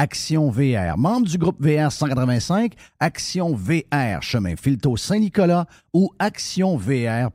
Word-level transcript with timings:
Action 0.00 0.50
VR, 0.50 0.96
membre 0.96 1.26
du 1.28 1.36
groupe 1.36 1.60
VR 1.60 1.92
185, 1.92 2.72
Action 3.00 3.54
VR, 3.54 4.22
chemin 4.22 4.54
Filto 4.56 4.96
Saint-Nicolas 4.96 5.66
ou 5.92 6.08
actionvr.ca. 6.18 7.30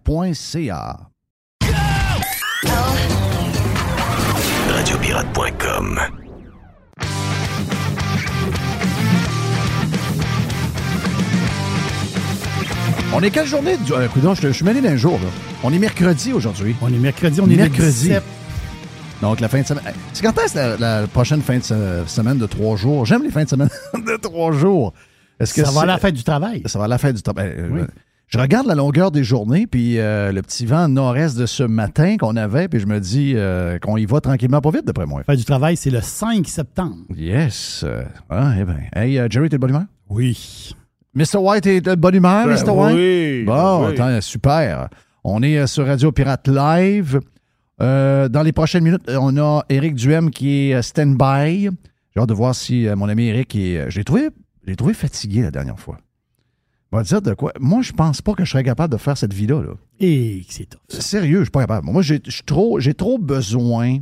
Radiopirate.com 4.68 6.00
On 13.14 13.22
est 13.22 13.30
quelle 13.30 13.46
journée? 13.48 13.78
Du... 13.78 13.94
Euh, 13.94 14.08
coudonc, 14.08 14.34
je, 14.36 14.48
je 14.48 14.52
suis 14.54 14.66
mêlé 14.66 14.82
d'un 14.82 14.98
jour. 14.98 15.14
Là. 15.14 15.30
On 15.64 15.72
est 15.72 15.80
mercredi 15.80 16.34
aujourd'hui. 16.34 16.76
On 16.82 16.88
est 16.92 16.98
mercredi, 16.98 17.40
on 17.42 17.46
est 17.50 17.56
Mercredi. 17.56 18.10
mercredi. 18.10 18.32
Donc, 19.22 19.40
la 19.40 19.48
fin 19.48 19.62
de 19.62 19.66
semaine. 19.66 19.84
C'est 20.14 20.24
quand 20.24 20.38
est-ce 20.44 20.56
la, 20.56 20.78
la 21.02 21.08
prochaine 21.08 21.42
fin 21.42 21.58
de 21.58 21.64
se- 21.64 22.04
semaine 22.08 22.38
de 22.38 22.46
trois 22.46 22.76
jours? 22.76 23.06
J'aime 23.06 23.24
les 23.24 23.32
fins 23.32 23.44
de 23.44 23.50
semaine 23.50 23.70
de 23.94 24.18
trois 24.22 24.52
jours. 24.52 24.94
Est-ce 25.40 25.54
que 25.54 25.64
Ça 25.64 25.72
va 25.72 25.82
à 25.82 25.86
la 25.86 25.98
fête 25.98 26.14
du 26.16 26.24
travail. 26.24 26.62
Ça 26.66 26.80
va 26.80 26.86
à 26.86 26.88
la 26.88 26.98
fin 26.98 27.12
du 27.12 27.22
temps. 27.22 27.32
Ben, 27.34 27.46
euh, 27.48 27.70
Oui. 27.72 27.82
Je 28.28 28.40
regarde 28.40 28.66
la 28.66 28.74
longueur 28.74 29.12
des 29.12 29.24
journées, 29.24 29.68
puis 29.68 30.00
euh, 30.00 30.32
le 30.32 30.42
petit 30.42 30.66
vent 30.66 30.88
nord-est 30.88 31.38
de 31.38 31.46
ce 31.46 31.62
matin 31.62 32.18
qu'on 32.18 32.36
avait, 32.36 32.68
puis 32.68 32.80
je 32.80 32.88
me 32.88 33.00
dis 33.00 33.34
euh, 33.36 33.78
qu'on 33.78 33.98
y 33.98 34.06
va 34.08 34.20
tranquillement 34.20 34.62
pas 34.62 34.72
vite, 34.72 34.84
d'après 34.86 35.06
moi. 35.06 35.20
La 35.20 35.24
fête 35.26 35.38
du 35.40 35.46
travail, 35.46 35.78
c'est 35.78 35.92
le 35.92 36.02
5 36.02 36.46
septembre. 36.48 36.96
Yes. 37.16 37.86
ah, 38.30 38.54
eh 38.60 38.64
ben. 38.66 38.80
Hey, 38.96 39.22
Jerry, 39.30 39.50
t'es 39.50 39.58
de 39.58 39.62
bonne 39.62 39.70
humeur? 39.70 39.84
Oui. 40.10 40.74
Mr. 41.14 41.38
White 41.38 41.66
est 41.68 41.82
de 41.82 41.94
bonne 41.96 42.16
humeur, 42.16 42.48
Mr. 42.48 42.70
White? 42.72 42.96
Oui. 42.96 43.44
Bon, 43.46 43.86
oui. 43.88 43.94
attends, 43.94 44.20
super. 44.22 44.90
On 45.24 45.42
est 45.44 45.66
sur 45.68 45.86
Radio 45.86 46.12
Pirate 46.12 46.48
Live. 46.48 47.20
Euh, 47.82 48.30
dans 48.30 48.42
les 48.42 48.54
prochaines 48.54 48.84
minutes, 48.84 49.08
euh, 49.10 49.18
on 49.20 49.36
a 49.38 49.66
Eric 49.70 49.96
Duhem 49.96 50.32
qui 50.32 50.70
est 50.70 50.76
euh, 50.76 50.82
stand-by. 50.82 51.70
J'ai 52.14 52.22
hâte 52.22 52.30
de 52.30 52.34
voir 52.34 52.56
si 52.56 52.88
euh, 52.88 52.96
mon 52.96 53.10
ami 53.10 53.26
Eric 53.26 53.56
est. 53.56 53.90
je 53.90 53.98
l'ai 53.98 54.04
trouvé, 54.06 54.30
je 54.64 54.70
l'ai 54.70 54.76
trouvé 54.76 54.94
fatigué 54.94 55.42
la 55.42 55.52
dernière 55.52 55.80
fois. 55.80 55.98
On 56.92 56.98
va 56.98 57.04
dire 57.04 57.22
de 57.22 57.34
quoi? 57.34 57.52
Moi, 57.60 57.82
je 57.82 57.92
pense 57.92 58.22
pas 58.22 58.34
que 58.34 58.46
je 58.46 58.52
serais 58.52 58.64
capable 58.64 58.94
de 58.94 58.98
faire 58.98 59.18
cette 59.18 59.34
vie-là. 59.34 59.62
là. 59.62 59.74
Et 60.00 60.44
c'est 60.48 60.70
tough. 60.70 60.80
ça. 60.88 61.02
Sérieux, 61.02 61.40
je 61.40 61.44
suis 61.46 61.52
pas 61.52 61.62
capable. 61.62 61.88
Moi, 61.88 62.02
j'ai 62.02 62.22
trop, 62.46 62.80
j'ai 62.80 62.94
trop 62.94 63.18
besoin. 63.18 63.98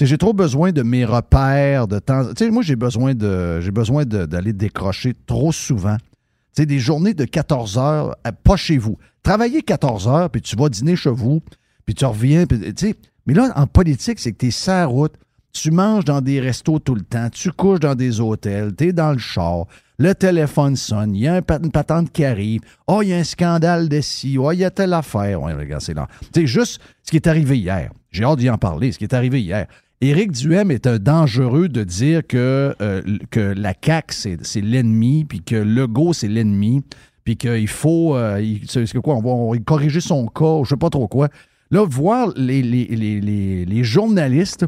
J'ai 0.00 0.18
trop 0.18 0.32
besoin 0.34 0.72
de 0.72 0.82
mes 0.82 1.04
repères 1.04 1.86
de 1.86 2.00
temps. 2.00 2.26
Tu 2.34 2.44
sais, 2.44 2.50
moi, 2.50 2.62
j'ai 2.62 2.76
besoin 2.76 3.14
de, 3.14 3.60
j'ai 3.60 3.70
besoin 3.70 4.04
d'aller 4.04 4.52
décrocher 4.52 5.14
trop 5.26 5.52
souvent. 5.52 5.96
Tu 5.96 6.62
sais, 6.62 6.66
des 6.66 6.80
journées 6.80 7.14
de 7.14 7.24
14 7.24 7.78
heures, 7.78 8.16
pas 8.42 8.56
chez 8.56 8.76
vous. 8.76 8.98
Travailler 9.22 9.62
14 9.62 10.08
heures, 10.08 10.30
puis 10.30 10.42
tu 10.42 10.56
vas 10.56 10.68
dîner 10.68 10.96
chez 10.96 11.10
vous, 11.10 11.40
puis 11.86 11.94
tu 11.94 12.04
reviens. 12.04 12.46
puis, 12.46 12.58
tu 12.74 12.88
sais, 12.88 12.94
mais 13.26 13.34
là, 13.34 13.52
en 13.56 13.66
politique, 13.66 14.18
c'est 14.18 14.32
que 14.32 14.38
tu 14.38 14.46
es 14.46 14.50
sur 14.50 14.88
route, 14.88 15.14
tu 15.52 15.70
manges 15.70 16.04
dans 16.04 16.20
des 16.20 16.40
restos 16.40 16.78
tout 16.80 16.94
le 16.94 17.02
temps, 17.02 17.28
tu 17.30 17.50
couches 17.52 17.80
dans 17.80 17.94
des 17.94 18.20
hôtels, 18.20 18.74
tu 18.76 18.88
es 18.88 18.92
dans 18.92 19.12
le 19.12 19.18
char, 19.18 19.66
le 19.98 20.12
téléphone 20.14 20.74
sonne, 20.74 21.14
il 21.14 21.22
y 21.22 21.28
a 21.28 21.36
une 21.62 21.70
patente 21.70 22.10
qui 22.10 22.24
arrive, 22.24 22.60
oh, 22.88 23.00
il 23.02 23.10
y 23.10 23.12
a 23.14 23.18
un 23.18 23.24
scandale 23.24 23.88
de 23.88 24.00
ci, 24.00 24.36
oh, 24.38 24.50
il 24.50 24.58
y 24.58 24.64
a 24.64 24.70
telle 24.70 24.92
affaire. 24.92 25.40
Ouais, 25.40 25.52
regarde, 25.52 25.80
c'est 25.82 25.94
là. 25.94 26.08
Tu 26.32 26.40
sais, 26.40 26.46
juste 26.48 26.80
ce 27.04 27.10
qui 27.12 27.16
est 27.16 27.26
arrivé 27.28 27.56
hier. 27.58 27.90
J'ai 28.10 28.24
hâte 28.24 28.40
d'y 28.40 28.50
en 28.50 28.58
parler, 28.58 28.90
ce 28.90 28.98
qui 28.98 29.04
est 29.04 29.14
arrivé 29.14 29.40
hier. 29.40 29.66
Éric 30.00 30.32
Duhem 30.32 30.70
est 30.72 30.86
un 30.88 30.98
dangereux 30.98 31.68
de 31.68 31.84
dire 31.84 32.26
que, 32.26 32.74
euh, 32.82 33.00
que 33.30 33.40
la 33.56 33.72
CAQ, 33.80 34.38
c'est 34.42 34.60
l'ennemi, 34.60 35.24
puis 35.24 35.40
que 35.40 35.54
Legault, 35.54 36.12
c'est 36.12 36.28
l'ennemi, 36.28 36.82
puis 37.22 37.36
qu'il 37.36 37.68
faut. 37.68 38.16
euh, 38.16 38.40
il- 38.42 38.66
quoi, 39.00 39.14
on 39.14 39.22
va, 39.22 39.30
on 39.30 39.52
va 39.52 39.58
corriger 39.60 40.00
son 40.00 40.26
cas, 40.26 40.60
je 40.64 40.70
sais 40.70 40.76
pas 40.76 40.90
trop 40.90 41.06
quoi. 41.06 41.28
Là, 41.74 41.84
voir 41.84 42.28
les, 42.36 42.62
les, 42.62 42.84
les, 42.86 43.20
les, 43.20 43.64
les 43.64 43.84
journalistes 43.84 44.64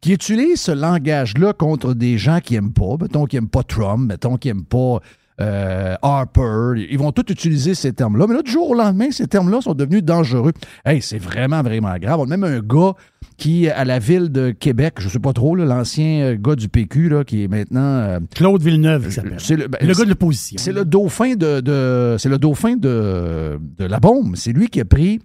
qui 0.00 0.12
utilisent 0.12 0.60
ce 0.62 0.72
langage-là 0.72 1.52
contre 1.52 1.94
des 1.94 2.18
gens 2.18 2.40
qui 2.40 2.54
n'aiment 2.54 2.72
pas, 2.72 2.96
mettons 3.00 3.26
qui 3.26 3.36
n'aiment 3.36 3.48
pas 3.48 3.62
Trump, 3.62 4.08
mettons 4.08 4.36
qui 4.36 4.48
n'aiment 4.48 4.64
pas 4.64 4.98
euh, 5.40 5.94
Harper, 6.02 6.84
ils 6.90 6.98
vont 6.98 7.12
tous 7.12 7.30
utiliser 7.32 7.74
ces 7.76 7.92
termes-là. 7.92 8.26
Mais 8.26 8.34
là, 8.34 8.42
du 8.42 8.50
jour 8.50 8.70
au 8.70 8.74
lendemain, 8.74 9.12
ces 9.12 9.28
termes-là 9.28 9.60
sont 9.60 9.74
devenus 9.74 10.02
dangereux. 10.02 10.50
Hey, 10.84 11.00
c'est 11.00 11.18
vraiment, 11.18 11.62
vraiment 11.62 11.94
grave. 11.96 12.18
On 12.18 12.24
a 12.24 12.36
même 12.36 12.42
un 12.42 12.58
gars 12.58 12.94
qui, 13.36 13.68
à 13.68 13.84
la 13.84 14.00
ville 14.00 14.30
de 14.32 14.50
Québec, 14.50 14.94
je 14.98 15.08
sais 15.08 15.20
pas 15.20 15.32
trop, 15.32 15.54
l'ancien 15.54 16.22
euh, 16.32 16.36
gars 16.36 16.56
du 16.56 16.68
PQ, 16.68 17.08
là, 17.08 17.22
qui 17.22 17.44
est 17.44 17.48
maintenant... 17.48 17.80
euh, 17.80 18.18
Claude 18.34 18.60
Villeneuve, 18.62 19.06
qui 19.06 19.12
s'appelle. 19.12 19.34
c'est 19.38 19.54
le, 19.54 19.68
ben, 19.68 19.78
Le 19.80 19.94
gars 19.94 20.02
de 20.04 20.08
l'opposition. 20.08 20.56
c'est 20.58 20.72
le 20.72 20.84
dauphin 20.84 21.36
de, 21.36 21.60
de- 21.60 22.16
c'est 22.18 22.28
le 22.28 22.38
dauphin 22.38 22.74
de, 22.74 23.60
de 23.78 23.84
la 23.84 24.00
bombe. 24.00 24.34
C'est 24.34 24.52
lui 24.52 24.66
qui 24.66 24.80
a 24.80 24.84
pris 24.84 25.20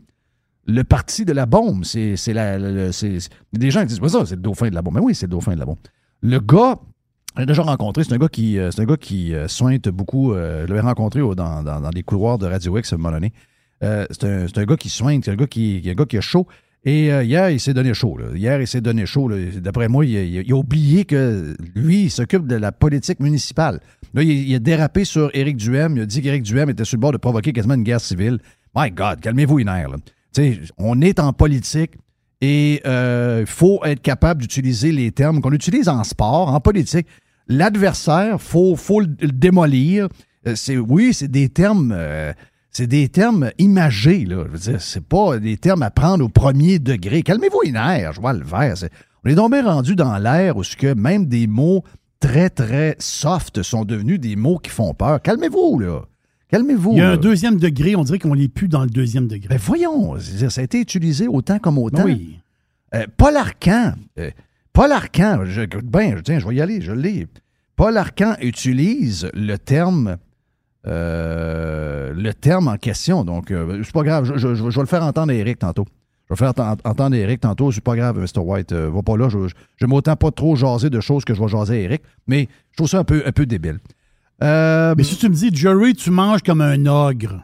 le 0.65 0.83
parti 0.83 1.25
de 1.25 1.33
la 1.33 1.45
bombe. 1.45 1.83
C'est, 1.85 2.15
la, 2.33 2.57
des 2.59 3.71
gens 3.71 3.83
disent 3.83 3.99
ça, 4.09 4.25
c'est 4.25 4.35
le 4.35 4.41
dauphin 4.41 4.69
de 4.69 4.75
la 4.75 4.81
bombe. 4.81 4.95
Mais 4.95 5.01
oui, 5.01 5.15
c'est 5.15 5.25
le 5.25 5.31
dauphin 5.31 5.53
de 5.53 5.59
la 5.59 5.65
bombe. 5.65 5.77
Le 6.21 6.39
gars, 6.39 6.79
je 7.35 7.41
l'ai 7.41 7.45
déjà 7.45 7.63
rencontré. 7.63 8.03
C'est 8.03 8.13
un 8.13 8.17
gars 8.17 8.29
qui, 8.29 8.57
euh, 8.57 8.71
c'est 8.71 8.81
un 8.81 8.85
gars 8.85 8.97
qui 8.97 9.33
euh, 9.33 9.47
sointe 9.47 9.89
beaucoup. 9.89 10.33
euh, 10.33 10.63
je 10.63 10.67
l'avais 10.73 10.81
rencontré 10.81 11.19
dans, 11.35 11.63
dans, 11.63 11.89
couloirs 12.03 12.37
de 12.37 12.45
Radio 12.47 12.77
X 12.77 12.93
à 12.93 12.95
un 12.95 12.99
moment 12.99 13.11
donné. 13.11 13.33
C'est, 13.81 14.23
un, 14.23 14.63
gars 14.65 14.77
qui 14.77 14.87
soigne, 14.87 15.21
c'est 15.23 15.31
un 15.31 15.35
gars 15.35 15.47
qui, 15.47 15.81
un 15.85 15.93
gars 15.93 16.05
a 16.17 16.21
chaud. 16.21 16.47
Et 16.85 17.07
hier, 17.07 17.49
il 17.49 17.59
s'est 17.59 17.73
donné 17.73 17.93
chaud. 17.93 18.17
là. 18.17 18.25
Hier, 18.35 18.61
il 18.61 18.67
s'est 18.67 18.81
donné 18.81 19.05
chaud. 19.05 19.29
D'après 19.55 19.89
moi, 19.89 20.05
il, 20.05 20.49
a- 20.51 20.55
oublié 20.55 21.03
que 21.05 21.55
lui, 21.75 22.03
il 22.03 22.11
s'occupe 22.11 22.47
de 22.47 22.55
la 22.55 22.71
politique 22.71 23.19
municipale. 23.19 23.79
Là, 24.13 24.21
il, 24.23 24.53
a 24.55 24.59
dérapé 24.59 25.03
sur 25.05 25.29
Éric 25.33 25.57
Duhem. 25.57 25.97
Il 25.97 26.03
a 26.03 26.05
dit 26.05 26.21
qu'Éric 26.21 26.43
Duhem 26.43 26.69
était 26.69 26.85
sur 26.85 26.97
le 26.97 27.01
bord 27.01 27.11
de 27.11 27.17
provoquer 27.17 27.51
quasiment 27.51 27.73
une 27.73 27.83
guerre 27.83 27.99
civile. 28.01 28.39
My 28.75 28.89
God, 28.91 29.19
calmez-vous 29.19 29.59
les. 29.59 30.01
On 30.77 31.01
est 31.01 31.19
en 31.19 31.33
politique 31.33 31.93
et 32.41 32.81
il 32.85 33.45
faut 33.45 33.83
être 33.85 34.01
capable 34.01 34.41
d'utiliser 34.41 34.91
les 34.91 35.11
termes 35.11 35.41
qu'on 35.41 35.53
utilise 35.53 35.87
en 35.89 36.03
sport, 36.03 36.49
en 36.49 36.59
politique. 36.59 37.07
L'adversaire, 37.47 38.37
il 38.39 38.39
faut, 38.39 38.75
faut 38.75 39.01
le, 39.01 39.07
démolir. 39.07 40.07
Euh, 40.47 40.55
oui, 40.87 41.13
c'est 41.13 41.27
des 41.27 41.49
termes... 41.49 41.93
euh, 41.95 42.33
c'est 42.71 42.87
des 42.87 43.07
termes 43.07 43.51
imagés, 43.59 44.25
là. 44.25 44.45
Je 44.55 44.99
pas 44.99 45.37
des 45.37 45.57
termes 45.57 45.83
à 45.83 45.91
prendre 45.91 46.25
au 46.25 46.29
premier 46.29 46.79
degré. 46.79 47.21
Calmez-vous 47.21 47.61
les 47.65 47.71
nerfs, 47.71 48.13
je 48.13 48.21
vois 48.21 48.33
le 48.33 48.43
vert. 48.43 48.73
On 49.23 49.29
est 49.29 49.35
donc 49.35 49.51
bien 49.51 49.63
rendu 49.63 49.95
dans 49.95 50.17
l'air 50.17 50.57
où 50.57 50.63
même 50.95 51.27
des 51.27 51.45
mots 51.45 51.83
très, 52.19 52.49
très 52.49 52.95
soft 52.97 53.61
sont 53.61 53.85
devenus 53.85 54.19
des 54.19 54.35
mots 54.35 54.57
qui 54.57 54.71
font 54.71 54.95
peur. 54.95 55.21
Calmez-vous, 55.21 55.79
là. 55.79 56.01
Calmez-vous. 56.53 56.91
Il 56.93 56.97
y 56.99 57.01
a 57.01 57.09
un 57.11 57.17
deuxième 57.17 57.57
degré, 57.57 57.95
on 57.95 58.03
dirait 58.03 58.19
qu'on 58.19 58.35
n'est 58.35 58.47
plus 58.47 58.67
dans 58.67 58.83
le 58.83 58.89
deuxième 58.89 59.27
degré. 59.27 59.47
Ben 59.49 59.57
voyons, 59.59 60.17
ça 60.19 60.61
a 60.61 60.63
été 60.63 60.79
utilisé 60.79 61.27
autant 61.27 61.59
comme 61.59 61.77
autant. 61.77 62.03
oui. 62.05 62.39
Euh, 62.95 63.05
Paul 63.17 63.35
Arcan, 63.35 63.93
euh, 64.19 64.29
Paul 64.71 64.91
Arcan, 64.91 65.45
je, 65.45 65.61
ben, 65.83 66.15
je- 66.17 66.21
tiens, 66.21 66.37
je 66.37 66.47
vais 66.47 66.53
y 66.55 66.61
aller, 66.61 66.79
je 66.79 66.91
l'ai. 66.91 67.25
Paul 67.75 67.97
Arcan 67.97 68.35
utilise 68.39 69.29
le 69.33 69.57
terme, 69.57 70.17
euh, 70.85 72.13
le 72.15 72.33
terme 72.33 72.67
en 72.67 72.77
question. 72.77 73.23
Donc, 73.23 73.51
c'est 73.83 73.91
pas 73.93 74.03
grave, 74.03 74.25
je, 74.25 74.37
je- 74.37 74.55
je- 74.55 74.69
je 74.69 74.75
vais 74.75 74.81
le 74.81 74.85
faire 74.87 75.03
entendre 75.03 75.31
à 75.31 75.35
Eric 75.35 75.59
tantôt. 75.59 75.85
Je 76.29 76.33
vais 76.35 76.37
faire 76.37 76.53
ent- 76.57 76.77
entendre 76.89 77.15
Eric 77.15 77.41
tantôt. 77.41 77.71
C'est 77.71 77.83
pas 77.83 77.95
grave, 77.95 78.17
Mr. 78.19 78.39
White. 78.41 78.73
va 78.73 79.01
pas 79.01 79.17
là. 79.17 79.27
Je 79.29 79.37
je 79.75 79.85
m'autant 79.85 80.15
pas 80.15 80.31
trop 80.31 80.55
jaser 80.55 80.89
de 80.89 80.99
choses 80.99 81.25
que 81.25 81.33
je 81.33 81.41
vais 81.41 81.47
jaser 81.49 81.73
à 81.73 81.79
Eric. 81.79 82.01
Mais 82.27 82.47
je 82.71 82.77
trouve 82.77 82.87
ça 82.89 82.99
un 82.99 83.03
peu, 83.03 83.23
un 83.25 83.31
peu 83.31 83.45
débile. 83.45 83.79
Euh, 84.43 84.93
Mais 84.97 85.03
si 85.03 85.15
tu 85.15 85.29
me 85.29 85.33
dis, 85.33 85.49
Jerry, 85.53 85.93
tu 85.93 86.11
manges 86.11 86.41
comme 86.41 86.61
un 86.61 86.85
ogre. 86.85 87.43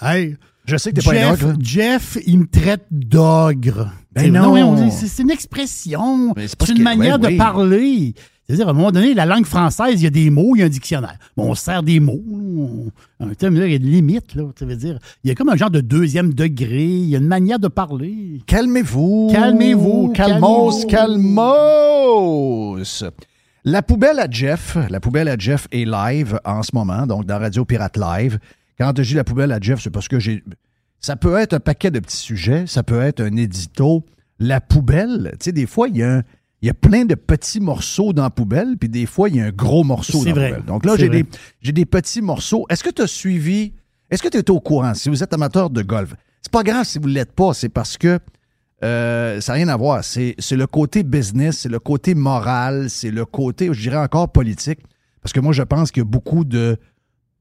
Hey, 0.00 0.36
je 0.64 0.76
sais 0.76 0.90
que 0.92 1.00
t'es 1.00 1.04
pas 1.04 1.28
un 1.28 1.32
ogre. 1.32 1.54
Jeff, 1.60 2.16
il 2.26 2.38
me 2.40 2.46
traite 2.46 2.86
d'ogre. 2.90 3.90
Ben 4.14 4.32
non. 4.32 4.90
c'est 4.90 5.22
une 5.22 5.30
expression. 5.30 6.34
C'est 6.36 6.68
une 6.70 6.78
que- 6.78 6.82
manière 6.82 7.14
ouais, 7.16 7.20
de 7.22 7.26
oui. 7.28 7.36
parler. 7.36 8.14
C'est-à-dire, 8.46 8.66
à 8.68 8.70
un 8.70 8.74
moment 8.74 8.90
donné, 8.90 9.14
la 9.14 9.24
langue 9.24 9.46
française, 9.46 10.00
il 10.00 10.04
y 10.04 10.06
a 10.06 10.10
des 10.10 10.28
mots, 10.28 10.54
il 10.56 10.58
y 10.58 10.62
a 10.62 10.66
un 10.66 10.68
dictionnaire. 10.68 11.16
Bon, 11.36 11.50
on 11.50 11.54
sert 11.54 11.82
des 11.82 12.00
mots. 12.00 12.20
On- 12.28 12.90
mais 13.20 13.34
là, 13.40 13.66
il 13.66 13.70
y 13.70 13.74
a 13.74 13.76
une 13.76 13.86
limite. 13.90 14.34
Là, 14.34 14.44
ça 14.58 14.66
veut 14.66 14.76
dire, 14.76 14.98
il 15.24 15.28
y 15.28 15.30
a 15.30 15.34
comme 15.34 15.48
un 15.48 15.56
genre 15.56 15.70
de 15.70 15.80
deuxième 15.80 16.34
degré. 16.34 16.84
Il 16.84 17.08
y 17.08 17.14
a 17.16 17.18
une 17.18 17.26
manière 17.28 17.58
de 17.58 17.68
parler. 17.68 18.40
Calmez-vous. 18.46 19.30
Calmez-vous, 19.32 20.08
Calmos, 20.14 20.84
calmez-vous. 20.86 20.86
calmos. 22.76 23.04
La 23.64 23.82
poubelle 23.82 24.18
à 24.18 24.26
Jeff, 24.28 24.76
la 24.90 24.98
poubelle 25.00 25.28
à 25.28 25.36
Jeff 25.38 25.68
est 25.70 25.84
live 25.84 26.38
en 26.44 26.62
ce 26.62 26.70
moment, 26.74 27.06
donc 27.06 27.26
dans 27.26 27.38
Radio 27.38 27.64
Pirate 27.64 27.96
Live. 27.96 28.38
Quand 28.78 28.92
je 28.96 29.02
dis 29.02 29.14
la 29.14 29.24
poubelle 29.24 29.52
à 29.52 29.58
Jeff, 29.60 29.80
c'est 29.80 29.90
parce 29.90 30.08
que 30.08 30.18
j'ai. 30.18 30.42
Ça 30.98 31.16
peut 31.16 31.36
être 31.38 31.52
un 31.54 31.60
paquet 31.60 31.90
de 31.90 32.00
petits 32.00 32.16
sujets, 32.16 32.66
ça 32.66 32.82
peut 32.82 33.00
être 33.00 33.20
un 33.20 33.36
édito. 33.36 34.04
La 34.40 34.60
poubelle, 34.60 35.30
tu 35.34 35.44
sais, 35.46 35.52
des 35.52 35.66
fois, 35.66 35.88
il 35.88 35.96
y 35.98 36.02
a 36.02 36.16
un- 36.16 36.22
Il 36.60 36.66
y 36.66 36.70
a 36.70 36.74
plein 36.74 37.04
de 37.04 37.16
petits 37.16 37.58
morceaux 37.58 38.12
dans 38.12 38.22
la 38.22 38.30
poubelle, 38.30 38.76
puis 38.78 38.88
des 38.88 39.04
fois, 39.06 39.28
il 39.28 39.34
y 39.34 39.40
a 39.40 39.46
un 39.46 39.50
gros 39.50 39.82
morceau 39.82 40.24
dans 40.24 40.30
vrai. 40.30 40.50
la 40.50 40.56
poubelle. 40.58 40.64
Donc 40.66 40.86
là, 40.86 40.96
des, 41.08 41.24
j'ai 41.60 41.72
des 41.72 41.84
petits 41.86 42.22
morceaux. 42.22 42.66
Est-ce 42.68 42.84
que 42.84 42.90
tu 42.90 43.02
as 43.02 43.08
suivi, 43.08 43.72
est-ce 44.10 44.22
que 44.22 44.28
tu 44.28 44.38
es 44.38 44.48
au 44.48 44.60
courant, 44.60 44.94
si 44.94 45.08
vous 45.08 45.24
êtes 45.24 45.32
amateur 45.32 45.70
de 45.70 45.82
golf? 45.82 46.14
C'est 46.40 46.52
pas 46.52 46.62
grave 46.62 46.84
si 46.86 47.00
vous 47.00 47.08
ne 47.08 47.14
l'êtes 47.14 47.32
pas, 47.32 47.52
c'est 47.52 47.68
parce 47.68 47.98
que 47.98 48.20
euh, 48.84 49.40
ça 49.40 49.52
n'a 49.52 49.56
rien 49.56 49.68
à 49.68 49.76
voir. 49.76 50.02
C'est 50.04 50.36
le 50.50 50.66
côté 50.66 51.02
business, 51.02 51.60
c'est 51.60 51.68
le 51.68 51.78
côté 51.78 52.14
moral, 52.14 52.90
c'est 52.90 53.10
le 53.10 53.24
côté, 53.24 53.68
je 53.72 53.80
dirais 53.80 53.98
encore 53.98 54.30
politique. 54.30 54.80
Parce 55.22 55.32
que 55.32 55.40
moi, 55.40 55.52
je 55.52 55.62
pense 55.62 55.92
qu'il 55.92 56.00
y 56.02 56.06
a 56.06 56.08
beaucoup 56.08 56.44
de 56.44 56.76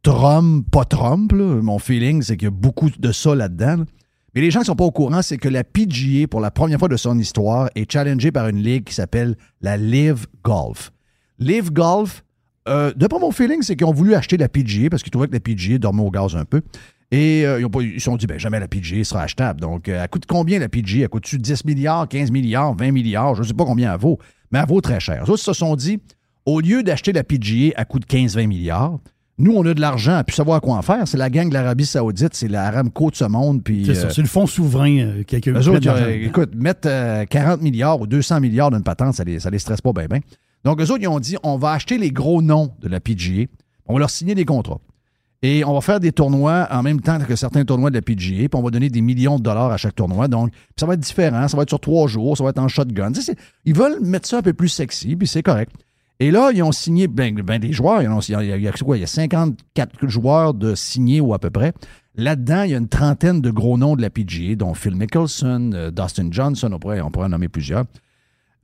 Trump, 0.04 0.66
pas 0.72 0.86
Trump, 0.86 1.34
mon 1.34 1.80
feeling, 1.80 2.22
c'est 2.22 2.38
qu'il 2.38 2.46
y 2.46 2.48
a 2.48 2.52
beaucoup 2.52 2.90
de 2.90 3.12
ça 3.12 3.36
là-dedans. 3.36 3.78
là. 3.78 3.86
Mais 4.34 4.42
les 4.42 4.52
gens 4.52 4.60
qui 4.60 4.64
ne 4.64 4.68
sont 4.68 4.76
pas 4.76 4.86
au 4.86 4.92
courant, 4.92 5.22
c'est 5.22 5.38
que 5.38 5.50
la 5.50 5.64
PGA, 5.64 6.28
pour 6.28 6.40
la 6.40 6.52
première 6.52 6.80
fois 6.80 6.88
de 6.88 6.96
son 6.96 7.20
histoire, 7.20 7.70
est 7.76 7.92
challengée 7.92 8.32
par 8.32 8.48
une 8.48 8.62
ligue 8.62 8.86
qui 8.86 8.94
s'appelle 8.94 9.36
la 9.62 9.76
Live 9.78 10.26
Golf. 10.44 10.92
Live 11.38 11.72
Golf, 11.72 12.24
euh, 12.68 12.94
d'après 12.96 13.20
mon 13.20 13.32
feeling, 13.32 13.62
c'est 13.62 13.76
qu'ils 13.76 13.88
ont 13.88 13.94
voulu 13.94 14.16
acheter 14.16 14.38
la 14.38 14.48
PGA 14.48 14.90
parce 14.90 15.04
qu'ils 15.04 15.12
trouvaient 15.12 15.28
que 15.28 15.34
la 15.34 15.40
PGA 15.42 15.80
dormait 15.80 16.04
au 16.04 16.12
gaz 16.12 16.36
un 16.36 16.46
peu. 16.46 16.62
Et 17.12 17.46
euh, 17.46 17.60
ils, 17.60 17.66
ont 17.66 17.70
pas- 17.70 17.82
ils 17.82 17.96
se 18.00 18.06
sont 18.06 18.16
dit, 18.16 18.26
ben 18.26 18.40
jamais 18.40 18.60
la 18.60 18.68
PGA 18.70 19.04
sera 19.04 19.24
achetable. 19.24 19.60
Donc, 19.60 19.90
euh, 19.90 20.02
elle 20.02 20.10
coûte 20.10 20.26
combien 20.26 20.60
la 20.60 20.70
PGA? 20.70 21.04
Elle 21.04 21.10
coûte-tu 21.10 21.38
10 21.38 21.66
milliards, 21.66 22.08
15 22.08 22.32
milliards, 22.32 22.74
20 22.76 22.92
milliards? 22.92 23.36
Je 23.36 23.42
ne 23.42 23.48
sais 23.48 23.54
pas 23.54 23.66
combien 23.66 23.94
elle 23.94 24.00
vaut, 24.00 24.18
mais 24.52 24.60
elle 24.60 24.66
vaut 24.68 24.80
très 24.82 25.00
cher. 25.02 25.24
Les 25.26 25.30
autres 25.30 25.44
se 25.44 25.52
sont 25.54 25.76
dit, 25.76 26.00
au 26.46 26.62
lieu 26.62 26.84
d'acheter 26.84 27.12
la 27.12 27.24
PGA 27.24 27.74
à 27.76 27.84
coût 27.86 28.00
de 28.00 28.06
15-20 28.06 28.48
milliards, 28.48 29.00
nous, 29.38 29.54
on 29.54 29.66
a 29.66 29.74
de 29.74 29.82
l'argent 29.82 30.14
à 30.16 30.24
plus 30.24 30.36
savoir 30.36 30.62
quoi 30.62 30.76
en 30.76 30.82
faire. 30.84 31.08
C'est 31.08 31.18
la 31.18 31.30
gang 31.30 31.50
de 31.50 31.54
l'Arabie 31.54 31.86
Saoudite, 31.86 32.34
c'est 32.36 32.48
la 32.48 32.66
Aramco 32.68 33.10
de 33.10 33.16
ce 33.16 33.24
monde. 33.26 33.64
Puis, 33.64 33.86
C'est 33.88 33.96
ça. 33.96 34.08
euh, 34.08 34.10
C'est 34.12 34.22
le 34.22 34.28
fonds 34.28 34.46
souverain 34.46 34.98
euh, 35.00 35.24
qui 35.24 35.36
a 35.36 35.40
autres, 35.72 35.80
euh, 36.04 36.26
écoute, 36.28 36.52
mettre 36.56 36.88
euh, 36.88 37.26
40 37.26 37.62
milliards 37.62 38.00
ou 38.00 38.08
200 38.08 38.40
milliards 38.40 38.70
d'une 38.72 38.84
patente, 38.84 39.16
ça 39.16 39.24
les, 39.24 39.40
ça 39.40 39.50
les 39.50 39.58
stresse 39.60 39.82
pas 39.82 39.94
bien, 39.94 40.06
bien. 40.06 40.20
Donc, 40.64 40.80
eux 40.80 40.84
autres, 40.92 41.02
ils 41.02 41.08
ont 41.08 41.20
dit 41.20 41.38
on 41.44 41.58
va 41.58 41.72
acheter 41.72 41.98
les 41.98 42.12
gros 42.12 42.42
noms 42.44 42.72
de 42.82 42.88
la 42.88 43.00
PGA, 43.00 43.46
on 43.88 43.94
va 43.94 44.00
leur 44.00 44.10
signer 44.12 44.36
des 44.36 44.46
contrats. 44.46 44.80
Et 45.44 45.66
on 45.66 45.74
va 45.74 45.82
faire 45.82 46.00
des 46.00 46.12
tournois 46.12 46.68
en 46.70 46.84
même 46.84 47.02
temps 47.02 47.18
que 47.20 47.36
certains 47.36 47.66
tournois 47.66 47.90
de 47.90 47.96
la 47.96 48.02
PGA, 48.04 48.48
puis 48.48 48.50
on 48.54 48.62
va 48.62 48.70
donner 48.70 48.90
des 48.90 49.02
millions 49.02 49.40
de 49.40 49.44
dollars 49.44 49.72
à 49.72 49.78
chaque 49.78 49.96
tournoi. 49.96 50.28
Donc, 50.28 50.52
ça 50.80 50.86
va 50.86 50.94
être 50.94 51.00
différent, 51.00 51.48
ça 51.48 51.58
va 51.58 51.64
être 51.64 51.70
sur 51.70 51.80
trois 51.80 52.08
jours, 52.08 52.38
ça 52.38 52.44
va 52.44 52.52
être 52.52 52.60
en 52.60 52.68
shotgun. 52.68 53.12
Ils 53.66 53.74
veulent 53.74 54.00
mettre 54.02 54.28
ça 54.28 54.38
un 54.38 54.42
peu 54.44 54.54
plus 54.54 54.70
sexy, 54.70 55.16
puis 55.16 55.28
c'est 55.28 55.42
correct. 55.42 55.72
Et 56.20 56.30
là, 56.30 56.52
ils 56.54 56.62
ont 56.62 56.72
signé 56.72 57.08
ben, 57.08 57.34
ben 57.42 57.60
des 57.60 57.74
joueurs. 57.74 58.04
Il 58.04 58.06
y, 58.06 58.08
en 58.08 58.20
a, 58.20 58.44
il 58.44 58.62
y 58.62 58.68
a- 58.68 58.72
quoi? 58.74 58.96
Il 58.96 59.00
y 59.00 59.04
a 59.04 59.08
54 59.08 60.08
joueurs 60.08 60.54
de 60.54 60.76
signés 60.76 61.20
ou 61.20 61.34
à 61.34 61.40
peu 61.40 61.50
près. 61.50 61.74
Là-dedans, 62.16 62.62
il 62.62 62.72
y 62.72 62.76
a 62.76 62.78
une 62.78 62.90
trentaine 62.90 63.42
de 63.42 63.50
gros 63.50 63.76
noms 63.76 63.96
de 63.96 64.04
la 64.04 64.12
PGA, 64.12 64.56
dont 64.56 64.76
Phil 64.76 64.96
Mickelson, 64.96 65.72
euh, 65.74 65.90
Dustin 65.90 66.28
Johnson, 66.30 66.70
on 66.72 66.76
on 66.76 67.10
pourrait 67.10 67.26
en 67.26 67.30
nommer 67.30 67.48
plusieurs. 67.48 67.86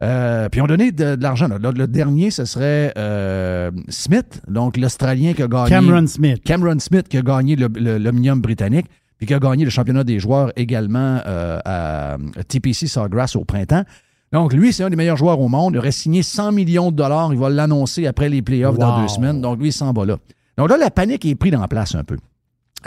Euh, 0.04 0.48
puis 0.50 0.60
ils 0.60 0.64
ont 0.64 0.68
donné 0.68 0.92
de, 0.92 1.16
de 1.16 1.24
l'argent. 1.24 1.48
Le, 1.48 1.72
le 1.72 1.88
dernier, 1.88 2.30
ce 2.30 2.46
serait 2.46 2.94
euh, 2.98 3.72
Smith, 3.90 4.42
donc 4.48 4.78
l'Australien 4.78 5.34
qui 5.34 5.42
a 5.42 5.48
gagné. 5.48 5.70
Cameron 5.70 6.06
Smith. 6.08 6.44
Cameron 6.44 6.80
Smith 6.80 7.08
qui 7.08 7.18
a 7.18 7.22
gagné 7.22 7.56
l'Omnium 7.56 8.40
britannique, 8.40 8.86
puis 9.18 9.26
qui 9.26 9.34
a 9.34 9.40
gagné 9.40 9.64
le 9.64 9.72
championnat 9.72 10.04
des 10.04 10.20
joueurs 10.20 10.52
également 10.56 11.20
euh, 11.26 11.60
à 11.66 12.18
TPC 12.48 12.88
Sawgrass 12.88 13.36
au 13.36 13.44
printemps. 13.44 13.84
Donc, 14.32 14.54
lui, 14.54 14.74
c'est 14.74 14.84
un 14.84 14.90
des 14.90 14.98
meilleurs 14.98 15.18
joueurs 15.18 15.40
au 15.40 15.48
monde. 15.48 15.74
Il 15.74 15.78
aurait 15.78 15.92
signé 15.92 16.22
100 16.22 16.52
millions 16.52 16.92
de 16.92 16.98
dollars. 16.98 17.34
Il 17.34 17.40
va 17.40 17.50
l'annoncer 17.50 18.08
après 18.08 18.28
les 18.30 18.42
playoffs 18.42 18.78
dans 18.78 19.02
deux 19.02 19.08
semaines. 19.08 19.42
Donc, 19.42 19.58
lui, 19.60 19.70
il 19.70 19.74
s'en 19.74 19.94
va 19.94 20.06
là. 20.06 20.18
Donc 20.58 20.70
là, 20.70 20.78
la 20.78 20.92
panique 20.92 21.26
est 21.26 21.36
prise 21.36 21.56
en 21.56 21.66
place 21.68 21.96
un 21.96 22.04
peu. 22.04 22.18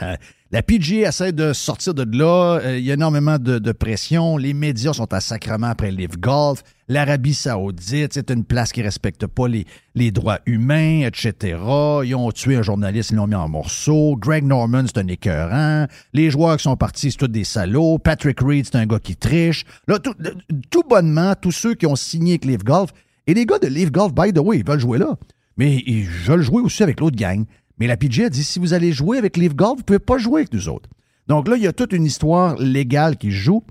Euh, 0.03 0.17
la 0.53 0.63
PGA 0.63 1.09
essaie 1.09 1.33
de 1.33 1.53
sortir 1.53 1.95
de 1.95 2.05
là. 2.17 2.61
Euh, 2.65 2.79
il 2.79 2.85
y 2.85 2.91
a 2.91 2.95
énormément 2.95 3.39
de, 3.39 3.73
pression. 3.73 4.37
Les 4.37 4.53
médias 4.53 4.93
sont 4.93 5.13
à 5.13 5.21
sacrement 5.21 5.69
après 5.69 5.91
Live 5.93 6.19
Golf. 6.19 6.63
L'Arabie 6.89 7.35
Saoudite, 7.35 8.15
c'est 8.15 8.31
une 8.31 8.45
place 8.45 8.73
qui 8.73 8.81
ne 8.81 8.87
respecte 8.87 9.27
pas 9.29 9.47
les, 9.47 9.65
les 9.95 10.11
droits 10.11 10.41
humains, 10.47 11.07
etc. 11.07 11.57
Ils 12.05 12.15
ont 12.17 12.33
tué 12.33 12.57
un 12.57 12.63
journaliste, 12.63 13.11
ils 13.11 13.17
l'ont 13.17 13.29
mis 13.29 13.37
en 13.37 13.49
morceaux. 13.49 14.17
Greg 14.17 14.45
Norman, 14.45 14.83
c'est 14.87 14.99
un 14.99 15.07
écœurant. 15.07 15.87
Les 16.13 16.31
joueurs 16.31 16.57
qui 16.57 16.65
sont 16.65 16.77
partis, 16.77 17.13
c'est 17.13 17.19
tous 17.19 17.29
des 17.29 17.45
salauds. 17.45 17.99
Patrick 17.99 18.41
Reed, 18.41 18.67
c'est 18.67 18.77
un 18.77 18.87
gars 18.87 18.99
qui 18.99 19.15
triche. 19.15 19.65
Là, 19.87 20.01
tout, 20.01 20.15
tout 20.71 20.83
bonnement, 20.83 21.35
tous 21.41 21.53
ceux 21.53 21.75
qui 21.75 21.87
ont 21.87 21.97
signé 21.97 22.33
avec 22.33 22.45
Live 22.45 22.65
Golf, 22.65 22.91
et 23.29 23.35
les 23.35 23.47
gars 23.47 23.61
de 23.61 23.69
Live 23.69 23.93
Golf, 23.93 24.13
by 24.13 24.33
the 24.33 24.41
way, 24.41 24.59
ils 24.59 24.67
veulent 24.67 24.81
jouer 24.81 24.99
là. 24.99 25.17
Mais 25.57 25.83
ils 25.87 26.09
veulent 26.09 26.43
jouer 26.43 26.63
aussi 26.63 26.83
avec 26.83 26.99
l'autre 26.99 27.17
gang. 27.17 27.45
Mais 27.81 27.87
la 27.87 27.97
PGA 27.97 28.29
dit 28.29 28.45
si 28.45 28.59
vous 28.59 28.75
allez 28.75 28.93
jouer 28.93 29.19
avec 29.19 29.39
Live 29.39 29.57
Golf, 29.57 29.77
vous 29.77 29.79
ne 29.79 29.83
pouvez 29.85 29.99
pas 29.99 30.19
jouer 30.19 30.43
avec 30.43 30.53
nous 30.53 30.69
autres. 30.69 30.89
Donc 31.27 31.49
là, 31.49 31.57
il 31.57 31.63
y 31.63 31.67
a 31.67 31.73
toute 31.73 31.93
une 31.93 32.05
histoire 32.05 32.57
légale 32.57 33.17
qui 33.17 33.31
se 33.31 33.37
joue. 33.37 33.65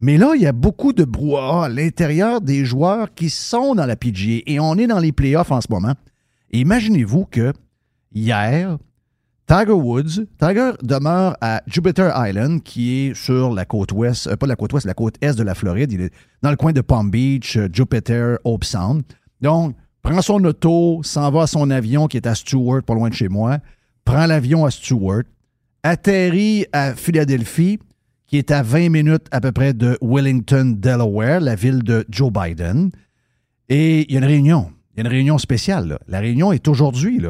Mais 0.00 0.16
là, 0.16 0.32
il 0.34 0.40
y 0.40 0.46
a 0.46 0.52
beaucoup 0.52 0.94
de 0.94 1.04
brouhaha 1.04 1.66
à 1.66 1.68
l'intérieur 1.68 2.40
des 2.40 2.64
joueurs 2.64 3.12
qui 3.14 3.28
sont 3.28 3.74
dans 3.74 3.84
la 3.84 3.96
PGA. 3.96 4.40
Et 4.46 4.58
on 4.58 4.76
est 4.76 4.86
dans 4.86 4.98
les 4.98 5.12
playoffs 5.12 5.52
en 5.52 5.60
ce 5.60 5.66
moment. 5.68 5.94
Imaginez-vous 6.52 7.26
que 7.26 7.52
hier, 8.14 8.78
Tiger 9.46 9.72
Woods, 9.72 10.24
Tiger 10.38 10.72
demeure 10.82 11.36
à 11.42 11.60
Jupiter 11.66 12.12
Island, 12.16 12.62
qui 12.62 12.98
est 12.98 13.14
sur 13.14 13.52
la 13.52 13.66
côte 13.66 13.92
ouest, 13.92 14.28
euh, 14.28 14.36
pas 14.36 14.46
la 14.46 14.56
côte 14.56 14.72
ouest, 14.72 14.86
la 14.86 14.94
côte 14.94 15.16
est 15.20 15.36
de 15.36 15.42
la 15.42 15.54
Floride. 15.54 15.92
Il 15.92 16.00
est 16.00 16.14
dans 16.40 16.50
le 16.50 16.56
coin 16.56 16.72
de 16.72 16.80
Palm 16.80 17.10
Beach, 17.10 17.56
euh, 17.56 17.68
Jupiter, 17.70 18.38
Hope 18.44 18.64
Sound. 18.64 19.02
Donc, 19.40 19.74
prend 20.02 20.22
son 20.22 20.44
auto, 20.44 21.00
s'en 21.02 21.30
va 21.30 21.42
à 21.42 21.46
son 21.46 21.70
avion 21.70 22.06
qui 22.06 22.16
est 22.16 22.26
à 22.26 22.34
Stewart, 22.34 22.82
pas 22.82 22.94
loin 22.94 23.08
de 23.08 23.14
chez 23.14 23.28
moi, 23.28 23.58
prend 24.04 24.26
l'avion 24.26 24.64
à 24.64 24.70
Stewart, 24.70 25.22
atterrit 25.82 26.66
à 26.72 26.94
Philadelphie, 26.94 27.78
qui 28.26 28.38
est 28.38 28.50
à 28.50 28.62
20 28.62 28.90
minutes 28.90 29.26
à 29.30 29.40
peu 29.40 29.50
près 29.52 29.72
de 29.74 29.98
Wellington, 30.00 30.76
Delaware, 30.78 31.40
la 31.40 31.54
ville 31.54 31.82
de 31.82 32.04
Joe 32.08 32.32
Biden. 32.32 32.90
Et 33.68 34.02
il 34.08 34.12
y 34.12 34.16
a 34.16 34.18
une 34.20 34.26
réunion. 34.26 34.70
Il 34.92 34.98
y 34.98 35.00
a 35.00 35.08
une 35.08 35.12
réunion 35.12 35.38
spéciale. 35.38 35.98
La 36.06 36.20
réunion 36.20 36.52
est 36.52 36.68
aujourd'hui. 36.68 37.20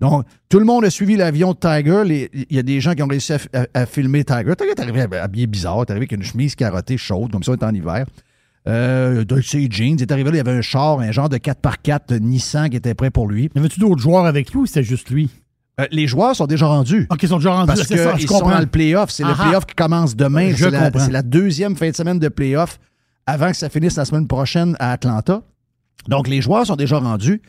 Donc, 0.00 0.24
tout 0.48 0.58
le 0.58 0.64
monde 0.64 0.84
a 0.84 0.90
suivi 0.90 1.16
l'avion 1.16 1.52
de 1.52 1.58
Tiger. 1.58 2.28
Il 2.32 2.56
y 2.56 2.58
a 2.58 2.62
des 2.62 2.80
gens 2.80 2.94
qui 2.94 3.02
ont 3.02 3.08
réussi 3.08 3.32
à 3.74 3.86
filmer 3.86 4.24
Tiger. 4.24 4.54
Tiger 4.56 4.70
est 4.70 4.80
arrivé 4.80 5.00
habillé 5.16 5.46
bizarre. 5.46 5.76
Il 5.78 5.80
est 5.80 5.90
arrivé 5.90 6.04
avec 6.04 6.12
une 6.12 6.22
chemise 6.22 6.54
carottée 6.54 6.96
chaude, 6.96 7.30
comme 7.30 7.42
ça, 7.42 7.52
il 7.52 7.58
est 7.58 7.64
en 7.64 7.74
hiver. 7.74 8.06
Euh, 8.68 9.24
de 9.24 9.40
ses 9.40 9.66
jeans. 9.70 9.96
Il 9.98 10.02
est 10.02 10.12
arrivé 10.12 10.30
là, 10.30 10.36
il 10.36 10.38
y 10.38 10.40
avait 10.40 10.58
un 10.58 10.60
char, 10.60 11.00
un 11.00 11.10
genre 11.10 11.28
de 11.30 11.38
4x4 11.38 12.18
Nissan 12.20 12.68
qui 12.68 12.76
était 12.76 12.94
prêt 12.94 13.10
pour 13.10 13.26
lui. 13.26 13.50
Y 13.54 13.58
avait-tu 13.58 13.80
d'autres 13.80 14.00
joueurs 14.00 14.26
avec 14.26 14.52
lui 14.52 14.60
ou 14.60 14.66
c'était 14.66 14.82
juste 14.82 15.08
lui? 15.08 15.30
Euh, 15.80 15.86
les 15.90 16.06
joueurs 16.06 16.34
sont 16.36 16.46
déjà 16.46 16.66
rendus. 16.66 17.06
OK, 17.08 17.22
ils 17.22 17.28
sont 17.28 17.36
déjà 17.38 17.52
rendus. 17.52 17.68
Parce 17.68 17.82
c'est 17.84 17.96
ça, 17.96 18.12
je 18.14 18.18
qu'ils 18.18 18.28
sont 18.28 18.40
dans 18.40 18.58
le 18.58 18.66
playoff. 18.66 19.10
C'est 19.10 19.22
le 19.22 19.30
Ah 19.30 19.36
ah. 19.38 19.42
playoff 19.44 19.64
qui 19.64 19.74
commence 19.74 20.16
demain. 20.16 20.50
La, 20.70 20.90
c'est 20.92 21.12
la 21.12 21.22
deuxième 21.22 21.76
fin 21.76 21.88
de 21.90 21.96
semaine 21.96 22.18
de 22.18 22.28
playoff 22.28 22.78
avant 23.26 23.50
que 23.50 23.56
ça 23.56 23.68
finisse 23.68 23.96
la 23.96 24.04
semaine 24.04 24.26
prochaine 24.26 24.76
à 24.80 24.92
Atlanta. 24.92 25.42
Donc, 26.08 26.28
les 26.28 26.42
joueurs 26.42 26.66
sont 26.66 26.76
déjà 26.76 26.98
rendus. 26.98 27.40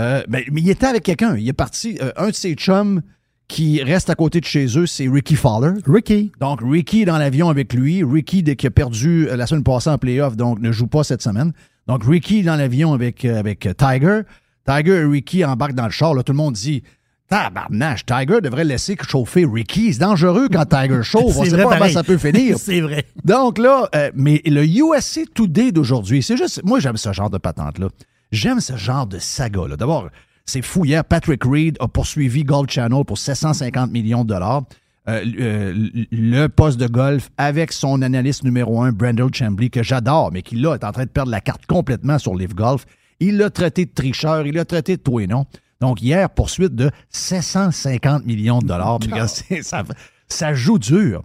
Euh, 0.00 0.22
ben, 0.28 0.42
mais 0.50 0.60
il 0.62 0.70
était 0.70 0.86
avec 0.86 1.04
quelqu'un. 1.04 1.36
Il 1.36 1.48
est 1.48 1.52
parti. 1.52 1.98
euh, 2.02 2.12
un 2.16 2.28
de 2.28 2.34
ses 2.34 2.54
chums 2.54 3.02
qui 3.50 3.82
reste 3.82 4.08
à 4.10 4.14
côté 4.14 4.40
de 4.40 4.44
chez 4.44 4.78
eux, 4.78 4.86
c'est 4.86 5.08
Ricky 5.08 5.34
Fowler. 5.34 5.72
Ricky. 5.84 6.30
Donc, 6.38 6.60
Ricky 6.62 7.02
est 7.02 7.04
dans 7.04 7.18
l'avion 7.18 7.48
avec 7.48 7.74
lui. 7.74 8.04
Ricky, 8.04 8.44
dès 8.44 8.54
qu'il 8.54 8.68
a 8.68 8.70
perdu 8.70 9.28
euh, 9.28 9.34
la 9.36 9.46
semaine 9.48 9.64
passée 9.64 9.90
en 9.90 9.98
playoff, 9.98 10.36
donc 10.36 10.60
ne 10.60 10.70
joue 10.70 10.86
pas 10.86 11.02
cette 11.02 11.20
semaine. 11.20 11.52
Donc, 11.88 12.04
Ricky 12.04 12.38
est 12.38 12.42
dans 12.44 12.54
l'avion 12.54 12.92
avec, 12.92 13.24
euh, 13.24 13.40
avec 13.40 13.66
euh, 13.66 13.72
Tiger. 13.74 14.20
Tiger 14.64 15.00
et 15.00 15.04
Ricky 15.04 15.44
embarquent 15.44 15.74
dans 15.74 15.86
le 15.86 15.90
char. 15.90 16.14
Là, 16.14 16.22
tout 16.22 16.32
le 16.32 16.36
monde 16.36 16.54
dit 16.54 16.84
Tabarnache, 17.28 18.06
Tiger 18.06 18.40
devrait 18.40 18.64
laisser 18.64 18.96
chauffer 19.08 19.44
Ricky. 19.44 19.94
C'est 19.94 20.00
dangereux 20.00 20.48
quand 20.48 20.64
Tiger 20.66 21.00
chauffe. 21.02 21.36
On 21.36 21.44
C'est 21.44 21.50
sait 21.50 21.56
pas 21.56 21.76
comment 21.76 21.90
ça 21.90 22.04
peut 22.04 22.18
finir. 22.18 22.56
c'est 22.60 22.80
vrai. 22.80 23.04
Donc 23.24 23.58
là, 23.58 23.88
euh, 23.96 24.12
mais 24.14 24.42
le 24.46 24.64
USC 24.64 25.32
Today 25.34 25.72
d'aujourd'hui, 25.72 26.22
c'est 26.22 26.36
juste. 26.36 26.62
Moi, 26.64 26.78
j'aime 26.78 26.96
ce 26.96 27.12
genre 27.12 27.30
de 27.30 27.38
patente-là. 27.38 27.88
J'aime 28.30 28.60
ce 28.60 28.76
genre 28.76 29.08
de 29.08 29.18
saga-là. 29.18 29.76
D'abord, 29.76 30.08
c'est 30.46 30.62
fou. 30.62 30.84
Hier, 30.84 31.04
Patrick 31.04 31.42
Reed 31.44 31.76
a 31.80 31.88
poursuivi 31.88 32.44
Gold 32.44 32.70
Channel 32.70 33.04
pour 33.04 33.18
750 33.18 33.90
millions 33.90 34.24
de 34.24 34.28
dollars. 34.28 34.62
euh, 35.08 35.24
euh, 35.40 35.88
le 36.10 36.46
poste 36.48 36.78
de 36.78 36.86
golf 36.86 37.30
avec 37.38 37.72
son 37.72 38.02
analyste 38.02 38.44
numéro 38.44 38.82
un, 38.82 38.92
Brendel 38.92 39.32
Chambly, 39.32 39.70
que 39.70 39.82
j'adore, 39.82 40.30
mais 40.32 40.42
qui 40.42 40.56
là 40.56 40.74
est 40.74 40.84
en 40.84 40.92
train 40.92 41.04
de 41.04 41.10
perdre 41.10 41.30
la 41.30 41.40
carte 41.40 41.66
complètement 41.66 42.18
sur 42.18 42.34
Live 42.34 42.54
Golf. 42.54 42.84
Il 43.18 43.36
l'a 43.38 43.50
traité 43.50 43.86
de 43.86 43.90
tricheur, 43.90 44.46
il 44.46 44.54
l'a 44.54 44.64
traité 44.64 44.96
de 44.96 45.02
tout 45.02 45.20
et 45.20 45.26
non. 45.26 45.46
Donc 45.80 46.02
hier, 46.02 46.28
poursuite 46.30 46.74
de 46.74 46.90
750 47.08 48.26
millions 48.26 48.58
de 48.58 48.66
dollars. 48.66 48.98
ça, 49.62 49.84
ça 50.28 50.54
joue 50.54 50.78
dur. 50.78 51.24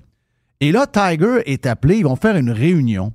Et 0.62 0.72
là, 0.72 0.88
Tiger 0.88 1.42
est 1.46 1.66
appelé, 1.66 1.98
ils 1.98 2.06
vont 2.06 2.16
faire 2.16 2.38
une 2.38 2.52
réunion. 2.52 3.12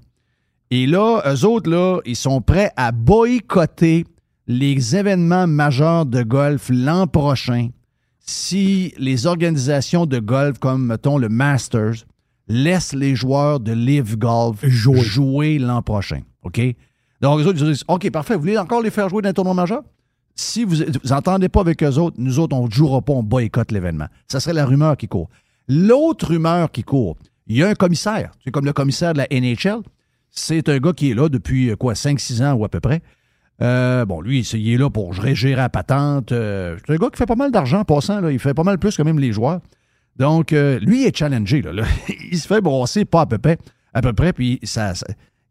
Et 0.71 0.87
là, 0.87 1.23
eux 1.27 1.45
autres, 1.47 1.71
là, 1.71 2.01
ils 2.05 2.17
sont 2.17 2.43
prêts 2.43 2.71
à 2.77 2.93
boycotter 2.93 4.05
les 4.51 4.97
événements 4.97 5.47
majeurs 5.47 6.07
de 6.07 6.25
golf 6.25 6.71
l'an 6.71 7.07
prochain 7.07 7.69
si 8.19 8.93
les 8.99 9.27
organisations 9.27 10.07
de 10.07 10.19
golf 10.19 10.59
comme, 10.59 10.87
mettons, 10.87 11.19
le 11.19 11.29
Masters 11.29 12.05
laissent 12.49 12.93
les 12.93 13.15
joueurs 13.15 13.61
de 13.61 13.71
Live 13.71 14.19
Golf 14.19 14.67
jouer, 14.67 15.61
l'an 15.61 15.83
prochain. 15.83 16.23
OK? 16.43 16.61
Donc, 17.21 17.39
eux 17.39 17.47
autres, 17.47 17.61
ils 17.61 17.65
disent 17.65 17.85
OK, 17.87 18.11
parfait, 18.11 18.35
vous 18.35 18.41
voulez 18.41 18.59
encore 18.59 18.83
les 18.83 18.91
faire 18.91 19.09
jouer 19.09 19.23
dans 19.23 19.29
un 19.29 19.33
tournoi 19.33 19.55
majeur? 19.55 19.85
Si 20.35 20.65
vous 20.65 20.79
n'entendez 21.09 21.49
pas 21.49 21.61
avec 21.61 21.81
eux 21.85 21.99
autres, 21.99 22.17
nous 22.19 22.41
autres, 22.41 22.57
on 22.57 22.67
ne 22.67 22.73
jouera 22.73 23.03
pas, 23.03 23.13
on 23.13 23.23
boycotte 23.23 23.71
l'événement. 23.71 24.07
Ça 24.27 24.41
serait 24.41 24.55
la 24.55 24.67
rumeur 24.67 24.97
qui 24.97 25.07
court. 25.07 25.29
L'autre 25.69 26.27
rumeur 26.27 26.73
qui 26.73 26.83
court, 26.83 27.17
il 27.47 27.57
y 27.57 27.63
a 27.63 27.69
un 27.69 27.75
commissaire. 27.75 28.33
C'est 28.43 28.51
comme 28.51 28.65
le 28.65 28.73
commissaire 28.73 29.13
de 29.13 29.19
la 29.19 29.29
NHL. 29.31 29.83
C'est 30.33 30.69
un 30.69 30.79
gars 30.79 30.93
qui 30.93 31.13
est 31.13 31.15
là 31.15 31.29
depuis, 31.29 31.73
quoi, 31.79 31.93
5-6 31.93 32.43
ans 32.43 32.55
ou 32.55 32.65
à 32.65 32.69
peu 32.69 32.81
près. 32.81 33.01
Euh, 33.63 34.07
bon, 34.07 34.21
lui, 34.21 34.41
il 34.41 34.73
est 34.73 34.79
là 34.79 34.89
pour 34.89 35.13
gérer 35.13 35.55
la 35.55 35.69
patente. 35.69 36.33
Euh, 36.33 36.79
c'est 36.87 36.95
un 36.95 36.97
gars 36.97 37.11
qui 37.11 37.19
fait 37.19 37.27
pas 37.27 37.37
mal 37.37 37.51
d'argent 37.51 37.81
en 37.81 37.85
passant. 37.85 38.21
Là. 38.21 38.33
Il 38.33 38.39
fait 38.39 38.55
pas 38.55 38.65
mal 38.65 38.79
plus 38.79 38.97
que 38.97 39.03
même 39.03 39.19
les 39.19 39.33
joueurs. 39.33 39.61
Donc, 40.17 40.53
euh, 40.53 40.79
lui, 40.81 41.05
est 41.05 41.17
challengé. 41.17 41.63
Là, 41.63 41.85
il 42.31 42.39
se 42.39 42.47
fait 42.47 42.61
brosser 42.61 43.05
pas 43.05 43.23
à 43.23 43.27
peu 43.27 43.39
près. 43.39 43.59
À 43.93 44.03
peu 44.03 44.13
près, 44.13 44.33
puis 44.33 44.61
ça, 44.63 44.93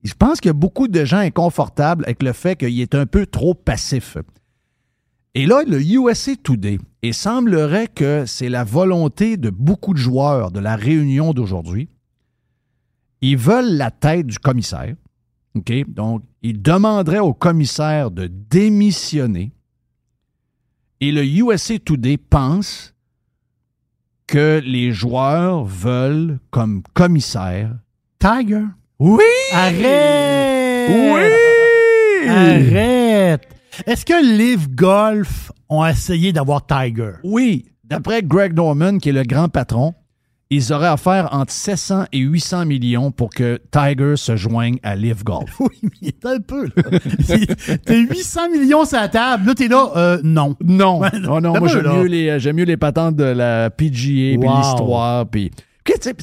je 0.04 0.14
pense 0.14 0.40
qu'il 0.40 0.48
y 0.48 0.52
a 0.52 0.54
beaucoup 0.54 0.88
de 0.88 1.04
gens 1.04 1.18
inconfortables 1.18 2.06
avec 2.06 2.24
le 2.24 2.32
fait 2.32 2.56
qu'il 2.56 2.80
est 2.80 2.96
un 2.96 3.06
peu 3.06 3.26
trop 3.26 3.54
passif. 3.54 4.18
Et 5.36 5.46
là, 5.46 5.64
le 5.68 5.82
USA 5.82 6.32
Today, 6.42 6.80
il 7.02 7.14
semblerait 7.14 7.88
que 7.88 8.26
c'est 8.26 8.48
la 8.50 8.64
volonté 8.64 9.36
de 9.36 9.50
beaucoup 9.50 9.94
de 9.94 10.00
joueurs 10.00 10.52
de 10.52 10.60
la 10.60 10.78
réunion 10.78 11.34
d'aujourd'hui. 11.34 11.90
Ils 13.22 13.38
veulent 13.38 13.76
la 13.76 13.92
tête 13.92 14.26
du 14.26 14.40
commissaire. 14.40 14.96
OK? 15.56 15.72
Donc, 15.88 16.24
il 16.42 16.62
demanderait 16.62 17.20
au 17.20 17.34
commissaire 17.34 18.12
de 18.12 18.28
démissionner. 18.28 19.52
Et 21.02 21.12
le 21.12 21.24
USA 21.24 21.80
Today 21.80 22.18
pense 22.18 22.94
que 24.28 24.62
les 24.64 24.92
joueurs 24.92 25.64
veulent 25.64 26.40
comme 26.52 26.84
commissaire 26.94 27.76
Tiger. 28.20 28.66
Oui! 29.00 29.24
Arrête! 29.54 30.90
Oui! 30.90 32.30
Arrête! 32.30 33.48
Est-ce 33.86 34.06
que 34.06 34.38
Live 34.38 34.70
Golf 34.76 35.52
ont 35.70 35.86
essayé 35.86 36.34
d'avoir 36.34 36.66
Tiger? 36.66 37.14
Oui. 37.24 37.66
D'après 37.84 38.22
Greg 38.22 38.54
Norman, 38.54 39.00
qui 39.00 39.10
est 39.10 39.14
le 39.14 39.24
grand 39.24 39.50
patron, 39.50 39.96
ils 40.52 40.74
auraient 40.74 40.88
à 40.88 40.98
faire 40.98 41.30
entre 41.32 41.52
700 41.52 42.06
et 42.12 42.20
800 42.20 42.66
millions 42.66 43.12
pour 43.12 43.30
que 43.30 43.62
Tiger 43.72 44.16
se 44.16 44.36
joigne 44.36 44.80
à 44.84 44.96
Live 44.96 45.24
Golf. 45.24 45.50
Oui, 45.60 45.78
mais 45.84 45.90
il 46.02 46.08
est 46.08 46.26
un 46.26 46.40
peu, 46.40 46.66
là. 46.66 47.78
T'as 47.86 47.96
800 47.96 48.50
millions 48.50 48.86
sur 48.86 48.98
la 48.98 49.10
table. 49.10 49.46
Là, 49.46 49.54
t'es 49.54 49.68
là, 49.68 49.92
euh, 49.96 50.20
non. 50.24 50.56
Non. 50.64 51.02
Oh 51.30 51.40
non, 51.40 51.60
moi, 51.60 51.68
j'aime 51.68 51.88
mieux, 51.88 52.06
les, 52.06 52.40
j'aime 52.40 52.56
mieux 52.56 52.64
les 52.66 52.78
patentes 52.78 53.16
de 53.16 53.24
la 53.24 53.70
PGA, 53.70 54.38
puis 54.40 54.50
l'histoire, 54.50 55.28
puis... 55.28 55.52
Tu 55.86 55.94
sais, 56.02 56.14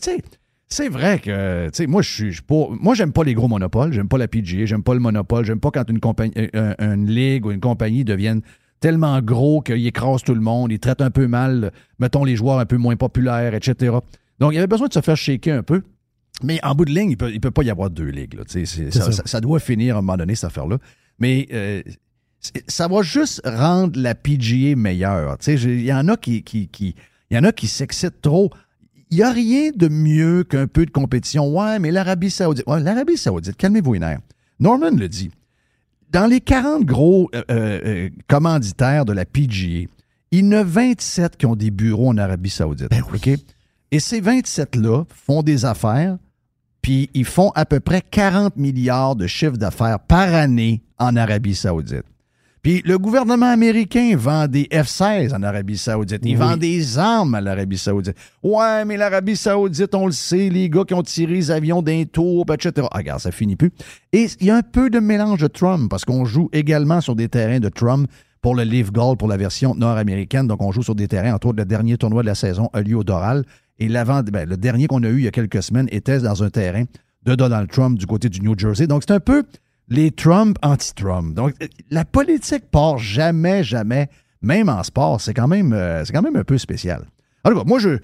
c'est 0.68 0.88
vrai 0.88 1.20
que, 1.20 1.66
tu 1.66 1.70
sais, 1.74 1.86
moi, 1.86 2.02
je 2.02 2.30
suis 2.30 2.42
pas. 2.42 2.66
Moi, 2.80 2.94
j'aime 2.94 3.12
pas 3.12 3.22
les 3.22 3.34
gros 3.34 3.46
monopoles. 3.46 3.92
J'aime 3.92 4.08
pas 4.08 4.18
la 4.18 4.26
PGA. 4.26 4.66
J'aime 4.66 4.82
pas 4.82 4.94
le 4.94 5.00
monopole. 5.00 5.44
J'aime 5.44 5.60
pas 5.60 5.70
quand 5.70 5.88
une 5.88 6.00
compagnie, 6.00 6.32
euh, 6.36 6.74
une 6.80 7.06
ligue 7.06 7.46
ou 7.46 7.52
une 7.52 7.60
compagnie 7.60 8.04
deviennent 8.04 8.42
tellement 8.80 9.20
gros 9.20 9.60
qu'ils 9.62 9.86
écrasent 9.86 10.22
tout 10.22 10.34
le 10.34 10.40
monde, 10.40 10.72
ils 10.72 10.78
traitent 10.78 11.00
un 11.00 11.10
peu 11.10 11.26
mal, 11.26 11.72
mettons, 11.98 12.24
les 12.24 12.36
joueurs 12.36 12.58
un 12.58 12.66
peu 12.66 12.76
moins 12.76 12.96
populaires, 12.96 13.54
etc. 13.54 13.96
Donc, 14.38 14.52
il 14.52 14.56
y 14.56 14.58
avait 14.58 14.66
besoin 14.66 14.88
de 14.88 14.92
se 14.92 15.00
faire 15.00 15.16
shaker 15.16 15.58
un 15.58 15.62
peu. 15.62 15.82
Mais 16.42 16.62
en 16.62 16.74
bout 16.74 16.84
de 16.84 16.90
ligne, 16.90 17.16
il 17.18 17.34
ne 17.34 17.38
peut, 17.38 17.50
pas 17.50 17.62
y 17.62 17.70
avoir 17.70 17.88
deux 17.88 18.08
ligues. 18.08 18.38
ça, 18.90 19.40
doit 19.40 19.58
finir 19.58 19.96
à 19.96 19.98
un 19.98 20.02
moment 20.02 20.18
donné, 20.18 20.34
cette 20.34 20.44
affaire-là. 20.44 20.78
Mais 21.18 21.48
euh, 21.52 21.82
ça 22.68 22.88
va 22.88 23.02
juste 23.02 23.40
rendre 23.44 23.98
la 23.98 24.14
PGA 24.14 24.76
meilleure. 24.76 25.38
Il 25.46 25.84
y 25.84 25.92
en 25.92 26.08
a 26.08 26.16
qui, 26.16 26.42
qui, 26.42 26.94
y 27.30 27.38
en 27.38 27.44
a 27.44 27.52
qui 27.52 27.66
s'excitent 27.66 28.20
trop. 28.20 28.50
Il 29.10 29.18
n'y 29.18 29.22
a 29.22 29.32
rien 29.32 29.70
de 29.74 29.88
mieux 29.88 30.44
qu'un 30.44 30.66
peu 30.66 30.84
de 30.84 30.90
compétition. 30.90 31.48
Ouais, 31.56 31.78
mais 31.78 31.90
l'Arabie 31.90 32.30
Saoudite. 32.30 32.66
Ouais, 32.66 32.80
l'Arabie 32.80 33.16
Saoudite, 33.16 33.56
calmez-vous 33.56 33.94
les 33.94 34.00
nerfs. 34.00 34.20
Norman 34.60 34.90
le 34.90 35.08
dit 35.08 35.30
dans 36.10 36.26
les 36.26 36.40
40 36.40 36.84
gros 36.84 37.28
euh, 37.34 37.42
euh, 37.50 37.80
euh, 37.84 38.10
commanditaires 38.28 39.04
de 39.04 39.12
la 39.12 39.24
PGA, 39.24 39.88
il 40.30 40.44
y 40.44 40.48
en 40.48 40.52
a 40.52 40.62
27 40.62 41.36
qui 41.36 41.46
ont 41.46 41.56
des 41.56 41.70
bureaux 41.70 42.08
en 42.08 42.18
Arabie 42.18 42.50
Saoudite. 42.50 42.90
Ben 42.90 43.02
Et 43.90 44.00
ces 44.00 44.20
27-là 44.20 45.04
font 45.08 45.42
des 45.42 45.64
affaires, 45.64 46.18
puis 46.82 47.10
ils 47.14 47.24
font 47.24 47.50
à 47.54 47.64
peu 47.64 47.80
près 47.80 48.02
40 48.02 48.56
milliards 48.56 49.16
de 49.16 49.26
chiffre 49.26 49.56
d'affaires 49.56 50.00
par 50.00 50.34
année 50.34 50.82
en 50.98 51.16
Arabie 51.16 51.54
Saoudite. 51.54 52.04
Puis 52.66 52.82
le 52.84 52.98
gouvernement 52.98 53.46
américain 53.46 54.16
vend 54.16 54.48
des 54.48 54.64
F-16 54.72 55.32
en 55.32 55.44
Arabie 55.44 55.78
Saoudite. 55.78 56.22
Il 56.24 56.36
vend 56.36 56.56
des 56.56 56.98
armes 56.98 57.36
à 57.36 57.40
l'Arabie 57.40 57.78
Saoudite. 57.78 58.16
Ouais, 58.42 58.84
mais 58.84 58.96
l'Arabie 58.96 59.36
Saoudite, 59.36 59.94
on 59.94 60.06
le 60.06 60.10
sait, 60.10 60.48
les 60.48 60.68
gars 60.68 60.82
qui 60.82 60.92
ont 60.92 61.02
tiré 61.04 61.34
les 61.34 61.52
avions 61.52 61.80
d'un 61.80 62.02
tour, 62.06 62.44
etc. 62.52 62.88
Ah, 62.90 62.98
regarde, 62.98 63.20
ça 63.20 63.30
finit 63.30 63.54
plus. 63.54 63.70
Et 64.12 64.26
il 64.40 64.48
y 64.48 64.50
a 64.50 64.56
un 64.56 64.62
peu 64.62 64.90
de 64.90 64.98
mélange 64.98 65.42
de 65.42 65.46
Trump, 65.46 65.88
parce 65.88 66.04
qu'on 66.04 66.24
joue 66.24 66.48
également 66.52 67.00
sur 67.00 67.14
des 67.14 67.28
terrains 67.28 67.60
de 67.60 67.68
Trump 67.68 68.10
pour 68.42 68.56
le 68.56 68.64
Live 68.64 68.90
Gold, 68.90 69.16
pour 69.16 69.28
la 69.28 69.36
version 69.36 69.76
nord-américaine. 69.76 70.48
Donc, 70.48 70.60
on 70.60 70.72
joue 70.72 70.82
sur 70.82 70.96
des 70.96 71.06
terrains, 71.06 71.34
entre 71.34 71.46
autres, 71.46 71.58
le 71.58 71.66
dernier 71.66 71.96
tournoi 71.96 72.22
de 72.22 72.26
la 72.26 72.34
saison 72.34 72.68
a 72.72 72.80
lieu 72.80 72.96
au 72.96 73.04
Doral. 73.04 73.44
Et 73.78 73.86
l'avant, 73.86 74.24
ben, 74.24 74.48
le 74.48 74.56
dernier 74.56 74.88
qu'on 74.88 75.04
a 75.04 75.08
eu 75.08 75.18
il 75.18 75.24
y 75.24 75.28
a 75.28 75.30
quelques 75.30 75.62
semaines 75.62 75.86
était 75.92 76.18
dans 76.18 76.42
un 76.42 76.50
terrain 76.50 76.82
de 77.22 77.36
Donald 77.36 77.70
Trump 77.70 77.96
du 77.96 78.06
côté 78.06 78.28
du 78.28 78.40
New 78.40 78.58
Jersey. 78.58 78.88
Donc, 78.88 79.04
c'est 79.06 79.14
un 79.14 79.20
peu 79.20 79.44
les 79.88 80.10
Trump 80.10 80.58
anti-Trump. 80.62 81.34
Donc, 81.34 81.54
la 81.90 82.04
politique 82.04 82.70
part 82.70 82.98
jamais, 82.98 83.62
jamais, 83.62 84.08
même 84.42 84.68
en 84.68 84.82
sport. 84.82 85.20
C'est 85.20 85.34
quand 85.34 85.48
même, 85.48 85.72
euh, 85.72 86.02
un 86.12 86.44
peu 86.44 86.58
spécial. 86.58 87.04
Alors, 87.44 87.66
moi, 87.66 87.78
je, 87.78 87.98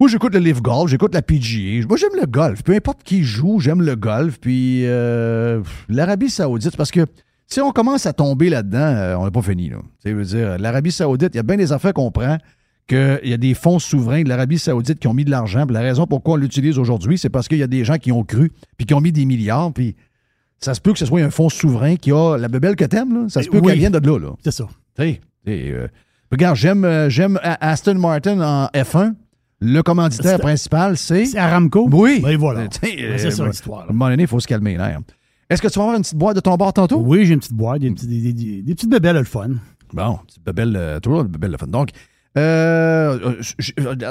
moi, 0.00 0.08
j'écoute 0.08 0.34
le 0.34 0.40
Live 0.40 0.60
Golf, 0.60 0.90
j'écoute 0.90 1.14
la 1.14 1.22
PGA. 1.22 1.86
Moi, 1.88 1.96
j'aime 1.96 2.20
le 2.20 2.26
golf. 2.26 2.62
Peu 2.62 2.74
importe 2.74 3.02
qui 3.02 3.22
joue, 3.22 3.60
j'aime 3.60 3.82
le 3.82 3.96
golf. 3.96 4.38
Puis 4.40 4.86
euh, 4.86 5.62
l'Arabie 5.88 6.30
Saoudite, 6.30 6.76
parce 6.76 6.90
que 6.90 7.06
si 7.46 7.60
on 7.60 7.72
commence 7.72 8.06
à 8.06 8.12
tomber 8.12 8.48
là-dedans, 8.48 8.78
euh, 8.78 9.16
on 9.16 9.24
n'est 9.24 9.30
pas 9.30 9.42
fini. 9.42 9.70
Là. 9.70 9.78
veux 10.04 10.24
dire, 10.24 10.58
l'Arabie 10.58 10.92
Saoudite, 10.92 11.30
il 11.34 11.36
y 11.36 11.40
a 11.40 11.44
bien 11.44 11.56
des 11.56 11.72
affaires 11.72 11.92
qu'on 11.92 12.10
prend 12.10 12.38
qu'il 12.86 13.20
y 13.24 13.32
a 13.32 13.38
des 13.38 13.54
fonds 13.54 13.78
souverains 13.78 14.24
de 14.24 14.28
l'Arabie 14.28 14.58
Saoudite 14.58 14.98
qui 14.98 15.08
ont 15.08 15.14
mis 15.14 15.24
de 15.24 15.30
l'argent. 15.30 15.64
la 15.70 15.80
raison 15.80 16.06
pourquoi 16.06 16.34
on 16.34 16.36
l'utilise 16.36 16.78
aujourd'hui, 16.78 17.16
c'est 17.16 17.30
parce 17.30 17.48
qu'il 17.48 17.56
y 17.56 17.62
a 17.62 17.66
des 17.66 17.82
gens 17.82 17.96
qui 17.96 18.12
ont 18.12 18.24
cru, 18.24 18.52
puis 18.76 18.86
qui 18.86 18.92
ont 18.92 19.00
mis 19.00 19.12
des 19.12 19.24
milliards, 19.24 19.72
puis 19.72 19.96
ça 20.60 20.74
se 20.74 20.80
peut 20.80 20.92
que 20.92 20.98
ce 20.98 21.06
soit 21.06 21.20
un 21.20 21.30
fonds 21.30 21.48
souverain 21.48 21.96
qui 21.96 22.12
a 22.12 22.36
la 22.36 22.48
bebelle 22.48 22.76
que 22.76 22.84
t'aimes, 22.84 23.14
là. 23.14 23.28
Ça 23.28 23.42
se 23.42 23.48
peut 23.48 23.60
qu'elle 23.60 23.78
vienne 23.78 23.92
de 23.92 23.98
là, 24.06 24.18
là. 24.18 24.30
C'est 24.42 24.50
ça. 24.50 24.66
Euh, 25.00 25.88
regarde, 26.30 26.56
j'aime, 26.56 26.84
euh, 26.84 27.08
j'aime 27.10 27.38
Aston 27.42 27.94
Martin 27.96 28.40
en 28.40 28.66
F1. 28.74 29.14
Le 29.60 29.82
commanditaire 29.82 30.38
principal, 30.38 30.96
c'est. 30.96 31.26
C'est 31.26 31.38
Aramco? 31.38 31.88
Oui. 31.90 32.20
Ben 32.22 32.36
voilà. 32.36 32.66
Ben, 32.82 33.18
c'est 33.18 33.30
ça 33.30 33.46
l'histoire. 33.46 33.80
À 33.82 33.84
un 33.84 33.92
moment 33.92 34.10
donné, 34.10 34.24
il 34.24 34.28
faut 34.28 34.40
se 34.40 34.46
calmer. 34.46 34.76
Est-ce 35.48 35.62
que 35.62 35.68
tu 35.68 35.78
vas 35.78 35.84
avoir 35.84 35.96
une 35.96 36.02
petite 36.02 36.16
boîte 36.18 36.36
de 36.36 36.40
ton 36.40 36.54
bord 36.56 36.72
tantôt? 36.72 37.00
Oui, 37.00 37.24
j'ai 37.24 37.34
une 37.34 37.40
petite 37.40 37.54
boîte, 37.54 37.80
des, 37.80 37.90
des, 37.90 38.32
des, 38.32 38.62
des 38.62 38.74
petites 38.74 38.90
bebelles 38.90 39.16
le 39.16 39.24
fun. 39.24 39.50
Bon, 39.92 40.18
petites 40.26 40.44
bebelles, 40.44 40.74
euh, 40.76 41.00
toujours 41.00 41.24
des 41.24 41.30
bebelles 41.30 41.52
le 41.52 41.58
fun. 41.58 41.66
Donc, 41.66 41.90
euh, 42.36 43.36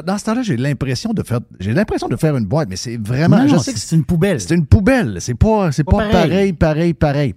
dans 0.05 0.17
ce 0.17 0.25
temps-là, 0.25 0.43
j'ai 0.43 0.55
l'impression 0.55 1.13
de 1.13 1.23
faire, 1.23 1.41
j'ai 1.59 1.73
l'impression 1.73 2.07
de 2.07 2.15
faire 2.15 2.37
une 2.37 2.45
boîte, 2.45 2.69
mais 2.69 2.77
c'est 2.77 2.97
vraiment. 2.97 3.47
je 3.47 3.57
sais 3.57 3.73
que 3.73 3.79
c'est 3.79 3.95
une 3.95 4.05
poubelle. 4.05 4.39
C'est 4.39 4.55
une 4.55 4.65
poubelle. 4.65 5.17
C'est 5.19 5.35
pas, 5.35 5.71
c'est 5.71 5.83
pas, 5.83 6.09
pareil. 6.09 6.53
pareil, 6.53 6.93
pareil, 6.93 7.35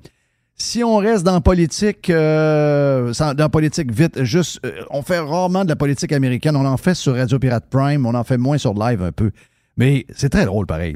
Si 0.54 0.84
on 0.84 0.96
reste 0.98 1.24
dans 1.24 1.40
politique, 1.40 2.08
euh, 2.08 3.12
dans 3.36 3.48
politique 3.48 3.90
vite, 3.90 4.22
juste, 4.22 4.60
euh, 4.64 4.82
on 4.90 5.02
fait 5.02 5.18
rarement 5.18 5.64
de 5.64 5.70
la 5.70 5.76
politique 5.76 6.12
américaine. 6.12 6.54
On 6.54 6.64
en 6.64 6.76
fait 6.76 6.94
sur 6.94 7.16
Radio 7.16 7.38
Pirate 7.40 7.66
Prime, 7.68 8.06
on 8.06 8.14
en 8.14 8.24
fait 8.24 8.38
moins 8.38 8.58
sur 8.58 8.74
live 8.74 9.02
un 9.02 9.12
peu, 9.12 9.32
mais 9.76 10.06
c'est 10.14 10.28
très 10.28 10.44
drôle 10.44 10.66
pareil. 10.66 10.94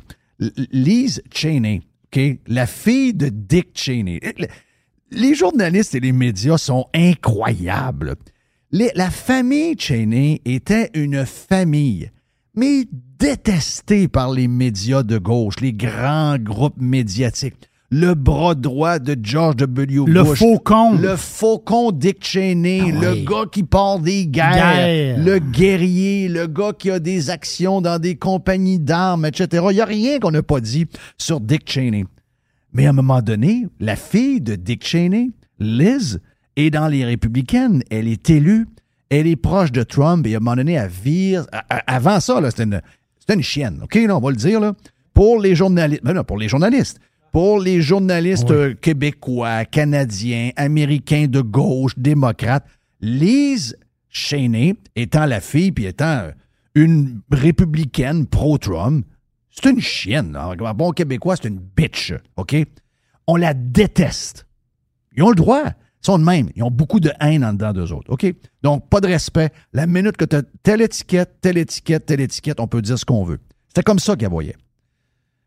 Lise 0.70 1.20
Cheney, 1.32 1.82
ok, 2.06 2.38
la 2.47 2.66
fille 2.66 3.12
de 3.12 3.28
Dick 3.28 3.70
Cheney. 3.75 4.20
Les 5.11 5.35
journalistes 5.35 5.97
et 5.97 6.00
les 6.00 6.12
médias 6.12 6.59
sont 6.59 6.87
incroyables 6.94 8.14
la 8.72 9.10
famille 9.10 9.74
Cheney 9.78 10.40
était 10.44 10.90
une 10.94 11.24
famille, 11.26 12.10
mais 12.54 12.84
détestée 13.18 14.08
par 14.08 14.30
les 14.30 14.48
médias 14.48 15.02
de 15.02 15.18
gauche, 15.18 15.54
les 15.60 15.72
grands 15.72 16.38
groupes 16.38 16.80
médiatiques. 16.80 17.68
le 17.92 18.14
bras 18.14 18.54
droit 18.54 19.00
de 19.00 19.16
George 19.20 19.56
W. 19.56 20.04
Le 20.06 20.22
Bush. 20.22 20.38
faucon. 20.38 20.92
Le 20.96 21.16
faucon 21.16 21.90
Dick 21.90 22.24
Cheney, 22.24 22.82
Ah 22.84 23.00
le 23.00 23.24
gars 23.24 23.46
qui 23.50 23.64
part 23.64 23.98
des 23.98 24.26
guerres, 24.28 24.54
Guerre. 24.54 25.18
le 25.24 25.38
guerrier, 25.40 26.28
le 26.28 26.46
gars 26.46 26.72
qui 26.78 26.90
a 26.92 27.00
des 27.00 27.30
actions 27.30 27.80
dans 27.80 27.98
des 27.98 28.14
compagnies 28.14 28.78
d'armes, 28.78 29.26
etc. 29.26 29.64
Il 29.70 29.74
n'y 29.74 29.80
a 29.80 29.84
rien 29.86 30.20
qu'on 30.20 30.30
n'a 30.30 30.44
pas 30.44 30.60
dit 30.60 30.86
sur 31.18 31.40
Dick 31.40 31.68
Cheney. 31.68 32.04
Mais 32.72 32.86
à 32.86 32.90
un 32.90 32.92
moment 32.92 33.20
donné, 33.22 33.66
la 33.80 33.96
fille 33.96 34.40
de 34.40 34.54
Dick 34.54 34.86
Cheney, 34.86 35.30
Liz, 35.58 36.20
est 36.57 36.71
dans 36.71 36.88
les 36.88 37.04
républicaines. 37.04 37.83
Elle 37.90 38.09
est 38.09 38.28
élue. 38.30 38.66
Elle 39.09 39.26
est 39.26 39.37
proche 39.37 39.73
de 39.73 39.83
Trump 39.83 40.26
et 40.26 40.35
à 40.35 40.37
un 40.37 40.40
moment 40.40 40.57
donné, 40.57 40.75
elle 40.75 40.88
vire. 40.88 41.47
a- 41.52 41.59
Avant 41.87 42.21
ça, 42.21 42.40
c'était 42.50 42.62
une, 42.64 42.80
une 43.28 43.42
chienne. 43.42 43.80
OK, 43.83 43.95
là, 43.97 44.16
on 44.16 44.21
va 44.21 44.30
le 44.30 44.37
dire. 44.37 44.61
Là. 44.61 44.75
Pour 45.14 45.40
les 45.40 45.54
journalistes. 45.57 46.02
Ben 46.04 46.12
non, 46.14 46.23
pour 46.25 46.38
les 46.38 46.49
journalistes. 46.49 47.00
Pour 47.33 47.61
les 47.61 47.80
journalistes 47.83 48.50
Oui. 48.50 48.57
euh, 48.57 48.75
québécois, 48.75 49.64
canadiens, 49.64 50.50
américains 50.57 51.26
de 51.28 51.40
gauche, 51.40 51.92
démocrates, 51.97 52.66
Liz 53.00 53.76
Cheney, 54.09 54.75
étant 54.97 55.26
la 55.26 55.40
fille 55.40 55.71
puis 55.73 55.87
étant 55.87 56.19
euh, 56.25 56.30
une 56.75 57.21
républicaine 57.30 58.26
pro-Trump, 58.26 59.04
c'est 59.50 59.71
une 59.71 59.80
chienne. 59.80 60.33
là. 60.33 60.54
En 60.61 60.75
bon 60.75 60.90
québécois, 60.92 61.37
c'est 61.37 61.49
une 61.49 61.59
bitch. 61.76 62.12
OK? 62.37 62.57
On 63.26 63.37
la 63.37 63.54
déteste. 63.54 64.47
Ils 65.16 65.23
ont 65.23 65.30
le 65.30 65.35
droit. 65.37 65.64
Sont 66.02 66.19
de 66.19 66.25
même. 66.25 66.49
Ils 66.57 66.62
ont 66.62 66.71
beaucoup 66.71 67.00
de 67.00 67.12
haine 67.21 67.45
en 67.45 67.52
dedans 67.52 67.73
d'eux 67.73 67.92
autres. 67.92 68.11
OK? 68.11 68.26
Donc, 68.62 68.88
pas 68.88 69.00
de 69.00 69.07
respect. 69.07 69.50
La 69.73 69.87
minute 69.87 70.16
que 70.16 70.25
tu 70.25 70.37
as 70.37 70.42
telle 70.62 70.80
étiquette, 70.80 71.37
telle 71.40 71.59
étiquette, 71.59 72.07
telle 72.07 72.21
étiquette, 72.21 72.59
on 72.59 72.66
peut 72.66 72.80
dire 72.80 72.99
ce 72.99 73.04
qu'on 73.04 73.25
veut. 73.25 73.38
C'était 73.69 73.83
comme 73.83 73.99
ça 73.99 74.16
qu'elle 74.16 74.30
voyait. 74.30 74.57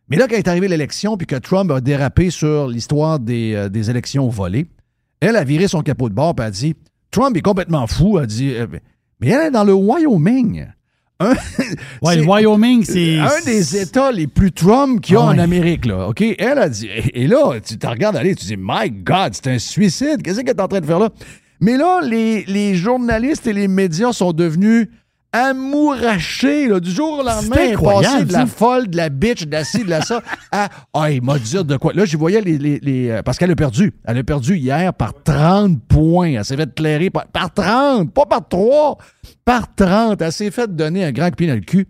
Mais 0.10 0.18
là, 0.18 0.28
quand 0.28 0.36
est 0.36 0.48
arrivée 0.48 0.68
l'élection, 0.68 1.18
puis 1.18 1.26
que 1.26 1.36
Trump 1.36 1.72
a 1.72 1.82
dérapé 1.82 2.30
sur 2.30 2.68
l'histoire 2.68 3.20
des, 3.20 3.54
euh, 3.56 3.70
des 3.70 3.90
élections 3.90 4.30
volées, 4.30 4.68
elle 5.20 5.38
a 5.38 5.44
viré 5.44 5.68
son 5.68 5.82
capot 5.82 6.10
de 6.10 6.14
bord, 6.14 6.36
puis 6.36 6.46
a 6.46 6.52
dit 6.52 6.76
Trump 7.10 7.36
est 7.38 7.42
complètement 7.42 7.88
fou. 7.88 8.18
A 8.18 8.26
dit 8.26 8.54
euh, 8.54 8.68
Mais 9.20 9.30
elle 9.30 9.48
est 9.48 9.52
dans 9.52 9.64
le 9.64 9.74
Wyoming. 9.74 10.68
Un, 11.32 11.34
Ouais, 12.02 12.16
le 12.18 12.24
Wyoming, 12.26 12.84
c'est. 12.84 13.18
un 13.20 13.42
des 13.46 13.78
États 13.82 14.12
les 14.12 14.28
plus 14.28 14.52
Trump 14.52 15.02
qu'il 15.02 15.14
y 15.14 15.18
a 15.18 15.22
Ah 15.22 15.24
en 15.26 15.32
ouais. 15.36 15.40
Amérique. 15.40 15.86
Là, 15.86 16.08
OK? 16.10 16.22
Elle 16.22 16.58
a 16.60 16.70
dit. 16.70 16.88
Et 16.88 17.24
et 17.24 17.28
là, 17.28 17.60
tu 17.66 17.78
te 17.78 17.88
regardes 17.88 18.16
aller, 18.16 18.36
tu 18.36 18.46
dis 18.46 18.58
My 18.58 18.90
God, 18.92 19.34
c'est 19.34 19.48
un 19.48 19.60
suicide. 19.60 20.22
Qu'est-ce 20.24 20.40
qu'elle 20.42 20.50
est 20.56 20.62
en 20.62 20.68
train 20.68 20.82
de 20.82 20.86
faire 20.86 21.00
là? 21.00 21.10
Mais 21.60 21.78
là, 21.78 22.02
les, 22.04 22.44
les 22.46 22.76
journalistes 22.76 23.48
et 23.48 23.54
les 23.54 23.68
médias 23.70 24.12
sont 24.12 24.34
devenus 24.34 24.88
amourachés 25.34 26.68
là, 26.68 26.80
du 26.80 26.90
jour 26.92 27.20
au 27.20 27.24
lendemain. 27.24 27.56
Est 27.58 28.26
de 28.26 28.32
la 28.34 28.40
ça. 28.42 28.46
folle, 28.46 28.88
de 28.88 28.98
la 28.98 29.10
bitch, 29.10 29.46
de 29.46 29.52
la 29.52 29.64
ci, 29.64 29.84
de 29.84 29.90
la 29.90 30.02
ça, 30.02 30.22
à 30.52 30.70
Ah, 30.94 31.12
il 31.12 31.22
m'a 31.22 31.38
dit 31.40 31.54
de 31.64 31.78
quoi. 31.78 31.94
Là, 31.94 32.06
je 32.06 32.16
voyais 32.18 32.42
les. 32.42 32.58
les- 32.58 32.80
les, 32.80 33.10
euh, 33.10 33.22
parce 33.24 33.38
qu'elle 33.38 33.52
a 33.52 33.56
perdu. 33.56 33.94
Elle 34.06 34.18
a 34.18 34.24
perdu 34.24 34.56
hier 34.58 34.94
par 34.94 35.14
30 35.24 35.82
points. 35.88 36.34
Elle 36.34 36.46
s'est 36.46 36.56
fait 36.58 36.74
clairer 36.74 37.10
par, 37.10 37.28
par 37.28 37.54
30, 37.54 38.14
pas 38.14 38.26
par 38.26 38.48
3, 38.48 38.98
par 39.44 39.74
30. 39.76 40.22
Elle 40.22 40.32
s'est 40.32 40.52
fait 40.52 40.74
donner 40.74 41.04
un 41.04 41.12
grand 41.12 41.32
pied 41.36 41.48
dans 41.48 41.56
le 41.56 41.62
cul. 41.62 41.88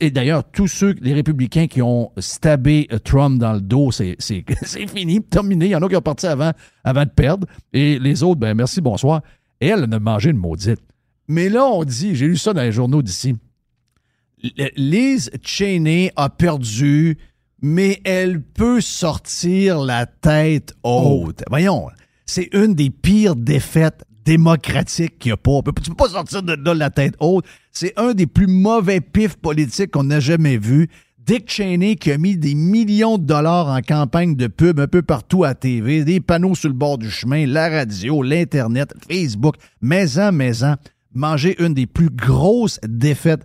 Et 0.00 0.10
d'ailleurs, 0.10 0.42
tous 0.50 0.66
ceux, 0.66 0.94
les 1.02 1.12
républicains 1.14 1.68
qui 1.68 1.80
ont 1.80 2.10
stabé 2.18 2.88
euh, 2.92 2.98
Trump 2.98 3.38
dans 3.38 3.52
le 3.52 3.60
dos, 3.60 3.92
c'est 3.92 4.16
fini, 4.94 5.22
terminé. 5.22 5.66
Il 5.66 5.70
y 5.70 5.76
en 5.76 5.82
a 5.82 5.88
qui 5.88 5.96
ont 5.96 6.00
parti 6.00 6.26
avant, 6.26 6.50
avant 6.82 7.04
de 7.04 7.10
perdre. 7.10 7.46
Et 7.72 7.98
les 7.98 8.22
autres, 8.22 8.40
ben 8.40 8.54
merci, 8.54 8.80
bonsoir. 8.80 9.20
Et 9.60 9.68
elle, 9.68 9.84
elle 9.86 9.94
a 9.94 10.00
mangé 10.00 10.30
une 10.30 10.36
maudite. 10.38 10.80
Mais 11.28 11.48
là, 11.48 11.64
on 11.66 11.84
dit, 11.84 12.14
j'ai 12.14 12.26
lu 12.26 12.36
ça 12.36 12.52
dans 12.52 12.62
les 12.62 12.72
journaux 12.72 13.02
d'ici. 13.02 13.36
Liz 14.76 15.30
Cheney 15.42 16.12
a 16.16 16.28
perdu, 16.28 17.16
mais 17.62 18.00
elle 18.04 18.42
peut 18.42 18.80
sortir 18.80 19.80
la 19.80 20.06
tête 20.06 20.74
haute. 20.82 21.42
Voyons, 21.48 21.88
c'est 22.26 22.50
une 22.52 22.74
des 22.74 22.90
pires 22.90 23.36
défaites 23.36 24.04
démocratiques 24.24 25.18
qu'il 25.18 25.30
n'y 25.30 25.34
a 25.34 25.36
pas. 25.36 25.60
Tu 25.82 25.90
peux 25.90 25.96
pas 25.96 26.08
sortir 26.08 26.42
de 26.42 26.54
là 26.54 26.74
la 26.74 26.90
tête 26.90 27.14
haute. 27.20 27.46
C'est 27.70 27.98
un 27.98 28.12
des 28.12 28.26
plus 28.26 28.46
mauvais 28.46 29.00
pifs 29.00 29.36
politiques 29.36 29.92
qu'on 29.92 30.10
a 30.10 30.20
jamais 30.20 30.58
vu. 30.58 30.88
Dick 31.18 31.50
Cheney 31.50 31.96
qui 31.96 32.12
a 32.12 32.18
mis 32.18 32.36
des 32.36 32.54
millions 32.54 33.16
de 33.16 33.24
dollars 33.24 33.68
en 33.68 33.80
campagne 33.80 34.36
de 34.36 34.46
pub 34.46 34.78
un 34.78 34.86
peu 34.86 35.00
partout 35.00 35.42
à 35.44 35.54
TV, 35.54 36.04
des 36.04 36.20
panneaux 36.20 36.54
sur 36.54 36.68
le 36.68 36.74
bord 36.74 36.98
du 36.98 37.10
chemin, 37.10 37.46
la 37.46 37.70
radio, 37.70 38.22
l'Internet, 38.22 38.92
Facebook, 39.08 39.54
maison, 39.80 40.32
maison, 40.32 40.76
manger 41.14 41.56
une 41.62 41.74
des 41.74 41.86
plus 41.86 42.10
grosses 42.10 42.78
défaites 42.86 43.44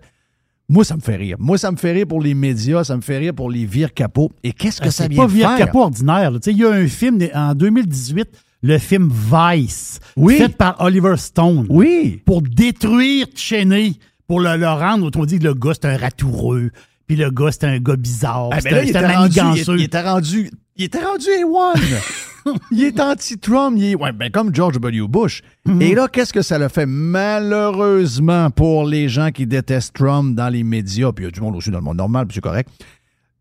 moi, 0.72 0.84
ça 0.84 0.94
me 0.94 1.00
fait 1.00 1.16
rire. 1.16 1.34
Moi, 1.40 1.58
ça 1.58 1.72
me 1.72 1.76
fait 1.76 1.90
rire 1.90 2.06
pour 2.06 2.22
les 2.22 2.32
médias, 2.32 2.84
ça 2.84 2.94
me 2.96 3.00
fait 3.02 3.18
rire 3.18 3.34
pour 3.34 3.50
les 3.50 3.64
vires 3.64 3.92
capots. 3.92 4.30
Et 4.44 4.52
qu'est-ce 4.52 4.80
que 4.80 4.86
Ah, 4.86 4.90
ça 4.92 5.08
vient 5.08 5.26
pas 5.26 5.32
de 5.32 5.36
faire? 5.38 5.56
capot 5.56 5.80
ordinaire. 5.80 6.30
là. 6.30 6.38
Tu 6.38 6.44
sais, 6.44 6.52
Il 6.52 6.58
y 6.58 6.64
a 6.64 6.70
un 6.70 6.86
film 6.86 7.18
en 7.34 7.54
2018, 7.56 8.28
le 8.62 8.78
film 8.78 9.10
Vice, 9.12 9.98
Oui. 10.16 10.36
fait 10.36 10.56
par 10.56 10.76
Oliver 10.80 11.16
Stone. 11.16 11.66
Oui. 11.68 12.22
Pour 12.24 12.42
détruire 12.42 13.26
Cheney, 13.34 13.94
pour 14.28 14.38
le, 14.38 14.56
le 14.56 14.68
rendre, 14.68 15.10
on 15.16 15.24
dit 15.24 15.40
le 15.40 15.54
gars, 15.54 15.72
c'est 15.74 15.86
un 15.86 15.96
ratoureux, 15.96 16.70
puis 17.10 17.16
le 17.16 17.28
gars, 17.32 17.50
c'est 17.50 17.64
un 17.64 17.80
gars 17.80 17.96
bizarre, 17.96 18.50
Ah, 18.52 18.58
ben 18.62 18.72
là, 18.72 18.84
il 18.84 18.90
était, 18.90 19.04
rendu, 19.04 19.40
il, 19.76 19.82
était 19.82 20.00
rendu. 20.00 20.48
Il 20.76 20.84
était 20.84 21.02
rendu 21.04 21.26
A1. 21.26 22.54
il 22.70 22.84
est 22.84 23.00
anti-Trump. 23.00 23.74
Il 23.76 23.84
est, 23.84 23.94
ouais, 23.96 24.12
ben, 24.12 24.30
comme 24.30 24.54
George 24.54 24.74
W. 24.74 25.08
Bush. 25.08 25.42
Mhm. 25.66 25.82
Et 25.82 25.94
là, 25.96 26.06
qu'est-ce 26.06 26.32
que 26.32 26.40
ça 26.42 26.56
le 26.56 26.68
fait? 26.68 26.86
Malheureusement 26.86 28.50
pour 28.52 28.84
les 28.86 29.08
gens 29.08 29.32
qui 29.32 29.44
détestent 29.44 29.92
Trump 29.96 30.36
dans 30.36 30.48
les 30.48 30.62
médias, 30.62 31.10
puis 31.10 31.24
il 31.24 31.26
y 31.26 31.28
a 31.28 31.32
du 31.32 31.40
monde 31.40 31.56
aussi 31.56 31.72
dans 31.72 31.78
le 31.78 31.84
monde 31.84 31.96
normal, 31.96 32.28
puis 32.28 32.36
c'est 32.36 32.40
correct. 32.40 32.68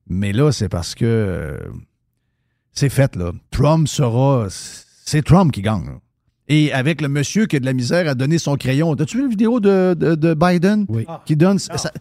Mais 0.07 0.33
là, 0.33 0.51
c'est 0.51 0.67
parce 0.67 0.95
que 0.95 1.05
euh, 1.05 1.57
c'est 2.73 2.89
fait, 2.89 3.15
là. 3.15 3.31
Trump 3.51 3.87
sera. 3.87 4.47
C'est 4.49 5.21
Trump 5.23 5.51
qui 5.51 5.61
gagne. 5.61 5.85
là. 5.85 5.99
Et 6.47 6.73
avec 6.73 7.01
le 7.01 7.07
monsieur 7.07 7.45
qui 7.45 7.57
a 7.57 7.59
de 7.59 7.65
la 7.65 7.73
misère 7.73 8.09
à 8.09 8.15
donner 8.15 8.39
son 8.39 8.55
crayon. 8.55 8.93
As-tu 8.95 9.17
vu 9.17 9.23
la 9.25 9.29
vidéo 9.29 9.59
de, 9.59 9.93
de- 9.93 10.15
de 10.15 10.33
Biden? 10.33 10.87
Oui. 10.89 11.05
Qui 11.27 11.35
donne. 11.35 11.59
ça- 11.59 11.91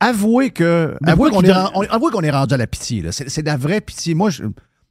avouez 0.00 0.50
que. 0.50 0.96
Avouez 1.04 1.30
qu'on 1.30 1.42
est, 1.42 1.50
avouez 1.50 2.30
rendu 2.30 2.54
à 2.54 2.56
la 2.56 2.66
pitié. 2.66 3.02
là. 3.02 3.12
C'est 3.12 3.28
c'est 3.28 3.42
de 3.42 3.46
la 3.48 3.56
vraie 3.56 3.80
pitié. 3.80 4.14
Moi, 4.14 4.30
je- 4.30 4.42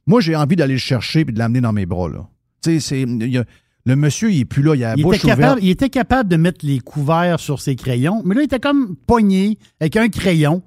moi 0.06 0.20
j'ai 0.20 0.34
envie 0.36 0.56
d'aller 0.56 0.74
le 0.74 0.78
chercher 0.78 1.20
et 1.20 1.24
de 1.24 1.38
l'amener 1.38 1.60
dans 1.60 1.72
mes 1.72 1.86
bras. 1.86 2.08
Là. 2.08 2.26
Tu 2.62 2.80
sais, 2.80 3.02
il 3.02 3.38
a- 3.38 3.44
le 3.86 3.96
monsieur, 3.96 4.30
il 4.30 4.40
est 4.40 4.44
plus 4.44 4.62
là. 4.62 4.74
Il 4.74 4.84
a 4.84 4.88
la 4.90 4.94
Il 4.96 5.02
bouche 5.02 5.16
était, 5.16 5.24
ouverte. 5.26 5.40
capable, 5.40 5.62
il 5.64 5.70
était 5.70 5.88
capable 5.88 6.28
de 6.28 6.36
mettre 6.36 6.64
les 6.66 6.78
couverts 6.80 7.40
sur 7.40 7.60
ses 7.60 7.76
crayons, 7.76 8.22
mais 8.24 8.34
là, 8.34 8.42
il 8.42 8.44
était 8.44 8.60
comme 8.60 8.94
pogné 9.06 9.58
avec 9.80 9.96
un 9.96 10.08
crayon, 10.08 10.62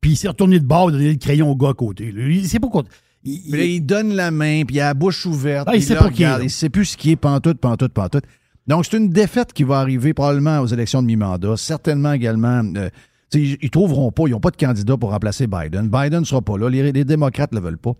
puis 0.00 0.12
il 0.12 0.16
s'est 0.16 0.28
retourné 0.28 0.58
de 0.58 0.64
bord 0.64 0.88
et 0.88 0.92
donné 0.92 1.10
le 1.12 1.18
crayon 1.18 1.50
au 1.50 1.56
gars 1.56 1.70
à 1.70 1.74
côté. 1.74 2.10
là. 2.10 2.22
Il 2.26 2.48
sait 2.48 2.58
pas 2.60 2.68
quoi. 2.68 2.84
Il, 3.24 3.52
là, 3.56 3.64
il 3.64 3.80
donne 3.84 4.14
la 4.14 4.30
main, 4.30 4.62
puis 4.64 4.76
il 4.76 4.80
a 4.80 4.86
la 4.86 4.94
bouche 4.94 5.26
ouverte. 5.26 5.68
Ah, 5.70 5.76
il 5.76 5.82
sait 5.82 5.94
le 5.94 6.00
pas 6.00 6.10
qui 6.10 6.22
est, 6.22 6.26
là. 6.26 6.38
Il 6.42 6.50
sait 6.50 6.70
plus 6.70 6.86
ce 6.86 6.96
qui 6.96 7.10
est 7.10 7.16
pantoute, 7.16 7.58
pantoute, 7.58 7.92
pantoute. 7.92 8.24
Donc, 8.66 8.86
c'est 8.86 8.96
une 8.96 9.10
défaite 9.10 9.52
qui 9.52 9.64
va 9.64 9.80
arriver 9.80 10.14
probablement 10.14 10.60
aux 10.60 10.66
élections 10.66 11.02
de 11.02 11.06
mi-mandat. 11.06 11.56
Certainement 11.56 12.12
également. 12.12 12.62
euh, 12.76 12.88
ils, 13.34 13.56
ils 13.60 13.70
trouveront 13.70 14.10
pas, 14.10 14.24
ils 14.26 14.32
n'ont 14.32 14.40
pas 14.40 14.50
de 14.50 14.56
candidat 14.56 14.96
pour 14.96 15.10
remplacer 15.10 15.46
Biden. 15.46 15.88
Biden 15.88 16.20
ne 16.20 16.24
sera 16.24 16.42
pas 16.42 16.56
là. 16.58 16.68
Les, 16.68 16.92
les 16.92 17.04
démocrates 17.04 17.52
ne 17.52 17.58
le 17.58 17.64
veulent 17.64 17.78
pas. 17.78 17.92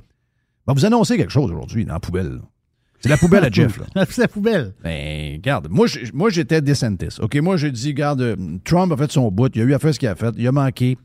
Ben, 0.66 0.74
vous 0.74 0.84
annoncez 0.84 1.16
quelque 1.16 1.32
chose 1.32 1.50
aujourd'hui 1.50 1.84
dans 1.84 1.94
la 1.94 2.00
poubelle. 2.00 2.32
là. 2.32 2.40
C'est 3.00 3.08
la 3.08 3.16
poubelle 3.16 3.44
à 3.44 3.50
Jeff. 3.50 3.78
Là. 3.78 4.04
c'est 4.10 4.22
la 4.22 4.28
poubelle. 4.28 4.74
Ben, 4.82 5.34
regarde, 5.34 5.68
moi 5.70 5.86
j'étais 6.30 6.60
DeSantis. 6.60 7.20
OK, 7.20 7.36
moi, 7.36 7.56
j'ai 7.56 7.70
dit, 7.70 7.88
regarde, 7.88 8.20
euh, 8.20 8.36
Trump 8.64 8.92
a 8.92 8.96
fait 8.96 9.10
son 9.10 9.30
bout, 9.30 9.54
il 9.54 9.62
a 9.62 9.64
eu 9.64 9.74
à 9.74 9.78
faire 9.78 9.94
ce 9.94 9.98
qu'il 9.98 10.08
a 10.08 10.14
fait, 10.14 10.34
il 10.36 10.46
a 10.46 10.52
manqué. 10.52 10.98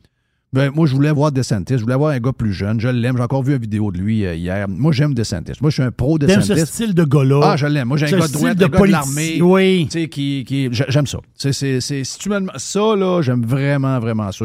Ben, 0.54 0.70
moi, 0.72 0.86
je 0.86 0.94
voulais 0.94 1.10
voir 1.10 1.32
DeSantis, 1.32 1.78
je 1.78 1.82
voulais 1.82 1.96
voir 1.96 2.12
un 2.12 2.20
gars 2.20 2.32
plus 2.32 2.52
jeune, 2.52 2.78
je 2.78 2.86
l'aime, 2.88 3.16
j'ai 3.16 3.22
encore 3.24 3.42
vu 3.42 3.54
une 3.54 3.60
vidéo 3.60 3.90
de 3.90 3.98
lui 3.98 4.24
euh, 4.24 4.34
hier. 4.36 4.68
Moi, 4.68 4.92
j'aime 4.92 5.12
DeSantis. 5.12 5.52
Moi, 5.60 5.70
je 5.70 5.74
suis 5.74 5.82
un 5.82 5.90
pro 5.90 6.16
T'aimes 6.16 6.40
ce 6.42 6.52
DeSantis. 6.52 6.66
style 6.72 6.94
de 6.94 7.02
gars-là? 7.04 7.40
Ah, 7.42 7.56
je 7.56 7.66
l'aime. 7.66 7.88
Moi, 7.88 7.96
j'ai 7.96 8.06
un 8.06 8.08
ce 8.10 8.16
gars 8.16 8.28
de 8.28 8.32
droite, 8.32 8.56
de 8.58 8.64
un 8.64 8.68
gars 8.68 8.80
de 8.80 8.84
l'armée. 8.92 9.42
Oui. 9.42 9.88
Tu 9.90 10.00
sais, 10.02 10.08
qui, 10.08 10.44
qui, 10.46 10.68
j'a- 10.72 10.86
j'aime 10.88 11.06
ça. 11.08 11.18
C'est, 11.34 11.52
c'est, 11.52 11.80
c'est- 11.80 12.04
si 12.04 12.18
tu 12.18 12.28
me 12.28 12.40
ça, 12.56 12.94
là, 12.96 13.20
j'aime 13.20 13.44
vraiment, 13.44 13.98
vraiment 13.98 14.30
ça. 14.30 14.44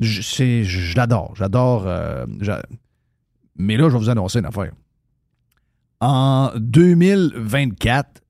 Je, 0.00 0.22
c'est- 0.22 0.64
je 0.64 0.96
l'adore. 0.96 1.34
J'adore. 1.36 1.84
euh, 1.86 2.24
j'a- 2.40 2.62
Mais 3.58 3.76
là, 3.76 3.88
je 3.88 3.92
vais 3.94 3.98
vous 3.98 4.10
annoncer 4.10 4.38
une 4.38 4.46
affaire. 4.46 4.70
En 6.00 6.50
2024, 6.56 8.22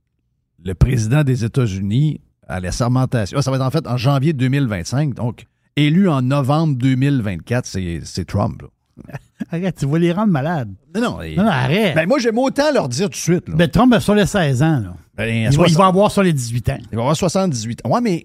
le 0.64 0.74
président 0.74 1.22
des 1.24 1.44
États-Unis, 1.44 2.20
à 2.48 2.60
la 2.60 2.72
sermentation, 2.72 3.38
ah, 3.38 3.42
ça 3.42 3.50
va 3.50 3.56
être 3.56 3.62
en 3.64 3.70
fait 3.70 3.86
en 3.86 3.96
janvier 3.96 4.32
2025, 4.32 5.14
donc 5.14 5.46
élu 5.76 6.08
en 6.08 6.22
novembre 6.22 6.76
2024, 6.76 7.66
c'est, 7.66 8.24
Trump. 8.26 8.62
là. 8.62 8.68
Arrête, 9.50 9.76
tu 9.78 9.86
vas 9.86 9.98
les 9.98 10.12
rendre 10.12 10.32
malades. 10.32 10.72
Non, 10.94 11.00
non. 11.02 11.22
et- 11.22 11.36
Non, 11.36 11.44
non, 11.44 11.50
arrête. 11.50 11.94
ben, 11.94 12.08
moi, 12.08 12.18
j'aime 12.18 12.38
autant 12.38 12.72
leur 12.72 12.88
dire 12.88 13.06
tout 13.06 13.10
de 13.10 13.16
suite. 13.16 13.48
là. 13.48 13.54
Ben, 13.56 13.68
Trump 13.68 13.92
a 13.92 14.00
sur 14.00 14.14
les 14.14 14.24
16 14.24 14.62
ans. 14.62 14.80
Là. 14.80 14.94
Ben, 15.16 15.28
Il, 15.28 15.44
va, 15.46 15.52
60 15.52 15.70
il 15.70 15.76
va 15.76 15.86
avoir 15.86 16.10
sur 16.10 16.22
les 16.22 16.32
18 16.32 16.68
ans. 16.70 16.78
Il 16.90 16.96
va 16.96 17.02
avoir 17.02 17.16
78 17.16 17.82
ans. 17.84 17.90
Ouais, 17.90 18.00
mais 18.00 18.24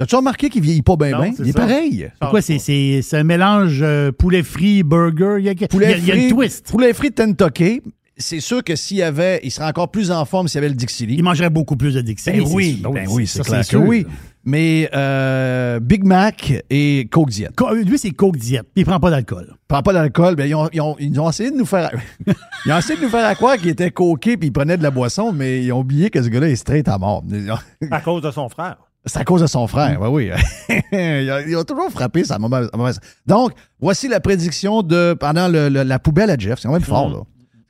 as-tu 0.00 0.16
remarqué 0.16 0.50
qu'il 0.50 0.62
vieillit 0.62 0.82
pas 0.82 0.96
bien, 0.96 1.20
bien? 1.20 1.32
c'est 1.36 1.44
Il 1.44 1.50
est 1.50 1.52
ça. 1.52 1.60
pareil. 1.60 2.08
Pourquoi 2.20 2.42
c'est, 2.42 2.58
c'est, 2.58 3.00
c'est 3.02 3.16
un 3.18 3.24
mélange 3.24 3.78
euh, 3.82 4.10
poulet 4.10 4.42
frit, 4.42 4.82
burger? 4.82 5.36
Il 5.38 5.44
y 5.44 5.48
a, 5.48 5.52
il 5.52 5.60
y 5.60 5.64
a- 5.64 5.68
Poulet 5.68 5.94
il 5.98 6.04
y 6.06 6.10
a 6.10 6.14
frit, 6.14 6.24
une 6.24 6.34
twist. 6.34 6.66
poulet 6.70 6.92
frit 6.92 7.12
Kentucky. 7.12 7.80
c'est 8.16 8.40
sûr 8.40 8.64
que 8.64 8.74
s'il 8.74 8.96
y 8.96 9.02
avait, 9.04 9.38
il 9.44 9.52
serait 9.52 9.66
encore 9.68 9.90
plus 9.92 10.10
en 10.10 10.24
forme 10.24 10.48
s'il 10.48 10.56
y 10.56 10.58
avait 10.58 10.68
le 10.70 10.74
Dixili. 10.74 11.14
Il 11.14 11.22
mangerait 11.22 11.50
beaucoup 11.50 11.76
plus 11.76 11.94
de 11.94 12.00
Dixie. 12.00 12.32
Ben 12.32 12.42
oui, 12.52 12.82
ben 12.82 13.06
oui, 13.08 13.28
c'est 13.28 13.42
clair 13.44 13.66
que 13.66 13.76
oui. 13.76 14.04
Mais 14.44 14.88
euh, 14.94 15.78
Big 15.80 16.04
Mac 16.04 16.52
et 16.70 17.06
Coke 17.10 17.30
Diet. 17.30 17.50
Co- 17.54 17.74
Lui, 17.74 17.98
c'est 17.98 18.10
Coke 18.12 18.36
Diet. 18.36 18.62
Il 18.76 18.84
prend 18.86 18.98
pas 19.00 19.10
d'alcool. 19.10 19.54
Prends 19.66 19.82
pas 19.82 19.92
d'alcool, 19.92 20.36
ben 20.36 20.46
ils 20.48 20.54
ont, 20.54 20.68
ils 20.72 20.80
ont- 20.80 20.96
ils 20.98 21.20
ont 21.20 21.28
essayé 21.28 21.50
de 21.50 21.56
nous 21.56 21.66
faire 21.66 21.90
ils 22.66 22.72
ont 22.72 22.78
essayé 22.78 22.98
de 22.98 23.04
nous 23.04 23.10
faire 23.10 23.26
à 23.26 23.34
croire 23.34 23.56
qu'il 23.58 23.68
était 23.68 23.90
coqué 23.90 24.36
puis 24.36 24.48
il 24.48 24.52
prenait 24.52 24.76
de 24.78 24.82
la 24.82 24.90
boisson, 24.90 25.32
mais 25.32 25.62
ils 25.64 25.72
ont 25.72 25.80
oublié 25.80 26.08
que 26.08 26.22
ce 26.22 26.28
gars-là 26.28 26.48
est 26.48 26.56
straight 26.56 26.88
à 26.88 26.96
mort. 26.98 27.22
À 27.90 28.00
cause 28.00 28.22
de 28.22 28.30
son 28.30 28.48
frère. 28.48 28.76
C'est 29.04 29.18
à 29.20 29.24
cause 29.24 29.40
de 29.42 29.46
son 29.46 29.66
frère, 29.66 30.00
oui, 30.02 30.30
oui. 30.68 30.76
ils, 30.92 31.30
ont, 31.30 31.38
ils 31.48 31.56
ont 31.56 31.64
toujours 31.64 31.90
frappé 31.90 32.24
sa 32.24 32.38
mauvaise. 32.38 32.68
mauvaise- 32.74 32.98
Donc, 33.26 33.52
voici 33.80 34.08
la 34.08 34.20
prédiction 34.20 34.82
de 34.82 35.14
pendant 35.18 35.48
le- 35.48 35.68
le- 35.68 35.82
la 35.82 35.98
poubelle 35.98 36.30
à 36.30 36.36
Jeff. 36.36 36.58
C'est 36.58 36.68
quand 36.68 36.74
même 36.74 36.82
fort, 36.82 37.08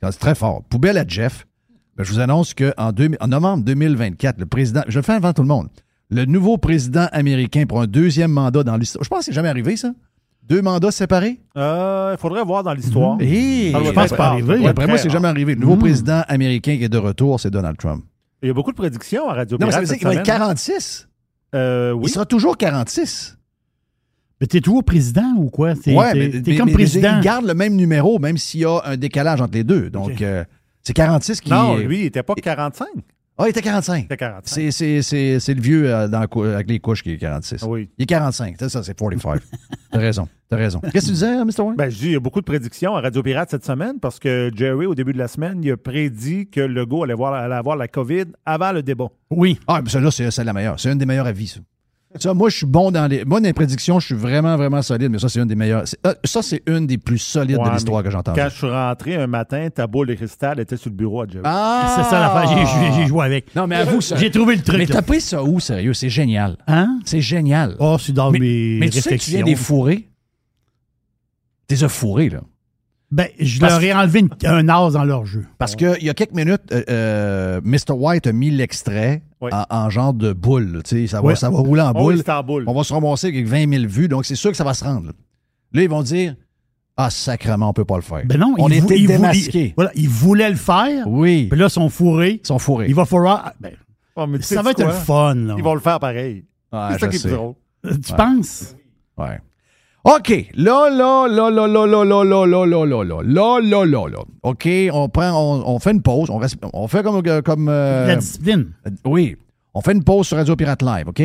là. 0.01 0.11
C'est 0.11 0.19
très 0.19 0.35
fort. 0.35 0.63
Poubelle 0.69 0.97
à 0.97 1.05
Jeff. 1.07 1.45
Ben, 1.97 2.03
je 2.03 2.11
vous 2.13 2.19
annonce 2.19 2.53
qu'en 2.53 2.71
en 2.77 3.27
novembre 3.27 3.63
2024, 3.63 4.39
le 4.39 4.45
président, 4.45 4.81
je 4.87 4.97
le 4.99 5.03
fais 5.03 5.13
avant 5.13 5.33
tout 5.33 5.41
le 5.41 5.47
monde, 5.47 5.67
le 6.09 6.25
nouveau 6.25 6.57
président 6.57 7.07
américain 7.11 7.65
pour 7.67 7.81
un 7.81 7.87
deuxième 7.87 8.31
mandat 8.31 8.63
dans 8.63 8.77
l'histoire. 8.77 9.03
Je 9.03 9.09
pense 9.09 9.19
que 9.19 9.25
c'est 9.25 9.33
jamais 9.33 9.49
arrivé, 9.49 9.77
ça. 9.77 9.91
Deux 10.43 10.61
mandats 10.63 10.89
séparés? 10.91 11.39
Euh, 11.57 12.15
Il 12.17 12.19
faudrait 12.19 12.43
voir 12.43 12.63
dans 12.63 12.73
l'histoire. 12.73 13.17
Ça 13.19 13.25
doit 13.25 13.83
je 13.83 13.91
pense 13.91 14.09
pas 14.13 14.37
être 14.39 14.67
Après 14.67 14.87
moi, 14.87 14.97
c'est 14.97 15.09
jamais 15.11 15.27
arrivé. 15.27 15.53
Le 15.53 15.61
nouveau 15.61 15.75
Mm. 15.75 15.79
président 15.79 16.21
américain 16.27 16.75
qui 16.77 16.83
est 16.83 16.89
de 16.89 16.97
retour, 16.97 17.39
c'est 17.39 17.51
Donald 17.51 17.77
Trump. 17.77 18.03
Il 18.41 18.47
y 18.47 18.49
a 18.49 18.53
beaucoup 18.53 18.71
de 18.71 18.77
prédictions 18.77 19.29
à 19.29 19.33
Radio 19.35 19.57
Non, 19.59 19.67
mais 19.67 19.71
ça 19.71 19.79
veut 19.81 19.85
dire 19.85 19.97
qu'il 19.97 20.07
va 20.07 20.13
être 20.13 20.25
semaine. 20.25 20.37
46. 20.39 21.07
Euh, 21.53 21.91
oui. 21.91 22.03
Il 22.05 22.09
sera 22.09 22.25
toujours 22.25 22.57
46. 22.57 23.37
Mais 24.41 24.47
t'es 24.47 24.61
toujours 24.61 24.83
président 24.83 25.33
ou 25.37 25.49
quoi? 25.49 25.75
T'es 25.75 25.93
Ouais, 25.93 26.13
t'es- 26.13 26.19
mais, 26.19 26.29
t'es 26.41 26.51
mais- 26.51 26.57
comme 26.57 26.67
mais 26.67 26.73
président. 26.73 27.17
il 27.17 27.21
garde 27.23 27.45
le 27.45 27.53
même 27.53 27.75
numéro, 27.75 28.17
même 28.19 28.37
s'il 28.37 28.61
y 28.61 28.65
a 28.65 28.79
un 28.85 28.95
décalage 28.97 29.41
entre 29.41 29.53
les 29.53 29.65
deux. 29.65 29.89
Donc, 29.89 30.21
euh, 30.21 30.43
c'est 30.81 30.93
46 30.93 31.41
qui. 31.41 31.49
Non, 31.51 31.75
lui, 31.77 31.99
il 31.99 32.03
n'était 32.05 32.23
pas 32.23 32.33
45. 32.35 32.87
Ah, 33.41 33.45
il 33.45 33.51
était 33.51 33.61
45. 33.61 33.99
Il 33.99 34.03
était 34.03 34.17
45. 34.17 34.43
C'est, 34.43 34.71
c'est, 34.71 35.01
c'est, 35.01 35.39
c'est 35.39 35.53
le 35.53 35.61
vieux 35.61 35.93
euh, 35.93 36.09
dans 36.09 36.19
avec 36.19 36.69
les 36.69 36.79
couches 36.79 37.03
qui 37.03 37.13
est 37.13 37.17
46. 37.17 37.63
Oui. 37.63 37.89
Il 37.97 38.03
est 38.03 38.05
45. 38.05 38.57
C'est 38.59 38.67
ça, 38.67 38.83
c'est 38.83 38.93
45. 38.93 39.41
T'as 39.91 39.97
raison. 39.97 40.27
T'as 40.49 40.57
raison. 40.57 40.81
Qu'est-ce 40.81 40.93
que 40.93 40.99
tu 41.05 41.11
disais, 41.13 41.45
Mr. 41.45 41.61
Wayne? 41.61 41.75
Ben, 41.77 41.89
je 41.89 41.97
dis, 41.97 42.05
il 42.07 42.11
y 42.11 42.15
a 42.17 42.19
beaucoup 42.19 42.41
de 42.41 42.45
prédictions 42.45 42.97
à 42.97 43.01
Radio 43.01 43.23
Pirate 43.23 43.49
cette 43.49 43.65
semaine 43.65 43.97
parce 44.01 44.19
que 44.19 44.51
Jerry, 44.53 44.87
au 44.87 44.93
début 44.93 45.13
de 45.13 45.17
la 45.17 45.29
semaine, 45.29 45.63
il 45.63 45.71
a 45.71 45.77
prédit 45.77 46.49
que 46.49 46.59
Legault 46.59 47.03
allait, 47.05 47.13
voir, 47.13 47.33
allait 47.33 47.55
avoir 47.55 47.77
la 47.77 47.87
COVID 47.87 48.25
avant 48.45 48.73
le 48.73 48.83
débat. 48.83 49.07
Oui. 49.29 49.57
Ah, 49.67 49.81
mais 49.81 49.89
celle-là, 49.89 50.11
c'est, 50.11 50.29
c'est 50.31 50.43
la 50.43 50.51
meilleure. 50.51 50.77
C'est 50.77 50.91
une 50.91 50.97
des 50.97 51.05
meilleures 51.05 51.27
avis, 51.27 51.47
ça. 51.47 51.61
Ça, 52.15 52.33
moi, 52.33 52.49
je 52.49 52.57
suis 52.57 52.65
bon 52.65 52.89
dans 52.89 53.05
les. 53.05 53.23
Moi, 53.23 53.39
dans 53.39 53.45
les 53.45 53.53
prédictions, 53.53 53.99
je 53.99 54.07
suis 54.07 54.15
vraiment, 54.15 54.57
vraiment 54.57 54.81
solide, 54.81 55.11
mais 55.11 55.19
ça, 55.19 55.29
c'est 55.29 55.39
une 55.39 55.47
des 55.47 55.55
meilleures. 55.55 55.83
euh, 56.07 56.13
ça, 56.23 56.41
c'est 56.41 56.63
une 56.65 56.87
des 56.87 56.97
plus 56.97 57.19
solides 57.19 57.57
Ouais, 57.57 57.69
de 57.69 57.73
l'histoire 57.73 58.01
que 58.01 58.09
j'ai 58.09 58.17
entendue. 58.17 58.39
Quand 58.39 58.49
je 58.49 58.55
suis 58.55 58.67
rentré 58.69 59.15
un 59.15 59.27
matin, 59.27 59.69
ta 59.69 59.85
boule 59.85 60.07
de 60.07 60.15
cristal 60.15 60.59
était 60.59 60.75
sur 60.75 60.89
le 60.89 60.95
bureau 60.95 61.21
à 61.21 61.27
Jerry. 61.27 61.43
Ah! 61.45 61.93
C'est 61.97 62.09
ça 62.09 62.19
l'affaire. 62.19 62.93
J'ai- 62.95 63.05
joué 63.05 63.25
avec. 63.25 63.55
Non, 63.55 63.67
mais 63.67 63.75
avoue 63.75 64.01
ça. 64.01 64.15
J'ai 64.15 64.31
trouvé 64.31 64.55
le 64.55 64.63
truc. 64.63 64.79
Mais 64.79 64.87
t'as 64.87 65.03
pris 65.03 65.21
ça 65.21 65.43
où, 65.43 65.59
sérieux? 65.59 65.93
C'est 65.93 66.09
génial. 66.09 66.57
Hein? 66.67 66.99
C'est 67.05 67.21
génial. 67.21 67.75
Oh, 67.79 67.97
c'est 67.99 68.13
dans 68.13 68.31
mais, 68.31 68.39
mes 68.39 68.77
mais 68.79 68.89
tu 68.89 69.01
sais 69.01 69.15
que 69.17 69.23
tu 69.23 69.29
viens 69.29 69.43
des 69.43 69.55
fourrés? 69.55 70.09
T'es 71.67 71.75
fourrés, 71.87 72.29
là. 72.29 72.41
Ben, 73.11 73.27
je 73.39 73.59
Parce 73.59 73.73
leur 73.73 73.83
ai 73.83 73.91
enlevé 73.93 74.19
une- 74.19 74.29
un 74.45 74.69
as 74.69 74.91
dans 74.91 75.03
leur 75.03 75.25
jeu. 75.25 75.43
Parce 75.57 75.75
qu'il 75.75 75.97
y 76.03 76.09
a 76.09 76.13
quelques 76.13 76.33
minutes, 76.35 76.61
euh, 76.71 76.83
euh, 76.89 77.61
Mr. 77.63 77.93
White 77.93 78.27
a 78.27 78.31
mis 78.31 78.51
l'extrait 78.51 79.23
Oui. 79.41 79.49
en, 79.51 79.65
en 79.69 79.89
genre 79.89 80.13
de 80.13 80.31
boule. 80.31 80.73
là, 80.73 80.81
tu 80.83 80.89
sais, 81.01 81.07
Ça 81.07 81.19
va, 81.21 81.29
Oui. 81.29 81.35
ça 81.37 81.49
va 81.49 81.57
rouler 81.57 81.81
en 81.81 81.89
Oh, 81.91 82.01
boule. 82.01 82.13
oui, 82.13 82.17
c'était 82.19 82.31
en 82.33 82.43
boule. 82.43 82.65
on 82.67 82.73
va 82.73 82.83
se 82.83 82.93
ramasser 82.93 83.27
avec 83.29 83.47
20 83.47 83.67
000 83.67 83.85
vues, 83.87 84.07
donc 84.07 84.25
c'est 84.25 84.35
sûr 84.35 84.51
que 84.51 84.57
ça 84.57 84.63
va 84.63 84.73
se 84.75 84.83
rendre. 84.83 85.07
Là, 85.07 85.13
Là, 85.73 85.83
ils 85.83 85.89
vont 85.89 86.03
dire 86.03 86.35
Ah, 87.01 87.09
sacrément, 87.09 87.69
on 87.69 87.73
peut 87.73 87.85
pas 87.85 87.95
le 87.95 88.01
faire. 88.01 88.23
Ben 88.25 88.37
non, 88.37 88.53
on 88.59 88.69
était 88.69 88.99
démasqués. 89.05 89.67
ils- 89.69 89.73
Voilà, 89.75 89.89
ils 89.95 90.09
voulaient 90.09 90.49
le 90.49 90.55
faire. 90.57 91.07
Oui, 91.07 91.47
Puis 91.49 91.57
là, 91.57 91.67
ils 91.67 91.69
sont 91.71 91.87
fourrés. 91.89 92.41
ils 92.43 92.47
sont 92.47 92.59
fourrés. 92.59 92.87
Il 92.89 92.95
va 92.95 93.05
falloir. 93.05 93.53
ben, 93.59 93.71
Oh, 94.17 94.27
mais 94.27 94.37
tu 94.39 94.43
ça 94.43 94.61
va 94.61 94.71
être 94.71 94.77
quoi? 94.83 94.87
le 94.87 94.91
fun. 94.91 95.33
là. 95.35 95.55
Ils 95.57 95.63
vont 95.63 95.73
le 95.75 95.79
faire 95.79 95.97
pareil. 95.99 96.43
Ouais, 96.73 96.79
c'est 96.91 96.99
ça 96.99 97.07
qui 97.07 97.15
est 97.15 97.29
drôle. 97.31 97.53
Tu 98.05 98.13
penses? 98.13 98.75
Ouais. 99.17 99.39
OK. 100.05 100.49
Là, 100.55 100.89
là, 100.89 101.27
là, 101.27 101.49
là, 101.49 101.67
là, 101.67 101.85
là, 101.85 102.03
là, 102.05 102.23
là, 102.23 102.45
là, 102.45 102.65
là, 102.65 102.85
là, 102.85 103.03
là, 103.03 103.21
là, 103.23 103.59
là, 103.61 103.85
là, 103.85 104.07
là. 104.07 104.19
OK, 104.43 104.69
on 104.93 105.09
prend, 105.09 105.31
on, 105.31 105.75
on 105.75 105.79
fait 105.79 105.91
une 105.91 106.01
pause. 106.01 106.29
On, 106.29 106.37
reste, 106.37 106.57
on 106.73 106.87
fait 106.87 107.03
comme, 107.03 107.21
comme 107.43 107.67
euh, 107.69 108.07
La 108.07 108.15
discipline. 108.15 108.71
Euh, 108.87 108.91
Oui. 109.05 109.35
On 109.73 109.81
fait 109.81 109.91
une 109.93 110.03
pause 110.03 110.27
sur 110.27 110.37
Radio 110.37 110.55
Pirate 110.55 110.81
Live, 110.81 111.07
OK? 111.07 111.21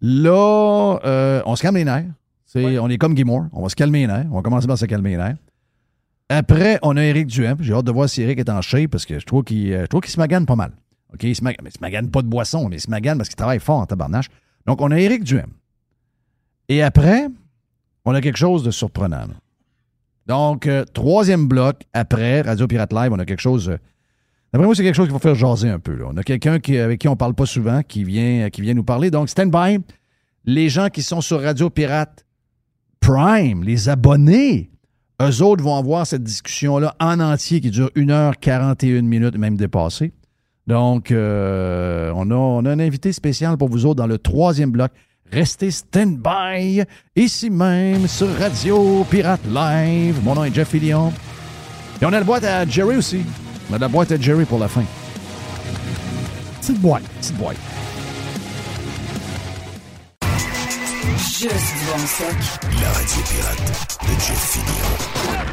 Là, 0.00 0.98
euh, 1.04 1.42
on 1.46 1.54
se 1.54 1.62
calme 1.62 1.76
les 1.76 1.84
nerfs. 1.84 2.06
C'est- 2.44 2.78
On 2.78 2.88
est 2.88 2.98
comme 2.98 3.14
Guy 3.14 3.24
Moore. 3.24 3.44
On 3.52 3.62
va 3.62 3.68
se 3.68 3.76
calmer 3.76 4.00
les 4.00 4.06
nerfs. 4.08 4.26
On 4.30 4.36
va 4.36 4.42
commencer 4.42 4.66
par 4.66 4.76
se 4.76 4.84
calmer 4.86 5.10
les 5.10 5.16
nerfs. 5.16 5.36
Après, 6.28 6.78
on 6.82 6.96
a 6.96 7.02
Eric 7.04 7.26
Duhem. 7.28 7.56
J'ai 7.60 7.72
hâte 7.72 7.84
de 7.84 7.92
voir 7.92 8.08
si 8.08 8.22
Eric 8.22 8.38
est 8.40 8.50
en 8.50 8.60
shape 8.62 8.90
parce 8.90 9.06
que 9.06 9.18
je 9.18 9.24
trouve 9.26 9.44
qu'il 9.44 9.72
euh, 9.72 9.82
je 9.82 9.86
trouve 9.86 10.00
qu'il 10.00 10.10
se 10.10 10.18
magane 10.18 10.44
pas 10.46 10.56
mal. 10.56 10.72
OK? 11.14 11.22
Il 11.24 11.36
se, 11.36 11.44
mag- 11.44 11.56
mais 11.62 11.68
il 11.70 11.72
se 11.72 11.80
magane 11.80 12.10
pas 12.10 12.22
de 12.22 12.26
boisson, 12.26 12.68
mais 12.68 12.76
il 12.76 12.80
se 12.80 12.90
magane 12.90 13.16
parce 13.18 13.28
qu'il 13.28 13.36
travaille 13.36 13.60
fort 13.60 13.78
en 13.78 13.86
tabarnache. 13.86 14.26
Donc, 14.66 14.80
on 14.80 14.90
a 14.90 14.98
Eric 14.98 15.24
Duhem. 15.24 15.50
Et 16.68 16.82
après, 16.82 17.28
on 18.04 18.14
a 18.14 18.20
quelque 18.20 18.38
chose 18.38 18.62
de 18.62 18.70
surprenant. 18.70 19.26
Donc, 20.26 20.66
euh, 20.66 20.84
troisième 20.92 21.48
bloc, 21.48 21.82
après 21.92 22.42
Radio 22.42 22.66
Pirate 22.66 22.92
Live, 22.92 23.12
on 23.12 23.18
a 23.18 23.24
quelque 23.24 23.40
chose. 23.40 23.68
euh, 23.70 23.76
D'après 24.52 24.66
moi, 24.66 24.74
c'est 24.74 24.82
quelque 24.84 24.94
chose 24.94 25.06
qu'il 25.06 25.14
faut 25.14 25.18
faire 25.18 25.34
jaser 25.34 25.68
un 25.70 25.78
peu. 25.78 26.04
On 26.06 26.16
a 26.16 26.22
quelqu'un 26.22 26.52
avec 26.54 27.00
qui 27.00 27.08
on 27.08 27.16
parle 27.16 27.34
pas 27.34 27.46
souvent 27.46 27.82
qui 27.82 28.04
vient, 28.04 28.50
qui 28.50 28.60
vient 28.60 28.74
nous 28.74 28.84
parler. 28.84 29.10
Donc, 29.10 29.28
stand 29.30 29.50
by. 29.50 29.78
Les 30.44 30.68
gens 30.68 30.88
qui 30.88 31.02
sont 31.02 31.20
sur 31.20 31.40
Radio 31.40 31.70
Pirate 31.70 32.26
Prime, 33.00 33.64
les 33.64 33.88
abonnés, 33.88 34.70
eux 35.22 35.42
autres 35.42 35.62
vont 35.64 35.76
avoir 35.76 36.06
cette 36.06 36.22
discussion-là 36.22 36.94
en 37.00 37.18
entier 37.20 37.60
qui 37.60 37.70
dure 37.70 37.90
1h41 37.96 39.02
minutes, 39.02 39.36
même 39.36 39.56
dépassée. 39.56 40.12
Donc, 40.66 41.10
euh, 41.10 42.12
on, 42.14 42.30
a, 42.30 42.34
on 42.34 42.64
a 42.64 42.70
un 42.70 42.78
invité 42.78 43.12
spécial 43.12 43.56
pour 43.56 43.68
vous 43.68 43.86
autres 43.86 43.96
dans 43.96 44.06
le 44.06 44.18
troisième 44.18 44.70
bloc. 44.70 44.92
Restez 45.30 45.70
stand-by, 45.70 46.84
ici 47.16 47.48
même 47.48 48.06
sur 48.06 48.28
Radio 48.38 49.04
Pirate 49.10 49.40
Live. 49.50 50.20
Mon 50.22 50.34
nom 50.34 50.44
est 50.44 50.54
Jeff 50.54 50.68
Fillion. 50.68 51.12
Et 52.00 52.04
on 52.04 52.08
a 52.08 52.18
la 52.18 52.24
boîte 52.24 52.44
à 52.44 52.66
Jerry 52.66 52.96
aussi. 52.96 53.22
On 53.70 53.74
a 53.74 53.78
la 53.78 53.88
boîte 53.88 54.12
à 54.12 54.20
Jerry 54.20 54.44
pour 54.44 54.58
la 54.58 54.68
fin. 54.68 54.84
Petite 56.60 56.80
boîte. 56.80 57.04
Petite 57.20 57.36
boîte. 57.36 57.56
Juste 61.16 61.74
bon 61.86 62.06
stock. 62.06 62.36
La 62.80 62.88
radio 62.92 63.22
pirate 63.30 63.66
de 64.02 64.12
Jeff 64.20 64.42
Fillion. 64.52 64.92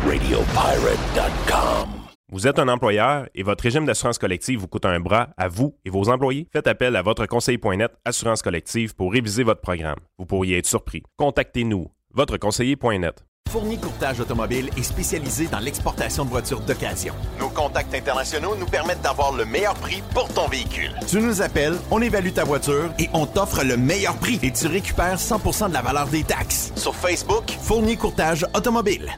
RadioPirate.com. 0.06 1.99
Vous 2.32 2.46
êtes 2.46 2.60
un 2.60 2.68
employeur 2.68 3.28
et 3.34 3.42
votre 3.42 3.64
régime 3.64 3.86
d'assurance 3.88 4.20
collective 4.20 4.60
vous 4.60 4.68
coûte 4.68 4.86
un 4.86 5.00
bras 5.00 5.30
à 5.36 5.48
vous 5.48 5.76
et 5.84 5.90
vos 5.90 6.10
employés? 6.10 6.48
Faites 6.54 6.68
appel 6.68 6.96
à 6.96 7.02
votre 7.02 7.26
conseiller.net 7.26 7.92
Assurance 8.06 8.44
collective 8.44 8.94
pour 8.94 9.12
réviser 9.12 9.42
votre 9.42 9.62
programme. 9.62 9.98
Vous 10.20 10.28
pourriez 10.28 10.60
être 10.60 10.68
surpris. 10.68 11.02
Contactez-nous, 11.18 11.88
votreconseiller.net. 12.14 13.26
Fourni 13.50 13.80
Courtage 13.80 14.20
Automobile 14.20 14.70
est 14.78 14.84
spécialisé 14.84 15.48
dans 15.48 15.58
l'exportation 15.58 16.24
de 16.24 16.30
voitures 16.30 16.60
d'occasion. 16.60 17.16
Nos 17.40 17.50
contacts 17.50 17.96
internationaux 17.96 18.56
nous 18.56 18.68
permettent 18.68 19.02
d'avoir 19.02 19.36
le 19.36 19.46
meilleur 19.46 19.74
prix 19.74 20.04
pour 20.14 20.32
ton 20.32 20.48
véhicule. 20.48 20.94
Tu 21.08 21.20
nous 21.20 21.42
appelles, 21.42 21.78
on 21.90 22.00
évalue 22.00 22.30
ta 22.30 22.44
voiture 22.44 22.92
et 23.00 23.10
on 23.14 23.26
t'offre 23.26 23.64
le 23.64 23.76
meilleur 23.76 24.16
prix 24.18 24.38
et 24.44 24.52
tu 24.52 24.68
récupères 24.68 25.18
100% 25.18 25.70
de 25.70 25.74
la 25.74 25.82
valeur 25.82 26.06
des 26.06 26.24
taxes. 26.24 26.74
Sur 26.76 26.94
Facebook, 26.94 27.50
Fournier 27.50 27.98
Courtage 27.98 28.46
Automobile. 28.54 29.18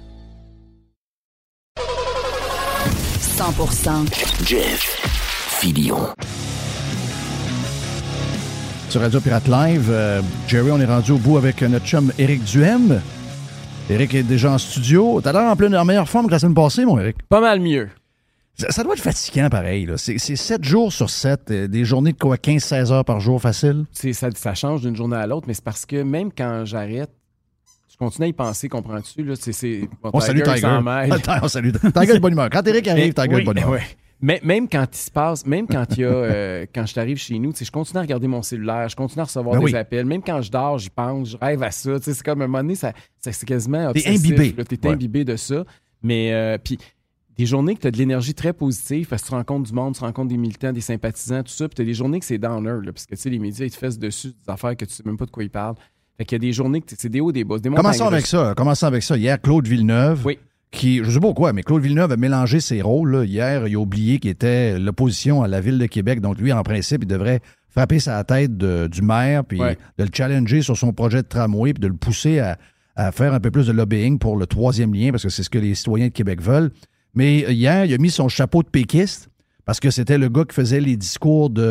100% 3.37 4.45
Jeff 4.45 4.97
Fillion. 5.59 5.97
Sur 8.89 9.01
Radio 9.01 9.19
Pirate 9.21 9.47
Live, 9.47 9.87
euh, 9.89 10.21
Jerry, 10.47 10.69
on 10.71 10.79
est 10.79 10.85
rendu 10.85 11.11
au 11.13 11.17
bout 11.17 11.37
avec 11.37 11.61
notre 11.61 11.85
chum 11.85 12.11
Eric 12.19 12.43
Duhem. 12.43 13.01
Eric 13.89 14.13
est 14.15 14.23
déjà 14.23 14.51
en 14.51 14.57
studio. 14.57 15.21
T'as 15.23 15.31
l'air 15.33 15.43
en 15.49 15.55
pleine 15.55 15.75
en 15.75 15.85
meilleure 15.85 16.09
forme 16.09 16.27
que 16.27 16.31
la 16.31 16.39
semaine 16.39 16.53
passée, 16.55 16.85
mon 16.85 16.99
Eric. 16.99 17.17
Pas 17.29 17.41
mal 17.41 17.59
mieux. 17.61 17.89
Ça, 18.57 18.69
ça 18.71 18.83
doit 18.83 18.93
être 18.93 19.01
fatigant, 19.01 19.49
pareil. 19.49 19.85
là. 19.85 19.93
C'est 19.97 20.17
c'est 20.17 20.35
7 20.35 20.63
jours 20.63 20.91
sur 20.91 21.09
7, 21.09 21.51
euh, 21.51 21.67
des 21.67 21.85
journées 21.85 22.11
de 22.11 22.17
quoi, 22.17 22.35
15-16 22.37 22.91
heures 22.91 23.05
par 23.05 23.19
jour 23.21 23.41
facile? 23.41 23.85
C'est- 23.93 24.13
Ça, 24.13 24.29
ça 24.35 24.53
change 24.55 24.81
d'une 24.81 24.95
journée 24.95 25.15
à 25.17 25.25
l'autre, 25.25 25.45
mais 25.47 25.53
c'est 25.53 25.63
parce 25.63 25.85
que 25.85 26.03
même 26.03 26.31
quand 26.37 26.63
j'arrête, 26.65 27.09
continue 28.05 28.25
à 28.25 28.29
y 28.29 28.33
penser, 28.33 28.67
comprends-tu? 28.69 29.23
Là, 29.23 29.35
c'est, 29.39 29.53
c'est, 29.53 29.87
bon, 30.01 30.09
On 30.13 30.19
salue 30.19 30.41
Tiger. 30.41 30.65
Attends, 30.65 31.39
on 31.43 31.47
salue 31.47 31.71
Tiger 31.71 32.13
de 32.13 32.19
bonne 32.19 32.33
humeur. 32.33 32.49
Quand 32.51 32.65
Eric 32.67 32.87
arrive, 32.87 33.13
Tiger 33.13 33.27
de 33.27 33.35
Oui, 33.35 33.43
bonne 33.43 33.57
humeur. 33.57 33.69
ouais. 33.71 33.81
Mais 34.23 34.39
même 34.43 34.69
quand 34.69 34.85
il 34.91 34.97
se 34.97 35.09
passe, 35.09 35.45
même 35.47 35.65
quand 35.67 35.85
il 35.97 36.01
y 36.01 36.03
a, 36.03 36.07
euh, 36.09 36.65
quand 36.75 36.85
je 36.85 36.93
t'arrive 36.93 37.17
chez 37.17 37.39
nous, 37.39 37.51
tu 37.53 37.59
sais, 37.59 37.65
je 37.65 37.71
continue 37.71 37.97
à 37.97 38.01
regarder 38.01 38.27
mon 38.27 38.41
cellulaire, 38.43 38.87
je 38.87 38.95
continue 38.95 39.21
à 39.21 39.25
recevoir 39.25 39.55
Ben 39.55 39.65
des 39.65 39.71
oui. 39.73 39.75
appels. 39.75 40.05
Même 40.05 40.21
quand 40.21 40.41
je 40.41 40.51
dors, 40.51 40.77
j'y 40.77 40.89
pense, 40.91 41.29
je 41.31 41.37
rêve 41.37 41.63
à 41.63 41.71
ça. 41.71 41.97
Tu 41.99 42.05
sais, 42.05 42.13
c'est 42.13 42.23
comme 42.23 42.41
à 42.41 42.45
un 42.45 42.47
moment 42.47 42.61
donné, 42.63 42.75
ça, 42.75 42.93
ça- 43.19 43.31
c'est 43.31 43.45
quasiment 43.47 43.91
T'es 43.93 44.07
imbibé. 44.07 44.53
là. 44.55 44.63
T'es 44.63 44.77
Ouais. 44.87 44.93
imbibé 44.93 45.23
de 45.25 45.35
ça. 45.37 45.63
Mais 46.03 46.33
euh, 46.33 46.57
puis 46.63 46.77
des 47.35 47.45
journées 47.47 47.73
que 47.75 47.81
tu 47.81 47.87
as 47.87 47.91
de 47.91 47.97
l'énergie 47.97 48.35
très 48.35 48.53
positive 48.53 49.07
parce 49.07 49.23
que 49.23 49.29
tu 49.29 49.33
rencontres 49.33 49.69
du 49.69 49.73
monde, 49.73 49.95
tu 49.95 50.01
rencontres 50.01 50.27
des 50.29 50.37
militants, 50.37 50.71
des 50.71 50.81
sympathisants, 50.81 51.41
tout 51.41 51.51
ça. 51.51 51.67
Puis 51.67 51.75
tu 51.75 51.81
as 51.81 51.85
des 51.85 51.93
journées 51.95 52.19
que 52.19 52.25
c'est 52.25 52.37
downer, 52.37 52.77
là, 52.83 52.91
parce 52.93 53.05
que 53.07 53.15
tu 53.15 53.21
sais, 53.21 53.29
les 53.31 53.39
médias, 53.39 53.65
ils 53.65 53.71
te 53.71 53.77
fessent 53.77 53.97
dessus 53.97 54.27
des 54.27 54.51
affaires 54.51 54.75
que 54.77 54.85
tu 54.85 54.93
sais 54.93 55.03
même 55.05 55.17
pas 55.17 55.25
de 55.25 55.31
quoi 55.31 55.43
ils 55.43 55.49
parlent. 55.49 55.75
Fait 56.21 56.25
qu'il 56.25 56.35
y 56.35 56.41
a 56.41 56.47
des 56.47 56.53
journées 56.53 56.81
que 56.81 56.93
c'est 56.95 57.09
des 57.09 57.19
hauts, 57.19 57.31
des 57.31 57.43
bas, 57.43 57.57
des 57.57 57.67
Commençons 57.71 58.05
avec 58.05 58.27
ça. 58.27 58.53
Commençons 58.55 58.85
avec 58.85 59.01
ça. 59.01 59.17
Hier, 59.17 59.41
Claude 59.41 59.67
Villeneuve. 59.67 60.21
Oui. 60.23 60.37
qui, 60.69 60.99
je 61.03 61.09
sais 61.09 61.15
pas 61.19 61.21
pourquoi, 61.25 61.51
mais 61.51 61.63
Claude 61.63 61.81
Villeneuve 61.81 62.11
a 62.11 62.15
mélangé 62.17 62.59
ses 62.59 62.79
rôles. 62.83 63.11
là. 63.11 63.23
Hier, 63.25 63.67
il 63.67 63.73
a 63.75 63.79
oublié 63.79 64.19
qu'il 64.19 64.29
était 64.29 64.77
l'opposition 64.77 65.41
à 65.41 65.47
la 65.47 65.61
ville 65.61 65.79
de 65.79 65.85
Québec. 65.87 66.21
Donc, 66.21 66.37
lui, 66.37 66.53
en 66.53 66.61
principe, 66.61 67.01
il 67.03 67.07
devrait 67.07 67.39
frapper 67.69 67.99
sa 67.99 68.23
tête 68.23 68.55
de- 68.55 68.85
du 68.87 69.01
maire, 69.01 69.43
puis 69.45 69.59
Ouais. 69.59 69.77
de 69.97 70.03
le 70.03 70.09
challenger 70.13 70.61
sur 70.61 70.77
son 70.77 70.93
projet 70.93 71.23
de 71.23 71.27
tramway, 71.27 71.73
puis 71.73 71.81
de 71.81 71.87
le 71.87 71.95
pousser 71.95 72.37
à, 72.37 72.59
à 72.95 73.11
faire 73.11 73.33
un 73.33 73.39
peu 73.39 73.49
plus 73.49 73.65
de 73.65 73.71
lobbying 73.71 74.19
pour 74.19 74.37
le 74.37 74.45
troisième 74.45 74.93
lien, 74.93 75.09
parce 75.09 75.23
que 75.23 75.29
c'est 75.29 75.41
ce 75.43 75.49
que 75.49 75.57
les 75.57 75.73
citoyens 75.73 76.07
de 76.07 76.13
Québec 76.13 76.39
veulent. 76.39 76.69
Mais 77.15 77.45
euh, 77.47 77.51
hier, 77.51 77.85
il 77.85 77.93
a 77.95 77.97
mis 77.97 78.11
son 78.11 78.29
chapeau 78.29 78.61
de 78.61 78.69
péquiste, 78.69 79.27
parce 79.65 79.79
que 79.79 79.89
c'était 79.89 80.17
le 80.19 80.29
gars 80.29 80.43
qui 80.47 80.53
faisait 80.55 80.79
les 80.81 80.95
discours 80.97 81.49
de 81.49 81.61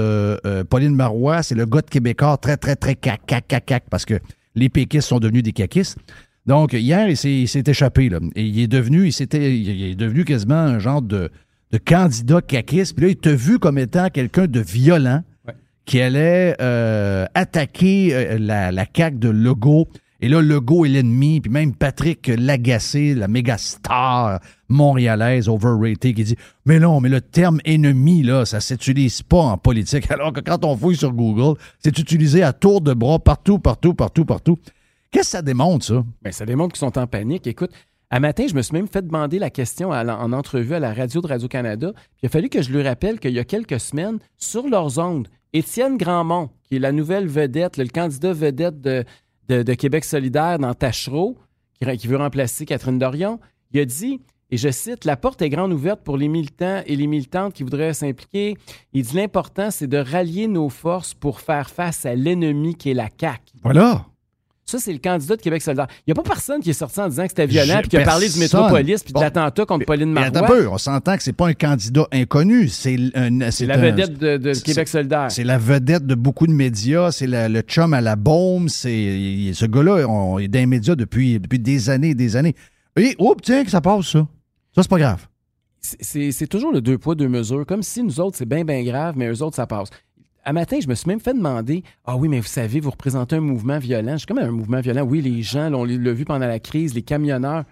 euh, 0.47 0.65
Pauline 0.65 0.95
Marois. 0.95 1.43
C'est 1.43 1.55
le 1.55 1.67
gars 1.67 1.81
de 1.83 1.89
Québécois 1.91 2.37
très, 2.37 2.57
très, 2.57 2.77
très 2.77 2.97
cac, 2.97 3.21
cac, 3.27 3.47
cac, 3.49 3.65
cac, 3.65 3.85
parce 3.91 4.05
que 4.05 4.15
les 4.55 4.69
péquistes 4.69 5.09
sont 5.09 5.19
devenus 5.21 5.43
des 5.43 5.53
caquistes. 5.53 5.99
Donc, 6.47 6.73
hier, 6.73 7.09
il 7.09 7.17
s'est, 7.17 7.63
échappé. 7.67 8.09
Là. 8.09 8.19
Et 8.35 8.45
il 8.45 8.59
est 8.61 8.67
devenu, 8.67 9.07
il 9.07 9.13
s'était, 9.13 9.57
il 9.57 9.91
est 9.91 9.95
devenu 9.95 10.25
quasiment 10.25 10.55
un 10.55 10.79
genre 10.79 11.03
de, 11.03 11.31
de 11.71 11.79
candidat 11.79 12.41
caquiste. 12.41 12.97
Puis 12.97 13.05
là, 13.05 13.11
il 13.11 13.17
t'a 13.17 13.35
vu 13.35 13.59
comme 13.59 13.79
étant 13.79 14.09
quelqu'un 14.09 14.47
de 14.47 14.61
violent 14.61 15.23
Ouais. 15.47 15.55
qui 15.85 16.01
allait 16.01 16.57
euh, 16.61 17.27
attaquer 17.35 18.15
euh, 18.15 18.39
la, 18.39 18.73
la 18.73 18.87
CAQ 18.95 19.19
de 19.19 19.29
Legault. 19.29 19.89
Et 20.21 20.29
là, 20.29 20.43
Legault 20.43 20.85
est 20.85 20.91
l'ennemi. 20.91 21.41
Puis 21.41 21.51
même 21.51 21.75
Patrick 21.75 22.29
Lagacé, 22.29 23.15
la 23.15 23.29
méga 23.29 23.57
star 23.59 24.41
montréalaise 24.69 25.49
overrated, 25.49 26.15
qui 26.15 26.25
dit 26.25 26.37
Mais 26.67 26.79
non, 26.79 27.01
mais 27.01 27.09
le 27.09 27.21
terme 27.21 27.61
ennemi, 27.65 28.23
là, 28.23 28.45
ça 28.45 28.61
s'utilise 28.61 29.23
pas 29.23 29.39
en 29.43 29.59
politique. 29.59 30.11
Alors 30.11 30.33
que 30.33 30.41
quand 30.41 30.65
on 30.65 30.77
fouille 30.77 30.97
sur 30.97 31.13
Google, 31.13 31.59
c'est 31.79 31.99
utilisé 31.99 32.43
à 32.43 32.53
tour 32.53 32.81
de 32.81 32.95
bras 32.95 33.19
partout, 33.19 33.59
partout, 33.59 33.95
partout, 33.95 34.25
partout. 34.25 34.59
Qu'est-ce 35.11 35.25
que 35.25 35.31
ça 35.39 35.43
démontre, 35.43 35.85
ça? 35.85 36.05
Ben, 36.23 36.33
ça 36.33 36.47
démontre 36.47 36.75
qu'ils 36.75 36.87
sont 36.87 36.99
en 36.99 37.07
panique. 37.07 37.47
Écoute, 37.47 37.73
à 38.11 38.21
matin, 38.21 38.47
je 38.49 38.55
me 38.55 38.63
suis 38.63 38.75
même 38.75 38.89
fait 38.89 39.03
demander 39.03 39.39
la 39.39 39.51
question 39.51 39.91
en 39.91 40.33
entrevue 40.33 40.75
à 40.75 40.81
la 40.81 40.93
radio 40.93 41.21
de 41.21 41.27
Radio-Canada. 41.29 41.93
Il 42.23 42.27
a 42.27 42.29
fallu 42.29 42.49
que 42.49 42.61
je 42.61 42.71
lui 42.71 42.83
rappelle 42.83 43.19
qu'il 43.21 43.33
y 43.33 43.39
a 43.39 43.45
quelques 43.45 43.81
semaines, 43.81 44.19
sur 44.37 44.69
leurs 44.69 44.99
ondes, 44.99 45.29
Étienne 45.53 45.97
Grandmont, 45.97 46.51
qui 46.65 46.77
est 46.77 46.79
la 46.81 46.93
nouvelle 46.93 47.27
vedette, 47.27 47.77
le 47.77 47.87
candidat 47.87 48.33
vedette 48.33 48.81
de, 48.81 49.05
de- 49.63 49.75
Québec 49.75 50.05
solidaire 50.05 50.59
dans 50.59 50.75
Tachereau, 50.75 51.37
qui, 51.81 51.97
qui 51.97 52.07
veut 52.07 52.17
remplacer 52.17 52.65
Catherine 52.67 52.99
Dorion, 52.99 53.41
il 53.73 53.81
a 53.81 53.85
dit, 53.85 54.21
et 54.51 54.57
je 54.57 54.69
cite, 54.71 55.05
La 55.05 55.17
porte 55.17 55.43
est 55.43 55.49
grande 55.49 55.73
ouverte 55.73 56.01
pour 56.03 56.17
les 56.17 56.27
militants 56.29 56.83
et 56.87 56.97
les 56.97 57.07
militantes 57.07 57.55
qui 57.55 57.63
voudraient 57.63 57.95
s'impliquer. 57.95 58.57
Il 58.93 59.05
dit 59.05 59.17
L'important, 59.17 59.71
c'est 59.71 59.87
de 59.87 59.99
rallier 59.99 60.49
nos 60.49 60.69
forces 60.69 61.15
pour 61.15 61.41
faire 61.41 61.71
face 61.71 62.05
à 62.05 62.15
l'ennemi 62.15 62.75
qui 62.75 62.91
est 62.91 62.95
la 62.95 63.09
CAQ. 63.19 63.41
Voilà. 63.63 64.07
Ça, 64.71 64.79
c'est 64.79 64.93
le 64.93 65.01
candidat 65.01 65.35
de 65.35 65.43
Québec 65.43 65.63
solidaire. 65.63 65.89
Il 66.07 66.13
n'y 66.13 66.13
a 66.13 66.15
pas 66.15 66.23
personne 66.23 66.61
qui 66.61 66.71
est 66.71 66.75
sorti 66.75 67.01
en 67.01 67.09
disant 67.09 67.25
que 67.25 67.31
c'était 67.31 67.47
violent 67.47 67.79
puis 67.81 67.89
qui 67.89 67.97
a 67.97 68.05
parlé 68.05 68.29
du 68.29 68.39
métropolis 68.39 69.03
puis 69.03 69.13
de 69.13 69.19
l'attentat 69.19 69.67
contre 69.67 69.85
Pauline 69.85 70.13
Marois. 70.13 70.39
un 70.39 70.47
peu, 70.47 70.69
on 70.69 70.79
s'entend 70.79 71.17
que 71.17 71.25
c'est 71.25 71.33
pas 71.33 71.49
un 71.49 71.55
candidat 71.55 72.07
inconnu. 72.13 72.69
C'est 72.69 72.97
la 72.97 73.77
vedette 73.77 74.17
de, 74.17 74.63
Québec 74.63 74.87
solidaire. 74.87 75.27
C'est 75.31 75.43
la 75.43 75.59
vedette 75.59 76.07
de 76.07 76.15
beaucoup 76.15 76.47
de 76.47 76.53
médias. 76.53 77.11
C'est 77.11 77.27
le 77.27 77.61
chum 77.63 77.95
à 77.95 78.01
la 78.01 78.15
bombe. 78.15 78.69
C'est 78.69 79.51
ce 79.55 79.67
gars-là, 79.67 80.07
on 80.09 80.39
est 80.39 80.47
dans 80.47 80.61
les 80.61 80.67
médias 80.67 80.95
depuis, 80.95 81.41
depuis 81.41 81.59
des 81.59 81.91
années 81.91 82.11
et 82.11 82.15
des 82.15 82.37
années. 82.37 82.55
Et 82.97 83.17
oups, 83.19 83.43
tiens, 83.43 83.65
que 83.65 83.71
ça 83.71 83.81
passe, 83.81 84.07
ça. 84.07 84.27
Ça, 84.73 84.83
c'est 84.83 84.91
pas 84.91 84.99
grave. 84.99 85.27
C'est 85.81 86.47
toujours 86.47 86.73
le 86.73 86.81
deux 86.81 86.99
poids, 86.99 87.17
deux 87.17 87.29
mesures. 87.29 87.67
Comme 87.67 87.83
si 87.83 88.05
nous 88.05 88.21
autres, 88.21 88.37
c'est 88.37 88.47
bien, 88.47 88.65
bien 88.65 88.85
grave, 88.85 89.15
mais 89.17 89.29
eux 89.29 89.43
autres, 89.43 89.57
ça 89.57 89.67
passe. 89.67 89.89
À 90.44 90.53
matin, 90.53 90.79
je 90.81 90.88
me 90.88 90.94
suis 90.94 91.09
même 91.09 91.20
fait 91.20 91.35
demander 91.35 91.83
Ah 92.07 92.16
oui, 92.16 92.29
mais 92.29 92.40
vous 92.40 92.46
savez, 92.46 92.81
vous 92.81 92.90
représentez 92.90 93.37
un 93.37 93.40
mouvement 93.40 93.79
violent. 93.79 94.12
Je 94.12 94.18
suis 94.18 94.26
comme 94.26 94.38
un 94.38 94.50
mouvement 94.50 94.81
violent. 94.81 95.03
Oui, 95.03 95.20
les 95.20 95.42
gens, 95.42 95.72
on 95.74 95.85
l'a 95.85 96.12
vu 96.12 96.24
pendant 96.24 96.46
la 96.46 96.59
crise, 96.59 96.94
les 96.94 97.03
camionneurs. 97.03 97.64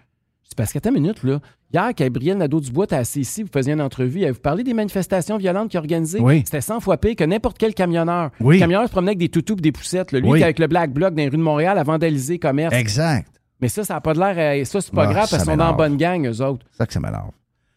C'est 0.44 0.57
parce 0.57 0.72
qu'à 0.72 0.81
ta 0.81 0.90
minute, 0.90 1.22
là, 1.24 1.40
hier, 1.72 1.92
Gabriel 1.94 2.38
Nadeau-Dubois 2.38 2.85
était 2.85 2.96
assis 2.96 3.20
ici, 3.20 3.42
vous 3.42 3.50
faisiez 3.52 3.74
une 3.74 3.81
entrevue, 3.83 4.22
elle 4.22 4.33
vous 4.33 4.40
parlé 4.40 4.64
des 4.64 4.72
manifestations 4.74 5.37
violentes 5.37 5.70
qu'il 5.70 5.76
a 5.78 5.81
organisées. 5.81 6.20
Oui. 6.20 6.42
C'était 6.44 6.62
100 6.62 6.81
fois 6.81 6.96
pire 6.96 7.16
que 7.16 7.24
n'importe 7.24 7.59
quel 7.59 7.74
camionneur. 7.74 8.31
Oui. 8.40 8.57
Le 8.57 8.61
camionneur 8.61 8.87
se 8.87 8.92
promenait 8.92 9.11
avec 9.11 9.18
des 9.18 9.28
toutous 9.28 9.54
et 9.59 9.61
des 9.61 9.72
poussettes. 9.72 10.12
là. 10.12 10.20
Lui, 10.20 10.28
Oui. 10.31 10.42
avec 10.42 10.59
le 10.59 10.66
Black 10.66 10.92
Bloc 10.92 11.11
dans 11.14 11.22
les 11.22 11.28
rues 11.28 11.37
de 11.37 11.42
Montréal, 11.42 11.76
a 11.78 11.83
vandalisé 11.83 12.35
le 12.35 12.38
commerce. 12.38 12.74
Exact. 12.74 13.28
Mais 13.61 13.68
ça, 13.68 13.85
ça 13.85 13.94
n'a 13.94 14.00
pas 14.00 14.14
de 14.14 14.20
l'air. 14.20 14.66
Ça, 14.66 14.81
c'est 14.81 14.92
pas 14.94 15.02
Ah, 15.04 15.12
grave 15.12 15.26
parce 15.31 15.42
qu'ils 15.42 15.50
sont 15.52 15.57
dans 15.57 15.74
bonne 15.74 15.96
gang, 15.96 16.26
eux 16.26 16.40
autres. 16.42 16.64
C'est 16.70 16.78
ça 16.78 16.87
que 16.87 16.92
ça 16.94 17.00
m'énerve. 17.00 17.31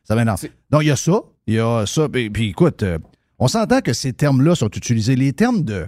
Ça 0.03 0.15
m'énerve. 0.15 0.39
Donc, 0.69 0.83
il 0.83 0.87
y 0.87 0.91
a 0.91 0.95
ça. 0.95 1.21
Il 1.47 1.53
y 1.55 1.59
a 1.59 1.85
ça. 1.85 2.07
Puis, 2.07 2.29
puis 2.29 2.49
écoute, 2.49 2.83
euh, 2.83 2.99
on 3.41 3.47
s'entend 3.49 3.81
que 3.81 3.91
ces 3.91 4.13
termes-là 4.13 4.55
sont 4.55 4.69
utilisés. 4.69 5.17
Les 5.17 5.33
termes 5.33 5.63
de. 5.63 5.87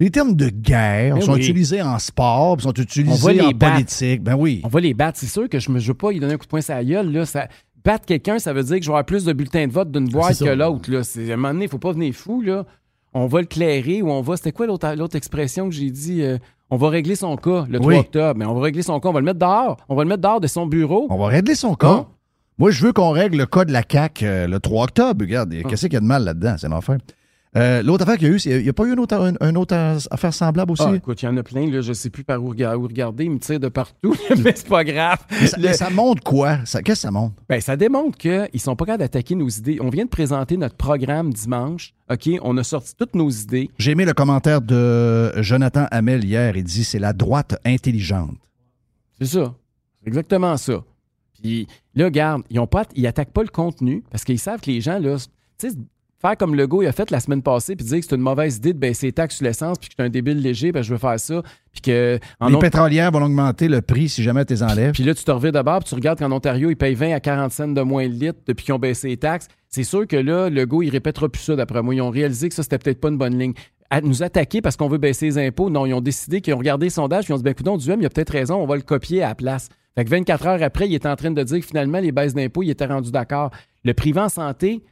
Les 0.00 0.10
termes 0.10 0.34
de 0.34 0.48
guerre 0.48 1.16
Mais 1.16 1.20
sont 1.20 1.32
oui. 1.34 1.40
utilisés 1.40 1.82
en 1.82 1.98
sport, 1.98 2.60
sont 2.60 2.72
utilisés 2.72 3.40
en 3.42 3.50
battre. 3.50 3.72
politique. 3.74 4.22
Ben 4.22 4.34
oui. 4.36 4.60
On 4.64 4.68
va 4.68 4.80
les 4.80 4.94
battre. 4.94 5.18
C'est 5.18 5.26
sûr 5.26 5.48
que 5.48 5.58
je 5.58 5.70
ne 5.70 5.78
veux 5.80 5.94
pas 5.94 6.10
lui 6.12 6.20
donner 6.20 6.34
un 6.34 6.36
coup 6.36 6.44
de 6.44 6.48
poing 6.50 6.60
sur 6.60 6.74
la 6.74 6.84
gueule. 6.84 7.10
Là, 7.12 7.26
ça, 7.26 7.48
battre 7.84 8.06
quelqu'un, 8.06 8.38
ça 8.38 8.52
veut 8.52 8.62
dire 8.62 8.76
que 8.78 8.82
je 8.82 8.86
vais 8.88 8.92
avoir 8.92 9.04
plus 9.04 9.24
de 9.24 9.32
bulletins 9.32 9.66
de 9.66 9.72
vote 9.72 9.90
d'une 9.90 10.08
boîte 10.08 10.34
c'est 10.34 10.44
que 10.44 10.50
l'autre. 10.50 10.88
À 10.92 11.32
un 11.32 11.36
moment 11.36 11.48
donné, 11.48 11.64
il 11.64 11.66
ne 11.66 11.70
faut 11.70 11.78
pas 11.78 11.92
venir 11.92 12.14
fou. 12.14 12.40
Là. 12.42 12.64
On 13.12 13.26
va 13.26 13.40
le 13.40 13.46
clairer 13.46 14.00
ou 14.02 14.10
on 14.10 14.20
va. 14.22 14.36
C'était 14.36 14.52
quoi 14.52 14.66
l'autre 14.66 14.94
l'autre 14.96 15.16
expression 15.16 15.68
que 15.68 15.74
j'ai 15.74 15.90
dit? 15.90 16.22
Euh, 16.22 16.38
on 16.70 16.76
va 16.76 16.90
régler 16.90 17.16
son 17.16 17.36
cas 17.36 17.64
le 17.68 17.78
3 17.80 17.92
Oui. 17.92 17.98
octobre. 17.98 18.38
Mais 18.38 18.44
on 18.44 18.54
va 18.54 18.60
régler 18.60 18.82
son 18.82 19.00
cas. 19.00 19.08
On 19.08 19.12
va 19.12 19.18
le 19.20 19.24
mettre 19.26 19.40
dehors. 19.40 19.78
On 19.88 19.96
va 19.96 20.04
le 20.04 20.08
mettre 20.08 20.22
dehors 20.22 20.40
de 20.40 20.46
son 20.46 20.66
bureau. 20.66 21.06
On 21.10 21.18
va 21.18 21.26
régler 21.26 21.54
son 21.56 21.74
cas. 21.74 21.88
Hein? 21.88 22.06
Moi, 22.58 22.70
je 22.70 22.84
veux 22.84 22.92
qu'on 22.92 23.10
règle 23.10 23.38
le 23.38 23.46
cas 23.46 23.64
de 23.64 23.72
la 23.72 23.82
CAQ 23.88 24.26
euh, 24.26 24.46
le 24.48 24.58
3 24.60 24.84
octobre. 24.84 25.20
Regarde, 25.24 25.54
Ah. 25.64 25.68
qu'est-ce 25.68 25.86
qu'il 25.86 25.94
y 25.94 25.96
a 25.96 26.00
de 26.00 26.04
mal 26.06 26.24
là-dedans? 26.24 26.56
C'est 26.58 26.68
l'enfer. 26.68 26.98
Euh, 27.56 27.82
L'autre 27.82 28.02
affaire 28.02 28.18
qu'il 28.18 28.28
y 28.28 28.30
a 28.30 28.34
eu, 28.34 28.38
il 28.58 28.62
n'y 28.64 28.68
a 28.68 28.72
pas 28.74 28.84
eu 28.84 28.92
une 28.92 28.98
autre, 29.56 29.74
affaire 30.10 30.34
semblable 30.34 30.72
aussi? 30.72 30.82
Ah, 30.86 30.94
écoute, 30.94 31.22
il 31.22 31.24
y 31.24 31.28
en 31.28 31.36
a 31.38 31.42
plein. 31.42 31.66
Là, 31.70 31.80
je 31.80 31.88
ne 31.88 31.94
sais 31.94 32.10
plus 32.10 32.22
par 32.22 32.44
où, 32.44 32.50
rega- 32.50 32.76
où 32.76 32.82
regarder. 32.82 33.24
Il 33.24 33.30
me 33.30 33.38
tire 33.38 33.58
de 33.58 33.68
partout. 33.68 34.14
mais 34.44 34.52
c'est 34.54 34.68
pas 34.68 34.84
grave. 34.84 35.18
Mais 35.30 35.46
ça, 35.46 35.56
Le- 35.56 35.62
mais 35.62 35.72
ça 35.72 35.88
montre 35.88 36.22
quoi? 36.22 36.58
Qu'est-ce 36.58 36.78
que 36.82 36.94
ça 36.94 37.10
montre? 37.10 37.34
Ben, 37.48 37.58
ça 37.60 37.74
démontre 37.76 38.18
qu'ils 38.18 38.48
ne 38.52 38.58
sont 38.58 38.76
pas 38.76 38.84
capables 38.84 39.00
d'attaquer 39.04 39.34
nos 39.34 39.48
idées. 39.48 39.78
On 39.80 39.88
vient 39.88 40.04
de 40.04 40.10
présenter 40.10 40.56
notre 40.58 40.76
programme 40.76 41.32
dimanche. 41.32 41.94
OK? 42.10 42.28
On 42.42 42.56
a 42.58 42.62
sorti 42.64 42.92
toutes 42.96 43.14
nos 43.14 43.30
idées. 43.30 43.70
J'ai 43.78 43.92
aimé 43.92 44.04
le 44.04 44.12
commentaire 44.12 44.60
de 44.60 45.32
Jonathan 45.40 45.86
Hamel 45.90 46.24
hier. 46.24 46.54
Il 46.56 46.64
dit 46.64 46.84
c'est 46.84 46.98
la 46.98 47.14
droite 47.14 47.58
intelligente. 47.64 48.36
C'est 49.18 49.26
ça. 49.26 49.54
C'est 50.02 50.08
exactement 50.08 50.56
ça. 50.58 50.84
Puis 51.40 51.66
là, 51.98 52.04
regarde, 52.06 52.42
ils 52.50 52.58
ont 52.60 52.66
pas, 52.66 52.84
ils 52.94 53.06
attaquent 53.06 53.32
pas 53.32 53.42
le 53.42 53.48
contenu 53.48 54.02
parce 54.10 54.24
qu'ils 54.24 54.38
savent 54.38 54.60
que 54.60 54.70
les 54.70 54.80
gens, 54.80 54.98
là, 54.98 55.16
tu 55.58 55.68
sais, 55.70 55.74
faire 56.20 56.36
comme 56.36 56.54
Legault 56.56 56.82
il 56.82 56.86
a 56.88 56.92
fait 56.92 57.10
la 57.12 57.20
semaine 57.20 57.42
passée 57.42 57.76
puis 57.76 57.86
dire 57.86 58.00
que 58.00 58.06
c'est 58.08 58.16
une 58.16 58.22
mauvaise 58.22 58.56
idée 58.56 58.72
de 58.72 58.78
baisser 58.78 59.06
les 59.06 59.12
taxes 59.12 59.36
sur 59.36 59.44
l'essence 59.44 59.78
puis 59.78 59.88
que 59.88 59.94
je 59.96 60.02
suis 60.02 60.06
un 60.06 60.10
débile 60.10 60.40
léger, 60.40 60.72
ben 60.72 60.82
je 60.82 60.90
veux 60.92 60.98
faire 60.98 61.18
ça. 61.20 61.42
Puis 61.72 61.80
que. 61.80 62.18
en 62.40 62.48
Les 62.48 62.54
Ont- 62.56 62.58
pétrolières 62.58 63.10
vont 63.12 63.22
augmenter 63.22 63.68
le 63.68 63.80
prix 63.82 64.08
si 64.08 64.22
jamais 64.24 64.44
tu 64.44 64.54
les 64.54 64.62
enlèves. 64.64 64.92
Puis 64.92 65.04
là, 65.04 65.14
tu 65.14 65.22
te 65.22 65.30
reviens 65.30 65.52
de 65.52 65.62
bord, 65.62 65.78
puis 65.80 65.88
tu 65.90 65.94
regardes 65.94 66.18
qu'en 66.18 66.32
Ontario, 66.32 66.70
ils 66.70 66.76
payent 66.76 66.94
20 66.96 67.12
à 67.14 67.20
40 67.20 67.52
cents 67.52 67.68
de 67.68 67.80
moins 67.82 68.02
le 68.08 68.14
litre 68.14 68.38
depuis 68.46 68.64
qu'ils 68.64 68.74
ont 68.74 68.78
baissé 68.80 69.08
les 69.08 69.16
taxes. 69.16 69.46
C'est 69.68 69.84
sûr 69.84 70.06
que 70.06 70.16
là, 70.16 70.48
le 70.50 70.66
go, 70.66 70.82
il 70.82 70.90
répétera 70.90 71.28
plus 71.28 71.42
ça, 71.42 71.54
d'après 71.54 71.82
moi. 71.82 71.94
Ils 71.94 72.00
ont 72.00 72.10
réalisé 72.10 72.48
que 72.48 72.54
ça, 72.56 72.62
c'était 72.64 72.78
peut-être 72.78 73.00
pas 73.00 73.08
une 73.10 73.18
bonne 73.18 73.38
ligne. 73.38 73.52
À 73.90 74.00
nous 74.00 74.22
attaquer 74.22 74.60
parce 74.60 74.76
qu'on 74.76 74.88
veut 74.88 74.98
baisser 74.98 75.26
les 75.26 75.38
impôts, 75.38 75.70
non, 75.70 75.86
ils 75.86 75.94
ont 75.94 76.00
décidé 76.00 76.40
qu'ils 76.40 76.52
ont 76.54 76.58
regardé 76.58 76.86
les 76.86 76.90
sondages, 76.90 77.24
puis 77.24 77.32
ils 77.32 77.34
ont 77.34 77.38
dit, 77.38 77.44
ben, 77.44 77.52
écoute, 77.52 77.80
Duhem, 77.80 78.00
il 78.00 78.06
a 78.06 78.10
peut-être 78.10 78.30
raison, 78.32 78.56
on 78.56 78.66
va 78.66 78.74
le 78.76 78.82
copier 78.82 79.22
à 79.22 79.28
la 79.28 79.34
place. 79.34 79.68
Fait 79.98 80.04
que 80.04 80.10
24 80.10 80.46
heures 80.46 80.62
après, 80.62 80.86
il 80.88 80.94
est 80.94 81.06
en 81.06 81.16
train 81.16 81.32
de 81.32 81.42
dire 81.42 81.58
que 81.58 81.66
finalement, 81.66 81.98
les 81.98 82.12
baisses 82.12 82.32
d'impôts, 82.32 82.62
il 82.62 82.70
était 82.70 82.86
rendu 82.86 83.10
d'accord. 83.10 83.50
Le 83.82 83.94
privé 83.94 84.20
en 84.20 84.28
santé, 84.28 84.84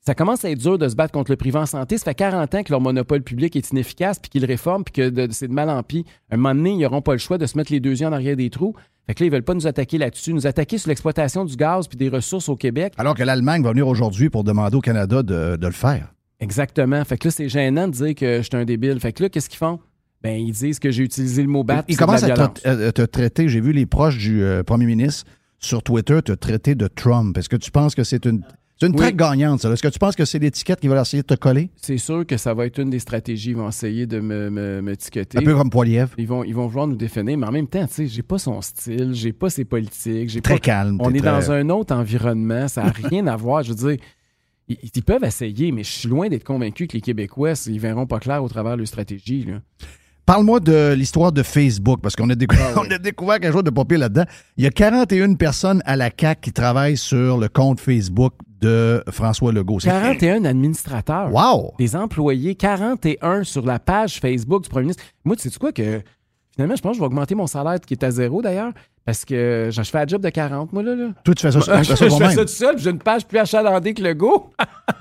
ça 0.00 0.14
commence 0.14 0.46
à 0.46 0.50
être 0.50 0.58
dur 0.58 0.78
de 0.78 0.88
se 0.88 0.96
battre 0.96 1.12
contre 1.12 1.30
le 1.30 1.36
privé 1.36 1.58
en 1.58 1.66
santé. 1.66 1.98
Ça 1.98 2.04
fait 2.04 2.14
40 2.14 2.54
ans 2.54 2.62
que 2.62 2.72
leur 2.72 2.80
monopole 2.80 3.20
public 3.22 3.54
est 3.54 3.70
inefficace, 3.70 4.18
puis 4.18 4.30
qu'ils 4.30 4.40
le 4.40 4.46
réforment, 4.46 4.82
puis 4.82 4.92
que 4.94 5.10
de- 5.10 5.30
c'est 5.30 5.48
de 5.48 5.52
mal 5.52 5.68
en 5.68 5.82
pis. 5.82 6.06
Un 6.30 6.38
moment 6.38 6.54
donné, 6.54 6.70
ils 6.70 6.78
n'auront 6.78 7.02
pas 7.02 7.12
le 7.12 7.18
choix 7.18 7.36
de 7.36 7.44
se 7.44 7.58
mettre 7.58 7.70
les 7.70 7.80
deux 7.80 8.00
yeux 8.00 8.06
en 8.06 8.12
arrière 8.12 8.34
des 8.34 8.48
trous. 8.48 8.74
Fait 9.06 9.14
que 9.14 9.22
là, 9.22 9.26
ils 9.26 9.30
veulent 9.30 9.42
pas 9.42 9.52
nous 9.52 9.66
attaquer 9.66 9.98
là-dessus, 9.98 10.32
nous 10.32 10.46
attaquer 10.46 10.78
sur 10.78 10.88
l'exploitation 10.88 11.44
du 11.44 11.54
gaz 11.54 11.86
puis 11.86 11.98
des 11.98 12.08
ressources 12.08 12.48
au 12.48 12.56
Québec. 12.56 12.94
Alors 12.96 13.14
que 13.14 13.24
l'Allemagne 13.24 13.62
va 13.62 13.72
venir 13.72 13.86
aujourd'hui 13.86 14.30
pour 14.30 14.42
demander 14.42 14.74
au 14.74 14.80
Canada 14.80 15.22
de, 15.22 15.56
de 15.56 15.66
le 15.66 15.72
faire. 15.74 16.14
Exactement. 16.40 17.04
Fait 17.04 17.18
que 17.18 17.28
là, 17.28 17.32
c'est 17.32 17.50
gênant 17.50 17.88
de 17.88 17.92
dire 17.92 18.14
que 18.14 18.38
je 18.38 18.42
suis 18.42 18.56
un 18.56 18.64
débile. 18.64 18.98
Fait 19.00 19.12
que 19.12 19.22
là, 19.22 19.28
qu'est-ce 19.28 19.50
qu'ils 19.50 19.58
font? 19.58 19.80
Ben, 20.26 20.40
ils 20.40 20.52
disent 20.52 20.78
que 20.78 20.90
j'ai 20.90 21.02
utilisé 21.04 21.42
le 21.42 21.48
mot 21.48 21.64
battre. 21.64 21.84
Ils 21.88 21.96
commencent 21.96 22.22
à 22.22 22.30
te, 22.48 22.68
à 22.68 22.92
te 22.92 23.02
traiter. 23.02 23.48
J'ai 23.48 23.60
vu 23.60 23.72
les 23.72 23.86
proches 23.86 24.18
du 24.18 24.42
euh, 24.42 24.62
premier 24.62 24.86
ministre 24.86 25.24
sur 25.58 25.82
Twitter 25.82 26.20
te 26.22 26.32
traiter 26.32 26.74
de 26.74 26.86
Trump. 26.88 27.36
Est-ce 27.38 27.48
que 27.48 27.56
tu 27.56 27.70
penses 27.70 27.94
que 27.94 28.04
c'est 28.04 28.26
une, 28.26 28.42
c'est 28.78 28.86
une 28.86 28.92
Oui. 28.92 28.98
traite 28.98 29.16
gagnante, 29.16 29.60
ça? 29.62 29.70
Est-ce 29.72 29.82
que 29.82 29.88
tu 29.88 29.98
penses 29.98 30.16
que 30.16 30.24
c'est 30.26 30.38
l'étiquette 30.38 30.80
qui 30.80 30.88
va 30.88 31.00
essayer 31.00 31.22
de 31.22 31.26
te 31.26 31.34
coller? 31.34 31.70
C'est 31.76 31.96
sûr 31.96 32.26
que 32.26 32.36
ça 32.36 32.52
va 32.52 32.66
être 32.66 32.78
une 32.78 32.90
des 32.90 32.98
stratégies. 32.98 33.50
Ils 33.50 33.56
vont 33.56 33.68
essayer 33.68 34.06
de 34.06 34.20
me, 34.20 34.50
me, 34.50 34.82
me 34.82 34.96
tiqueter. 34.96 35.38
Un 35.38 35.42
peu 35.42 35.54
comme 35.54 35.70
Poiliev. 35.70 36.10
Ils 36.18 36.26
vont, 36.28 36.44
ils 36.44 36.54
vont 36.54 36.66
vouloir 36.66 36.86
nous 36.86 36.96
définir, 36.96 37.38
mais 37.38 37.46
en 37.46 37.52
même 37.52 37.68
temps, 37.68 37.86
tu 37.86 37.94
sais, 37.94 38.06
j'ai 38.06 38.22
pas 38.22 38.38
son 38.38 38.60
style, 38.60 39.14
j'ai 39.14 39.32
pas 39.32 39.48
ses 39.48 39.64
politiques, 39.64 40.28
j'ai 40.28 40.40
Très 40.42 40.54
pas. 40.54 40.60
calme. 40.60 40.98
On 41.00 41.14
est 41.14 41.18
très- 41.20 41.30
dans 41.30 41.50
un 41.50 41.68
autre 41.70 41.94
environnement, 41.94 42.68
ça 42.68 42.82
n'a 42.84 42.90
rien 42.90 43.26
à 43.28 43.36
voir. 43.36 43.62
Je 43.62 43.70
veux 43.72 43.88
dire, 43.94 43.96
ils, 44.68 44.76
ils 44.94 45.02
peuvent 45.02 45.24
essayer, 45.24 45.72
mais 45.72 45.84
je 45.84 45.90
suis 45.90 46.08
loin 46.08 46.28
d'être 46.28 46.44
convaincu 46.44 46.86
que 46.86 46.94
les 46.94 47.00
Québécois, 47.00 47.52
ils 47.66 47.80
verront 47.80 48.06
pas 48.06 48.18
clair 48.18 48.42
au 48.44 48.48
travers 48.48 48.72
de 48.72 48.78
leur 48.78 48.88
stratégie. 48.88 49.44
Là. 49.44 49.60
Parle-moi 50.26 50.58
de 50.58 50.92
l'histoire 50.94 51.30
de 51.30 51.44
Facebook, 51.44 52.00
parce 52.02 52.16
qu'on 52.16 52.28
a, 52.30 52.34
décou- 52.34 52.56
Ah 52.58 52.80
a 52.94 52.98
découvert 52.98 53.38
quelque 53.38 53.52
chose 53.52 53.62
de 53.62 53.70
pas 53.70 53.84
pire 53.84 54.00
là-dedans. 54.00 54.24
Il 54.56 54.64
y 54.64 54.66
a 54.66 54.70
41 54.70 55.34
personnes 55.34 55.80
à 55.86 55.94
la 55.94 56.10
CAQ 56.10 56.40
qui 56.40 56.52
travaillent 56.52 56.96
sur 56.96 57.38
le 57.38 57.48
compte 57.48 57.78
Facebook 57.78 58.32
de 58.60 59.04
François 59.10 59.52
Legault. 59.52 59.78
C'est- 59.78 59.88
41 59.88 60.44
administrateurs. 60.44 61.32
Wow! 61.32 61.74
Des 61.78 61.94
employés, 61.94 62.56
41 62.56 63.44
sur 63.44 63.64
la 63.64 63.78
page 63.78 64.18
Facebook 64.18 64.64
du 64.64 64.68
premier 64.68 64.82
ministre. 64.86 65.04
Moi, 65.24 65.36
tu 65.36 65.48
sais 65.48 65.58
quoi 65.60 65.70
que 65.70 66.02
finalement, 66.56 66.74
je 66.74 66.82
pense 66.82 66.90
que 66.92 66.96
je 66.96 67.00
vais 67.00 67.06
augmenter 67.06 67.36
mon 67.36 67.46
salaire 67.46 67.78
qui 67.80 67.94
est 67.94 68.02
à 68.02 68.10
zéro 68.10 68.42
d'ailleurs. 68.42 68.72
Parce 69.04 69.24
que 69.24 69.68
je 69.70 69.82
fais 69.82 69.98
un 69.98 70.06
job 70.08 70.20
de 70.20 70.30
40, 70.30 70.72
moi, 70.72 70.82
là. 70.82 70.96
là. 70.96 71.08
Toi, 71.22 71.34
tu 71.36 71.42
fais 71.42 71.52
ça, 71.52 71.60
tu 71.60 71.70
fais 71.70 71.78
je 71.84 71.88
ça 71.90 71.96
fais 71.96 72.08
toi-même. 72.08 72.30
ça 72.32 72.42
tout 72.44 72.48
seul, 72.48 72.74
puis 72.74 72.82
j'ai 72.82 72.90
une 72.90 72.98
page 72.98 73.24
plus 73.24 73.38
achalandée 73.38 73.94
que 73.94 74.02
le 74.02 74.14
go. 74.14 74.50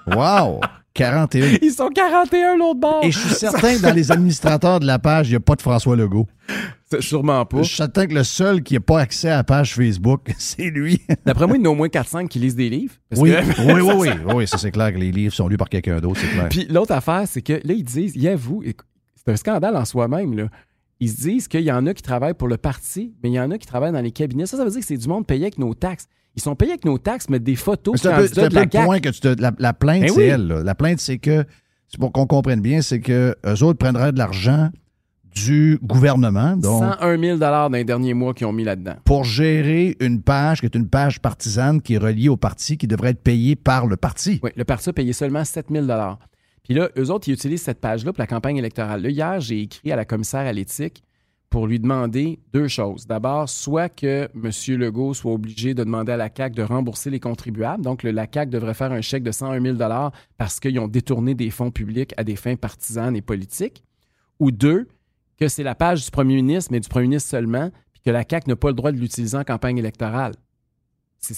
Wow! 0.06 0.60
41. 0.95 1.58
Ils 1.62 1.71
sont 1.71 1.89
41 1.89 2.58
l'autre 2.58 2.79
bord. 2.79 3.01
Et 3.03 3.12
je 3.12 3.19
suis 3.19 3.36
certain 3.36 3.75
que 3.75 3.81
dans 3.81 3.93
les 3.93 4.12
administrateurs 4.12 4.79
de 4.79 4.88
la 4.88 4.97
page, 4.97 5.27
il 5.27 5.31
n'y 5.31 5.36
a 5.36 5.39
pas 5.41 5.55
de 5.55 5.62
François 5.62 5.95
Legault. 5.95 6.25
C'est 6.89 7.01
Sûrement 7.01 7.45
pas. 7.45 7.58
Je 7.60 7.67
suis 7.67 7.75
certain 7.75 8.08
que 8.08 8.13
le 8.13 8.23
seul 8.23 8.63
qui 8.63 8.75
n'a 8.75 8.79
pas 8.79 9.01
accès 9.01 9.29
à 9.29 9.38
la 9.38 9.43
page 9.43 9.75
Facebook, 9.75 10.21
c'est 10.38 10.69
lui. 10.71 11.01
D'après 11.25 11.45
moi, 11.47 11.58
il 11.58 11.63
y 11.63 11.67
en 11.67 11.69
a 11.69 11.73
au 11.73 11.75
moins 11.75 11.88
4-5 11.88 12.27
qui 12.27 12.39
lisent 12.39 12.55
des 12.55 12.69
livres. 12.69 12.93
Parce 13.10 13.21
Oui, 13.21 13.31
que- 13.31 13.62
oui, 13.73 13.81
oui, 13.81 13.93
oui, 14.25 14.34
oui, 14.36 14.47
ça 14.47 14.58
c'est 14.58 14.71
clair 14.71 14.93
que 14.93 14.97
les 14.97 15.12
livres 15.12 15.34
sont 15.34 15.47
lus 15.47 15.58
par 15.58 15.69
quelqu'un 15.69 15.99
d'autre, 15.99 16.19
c'est 16.21 16.27
clair. 16.31 16.47
Puis 16.49 16.65
l'autre 16.69 16.93
affaire, 16.93 17.23
c'est 17.27 17.41
que 17.41 17.53
là, 17.53 17.73
ils 17.73 17.84
disent, 17.84 18.13
il 18.15 18.27
avoue, 18.27 18.63
écoute, 18.63 18.88
c'est 19.15 19.31
un 19.31 19.36
scandale 19.36 19.75
en 19.75 19.86
soi-même, 19.86 20.36
là. 20.36 20.47
Ils 21.01 21.10
se 21.10 21.17
disent 21.23 21.47
qu'il 21.49 21.62
y 21.62 21.71
en 21.73 21.86
a 21.88 21.93
qui 21.93 22.01
travaillent 22.03 22.36
pour 22.36 22.47
le 22.47 22.55
parti, 22.55 23.13
mais 23.21 23.29
il 23.29 23.34
y 23.34 23.39
en 23.39 23.51
a 23.51 23.58
qui 23.58 23.67
travaillent 23.67 23.91
dans 23.91 23.99
les 23.99 24.12
cabinets. 24.12 24.45
Ça, 24.45 24.55
ça 24.55 24.63
veut 24.63 24.71
dire 24.71 24.79
que 24.79 24.86
c'est 24.86 24.95
du 24.95 25.10
monde 25.10 25.27
payé 25.27 25.41
avec 25.43 25.58
nos 25.58 25.73
taxes. 25.73 26.08
Ils 26.36 26.41
sont 26.41 26.56
payés 26.56 26.71
avec 26.74 26.86
nos 26.86 26.98
taxes, 26.98 27.28
mais 27.30 27.39
des 27.39 27.56
photos 27.56 27.95
C'est 28.02 28.10
un 28.10 28.17
peu, 28.17 28.26
un 28.26 28.28
peu 28.28 28.41
le 28.43 28.50
CAQ. 28.71 28.84
point 28.86 29.00
que 29.00 29.10
tu 29.10 29.19
te. 29.21 29.41
La, 29.41 29.52
la 29.58 29.74
plainte, 29.74 30.02
Ben 30.02 30.10
c'est 30.10 30.17
oui. 30.17 30.24
elle. 30.26 30.48
là. 30.48 30.63
La 30.63 30.76
plainte, 30.76 31.00
c'est 31.00 31.17
que, 31.17 31.45
c'est 31.88 32.00
pour 32.00 32.12
qu'on 32.12 32.26
comprenne 32.28 32.62
bien, 32.62 32.82
c'est 32.82 33.00
que 33.00 33.36
eux 33.45 33.63
autres 33.63 33.78
prendraient 33.80 34.12
de 34.12 34.17
l'argent 34.17 34.69
du 35.34 35.78
gouvernement, 35.84 36.56
donc 36.56 36.82
101 36.82 37.19
000 37.19 37.38
dans 37.38 37.69
les 37.74 37.84
derniers 37.84 38.13
mois 38.13 38.34
qu'ils 38.34 38.48
ont 38.48 38.54
mis 38.54 38.63
là-dedans. 38.63 38.95
pour 39.04 39.26
gérer 39.26 39.98
une 40.00 40.21
page 40.21 40.62
qui 40.62 40.65
est 40.65 40.76
une 40.76 40.88
page 40.88 41.19
partisane 41.21 41.82
qui 41.82 41.95
est 41.95 41.98
reliée 41.98 42.30
au 42.30 42.38
parti, 42.38 42.78
qui 42.78 42.88
devrait 42.88 43.10
être 43.10 43.21
payée 43.21 43.58
par 43.58 43.86
le 43.86 43.98
parti. 43.98 44.39
Oui, 44.43 44.52
le 44.56 44.63
parti 44.63 44.89
a 44.89 44.93
payé 44.93 45.12
seulement 45.12 45.43
7 45.43 45.65
000 45.69 45.86
Puis 46.63 46.74
là, 46.74 46.89
eux 46.98 47.12
autres, 47.12 47.28
ils 47.28 47.34
utilisent 47.34 47.63
cette 47.63 47.82
page-là 47.82 48.13
pour 48.13 48.21
la 48.21 48.28
campagne 48.28 48.56
électorale. 48.56 49.02
Là, 49.02 49.10
hier, 49.10 49.41
j'ai 49.41 49.62
écrit 49.62 49.91
à 49.91 49.98
la 49.98 50.06
commissaire 50.06 50.41
à 50.48 50.54
l'éthique 50.54 51.04
pour 51.49 51.67
lui 51.67 51.79
demander 51.79 52.39
deux 52.53 52.67
choses. 52.67 53.08
D'abord, 53.08 53.47
soit 53.47 53.88
que 53.89 54.27
M. 54.36 54.77
Legault 54.79 55.13
soit 55.13 55.31
obligé 55.31 55.73
de 55.73 55.84
demander 55.84 56.12
à 56.13 56.17
la 56.17 56.29
CAQ 56.36 56.55
de 56.55 56.63
rembourser 56.63 57.10
les 57.10 57.19
contribuables. 57.19 57.84
Donc, 57.84 58.03
le, 58.03 58.12
la 58.12 58.27
CAQ 58.31 58.49
devrait 58.51 58.73
faire 58.73 58.91
un 58.91 59.01
chèque 59.01 59.23
de 59.23 59.31
101 59.31 59.62
000 59.62 59.77
parce 60.38 60.60
qu'ils 60.60 60.77
ont 60.79 60.88
détourné 60.88 61.34
des 61.36 61.49
fonds 61.49 61.71
publics 61.71 62.13
à 62.17 62.23
des 62.23 62.36
fins 62.36 62.55
partisanes 62.55 63.15
et 63.15 63.21
politiques. 63.21 63.84
Ou 64.39 64.51
deux, 64.51 64.88
que 65.38 65.47
c'est 65.47 65.63
la 65.63 65.75
page 65.75 66.03
du 66.03 66.12
premier 66.12 66.36
ministre, 66.36 66.71
mais 66.71 66.79
du 66.81 66.89
premier 66.89 67.08
ministre 67.08 67.29
seulement, 67.29 67.69
puis 67.93 68.01
que 68.03 68.10
la 68.10 68.23
CAQ 68.29 68.49
n'a 68.49 68.55
pas 68.58 68.67
le 68.69 68.73
droit 68.73 68.91
de 68.91 68.97
l'utiliser 68.97 69.38
en 69.38 69.43
campagne 69.43 69.77
électorale. 69.77 70.34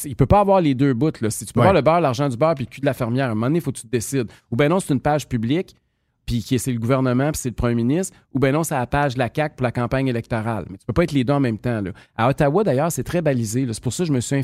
Il 0.04 0.16
peut 0.16 0.26
pas 0.26 0.40
avoir 0.42 0.60
les 0.62 0.74
deux 0.76 0.94
bouts. 0.94 1.12
Là. 1.22 1.30
Si 1.30 1.46
tu 1.46 1.54
peux 1.54 1.60
Ouais. 1.62 1.68
avoir 1.68 1.76
le 1.76 1.82
beurre, 1.82 2.02
l'argent 2.02 2.28
du 2.28 2.36
beurre, 2.36 2.56
puis 2.56 2.66
le 2.66 2.70
cul 2.70 2.82
de 2.82 2.86
la 2.86 2.94
fermière, 2.94 3.28
à 3.28 3.32
un 3.32 3.36
moment 3.36 3.46
donné, 3.48 3.60
il 3.60 3.62
faut 3.62 3.72
que 3.72 3.78
tu 3.78 3.84
te 3.88 3.92
décides. 3.92 4.30
Ou 4.52 4.56
bien 4.56 4.68
non, 4.68 4.80
c'est 4.80 4.94
une 4.94 5.00
page 5.00 5.28
publique, 5.30 5.76
puis 6.28 6.44
c'est 6.60 6.72
le 6.72 6.78
gouvernement, 6.78 7.32
puis 7.32 7.40
c'est 7.42 7.50
le 7.50 7.56
premier 7.56 7.74
ministre. 7.74 8.16
Ou 8.34 8.40
bien 8.40 8.52
non, 8.52 8.64
c'est 8.64 8.76
la 8.76 8.86
page 8.86 9.16
de 9.16 9.20
la 9.20 9.30
CAQ 9.36 9.56
pour 9.56 9.64
la 9.64 9.72
campagne 9.72 10.08
électorale. 10.08 10.66
Mais 10.70 10.78
tu 10.78 10.86
peux 10.86 10.94
pas 10.94 11.04
être 11.06 11.14
les 11.14 11.24
deux 11.24 11.34
en 11.34 11.40
même 11.40 11.58
temps. 11.58 11.82
Là. 11.82 11.92
À 12.16 12.30
Ottawa, 12.30 12.64
d'ailleurs, 12.64 12.92
c'est 12.92 13.04
très 13.04 13.22
balisé. 13.24 13.66
C'est 13.72 13.82
pour 13.82 13.94
ça 13.94 14.04
que 14.04 14.10
je 14.10 14.14
me 14.14 14.20
suis 14.20 14.36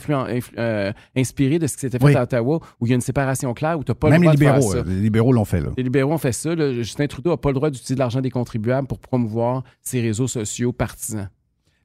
euh, 0.58 0.92
inspiré 1.16 1.60
de 1.60 1.68
ce 1.68 1.76
qui 1.76 1.82
s'était 1.82 2.00
fait 2.00 2.06
Oui. 2.06 2.16
à 2.16 2.24
Ottawa, 2.24 2.60
où 2.80 2.86
il 2.88 2.90
y 2.90 2.94
a 2.94 2.96
une 2.96 3.02
séparation 3.02 3.54
claire, 3.54 3.78
où 3.78 3.84
tu 3.84 3.92
n'as 3.92 3.96
pas 3.96 4.10
Même 4.10 4.24
le 4.24 4.32
les 4.32 4.36
droit 4.38 4.54
de 4.54 4.56
libéraux, 4.58 4.72
faire 4.72 4.84
ça. 4.84 4.90
euh, 4.90 4.94
les 4.96 5.02
libéraux 5.02 5.34
l'ont 5.34 5.46
fait, 5.46 5.62
là. 5.62 5.70
Les 5.78 5.84
libéraux 5.84 6.14
ont 6.14 6.18
fait 6.18 6.32
ça. 6.32 6.56
là. 6.56 6.74
Justin 6.74 7.06
Trudeau 7.08 7.30
n'a 7.32 7.38
pas 7.38 7.50
le 7.50 7.56
droit 7.56 7.70
d'utiliser 7.70 7.96
l'argent 7.96 8.22
des 8.22 8.32
contribuables 8.32 8.88
pour 8.88 8.98
promouvoir 9.00 9.64
ses 9.82 10.02
réseaux 10.02 10.28
sociaux 10.28 10.72
partisans. 10.72 11.30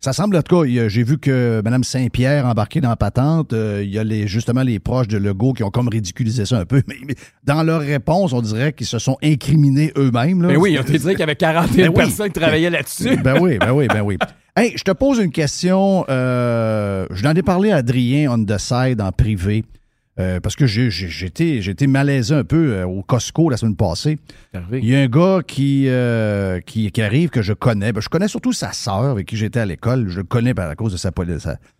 Ça 0.01 0.13
semble, 0.13 0.37
en 0.37 0.43
tout 0.43 0.63
cas, 0.63 0.69
j'ai 0.89 1.03
vu 1.03 1.19
que 1.19 1.61
Mme 1.65 1.83
Saint-Pierre 1.83 2.47
embarquée 2.47 2.81
dans 2.81 2.89
la 2.89 2.97
patente. 2.97 3.53
euh, 3.53 3.83
il 3.83 3.91
y 3.91 3.99
a 3.99 4.05
les, 4.05 4.29
justement 4.29 4.63
les 4.63 4.79
proches 4.79 5.09
de 5.09 5.19
Legault 5.19 5.55
qui 5.55 5.65
ont 5.65 5.71
comme 5.71 5.89
ridiculisé 5.89 6.47
ça 6.47 6.59
un 6.59 6.65
peu. 6.65 6.83
Mais, 6.87 6.95
mais 7.05 7.15
dans 7.45 7.65
leur 7.65 7.81
réponse, 7.81 8.33
on 8.33 8.41
dirait 8.41 8.73
qu'ils 8.73 8.87
se 8.87 9.01
sont 9.01 9.17
incriminés 9.25 9.93
eux-mêmes. 9.97 10.47
Mais 10.47 10.57
oui, 10.57 10.77
on 10.79 10.85
t'a 10.85 10.93
dit 10.93 10.99
qu'il 11.01 11.19
y 11.19 11.23
avait 11.23 11.35
41 11.35 11.75
Ben 11.87 11.89
oui. 11.89 11.95
personnes 11.97 12.29
qui 12.31 12.39
travaillaient 12.41 12.71
là-dessus. 12.71 13.17
Ben 13.25 13.39
oui, 13.41 13.59
ben 13.59 13.73
oui, 13.73 13.89
ben 13.89 14.03
oui. 14.03 14.19
Hey, 14.57 14.73
je 14.77 14.85
te 14.85 14.93
pose 14.93 15.19
une 15.19 15.33
question. 15.33 16.05
euh, 16.09 17.07
je 17.11 17.25
n'en 17.25 17.35
ai 17.35 17.43
parlé 17.43 17.73
à 17.73 17.77
Adrien 17.77 18.31
on 18.33 18.45
the 18.45 18.59
side 18.59 19.01
en 19.01 19.11
privé. 19.11 19.65
Euh, 20.19 20.41
parce 20.41 20.57
que 20.57 20.67
j'étais 20.67 21.63
j'étais 21.63 21.87
malaisé 21.87 22.35
un 22.35 22.45
peu 22.45 22.73
euh, 22.73 22.87
au 22.87 23.03
Costco 23.03 23.51
la 23.51 23.57
semaine 23.57 23.77
passée. 23.77 24.19
Il 24.73 24.85
y 24.85 24.97
a 24.97 25.01
un 25.01 25.07
gars 25.07 25.41
qui, 25.47 25.85
euh, 25.89 26.61
qui, 26.61 26.91
qui 26.91 27.03
arrive 27.03 27.31
que 27.31 27.41
je 27.41 27.53
connais. 27.53 27.93
Ben, 27.93 28.01
je 28.01 28.09
connais 28.09 28.27
surtout 28.27 28.53
sa 28.53 28.73
sœur 28.73 29.05
avec 29.05 29.27
qui 29.27 29.37
j'étais 29.37 29.61
à 29.61 29.67
l'école. 29.67 30.09
Je 30.09 30.19
le 30.19 30.25
connais 30.25 30.55
par- 30.55 30.69
à 30.69 30.75
cause 30.75 30.93
de 30.93 30.97
sa, 30.97 31.13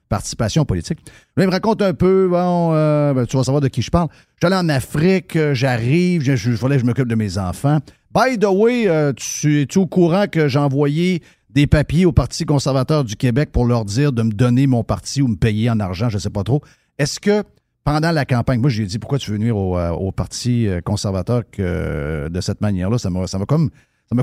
participation 0.09 0.65
politique. 0.65 1.01
Là, 1.37 1.45
il 1.45 1.49
me 1.49 1.53
raconte 1.53 1.83
un 1.83 1.93
peu, 1.93 2.29
bon, 2.31 2.71
euh, 2.73 3.13
ben, 3.13 3.27
tu 3.27 3.37
vas 3.37 3.45
savoir 3.45 3.61
de 3.61 3.69
qui 3.69 3.83
je 3.83 3.91
parle. 3.91 4.09
Je 4.41 4.47
suis 4.47 4.55
allé 4.55 4.57
en 4.57 4.69
Afrique, 4.69 5.37
j'arrive, 5.53 6.23
je, 6.23 6.37
je, 6.37 6.53
fallait 6.53 6.77
que 6.77 6.83
je 6.83 6.87
m'occupe 6.87 7.09
de 7.09 7.15
mes 7.15 7.37
enfants. 7.39 7.81
By 8.15 8.39
the 8.39 8.47
way, 8.47 8.89
tu 9.17 9.61
es-tu 9.61 9.79
au 9.79 9.87
courant 9.87 10.27
que 10.27 10.49
j'ai 10.49 10.59
envoyé 10.59 11.23
des 11.51 11.67
papiers 11.67 12.07
au 12.07 12.13
Parti 12.13 12.45
conservateur 12.45 13.05
du 13.05 13.17
Québec 13.17 13.51
pour 13.53 13.67
leur 13.67 13.85
dire 13.85 14.13
de 14.13 14.23
me 14.23 14.31
donner 14.31 14.67
mon 14.67 14.85
parti 14.85 15.21
ou 15.23 15.29
me 15.29 15.37
payer 15.37 15.71
en 15.71 15.81
argent, 15.81 16.09
je 16.09 16.17
ne 16.17 16.21
sais 16.21 16.31
pas 16.31 16.45
trop. 16.45 16.63
Est-ce 16.99 17.21
que 17.21 17.43
pendant 17.85 18.13
la 18.13 18.25
campagne, 18.25 18.61
moi, 18.61 18.71
j'ai 18.71 18.85
dit 18.85 18.99
pourquoi 18.99 19.19
tu 19.19 19.31
veux 19.31 19.39
venir 19.39 19.57
au, 19.57 19.79
euh, 19.79 20.13
Parti 20.13 20.67
euh, 20.67 20.81
conservateur 20.81 21.43
que, 21.51 21.63
euh, 21.63 22.29
de 22.29 22.41
cette 22.41 22.61
manière-là? 22.61 22.99
Ça 22.99 23.11
m'a 23.11 23.47
comme, 23.47 23.71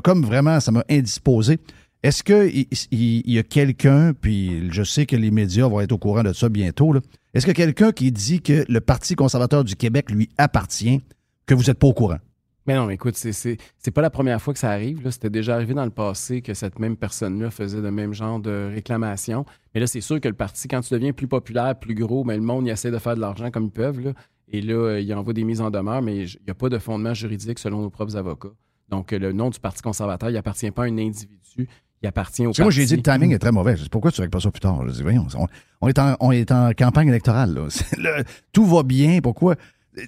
comme 0.03 0.23
vraiment, 0.23 0.59
ça 0.59 0.71
m'a 0.71 0.83
indisposé. 0.89 1.59
Est-ce 2.03 2.23
qu'il 2.23 2.67
il, 2.91 3.31
y 3.31 3.39
a 3.39 3.43
quelqu'un, 3.43 4.13
puis 4.13 4.71
je 4.71 4.83
sais 4.83 5.07
que 5.07 5.15
les 5.15 5.31
médias 5.31 5.67
vont 5.67 5.81
être 5.81 5.91
au 5.91 5.97
courant 5.97 6.21
de 6.21 6.33
ça 6.33 6.49
bientôt, 6.49 6.93
est-ce 7.33 7.49
a 7.49 7.53
quelqu'un 7.53 7.91
qui 7.91 8.11
dit 8.11 8.41
que 8.41 8.63
le 8.69 8.81
Parti 8.81 9.15
conservateur 9.15 9.63
du 9.63 9.75
Québec 9.75 10.11
lui 10.11 10.29
appartient, 10.37 11.01
que 11.47 11.55
vous 11.55 11.63
n'êtes 11.63 11.79
pas 11.79 11.87
au 11.87 11.93
courant? 11.93 12.19
Mais 12.67 12.73
non, 12.75 12.85
mais 12.87 12.95
écoute, 12.95 13.15
c'est- 13.15 13.57
pas 13.93 14.01
la 14.01 14.09
première 14.09 14.41
fois 14.41 14.53
que 14.53 14.59
ça 14.59 14.71
arrive. 14.71 15.07
C'était 15.11 15.29
déjà 15.29 15.53
arrivé 15.55 15.73
dans 15.75 15.85
le 15.85 15.91
passé 15.91 16.41
que 16.41 16.53
cette 16.53 16.79
même 16.79 16.97
personne-là 16.97 17.51
faisait 17.51 17.79
le 17.81 17.91
même 17.91 18.13
genre 18.13 18.39
de 18.39 18.71
réclamation. 18.73 19.45
Mais 19.73 19.79
là, 19.81 19.87
c'est 19.87 20.01
sûr 20.01 20.19
que 20.19 20.27
le 20.27 20.33
parti, 20.33 20.67
quand 20.67 20.81
tu 20.81 20.93
deviens 20.93 21.13
plus 21.13 21.27
populaire, 21.27 21.77
plus 21.77 21.93
gros, 21.95 22.23
mais 22.23 22.35
le 22.35 22.41
monde, 22.43 22.65
il 22.65 22.71
essaie 22.71 22.91
de 22.91 22.97
faire 22.97 23.15
de 23.15 23.21
l'argent 23.21 23.51
comme 23.51 23.65
ils 23.65 23.71
peuvent. 23.71 23.99
là. 23.99 24.13
Et 24.51 24.61
là, 24.61 24.73
euh, 24.73 24.99
il 25.01 25.13
envoie 25.13 25.33
des 25.33 25.43
mises 25.43 25.61
en 25.61 25.69
demeure, 25.71 26.01
mais 26.01 26.17
il 26.25 26.37
n'y 26.45 26.51
a 26.51 26.53
pas 26.55 26.69
de 26.69 26.77
fondement 26.79 27.13
juridique 27.13 27.59
selon 27.59 27.81
nos 27.81 27.89
propres 27.89 28.15
avocats. 28.15 28.49
Donc, 28.89 29.11
euh, 29.13 29.19
le 29.19 29.31
nom 29.31 29.49
du 29.49 29.59
Parti 29.59 29.81
conservateur, 29.81 30.29
il 30.29 30.37
appartient 30.37 30.69
pas 30.71 30.83
à 30.83 30.85
un 30.85 30.97
individu, 30.97 31.67
il 32.03 32.07
appartient 32.07 32.45
au 32.45 32.51
Tu 32.51 32.57
sais, 32.57 32.61
moi, 32.63 32.71
j'ai 32.71 32.85
dit 32.85 32.95
le 32.95 33.01
timing 33.01 33.31
est 33.33 33.39
très 33.39 33.51
mauvais. 33.51 33.75
Je 33.75 33.83
dis, 33.83 33.89
pourquoi 33.89 34.11
tu 34.11 34.21
ne 34.21 34.23
règles 34.23 34.31
pas 34.31 34.39
ça 34.39 34.51
plus 34.51 34.59
tard? 34.59 34.87
Je 34.87 34.93
dis, 34.93 35.01
voyons, 35.01 35.25
on, 35.35 35.47
on 35.81 35.87
est, 35.87 35.97
en, 35.97 36.15
on 36.19 36.31
est 36.31 36.51
en 36.51 36.71
campagne 36.77 37.07
électorale. 37.07 37.53
là. 37.55 37.67
Le- 37.97 38.23
tout 38.51 38.65
va 38.65 38.83
bien. 38.83 39.19
Pourquoi? 39.21 39.55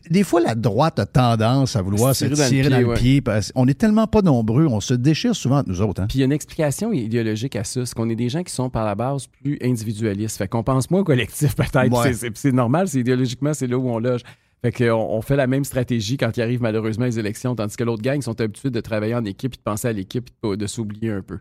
Des 0.09 0.23
fois, 0.23 0.41
la 0.41 0.55
droite 0.55 0.99
a 0.99 1.05
tendance 1.05 1.75
à 1.75 1.81
vouloir 1.81 2.15
se 2.15 2.27
Se 2.35 2.49
tirer 2.49 2.69
dans 2.69 2.77
le 2.79 2.93
pied, 2.95 3.21
parce 3.21 3.51
qu'on 3.51 3.67
est 3.67 3.77
tellement 3.77 4.07
pas 4.07 4.21
nombreux, 4.21 4.65
on 4.67 4.79
se 4.81 4.93
déchire 4.93 5.35
souvent 5.35 5.59
entre 5.59 5.69
nous 5.69 5.81
autres. 5.81 6.01
hein. 6.01 6.07
Puis 6.07 6.17
il 6.17 6.21
y 6.21 6.23
a 6.23 6.25
une 6.25 6.31
explication 6.31 6.91
idéologique 6.91 7.55
à 7.55 7.63
ça, 7.63 7.85
c'est 7.85 7.93
qu'on 7.95 8.09
est 8.09 8.15
des 8.15 8.29
gens 8.29 8.43
qui 8.43 8.53
sont 8.53 8.69
par 8.69 8.85
la 8.85 8.95
base 8.95 9.27
plus 9.41 9.57
individualistes. 9.61 10.37
Fait 10.37 10.47
qu'on 10.47 10.63
pense 10.63 10.89
moins 10.91 11.01
au 11.01 11.03
collectif 11.03 11.55
peut-être. 11.55 11.91
Ouais. 11.91 12.13
C'est- 12.13 12.51
normal, 12.51 12.87
c'est 12.87 12.99
idéologiquement, 12.99 13.53
c'est 13.53 13.67
là 13.67 13.77
où 13.77 13.89
on 13.89 13.99
loge. 13.99 14.21
Fait 14.63 14.71
qu'on 14.71 14.93
on 14.95 15.21
fait 15.21 15.35
la 15.35 15.45
même 15.45 15.63
stratégie 15.63 16.17
quand 16.17 16.35
il 16.35 16.41
arrive 16.41 16.61
malheureusement 16.61 17.05
les 17.05 17.19
élections, 17.19 17.55
tandis 17.55 17.75
que 17.75 17.83
l'autre 17.83 18.01
gang 18.01 18.21
sont 18.21 18.39
habitués 18.41 18.71
de 18.71 18.81
travailler 18.81 19.13
en 19.15 19.23
équipe, 19.23 19.53
et 19.53 19.57
de 19.57 19.61
penser 19.61 19.87
à 19.87 19.93
l'équipe, 19.93 20.29
de 20.43 20.67
s'oublier 20.67 21.11
un 21.11 21.21
peu. 21.21 21.37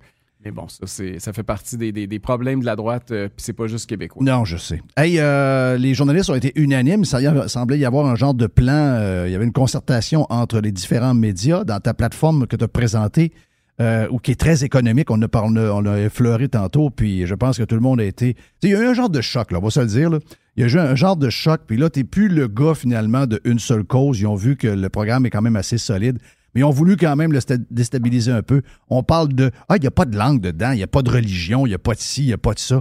Mais 0.47 0.53
bon, 0.53 0.69
ça, 0.69 1.33
fait 1.33 1.43
partie 1.43 1.77
des, 1.77 2.19
problèmes 2.21 2.61
de 2.61 2.67
la 2.67 2.77
droite, 2.77 3.11
euh, 3.11 3.27
puis 3.27 3.43
c'est 3.43 3.53
pas 3.53 3.67
juste 3.67 3.89
québécois. 3.89 4.23
Non, 4.25 4.45
je 4.45 4.57
sais. 4.57 4.81
Hey, 4.97 5.19
euh, 5.19 5.77
les 5.77 5.93
journalistes 5.93 6.31
ont 6.31 6.37
été 6.37 6.53
unanimes. 6.55 7.05
Ça 7.05 7.21
y 7.21 7.27
semblait 7.49 7.81
y 7.81 7.85
avoir 7.85 8.07
un 8.07 8.15
genre 8.15 8.33
de 8.33 8.47
plan. 8.47 8.73
euh, 8.73 9.25
il 9.27 9.33
y 9.33 9.35
avait 9.35 9.45
une 9.45 9.53
concertation 9.53 10.25
entre 10.31 10.61
les 10.61 10.71
différents 10.71 11.15
médias 11.15 11.65
dans 11.65 11.81
ta 11.81 11.95
plateforme 11.95 12.47
que 12.47 12.55
tu 12.55 12.63
as 12.63 12.69
présentée, 12.69 13.33
ou 13.81 14.21
qui 14.21 14.31
est 14.31 14.41
très 14.41 14.63
économique. 14.63 15.11
On 15.11 15.21
a, 15.21 15.27
on 15.35 15.85
a, 15.85 15.99
effleuré 15.99 16.49
tantôt, 16.49 16.91
puis 16.91 17.27
je 17.27 17.35
pense 17.35 17.59
que 17.59 17.65
tout 17.65 17.75
le 17.75 17.81
monde 17.81 18.01
a 18.01 18.05
été. 18.05 18.37
Il 18.63 18.71
y 18.71 18.75
a 18.77 18.81
eu 18.81 18.87
un 18.87 18.95
genre 18.95 19.11
de 19.11 19.21
choc, 19.21 19.51
là, 19.51 19.59
on 19.59 19.63
va 19.63 19.71
se 19.71 19.81
le 19.81 19.87
dire. 19.87 20.11
Il 20.57 20.63
y 20.63 20.65
a 20.65 20.73
eu 20.73 20.79
un 20.79 20.95
genre 20.95 21.17
de 21.17 21.29
choc, 21.29 21.63
puis 21.67 21.77
là, 21.77 21.91
tu 21.91 22.05
plus 22.05 22.29
le 22.29 22.47
gars 22.47 22.77
finalement 22.77 23.27
de 23.27 23.41
une 23.45 23.59
seule 23.59 23.83
cause. 23.83 24.21
Ils 24.21 24.29
ont 24.29 24.37
vu 24.37 24.55
que 24.55 24.69
le 24.69 24.89
programme 24.91 25.27
est 25.27 25.31
quand 25.31 25.43
même 25.43 25.57
assez 25.57 25.77
solide. 25.77 26.21
Mais 26.57 26.63
ils 26.63 26.65
ont 26.65 26.71
voulu 26.71 26.97
quand 26.97 27.15
même 27.15 27.33
le 27.33 27.39
sta- 27.39 27.63
déstabiliser 27.71 28.33
un 28.33 28.43
peu. 28.43 28.63
On 28.89 29.03
parle 29.03 29.29
de 29.35 29.51
Ah, 29.69 29.77
il 29.77 29.83
n'y 29.83 29.87
a 29.87 29.91
pas 29.93 30.07
de 30.07 30.17
langue 30.17 30.41
dedans, 30.41 30.73
il 30.73 30.77
n'y 30.79 30.83
a 30.83 30.87
pas 30.89 31.03
de 31.03 31.11
religion, 31.11 31.67
il 31.67 31.69
n'y 31.69 31.75
a 31.75 31.79
pas 31.79 31.95
de 31.95 32.01
ci, 32.01 32.23
il 32.23 32.27
n'y 32.29 32.33
a 32.33 32.39
pas 32.39 32.55
de 32.55 32.59
ça. 32.59 32.81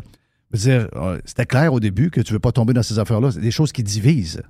Dire, 0.54 0.88
euh, 0.96 1.20
c'était 1.26 1.46
clair 1.46 1.74
au 1.74 1.82
début 1.82 2.10
que 2.10 2.22
tu 2.22 2.32
ne 2.32 2.36
veux 2.38 2.40
pas 2.40 2.54
tomber 2.54 2.72
dans 2.74 2.84
ces 2.84 2.98
affaires-là. 2.98 3.32
C'est 3.32 3.42
des 3.42 3.52
choses 3.52 3.74
qui 3.74 3.84
divisent. 3.84 4.42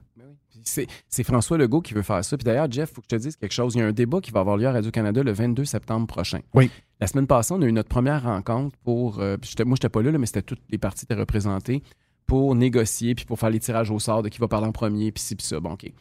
Puis 0.76 0.88
C'est 1.10 1.24
François 1.24 1.58
Legault 1.58 1.82
qui 1.82 1.94
veut 1.94 2.02
faire 2.04 2.24
ça. 2.24 2.38
Puis 2.38 2.44
d'ailleurs, 2.44 2.72
Jeff, 2.72 2.90
il 2.92 2.96
faut 2.96 3.02
que 3.02 3.08
je 3.10 3.16
te 3.16 3.22
dise 3.22 3.36
quelque 3.36 3.52
chose. 3.52 3.74
Il 3.76 3.80
y 3.80 3.82
a 3.82 3.88
un 3.88 3.92
débat 3.92 4.20
qui 4.22 4.30
va 4.32 4.42
avoir 4.42 4.58
lieu 4.58 4.68
à 4.68 4.72
Radio-Canada 4.72 5.24
le 5.24 5.32
22 5.32 5.66
septembre 5.66 6.06
prochain. 6.08 6.40
Oui. 6.54 6.70
La 7.00 7.08
semaine 7.08 7.28
passée, 7.28 7.54
on 7.54 7.62
a 7.62 7.66
eu 7.66 7.72
notre 7.72 7.90
première 7.90 8.24
rencontre 8.24 8.78
pour. 8.84 9.20
euh, 9.20 9.38
moi, 9.38 9.46
je 9.56 9.64
n'étais 9.64 9.90
pas 9.90 10.02
là, 10.02 10.12
là, 10.12 10.18
mais 10.20 10.26
c'était 10.28 10.42
toutes 10.44 10.62
les 10.70 10.78
parties 10.78 11.06
étaient 11.06 11.14
représentées 11.16 11.82
pour 12.28 12.56
négocier, 12.56 13.14
puis 13.16 13.26
pour 13.26 13.40
faire 13.40 13.52
les 13.52 13.60
tirages 13.60 13.92
au 13.92 14.00
sort 14.00 14.24
de 14.24 14.30
qui 14.30 14.40
va 14.40 14.48
parler 14.48 14.68
en 14.68 14.72
premier, 14.72 15.12
puis 15.12 15.24
ci, 15.24 15.36
puis 15.36 15.46
ça. 15.46 15.60
Bon, 15.60 15.74
OK. 15.74 15.92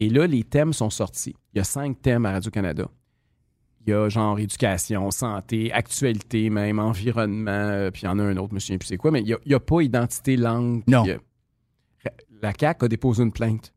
Et 0.00 0.08
là, 0.10 0.26
les 0.26 0.42
thèmes 0.44 0.72
sont 0.72 0.90
sortis. 0.90 1.34
Il 1.54 1.58
y 1.58 1.60
a 1.60 1.64
cinq 1.64 2.00
thèmes 2.02 2.26
à 2.26 2.32
Radio-Canada. 2.32 2.86
Il 3.86 3.90
y 3.90 3.92
a 3.94 4.08
genre 4.08 4.38
éducation, 4.38 5.10
santé, 5.10 5.72
actualité 5.72 6.50
même, 6.50 6.78
environnement, 6.80 7.50
euh, 7.50 7.90
puis 7.92 8.02
il 8.02 8.06
y 8.06 8.08
en 8.08 8.18
a 8.18 8.22
un 8.24 8.36
autre, 8.36 8.48
je 8.50 8.54
me 8.54 8.58
souviens 8.60 8.78
plus 8.78 8.88
c'est 8.88 8.96
quoi, 8.96 9.10
mais 9.12 9.20
il 9.20 9.26
n'y 9.26 9.32
a, 9.32 9.38
il 9.44 9.52
y 9.52 9.54
a 9.54 9.60
pas 9.60 9.80
identité, 9.80 10.36
langue. 10.36 10.82
puis, 10.84 10.92
Non. 10.92 11.06
euh, 11.06 11.18
la 12.42 12.52
CAQ 12.58 12.84
a 12.84 12.88
déposé 12.88 13.22
une 13.22 13.32
plainte. 13.32 13.72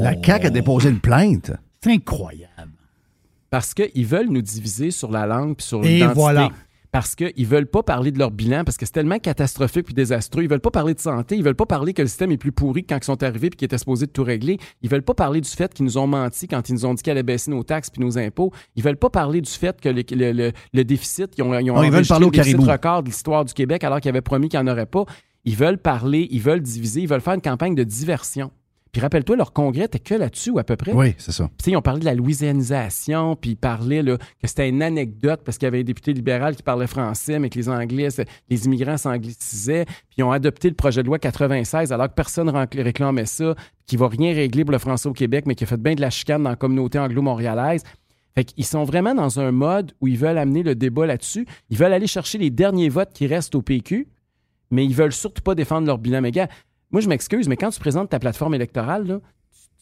La 0.00 0.14
CAQ 0.22 0.46
a 0.46 0.50
déposé 0.50 0.88
une 0.88 1.00
plainte? 1.00 1.50
Oh. 1.52 1.58
C'est 1.82 1.90
incroyable. 1.92 2.72
Parce 3.50 3.74
qu'ils 3.74 4.06
veulent 4.06 4.30
nous 4.30 4.40
diviser 4.42 4.90
sur 4.90 5.10
la 5.10 5.26
langue 5.26 5.56
puis 5.56 5.66
sur 5.66 5.84
Et 5.84 5.94
l'identité. 5.94 6.14
voilà. 6.20 6.50
Parce 6.94 7.16
qu'ils 7.16 7.46
veulent 7.48 7.66
pas 7.66 7.82
parler 7.82 8.12
de 8.12 8.20
leur 8.20 8.30
bilan, 8.30 8.62
parce 8.62 8.76
que 8.76 8.86
c'est 8.86 8.92
tellement 8.92 9.18
catastrophique 9.18 9.86
puis 9.86 9.94
désastreux. 9.94 10.44
Ils 10.44 10.48
veulent 10.48 10.60
pas 10.60 10.70
parler 10.70 10.94
de 10.94 11.00
santé. 11.00 11.34
Ils 11.36 11.42
veulent 11.42 11.56
pas 11.56 11.66
parler 11.66 11.92
que 11.92 12.02
le 12.02 12.06
système 12.06 12.30
est 12.30 12.36
plus 12.36 12.52
pourri 12.52 12.82
que 12.84 12.94
quand 12.94 12.98
ils 12.98 13.04
sont 13.04 13.20
arrivés 13.24 13.50
puis 13.50 13.56
qu'ils 13.56 13.66
étaient 13.66 13.78
supposés 13.78 14.06
de 14.06 14.12
tout 14.12 14.22
régler. 14.22 14.58
Ils 14.80 14.88
veulent 14.88 15.02
pas 15.02 15.12
parler 15.12 15.40
du 15.40 15.50
fait 15.50 15.74
qu'ils 15.74 15.86
nous 15.86 15.98
ont 15.98 16.06
menti 16.06 16.46
quand 16.46 16.68
ils 16.68 16.72
nous 16.74 16.86
ont 16.86 16.94
dit 16.94 17.02
qu'ils 17.02 17.10
allaient 17.10 17.24
baisser 17.24 17.50
nos 17.50 17.64
taxes 17.64 17.90
puis 17.90 18.00
nos 18.00 18.16
impôts. 18.16 18.52
Ils 18.76 18.84
veulent 18.84 18.96
pas 18.96 19.10
parler 19.10 19.40
du 19.40 19.50
fait 19.50 19.80
que 19.80 19.88
le, 19.88 20.02
le- 20.12 20.30
le- 20.30 20.52
le 20.72 20.84
déficit, 20.84 21.32
ils 21.36 21.42
ont, 21.42 21.52
ils 21.58 21.68
ont 21.72 21.74
Non, 21.74 21.82
ils 21.82 21.86
veulent 21.86 21.94
enregistré 21.94 22.14
parler 22.14 22.26
au 22.26 22.30
le 22.30 22.36
déficit 22.36 22.56
caribou. 22.58 22.70
record 22.70 23.02
de 23.02 23.08
l'histoire 23.08 23.44
du 23.44 23.54
Québec 23.54 23.82
alors 23.82 23.98
qu'ils 24.00 24.10
avaient 24.10 24.20
promis 24.20 24.48
qu'il 24.48 24.60
n'y 24.60 24.68
en 24.70 24.72
aurait 24.72 24.86
pas. 24.86 25.04
Ils 25.44 25.56
veulent 25.56 25.78
parler, 25.78 26.28
ils 26.30 26.40
veulent 26.40 26.62
diviser, 26.62 27.00
ils 27.00 27.08
veulent 27.08 27.20
faire 27.20 27.34
une 27.34 27.40
campagne 27.42 27.74
de 27.74 27.82
diversion. 27.82 28.52
Puis 28.94 29.00
rappelle-toi, 29.02 29.34
leur 29.36 29.52
congrès 29.52 29.86
était 29.86 29.98
que 29.98 30.14
là-dessus 30.14 30.50
ou 30.50 30.58
à 30.60 30.64
peu 30.64 30.76
près. 30.76 30.92
Oui, 30.92 31.14
c'est 31.18 31.32
ça. 31.32 31.50
Puis, 31.60 31.72
ils 31.72 31.76
ont 31.76 31.82
parlé 31.82 31.98
de 31.98 32.04
la 32.04 32.14
louisianisation, 32.14 33.34
puis 33.36 33.50
ils 33.50 33.56
parlaient 33.56 34.02
là, 34.02 34.16
que 34.18 34.46
c'était 34.46 34.68
une 34.68 34.82
anecdote 34.82 35.40
parce 35.44 35.58
qu'il 35.58 35.66
y 35.66 35.68
avait 35.68 35.80
un 35.80 35.84
député 35.84 36.12
libéral 36.12 36.54
qui 36.56 36.62
parlait 36.62 36.86
français, 36.86 37.38
mais 37.38 37.50
que 37.50 37.56
les 37.58 37.68
Anglais, 37.68 38.08
les 38.48 38.66
immigrants 38.66 38.96
s'anglicisaient. 38.96 39.84
Puis 39.84 40.14
ils 40.18 40.22
ont 40.22 40.30
adopté 40.32 40.68
le 40.68 40.74
projet 40.76 41.02
de 41.02 41.08
loi 41.08 41.18
96 41.18 41.92
alors 41.92 42.08
que 42.08 42.14
personne 42.14 42.48
ren- 42.48 42.66
réclamait 42.72 43.26
ça, 43.26 43.54
qui 43.86 43.96
va 43.96 44.08
rien 44.08 44.32
régler 44.32 44.64
pour 44.64 44.72
le 44.72 44.78
français 44.78 45.08
au 45.08 45.12
Québec, 45.12 45.44
mais 45.46 45.54
qui 45.56 45.64
a 45.64 45.66
fait 45.66 45.76
bien 45.80 45.94
de 45.94 46.00
la 46.00 46.10
chicane 46.10 46.42
dans 46.44 46.50
la 46.50 46.56
communauté 46.56 46.98
anglo-montréalaise. 46.98 47.82
Fait 48.34 48.44
qu'ils 48.44 48.64
sont 48.64 48.84
vraiment 48.84 49.14
dans 49.14 49.38
un 49.40 49.52
mode 49.52 49.92
où 50.00 50.08
ils 50.08 50.18
veulent 50.18 50.38
amener 50.38 50.62
le 50.62 50.74
débat 50.74 51.06
là-dessus. 51.06 51.46
Ils 51.70 51.76
veulent 51.76 51.92
aller 51.92 52.06
chercher 52.06 52.38
les 52.38 52.50
derniers 52.50 52.88
votes 52.88 53.12
qui 53.12 53.26
restent 53.26 53.54
au 53.54 53.62
PQ, 53.62 54.08
mais 54.70 54.84
ils 54.84 54.94
veulent 54.94 55.12
surtout 55.12 55.42
pas 55.42 55.54
défendre 55.54 55.86
leur 55.86 55.98
bilan. 55.98 56.22
Gars, 56.30 56.48
moi, 56.90 57.00
je 57.00 57.08
m'excuse, 57.08 57.48
mais 57.48 57.56
quand 57.56 57.70
tu 57.70 57.80
présentes 57.80 58.10
ta 58.10 58.18
plateforme 58.18 58.54
électorale, 58.54 59.20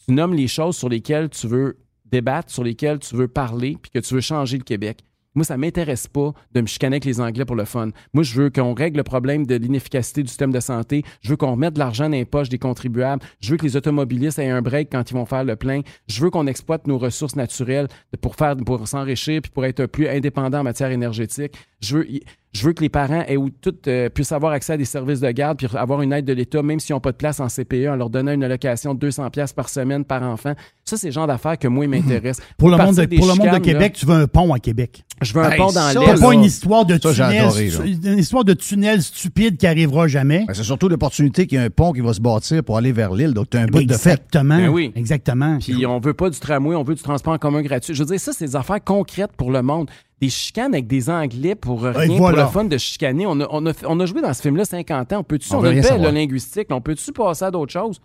tu 0.05 0.11
nommes 0.11 0.33
les 0.33 0.47
choses 0.47 0.75
sur 0.75 0.89
lesquelles 0.89 1.29
tu 1.29 1.47
veux 1.47 1.77
débattre, 2.05 2.51
sur 2.51 2.63
lesquelles 2.63 2.99
tu 2.99 3.15
veux 3.15 3.27
parler, 3.27 3.77
puis 3.81 3.91
que 3.91 3.99
tu 3.99 4.13
veux 4.13 4.21
changer 4.21 4.57
le 4.57 4.63
Québec. 4.63 5.03
Moi, 5.35 5.43
ça 5.43 5.57
m'intéresse 5.57 6.07
pas 6.07 6.31
de 6.51 6.61
me 6.61 6.67
chicaner 6.67 6.95
avec 6.95 7.05
les 7.05 7.19
Anglais 7.19 7.45
pour 7.45 7.55
le 7.55 7.65
fun. 7.65 7.89
Moi, 8.13 8.23
je 8.23 8.35
veux 8.35 8.49
qu'on 8.51 8.75
règle 8.75 8.97
le 8.97 9.03
problème 9.03 9.47
de 9.47 9.55
l'inefficacité 9.55 10.21
du 10.21 10.27
système 10.27 10.51
de 10.51 10.59
santé. 10.59 11.03
Je 11.21 11.29
veux 11.29 11.37
qu'on 11.37 11.51
remette 11.51 11.73
de 11.73 11.79
l'argent 11.79 12.05
dans 12.05 12.11
les 12.11 12.25
poches 12.25 12.49
des 12.49 12.59
contribuables. 12.59 13.23
Je 13.39 13.49
veux 13.49 13.57
que 13.57 13.65
les 13.65 13.75
automobilistes 13.75 14.37
aient 14.37 14.49
un 14.49 14.61
break 14.61 14.89
quand 14.91 15.09
ils 15.09 15.15
vont 15.15 15.25
faire 15.25 15.43
le 15.43 15.55
plein. 15.55 15.81
Je 16.07 16.21
veux 16.21 16.29
qu'on 16.29 16.45
exploite 16.45 16.85
nos 16.85 16.99
ressources 16.99 17.35
naturelles 17.35 17.87
pour 18.21 18.35
pour 18.35 18.87
s'enrichir 18.87 19.41
puis 19.41 19.51
pour 19.51 19.65
être 19.65 19.87
plus 19.87 20.07
indépendant 20.07 20.59
en 20.59 20.63
matière 20.63 20.91
énergétique. 20.91 21.55
Je 21.81 21.97
veux, 21.97 22.07
je 22.53 22.65
veux 22.65 22.73
que 22.73 22.81
les 22.81 22.89
parents 22.89 23.23
aient, 23.27 23.35
ou 23.35 23.49
tout, 23.49 23.75
euh, 23.87 24.09
puissent 24.09 24.31
avoir 24.31 24.53
accès 24.53 24.73
à 24.73 24.77
des 24.77 24.85
services 24.85 25.19
de 25.19 25.31
garde 25.31 25.57
puis 25.57 25.67
avoir 25.75 26.01
une 26.03 26.13
aide 26.13 26.25
de 26.25 26.33
l'État, 26.33 26.61
même 26.61 26.79
s'ils 26.79 26.93
n'ont 26.93 26.99
pas 26.99 27.11
de 27.11 27.17
place 27.17 27.39
en 27.39 27.47
CPE, 27.47 27.87
en 27.89 27.95
leur 27.95 28.11
donnant 28.11 28.31
une 28.31 28.43
allocation 28.43 28.93
de 28.93 28.99
200 28.99 29.31
pièces 29.31 29.53
par 29.53 29.69
semaine 29.69 30.05
par 30.05 30.21
enfant. 30.21 30.53
Ça, 30.85 30.97
c'est 30.97 31.07
le 31.07 31.13
genre 31.13 31.25
d'affaires 31.25 31.57
que 31.57 31.67
moi, 31.67 31.85
il 31.85 31.89
m'intéresse. 31.89 32.39
Pour 32.57 32.69
le, 32.69 32.77
monde 32.77 32.95
de, 32.95 33.05
pour 33.17 33.25
le 33.25 33.33
monde 33.33 33.47
de 33.47 33.53
là, 33.53 33.59
Québec, 33.59 33.93
tu 33.93 34.05
veux 34.05 34.13
un 34.13 34.27
pont 34.27 34.53
à 34.53 34.59
Québec. 34.59 35.03
je 35.21 35.33
veux 35.33 35.41
un 35.41 35.49
Hey, 35.49 35.57
pont 35.57 35.71
dans 35.71 35.91
ça, 35.91 35.99
l'Est. 35.99 36.21
Pas 36.21 36.33
une 36.33 36.43
histoire 36.43 36.85
de 36.85 36.93
ça, 36.93 37.13
tunnel, 37.13 37.45
adoré, 37.45 37.71
une 38.03 38.19
histoire 38.19 38.43
de 38.43 38.53
tunnel 38.53 39.01
stupide 39.01 39.57
qui 39.57 39.65
arrivera 39.65 40.07
jamais. 40.07 40.45
Ben, 40.47 40.53
c'est 40.53 40.63
surtout 40.63 40.89
l'opportunité 40.89 41.47
qu'il 41.47 41.57
y 41.57 41.61
a 41.61 41.63
un 41.63 41.69
pont 41.69 41.91
qui 41.91 42.01
va 42.01 42.13
se 42.13 42.21
bâtir 42.21 42.63
pour 42.63 42.77
aller 42.77 42.91
vers 42.91 43.13
l'île. 43.13 43.33
Donc, 43.33 43.49
tu 43.49 43.57
as 43.57 43.61
un 43.61 43.65
bout 43.65 43.83
de 43.83 43.93
fait. 43.93 44.11
Exactement. 44.11 44.57
Ben 44.57 44.69
oui. 44.69 44.91
Exactement. 44.95 45.57
Puis 45.59 45.85
on 45.85 45.99
veut 45.99 46.13
pas 46.13 46.29
du 46.29 46.39
tramway, 46.39 46.75
on 46.75 46.83
veut 46.83 46.95
du 46.95 47.01
transport 47.01 47.33
en 47.33 47.37
commun 47.37 47.61
gratuit. 47.61 47.95
Je 47.95 47.99
veux 47.99 48.07
dire, 48.07 48.19
ça, 48.19 48.31
c'est 48.31 48.45
des 48.45 48.55
affaires 48.55 48.83
concrètes 48.83 49.31
pour 49.35 49.51
le 49.51 49.61
monde. 49.61 49.89
Des 50.23 50.29
chicanes 50.29 50.73
avec 50.73 50.87
des 50.87 51.09
Anglais 51.09 51.55
pour 51.55 51.81
rien, 51.83 51.91
voilà. 52.17 52.45
pour 52.45 52.45
le 52.45 52.45
fun 52.51 52.63
de 52.65 52.77
chicaner. 52.77 53.25
On 53.27 53.39
a, 53.41 53.47
on 53.49 53.65
a, 53.65 53.73
on 53.85 53.99
a 53.99 54.05
joué 54.05 54.21
dans 54.21 54.33
ce 54.33 54.41
film-là 54.41 54.63
50 54.65 55.13
ans. 55.13 55.19
On 55.19 55.23
peut-tu, 55.23 55.51
On 55.53 55.57
on, 55.59 55.63
a 55.65 55.69
rien 55.69 55.97
le 55.97 56.11
linguistique, 56.11 56.67
on 56.69 56.79
peut-tu 56.81 57.11
passer 57.11 57.45
à 57.45 57.51
d'autres 57.51 57.73
choses? 57.73 57.99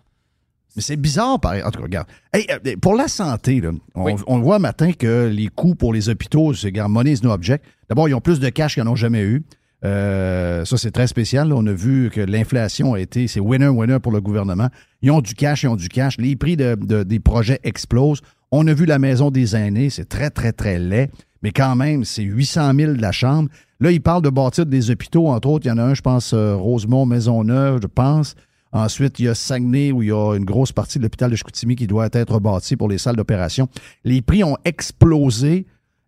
Mais 0.75 0.81
c'est 0.81 0.97
bizarre, 0.97 1.39
pareil. 1.39 1.63
En 1.63 1.71
tout 1.71 1.79
cas, 1.79 1.83
regarde. 1.85 2.07
Hey, 2.33 2.45
euh, 2.51 2.75
pour 2.81 2.95
la 2.95 3.07
santé, 3.07 3.61
là, 3.61 3.71
on, 3.95 4.03
Oui. 4.03 4.13
on 4.27 4.39
voit 4.39 4.59
matin 4.59 4.91
que 4.91 5.27
les 5.27 5.47
coûts 5.47 5.75
pour 5.75 5.93
les 5.93 6.09
hôpitaux, 6.09 6.53
c'est 6.53 6.71
money 6.87 7.13
is 7.13 7.21
no 7.23 7.31
object. 7.31 7.63
D'abord, 7.89 8.07
ils 8.09 8.13
ont 8.13 8.21
plus 8.21 8.39
de 8.39 8.49
cash 8.49 8.75
qu'ils 8.75 8.83
n'en 8.83 8.91
ont 8.91 8.95
jamais 8.95 9.21
eu. 9.21 9.43
Euh, 9.85 10.65
ça, 10.65 10.77
c'est 10.77 10.91
très 10.91 11.07
spécial. 11.07 11.47
là. 11.49 11.55
On 11.57 11.65
a 11.65 11.71
vu 11.73 12.09
que 12.13 12.21
l'inflation 12.21 12.93
a 12.93 12.99
été, 12.99 13.27
c'est 13.27 13.39
winner-winner 13.39 13.99
pour 13.99 14.11
le 14.11 14.21
gouvernement. 14.21 14.67
Ils 15.01 15.11
ont 15.11 15.21
du 15.21 15.33
cash, 15.35 15.63
ils 15.63 15.67
ont 15.69 15.75
du 15.77 15.87
cash. 15.89 16.17
Les 16.17 16.35
prix 16.35 16.57
de- 16.57 16.75
de- 16.75 17.03
des 17.03 17.19
projets 17.19 17.59
explosent. 17.63 18.21
On 18.51 18.67
a 18.67 18.73
vu 18.73 18.85
la 18.85 18.99
maison 18.99 19.31
des 19.31 19.55
aînés, 19.55 19.89
c'est 19.89 20.09
très, 20.09 20.29
très, 20.31 20.51
très 20.51 20.79
laid. 20.79 21.09
Mais 21.43 21.51
quand 21.51 21.75
même, 21.75 22.03
c'est 22.03 22.23
800 22.23 22.73
000 22.75 22.93
de 22.93 23.01
la 23.01 23.11
chambre. 23.11 23.49
Là, 23.79 23.91
ils 23.91 24.01
parlent 24.01 24.21
de 24.21 24.29
bâtir 24.29 24.65
des 24.65 24.91
hôpitaux, 24.91 25.27
entre 25.27 25.47
autres. 25.47 25.65
Il 25.65 25.69
y 25.69 25.71
en 25.71 25.77
a 25.77 25.83
un, 25.83 25.93
je 25.93 26.01
pense, 26.01 26.33
euh, 26.33 26.55
Rosemont, 26.55 27.05
Maisonneuve, 27.05 27.79
je 27.81 27.87
pense. 27.87 28.35
Ensuite, 28.71 29.19
il 29.19 29.25
y 29.25 29.27
a 29.27 29.35
Saguenay, 29.35 29.91
où 29.91 30.03
il 30.03 30.09
y 30.09 30.11
a 30.11 30.35
une 30.35 30.45
grosse 30.45 30.71
partie 30.71 30.99
de 30.99 31.03
l'hôpital 31.03 31.31
de 31.31 31.35
Chicoutimi 31.35 31.75
qui 31.75 31.87
doit 31.87 32.09
être 32.11 32.39
bâti 32.39 32.75
pour 32.75 32.89
les 32.89 32.97
salles 32.97 33.15
d'opération. 33.15 33.67
Les 34.03 34.21
prix 34.21 34.43
ont 34.43 34.57
explosé 34.65 35.65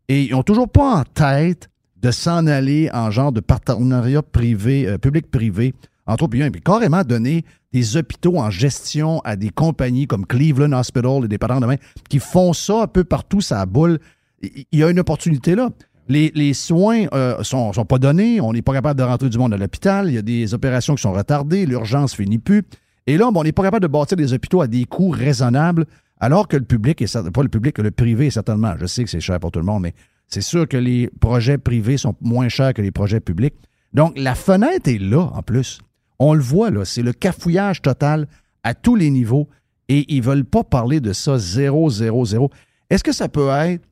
et 0.10 0.24
ils 0.24 0.32
n'ont 0.32 0.44
toujours 0.44 0.70
pas 0.70 0.98
en 0.98 1.04
tête 1.04 1.70
de 2.02 2.12
s'en 2.12 2.46
aller 2.48 2.90
en 2.94 3.10
genre 3.10 3.32
de 3.32 3.40
partenariat 3.40 4.22
privé, 4.22 4.88
euh, 4.88 4.98
public-privé, 4.98 5.74
entre 6.06 6.24
autres, 6.26 6.32
puis 6.50 6.62
carrément 6.62 7.04
donner 7.04 7.46
des 7.72 7.96
hôpitaux 7.96 8.38
en 8.38 8.50
gestion 8.50 9.22
à 9.24 9.36
des 9.36 9.50
compagnies 9.50 10.08
comme 10.08 10.26
Cleveland 10.26 10.74
Hospital 10.74 11.26
et 11.26 11.28
des 11.28 11.38
parents 11.38 11.62
de 11.62 11.66
main 11.66 11.78
qui 12.10 12.20
font 12.20 12.54
ça 12.54 12.84
un 12.84 12.88
peu 12.88 13.04
partout, 13.04 13.42
ça 13.42 13.66
boule. 13.66 14.00
Il 14.42 14.80
y 14.80 14.84
a 14.84 14.90
une 14.90 15.00
opportunité 15.00 15.56
là. 15.56 15.70
Les, 16.08 16.54
soins 16.54 17.06
euh, 17.14 17.42
sont, 17.44 17.72
pas 17.86 17.98
donnés, 17.98 18.42
on 18.42 18.52
n'est 18.52 18.62
pas 18.62 18.74
capable 18.74 19.00
de 19.00 19.04
rentrer 19.04 19.30
du 19.30 19.38
monde 19.38 19.54
à 19.54 19.58
l'hôpital, 19.58 20.10
il 20.10 20.16
y 20.16 20.18
a 20.18 20.22
des 20.22 20.54
opérations 20.54 20.96
qui 20.96 21.04
sont 21.04 21.14
retardées, 21.14 21.66
l'urgence 21.66 22.16
finit 22.16 22.38
plus. 22.38 22.64
Et 23.08 23.18
là, 23.18 23.32
bon, 23.32 23.40
on 23.40 23.44
n'est 23.44 23.54
pas 23.54 23.64
capable 23.64 23.84
de 23.84 23.88
bâtir 23.88 24.18
des 24.18 24.34
hôpitaux 24.34 24.60
à 24.60 24.68
des 24.68 24.84
coûts 24.84 25.12
raisonnables, 25.12 25.86
alors 26.20 26.50
que 26.50 26.58
le 26.58 26.66
public, 26.66 27.02
est, 27.02 27.32
pas 27.32 27.44
le 27.44 27.50
public, 27.50 27.78
le 27.78 27.92
privé, 27.92 28.30
certainement, 28.30 28.74
je 28.78 28.88
sais 28.88 29.06
que 29.06 29.10
c'est 29.10 29.22
cher 29.22 29.40
pour 29.40 29.52
tout 29.52 29.60
le 29.60 29.66
monde, 29.66 29.84
mais 29.84 29.94
c'est 30.28 30.42
sûr 30.42 30.68
que 30.68 30.78
les 30.78 31.10
projets 31.20 31.58
privés 31.58 31.98
sont 31.98 32.16
moins 32.20 32.50
chers 32.50 32.74
que 32.74 32.82
les 32.82 32.92
projets 32.92 33.22
publics. 33.22 33.56
Donc, 33.94 34.18
la 34.18 34.36
fenêtre 34.36 34.90
est 34.90 35.00
là, 35.02 35.30
en 35.34 35.44
plus. 35.44 35.80
On 36.20 36.34
le 36.34 36.42
voit, 36.42 36.72
là, 36.72 36.86
c'est 36.86 37.02
le 37.02 37.14
cafouillage 37.14 37.82
total 37.82 38.28
à 38.64 38.74
tous 38.74 38.96
les 38.96 39.10
niveaux 39.10 39.48
et 39.90 40.06
ils 40.14 40.22
veulent 40.22 40.46
pas 40.46 40.64
parler 40.64 41.00
de 41.00 41.14
ça 41.14 41.38
zéro, 41.38 41.90
zéro, 41.90 42.26
zéro. 42.26 42.50
Est-ce 42.90 43.04
que 43.04 43.12
ça 43.12 43.28
peut 43.28 43.50
être, 43.50 43.84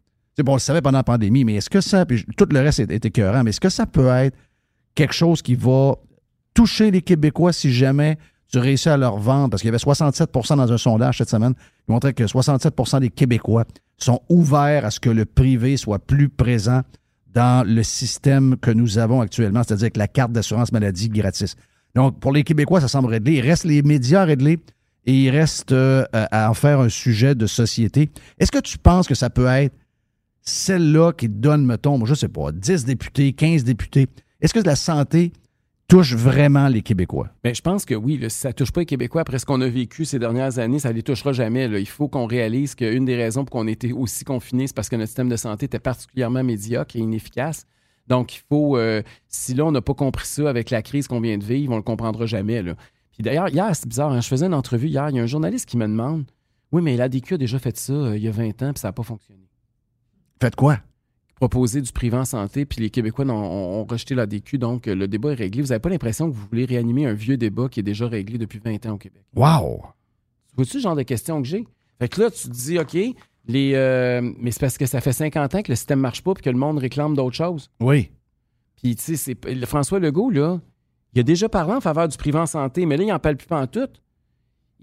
bon, 0.43 0.53
on 0.53 0.55
le 0.55 0.59
savait 0.59 0.81
pendant 0.81 0.99
la 0.99 1.03
pandémie, 1.03 1.45
mais 1.45 1.55
est-ce 1.55 1.69
que 1.69 1.81
ça, 1.81 2.05
puis 2.05 2.25
tout 2.37 2.47
le 2.51 2.59
reste 2.59 2.79
est, 2.79 2.91
est 2.91 3.05
écœurant, 3.05 3.43
mais 3.43 3.49
est-ce 3.49 3.59
que 3.59 3.69
ça 3.69 3.85
peut 3.85 4.07
être 4.07 4.37
quelque 4.95 5.13
chose 5.13 5.41
qui 5.41 5.55
va 5.55 5.95
toucher 6.53 6.91
les 6.91 7.01
Québécois 7.01 7.53
si 7.53 7.71
jamais 7.71 8.17
tu 8.51 8.59
réussis 8.59 8.89
à 8.89 8.97
leur 8.97 9.17
vendre? 9.17 9.49
Parce 9.49 9.61
qu'il 9.61 9.67
y 9.67 9.73
avait 9.73 9.77
67% 9.77 10.57
dans 10.57 10.71
un 10.71 10.77
sondage 10.77 11.19
cette 11.19 11.29
semaine 11.29 11.53
qui 11.53 11.91
montrait 11.91 12.13
que 12.13 12.23
67% 12.23 12.99
des 12.99 13.09
Québécois 13.09 13.65
sont 13.97 14.21
ouverts 14.29 14.85
à 14.85 14.91
ce 14.91 14.99
que 14.99 15.09
le 15.09 15.25
privé 15.25 15.77
soit 15.77 15.99
plus 15.99 16.29
présent 16.29 16.81
dans 17.33 17.65
le 17.67 17.83
système 17.83 18.57
que 18.57 18.71
nous 18.71 18.97
avons 18.97 19.21
actuellement, 19.21 19.61
c'est-à-dire 19.63 19.85
avec 19.85 19.97
la 19.97 20.07
carte 20.07 20.31
d'assurance 20.31 20.71
maladie 20.71 21.09
gratis. 21.09 21.55
Donc, 21.95 22.19
pour 22.19 22.31
les 22.31 22.43
Québécois, 22.43 22.81
ça 22.81 22.87
semble 22.87 23.09
réglé. 23.09 23.33
Il 23.33 23.41
reste 23.41 23.65
les 23.65 23.81
médias 23.81 24.23
réglés 24.23 24.59
et 25.05 25.13
il 25.13 25.29
reste 25.29 25.71
euh, 25.71 26.05
à 26.13 26.49
en 26.49 26.53
faire 26.53 26.79
un 26.79 26.89
sujet 26.89 27.35
de 27.35 27.47
société. 27.47 28.09
Est-ce 28.39 28.51
que 28.51 28.59
tu 28.59 28.77
penses 28.77 29.07
que 29.07 29.15
ça 29.15 29.29
peut 29.29 29.47
être 29.47 29.75
celle-là 30.41 31.13
qui 31.13 31.29
donne, 31.29 31.65
mettons, 31.65 32.03
je 32.05 32.11
ne 32.11 32.15
sais 32.15 32.27
pas, 32.27 32.51
10 32.51 32.85
députés, 32.85 33.33
15 33.33 33.63
députés? 33.63 34.07
Est-ce 34.41 34.53
que 34.53 34.59
la 34.59 34.75
santé 34.75 35.33
touche 35.87 36.15
vraiment 36.15 36.67
les 36.67 36.81
Québécois? 36.81 37.29
Mais 37.43 37.53
je 37.53 37.61
pense 37.61 37.85
que 37.85 37.95
oui, 37.95 38.19
si 38.29 38.29
ça 38.29 38.49
ne 38.49 38.53
touche 38.53 38.71
pas 38.71 38.81
les 38.81 38.85
Québécois 38.85 39.21
après 39.21 39.39
ce 39.39 39.45
qu'on 39.45 39.59
a 39.61 39.67
vécu 39.67 40.05
ces 40.05 40.19
dernières 40.19 40.59
années, 40.59 40.79
ça 40.79 40.89
ne 40.89 40.93
les 40.93 41.03
touchera 41.03 41.33
jamais. 41.33 41.67
là. 41.67 41.79
Il 41.79 41.87
faut 41.87 42.07
qu'on 42.07 42.25
réalise 42.25 42.75
qu'une 42.75 43.05
des 43.05 43.15
raisons 43.15 43.43
pour 43.43 43.59
qu'on 43.59 43.67
était 43.67 43.91
aussi 43.91 44.23
confinés, 44.23 44.67
c'est 44.67 44.75
parce 44.75 44.89
que 44.89 44.95
notre 44.95 45.09
système 45.09 45.29
de 45.29 45.35
santé 45.35 45.65
était 45.65 45.79
particulièrement 45.79 46.43
médiocre 46.43 46.95
et 46.95 46.99
inefficace. 46.99 47.65
Donc, 48.07 48.35
il 48.35 48.41
faut, 48.49 48.77
euh, 48.77 49.03
si 49.27 49.53
là, 49.53 49.65
on 49.65 49.71
n'a 49.71 49.81
pas 49.81 49.93
compris 49.93 50.25
ça 50.25 50.49
avec 50.49 50.71
la 50.71 50.81
crise 50.81 51.07
qu'on 51.07 51.21
vient 51.21 51.37
de 51.37 51.43
vivre, 51.43 51.71
on 51.71 51.75
ne 51.75 51.79
le 51.79 51.83
comprendra 51.83 52.25
jamais. 52.25 52.63
Là. 52.63 52.75
Puis 53.11 53.23
d'ailleurs, 53.23 53.49
hier, 53.49 53.69
c'est 53.75 53.87
bizarre, 53.87 54.11
hein, 54.11 54.21
je 54.21 54.27
faisais 54.27 54.45
une 54.45 54.53
entrevue 54.53 54.87
hier, 54.87 55.09
il 55.09 55.17
y 55.17 55.19
a 55.19 55.23
un 55.23 55.27
journaliste 55.27 55.67
qui 55.67 55.75
me 55.75 55.85
demande 55.85 56.23
Oui, 56.71 56.81
mais 56.81 56.95
l'ADQ 56.95 57.33
a 57.33 57.37
déjà 57.37 57.59
fait 57.59 57.75
ça 57.77 57.91
euh, 57.91 58.17
il 58.17 58.23
y 58.23 58.27
a 58.27 58.31
20 58.31 58.63
ans, 58.63 58.73
puis 58.73 58.79
ça 58.79 58.87
n'a 58.87 58.93
pas 58.93 59.03
fonctionné. 59.03 59.48
Faites 60.41 60.55
quoi? 60.55 60.79
Proposer 61.35 61.81
du 61.81 61.91
privé 61.91 62.17
en 62.17 62.25
santé, 62.25 62.65
puis 62.65 62.81
les 62.81 62.89
Québécois 62.89 63.25
ont, 63.25 63.85
rejeté 63.85 64.13
l'ADQ, 64.13 64.57
donc 64.57 64.87
euh, 64.87 64.95
le 64.95 65.07
débat 65.07 65.31
est 65.31 65.35
réglé. 65.35 65.61
Vous 65.61 65.69
n'avez 65.69 65.79
pas 65.79 65.89
l'impression 65.89 66.29
que 66.29 66.35
vous 66.35 66.45
voulez 66.49 66.65
réanimer 66.65 67.05
un 67.05 67.13
vieux 67.13 67.37
débat 67.37 67.69
qui 67.69 67.79
est 67.79 67.83
déjà 67.83 68.07
réglé 68.07 68.37
depuis 68.37 68.59
20 68.59 68.85
ans 68.87 68.93
au 68.93 68.97
Québec? 68.97 69.23
Wow! 69.35 69.83
Vois-tu 70.55 70.77
le 70.77 70.83
genre 70.83 70.95
de 70.95 71.03
questions 71.03 71.41
que 71.41 71.47
j'ai? 71.47 71.65
Fait 71.99 72.09
que 72.09 72.21
là, 72.21 72.29
tu 72.29 72.49
te 72.49 72.53
dis, 72.53 72.77
OK, 72.77 72.97
les, 73.47 73.71
euh, 73.73 74.21
mais 74.37 74.51
c'est 74.51 74.59
parce 74.59 74.77
que 74.77 74.85
ça 74.85 74.99
fait 75.01 75.13
50 75.13 75.55
ans 75.55 75.61
que 75.61 75.71
le 75.71 75.75
système 75.75 75.99
marche 75.99 76.23
pas 76.23 76.33
puis 76.33 76.43
que 76.43 76.49
le 76.49 76.57
monde 76.57 76.77
réclame 76.77 77.15
d'autres 77.15 77.35
choses. 77.35 77.69
Oui. 77.79 78.11
Puis, 78.75 78.95
tu 78.95 79.03
sais, 79.03 79.15
c'est- 79.15 79.45
le 79.45 79.65
François 79.65 79.99
Legault, 79.99 80.29
là, 80.29 80.59
il 81.13 81.19
a 81.21 81.23
déjà 81.23 81.49
parlé 81.49 81.73
en 81.73 81.81
faveur 81.81 82.07
du 82.07 82.17
privé 82.17 82.37
en 82.37 82.45
santé, 82.45 82.85
mais 82.85 82.97
là, 82.97 83.03
il 83.03 83.07
n'en 83.07 83.19
parle 83.19 83.37
plus 83.37 83.47
pas 83.47 83.61
en 83.61 83.67
tout. 83.67 83.87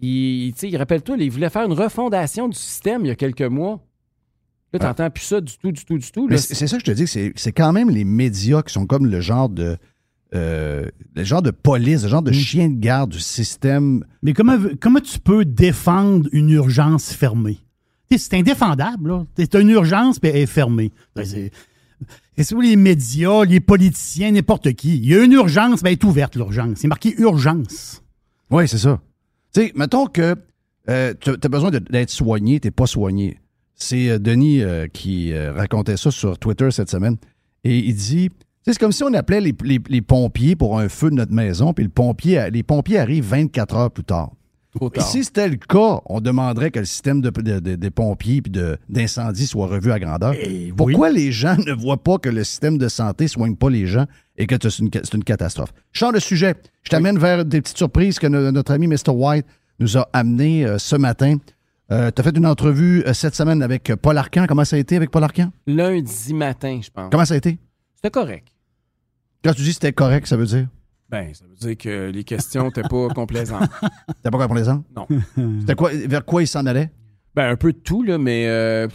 Il, 0.01 0.55
il 0.63 0.77
rappelle-toi, 0.77 1.17
il 1.19 1.31
voulait 1.31 1.51
faire 1.51 1.65
une 1.65 1.73
refondation 1.73 2.49
du 2.49 2.57
système 2.57 3.05
il 3.05 3.09
y 3.09 3.11
a 3.11 3.15
quelques 3.15 3.43
mois. 3.43 3.86
Là, 4.73 4.79
tu 4.81 4.85
n'entends 4.87 5.11
plus 5.11 5.25
ça 5.25 5.41
du 5.41 5.57
tout, 5.59 5.73
du 5.73 5.85
tout, 5.85 5.97
du 5.99 6.11
tout. 6.11 6.27
Mais 6.29 6.37
c'est 6.39 6.67
ça 6.67 6.77
que 6.77 6.81
je 6.85 6.91
te 6.91 6.97
dis, 6.97 7.07
c'est 7.07 7.33
c'est 7.37 7.53
quand 7.53 7.73
même 7.73 7.89
les 7.91 8.05
médias 8.05 8.62
qui 8.62 8.73
sont 8.73 8.87
comme 8.87 9.07
le 9.07 9.21
genre 9.21 9.49
de. 9.49 9.77
euh, 10.35 10.85
le 11.14 11.25
genre 11.25 11.41
de 11.43 11.51
police, 11.53 12.03
le 12.03 12.09
genre 12.09 12.23
de 12.23 12.33
chien 12.33 12.69
de 12.69 12.79
garde 12.79 13.11
du 13.11 13.21
système. 13.21 14.05
Mais 14.23 14.33
comment, 14.33 14.59
comment 14.81 15.01
tu 15.01 15.19
peux 15.21 15.45
défendre 15.45 16.29
une 16.33 16.51
urgence 16.51 17.12
fermée? 17.12 17.59
C'est 18.11 18.35
indéfendable. 18.35 19.09
là. 19.11 19.27
C'est 19.37 19.55
une 19.55 19.71
urgence, 19.71 20.19
puis 20.19 20.31
elle 20.31 20.37
est 20.37 20.47
fermée. 20.47 20.93
Ben, 21.14 21.25
c'est- 21.25 21.51
Et 22.37 22.43
c'est 22.45 22.55
où 22.55 22.61
les 22.61 22.77
médias, 22.77 23.45
les 23.45 23.61
politiciens, 23.61 24.31
n'importe 24.33 24.73
qui. 24.75 24.97
Il 24.99 25.07
y 25.07 25.14
a 25.14 25.25
une 25.25 25.33
urgence, 25.33 25.83
ben, 25.83 25.89
elle 25.91 25.95
est 25.95 26.05
ouverte, 26.05 26.37
l'urgence. 26.37 26.79
C'est 26.81 26.89
marqué 26.89 27.14
urgence. 27.19 28.03
Oui, 28.51 28.69
c'est 28.69 28.79
ça. 28.79 29.01
Tu 29.55 29.62
sais, 29.62 29.73
mettons 29.75 30.07
que 30.07 30.37
euh, 30.91 31.14
tu 31.19 31.31
as 31.31 31.49
besoin 31.49 31.71
d'être 31.71 32.11
soigné, 32.11 32.61
tu 32.61 32.67
n'es 32.67 32.71
pas 32.73 32.87
soigné. 32.87 33.39
C'est 33.77 34.09
euh, 34.09 34.18
Denis 34.18 34.62
euh, 34.62 34.87
qui 34.93 35.33
euh, 35.33 35.53
racontait 35.53 35.97
ça 35.97 36.11
sur 36.11 36.39
Twitter 36.39 36.70
cette 36.70 36.91
semaine. 36.91 37.16
Et 37.62 37.79
il 37.79 37.95
dit, 37.95 38.31
c'est 38.64 38.77
comme 38.79 38.93
si 38.93 39.05
on 39.05 39.12
appelait 39.14 39.41
les, 39.41 39.55
les- 39.62 39.81
les 39.89 40.01
pompiers 40.03 40.57
pour 40.57 40.79
un 40.79 40.89
feu 40.89 41.11
de 41.11 41.14
notre 41.16 41.33
maison, 41.33 41.72
puis 41.72 41.85
le 41.85 41.91
pompier, 41.91 42.49
les 42.51 42.62
pompiers 42.62 42.99
arrivent 42.99 43.27
24 43.29 43.77
heures 43.77 43.91
plus 43.91 44.05
tard. 44.05 44.31
Trop 44.74 44.89
Et 44.89 44.99
tard. 44.99 45.07
si 45.09 45.24
c'était 45.24 45.49
le 45.49 45.57
cas, 45.57 46.01
on 46.07 46.20
demanderait 46.20 46.70
que 46.70 46.79
le 46.81 46.85
système 46.85 47.20
de, 47.20 47.31
de- 47.31 47.61
de- 47.61 47.74
des 47.77 47.91
pompiers 47.91 48.43
et 48.45 48.77
d'incendie 48.89 49.47
soit 49.47 49.66
revu 49.66 49.91
à 49.93 49.99
grandeur. 49.99 50.35
Eh 50.41 50.72
Pourquoi 50.77 51.11
les 51.11 51.33
gens 51.33 51.57
ne 51.66 51.72
voient 51.72 52.03
pas 52.03 52.18
que 52.18 52.29
le 52.29 52.45
système 52.45 52.77
de 52.79 52.89
santé 52.89 53.24
ne 53.24 53.29
soigne 53.29 53.57
pas 53.57 53.70
les 53.70 53.87
gens 53.87 54.05
et 54.37 54.47
que 54.47 54.55
c'est 54.68 54.79
une, 54.81 55.24
catastrophe? 55.24 55.72
Je 55.93 55.99
change 56.01 56.14
de 56.14 56.18
sujet. 56.20 56.55
Je 56.83 56.91
t'amène 56.91 57.18
vers 57.18 57.45
des 57.45 57.61
petites 57.62 57.79
surprises 57.79 58.18
que 58.18 58.27
no- 58.27 58.51
notre 58.53 58.72
ami 58.72 58.87
Mr. 58.87 59.11
White 59.12 59.47
nous 59.81 59.97
a 59.97 60.09
amenées 60.12 60.64
euh, 60.66 60.79
ce 60.79 60.97
matin. 60.97 61.37
Tu 61.89 61.95
as 61.95 62.22
fait 62.22 62.37
une 62.37 62.47
entrevue 62.47 63.03
euh, 63.07 63.12
cette 63.12 63.34
semaine 63.34 63.62
avec 63.62 63.91
euh, 63.91 63.97
Paul 63.97 64.16
Arcan. 64.18 64.47
Comment 64.49 64.64
ça 64.64 64.76
a 64.76 64.78
été 64.78 64.97
avec 64.97 65.11
Paul 65.11 65.22
Arcan? 65.24 65.51
Lundi 65.66 66.34
matin, 66.34 66.80
je 66.82 66.91
pense. 66.91 67.11
Comment 67.11 67.24
ça 67.24 67.34
a 67.34 67.37
été? 67.37 67.59
C'était 67.95 68.11
correct. 68.11 68.49
Quand 69.45 69.53
tu 69.53 69.62
dis 69.62 69.72
c'était 69.72 69.93
correct, 69.93 70.26
ça 70.26 70.37
veut 70.37 70.47
dire? 70.47 70.68
Ben, 71.09 71.32
ça 71.32 71.45
veut 71.47 71.55
dire 71.55 71.76
que 71.78 72.11
les 72.11 72.24
questions 72.24 72.64
n'étaient 72.64 72.82
pas 72.82 73.09
complaisantes. 73.14 73.70
C'était 74.16 74.30
pas 74.32 74.39
complaisant? 74.49 74.82
Non. 74.97 75.07
C'était 75.61 75.76
quoi, 75.76 75.91
vers 75.93 76.24
quoi 76.24 76.43
il 76.43 76.49
s'en 76.49 76.66
allait? 76.66 76.91
Ben, 77.32 77.49
un 77.51 77.57
peu 77.57 77.72
de 77.72 77.78
tout, 77.78 78.03
là, 78.03 78.18
mais 78.18 78.47
euh, 78.49 78.89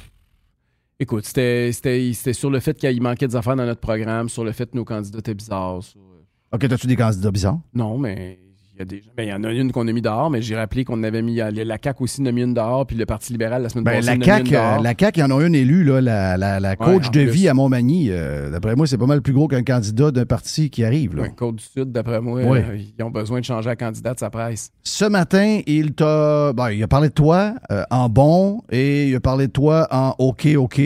écoute, 0.99 1.25
c'était 1.25 1.71
c'était- 1.71 2.11
c'était 2.13 2.33
sur 2.33 2.49
le 2.49 2.59
fait 2.59 2.73
qu'il 2.77 3.01
manquait 3.01 3.27
des 3.29 3.35
affaires 3.37 3.55
dans 3.55 3.65
notre 3.65 3.79
programme, 3.79 4.27
sur 4.27 4.43
le 4.43 4.51
fait 4.51 4.69
que 4.69 4.75
nos 4.75 4.83
candidats 4.83 5.19
étaient 5.19 5.33
bizarres. 5.33 5.83
sur- 5.83 6.01
euh, 6.01 6.55
OK, 6.57 6.65
as-tu 6.65 6.87
des 6.87 6.97
candidats 6.97 7.31
bizarres? 7.31 7.61
Non, 7.73 7.97
mais 7.97 8.39
y 8.81 8.83
a 8.83 8.85
des 8.85 9.01
ben, 9.17 9.23
il 9.23 9.29
y 9.29 9.33
en 9.33 9.43
a 9.43 9.51
une 9.51 9.71
qu'on 9.71 9.87
a 9.87 9.91
mis 9.91 10.01
dehors, 10.01 10.29
mais 10.29 10.41
j'ai 10.41 10.55
rappelé 10.55 10.83
qu'on 10.85 11.01
avait 11.03 11.21
mis 11.21 11.35
la 11.35 11.77
CAQ 11.81 12.03
aussi 12.03 12.27
a 12.27 12.31
mis 12.31 12.41
une 12.41 12.53
dehors, 12.53 12.85
puis 12.85 12.95
le 12.95 13.05
Parti 13.05 13.31
libéral 13.31 13.63
la 13.63 13.69
semaine 13.69 13.83
Ben, 13.83 13.95
passée 13.95 14.17
la 14.17 14.23
a 14.33 14.37
CAQ, 14.37 14.55
euh, 14.55 14.81
la 14.83 14.93
CAQ, 14.99 15.19
ils 15.19 15.23
en 15.23 15.31
ont 15.31 15.41
une 15.41 15.55
élue, 15.55 15.83
là, 15.83 16.01
la, 16.01 16.37
la- 16.37 16.59
la 16.59 16.75
coach 16.75 17.09
de 17.11 17.21
plus. 17.23 17.31
vie 17.31 17.47
à 17.47 17.53
Montmagny. 17.53 18.07
Euh, 18.11 18.49
D'après 18.51 18.75
moi, 18.75 18.85
c'est 18.87 18.97
pas 18.97 19.05
mal 19.05 19.21
plus 19.21 19.33
gros 19.33 19.47
qu'un 19.47 19.63
candidat 19.63 20.11
d'un 20.11 20.25
parti 20.25 20.69
qui 20.69 20.83
arrive. 20.83 21.15
Là. 21.15 21.23
Ouais, 21.23 21.31
Côte 21.35 21.55
du 21.55 21.63
Sud, 21.63 21.91
d'après 21.91 22.19
moi, 22.21 22.41
Oui. 22.45 22.59
euh, 22.59 22.77
ils 22.97 23.03
ont 23.03 23.09
besoin 23.11 23.39
de 23.39 23.45
changer 23.45 23.69
la 23.69 23.75
candidate, 23.75 24.19
sa 24.19 24.29
presse. 24.29 24.71
Ce 24.83 25.05
matin, 25.05 25.59
il 25.67 25.93
t'a. 25.93 26.53
ben, 26.53 26.71
il 26.71 26.81
a 26.83 26.87
parlé 26.87 27.09
de 27.09 27.13
toi 27.13 27.53
euh, 27.71 27.83
en 27.91 28.09
bon 28.09 28.61
et 28.71 29.07
il 29.09 29.15
a 29.15 29.19
parlé 29.19 29.47
de 29.47 29.51
toi 29.51 29.87
en 29.91 30.15
OK, 30.19 30.47
OK, 30.57 30.79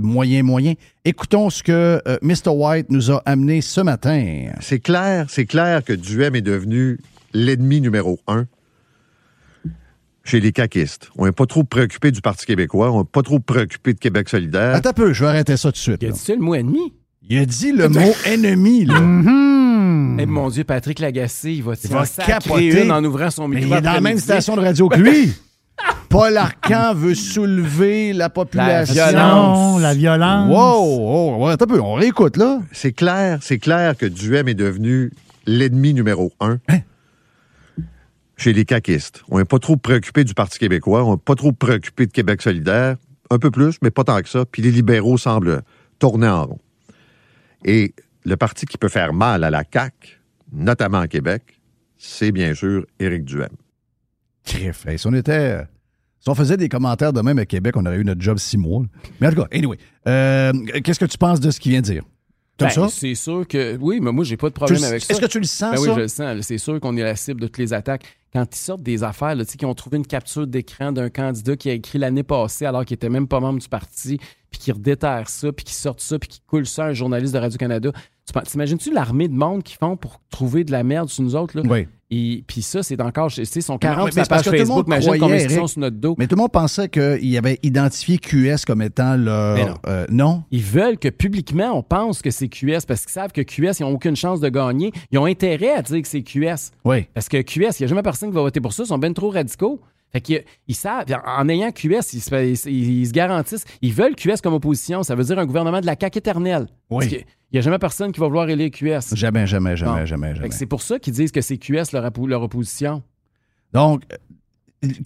moyen, 0.00 0.42
moyen. 0.42 0.74
Écoutons 1.08 1.50
ce 1.50 1.62
que 1.62 2.02
euh, 2.08 2.18
Mr. 2.20 2.48
White 2.50 2.90
nous 2.90 3.12
a 3.12 3.22
amené 3.26 3.60
ce 3.60 3.80
matin. 3.80 4.46
C'est 4.60 4.80
clair, 4.80 5.26
c'est 5.28 5.46
clair 5.46 5.84
que 5.84 5.92
Duhem 5.92 6.34
est 6.34 6.40
devenu 6.40 6.98
l'ennemi 7.32 7.80
numéro 7.80 8.18
un 8.26 8.46
chez 10.24 10.40
les 10.40 10.50
caquistes. 10.50 11.10
On 11.16 11.26
n'est 11.26 11.30
pas 11.30 11.46
trop 11.46 11.62
préoccupé 11.62 12.10
du 12.10 12.20
Parti 12.20 12.44
québécois, 12.44 12.90
on 12.90 12.98
n'est 13.02 13.04
pas 13.10 13.22
trop 13.22 13.38
préoccupé 13.38 13.94
de 13.94 14.00
Québec 14.00 14.28
solidaire. 14.28 14.74
Attends 14.74 14.90
un 14.90 14.94
peu, 14.94 15.12
je 15.12 15.22
vais 15.22 15.30
arrêter 15.30 15.56
ça 15.56 15.68
tout 15.68 15.74
de 15.74 15.78
suite. 15.78 16.02
Il 16.02 16.08
a 16.08 16.10
dit 16.10 16.18
ça 16.18 16.34
le 16.34 16.40
mot 16.40 16.56
ennemi? 16.56 16.92
Il 17.28 17.38
a 17.38 17.46
dit 17.46 17.70
le 17.70 17.88
mot 17.88 18.12
ennemi. 18.26 18.84
Là. 18.86 18.96
Eh, 20.18 20.26
mon 20.26 20.48
Dieu, 20.50 20.64
Patrick 20.64 20.98
Lagacé, 20.98 21.52
il 21.52 21.62
va, 21.62 21.74
Il 21.84 21.90
va 21.90 22.04
sacrer 22.04 22.32
capoter. 22.32 22.82
une 22.84 22.90
en 22.90 23.04
ouvrant 23.04 23.30
son 23.30 23.46
Mais 23.46 23.60
micro. 23.60 23.74
il 23.74 23.78
est 23.78 23.80
dans 23.82 23.92
la 23.92 24.00
même 24.00 24.18
station 24.18 24.56
de 24.56 24.60
radio 24.62 24.88
que 24.88 24.98
lui. 24.98 25.32
Paul 26.08 26.36
Arcan 26.36 26.94
veut 26.94 27.14
soulever 27.14 28.12
la 28.12 28.30
population. 28.30 28.94
La 28.94 29.10
violence. 29.10 29.80
La 29.80 29.94
violence. 29.94 30.50
Wow! 30.50 31.38
Oh, 31.40 31.46
attends 31.46 31.64
un 31.64 31.68
peu, 31.68 31.80
on 31.80 31.94
réécoute, 31.94 32.36
là. 32.36 32.60
C'est 32.72 32.92
clair, 32.92 33.38
c'est 33.42 33.58
clair 33.58 33.96
que 33.96 34.06
Duhem 34.06 34.48
est 34.48 34.54
devenu 34.54 35.12
l'ennemi 35.46 35.94
numéro 35.94 36.32
un 36.40 36.58
Hein? 36.68 36.78
chez 38.36 38.52
les 38.52 38.64
caquistes. 38.64 39.22
On 39.30 39.38
n'est 39.38 39.44
pas 39.44 39.58
trop 39.58 39.76
préoccupé 39.76 40.22
du 40.24 40.34
Parti 40.34 40.58
québécois, 40.58 41.04
on 41.04 41.12
n'est 41.12 41.22
pas 41.22 41.34
trop 41.34 41.52
préoccupé 41.52 42.06
de 42.06 42.12
Québec 42.12 42.42
solidaire, 42.42 42.96
un 43.30 43.38
peu 43.38 43.50
plus, 43.50 43.76
mais 43.82 43.90
pas 43.90 44.04
tant 44.04 44.20
que 44.20 44.28
ça. 44.28 44.44
Puis 44.44 44.62
les 44.62 44.70
libéraux 44.70 45.16
semblent 45.18 45.62
tourner 45.98 46.28
en 46.28 46.44
rond. 46.46 46.58
Et 47.64 47.94
le 48.24 48.36
parti 48.36 48.66
qui 48.66 48.76
peut 48.78 48.88
faire 48.88 49.12
mal 49.14 49.42
à 49.42 49.50
la 49.50 49.64
CAQ, 49.70 50.20
notamment 50.52 51.00
à 51.00 51.08
Québec, 51.08 51.42
c'est 51.96 52.30
bien 52.30 52.54
sûr 52.54 52.84
Éric 53.00 53.24
Duhem. 53.24 53.48
Criff. 54.46 54.86
Hey, 54.86 54.98
si 54.98 55.06
on 55.06 55.12
était. 55.12 55.60
Si 56.20 56.30
on 56.30 56.34
faisait 56.34 56.56
des 56.56 56.68
commentaires 56.68 57.12
de 57.12 57.20
même 57.20 57.38
à 57.38 57.44
Québec, 57.46 57.76
on 57.76 57.84
aurait 57.86 57.98
eu 57.98 58.04
notre 58.04 58.20
job 58.22 58.38
six 58.38 58.56
mois. 58.56 58.82
Mais 59.20 59.26
en 59.28 59.30
tout 59.30 59.42
cas, 59.42 59.48
anyway. 59.52 59.76
euh, 60.08 60.52
Qu'est-ce 60.82 60.98
que 60.98 61.04
tu 61.04 61.18
penses 61.18 61.38
de 61.40 61.50
ce 61.50 61.60
qu'il 61.60 61.72
vient 61.72 61.80
de 61.82 61.86
dire? 61.86 62.02
Ben? 62.58 62.70
C'est 62.88 63.14
sûr 63.14 63.46
que. 63.46 63.76
Oui, 63.76 64.00
mais 64.00 64.12
moi, 64.12 64.24
j'ai 64.24 64.38
pas 64.38 64.48
de 64.48 64.54
problème 64.54 64.82
avec 64.82 65.02
ça. 65.02 65.12
Est-ce 65.12 65.20
que 65.20 65.26
tu 65.26 65.38
le 65.38 65.44
sens, 65.44 65.74
Ben 65.74 65.80
oui, 65.80 65.86
ça? 65.88 65.94
je 65.94 66.00
le 66.00 66.08
sens. 66.08 66.40
C'est 66.46 66.56
sûr 66.58 66.80
qu'on 66.80 66.96
est 66.96 67.02
la 67.02 67.14
cible 67.14 67.38
de 67.42 67.46
toutes 67.48 67.58
les 67.58 67.74
attaques. 67.74 68.04
Quand 68.32 68.46
ils 68.50 68.58
sortent 68.58 68.82
des 68.82 69.04
affaires, 69.04 69.34
là, 69.34 69.44
tu 69.44 69.52
sais, 69.52 69.58
qui 69.58 69.66
ont 69.66 69.74
trouvé 69.74 69.98
une 69.98 70.06
capture 70.06 70.46
d'écran 70.46 70.90
d'un 70.90 71.10
candidat 71.10 71.54
qui 71.56 71.68
a 71.68 71.74
écrit 71.74 71.98
l'année 71.98 72.22
passée 72.22 72.64
alors 72.64 72.84
qu'il 72.86 72.94
était 72.94 73.10
même 73.10 73.28
pas 73.28 73.40
membre 73.40 73.58
du 73.60 73.68
parti, 73.68 74.18
puis 74.50 74.58
qui 74.58 74.72
redéterre 74.72 75.28
ça, 75.28 75.52
puis 75.52 75.64
qui 75.64 75.74
sortent 75.74 76.00
ça, 76.00 76.18
puis 76.18 76.28
qui 76.28 76.40
coule 76.46 76.66
ça 76.66 76.86
à 76.86 76.88
un 76.88 76.92
journaliste 76.94 77.34
de 77.34 77.38
Radio-Canada. 77.38 77.92
T'imagines-tu 78.46 78.92
l'armée 78.92 79.28
de 79.28 79.34
monde 79.34 79.62
qu'ils 79.62 79.76
font 79.78 79.96
pour 79.96 80.20
trouver 80.30 80.64
de 80.64 80.72
la 80.72 80.82
merde 80.82 81.08
sur 81.10 81.22
nous 81.24 81.36
autres? 81.36 81.58
Là? 81.58 81.62
Oui. 81.68 81.86
Et 82.10 82.44
puis 82.46 82.62
ça, 82.62 82.84
c'est 82.84 83.00
encore, 83.00 83.32
tu 83.32 83.44
sais, 83.44 83.60
son 83.60 83.74
Mais 83.74 83.78
40 83.80 84.04
mais 84.06 84.10
sur 84.12 84.18
la 84.18 84.24
c'est 84.24 84.28
parce 84.28 84.42
page 84.44 84.52
que 84.52 84.56
tout 84.58 84.62
le 84.62 84.68
monde 84.68 84.76
Facebook. 84.76 84.86
Imagine 84.86 85.02
croyait, 85.06 85.20
combien 85.20 85.36
ils 85.36 85.50
sont 85.60 85.66
sur 85.66 85.80
notre 85.80 85.96
dos. 85.96 86.14
Mais 86.18 86.26
tout 86.28 86.36
le 86.36 86.40
monde 86.42 86.52
pensait 86.52 86.88
qu'il 86.88 87.36
avait 87.36 87.58
identifié 87.64 88.18
QS 88.18 88.64
comme 88.64 88.80
étant 88.82 89.16
leur. 89.16 89.56
Non. 89.58 89.74
euh, 89.88 90.06
non? 90.08 90.44
Ils 90.52 90.62
veulent 90.62 90.98
que 90.98 91.08
publiquement, 91.08 91.72
on 91.76 91.82
pense 91.82 92.22
que 92.22 92.30
c'est 92.30 92.48
QS 92.48 92.86
parce 92.86 93.02
qu'ils 93.02 93.10
savent 93.12 93.32
que 93.32 93.40
QS, 93.40 93.80
ils 93.80 93.82
n'ont 93.82 93.90
aucune 93.92 94.14
chance 94.14 94.38
de 94.40 94.48
gagner. 94.48 94.92
Ils 95.10 95.18
ont 95.18 95.24
intérêt 95.24 95.72
à 95.72 95.82
dire 95.82 96.00
que 96.00 96.06
c'est 96.08 96.22
QS. 96.22 96.70
Oui. 96.84 97.06
Parce 97.12 97.28
que 97.28 97.42
QS, 97.42 97.80
il 97.80 97.82
n'y 97.82 97.84
a 97.84 97.86
jamais 97.88 98.02
personne 98.02 98.28
qui 98.30 98.36
va 98.36 98.42
voter 98.42 98.60
pour 98.60 98.72
ça. 98.72 98.84
Ils 98.84 98.86
sont 98.86 98.98
bien 98.98 99.12
trop 99.12 99.30
radicaux. 99.30 99.80
Fait 100.12 100.20
qu'ils 100.20 100.44
ils 100.68 100.74
savent, 100.76 101.04
en 101.26 101.48
ayant 101.48 101.72
QS, 101.72 102.12
ils 102.12 102.20
se, 102.20 102.68
ils- 102.68 103.00
ils 103.00 103.06
se 103.08 103.12
garantissent, 103.12 103.64
ils 103.82 103.92
veulent 103.92 104.14
QS 104.14 104.40
comme 104.40 104.54
opposition. 104.54 105.02
Ça 105.02 105.16
veut 105.16 105.24
dire 105.24 105.36
un 105.40 105.44
gouvernement 105.44 105.80
de 105.80 105.86
la 105.86 105.96
CAQ 106.00 106.18
éternelle. 106.18 106.68
Oui. 106.88 107.24
Qu'il 107.50 107.56
n'y 107.56 107.58
a 107.58 107.62
jamais 107.62 107.78
personne 107.78 108.10
qui 108.12 108.20
va 108.20 108.26
vouloir 108.26 108.48
élire 108.48 108.70
QS. 108.70 109.14
Jamais, 109.14 109.46
jamais, 109.46 109.76
jamais, 109.76 110.00
Non. 110.00 110.06
jamais, 110.06 110.34
jamais. 110.34 110.50
C'est 110.50 110.66
pour 110.66 110.82
ça 110.82 110.98
qu'ils 110.98 111.12
disent 111.14 111.30
que 111.32 111.40
c'est 111.40 111.58
QS 111.58 111.92
leur, 111.92 112.42
opposition. 112.42 113.02
Donc, 113.72 114.02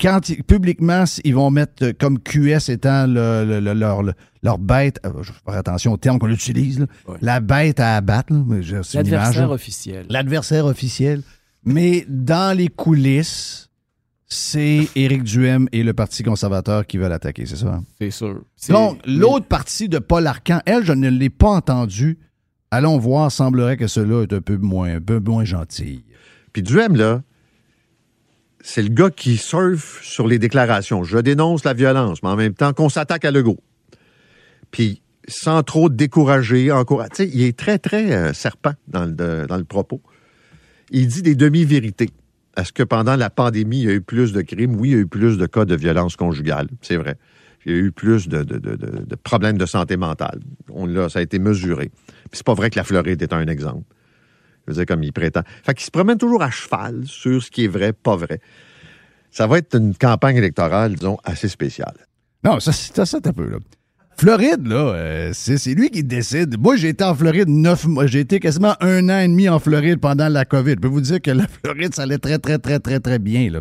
quand 0.01 0.29
ils- 0.31 0.43
publiquement, 0.43 1.05
ils 1.25 1.35
vont 1.35 1.51
mettre 1.51 1.85
euh, 1.85 1.93
comme 1.99 2.19
QS 2.19 2.69
étant 2.71 3.07
le- 3.07 3.45
le- 3.47 3.61
le- 3.61 3.75
leur, 3.75 4.03
le- 4.03 4.15
leur 4.43 4.59
bête, 4.59 4.99
euh, 5.05 5.11
je 5.23 5.33
vais 5.33 5.39
faire 5.45 5.55
attention 5.59 5.93
au 5.93 5.97
terme 5.97 6.19
qu'on 6.19 6.29
utilise, 6.31 6.81
là. 6.81 6.87
La 7.21 7.41
bête 7.41 7.79
à 7.79 7.97
abattre, 7.97 8.33
L'adversaire 8.33 9.51
officiel. 9.51 10.07
l'adversaire 10.09 10.65
officiel. 10.67 11.23
Mais 11.65 12.05
dans 12.09 12.57
les 12.57 12.69
coulisses, 12.69 13.69
c'est 14.27 14.89
Éric 14.97 15.25
Duhem 15.25 15.69
et 15.73 15.83
le 15.83 15.93
Parti 15.93 16.23
conservateur 16.23 16.87
qui 16.87 16.97
veulent 16.99 17.13
attaquer, 17.13 17.45
c'est 17.47 17.57
ça? 17.57 17.75
hein? 17.75 17.85
C'est 17.99 18.11
sûr. 18.11 18.41
Donc, 18.71 18.99
l'autre 19.07 19.47
partie 19.47 19.89
de 19.89 19.99
Paul 19.99 20.27
Arcan, 20.27 20.61
elle, 20.67 20.85
je 20.85 20.93
ne 20.93 21.09
l'ai 21.11 21.31
pas 21.31 21.51
entendue. 21.51 22.19
Allons 22.71 22.99
voir, 22.99 23.33
semblerait 23.33 23.77
que 23.77 23.87
cela 23.89 24.23
est 24.23 24.33
un 24.33 24.41
peu 24.41 24.57
moins, 24.57 24.95
un 24.97 25.01
peu 25.01 25.19
moins 25.19 25.45
gentil. 25.45 26.05
Puis 26.53 26.63
Duhem, 26.63 26.95
là, 26.95 27.23
c'est 28.61 28.83
le 28.83 28.91
gars 28.91 29.11
qui 29.11 29.37
surfe 29.37 30.03
sur 30.05 30.27
les 30.29 30.39
déclarations. 30.39 31.03
Je 31.03 31.19
dénonce 31.19 31.65
la 31.65 31.73
violence, 31.75 32.23
mais 32.23 32.29
en 32.29 32.37
même 32.37 32.55
temps 32.55 32.73
qu'on 32.73 32.89
s'attaque 32.89 33.25
à 33.25 33.31
Legault. 33.31 33.59
Puis 34.71 35.03
sans 35.27 35.63
trop 35.63 35.89
décourager, 35.89 36.71
encourager. 36.71 37.29
Il 37.33 37.43
est 37.43 37.57
très, 37.57 37.79
très 37.79 38.13
euh, 38.13 38.33
serpent 38.33 38.73
dans 38.89 39.05
le, 39.05 39.47
dans 39.47 39.57
le 39.57 39.65
propos. 39.65 40.01
Il 40.91 41.07
dit 41.09 41.23
des 41.23 41.35
demi-vérités. 41.35 42.11
Est-ce 42.57 42.73
que 42.73 42.83
pendant 42.83 43.17
la 43.17 43.31
pandémie, 43.31 43.81
il 43.81 43.85
y 43.85 43.91
a 43.91 43.95
eu 43.95 44.01
plus 44.01 44.33
de 44.33 44.43
crimes? 44.43 44.75
Oui, 44.77 44.91
il 44.91 44.93
y 44.93 44.97
a 44.97 44.99
eu 44.99 45.07
plus 45.07 45.39
de 45.39 45.47
cas 45.47 45.65
de 45.65 45.75
violence 45.77 46.17
conjugale, 46.17 46.69
c'est 46.83 46.97
vrai. 46.97 47.17
Il 47.65 47.73
y 47.73 47.75
a 47.75 47.79
eu 47.79 47.93
plus 47.93 48.27
de- 48.29 48.43
de 48.43 49.15
problèmes 49.17 49.59
de 49.59 49.67
santé 49.67 49.97
mentale. 49.97 50.41
On 50.71 50.87
l'a, 50.87 51.09
ça 51.09 51.21
a 51.21 51.23
été 51.23 51.39
mesuré. 51.39 51.91
C'est 52.33 52.45
pas 52.45 52.55
vrai 52.55 52.71
que 52.71 52.79
la 52.79 52.85
Floride 52.85 53.21
est 53.23 53.33
un 53.33 53.47
exemple. 53.47 53.85
Je 54.67 54.73
veux 54.73 54.77
dire, 54.77 54.87
comme 54.87 55.03
il 55.03 55.13
prétend. 55.13 55.43
Fait 55.65 55.75
qu'il 55.75 55.85
se 55.85 55.91
promène 55.91 56.19
toujours 56.19 56.43
à 56.43 56.51
cheval 56.51 57.03
sur 57.07 57.43
ce 57.43 57.51
qui 57.51 57.65
est 57.65 57.69
vrai, 57.69 57.93
pas 57.93 58.17
vrai. 58.17 58.41
Ça 59.31 59.47
va 59.47 59.59
être 59.59 59.77
une 59.77 59.95
campagne 59.95 60.37
électorale, 60.37 60.95
disons, 60.95 61.19
assez 61.25 61.49
spéciale. 61.49 61.95
Non, 62.45 62.61
ça, 62.61 62.73
c'est 62.73 63.05
ça, 63.05 63.19
un 63.25 63.33
peu, 63.33 63.49
là. 63.49 63.59
Floride, 64.17 64.67
là, 64.67 64.77
euh, 64.77 65.31
c'est 65.33 65.57
c'est 65.57 65.73
lui 65.73 65.89
qui 65.89 66.05
décide. 66.05 66.59
Moi, 66.59 66.77
j'ai 66.77 66.91
été 66.91 67.05
en 67.05 67.15
Floride 67.15 67.49
neuf 67.49 67.87
mois. 67.87 68.07
J'ai 68.07 68.21
été 68.21 68.39
quasiment 68.39 68.75
un 68.81 69.09
an 69.09 69.19
et 69.21 69.29
demi 69.29 69.49
en 69.49 69.59
Floride 69.59 69.99
pendant 69.99 70.29
la 70.29 70.45
COVID. 70.45 70.73
Je 70.73 70.77
peux 70.77 70.89
vous 70.89 71.01
dire 71.01 71.23
que 71.23 71.31
la 71.31 71.47
Floride, 71.49 71.95
ça 71.95 72.03
allait 72.03 72.19
très, 72.19 72.39
très, 72.39 72.59
très, 72.59 72.79
très, 72.81 73.01
très 73.01 73.19
bien, 73.19 73.51
là. 73.51 73.61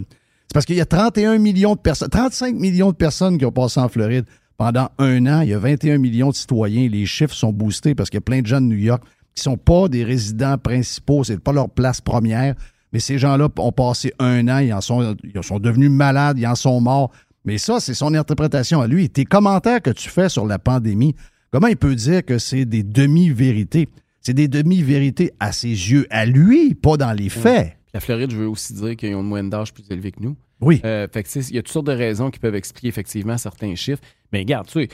C'est 0.49 0.53
parce 0.53 0.65
qu'il 0.65 0.75
y 0.75 0.81
a 0.81 0.85
31 0.85 1.37
millions 1.37 1.75
de 1.75 1.79
personnes, 1.79 2.09
35 2.09 2.55
millions 2.55 2.91
de 2.91 2.95
personnes 2.95 3.37
qui 3.37 3.45
ont 3.45 3.51
passé 3.51 3.79
en 3.79 3.87
Floride 3.87 4.25
pendant 4.59 4.89
un 4.97 5.25
an. 5.25 5.39
Il 5.41 5.49
y 5.49 5.53
a 5.53 5.57
21 5.57 5.97
millions 5.97 6.29
de 6.29 6.35
citoyens. 6.35 6.87
Les 6.89 7.05
chiffres 7.05 7.33
sont 7.33 7.53
boostés 7.53 7.95
parce 7.95 8.09
qu'il 8.09 8.17
y 8.17 8.19
a 8.19 8.21
plein 8.21 8.41
de 8.41 8.45
gens 8.45 8.59
de 8.59 8.65
New 8.65 8.77
York 8.77 9.01
qui 9.33 9.41
sont 9.41 9.55
pas 9.55 9.87
des 9.87 10.03
résidents 10.03 10.57
principaux. 10.57 11.23
C'est 11.23 11.39
pas 11.39 11.53
leur 11.53 11.69
place 11.69 12.01
première. 12.01 12.55
Mais 12.91 12.99
ces 12.99 13.17
gens-là 13.17 13.47
ont 13.57 13.71
passé 13.71 14.13
un 14.19 14.47
an, 14.49 14.57
ils 14.59 14.73
en 14.73 14.81
sont, 14.81 15.15
ils 15.23 15.43
sont 15.43 15.59
devenus 15.59 15.89
malades, 15.89 16.37
ils 16.37 16.45
en 16.45 16.55
sont 16.55 16.81
morts. 16.81 17.09
Mais 17.45 17.57
ça, 17.57 17.79
c'est 17.79 17.93
son 17.93 18.13
interprétation 18.13 18.81
à 18.81 18.87
lui. 18.87 19.09
Tes 19.09 19.23
commentaires 19.23 19.81
que 19.81 19.91
tu 19.91 20.09
fais 20.09 20.27
sur 20.27 20.45
la 20.45 20.59
pandémie, 20.59 21.15
comment 21.51 21.67
il 21.67 21.77
peut 21.77 21.95
dire 21.95 22.25
que 22.25 22.37
c'est 22.37 22.65
des 22.65 22.83
demi-vérités? 22.83 23.87
C'est 24.19 24.33
des 24.33 24.49
demi-vérités 24.49 25.31
à 25.39 25.53
ses 25.53 25.69
yeux, 25.69 26.05
à 26.09 26.25
lui, 26.25 26.75
pas 26.75 26.97
dans 26.97 27.13
les 27.13 27.29
faits. 27.29 27.78
La 27.93 27.99
Floride, 27.99 28.31
je 28.31 28.37
veux 28.37 28.47
aussi 28.47 28.73
dire 28.73 28.95
qu'ils 28.95 29.15
ont 29.15 29.21
une 29.21 29.27
moyenne 29.27 29.49
d'âge 29.49 29.73
plus 29.73 29.83
élevée 29.89 30.11
que 30.11 30.21
nous. 30.21 30.35
Oui. 30.61 30.81
Euh, 30.85 31.07
fait 31.11 31.23
que, 31.23 31.29
il 31.49 31.55
y 31.55 31.57
a 31.57 31.63
toutes 31.63 31.71
sortes 31.73 31.87
de 31.87 31.91
raisons 31.93 32.29
qui 32.29 32.39
peuvent 32.39 32.55
expliquer 32.55 32.87
effectivement 32.89 33.37
certains 33.37 33.73
chiffres. 33.75 34.01
Mais 34.31 34.39
regarde, 34.39 34.67
tu 34.67 34.73
sais, 34.83 34.89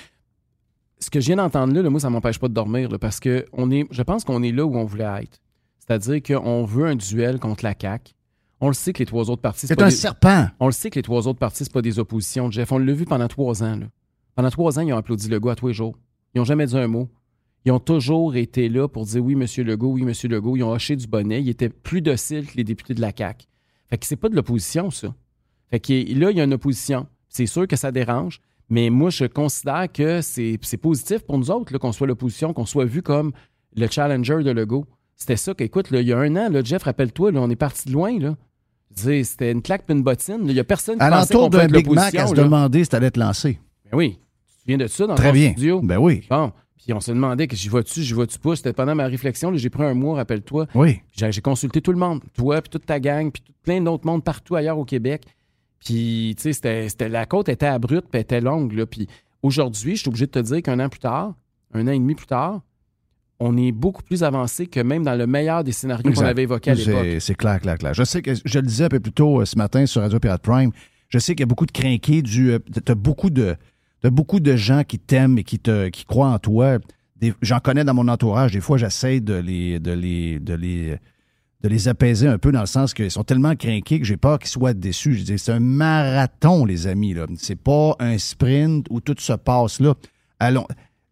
ce 1.00 1.10
que 1.10 1.20
je 1.20 1.26
viens 1.28 1.36
d'entendre 1.36 1.74
là, 1.74 1.82
là, 1.82 1.90
moi, 1.90 2.00
ça 2.00 2.10
m'empêche 2.10 2.40
pas 2.40 2.48
de 2.48 2.54
dormir 2.54 2.90
là, 2.90 2.98
parce 2.98 3.20
que 3.20 3.46
on 3.52 3.70
est, 3.72 3.86
je 3.92 4.02
pense 4.02 4.24
qu'on 4.24 4.42
est 4.44 4.52
là 4.52 4.66
où 4.66 4.76
on 4.78 4.86
voulait 4.86 5.24
être. 5.24 5.40
C'est-à-dire 5.80 6.22
qu'on 6.24 6.64
veut 6.64 6.86
un 6.86 6.96
duel 6.96 7.40
contre 7.40 7.64
la 7.64 7.74
CAQ. 7.80 8.14
On 8.62 8.68
le 8.70 8.74
sait 8.74 8.94
que 8.94 9.00
les 9.00 9.06
trois 9.06 9.30
autres 9.30 9.42
partis. 9.42 9.68
C'est 9.68 9.80
un 9.82 9.86
des- 9.88 9.92
serpent. 9.92 10.48
On 10.60 10.68
le 10.68 10.72
sait 10.72 10.90
que 10.90 10.96
les 10.98 11.04
trois 11.04 11.28
autres 11.28 11.38
partis, 11.40 11.66
c'est 11.66 11.74
pas 11.74 11.82
des 11.82 12.00
oppositions, 12.00 12.50
Jeff. 12.50 12.72
On 12.72 12.78
l'a 12.80 12.94
vu 12.94 13.04
pendant 13.06 13.28
trois 13.28 13.62
ans. 13.62 13.76
là. 13.76 13.88
Pendant 14.36 14.50
trois 14.50 14.80
ans, 14.80 14.82
ils 14.82 14.94
ont 14.94 14.98
applaudi 14.98 15.28
Legault 15.28 15.50
à 15.50 15.56
tous 15.56 15.68
les 15.68 15.74
jours. 15.74 15.98
Ils 16.34 16.40
n'ont 16.40 16.46
jamais 16.46 16.66
dit 16.66 16.78
un 16.78 16.88
mot. 16.88 17.10
Ils 17.66 17.72
ont 17.72 17.80
toujours 17.80 18.36
été 18.36 18.70
là 18.70 18.88
pour 18.88 19.06
dire 19.06 19.24
oui, 19.24 19.36
monsieur 19.36 19.64
Legault, 19.64 19.92
oui, 19.94 20.04
monsieur 20.04 20.30
Legault. 20.30 20.56
Ils 20.56 20.64
ont 20.64 20.72
hoché 20.72 20.96
du 20.96 21.08
bonnet. 21.08 21.42
Ils 21.42 21.50
étaient 21.50 21.70
plus 21.70 22.02
dociles 22.02 22.46
que 22.46 22.56
les 22.58 22.64
députés 22.64 22.94
de 22.94 23.02
la 23.02 23.12
CAQ. 23.16 23.46
Fait 23.90 23.98
que 23.98 24.06
c'est 24.06 24.16
pas 24.16 24.30
de 24.30 24.36
l'opposition, 24.36 24.92
ça. 24.92 25.14
Fait 25.72 25.80
que 25.80 25.92
là, 25.94 26.32
il 26.32 26.38
y 26.38 26.42
a 26.42 26.44
une 26.44 26.54
opposition. 26.54 27.08
C'est 27.28 27.48
sûr 27.48 27.68
que 27.68 27.76
ça 27.76 27.92
dérange, 27.92 28.40
mais 28.70 28.90
moi, 28.90 29.10
je 29.10 29.26
considère 29.26 29.92
que 29.92 30.22
c'est 30.22 30.58
positif 30.82 31.20
pour 31.20 31.38
nous 31.40 31.50
autres 31.52 31.78
qu'on 31.78 31.92
soit 31.92 32.08
l'opposition, 32.08 32.54
qu'on 32.54 32.66
soit 32.66 32.86
vu 32.86 33.02
comme 33.02 33.32
le 33.76 33.88
challenger 33.88 34.44
de 34.44 34.52
Legault. 34.52 34.86
C'était 35.16 35.36
ça 35.38 35.54
qu'écoute, 35.54 35.88
il 35.92 36.02
y 36.02 36.14
a 36.14 36.20
un 36.20 36.36
an, 36.36 36.50
là, 36.50 36.62
Jeff, 36.64 36.84
rappelle-toi, 36.84 37.32
on 37.36 37.50
est 37.50 37.56
parti 37.56 37.88
de 37.88 37.94
loin. 37.94 38.18
Là. 38.20 38.36
C'était 38.96 39.52
une 39.52 39.62
claque 39.62 39.86
puis 39.86 39.96
une 39.96 40.04
bottine. 40.04 40.40
Il 40.46 40.54
n'y 40.54 40.60
a 40.60 40.64
personne 40.64 40.98
qui 40.98 41.04
À 41.04 41.10
pensait 41.10 41.34
qu'on 41.34 41.50
d'un 41.50 41.68
Big 41.68 41.90
Mac, 41.90 42.14
à 42.16 42.28
se 42.28 42.36
là. 42.36 42.44
demander 42.44 42.84
si 42.84 42.90
t'allais 42.90 43.12
te 43.12 43.20
lancer. 43.20 43.60
Ben 43.92 43.98
oui. 43.98 44.12
Tu 44.18 44.18
te 44.56 44.62
souviens 44.62 44.78
de 44.78 44.88
ça 44.88 45.08
dans 45.08 45.16
Très 45.16 45.30
ton 45.30 45.34
bien. 45.34 45.52
studio? 45.52 45.82
Ben 45.82 45.98
oui. 45.98 46.24
Bon. 46.30 46.52
Puis 46.86 46.94
on 46.94 47.00
se 47.00 47.12
demandait 47.12 47.48
que 47.48 47.56
j'y 47.56 47.68
vois-tu, 47.68 48.04
j'y 48.04 48.14
vois-tu 48.14 48.38
pas? 48.38 48.56
C'était 48.56 48.72
pendant 48.72 48.94
ma 48.94 49.08
réflexion. 49.08 49.50
là, 49.50 49.58
J'ai 49.58 49.72
pris 49.72 49.84
un 49.84 49.96
mois, 49.96 50.18
rappelle-toi. 50.18 50.68
Oui. 50.76 51.00
J'ai 51.18 51.32
j'ai 51.32 51.42
consulté 51.42 51.82
tout 51.82 51.92
le 51.92 51.98
monde. 51.98 52.22
Toi, 52.36 52.62
puis 52.62 52.70
toute 52.70 52.86
ta 52.86 53.00
gang, 53.00 53.32
puis 53.32 53.42
tout- 53.42 53.54
plein 53.64 53.82
d'autres 53.82 54.06
mondes 54.06 54.24
partout 54.24 54.56
ailleurs 54.56 54.78
au 54.78 54.86
Québec. 54.86 55.24
Puis, 55.84 56.36
tu 56.38 56.44
sais, 56.44 56.54
c'était- 56.54 56.88
c'était- 56.90 57.10
la 57.10 57.26
côte 57.26 57.50
était 57.50 57.66
abrupte, 57.66 58.08
puis 58.10 58.18
elle 58.20 58.22
était 58.22 58.42
longue. 58.42 58.72
Là. 58.74 58.86
Puis 58.86 59.08
aujourd'hui, 59.42 59.96
je 59.96 60.02
suis 60.02 60.10
obligé 60.10 60.26
de 60.28 60.32
te 60.32 60.40
dire 60.40 60.62
qu'un 60.62 60.80
an 60.80 60.90
plus 60.90 61.00
tard, 61.00 61.34
un 61.74 61.88
an 61.88 61.92
et 61.92 61.98
demi 62.00 62.14
plus 62.16 62.28
tard, 62.28 62.62
on 63.40 63.58
est 63.58 63.72
beaucoup 63.72 64.04
plus 64.04 64.24
avancé 64.24 64.68
que 64.68 64.80
même 64.80 65.04
dans 65.04 65.16
le 65.16 65.26
meilleur 65.28 65.64
des 65.64 65.72
scénarios 65.72 66.12
qu'on 66.14 66.22
avait 66.24 66.44
évoqués 66.44 66.72
à 66.72 66.76
C'est- 66.76 66.86
l'époque. 66.86 67.22
C'est 67.22 67.36
clair, 67.36 67.60
clair, 67.60 67.78
clair. 67.78 67.94
Je 67.96 68.04
sais 68.04 68.22
que 68.22 68.32
je 68.34 68.60
le 68.60 68.66
disais 68.66 68.86
un 68.86 68.90
peu 68.90 69.00
plus 69.00 69.12
tôt 69.12 69.42
euh, 69.42 69.46
ce 69.46 69.58
matin 69.58 69.86
sur 69.88 70.02
Radio 70.02 70.20
Pirate 70.20 70.42
Prime. 70.44 70.72
Je 71.10 71.20
sais 71.20 71.34
qu'il 71.34 71.42
y 71.42 71.44
a 71.44 71.48
beaucoup 71.48 71.66
de 71.66 71.72
crinqués 71.72 72.22
du. 72.22 72.52
euh, 72.52 72.60
T'as 72.84 72.96
beaucoup 72.96 73.30
de. 73.30 73.56
T'as 74.06 74.12
beaucoup 74.12 74.40
de 74.40 74.56
gens 74.56 74.84
qui 74.84 75.00
t'aiment 75.00 75.40
et 75.40 75.44
qui 75.44 75.58
te 75.58 75.90
croient 76.06 76.30
en 76.30 76.38
toi. 76.38 76.78
J'en 77.42 77.58
connais 77.58 77.84
dans 77.84 77.96
mon 77.96 78.08
entourage. 78.08 78.52
Des 78.52 78.62
fois, 78.62 78.78
j'essaie 78.78 79.20
de 79.20 79.34
les, 79.34 79.80
apaiser 81.88 82.28
un 82.28 82.38
peu 82.38 82.52
dans 82.52 82.60
le 82.60 82.68
sens 82.68 82.94
qu'ils 82.94 83.10
sont 83.10 83.24
tellement 83.24 83.56
crinqués 83.56 84.00
que 84.00 84.06
j'ai 84.06 84.18
peur 84.18 84.38
qu'ils 84.38 84.50
soient 84.50 84.76
déçus. 84.76 85.26
C'est 85.26 85.52
un 85.52 85.60
marathon, 85.60 86.66
les 86.66 86.86
amis. 86.86 87.16
C'est 87.38 87.56
pas 87.56 87.96
un 87.98 88.20
sprint 88.20 88.86
où 88.92 89.02
tout 89.02 89.16
se 89.18 89.34
passe 89.34 89.80
là. 89.80 89.96
Allons. 90.40 90.68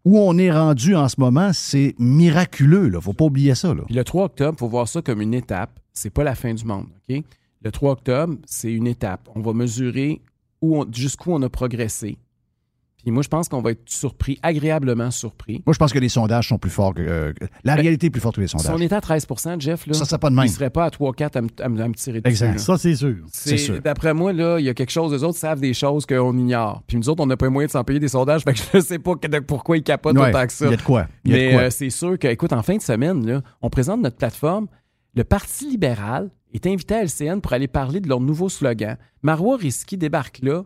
Où 0.06 0.20
on 0.20 0.38
est 0.38 0.52
rendu 0.52 0.96
en 0.96 1.10
ce 1.10 1.20
moment, 1.20 1.50
c'est 1.52 1.96
miraculeux. 1.98 2.90
Là. 2.90 3.02
Faut 3.02 3.14
pas 3.14 3.26
oublier 3.26 3.56
ça. 3.56 3.74
Le 3.74 4.04
3 4.04 4.26
octobre, 4.26 4.54
il 4.56 4.60
faut 4.60 4.70
voir 4.70 4.88
ça 4.88 5.02
comme 5.02 5.20
une 5.20 5.34
étape. 5.34 5.80
C'est 5.94 6.12
pas 6.12 6.24
la 6.24 6.36
fin 6.36 6.54
du 6.54 6.64
monde. 6.64 6.90
Le 7.10 7.72
3 7.72 7.94
octobre, 7.94 8.36
c'est 8.46 8.72
une 8.72 8.86
étape. 8.86 9.30
On 9.34 9.42
va 9.42 9.54
mesurer 9.54 10.22
jusqu'où 10.92 11.34
on 11.34 11.42
a 11.42 11.50
progressé. 11.50 12.20
Puis 13.04 13.12
moi, 13.12 13.22
je 13.22 13.28
pense 13.28 13.50
qu'on 13.50 13.62
va 13.62 13.72
être 13.72 13.82
surpris, 13.86 14.40
agréablement 14.42 15.12
surpris. 15.12 15.62
Moi, 15.66 15.74
je 15.74 15.78
pense 15.78 15.92
que 15.92 16.00
les 16.00 16.08
sondages 16.10 16.48
sont 16.48 16.58
plus 16.58 16.70
forts 16.72 16.94
que. 16.94 17.02
euh, 17.02 17.34
la 17.66 17.76
réalité 17.76 18.08
est 18.08 18.10
plus 18.10 18.22
forte 18.22 18.36
que 18.38 18.42
les 18.42 18.48
Si 18.48 18.56
on 18.56 18.60
sondages. 18.60 18.82
était 18.82 18.96
à 18.96 19.02
13% 19.02 19.60
Jeff, 19.60 19.86
là, 19.88 19.94
Ça 19.94 20.18
pas 20.18 20.30
de 20.30 20.36
même. 20.36 20.46
il 20.46 20.50
serait 20.50 20.70
pas 20.70 20.86
à 20.86 20.90
3-4 20.90 21.36
à, 21.38 21.64
à 21.66 21.70
me 21.70 21.82
à 21.82 21.88
me 21.90 21.94
tirer 21.94 22.22
dessus. 22.22 22.32
Exact. 22.32 22.54
là. 22.54 22.58
Ça, 22.60 22.78
c'est 22.78 22.96
sûr. 22.96 23.16
C'est- 23.32 23.58
sûr. 23.58 23.82
D'après 23.82 24.14
moi, 24.14 24.32
là, 24.32 24.58
il 24.60 24.66
y 24.66 24.70
a 24.70 24.74
quelque 24.74 24.90
chose, 24.92 25.12
les 25.12 25.24
autres 25.24 25.38
savent 25.38 25.60
des 25.60 25.74
choses 25.74 26.06
qu'on 26.06 26.38
ignore. 26.38 26.82
Puis 26.88 26.96
nous 26.98 27.10
autres, 27.10 27.22
on 27.22 27.28
n'a 27.28 27.36
pas 27.38 27.50
moyen 27.50 27.68
de 27.68 27.72
s'en 27.72 27.84
payer 27.84 28.00
des 28.00 28.08
sondages, 28.08 28.44
fait 28.46 28.54
que 28.54 28.60
je 28.72 28.78
ne 28.78 28.82
sais 28.82 29.00
pas 29.00 29.16
que- 29.16 29.40
pourquoi 29.40 29.76
ils 29.78 29.84
capotent 29.84 30.18
Ouais, 30.18 30.30
autant 30.30 30.48
que 30.48 30.54
ça. 30.54 30.66
Il 30.66 30.72
y 30.72 30.74
a 30.74 30.78
de 30.78 30.82
quoi. 30.82 31.08
Y 31.26 31.34
a 31.34 31.36
Mais 31.36 31.56
euh, 31.58 31.70
c'est 31.70 31.90
sûr 31.90 32.18
que, 32.18 32.28
écoute, 32.30 32.54
en 32.54 32.64
fin 32.64 32.78
de 32.78 32.82
semaine, 32.82 33.26
là, 33.26 33.42
on 33.62 33.70
présente 33.70 34.02
notre 34.02 34.16
plateforme. 34.18 34.68
Le 35.16 35.24
Parti 35.24 35.70
libéral 35.70 36.32
est 36.54 36.66
invité 36.66 36.96
à 36.96 37.04
LCN 37.04 37.40
pour 37.42 37.54
aller 37.54 37.68
parler 37.68 38.00
de 38.00 38.08
leur 38.08 38.20
nouveau 38.20 38.50
slogan. 38.50 38.98
Marois 39.22 39.58
Risky 39.58 39.98
débarque 39.98 40.40
là. 40.42 40.64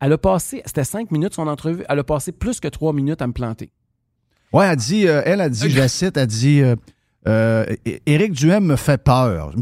Elle 0.00 0.12
a 0.12 0.18
passé, 0.18 0.62
c'était 0.64 0.84
cinq 0.84 1.10
minutes 1.10 1.34
son 1.34 1.48
entrevue, 1.48 1.84
elle 1.88 1.98
a 1.98 2.04
passé 2.04 2.32
plus 2.32 2.60
que 2.60 2.68
trois 2.68 2.92
minutes 2.92 3.20
à 3.20 3.26
me 3.26 3.32
planter. 3.32 3.70
Ouais, 4.52 4.66
elle 4.66 4.76
dit, 4.76 5.08
euh, 5.08 5.22
elle 5.24 5.40
a 5.40 5.48
dit, 5.48 5.68
je 5.68 5.78
la 5.78 5.88
cite, 5.88 6.16
elle 6.16 6.26
dit 6.26 6.60
euh, 6.62 6.76
euh, 7.26 7.66
Éric 8.06 8.32
Duhem 8.32 8.64
me 8.64 8.76
fait 8.76 9.02
peur. 9.02 9.52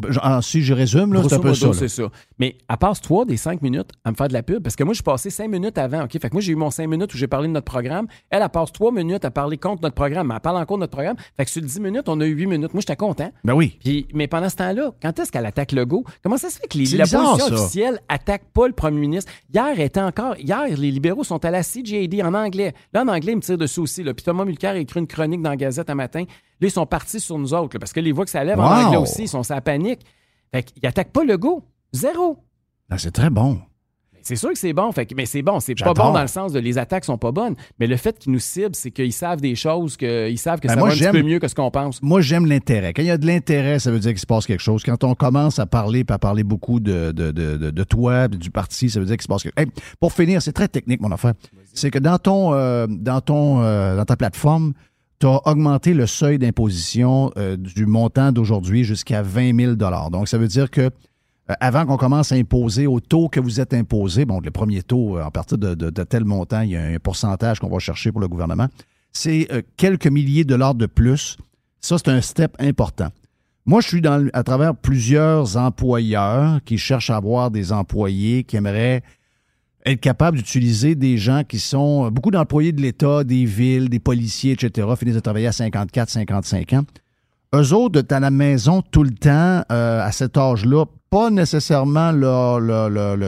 Si 0.43 0.63
je 0.63 0.75
résume, 0.75 1.15
là, 1.15 1.23
c'est 1.27 1.35
un 1.35 1.39
peu 1.41 1.55
ça. 1.55 1.67
modo, 1.67 1.79
là. 1.81 1.89
c'est 1.89 2.03
ça. 2.03 2.09
Mais 2.39 2.59
elle 2.69 2.77
passe 2.77 3.01
trois 3.01 3.25
des 3.25 3.37
cinq 3.37 3.63
minutes 3.63 3.91
à 4.05 4.11
me 4.11 4.17
faire 4.17 4.29
de 4.29 4.35
la 4.35 4.43
pub 4.43 4.63
parce 4.63 4.77
que 4.77 4.85
moi, 4.85 4.93
je 4.93 4.97
suis 4.97 5.03
passé 5.05 5.31
cinq 5.31 5.49
minutes 5.49 5.79
avant. 5.79 6.05
OK? 6.05 6.13
Fait 6.13 6.29
que 6.29 6.35
moi, 6.35 6.43
j'ai 6.43 6.53
eu 6.53 6.57
mon 6.57 6.71
cinq 6.71 6.87
minutes 6.89 7.13
où 7.15 7.17
j'ai 7.17 7.27
parlé 7.27 7.49
de 7.49 7.53
notre 7.53 7.65
programme. 7.65 8.07
Elle, 8.31 8.43
elle 8.43 8.49
passe 8.51 8.73
trois 8.73 8.93
minutes 8.93 9.25
à 9.25 9.31
parler 9.31 9.57
contre 9.57 9.83
notre 9.83 9.95
programme. 9.95 10.29
Mais 10.29 10.35
elle 10.35 10.41
parle 10.41 10.59
encore 10.59 10.77
de 10.77 10.83
notre 10.83 10.93
programme. 10.93 11.17
Fait 11.37 11.45
que 11.45 11.51
sur 11.51 11.63
dix 11.63 11.81
minutes, 11.81 12.09
on 12.09 12.21
a 12.21 12.27
eu 12.27 12.35
huit 12.35 12.47
minutes. 12.47 12.75
Moi, 12.75 12.83
j'étais 12.83 12.97
content. 12.97 13.33
Ben 13.43 13.55
oui. 13.55 13.79
Puis, 13.83 14.07
mais 14.13 14.27
pendant 14.27 14.49
ce 14.49 14.57
temps-là, 14.57 14.93
quand 15.01 15.19
est-ce 15.19 15.33
qu'elle 15.33 15.47
attaque 15.47 15.73
Legault? 15.73 16.05
Comment 16.23 16.37
ça 16.37 16.51
se 16.51 16.59
fait 16.59 16.69
que 16.69 16.77
les, 16.79 16.85
la 16.97 17.05
bizarre, 17.05 17.33
position 17.33 17.57
ça. 17.57 17.63
officielle 17.63 18.01
attaque 18.09 18.45
pas 18.53 18.67
le 18.67 18.75
premier 18.75 19.01
ministre? 19.01 19.33
Hier, 19.53 19.81
était 19.81 20.01
encore. 20.01 20.37
Hier, 20.39 20.67
les 20.77 20.91
libéraux 20.91 21.25
sont 21.25 21.45
à 21.45 21.51
la 21.51 21.63
CJD 21.63 22.23
en 22.23 22.35
anglais. 22.35 22.75
Là, 22.93 23.03
en 23.03 23.09
anglais, 23.09 23.33
ils 23.33 23.37
me 23.37 23.41
tirent 23.41 23.59
dessus 23.59 23.81
aussi. 23.81 24.03
Là. 24.03 24.15
Puis 24.15 24.25
Thomas 24.25 24.45
Mulcair 24.45 24.73
a 24.73 24.79
écrit 24.79 25.01
une 25.01 25.07
chronique 25.07 25.43
dans 25.43 25.51
la 25.51 25.57
Gazette 25.57 25.91
un 25.91 25.95
matin. 25.95 26.25
Là, 26.61 26.69
ils 26.69 26.71
sont 26.71 26.87
partis 26.87 27.21
sur 27.21 27.39
nous 27.39 27.53
autres. 27.55 27.75
là, 27.77 27.81
parce 27.81 27.93
que 27.93 28.01
les 28.01 28.13
voix 28.13 28.25
que 28.25 28.31
ça 28.31 28.43
lève 28.45 28.59
en 28.61 28.67
Wow. 28.69 28.87
anglais 28.87 28.97
aussi, 28.99 29.23
ils 29.25 29.29
sont 29.29 29.43
sa 29.43 29.61
panique. 29.61 30.01
Fait 30.55 30.63
qu'ils 30.63 30.87
attaquent 30.87 31.13
pas 31.13 31.25
Legault. 31.25 31.65
Zéro. 31.93 32.39
Ah, 32.91 32.99
c'est 32.99 33.11
très 33.11 33.31
bon. 33.31 33.59
C'est 34.23 34.35
sûr 34.35 34.49
que 34.51 34.59
c'est 34.59 34.73
bon, 34.73 34.91
fait 34.91 35.07
que- 35.07 35.15
mais 35.15 35.25
c'est 35.25 35.43
bon. 35.43 35.61
C'est 35.61 35.77
pas 35.77 35.95
bon 35.95 36.13
dans 36.13 36.21
le 36.21 36.27
sens 36.27 36.53
de 36.53 36.59
les 36.59 36.79
attaques 36.79 37.05
sont 37.05 37.17
pas 37.17 37.31
bonnes. 37.31 37.55
Mais 37.79 37.87
le 37.87 37.97
fait 37.97 38.19
qu'ils 38.19 38.33
nous 38.33 38.41
ciblent, 38.41 38.75
c'est 38.75 38.91
qu'ils 38.91 39.13
savent 39.13 39.41
des 39.41 39.55
choses, 39.55 39.97
qu'ils 39.97 40.37
savent 40.39 40.59
que 40.59 40.67
Ben, 40.67 40.75
ça 40.75 40.81
moi, 40.81 40.89
va 40.89 40.95
un 40.95 40.99
petit 40.99 41.11
peu 41.11 41.23
mieux 41.23 41.39
que 41.39 41.47
ce 41.47 41.55
qu'on 41.55 41.71
pense. 41.71 42.03
Moi, 42.03 42.21
j'aime 42.23 42.45
l'intérêt. 42.47 42.93
Quand 42.93 43.03
il 43.03 43.07
y 43.09 43.11
a 43.13 43.19
de 43.19 43.27
l'intérêt, 43.27 43.79
ça 43.79 43.93
veut 43.93 44.01
dire 44.01 44.11
qu'il 44.11 44.19
se 44.19 44.27
passe 44.27 44.45
quelque 44.47 44.63
chose. 44.63 44.83
Quand 44.83 45.05
on 45.05 45.15
commence 45.15 45.61
à 45.61 45.67
parler, 45.67 46.03
puis 46.03 46.13
à 46.13 46.19
parler 46.19 46.43
beaucoup 46.43 46.81
de, 46.81 47.13
de, 47.13 47.31
de, 47.31 47.57
de- 47.71 47.85
toi, 47.85 48.29
puis 48.29 48.39
du 48.41 48.51
parti, 48.51 48.91
ça 48.91 48.99
veut 48.99 49.07
dire 49.07 49.15
qu'il 49.17 49.23
se 49.23 49.29
passe 49.29 49.45
quelque 49.45 49.61
chose. 49.61 49.71
pour 50.01 50.13
finir, 50.13 50.43
c'est 50.43 50.53
très 50.53 50.67
technique, 50.67 51.01
mon 51.01 51.13
affaire. 51.13 51.35
C'est 51.73 51.93
que 51.93 52.01
dans 52.01 52.19
ton, 52.19 52.53
euh, 52.53 52.89
dans 52.89 53.21
ton, 53.21 53.63
euh, 53.63 53.97
dans 53.97 54.05
ta 54.07 54.17
plateforme, 54.17 54.73
tu 55.19 55.27
as 55.27 55.41
augmenté 55.47 55.95
le 55.95 56.07
seuil 56.07 56.39
d'imposition 56.39 57.33
euh, 57.37 57.57
du 57.57 57.87
montant 57.87 58.33
d'aujourd'hui 58.33 58.85
jusqu'à 58.85 59.23
20 59.23 59.57
000 59.59 59.75
Donc, 60.11 60.29
ça 60.29 60.39
veut 60.39 60.49
dire 60.49 60.71
que 60.71 60.91
euh, 61.51 61.55
avant 61.61 61.87
qu'on 61.87 61.97
commence 61.97 62.33
à 62.33 62.35
imposer 62.35 62.87
au 62.87 63.01
taux 63.01 63.29
que 63.29 63.41
vous 63.41 63.61
êtes 63.61 63.73
imposé, 63.73 64.25
bon, 64.25 64.41
le 64.41 64.51
premier 64.51 64.83
taux, 64.83 65.19
euh, 65.19 65.25
à 65.25 65.31
partir 65.31 65.59
de, 65.59 65.91
tel 66.05 66.25
montant, 66.25 66.63
il 66.63 66.71
y 66.71 66.77
a 66.77 66.83
un 66.83 66.99
pourcentage 66.99 67.61
qu'on 67.61 67.69
va 67.69 67.79
chercher 67.79 68.11
pour 68.11 68.21
le 68.21 68.29
gouvernement, 68.29 68.67
c'est 69.13 69.47
euh, 69.53 69.63
quelques 69.77 70.09
milliers 70.09 70.45
de 70.45 70.51
dollars 70.51 70.75
de 70.75 70.87
plus. 70.87 71.37
Ça, 71.81 71.99
c'est 71.99 72.09
un 72.09 72.21
step 72.21 72.57
important. 72.59 73.09
Moi, 73.65 73.81
je 73.81 73.89
suis 73.89 74.01
dans, 74.01 74.29
à 74.33 74.43
travers 74.43 74.75
plusieurs 74.75 75.57
employeurs 75.57 76.61
qui 76.65 76.79
cherchent 76.79 77.11
à 77.11 77.17
avoir 77.17 77.51
des 77.51 77.73
employés 77.73 78.45
qui 78.45 78.57
aimeraient 78.57 79.03
être 79.87 80.01
capables 80.01 80.37
d'utiliser 80.37 80.95
des 80.95 81.17
gens 81.17 81.43
qui 81.45 81.61
sont 81.61 82.11
beaucoup 82.11 82.33
d'employés 82.33 82.73
de 82.73 82.83
l'État, 82.83 83.25
des 83.25 83.45
villes, 83.45 83.89
des 83.89 84.01
policiers, 84.01 84.53
etc., 84.53 84.87
finissent 84.99 85.15
de 85.15 85.21
travailler 85.21 85.47
à 85.47 85.53
54, 85.53 86.11
55 86.11 86.73
ans. 86.73 86.85
Eux 87.55 87.73
autres, 87.73 88.03
à 88.11 88.21
la 88.21 88.31
maison 88.31 88.83
tout 88.83 89.05
le 89.05 89.13
temps, 89.13 89.63
euh, 89.71 90.05
à 90.05 90.11
cet 90.11 90.37
âge-là, 90.37 90.85
pas 91.09 91.31
nécessairement 91.31 92.11
leur, 92.11 92.61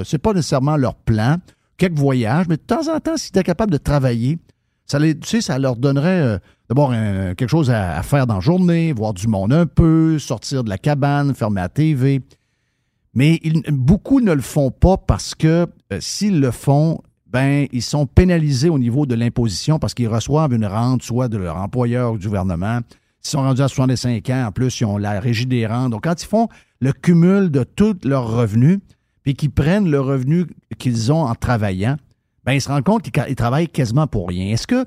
c'est 0.04 0.18
pas 0.18 0.32
nécessairement 0.32 0.76
leur 0.76 0.96
plan. 0.96 1.36
Quelques 1.76 1.96
voyages, 1.96 2.46
mais 2.48 2.56
de 2.56 2.62
temps 2.62 2.92
en 2.92 2.98
temps, 2.98 3.16
s'ils 3.16 3.28
étaient 3.28 3.44
capables 3.44 3.70
de 3.70 3.78
travailler, 3.78 4.38
ça, 4.84 4.98
les, 4.98 5.16
tu 5.16 5.28
sais, 5.28 5.40
ça 5.40 5.58
leur 5.60 5.76
donnerait 5.76 6.20
euh, 6.20 6.38
d'abord 6.68 6.90
quelque 6.90 7.48
chose 7.48 7.70
à, 7.70 7.96
à 7.96 8.02
faire 8.02 8.26
dans 8.26 8.34
la 8.34 8.40
journée, 8.40 8.92
voir 8.92 9.14
du 9.14 9.28
monde 9.28 9.52
un 9.52 9.66
peu, 9.66 10.18
sortir 10.18 10.64
de 10.64 10.70
la 10.70 10.78
cabane, 10.78 11.34
fermer 11.34 11.60
la 11.60 11.68
TV. 11.68 12.22
Mais 13.14 13.40
ils- 13.42 13.62
beaucoup 13.70 14.20
ne 14.20 14.32
le 14.32 14.42
font 14.42 14.70
pas 14.70 14.96
parce 14.96 15.34
que 15.34 15.66
euh, 15.92 15.98
s'ils 16.00 16.40
le 16.40 16.50
font, 16.50 17.00
ben, 17.26 17.66
ils 17.72 17.82
sont 17.82 18.06
pénalisés 18.06 18.68
au 18.70 18.78
niveau 18.78 19.06
de 19.06 19.14
l'imposition 19.14 19.78
parce 19.78 19.94
qu'ils 19.94 20.08
reçoivent 20.08 20.52
une 20.54 20.66
rente, 20.66 21.02
soit 21.02 21.28
de 21.28 21.36
leur 21.36 21.56
employeur 21.56 22.12
ou 22.12 22.18
du 22.18 22.26
gouvernement. 22.26 22.80
S'ils 23.20 23.32
sont 23.32 23.42
rendus 23.42 23.62
à 23.62 23.68
65 23.68 24.30
ans, 24.30 24.46
en 24.46 24.52
plus, 24.52 24.80
ils 24.80 24.84
ont 24.84 24.96
la 24.96 25.20
régie 25.20 25.46
des 25.46 25.66
rentes. 25.66 25.90
Donc, 25.90 26.04
quand 26.04 26.22
ils 26.22 26.26
font 26.26 26.48
le 26.80 26.92
cumul 26.92 27.50
de 27.50 27.64
tous 27.64 27.96
leurs 28.04 28.28
revenus, 28.30 28.78
puis 29.24 29.34
qu'ils 29.34 29.50
prennent 29.50 29.90
le 29.90 30.00
revenu 30.00 30.46
qu'ils 30.78 31.12
ont 31.12 31.22
en 31.24 31.34
travaillant, 31.34 31.96
ben, 32.44 32.52
ils 32.52 32.60
se 32.62 32.68
rendent 32.68 32.84
compte 32.84 33.02
qu'ils 33.02 33.12
ils 33.28 33.34
travaillent 33.34 33.68
quasiment 33.68 34.06
pour 34.06 34.28
rien. 34.28 34.46
Est-ce 34.52 34.66
que 34.66 34.86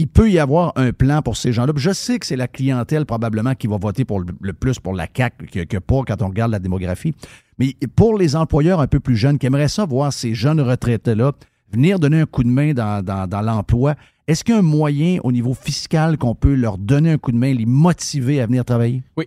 il 0.00 0.08
peut 0.08 0.30
y 0.30 0.38
avoir 0.38 0.72
un 0.76 0.92
plan 0.92 1.20
pour 1.20 1.36
ces 1.36 1.52
gens-là? 1.52 1.74
Je 1.76 1.90
sais 1.92 2.18
que 2.18 2.24
c'est 2.24 2.36
la 2.36 2.48
clientèle 2.48 3.04
probablement 3.04 3.54
qui 3.54 3.66
va 3.66 3.76
voter 3.76 4.06
pour 4.06 4.20
le, 4.20 4.52
plus 4.54 4.78
pour 4.78 4.94
la 4.94 5.06
CAQ 5.14 5.66
que, 5.66 5.76
pas 5.76 6.02
quand 6.06 6.22
on 6.22 6.28
regarde 6.28 6.50
la 6.50 6.58
démographie. 6.58 7.14
Mais 7.58 7.76
pour 7.94 8.16
les 8.16 8.34
employeurs 8.34 8.80
un 8.80 8.86
peu 8.86 8.98
plus 8.98 9.16
jeunes 9.16 9.38
qui 9.38 9.46
aimeraient 9.46 9.68
ça 9.68 9.84
voir 9.84 10.10
ces 10.12 10.34
jeunes 10.34 10.60
retraités-là 10.60 11.32
venir 11.70 11.98
donner 11.98 12.20
un 12.20 12.26
coup 12.26 12.42
de 12.42 12.48
main 12.48 12.72
dans, 12.72 13.44
l'emploi, 13.44 13.94
Est-ce 14.26 14.42
qu'il 14.42 14.54
y 14.54 14.56
a 14.56 14.60
un 14.60 14.62
moyen 14.62 15.18
au 15.22 15.30
niveau 15.30 15.54
fiscal 15.54 16.16
qu'on 16.18 16.34
peut 16.34 16.54
leur 16.54 16.78
donner 16.78 17.12
un 17.12 17.18
coup 17.18 17.30
de 17.30 17.36
main, 17.36 17.52
les 17.52 17.66
motiver 17.66 18.40
à 18.40 18.46
venir 18.46 18.64
travailler? 18.64 19.02
Oui, 19.16 19.26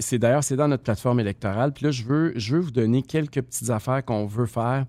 c'est 0.00 0.18
d'ailleurs 0.18 0.42
c'est 0.42 0.56
dans 0.56 0.68
notre 0.68 0.82
plateforme 0.82 1.20
électorale. 1.20 1.72
Puis 1.72 1.84
là, 1.84 1.90
je 1.90 2.02
veux, 2.02 2.32
je 2.34 2.56
veux 2.56 2.60
vous 2.62 2.70
donner 2.70 3.02
quelques 3.02 3.42
petites 3.42 3.70
affaires 3.70 4.04
qu'on 4.04 4.26
veut 4.26 4.46
faire. 4.46 4.86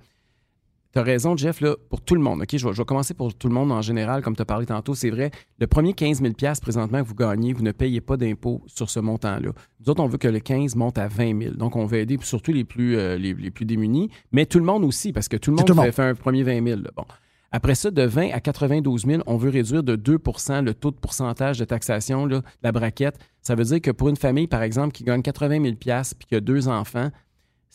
Tu 0.91 0.99
as 0.99 1.03
raison, 1.03 1.37
Jeff, 1.37 1.61
là, 1.61 1.75
pour 1.89 2.01
tout 2.01 2.15
le 2.15 2.21
monde. 2.21 2.41
OK, 2.41 2.57
je 2.57 2.65
vais, 2.67 2.73
je 2.73 2.77
vais 2.81 2.85
commencer 2.85 3.13
pour 3.13 3.31
tout 3.33 3.47
le 3.47 3.53
monde 3.53 3.71
en 3.71 3.81
général, 3.81 4.23
comme 4.23 4.35
tu 4.35 4.41
as 4.41 4.45
parlé 4.45 4.65
tantôt. 4.65 4.95
C'est 4.95 5.11
vrai, 5.11 5.29
le 5.59 5.67
premier 5.67 5.93
15 5.93 6.21
000 6.21 6.33
présentement 6.61 7.03
que 7.03 7.07
vous 7.07 7.13
gagnez, 7.15 7.53
vous 7.53 7.61
ne 7.61 7.71
payez 7.71 8.01
pas 8.01 8.17
d'impôt 8.17 8.63
sur 8.65 8.89
ce 8.89 8.99
montant-là. 8.99 9.51
Nous 9.79 9.89
autres, 9.89 10.01
on 10.01 10.07
veut 10.07 10.17
que 10.17 10.27
le 10.27 10.39
15 10.39 10.75
monte 10.75 10.97
à 10.97 11.07
20 11.07 11.41
000. 11.43 11.53
Donc, 11.55 11.75
on 11.75 11.85
veut 11.85 11.99
aider 11.99 12.17
surtout 12.23 12.51
les 12.53 12.63
plus, 12.63 12.97
euh, 12.97 13.17
les, 13.17 13.33
les 13.35 13.51
plus 13.51 13.65
démunis, 13.65 14.09
mais 14.31 14.47
tout 14.47 14.57
le 14.57 14.65
monde 14.65 14.83
aussi, 14.83 15.13
parce 15.13 15.27
que 15.27 15.37
tout 15.37 15.51
le 15.51 15.57
monde 15.57 15.67
tout 15.67 15.73
fait, 15.75 15.81
monde. 15.81 15.91
fait 15.91 16.03
un 16.03 16.15
premier 16.15 16.41
20 16.41 16.63
000. 16.65 16.81
là. 16.81 16.89
Bon. 16.95 17.05
Après 17.51 17.75
ça, 17.75 17.89
de 17.89 18.03
20 18.03 18.29
à 18.31 18.39
92 18.39 19.05
000, 19.05 19.23
on 19.25 19.37
veut 19.37 19.49
réduire 19.49 19.83
de 19.83 19.95
2% 19.95 20.63
le 20.63 20.73
taux 20.73 20.91
de 20.91 20.97
pourcentage 20.97 21.57
de 21.57 21.65
taxation, 21.65 22.25
là, 22.25 22.41
la 22.61 22.71
braquette. 22.71 23.17
Ça 23.41 23.55
veut 23.55 23.63
dire 23.63 23.81
que 23.81 23.89
pour 23.91 24.09
une 24.09 24.17
famille, 24.17 24.47
par 24.47 24.61
exemple, 24.61 24.93
qui 24.93 25.03
gagne 25.03 25.21
80 25.23 25.61
000 25.63 25.75
puis 25.75 26.27
qui 26.27 26.35
a 26.35 26.41
deux 26.41 26.67
enfants, 26.67 27.09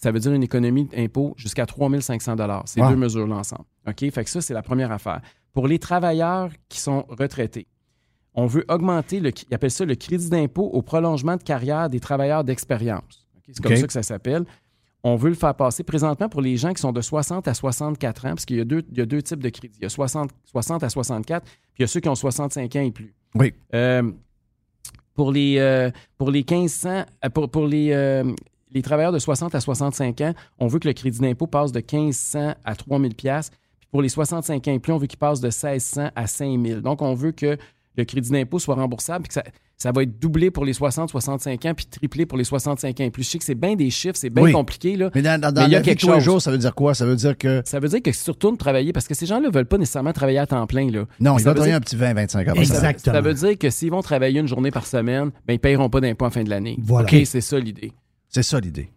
ça 0.05 0.13
veut 0.13 0.21
dire 0.21 0.35
une 0.35 0.43
économie 0.43 0.85
d'impôt 0.85 1.33
jusqu'à 1.39 1.65
3 1.65 2.01
500 2.01 2.37
Ces 2.67 2.81
Wow. 2.81 2.91
deux 2.91 2.97
mesures-là 2.97 3.37
ensemble. 3.37 3.65
OK? 3.89 4.11
Fait 4.11 4.23
que 4.25 4.29
ça, 4.29 4.43
c'est 4.43 4.53
la 4.53 4.61
première 4.63 4.93
affaire. 4.93 5.23
Pour 5.55 5.67
les 5.67 5.79
travailleurs 5.79 6.51
qui 6.69 6.79
sont 6.79 7.07
retraités, 7.09 7.67
on 8.35 8.45
veut 8.45 8.67
augmenter, 8.69 9.19
le, 9.21 9.31
ils 9.49 9.55
appellent 9.55 9.71
ça 9.71 9.87
le 9.87 9.95
crédit 9.95 10.29
d'impôt 10.29 10.65
au 10.67 10.83
prolongement 10.83 11.37
de 11.39 11.43
carrière 11.43 11.89
des 11.89 12.01
travailleurs 12.01 12.45
d'expérience. 12.45 13.27
C'est 13.47 13.63
comme 13.63 13.77
ça 13.77 13.87
que 13.87 13.93
ça 13.95 14.03
s'appelle. 14.03 14.45
On 15.05 15.17
veut 15.17 15.31
le 15.31 15.35
faire 15.37 15.55
passer 15.55 15.83
présentement 15.85 16.29
pour 16.29 16.43
les 16.43 16.59
gens 16.59 16.75
qui 16.75 16.83
sont 16.83 16.93
de 16.93 17.01
60 17.01 17.49
à 17.49 17.55
64 17.55 18.27
ans, 18.27 18.29
parce 18.31 18.45
qu'il 18.45 18.57
y 18.57 18.61
a 18.61 18.65
deux, 18.65 18.83
il 18.91 18.99
y 18.99 19.01
a 19.01 19.07
deux 19.07 19.23
types 19.23 19.43
de 19.43 19.49
crédits. 19.49 19.79
Il 19.81 19.85
y 19.85 19.87
a 19.87 19.91
60, 19.91 20.31
60 20.45 20.83
à 20.83 20.91
64, 20.91 21.45
puis 21.45 21.55
il 21.79 21.83
y 21.83 21.85
a 21.85 21.87
ceux 21.87 22.01
qui 22.01 22.09
ont 22.11 22.15
65 22.15 22.77
ans 22.77 22.81
et 22.81 22.91
plus. 22.91 23.15
Oui. 23.35 23.55
Euh, 23.75 24.11
pour 25.15 25.33
les, 25.33 25.57
euh, 25.59 25.91
pour 26.19 26.31
les 26.31 26.45
1500, 26.49 27.05
euh, 27.25 27.29
pour, 27.31 27.49
pour 27.51 27.67
les, 27.67 27.93
euh, 27.93 28.25
les 28.75 28.83
travailleurs 28.83 29.13
de 29.13 29.19
60 29.19 29.55
à 29.55 29.61
65 29.61 30.21
ans, 30.21 30.35
on 30.59 30.67
veut 30.67 30.79
que 30.79 30.89
le 30.89 30.95
crédit 30.95 31.21
d'impôt 31.21 31.47
passe 31.47 31.73
de 31.73 31.81
1500 31.81 32.55
à 32.65 32.75
3000 32.75 33.15
pièces. 33.15 33.51
Puis 33.81 33.89
pour 33.91 34.03
les 34.03 34.09
65 34.09 34.69
ans 34.69 34.73
et 34.73 34.79
plus, 34.81 34.93
on 34.93 34.99
veut 34.99 35.07
qu'il 35.07 35.19
passe 35.19 35.41
de 35.41 35.47
1600 35.49 36.11
à 36.15 36.27
5000. 36.27 36.81
Donc, 36.81 37.01
on 37.03 37.15
veut 37.15 37.33
que 37.33 37.57
le 37.97 38.05
crédit 38.05 38.31
d'impôt 38.31 38.59
soit 38.59 38.75
remboursable 38.75 39.23
puis 39.23 39.29
que 39.29 39.35
ça, 39.35 39.45
ça 39.77 39.93
va 39.93 40.03
être 40.03 40.19
doublé 40.19 40.51
pour 40.51 40.65
les 40.65 40.73
60-65 40.73 41.69
ans 41.69 41.75
puis 41.75 41.87
triplé 41.87 42.27
pour 42.27 42.37
les 42.39 42.43
65 42.45 43.01
ans 43.01 43.05
et 43.05 43.11
plus. 43.11 43.23
Je 43.23 43.31
sais 43.31 43.39
que 43.39 43.45
c'est 43.45 43.55
bien 43.55 43.77
des 43.77 43.91
chiffres, 43.91 44.17
c'est 44.17 44.31
bien 44.31 44.43
Oui. 44.45 44.53
compliqué, 44.53 44.97
là. 44.97 45.11
Mais 45.15 45.23
dans, 45.23 45.41
dans- 45.41 45.53
dans 45.53 45.61
Mais 45.63 45.69
il 45.69 45.73
y 45.73 45.75
a 45.75 45.79
la 45.79 45.83
vie 45.83 45.85
de 45.85 45.91
quelque 45.91 46.01
tous 46.01 46.07
les 46.09 46.15
chose. 46.15 46.25
jours, 46.25 46.43
ça 46.43 46.51
veut 46.51 46.59
dire 46.59 46.75
quoi? 46.75 46.95
Ça 46.95 47.05
veut 47.07 47.15
dire 47.17 47.37
que 47.39 47.63
Ça 47.65 47.79
veut 47.81 47.89
dire 47.89 48.03
que 48.03 48.11
si 48.11 48.25
tu 48.25 48.31
retournes 48.31 48.57
travailler, 48.57 48.93
parce 48.93 49.07
que 49.07 49.15
ces 49.15 49.27
gens-là 49.27 49.49
ne 49.49 49.53
veulent 49.55 49.67
pas 49.67 49.79
nécessairement 49.79 50.13
travailler 50.13 50.39
à 50.39 50.47
temps 50.47 50.67
plein, 50.67 50.91
là. 50.91 51.05
non, 51.21 51.35
Ça 51.35 51.43
il 51.43 51.45
va 51.45 51.51
veut 51.51 51.55
travailler 51.57 51.71
dire- 51.73 51.77
un 51.77 51.81
petit 51.81 51.97
20-25 51.97 52.49
heures. 52.49 52.57
Exactement. 52.59 53.15
Ça, 53.15 53.21
veut 53.21 53.35
dire 53.35 53.59
que 53.59 53.71
s'ils 53.71 53.91
vont 53.91 54.03
travailler 54.03 54.41
une 54.41 54.49
journée 54.49 54.71
par 54.73 54.87
semaine, 54.87 55.31
ben, 55.47 55.53
ils 55.53 55.57
ne 55.57 55.59
paieront 55.59 55.89
pas 55.91 56.01
d'impôt 56.01 56.25
en 56.25 56.31
fin 56.31 56.43
de 56.43 56.51
l'année. 56.51 56.77
Voilà. 56.81 57.07
OK, 57.07 57.17
c'est 57.27 57.41
ça 57.41 57.59
l'idée. 57.59 57.93
C'est 58.35 58.43
ça 58.43 58.59
l'idée. 58.59 58.91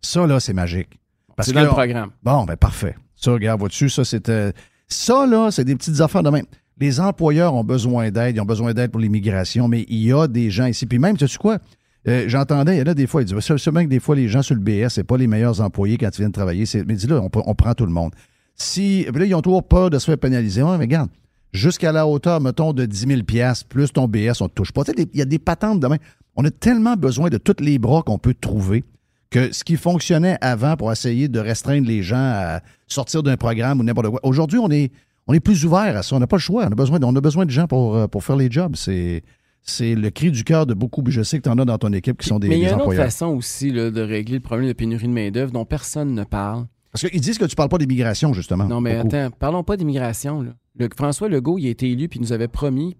Ça, 0.00 0.26
là, 0.28 0.38
c'est 0.38 0.52
magique. 0.52 1.00
Parce 1.34 1.48
C'est 1.48 1.54
dans 1.54 1.62
le 1.62 1.68
programme. 1.68 2.10
Bon, 2.22 2.44
ben 2.44 2.56
parfait. 2.56 2.94
Ça, 3.16 3.32
regarde, 3.32 3.58
vois-tu, 3.58 3.88
ça, 3.88 4.04
c'était. 4.04 4.52
Ça, 4.86 5.26
là, 5.26 5.50
c'est 5.50 5.64
des 5.64 5.74
petites 5.74 6.00
affaires 6.00 6.22
de 6.22 6.30
même. 6.30 6.44
Les 6.78 7.00
employeurs 7.00 7.54
ont 7.54 7.64
besoin 7.64 8.12
d'aide, 8.12 8.36
ils 8.36 8.40
ont 8.40 8.44
besoin 8.44 8.74
d'aide 8.74 8.92
pour 8.92 9.00
l'immigration, 9.00 9.66
mais 9.66 9.84
il 9.88 10.04
y 10.04 10.12
a 10.12 10.28
des 10.28 10.50
gens 10.50 10.66
ici. 10.66 10.86
Puis 10.86 11.00
même, 11.00 11.16
tu 11.16 11.26
sais 11.26 11.36
quoi? 11.36 11.58
Euh, 12.06 12.26
J'entendais, 12.28 12.76
il 12.76 12.78
y 12.78 12.82
en 12.82 12.86
a 12.86 12.94
des 12.94 13.08
fois, 13.08 13.22
ils 13.22 13.24
disent, 13.24 13.36
c'est 13.40 13.70
bien 13.72 13.84
que 13.84 13.90
des 13.90 13.98
fois, 13.98 14.14
les 14.14 14.28
gens 14.28 14.42
sur 14.42 14.54
le 14.54 14.60
BS, 14.60 14.90
c'est 14.90 15.02
pas 15.02 15.16
les 15.16 15.26
meilleurs 15.26 15.60
employés 15.60 15.98
quand 15.98 16.10
ils 16.16 16.18
viennent 16.20 16.30
travailler. 16.30 16.64
C'est- 16.64 16.84
Mais 16.84 16.94
dis 16.94 17.08
là, 17.08 17.20
on, 17.20 17.54
prend 17.54 17.74
tout 17.74 17.86
le 17.86 17.92
monde. 17.92 18.12
Si, 18.54 19.04
là, 19.12 19.24
ils 19.24 19.34
ont 19.34 19.42
toujours 19.42 19.66
peur 19.66 19.90
de 19.90 19.98
se 19.98 20.04
faire 20.04 20.18
pénaliser. 20.18 20.62
Ouais, 20.62 20.78
mais 20.78 20.84
regarde, 20.84 21.10
jusqu'à 21.52 21.90
la 21.90 22.06
hauteur, 22.06 22.40
mettons, 22.40 22.72
de 22.72 22.86
10 22.86 23.06
000 23.08 23.20
plus 23.68 23.92
ton 23.92 24.06
BS, 24.06 24.40
on 24.40 24.48
te 24.48 24.54
touche 24.54 24.70
pas. 24.70 24.84
Tu 24.84 24.92
sais, 24.96 25.08
il 25.12 25.18
y 25.18 25.22
a 25.22 25.24
des 25.24 25.40
patentes 25.40 25.80
de 25.80 25.86
même. 25.88 25.98
On 26.36 26.44
a 26.44 26.50
tellement 26.50 26.94
besoin 26.94 27.28
de 27.30 27.38
tous 27.38 27.62
les 27.62 27.78
bras 27.78 28.02
qu'on 28.02 28.18
peut 28.18 28.34
trouver 28.38 28.84
que 29.30 29.52
ce 29.52 29.64
qui 29.64 29.76
fonctionnait 29.76 30.36
avant 30.40 30.76
pour 30.76 30.92
essayer 30.92 31.28
de 31.28 31.40
restreindre 31.40 31.86
les 31.88 32.02
gens 32.02 32.16
à 32.16 32.60
sortir 32.86 33.22
d'un 33.22 33.36
programme 33.36 33.80
ou 33.80 33.82
n'importe 33.82 34.08
quoi. 34.10 34.20
Aujourd'hui, 34.22 34.58
on 34.58 34.70
est, 34.70 34.92
on 35.26 35.32
est 35.34 35.40
plus 35.40 35.64
ouvert 35.64 35.96
à 35.96 36.02
ça. 36.02 36.14
On 36.14 36.20
n'a 36.20 36.26
pas 36.26 36.36
le 36.36 36.40
choix. 36.40 36.64
On 36.64 36.72
a 36.72 36.74
besoin, 36.74 36.98
on 37.02 37.16
a 37.16 37.20
besoin 37.20 37.44
de 37.44 37.50
gens 37.50 37.66
pour, 37.66 37.96
euh, 37.96 38.06
pour 38.06 38.22
faire 38.22 38.36
les 38.36 38.50
jobs. 38.50 38.76
C'est, 38.76 39.22
c'est 39.62 39.94
le 39.94 40.10
cri 40.10 40.30
du 40.30 40.44
cœur 40.44 40.66
de 40.66 40.74
beaucoup. 40.74 41.02
Je 41.08 41.22
sais 41.22 41.38
que 41.38 41.42
tu 41.42 41.48
en 41.48 41.58
as 41.58 41.64
dans 41.64 41.78
ton 41.78 41.92
équipe 41.92 42.18
qui 42.22 42.28
sont 42.28 42.38
des, 42.38 42.48
Mais 42.48 42.58
il 42.58 42.62
y 42.62 42.66
a 42.66 42.74
une 42.74 42.80
autre 42.82 42.94
façon 42.94 43.26
aussi 43.28 43.72
là, 43.72 43.90
de 43.90 44.00
régler 44.00 44.36
le 44.36 44.42
problème 44.42 44.68
de 44.68 44.72
pénurie 44.74 45.08
de 45.08 45.12
main-d'œuvre 45.12 45.50
dont 45.52 45.64
personne 45.64 46.14
ne 46.14 46.22
parle. 46.24 46.66
Parce 46.92 47.08
qu'ils 47.10 47.20
disent 47.20 47.38
que 47.38 47.44
tu 47.46 47.56
parles 47.56 47.68
pas 47.68 47.78
d'immigration, 47.78 48.32
justement. 48.32 48.64
Non, 48.66 48.80
mais 48.80 49.02
beaucoup. 49.02 49.14
attends, 49.16 49.34
parlons 49.38 49.64
pas 49.64 49.76
d'immigration. 49.76 50.46
Le- 50.78 50.88
François 50.96 51.28
Legault, 51.28 51.58
il 51.58 51.66
a 51.66 51.70
été 51.70 51.90
élu 51.90 52.08
puis 52.08 52.18
il 52.20 52.22
nous 52.22 52.32
avait 52.32 52.48
promis 52.48 52.96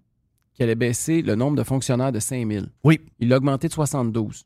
qu'il 0.57 0.65
allait 0.65 0.75
baisser 0.75 1.23
le 1.23 1.35
nombre 1.37 1.57
de 1.57 1.63
fonctionnaires 1.63 2.11
de 2.13 2.19
5 2.19 2.51
000. 2.51 2.67
Oui. 2.83 3.01
Il 3.21 3.29
l'a 3.29 3.37
augmenté 3.37 3.69
de 3.69 3.73
72. 3.73 4.45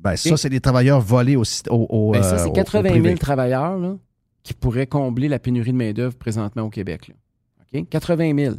Ben, 0.00 0.14
ça, 0.16 0.36
c'est 0.36 0.48
des 0.48 0.60
travailleurs 0.60 1.00
volés 1.00 1.34
au, 1.36 1.42
au, 1.70 1.86
au, 1.90 2.12
Ben, 2.12 2.22
ça, 2.22 2.34
euh, 2.34 2.38
c'est 2.38 2.44
au- 2.46 2.50
au 2.50 2.52
80 2.52 2.82
000 2.82 2.92
privé. 3.00 3.14
travailleurs 3.16 3.76
là, 3.78 3.96
qui 4.44 4.54
pourraient 4.54 4.86
combler 4.86 5.26
la 5.28 5.38
pénurie 5.40 5.72
de 5.72 5.76
main-d'œuvre 5.76 6.14
présentement 6.16 6.62
au 6.62 6.70
Québec. 6.70 7.08
là. 7.08 7.14
OK? 7.80 7.88
80 7.90 8.34
000. 8.36 8.54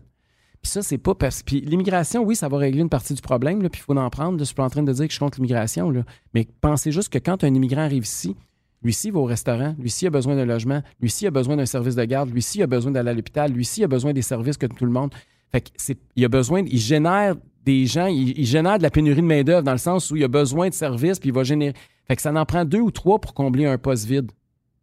Puis 0.61 0.69
ça, 0.71 0.81
c'est 0.81 0.97
pas 0.97 1.15
parce. 1.15 1.41
Puis 1.41 1.61
l'immigration, 1.61 2.21
oui, 2.23 2.35
ça 2.35 2.49
va 2.49 2.57
régler 2.57 2.81
une 2.81 2.89
partie 2.89 3.13
du 3.13 3.21
problème, 3.21 3.61
là, 3.61 3.69
puis 3.69 3.79
il 3.81 3.83
faut 3.85 3.97
en 3.97 4.09
prendre. 4.09 4.33
là. 4.33 4.39
Je 4.39 4.43
suis 4.47 4.55
pas 4.55 4.65
en 4.65 4.69
train 4.69 4.83
de 4.83 4.91
dire 4.91 5.05
que 5.05 5.11
je 5.11 5.15
suis 5.15 5.19
contre 5.19 5.37
l'immigration, 5.37 5.89
mais 6.33 6.45
pensez 6.59 6.91
juste 6.91 7.07
que 7.07 7.17
quand 7.17 7.45
un 7.45 7.53
immigrant 7.53 7.81
arrive 7.83 8.03
ici, 8.03 8.35
lui-ci 8.83 9.09
va 9.09 9.19
au 9.19 9.23
restaurant, 9.25 9.73
lui-ci 9.79 10.05
a 10.07 10.09
besoin 10.09 10.35
d'un 10.35 10.45
logement, 10.45 10.81
lui-ci 11.01 11.25
a 11.27 11.31
besoin 11.31 11.55
d'un 11.55 11.65
service 11.65 11.95
de 11.95 12.03
garde, 12.03 12.29
lui-ci 12.29 12.61
a 12.61 12.67
besoin 12.67 12.91
d'aller 12.91 13.11
à 13.11 13.13
l'hôpital, 13.13 13.51
lui-ci 13.53 13.85
a 13.85 13.87
besoin 13.87 14.11
des 14.11 14.21
services 14.21 14.57
que 14.57 14.65
tout 14.65 14.85
le 14.85 14.91
monde. 14.91 15.13
Fait 15.51 15.61
que 15.61 15.69
c'est, 15.77 15.97
il 16.15 16.23
a 16.25 16.29
besoin, 16.29 16.63
il 16.65 16.77
génère 16.79 17.35
des 17.65 17.85
gens, 17.85 18.05
il, 18.07 18.37
il 18.37 18.45
génère 18.45 18.77
de 18.77 18.83
la 18.83 18.89
pénurie 18.89 19.21
de 19.21 19.25
main-d'œuvre 19.27 19.63
dans 19.63 19.71
le 19.71 19.77
sens 19.77 20.11
où 20.11 20.15
il 20.15 20.23
a 20.23 20.27
besoin 20.27 20.69
de 20.69 20.73
services, 20.73 21.19
puis 21.19 21.29
il 21.29 21.35
va 21.35 21.43
générer. 21.43 21.73
Fait 22.07 22.15
que 22.15 22.21
ça 22.21 22.33
en 22.33 22.45
prend 22.45 22.65
deux 22.65 22.79
ou 22.81 22.91
trois 22.91 23.19
pour 23.19 23.33
combler 23.33 23.65
un 23.65 23.77
poste 23.77 24.05
vide. 24.05 24.31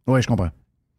Oui, 0.07 0.21
je 0.21 0.27
comprends. 0.27 0.49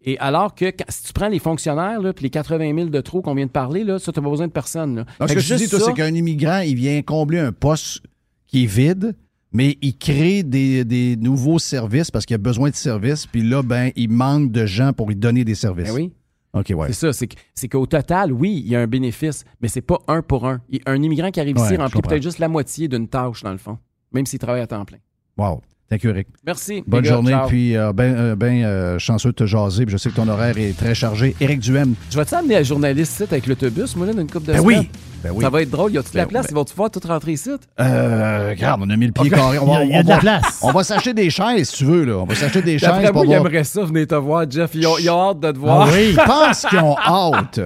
Et 0.03 0.19
alors 0.19 0.55
que 0.55 0.66
quand- 0.66 0.85
si 0.89 1.03
tu 1.05 1.12
prends 1.12 1.29
les 1.29 1.39
fonctionnaires, 1.39 2.01
là, 2.01 2.12
puis 2.12 2.23
les 2.25 2.31
80 2.31 2.75
000 2.75 2.89
de 2.89 3.01
trop 3.01 3.21
qu'on 3.23 3.35
vient 3.35 3.47
de 3.47 3.51
parler, 3.51 3.85
là, 3.85 3.99
ça, 3.99 4.12
tu 4.12 4.21
pas 4.21 4.29
besoin 4.31 4.47
de 4.47 4.53
personne. 4.53 4.97
là. 4.97 5.05
Donc, 5.19 5.29
ce 5.29 5.35
que 5.35 5.39
que 5.39 5.45
je 5.45 5.55
dis, 5.57 5.69
toi, 5.69 5.79
ça- 5.81 5.85
c'est 5.87 5.95
qu'un 5.95 6.14
immigrant, 6.14 6.61
il 6.61 6.75
vient 6.77 7.01
combler 7.03 7.39
un 7.39 7.53
poste 7.53 8.03
qui 8.47 8.64
est 8.64 8.66
vide, 8.66 9.16
mais 9.53 9.77
il 9.83 9.97
crée 9.97 10.43
des, 10.43 10.85
des 10.85 11.16
nouveaux 11.16 11.59
services 11.59 12.11
parce 12.11 12.27
qu'il 12.27 12.35
a 12.35 12.39
besoin 12.39 12.71
de 12.71 12.75
services, 12.77 13.27
puis 13.27 13.43
là, 13.43 13.62
ben, 13.62 13.91
il 13.97 14.11
manque 14.11 14.53
de 14.53 14.66
gens 14.66 14.93
pour 14.93 15.09
lui 15.09 15.16
donner 15.16 15.45
des 15.45 15.55
services. 15.55 15.89
Ben 15.89 15.95
oui. 15.95 16.12
OK, 16.55 16.72
ouais. 16.74 16.92
C'est 16.92 17.12
ça, 17.12 17.26
c'est 17.55 17.68
qu'au 17.68 17.86
total, 17.86 18.32
oui, 18.32 18.62
il 18.64 18.70
y 18.70 18.76
a 18.76 18.80
un 18.80 18.86
bénéfice, 18.86 19.44
mais 19.61 19.68
c'est 19.68 19.82
pas 19.82 19.99
un 20.09 20.22
pour 20.22 20.46
un. 20.46 20.61
Un 20.86 21.03
immigrant 21.03 21.30
qui 21.30 21.40
arrive 21.40 21.57
Ouais, 21.57 21.64
ici 21.64 21.76
remplit 21.76 22.01
peut-être 22.01 22.22
juste 22.22 22.38
la 22.38 22.49
moitié 22.49 22.88
d'une 22.88 23.09
tâche, 23.09 23.42
dans 23.42 23.53
le 23.53 23.59
fond, 23.59 23.78
même 24.12 24.26
s'il 24.26 24.38
travaille 24.38 24.62
à 24.62 24.66
temps 24.66 24.84
plein. 24.84 24.99
Wow. 25.36 25.61
Thank 25.91 26.03
you, 26.05 26.11
Eric. 26.11 26.26
Merci. 26.47 26.84
Bonne 26.86 27.01
les 27.03 27.09
gars, 27.09 27.14
journée, 27.14 27.30
ciao. 27.30 27.47
puis 27.49 27.74
euh, 27.74 27.95
ben, 27.95 28.14
euh, 28.14 28.36
ben, 28.36 28.62
euh, 28.62 28.99
chanceux 28.99 29.30
de 29.30 29.34
te 29.36 29.47
jaser, 29.47 29.86
puis 29.86 29.93
je 29.93 29.97
sais 29.97 30.11
que 30.11 30.16
ton 30.16 30.28
horaire 30.28 30.59
est 30.59 30.76
très 30.76 30.95
chargé. 30.95 31.34
Éric 31.41 31.61
Duhem. 31.61 31.95
Je 32.11 32.18
vais-tu 32.18 32.34
amener 32.34 32.57
un 32.59 32.62
journaliste 32.62 33.14
ici 33.14 33.22
avec 33.22 33.47
l'autobus, 33.47 33.97
moi, 33.97 34.07
là, 34.07 34.12
d'une 34.12 34.30
coupe 34.30 34.45
de 34.45 34.53
Ben 34.53 34.61
oui. 34.61 34.91
Ben 35.24 35.30
oui. 35.34 35.43
Ça 35.43 35.49
va 35.49 35.62
être 35.62 35.70
drôle. 35.70 35.93
Y 35.93 35.99
a 35.99 36.03
toute 36.03 36.12
la 36.12 36.24
Ben, 36.24 36.28
place? 36.28 36.45
ben- 36.45 36.49
Ils 36.53 36.55
vont-tu 36.57 36.72
pouvoir 36.74 36.91
tout 36.91 37.01
rentrer 37.09 37.32
ici? 37.32 37.49
Euh, 37.80 38.51
regarde, 38.51 38.82
on 38.84 38.91
a 38.91 38.97
mis 38.99 39.07
le 39.07 39.12
pied 39.12 39.30
carré. 39.30 39.59
On 39.59 39.64
Il 39.64 39.66
y 39.66 39.70
va, 39.72 39.78
a- 39.78 39.84
il 39.84 39.91
y 39.91 39.95
a 39.95 39.99
on 40.01 40.03
de 40.03 40.09
la 40.11 40.18
place. 40.18 40.61
On 40.62 40.72
va 40.72 40.84
s'acheter 40.84 41.14
des 41.14 41.30
chaises, 41.30 41.70
si 41.70 41.76
tu 41.78 41.84
veux, 41.86 42.05
là. 42.05 42.18
On 42.18 42.24
va 42.26 42.34
s'acheter 42.34 42.61
des 42.61 42.78
chaises 42.78 42.89
D'après 42.91 43.07
pour 43.07 43.14
moi, 43.14 43.24
ils 43.24 43.28
voir- 43.39 43.47
aimeraient 43.47 43.64
ça, 43.64 43.82
venez 43.82 44.07
te 44.07 44.14
voir, 44.14 44.45
Jeff. 44.51 44.70
Ils 44.74 44.86
ont, 44.86 44.99
ils 44.99 45.09
ont 45.09 45.30
hâte 45.30 45.41
de 45.41 45.51
te 45.53 45.59
voir. 45.59 45.89
Ah 45.89 45.93
oui. 45.95 46.12
Je 46.12 46.16
pense 46.26 46.66
qu'ils 46.66 46.78
ont 46.80 46.99
hâte. 46.99 47.61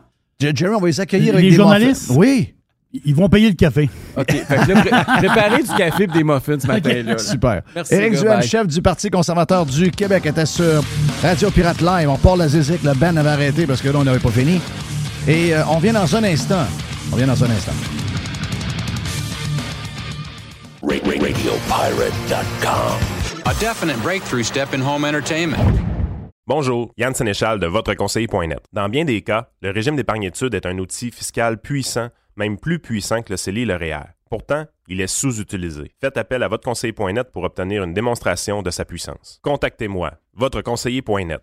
Jerry, 0.40 0.74
on 0.74 0.80
va 0.80 0.86
les 0.88 1.00
accueillir 1.00 1.34
avec 1.34 1.44
Les 1.44 1.50
des 1.50 1.56
journalistes? 1.56 2.10
Oui. 2.14 2.54
Ils 2.92 3.14
vont 3.14 3.28
payer 3.28 3.50
le 3.50 3.54
café. 3.54 3.90
OK. 4.16 4.30
Fait 4.30 4.44
que 4.56 4.72
là, 4.72 4.80
pré- 4.80 4.90
préparez 5.28 5.62
du 5.62 5.68
café 5.76 6.04
et 6.04 6.06
des 6.06 6.24
muffins 6.24 6.58
ce 6.58 6.66
matin-là. 6.66 7.02
là. 7.02 7.18
Super. 7.18 7.60
Merci, 7.74 7.94
Éric 7.94 8.18
Duhem, 8.18 8.40
chef 8.42 8.66
du 8.66 8.80
Parti 8.80 9.10
conservateur 9.10 9.66
du 9.66 9.90
Québec, 9.90 10.24
était 10.24 10.46
sur 10.46 10.82
Radio 11.22 11.50
Pirate 11.50 11.82
Live. 11.82 12.08
On 12.08 12.16
part 12.16 12.36
la 12.36 12.48
zizik, 12.48 12.82
le 12.82 12.94
band 12.94 13.16
avait 13.16 13.28
arrêté 13.28 13.66
parce 13.66 13.82
que 13.82 13.88
là, 13.90 13.98
on 13.98 14.04
n'avait 14.04 14.18
pas 14.18 14.30
fini. 14.30 14.58
Et 15.26 15.54
euh, 15.54 15.62
on 15.70 15.78
vient 15.78 15.92
dans 15.92 16.16
un 16.16 16.24
instant. 16.24 16.64
On 17.12 17.16
vient 17.16 17.26
dans 17.26 17.44
un 17.44 17.50
instant. 17.50 17.72
Ra- 20.82 20.94
ra- 20.94 21.26
RadioPirate.com. 21.26 22.98
A 23.44 23.54
definite 23.54 24.00
breakthrough 24.02 24.42
step 24.44 24.72
in 24.74 24.80
home 24.80 25.04
entertainment. 25.04 25.58
Bonjour, 26.46 26.92
Yann 26.96 27.14
Sénéchal 27.14 27.60
de 27.60 27.66
VotreConseiller.net. 27.66 28.60
Dans 28.72 28.88
bien 28.88 29.04
des 29.04 29.20
cas, 29.20 29.48
le 29.60 29.70
régime 29.70 29.96
d'épargne 29.96 30.22
études 30.24 30.54
est 30.54 30.64
un 30.64 30.78
outil 30.78 31.10
fiscal 31.10 31.58
puissant, 31.60 32.08
même 32.38 32.58
plus 32.58 32.78
puissant 32.78 33.22
que 33.22 33.32
le 33.32 33.36
CELI 33.36 33.66
et. 33.66 34.14
Pourtant, 34.30 34.66
il 34.88 35.00
est 35.00 35.06
sous-utilisé. 35.06 35.92
Faites 36.00 36.16
appel 36.16 36.42
à 36.42 36.48
VotreConseiller.net 36.48 37.30
pour 37.32 37.44
obtenir 37.44 37.82
une 37.82 37.94
démonstration 37.94 38.62
de 38.62 38.70
sa 38.70 38.84
puissance. 38.84 39.40
Contactez-moi, 39.42 40.12
VotreConseiller.net. 40.34 41.42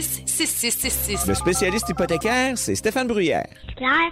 266-6666. 0.00 1.26
Le 1.28 1.34
spécialiste 1.34 1.88
hypothécaire, 1.90 2.56
c'est 2.56 2.74
Stéphane 2.74 3.06
Bruyère. 3.06 3.46
Claire. 3.76 4.10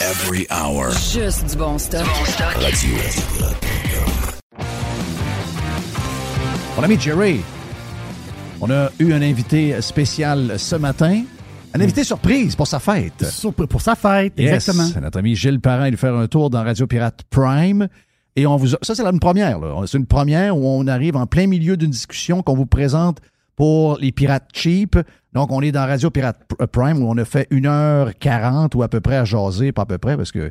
Every 0.00 0.46
hour. 0.50 0.90
Juste 0.92 1.50
du 1.50 1.56
bon 1.56 1.78
stock. 1.78 2.06
Radio. 2.54 2.90
Mon 6.76 6.82
ami 6.82 7.00
Jerry, 7.00 7.40
on 8.60 8.70
a 8.70 8.90
eu 9.00 9.12
un 9.12 9.22
invité 9.22 9.80
spécial 9.80 10.58
ce 10.58 10.76
matin. 10.76 11.22
Un 11.74 11.80
invité 11.80 12.04
surprise 12.04 12.54
pour 12.54 12.66
sa 12.68 12.78
fête. 12.78 13.24
Surprise 13.24 13.66
pour 13.68 13.80
sa 13.80 13.94
fête, 13.96 14.34
Yes. 14.38 14.54
exactement. 14.68 15.00
Notre 15.00 15.18
ami 15.18 15.34
Gilles 15.34 15.60
Parent 15.60 15.82
allé 15.82 15.96
faire 15.96 16.14
un 16.14 16.26
tour 16.28 16.50
dans 16.50 16.62
Radio 16.62 16.86
Pirate 16.86 17.22
Prime. 17.30 17.88
Et 18.36 18.46
on 18.46 18.56
vous 18.56 18.74
a- 18.74 18.78
ça, 18.82 18.94
c'est 18.94 19.02
la- 19.02 19.10
une 19.10 19.18
première. 19.20 19.58
là. 19.58 19.74
C'est 19.86 19.98
une 19.98 20.06
première 20.06 20.56
où 20.56 20.66
on 20.68 20.86
arrive 20.86 21.16
en 21.16 21.26
plein 21.26 21.46
milieu 21.46 21.76
d'une 21.76 21.90
discussion 21.90 22.42
qu'on 22.42 22.54
vous 22.54 22.66
présente 22.66 23.18
pour 23.56 23.98
les 23.98 24.12
pirates 24.12 24.48
cheap. 24.54 24.96
Donc, 25.32 25.50
on 25.50 25.60
est 25.62 25.72
dans 25.72 25.86
Radio 25.86 26.10
Pirate 26.10 26.40
P- 26.48 26.66
Prime 26.66 27.02
où 27.02 27.08
on 27.10 27.16
a 27.18 27.24
fait 27.24 27.50
1h40 27.50 28.74
ou 28.76 28.82
à 28.82 28.88
peu 28.88 29.00
près 29.00 29.16
à 29.16 29.24
jaser, 29.24 29.72
pas 29.72 29.82
à 29.82 29.86
peu 29.86 29.98
près, 29.98 30.16
parce 30.16 30.32
que 30.32 30.50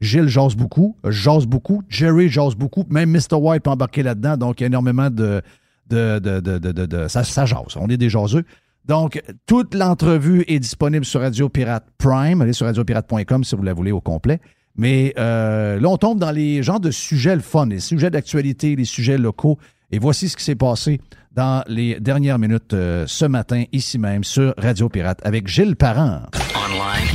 Gilles 0.00 0.28
jase 0.28 0.56
beaucoup, 0.56 0.96
jase 1.08 1.46
beaucoup, 1.46 1.82
Jerry 1.88 2.28
jase 2.28 2.54
beaucoup, 2.54 2.84
même 2.90 3.10
Mr. 3.10 3.36
White 3.36 3.62
peut 3.62 4.02
là-dedans. 4.02 4.36
Donc, 4.36 4.60
il 4.60 4.64
y 4.64 4.64
a 4.64 4.66
énormément 4.66 5.08
de. 5.10 5.40
de, 5.88 6.18
de, 6.18 6.40
de, 6.40 6.58
de- 6.86 7.08
ça 7.22 7.44
jase. 7.46 7.76
On 7.76 7.88
est 7.88 7.96
des 7.96 8.10
jaseux. 8.10 8.44
Donc, 8.84 9.20
toute 9.46 9.74
l'entrevue 9.74 10.44
est 10.48 10.58
disponible 10.60 11.04
sur 11.04 11.20
Radio 11.20 11.48
Pirate 11.48 11.86
Prime. 11.98 12.40
Allez 12.42 12.52
sur 12.52 12.66
radiopirate.com 12.66 13.42
si 13.42 13.56
vous 13.56 13.62
la 13.62 13.72
voulez 13.72 13.90
au 13.92 14.00
complet. 14.00 14.40
Mais 14.76 15.14
euh, 15.18 15.80
là, 15.80 15.88
on 15.88 15.96
tombe 15.96 16.18
dans 16.20 16.30
les 16.30 16.62
genres 16.62 16.80
de 16.80 16.90
sujets 16.90 17.34
le 17.34 17.40
fun, 17.40 17.66
les 17.66 17.80
sujets 17.80 18.10
d'actualité, 18.10 18.76
les 18.76 18.84
sujets 18.84 19.16
locaux. 19.18 19.58
Et 19.92 19.98
voici 19.98 20.28
ce 20.28 20.36
qui 20.36 20.44
s'est 20.44 20.54
passé 20.56 21.00
dans 21.32 21.62
les 21.68 22.00
dernières 22.00 22.38
minutes 22.38 22.74
euh, 22.74 23.04
ce 23.06 23.24
matin, 23.24 23.64
ici 23.72 23.98
même, 23.98 24.24
sur 24.24 24.54
Radio 24.58 24.88
Pirate, 24.88 25.20
avec 25.24 25.46
Gilles 25.46 25.76
Parent. 25.76 26.22
Online. 26.54 27.08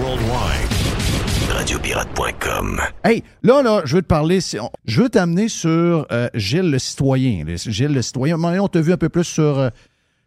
Worldwide. 0.00 0.68
Radiopirate.com. 1.50 2.80
Hey, 3.04 3.22
là, 3.42 3.62
là, 3.62 3.82
je 3.84 3.96
veux 3.96 4.02
te 4.02 4.06
parler, 4.06 4.38
je 4.40 5.02
veux 5.02 5.08
t'amener 5.08 5.48
sur 5.48 6.06
euh, 6.10 6.28
Gilles 6.34 6.70
le 6.70 6.78
citoyen. 6.78 7.44
Le- 7.44 7.56
Gilles 7.56 7.92
le 7.92 8.02
citoyen, 8.02 8.34
À 8.34 8.36
un 8.36 8.38
moment 8.38 8.48
donné, 8.48 8.60
on 8.60 8.68
t'a 8.68 8.80
vu 8.80 8.92
un 8.92 8.96
peu 8.96 9.08
plus 9.08 9.24
sur, 9.24 9.58
euh, 9.58 9.68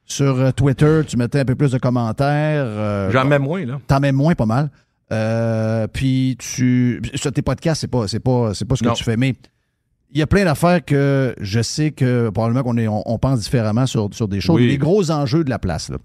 sur 0.06 0.54
Twitter, 0.54 1.02
tu 1.08 1.18
mettais 1.18 1.40
un 1.40 1.46
peu 1.46 1.56
plus 1.56 1.72
de 1.72 1.78
commentaires. 1.80 2.28
euh, 2.66 3.10
J'en 3.12 3.26
mets 3.26 3.40
moins, 3.40 3.66
là. 3.66 3.80
T'en 3.88 4.00
mets 4.00 4.12
moins, 4.12 4.36
pas 4.36 4.46
mal. 4.46 4.70
Euh, 5.12 5.88
puis 5.88 6.38
tu. 6.40 7.02
Sur 7.16 7.32
tes 7.32 7.42
podcasts, 7.42 7.82
c'est 7.82 7.88
pas, 7.88 8.08
c'est 8.08 8.20
pas, 8.20 8.54
c'est 8.54 8.66
pas 8.66 8.76
ce 8.76 8.84
que 8.84 8.88
Non. 8.90 8.94
tu 8.94 9.04
fais, 9.04 9.18
mais 9.18 9.36
il 10.12 10.20
y 10.20 10.22
a 10.22 10.28
plein 10.28 10.44
d'affaires 10.46 10.84
que 10.84 11.34
je 11.40 11.62
sais 11.62 11.92
que 11.92 12.30
probablement 12.30 12.64
qu'on 12.64 12.78
est, 12.78 12.88
on, 12.88 13.02
on 13.06 13.18
pense 13.18 13.40
différemment 13.40 13.86
sur, 13.86 14.10
sur 14.14 14.28
des 14.28 14.42
choses. 14.42 14.58
Oui. 14.62 14.68
Les 14.68 14.78
gros 14.78 15.10
enjeux 15.12 15.44
de 15.44 15.50
la 15.50 15.60
place. 15.60 15.90
Là. 15.90 15.98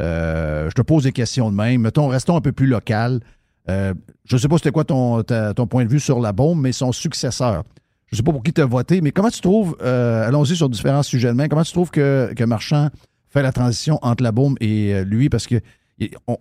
Euh, 0.00 0.68
je 0.68 0.74
te 0.74 0.82
pose 0.82 1.04
des 1.04 1.12
questions 1.12 1.50
de 1.50 1.56
même. 1.56 1.80
Mettons, 1.82 2.08
restons 2.08 2.36
un 2.36 2.40
peu 2.40 2.52
plus 2.52 2.66
local. 2.66 3.20
Euh, 3.68 3.94
je 4.24 4.36
sais 4.36 4.48
pas 4.48 4.58
c'était 4.58 4.70
quoi 4.70 4.84
ton, 4.84 5.22
ta- 5.22 5.54
ton 5.54 5.66
point 5.66 5.84
de 5.84 5.90
vue 5.90 6.00
sur 6.00 6.20
la 6.20 6.32
bombe, 6.32 6.60
mais 6.60 6.72
son 6.72 6.92
successeur. 6.92 7.64
Je 8.12 8.16
sais 8.16 8.22
pas 8.22 8.30
pour 8.30 8.42
qui 8.42 8.52
tu 8.52 8.60
as 8.60 8.66
voté, 8.66 9.00
mais 9.00 9.10
comment 9.10 9.30
tu 9.30 9.40
trouves, 9.40 9.76
euh, 9.82 10.28
allons-y 10.28 10.54
sur 10.54 10.68
différents 10.68 11.02
sujets 11.02 11.28
de 11.28 11.32
main, 11.32 11.48
comment 11.48 11.64
tu 11.64 11.72
trouves 11.72 11.90
que, 11.90 12.32
que 12.36 12.44
Marchand 12.44 12.90
fait 13.30 13.42
la 13.42 13.50
transition 13.52 13.98
entre 14.02 14.22
la 14.22 14.30
bombe 14.32 14.56
et 14.60 14.94
euh, 14.94 15.04
lui? 15.04 15.28
Parce 15.28 15.46
que 15.46 15.56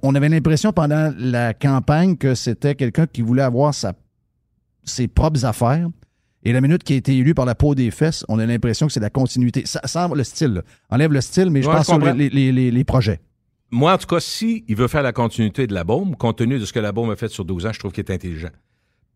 on 0.04 0.14
avait 0.16 0.28
l'impression 0.30 0.74
pendant 0.74 1.14
la 1.18 1.54
campagne 1.54 2.18
que 2.18 2.36
c'était 2.36 2.76
quelqu'un 2.76 3.08
qui 3.08 3.22
voulait 3.22 3.42
avoir 3.42 3.74
sa, 3.74 3.94
ses 4.84 5.08
propres 5.08 5.46
affaires. 5.46 5.88
Et 6.46 6.54
la 6.54 6.62
minute 6.62 6.84
qui 6.84 6.94
a 6.94 6.96
été 6.96 7.18
élu 7.18 7.34
par 7.34 7.46
la 7.46 7.56
peau 7.56 7.76
des 7.76 7.92
fesses, 7.92 8.24
on 8.30 8.40
a 8.40 8.46
l'impression 8.46 8.88
que 8.88 8.94
c'est 8.94 9.00
la 9.00 9.10
continuité. 9.10 9.64
Ça, 9.66 9.82
sans 9.86 10.14
le 10.14 10.24
style. 10.24 10.54
là. 10.54 10.62
Enlève 10.90 11.12
le 11.12 11.22
style, 11.22 11.50
mais 11.50 11.62
je 11.62 11.68
Ouais, 11.68 11.76
pense 11.76 11.88
sur 11.88 11.98
les, 12.00 12.30
les- 12.30 12.52
les- 12.52 12.72
les 12.72 12.84
projets. 12.84 13.20
Moi, 13.72 13.92
en 13.94 13.98
tout 13.98 14.06
cas, 14.08 14.20
si 14.20 14.64
il 14.68 14.76
veut 14.76 14.88
faire 14.88 15.02
la 15.02 15.12
continuité 15.12 15.66
de 15.68 15.74
la 15.74 15.84
bombe, 15.84 16.16
compte 16.16 16.38
tenu 16.38 16.60
de 16.60 16.66
ce 16.66 16.72
que 16.72 16.80
la 16.80 16.92
bombe 16.92 17.10
a 17.12 17.16
fait 17.16 17.28
sur 17.30 17.44
12 17.46 17.66
ans, 17.66 17.74
je 17.74 17.80
trouve 17.80 17.92
qu'il 17.92 18.04
est 18.06 18.12
intelligent. 18.14 18.50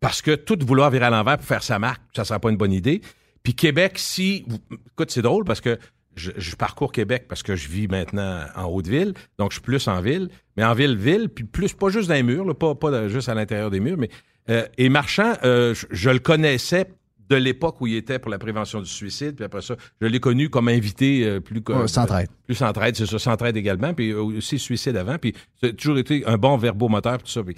Parce 0.00 0.22
que 0.22 0.34
tout 0.34 0.58
vouloir 0.66 0.90
virer 0.90 1.04
à 1.06 1.10
l'envers 1.10 1.36
pour 1.38 1.46
faire 1.46 1.62
sa 1.62 1.78
marque, 1.78 2.02
ça 2.16 2.22
ne 2.22 2.26
sera 2.26 2.40
pas 2.40 2.50
une 2.50 2.56
bonne 2.56 2.72
idée. 2.72 3.00
Puis 3.42 3.54
Québec, 3.54 3.92
si. 3.96 4.44
Écoute, 4.92 5.10
c'est 5.10 5.22
drôle 5.22 5.44
parce 5.44 5.60
que 5.60 5.78
je, 6.16 6.32
je 6.36 6.56
parcours 6.56 6.90
Québec 6.90 7.26
parce 7.28 7.42
que 7.42 7.54
je 7.54 7.68
vis 7.68 7.86
maintenant 7.86 8.40
en 8.56 8.64
Haute-Ville, 8.64 9.14
donc 9.38 9.52
je 9.52 9.54
suis 9.56 9.62
plus 9.62 9.86
en 9.88 10.00
ville, 10.00 10.28
mais 10.56 10.64
en 10.64 10.74
ville-ville, 10.74 11.28
puis 11.28 11.44
plus, 11.44 11.72
pas 11.72 11.88
juste 11.90 12.08
dans 12.08 12.14
les 12.14 12.22
murs, 12.24 12.44
là, 12.44 12.54
pas, 12.54 12.74
pas 12.74 13.08
juste 13.08 13.28
à 13.28 13.34
l'intérieur 13.34 13.70
des 13.70 13.78
murs, 13.80 13.96
mais. 13.98 14.10
euh, 14.50 14.66
et 14.78 14.88
Marchand, 14.88 15.34
euh, 15.44 15.74
je, 15.74 15.86
je 15.90 16.10
le 16.10 16.18
connaissais 16.18 16.86
de 17.30 17.36
l'époque 17.36 17.80
où 17.80 17.86
il 17.86 17.94
était 17.94 18.18
pour 18.18 18.30
la 18.30 18.38
prévention 18.38 18.80
du 18.80 18.90
suicide, 18.90 19.36
puis 19.36 19.44
après 19.44 19.62
ça, 19.62 19.76
je 20.00 20.06
l'ai 20.06 20.20
connu 20.20 20.50
comme 20.50 20.68
invité 20.68 21.24
euh, 21.24 21.40
plus. 21.40 21.62
Ouais, 21.68 21.86
Centraide. 21.88 22.28
Plus 22.46 22.56
centraide, 22.56 22.96
c'est 22.96 23.06
ça, 23.06 23.18
centraide 23.18 23.56
également, 23.56 23.94
puis 23.94 24.12
aussi 24.12 24.58
suicide 24.58 24.96
avant, 24.96 25.16
puis 25.16 25.34
c'est 25.62 25.76
toujours 25.76 25.98
été 25.98 26.26
un 26.26 26.36
bon 26.36 26.56
verbomoteur, 26.56 27.18
tout 27.18 27.30
ça. 27.30 27.42
Puis 27.42 27.54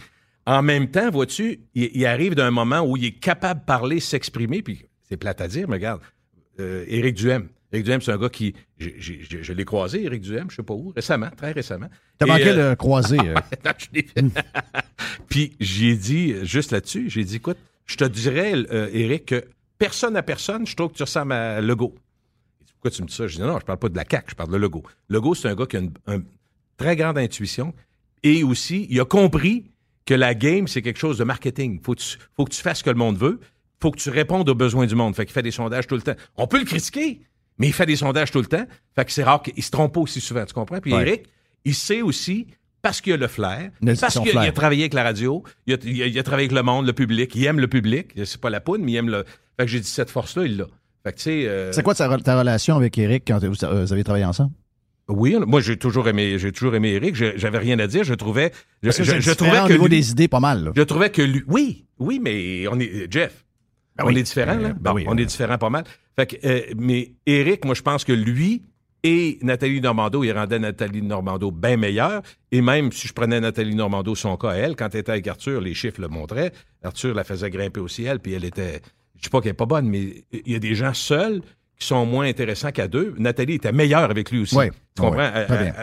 en 0.46 0.62
même 0.62 0.88
temps, 0.90 1.10
vois-tu, 1.10 1.60
il, 1.74 1.90
il 1.94 2.06
arrive 2.06 2.34
d'un 2.34 2.50
moment 2.50 2.80
où 2.82 2.96
il 2.96 3.06
est 3.06 3.18
capable 3.18 3.60
de 3.60 3.64
parler, 3.64 3.98
s'exprimer, 4.00 4.62
puis 4.62 4.84
c'est 5.08 5.16
plate 5.16 5.40
à 5.40 5.48
dire, 5.48 5.66
mais 5.68 5.76
regarde, 5.76 6.00
euh, 6.60 6.84
Éric 6.88 7.16
Duhem. 7.16 7.48
Éric 7.72 7.86
Duhem, 7.86 8.00
c'est 8.02 8.12
un 8.12 8.18
gars 8.18 8.28
qui. 8.28 8.54
je 8.78 9.52
l'ai 9.54 9.64
croisé, 9.64 10.04
Éric 10.04 10.20
Duhem, 10.20 10.50
je 10.50 10.56
sais 10.56 10.62
pas 10.62 10.74
où, 10.74 10.92
récemment, 10.94 11.30
très 11.34 11.52
récemment. 11.52 11.88
T'as 12.18 12.26
manqué 12.26 12.48
euh, 12.48 12.70
le 12.70 12.76
croisé. 12.76 13.18
euh. 13.18 13.34
non, 13.64 13.72
je. 13.78 14.20
Puis 15.30 15.56
j'ai 15.58 15.96
dit, 15.96 16.34
juste 16.44 16.72
là-dessus, 16.72 17.08
j'ai 17.08 17.24
dit, 17.24 17.36
écoute, 17.36 17.56
je 17.86 17.96
te 17.96 18.04
dirais, 18.04 18.52
euh, 18.70 18.88
Éric, 18.92 19.26
que 19.26 19.44
personne 19.86 20.16
à 20.16 20.22
personne, 20.22 20.66
je 20.66 20.76
trouve 20.76 20.90
que 20.92 20.96
tu 20.96 21.02
ressembles 21.02 21.32
à 21.32 21.60
Legault. 21.60 21.94
Il 22.60 22.66
dit, 22.66 22.72
Pourquoi 22.74 22.90
tu 22.90 23.02
me 23.02 23.08
dis 23.08 23.14
ça? 23.14 23.26
Je 23.26 23.36
dis, 23.36 23.40
non, 23.42 23.48
non, 23.48 23.58
je 23.60 23.64
parle 23.64 23.78
pas 23.78 23.88
de 23.88 23.96
la 23.96 24.04
CAQ, 24.08 24.26
je 24.30 24.34
parle 24.34 24.50
de 24.52 24.56
Legault. 24.56 24.84
Legault, 25.08 25.34
c'est 25.34 25.48
un 25.48 25.54
gars 25.54 25.66
qui 25.66 25.76
a 25.76 25.80
une, 25.80 25.92
une 26.08 26.24
très 26.76 26.94
grande 26.96 27.18
intuition 27.18 27.74
et 28.22 28.44
aussi, 28.44 28.86
il 28.90 29.00
a 29.00 29.04
compris 29.04 29.64
que 30.06 30.14
la 30.14 30.34
game, 30.34 30.68
c'est 30.68 30.82
quelque 30.82 30.98
chose 30.98 31.18
de 31.18 31.24
marketing. 31.24 31.80
Faut, 31.82 31.94
que 31.94 32.00
tu- 32.00 32.18
faut 32.36 32.44
que 32.44 32.52
tu 32.52 32.60
fasses 32.62 32.78
ce 32.78 32.84
que 32.84 32.90
le 32.90 32.96
monde 32.96 33.16
veut. 33.18 33.40
Faut 33.80 33.90
que 33.90 33.98
tu 33.98 34.10
répondes 34.10 34.48
aux 34.48 34.54
besoins 34.54 34.86
du 34.86 34.94
monde. 34.94 35.14
Fait 35.16 35.24
qu'il 35.24 35.32
fait 35.32 35.42
des 35.42 35.50
sondages 35.50 35.86
tout 35.88 35.96
le 35.96 36.02
temps. 36.02 36.14
On 36.36 36.46
peut 36.46 36.58
le 36.60 36.64
critiquer, 36.64 37.20
mais 37.58 37.66
il 37.68 37.72
fait 37.72 37.86
des 37.86 37.96
sondages 37.96 38.30
tout 38.30 38.40
le 38.40 38.46
temps. 38.46 38.66
Fait 38.94 39.04
que 39.04 39.10
c'est 39.12 39.24
rare 39.24 39.42
qu'il 39.42 39.60
se 39.62 39.70
trompe 39.70 39.94
pas 39.94 40.00
aussi 40.00 40.20
souvent, 40.20 40.44
tu 40.44 40.54
comprends? 40.54 40.80
Puis 40.80 40.92
Ouais. 40.92 41.02
Éric, 41.02 41.22
il 41.64 41.74
sait 41.74 42.02
aussi, 42.02 42.46
parce 42.80 43.00
qu'il 43.00 43.12
a 43.12 43.16
le 43.16 43.26
flair, 43.28 43.70
Le- 43.80 43.94
parce 44.00 44.14
qu'il 44.20 44.38
a, 44.38 44.52
travaillé 44.52 44.82
avec 44.82 44.94
la 44.94 45.02
radio, 45.04 45.42
il 45.66 45.74
a, 45.74 45.76
il 45.84 46.02
a- 46.02 46.06
il 46.06 46.18
a 46.18 46.22
travaillé 46.22 46.46
avec 46.46 46.56
le 46.56 46.62
monde, 46.64 46.86
le 46.86 46.92
public, 46.92 47.32
il 47.34 47.44
aime 47.44 47.58
le 47.60 47.68
public. 47.68 48.12
C'est 48.24 48.40
pas 48.40 48.50
la 48.50 48.60
poudre, 48.60 48.84
mais 48.84 48.92
il 48.92 48.96
aime 48.96 49.08
le. 49.10 49.24
Fait 49.58 49.66
que 49.66 49.70
j'ai 49.72 49.80
dit, 49.80 49.88
cette 49.88 50.10
force-là, 50.10 50.44
il 50.44 50.56
l'a. 50.56 50.66
Fait 51.04 51.12
que, 51.12 51.16
tu 51.18 51.22
sais. 51.24 51.46
euh, 51.48 51.72
C'est 51.72 51.82
quoi 51.82 51.94
ta, 51.94 52.08
ta 52.18 52.38
relation 52.38 52.76
avec 52.76 52.96
Eric 52.98 53.24
quand 53.26 53.38
vous, 53.44 53.64
euh, 53.64 53.84
vous 53.84 53.92
avez 53.92 54.04
travaillé 54.04 54.24
ensemble? 54.24 54.52
Oui, 55.08 55.36
moi, 55.46 55.60
j'ai 55.60 55.76
toujours 55.76 56.08
aimé, 56.08 56.38
j'ai 56.38 56.52
toujours 56.52 56.74
aimé 56.76 56.92
Eric. 56.92 57.14
Je- 57.16 57.36
J'avais 57.36 57.58
rien 57.58 57.78
à 57.80 57.86
dire. 57.86 58.04
Je 58.04 58.14
trouvais. 58.14 58.52
Je, 58.82 58.88
Parce 58.88 58.98
que 58.98 59.04
je- 59.04 59.16
différent 59.16 59.34
trouvais 59.36 59.60
au 59.60 59.66
que 59.66 59.72
niveau 59.72 59.86
lui- 59.88 59.96
des 59.96 60.10
idées 60.12 60.28
pas 60.28 60.38
mal. 60.40 60.64
là. 60.64 60.72
je 60.74 60.82
trouvais 60.82 61.10
que 61.10 61.22
lui. 61.22 61.42
Oui, 61.48 61.86
oui, 61.98 62.20
mais 62.22 62.66
on 62.68 62.78
est. 62.78 63.10
Jeff. 63.12 63.44
Ben 63.96 64.04
on 64.04 64.08
oui. 64.08 64.18
est 64.20 64.22
différents, 64.22 64.54
là. 64.54 64.68
Euh, 64.68 64.72
ben 64.72 64.90
Bon, 64.92 64.94
oui, 64.94 65.04
on 65.08 65.16
euh. 65.18 65.20
est 65.20 65.26
différents 65.26 65.58
pas 65.58 65.68
mal. 65.70 65.84
Fait 66.16 66.26
que, 66.26 66.36
euh, 66.46 66.60
mais 66.76 67.12
Eric, 67.26 67.64
moi, 67.64 67.74
je 67.74 67.82
pense 67.82 68.04
que 68.04 68.12
lui 68.12 68.62
et 69.02 69.38
Nathalie 69.42 69.80
Normando, 69.80 70.22
il 70.22 70.30
rendait 70.32 70.60
Nathalie 70.60 71.02
Normando 71.02 71.50
bien 71.50 71.76
meilleure. 71.76 72.22
Et 72.52 72.62
même 72.62 72.92
si 72.92 73.08
je 73.08 73.12
prenais 73.12 73.40
Nathalie 73.40 73.74
Normando, 73.74 74.14
son 74.14 74.36
cas 74.36 74.50
à 74.50 74.54
elle, 74.54 74.76
quand 74.76 74.88
elle 74.94 75.00
était 75.00 75.12
avec 75.12 75.26
Arthur, 75.26 75.60
les 75.60 75.74
chiffres 75.74 76.00
le 76.00 76.08
montraient. 76.08 76.52
Arthur 76.84 77.12
la 77.12 77.24
faisait 77.24 77.50
grimper 77.50 77.80
au 77.80 77.88
ciel, 77.88 78.20
puis 78.20 78.32
elle 78.34 78.44
était. 78.44 78.80
Je 79.22 79.28
sais 79.28 79.30
pas 79.30 79.40
qu'elle 79.40 79.50
n'est 79.50 79.54
pas 79.56 79.66
bonne, 79.66 79.86
mais 79.88 80.24
il 80.32 80.52
y 80.52 80.54
a 80.54 80.58
des 80.58 80.74
gens 80.74 80.92
seuls 80.92 81.40
qui 81.78 81.86
sont 81.86 82.04
moins 82.04 82.26
intéressants 82.26 82.72
qu'à 82.72 82.88
deux. 82.88 83.14
Nathalie 83.18 83.54
était 83.54 83.72
meilleure 83.72 84.10
avec 84.10 84.30
lui 84.30 84.40
aussi. 84.42 84.54
Ouais. 84.56 84.70
Tu 84.96 85.00
comprends? 85.02 85.30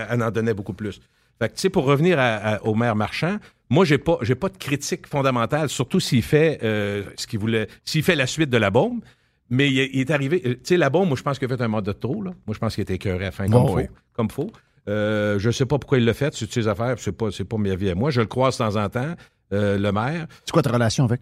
Elle- 0.10 0.22
en 0.24 0.30
donnait 0.32 0.54
beaucoup 0.54 0.74
plus. 0.74 1.00
Fait 1.42 1.48
que, 1.50 1.54
tu 1.56 1.62
sais, 1.62 1.70
pour 1.70 1.86
revenir 1.86 2.20
à- 2.20 2.36
à- 2.36 2.64
au 2.64 2.76
maire 2.76 2.96
Marchand, 2.98 3.38
moi, 3.70 3.86
j'ai 3.86 3.98
pas, 3.98 4.18
j'ai 4.22 4.36
pas 4.36 4.50
de 4.50 4.58
critique 4.58 5.08
fondamentale, 5.08 5.70
surtout 5.70 6.00
s'il 6.02 6.22
fait 6.22 6.60
euh, 6.64 7.04
ce 7.16 7.28
qu'il 7.28 7.40
voulait, 7.40 7.68
s'il 7.86 8.04
fait 8.04 8.16
la 8.16 8.28
suite 8.28 8.50
de 8.50 8.58
la 8.58 8.72
bombe. 8.72 9.02
Mais 9.50 9.70
il, 9.72 9.80
est- 9.80 9.90
il 9.94 10.02
est 10.02 10.12
arrivé, 10.12 10.42
euh, 10.46 10.54
tu 10.56 10.60
sais, 10.64 10.78
la 10.78 10.90
bombe, 10.90 11.08
moi, 11.08 11.18
je 11.18 11.24
pense 11.24 11.40
qu'il 11.40 11.52
a 11.52 11.58
fait 11.58 11.64
un 11.64 11.68
mandat 11.70 11.94
de 11.94 11.98
trop, 11.98 12.22
là. 12.22 12.32
Moi, 12.46 12.54
je 12.54 12.60
pense 12.60 12.76
qu'il 12.76 12.82
était 12.84 12.96
écœuré 12.96 13.24
à 13.24 13.28
la 13.28 13.32
fin, 13.32 13.48
comme 13.48 13.66
Oh, 13.70 13.76
oui. 13.76 13.84
Comme 14.14 14.30
faut. 14.30 14.52
Euh, 14.88 15.40
je 15.40 15.50
sais 15.50 15.66
pas 15.66 15.80
pourquoi 15.80 15.98
il 15.98 16.06
l'a 16.06 16.14
fait, 16.14 16.36
c'est 16.36 16.46
de 16.46 16.52
ses 16.52 16.68
affaires, 16.68 16.96
c'est 17.00 17.12
pas, 17.14 17.32
c'est 17.32 17.46
pas 17.46 17.58
ma 17.58 17.74
vie 17.76 17.90
à 17.90 17.96
moi. 17.96 18.12
Je 18.12 18.20
le 18.22 18.28
croise 18.28 18.58
de 18.58 18.64
temps 18.64 18.76
en 18.76 18.90
temps, 18.90 19.16
euh, 19.54 19.78
le 19.78 19.92
maire. 19.92 20.28
C'est 20.46 20.52
quoi 20.52 20.62
ta 20.62 20.72
relation 20.72 21.06
avec? 21.06 21.22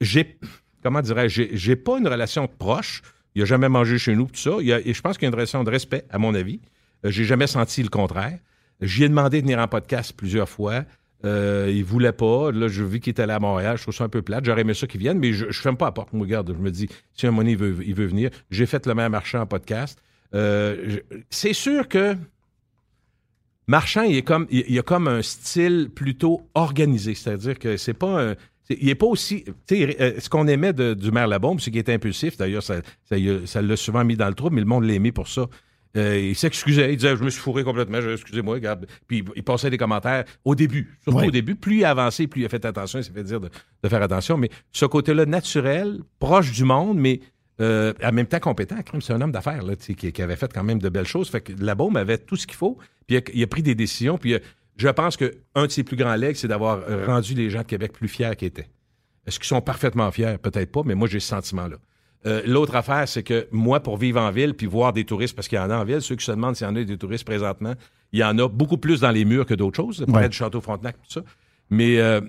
J'ai, 0.00 0.38
comment 0.82 1.00
dirais-je, 1.00 1.42
j'ai, 1.52 1.76
pas 1.76 1.98
une 1.98 2.08
relation 2.08 2.48
proche. 2.48 3.02
Il 3.34 3.42
a 3.42 3.44
jamais 3.44 3.68
mangé 3.68 3.98
chez 3.98 4.16
nous, 4.16 4.26
tout 4.26 4.40
ça. 4.40 4.56
Et 4.60 4.92
je 4.92 5.00
pense 5.00 5.16
qu'il 5.16 5.24
y 5.24 5.26
a 5.26 5.30
une 5.30 5.34
relation 5.34 5.62
de 5.64 5.70
respect, 5.70 6.04
à 6.10 6.18
mon 6.18 6.34
avis. 6.34 6.60
Euh, 7.04 7.10
J'ai 7.10 7.24
jamais 7.24 7.46
senti 7.46 7.82
le 7.82 7.88
contraire. 7.88 8.38
J'y 8.80 9.04
ai 9.04 9.08
demandé 9.08 9.40
de 9.40 9.46
venir 9.46 9.58
en 9.58 9.68
podcast 9.68 10.12
plusieurs 10.16 10.48
fois. 10.48 10.84
Euh, 11.24 11.70
il 11.72 11.84
voulait 11.84 12.12
pas. 12.12 12.52
Là, 12.52 12.68
je 12.68 12.84
vis 12.84 13.00
qu'il 13.00 13.12
est 13.12 13.20
allé 13.20 13.32
à 13.32 13.40
Montréal. 13.40 13.76
Je 13.76 13.82
trouve 13.82 13.94
ça 13.94 14.04
un 14.04 14.08
peu 14.08 14.22
plate. 14.22 14.44
J'aurais 14.44 14.60
aimé 14.60 14.74
ça 14.74 14.86
qu'il 14.86 15.00
vienne, 15.00 15.18
mais 15.18 15.32
je 15.32 15.46
ne 15.46 15.52
ferme 15.52 15.76
pas 15.76 15.86
la 15.86 15.92
porte. 15.92 16.10
Je 16.12 16.18
me 16.18 16.70
dis, 16.70 16.88
si 17.12 17.26
un 17.26 17.32
moment 17.32 17.48
il 17.48 17.56
veut, 17.56 18.06
venir. 18.06 18.30
J'ai 18.50 18.66
fait 18.66 18.86
le 18.86 18.94
même 18.94 19.12
marchand 19.12 19.40
en 19.40 19.46
podcast. 19.46 20.00
Euh, 20.34 20.98
c'est 21.30 21.54
sûr 21.54 21.88
que 21.88 22.16
Marchand, 23.66 24.02
il, 24.02 24.16
est 24.16 24.22
comme, 24.22 24.46
il 24.50 24.78
a 24.78 24.82
comme 24.82 25.08
un 25.08 25.20
style 25.20 25.90
plutôt 25.94 26.48
organisé. 26.54 27.14
C'est-à-dire 27.14 27.58
que 27.58 27.76
c'est 27.76 27.94
pas 27.94 28.30
un. 28.30 28.34
Il 28.70 28.88
est 28.88 28.94
pas 28.94 29.06
aussi. 29.06 29.44
tu 29.66 29.76
sais, 29.76 29.96
euh, 30.00 30.20
ce 30.20 30.28
qu'on 30.28 30.46
aimait 30.46 30.72
de- 30.72 30.94
du 30.94 31.10
maire 31.10 31.26
Labombe, 31.26 31.58
c'est 31.60 31.70
qu'il 31.70 31.80
était 31.80 31.94
impulsif. 31.94 32.36
D'ailleurs, 32.36 32.62
ça 32.62 32.76
ça 33.08 33.16
y 33.16 33.30
a- 33.30 33.46
ça 33.46 33.62
l'a 33.62 33.76
souvent 33.76 34.04
mis 34.04 34.16
dans 34.16 34.28
le 34.28 34.34
trou, 34.34 34.50
mais 34.50 34.60
le 34.60 34.66
monde 34.66 34.84
l'aimait 34.84 35.12
pour 35.12 35.28
ça. 35.28 35.46
Euh, 35.96 36.18
il 36.18 36.36
s'excusait, 36.36 36.92
il 36.92 36.96
disait 36.96 37.16
Je 37.16 37.24
me 37.24 37.30
suis 37.30 37.40
fourré 37.40 37.64
complètement, 37.64 37.98
excusez-moi, 37.98 38.54
regarde. 38.56 38.86
Puis 39.06 39.18
il, 39.18 39.24
il 39.36 39.42
passait 39.42 39.70
des 39.70 39.78
commentaires 39.78 40.24
au 40.44 40.54
début, 40.54 40.98
surtout 41.02 41.18
Ouais. 41.20 41.28
au 41.28 41.30
début. 41.30 41.54
Plus 41.54 41.78
il 41.78 41.84
a 41.86 41.90
avancé, 41.92 42.26
plus 42.26 42.42
il 42.42 42.44
a 42.44 42.48
fait 42.50 42.62
attention, 42.66 42.98
il 42.98 43.04
s'est 43.04 43.12
fait 43.12 43.24
dire 43.24 43.40
de, 43.40 43.48
de 43.82 43.88
faire 43.88 44.02
attention. 44.02 44.36
Mais 44.36 44.50
ce 44.70 44.84
côté-là 44.84 45.24
naturel, 45.24 46.00
proche 46.18 46.52
du 46.52 46.64
monde, 46.64 46.98
mais 46.98 47.20
euh, 47.60 47.92
en 48.04 48.12
même 48.12 48.26
temps 48.26 48.38
compétent, 48.38 48.76
c'est 49.00 49.12
un 49.14 49.20
homme 49.22 49.32
d'affaires 49.32 49.64
qui, 49.80 50.12
qui 50.12 50.22
avait 50.22 50.36
fait 50.36 50.52
quand 50.52 50.62
même 50.62 50.78
de 50.78 50.88
belles 50.90 51.06
choses. 51.06 51.30
Fait 51.30 51.40
que 51.40 51.52
Labaume 51.58 51.96
avait 51.96 52.18
tout 52.18 52.36
ce 52.36 52.46
qu'il 52.46 52.56
faut, 52.56 52.76
puis 53.06 53.16
il 53.16 53.18
a, 53.18 53.20
il 53.34 53.42
a 53.42 53.46
pris 53.46 53.62
des 53.62 53.74
décisions. 53.74 54.18
Puis 54.18 54.34
euh, 54.34 54.38
je 54.78 54.88
pense 54.88 55.16
qu'un 55.16 55.66
de 55.66 55.70
ses 55.70 55.84
plus 55.84 55.96
grands 55.96 56.14
legs, 56.14 56.36
c'est 56.36 56.48
d'avoir 56.48 56.80
rendu 57.06 57.34
les 57.34 57.50
gens 57.50 57.58
de 57.60 57.64
Québec 57.66 57.92
plus 57.92 58.08
fiers 58.08 58.34
qu'ils 58.36 58.48
étaient. 58.48 58.68
Est-ce 59.26 59.38
qu'ils 59.38 59.48
sont 59.48 59.60
parfaitement 59.60 60.10
fiers? 60.10 60.36
Peut-être 60.40 60.72
pas, 60.72 60.82
mais 60.84 60.94
moi, 60.94 61.06
j'ai 61.08 61.20
ce 61.20 61.28
sentiment-là. 61.28 61.76
Euh, 62.26 62.42
L'autre 62.46 62.74
affaire, 62.74 63.06
c'est 63.06 63.22
que 63.22 63.46
moi, 63.52 63.80
pour 63.80 63.96
vivre 63.96 64.20
en 64.20 64.30
ville 64.30 64.54
puis 64.54 64.66
voir 64.66 64.92
des 64.92 65.04
touristes, 65.04 65.36
parce 65.36 65.46
qu'il 65.48 65.56
y 65.58 65.60
en 65.60 65.70
a 65.70 65.76
en 65.76 65.84
ville, 65.84 66.00
ceux 66.00 66.16
qui 66.16 66.24
se 66.24 66.30
demandent 66.32 66.56
s'il 66.56 66.66
y 66.66 66.70
en 66.70 66.74
a 66.76 66.82
des 66.82 66.96
touristes 66.98 67.24
présentement, 67.24 67.74
il 68.12 68.20
y 68.20 68.24
en 68.24 68.36
a 68.38 68.48
beaucoup 68.48 68.78
plus 68.78 69.00
dans 69.00 69.10
les 69.10 69.24
murs 69.24 69.44
que 69.46 69.54
d'autres 69.54 69.76
choses, 69.76 70.04
près 70.08 70.22
Ouais. 70.22 70.28
du 70.28 70.36
Château 70.36 70.60
Frontenac, 70.60 70.96
tout 70.96 71.12
ça. 71.12 71.22
Mais 71.70 71.98
euh, 72.00 72.20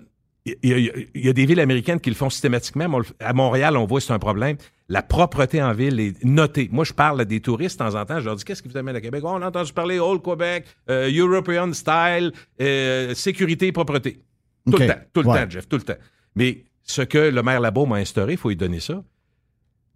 il 0.45 0.55
y, 0.63 0.69
y 0.69 0.89
a- 0.89 0.93
il 1.15 1.25
y 1.25 1.29
a 1.29 1.33
des 1.33 1.45
villes 1.45 1.59
américaines 1.59 1.99
qui 1.99 2.09
le 2.09 2.15
font 2.15 2.29
systématiquement. 2.29 3.01
À 3.19 3.33
Montréal, 3.33 3.77
on 3.77 3.85
voit 3.85 3.99
que 3.99 4.05
c'est 4.05 4.13
un 4.13 4.19
problème. 4.19 4.57
La 4.91 5.03
propreté 5.03 5.61
en 5.61 5.71
ville 5.73 5.99
est 5.99 6.23
notée. 6.23 6.67
Moi, 6.71 6.83
je 6.83 6.93
parle 6.93 7.21
à 7.21 7.25
des 7.25 7.41
touristes 7.41 7.79
de 7.79 7.85
temps 7.85 7.95
en 7.99 8.05
temps. 8.05 8.19
Je 8.19 8.25
leur 8.25 8.35
dis 8.35 8.43
Qu'est-ce 8.43 8.63
qui 8.63 8.69
vous 8.69 8.77
amène 8.77 8.95
à 8.95 9.01
Québec? 9.01 9.21
Oh, 9.23 9.29
On 9.29 9.41
a 9.41 9.47
entendu 9.47 9.71
parler 9.71 9.99
Old 9.99 10.21
Québec, 10.23 10.65
euh, 10.89 11.11
European 11.13 11.71
style, 11.73 12.31
euh, 12.59 13.13
sécurité 13.13 13.67
et 13.67 13.71
propreté. 13.71 14.23
Tout 14.65 14.77
le 14.77 14.87
temps, 14.87 14.99
tout 15.13 15.21
le 15.21 15.27
Ouais. 15.29 15.43
temps, 15.45 15.49
Jeff, 15.49 15.67
tout 15.69 15.77
le 15.77 15.83
temps. 15.83 15.97
Mais 16.35 16.65
ce 16.83 17.03
que 17.03 17.17
le 17.17 17.43
maire 17.43 17.59
Labo 17.59 17.85
m'a 17.85 17.97
instauré, 17.97 18.33
il 18.33 18.37
faut 18.37 18.49
lui 18.49 18.55
donner 18.55 18.79
ça. 18.79 19.03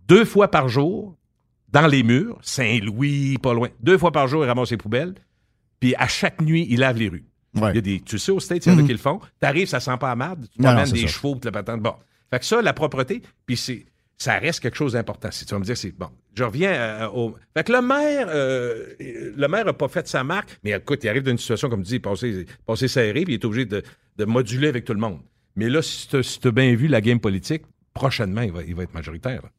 Deux 0.08 0.26
fois 0.26 0.50
par 0.50 0.70
jour, 0.70 1.18
dans 1.70 1.88
les 1.88 2.04
murs, 2.04 2.38
Saint-Louis, 2.42 3.38
pas 3.42 3.54
loin, 3.54 3.70
deux 3.80 3.98
fois 3.98 4.12
par 4.12 4.28
jour, 4.28 4.44
il 4.44 4.48
ramasse 4.48 4.70
ses 4.70 4.78
poubelles. 4.78 5.16
Puis 5.80 5.96
à 5.96 6.08
chaque 6.08 6.42
nuit, 6.42 6.68
il 6.70 6.80
lave 6.80 6.98
les 6.98 7.10
rues. 7.10 7.26
Il 7.56 7.62
y 7.62 7.66
a 7.66 7.82
des, 7.82 8.00
tu 8.02 8.18
sais, 8.18 8.32
au 8.32 8.40
States, 8.40 8.66
il 8.66 8.72
y 8.72 8.76
en 8.76 8.78
a 8.78 8.82
Mhm. 8.82 8.88
qui 8.88 8.94
le 8.94 9.00
font. 9.00 9.20
T'arrives, 9.40 9.68
ça 9.68 9.80
sent 9.80 9.98
pas 10.00 10.12
à 10.12 10.16
marde. 10.16 10.48
Tu 10.52 10.58
t'amènes 10.62 10.90
des 10.92 11.02
ça. 11.02 11.08
chevaux, 11.08 11.36
puis 11.36 11.46
la 11.46 11.52
patente. 11.52 11.82
Bon. 11.82 11.94
Fait 12.32 12.40
que 12.40 12.46
ça, 12.46 12.62
la 12.62 12.74
propreté, 12.74 13.22
puis 13.46 13.58
c'est, 13.58 13.86
ça 14.18 14.38
reste 14.40 14.60
quelque 14.62 14.78
chose 14.78 14.94
d'important. 14.94 15.30
Si 15.32 15.46
tu 15.46 15.54
vas 15.54 15.60
me 15.60 15.66
dire, 15.66 15.76
c'est 15.78 15.92
bon. 15.92 16.10
Je 16.36 16.44
reviens 16.44 16.72
euh, 16.72 17.08
au. 17.10 17.36
Fait 17.56 17.64
que 17.66 17.72
le 17.74 17.82
maire, 17.82 18.28
euh, 18.30 18.86
le 19.00 19.48
maire 19.48 19.66
n'a 19.66 19.74
pas 19.74 19.88
fait 19.88 20.08
sa 20.08 20.24
marque, 20.24 20.58
mais 20.64 20.72
écoute, 20.72 21.04
il 21.04 21.10
arrive 21.10 21.24
d'une 21.24 21.38
situation, 21.38 21.70
comme 21.70 21.84
tu 21.84 21.90
dis, 21.90 22.00
passé, 22.00 22.46
passé 22.66 22.88
serré, 22.88 23.24
puis 23.26 23.34
il 23.34 23.36
est 23.36 23.46
obligé 23.46 23.66
de, 23.66 23.84
de 24.18 24.26
moduler 24.26 24.68
avec 24.70 24.86
tout 24.86 24.94
le 24.94 25.00
monde. 25.00 25.20
Mais 25.56 25.70
là, 25.70 25.82
si 25.82 26.08
tu 26.08 26.48
as 26.48 26.52
bien 26.52 26.74
vu 26.76 26.88
la 26.88 27.02
game 27.02 27.20
politique, 27.20 27.64
prochainement, 27.94 28.42
il 28.42 28.52
va, 28.52 28.64
il 28.64 28.74
va 28.76 28.84
être 28.84 28.94
majoritaire. 28.94 29.42
là. 29.44 29.50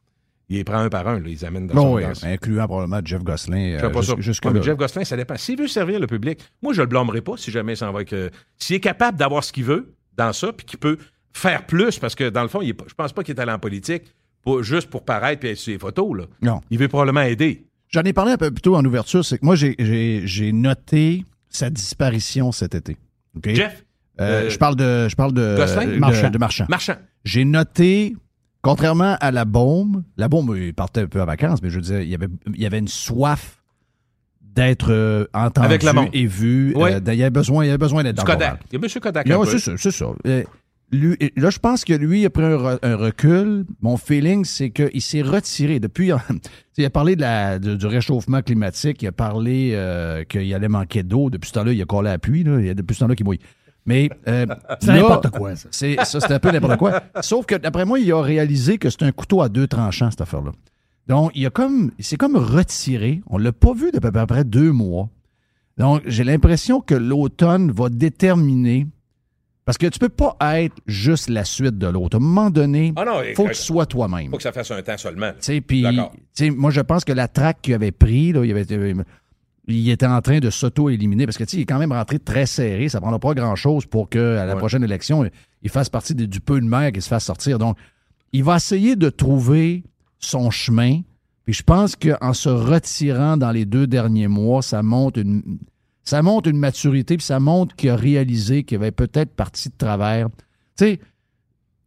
Il 0.48 0.56
les 0.56 0.64
prend 0.64 0.78
un 0.78 0.88
par 0.90 1.06
un, 1.08 1.14
là, 1.20 1.26
ils 1.26 1.30
les 1.32 1.44
amènent 1.44 1.66
dans 1.68 1.74
Bon, 1.74 1.82
son 1.82 1.94
oui, 1.96 2.02
danse. 2.02 2.22
incluant 2.24 2.66
probablement 2.66 3.00
Jeff 3.04 3.22
Gosselin. 3.22 3.78
Euh, 3.82 4.02
jus- 4.02 4.12
jusque 4.22 4.44
Ouais, 4.44 4.52
mais. 4.52 4.62
Jeff 4.62 4.76
Gosselin, 4.76 5.04
ça 5.04 5.16
dépend. 5.16 5.36
S'il 5.36 5.58
veut 5.58 5.68
servir 5.68 5.98
le 6.00 6.06
public, 6.06 6.40
moi, 6.62 6.72
je 6.74 6.80
le 6.82 6.86
blâmerai 6.86 7.20
pas 7.22 7.36
si 7.36 7.50
jamais 7.50 7.72
il 7.74 7.76
s'en 7.76 7.92
va 7.92 7.98
avec. 8.00 8.12
euh, 8.12 8.28
S'il 8.58 8.76
est 8.76 8.80
capable 8.80 9.16
d'avoir 9.18 9.42
ce 9.44 9.52
qu'il 9.52 9.64
veut 9.64 9.94
dans 10.16 10.32
ça, 10.32 10.52
puis 10.52 10.66
qu'il 10.66 10.78
peut 10.78 10.98
faire 11.32 11.64
plus, 11.66 11.98
parce 11.98 12.14
que 12.14 12.28
dans 12.28 12.42
le 12.42 12.48
fond, 12.48 12.60
il 12.60 12.70
est 12.70 12.76
je 12.88 12.94
pense 12.94 13.12
pas 13.12 13.22
qu'il 13.22 13.34
est 13.34 13.40
allé 13.40 13.52
en 13.52 13.58
politique 13.58 14.14
pour- 14.44 14.62
juste 14.62 14.88
pour 14.90 15.04
paraître 15.04 15.44
et 15.46 15.50
être 15.52 15.58
sur 15.58 15.72
les 15.72 15.78
photos. 15.78 16.16
Là. 16.18 16.24
Non. 16.42 16.60
Il 16.70 16.78
veut 16.78 16.88
probablement 16.88 17.22
aider. 17.22 17.66
J'en 17.88 18.02
ai 18.02 18.12
parlé 18.12 18.32
un 18.32 18.36
peu 18.36 18.50
plus 18.50 18.62
tôt 18.62 18.76
en 18.76 18.84
ouverture, 18.84 19.24
c'est 19.24 19.38
que 19.38 19.44
moi, 19.44 19.54
j'ai- 19.56 20.52
noté 20.52 21.24
sa 21.48 21.70
disparition 21.70 22.50
cet 22.52 22.74
été. 22.74 22.96
Jeff? 23.44 23.84
Euh, 24.20 24.46
Euh, 24.46 24.50
je 24.50 24.58
parle 24.58 24.76
de, 24.76 25.08
je 25.08 25.16
parle 25.16 25.32
de, 25.32 25.56
Gosselin? 25.56 25.86
de- 25.86 25.96
Marchand. 25.98 26.30
de 26.30 26.38
Marchand. 26.38 26.66
Marchand. 26.68 26.94
J'ai 27.24 27.44
noté, 27.44 28.14
contrairement 28.62 29.16
à 29.20 29.30
la 29.32 29.44
bombe, 29.44 30.04
la 30.16 30.28
bombe, 30.28 30.56
il 30.56 30.72
partait 30.74 31.00
un 31.02 31.06
peu 31.06 31.20
en 31.20 31.24
vacances, 31.26 31.60
mais 31.62 31.70
je 31.70 31.76
veux 31.76 31.80
dire, 31.82 32.00
il 32.00 32.08
y 32.08 32.14
avait, 32.14 32.28
il 32.54 32.60
y 32.60 32.66
avait 32.66 32.78
une 32.78 32.86
soif 32.88 33.60
d'être 34.40 34.92
euh, 34.92 35.26
entendu 35.34 35.66
Avec 35.66 35.82
et 36.12 36.26
vu. 36.26 36.72
Oui. 36.76 36.92
Euh, 36.92 37.00
il 37.08 37.14
y 37.14 37.22
avait 37.22 37.30
besoin, 37.30 37.64
il 37.64 37.66
y 37.66 37.70
avait 37.70 37.78
besoin 37.78 38.04
d'être 38.04 38.16
Du 38.18 38.24
dans 38.24 38.32
le 38.32 38.38
Kodak. 38.38 38.60
Il 38.72 38.78
y 38.80 38.84
a 38.84 38.86
M. 38.86 39.00
Kodak. 39.00 39.26
Non, 39.26 39.44
c'est 39.44 39.58
ça, 39.58 39.72
c'est 39.76 39.90
ça. 39.90 40.06
Lui- 40.94 41.16
là, 41.36 41.50
je 41.50 41.58
pense 41.58 41.84
que 41.84 41.92
lui 41.92 42.24
a 42.24 42.30
pris 42.30 42.44
un, 42.44 42.56
re- 42.56 42.78
un 42.82 42.96
recul. 42.96 43.64
Mon 43.82 43.96
feeling, 43.96 44.44
c'est 44.44 44.70
qu'il 44.70 45.00
s'est 45.02 45.22
retiré. 45.22 45.80
Depuis, 45.80 46.10
il 46.78 46.84
a 46.84 46.90
parlé 46.90 47.16
de 47.16 47.20
la, 47.22 47.58
de- 47.58 47.74
du 47.74 47.86
réchauffement 47.86 48.42
climatique, 48.42 49.02
il 49.02 49.06
a 49.08 49.12
parlé 49.12 49.70
euh, 49.74 50.24
qu'il 50.24 50.52
allait 50.54 50.68
manquer 50.68 51.02
d'eau. 51.02 51.30
Depuis 51.30 51.48
ce 51.48 51.54
temps-là, 51.54 51.72
il 51.72 51.82
a 51.82 51.84
collé 51.84 52.08
à 52.10 52.12
la 52.12 52.18
pluie. 52.18 52.44
Là. 52.44 52.60
Il 52.60 52.66
y 52.66 52.70
a 52.70 52.74
depuis 52.74 52.94
ce 52.94 53.00
temps-là 53.00 53.14
qu'il 53.16 53.26
mouille. 53.26 53.40
Mais 53.86 54.08
euh, 54.28 54.46
C'est 54.80 54.92
n'importe 54.94 55.30
quoi, 55.30 55.56
ça. 55.56 55.68
C'est, 55.70 55.96
ça, 56.04 56.20
c'est 56.20 56.32
un 56.32 56.38
peu 56.38 56.50
n'importe 56.50 56.76
quoi. 56.78 57.02
Sauf 57.20 57.44
que, 57.44 57.54
d'après 57.54 57.84
moi, 57.84 57.98
il 57.98 58.10
a 58.12 58.22
réalisé 58.22 58.78
que 58.78 58.88
c'est 58.88 59.02
un 59.02 59.12
couteau 59.12 59.42
à 59.42 59.48
deux 59.48 59.66
tranchants, 59.66 60.10
cette 60.10 60.20
affaire-là. 60.22 60.52
Donc, 61.06 61.32
il 61.34 61.44
a 61.44 61.50
comme, 61.50 61.90
il 61.98 62.04
s'est 62.04 62.16
comme 62.16 62.36
retiré. 62.36 63.20
On 63.26 63.36
l'a 63.36 63.52
pas 63.52 63.74
vu 63.74 63.90
depuis 63.92 64.06
à 64.06 64.10
peu 64.10 64.26
près 64.26 64.44
deux 64.44 64.72
mois. 64.72 65.10
Donc, 65.76 66.00
j'ai 66.06 66.24
l'impression 66.24 66.80
que 66.80 66.94
l'automne 66.94 67.70
va 67.72 67.88
déterminer. 67.90 68.86
Parce 69.64 69.78
que 69.78 69.86
tu 69.86 69.98
peux 69.98 70.10
pas 70.10 70.36
être 70.60 70.74
juste 70.86 71.30
la 71.30 71.44
suite 71.44 71.78
de 71.78 71.86
l'autre. 71.86 72.16
À 72.16 72.20
un 72.20 72.22
moment 72.24 72.50
donné, 72.50 72.92
Ah 72.96 73.04
non, 73.04 73.22
faut 73.34 73.44
que 73.44 73.52
tu 73.52 73.54
sois 73.62 73.86
toi-même. 73.86 74.30
faut 74.30 74.36
que 74.36 74.42
ça 74.42 74.52
fasse 74.52 74.70
un 74.70 74.82
temps 74.82 74.98
seulement. 74.98 75.32
Puis, 75.66 75.86
moi, 76.50 76.70
je 76.70 76.80
pense 76.82 77.04
que 77.04 77.12
la 77.12 77.28
traque 77.28 77.62
qu'il 77.62 77.72
avait 77.74 77.92
pris, 77.92 78.32
là, 78.32 78.44
il, 78.44 78.50
avait, 78.50 78.66
il 79.66 79.88
était 79.90 80.04
en 80.06 80.20
train 80.20 80.38
de 80.40 80.50
s'auto-éliminer 80.50 81.24
parce 81.24 81.38
que, 81.38 81.44
il 81.54 81.60
est 81.60 81.64
quand 81.64 81.78
même 81.78 81.92
rentré 81.92 82.18
très 82.18 82.44
serré. 82.44 82.90
Ça 82.90 82.98
ne 82.98 83.02
prendra 83.02 83.18
pas 83.18 83.32
grand-chose 83.32 83.86
pour 83.86 84.10
qu'à 84.10 84.44
la 84.44 84.52
Ouais. 84.52 84.58
prochaine 84.58 84.84
élection, 84.84 85.24
il 85.62 85.70
fasse 85.70 85.88
partie 85.88 86.14
du 86.14 86.40
peu 86.40 86.60
de 86.60 86.66
mer 86.66 86.92
qui 86.92 87.00
se 87.00 87.08
fasse 87.08 87.24
sortir. 87.24 87.58
Donc, 87.58 87.78
il 88.32 88.44
va 88.44 88.56
essayer 88.56 88.96
de 88.96 89.08
trouver 89.08 89.82
son 90.18 90.50
chemin. 90.50 91.00
Puis 91.46 91.54
je 91.54 91.62
pense 91.62 91.94
qu'en 91.96 92.32
se 92.34 92.48
retirant 92.50 93.36
dans 93.38 93.50
les 93.50 93.64
deux 93.64 93.86
derniers 93.86 94.28
mois, 94.28 94.60
ça 94.62 94.82
montre 94.82 95.20
une, 95.20 95.42
ça 96.04 96.22
montre 96.22 96.48
une 96.48 96.58
maturité, 96.58 97.16
puis 97.16 97.24
ça 97.26 97.40
montre 97.40 97.74
qu'il 97.76 97.90
a 97.90 97.96
réalisé 97.96 98.62
qu'il 98.64 98.76
avait 98.76 98.90
peut-être 98.92 99.34
parti 99.34 99.68
de 99.70 99.74
travers. 99.76 100.28
Tu 100.76 100.84
sais, 100.84 101.00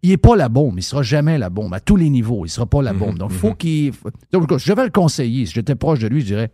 il 0.03 0.09
n'est 0.09 0.18
pas 0.18 0.36
la 0.36 0.49
bombe, 0.49 0.74
il 0.74 0.78
ne 0.78 0.82
sera 0.82 1.01
jamais 1.03 1.38
la 1.38 1.49
bombe, 1.49 1.74
à 1.74 1.80
tous 1.80 1.95
les 1.95 2.09
niveaux, 2.09 2.39
il 2.45 2.47
ne 2.49 2.51
sera 2.51 2.65
pas 2.65 2.82
la 2.82 2.93
bombe. 2.93 3.18
Donc, 3.18 3.32
il 3.32 3.38
faut 3.38 3.53
qu'il. 3.53 3.93
faut- 3.93 4.09
Donc, 4.32 4.57
je 4.57 4.74
vais 4.74 4.84
le 4.86 4.91
conseiller. 4.91 5.45
Si 5.45 5.53
j'étais 5.53 5.76
proche 5.76 5.99
de 5.99 6.07
lui, 6.07 6.22
je 6.22 6.26
dirais 6.28 6.51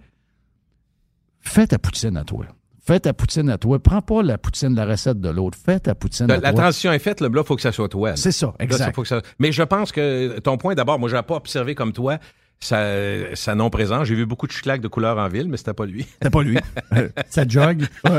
fais 1.39 1.67
ta 1.67 1.77
poutine 1.77 2.17
à 2.17 2.23
toi. 2.23 2.45
Fais 2.85 2.99
ta 2.99 3.13
poutine 3.13 3.49
à 3.49 3.57
toi. 3.57 3.81
Prends 3.81 4.01
pas 4.01 4.23
la 4.23 4.37
poutine 4.37 4.69
de 4.71 4.75
la 4.77 4.85
recette 4.85 5.19
de 5.21 5.29
l'autre. 5.29 5.57
Fais 5.57 5.79
ta 5.79 5.95
poutine 5.95 6.27
La, 6.27 6.35
à 6.35 6.37
la 6.39 6.51
toi. 6.51 6.61
transition 6.63 6.91
est 6.91 6.99
faite, 6.99 7.21
là, 7.21 7.29
il 7.33 7.43
faut 7.45 7.55
que 7.55 7.61
ça 7.61 7.71
soit 7.71 7.87
toi. 7.87 8.15
C'est 8.17 8.31
ça, 8.33 8.47
Là, 8.47 8.53
exact. 8.59 8.77
ça, 8.85 8.91
faut 8.91 9.01
que 9.03 9.07
ça- 9.07 9.21
Mais 9.39 9.51
je 9.53 9.63
pense 9.63 9.91
que 9.93 10.39
ton 10.39 10.57
point, 10.57 10.75
d'abord, 10.75 10.99
moi, 10.99 11.07
je 11.07 11.15
n'avais 11.15 11.25
pas 11.25 11.35
observé 11.35 11.75
comme 11.75 11.93
toi 11.93 12.17
sa, 12.63 13.35
sa 13.35 13.55
non-présence. 13.55 14.07
J'ai 14.07 14.15
vu 14.15 14.25
beaucoup 14.25 14.47
de 14.47 14.51
chiclacs 14.51 14.81
de 14.81 14.87
couleur 14.87 15.17
en 15.17 15.27
ville, 15.27 15.47
mais 15.49 15.57
c'était 15.57 15.73
pas 15.73 15.85
lui. 15.85 16.03
C'était 16.13 16.29
pas 16.29 16.41
lui. 16.43 16.57
Ça 17.29 17.47
jog. 17.47 17.83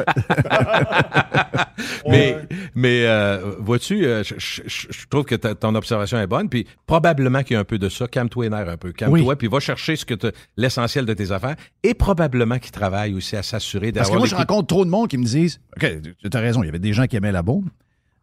mais 2.09 2.39
mais 2.75 3.07
euh, 3.07 3.55
vois-tu, 3.59 4.05
euh, 4.07 4.23
je, 4.23 4.35
je- 4.39 4.63
je- 4.67 4.87
je 4.91 5.07
trouve 5.09 5.25
que 5.25 5.35
ta- 5.35 5.55
ton 5.55 5.75
observation 5.75 6.19
est 6.19 6.27
bonne, 6.27 6.49
puis 6.49 6.67
probablement 6.87 7.43
qu'il 7.43 7.55
y 7.55 7.57
a 7.57 7.61
un 7.61 7.65
peu 7.65 7.79
de 7.79 7.89
ça. 7.89 8.07
Calme-toi 8.09 8.45
les 8.45 8.51
nerfs 8.51 8.69
un 8.69 8.77
peu. 8.77 8.93
Calme-toi, 8.93 9.29
Oui. 9.29 9.37
puis 9.37 9.49
va 9.49 9.61
chercher 9.61 9.97
ce 9.97 10.05
que 10.05 10.15
l'essentiel 10.57 11.07
de 11.07 11.15
tes 11.15 11.33
affaires. 11.33 11.57
Et 11.83 11.95
probablement 11.95 12.59
qu'il 12.59 12.71
travaille 12.73 13.15
aussi 13.15 13.37
à 13.37 13.43
s'assurer 13.43 13.93
Parce 13.93 14.09
d'avoir 14.09 14.25
que 14.25 14.29
moi, 14.29 14.29
je 14.29 14.35
rencontre 14.35 14.67
trop 14.69 14.85
de 14.85 14.91
monde 14.91 15.09
qui 15.09 15.19
me 15.19 15.25
disent 15.25 15.61
OK, 15.77 15.87
tu 16.31 16.37
as 16.37 16.41
raison, 16.41 16.63
il 16.63 16.67
y 16.67 16.69
avait 16.69 16.79
des 16.79 16.93
gens 16.93 17.07
qui 17.07 17.17
aimaient 17.17 17.33
la 17.33 17.43
bombe. 17.43 17.69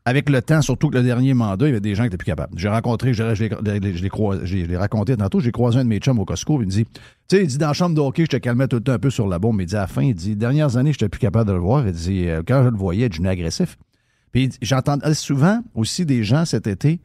Avec 0.04 0.30
le 0.30 0.41
temps, 0.41 0.64
surtout 0.64 0.89
que 0.89 0.97
le 0.97 1.04
dernier 1.04 1.36
mandat, 1.36 1.68
il 1.68 1.70
y 1.70 1.72
avait 1.72 1.80
des 1.80 1.93
gens 1.93 2.04
qui 2.04 2.08
étaient 2.08 2.18
plus 2.18 2.26
capables. 2.26 2.58
J'ai 2.58 2.70
rencontré, 2.70 3.14
je, 3.14 3.36
je 3.36 3.45
je 3.45 4.45
je 4.45 4.56
l'ai 4.66 4.78
raconté 4.78 5.16
tantôt, 5.16 5.39
j'ai 5.39 5.52
croisé 5.52 5.78
un 5.78 5.84
de 5.84 5.89
mes 5.89 5.99
chums 5.99 6.18
au 6.18 6.26
Costco, 6.26 6.60
il 6.62 6.66
me 6.66 6.72
dit 6.72 6.86
Tu 6.86 7.38
sais, 7.38 7.43
il 7.43 7.47
dit 7.47 7.60
dans 7.60 7.68
la 7.68 7.74
chambre 7.74 7.95
de 7.95 8.02
hockey, 8.02 8.24
je 8.24 8.30
te 8.30 8.38
calmais 8.38 8.68
tout 8.68 8.78
le 8.78 8.84
temps 8.84 8.93
un 8.93 8.99
peu 8.99 9.12
sur 9.12 9.28
la 9.28 9.38
bombe. 9.38 9.62
Il 9.62 9.68
dit 9.68 9.76
à 9.76 9.82
la 9.82 9.88
fin, 9.88 10.02
il 10.02 10.16
dit 10.16 10.36
Dernières 10.36 10.76
années, 10.76 10.91
je 10.91 10.95
n'étais 10.97 11.10
plus 11.10 11.20
capable 11.20 11.47
de 11.47 11.54
le 11.54 11.60
voir. 11.60 11.86
Il 11.88 11.93
dit 11.93 12.28
euh, 12.28 12.41
Quand 12.45 12.64
je 12.64 12.70
le 12.70 12.78
voyais, 12.78 13.06
je 13.06 13.18
devenais 13.18 13.30
agressif. 13.30 13.78
Puis 14.32 14.49
j'entendais 14.62 15.14
souvent 15.14 15.62
aussi 15.76 16.06
des 16.06 16.24
gens 16.24 16.45
cet 16.45 16.66
été 16.66 16.99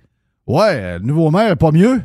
Ouais, 0.46 0.98
le 0.98 1.04
nouveau 1.04 1.30
maire 1.30 1.56
pas 1.56 1.72
mieux. 1.72 2.00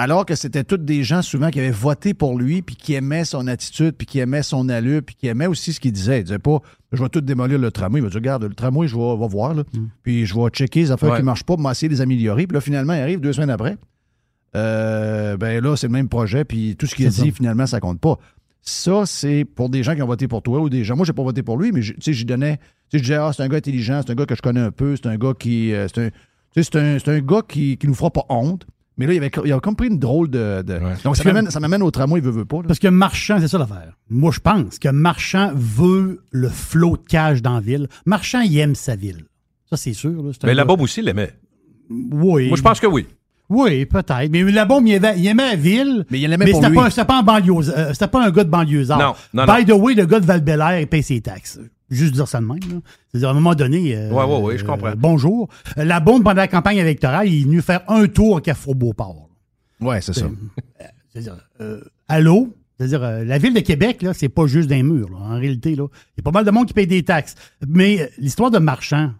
Alors 0.00 0.24
que 0.26 0.34
c'était 0.36 0.62
tous 0.62 0.76
des 0.76 1.02
gens 1.02 1.22
souvent 1.22 1.50
qui 1.50 1.58
avaient 1.58 1.70
voté 1.70 2.14
pour 2.14 2.38
lui, 2.38 2.62
puis 2.62 2.76
qui 2.76 2.94
aimaient 2.94 3.24
son 3.24 3.48
attitude, 3.48 3.92
puis 3.96 4.06
qui 4.06 4.20
aimaient 4.20 4.44
son 4.44 4.68
allure, 4.68 5.02
puis 5.04 5.16
qui 5.16 5.26
aimaient 5.26 5.46
aussi 5.48 5.72
ce 5.72 5.80
qu'il 5.80 5.90
disait. 5.92 6.20
Il 6.20 6.24
disait 6.24 6.38
pas, 6.38 6.58
je 6.92 7.02
vais 7.02 7.08
tout 7.08 7.20
démolir 7.20 7.58
le 7.58 7.70
tramway. 7.72 7.98
Il 7.98 8.04
va 8.04 8.08
dire, 8.10 8.16
regarde, 8.20 8.44
le 8.44 8.54
tramway, 8.54 8.86
je 8.86 8.94
vais, 8.96 9.16
va 9.16 9.26
voir, 9.26 9.54
là. 9.54 9.64
puis 10.04 10.24
je 10.24 10.34
vais 10.34 10.48
checker 10.50 10.80
les 10.80 10.90
affaires 10.92 11.08
Ouais. 11.10 11.16
qui 11.16 11.22
ne 11.22 11.26
marchent 11.26 11.42
pas, 11.44 11.56
pour 11.56 11.64
de 11.68 11.86
les 11.88 12.00
améliorer. 12.00 12.46
Puis 12.46 12.54
là, 12.54 12.60
finalement, 12.60 12.92
il 12.94 13.00
arrive 13.00 13.20
deux 13.20 13.32
semaines 13.32 13.50
après. 13.50 13.76
Euh, 14.56 15.36
ben 15.36 15.62
là, 15.62 15.76
c'est 15.76 15.86
le 15.88 15.92
même 15.92 16.08
projet, 16.08 16.44
puis 16.44 16.76
tout 16.76 16.86
ce 16.86 16.94
qu'il 16.94 17.06
a 17.06 17.10
dit, 17.10 17.16
ça. 17.16 17.32
finalement, 17.32 17.66
ça 17.66 17.80
compte 17.80 18.00
pas. 18.00 18.18
Ça, 18.62 19.04
c'est 19.06 19.44
pour 19.44 19.68
des 19.68 19.82
gens 19.82 19.94
qui 19.94 20.02
ont 20.02 20.06
voté 20.06 20.28
pour 20.28 20.42
toi 20.42 20.60
ou 20.60 20.68
des 20.68 20.84
gens. 20.84 20.96
Moi, 20.96 21.06
j'ai 21.06 21.12
pas 21.12 21.22
voté 21.22 21.42
pour 21.42 21.58
lui, 21.58 21.72
mais 21.72 21.82
je- 21.82 21.92
tu 21.94 22.00
sais, 22.02 22.12
j'y 22.12 22.24
donnais. 22.24 22.56
Tu 22.56 22.62
sais, 22.92 22.98
je 22.98 23.02
disais, 23.02 23.14
ah, 23.16 23.30
c'est 23.34 23.42
un 23.42 23.48
gars 23.48 23.56
intelligent, 23.58 24.00
c'est 24.04 24.12
un 24.12 24.14
gars 24.14 24.26
que 24.26 24.34
je 24.34 24.42
connais 24.42 24.60
un 24.60 24.70
peu, 24.70 24.96
c'est 24.96 25.06
un 25.08 25.16
gars 25.16 25.32
qui. 25.38 25.72
euh, 25.72 25.86
un, 25.96 26.06
un, 26.06 26.98
c'est 26.98 27.08
un 27.08 27.20
gars 27.20 27.42
qui, 27.46 27.76
qui 27.76 27.86
nous 27.86 27.94
fera 27.94 28.10
pas 28.10 28.24
honte. 28.28 28.66
Mais 28.98 29.06
là, 29.06 29.14
il 29.14 29.18
avait, 29.18 29.30
il 29.44 29.52
a 29.52 29.60
comme 29.60 29.76
pris 29.76 29.86
une 29.88 29.98
drôle 29.98 30.28
de. 30.28 30.62
de- 30.62 30.80
Donc, 31.04 31.16
ça 31.16 31.22
ça 31.50 31.60
m'amène 31.60 31.82
au 31.82 31.90
tramway, 31.90 32.18
il 32.18 32.24
veut, 32.24 32.32
veut 32.32 32.44
pas. 32.44 32.58
là. 32.58 32.64
Parce 32.66 32.80
que 32.80 32.88
Marchand, 32.88 33.38
c'est 33.40 33.48
ça 33.48 33.56
l'affaire. 33.58 33.92
Moi, 34.10 34.32
je 34.32 34.40
pense 34.40 34.78
que 34.78 34.88
Marchand 34.88 35.52
veut 35.54 36.22
le 36.32 36.48
flot 36.48 36.96
de 36.96 37.02
cash 37.08 37.40
dans 37.40 37.54
la 37.54 37.60
ville. 37.60 37.88
Marchand, 38.06 38.40
il 38.40 38.58
aime 38.58 38.74
sa 38.74 38.96
ville. 38.96 39.24
Ça, 39.70 39.76
c'est 39.76 39.92
sûr. 39.92 40.10
là. 40.22 40.30
C'est 40.32 40.44
un 40.44 40.48
Mais 40.48 40.54
la 40.54 40.64
bombe 40.64 40.80
aussi 40.80 41.00
l'aimait. 41.00 41.32
Oui. 41.90 42.48
Moi, 42.48 42.56
je 42.56 42.62
pense 42.62 42.80
que 42.80 42.86
oui. 42.86 43.06
Oui, 43.48 43.86
peut-être. 43.86 44.30
Mais 44.30 44.42
la 44.50 44.64
bombe, 44.66 44.86
il 44.86 44.94
aimait, 44.94 45.14
il 45.16 45.26
aimait 45.26 45.50
la 45.50 45.56
ville. 45.56 46.04
Mais 46.10 46.20
il 46.20 46.28
l'aimait 46.28 46.44
mais 46.44 46.50
pour 46.50 46.60
c'était 46.60 46.70
lui. 46.70 46.76
pas, 46.76 46.90
c'était 46.90 47.04
pas 47.06 47.20
en 47.20 47.22
banlieue. 47.22 47.54
euh, 47.70 47.92
c'était 47.94 48.08
pas 48.08 48.26
un 48.26 48.30
gars 48.30 48.44
de 48.44 48.50
banlieusard. 48.50 48.98
Non, 48.98 49.14
non, 49.32 49.54
By 49.54 49.64
the 49.64 49.72
way, 49.72 49.94
le 49.94 50.04
gars 50.06 50.20
de 50.20 50.26
val 50.26 50.42
il 50.80 50.86
paye 50.86 51.02
ses 51.02 51.20
taxes. 51.20 51.58
Juste 51.90 52.14
dire 52.14 52.28
ça 52.28 52.40
de 52.40 52.44
même. 52.46 52.58
là. 52.58 52.80
C'est-à-dire, 53.10 53.28
à 53.28 53.32
un 53.32 53.34
moment 53.34 53.54
donné. 53.54 53.96
euh, 53.96 54.10
Ouais, 54.10 54.24
ouais, 54.24 54.40
ouais, 54.42 54.58
je 54.58 54.64
comprends. 54.64 54.88
euh, 54.88 54.94
bonjour. 54.96 55.48
Euh, 55.78 55.84
La 55.84 56.00
bombe, 56.00 56.22
pendant 56.22 56.36
la 56.42 56.48
campagne 56.48 56.76
électorale, 56.78 57.28
il 57.28 57.40
est 57.40 57.44
venu 57.44 57.62
faire 57.62 57.82
un 57.90 58.06
tour 58.08 58.36
à 58.36 58.40
Carrefour-Beauport. 58.40 59.28
Ouais, 59.80 60.00
c'est 60.00 60.12
ça. 60.12 60.26
C'est-à-dire, 61.12 61.36
euh, 61.60 61.80
allô? 62.08 62.54
C'est-à-dire, 62.76 63.02
euh, 63.02 63.24
la 63.24 63.38
ville 63.38 63.54
de 63.54 63.60
Québec, 63.60 64.02
là, 64.02 64.12
c'est 64.14 64.28
pas 64.28 64.46
juste 64.46 64.68
d'un 64.68 64.82
mur. 64.82 65.08
là. 65.10 65.16
En 65.18 65.38
réalité, 65.38 65.74
là, 65.74 65.86
il 66.16 66.18
y 66.18 66.20
a 66.20 66.22
pas 66.22 66.30
mal 66.30 66.44
de 66.44 66.50
monde 66.50 66.66
qui 66.66 66.74
paye 66.74 66.86
des 66.86 67.02
taxes. 67.02 67.34
Mais 67.66 68.02
euh, 68.02 68.06
l'histoire 68.18 68.50
de 68.50 68.58
Marchand, 68.58 69.12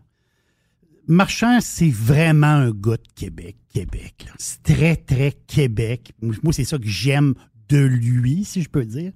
Marchand, 1.07 1.59
c'est 1.61 1.91
vraiment 1.91 2.47
un 2.49 2.71
gars 2.71 2.97
de 2.99 3.09
Québec, 3.15 3.57
Québec. 3.73 4.15
là. 4.27 4.33
C'est 4.39 4.63
très, 4.63 4.97
très 4.97 5.33
Québec. 5.47 6.13
Moi, 6.21 6.53
c'est 6.53 6.65
ça 6.65 6.77
que 6.79 6.87
j'aime 6.87 7.35
de 7.69 7.79
lui, 7.79 8.45
si 8.45 8.63
je 8.63 8.69
peux 8.69 8.85
dire. 8.85 9.13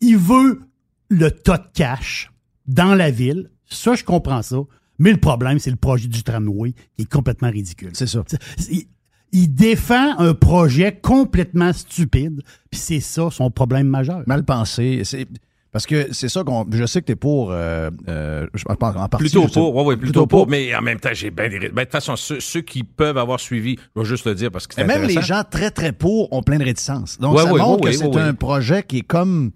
Il 0.00 0.16
veut 0.16 0.62
le 1.10 1.30
tas 1.30 1.58
de 1.58 1.66
cash 1.74 2.30
dans 2.68 2.94
la 2.94 3.10
ville. 3.10 3.50
Ça, 3.68 3.94
je 3.94 4.04
comprends 4.04 4.42
ça. 4.42 4.56
Mais 4.98 5.12
le 5.12 5.18
problème, 5.18 5.58
c'est 5.58 5.70
le 5.70 5.76
projet 5.76 6.08
du 6.08 6.22
tramway 6.22 6.72
qui 6.96 7.02
est 7.02 7.10
complètement 7.10 7.50
ridicule. 7.50 7.90
C'est 7.92 8.06
ça. 8.06 8.22
Il, 8.70 8.84
il 9.32 9.48
défend 9.54 10.18
un 10.18 10.32
projet 10.34 10.98
complètement 11.02 11.72
stupide, 11.72 12.42
puis 12.70 12.80
c'est 12.80 13.00
ça 13.00 13.28
son 13.30 13.50
problème 13.50 13.88
majeur. 13.88 14.22
Mal 14.26 14.44
pensé. 14.44 15.02
C'est. 15.04 15.26
Parce 15.72 15.84
que 15.84 16.08
c'est 16.12 16.30
ça 16.30 16.42
qu'on. 16.42 16.64
Je 16.70 16.86
sais 16.86 17.02
que 17.02 17.06
tu 17.06 17.12
es 17.12 17.16
pour. 17.16 17.50
euh, 17.50 17.90
euh, 18.08 18.46
je 18.54 18.64
pense 18.64 18.96
en 18.96 19.08
partie. 19.08 19.24
Plutôt 19.24 19.46
pour, 19.48 19.76
oui, 19.76 19.84
oui, 19.88 19.96
plutôt, 19.96 20.26
pour, 20.26 20.48
mais 20.48 20.74
en 20.74 20.80
même 20.80 20.98
temps, 20.98 21.10
j'ai 21.12 21.30
bien 21.30 21.50
des. 21.50 21.58
ben, 21.58 21.68
de 21.68 21.80
toute 21.80 21.90
façon, 21.92 22.16
ceux, 22.16 22.40
ceux 22.40 22.62
qui 22.62 22.82
peuvent 22.82 23.18
avoir 23.18 23.38
suivi, 23.38 23.76
je 23.94 24.00
vais 24.00 24.06
juste 24.06 24.24
le 24.26 24.34
dire 24.34 24.50
parce 24.50 24.66
que 24.66 24.74
c'est 24.74 24.80
Et 24.80 24.84
même 24.84 25.02
les 25.02 25.20
gens 25.20 25.42
très, 25.48 25.70
très 25.70 25.92
pour 25.92 26.32
ont 26.32 26.42
plein 26.42 26.56
de 26.58 26.64
réticences. 26.64 27.18
Donc, 27.18 27.36
Ouais, 27.36 27.42
ça 27.42 27.52
ouais, 27.52 27.60
montre 27.60 27.84
ouais, 27.84 27.92
que 27.92 27.98
ouais, 27.98 28.04
c'est 28.10 28.16
ouais. 28.16 28.22
un 28.22 28.32
projet 28.32 28.82
qui 28.84 28.98
est 28.98 29.06
comme. 29.06 29.50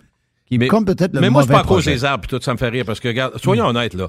Qui 0.50 0.56
est 0.56 0.68
comme 0.68 0.84
peut-être 0.84 1.14
le 1.14 1.20
Mais 1.20 1.30
moi, 1.30 1.42
c'est 1.42 1.48
mauvais 1.48 1.62
pas 1.62 1.64
à 1.64 1.68
cause 1.68 1.84
des 1.84 2.04
arbres, 2.04 2.26
puis 2.26 2.36
tout 2.36 2.42
ça 2.44 2.52
me 2.52 2.58
fait 2.58 2.68
rire, 2.68 2.84
parce 2.84 2.98
que, 3.00 3.08
regarde, 3.08 3.38
soyons 3.40 3.66
honnêtes, 3.66 3.94
là. 3.94 4.08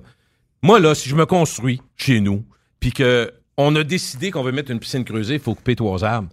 Moi, 0.64 0.80
là, 0.80 0.94
si 0.96 1.08
je 1.10 1.16
me 1.16 1.26
construis 1.26 1.82
chez 1.96 2.20
nous, 2.20 2.44
puis 2.80 2.92
que 2.92 3.32
on 3.58 3.76
a 3.76 3.84
décidé 3.84 4.32
qu'on 4.32 4.42
veut 4.44 4.52
mettre 4.52 4.72
une 4.72 4.80
piscine 4.80 5.04
creusée, 5.04 5.36
il 5.36 5.40
faut 5.40 5.54
couper 5.56 5.76
trois 5.76 6.04
arbres. 6.04 6.30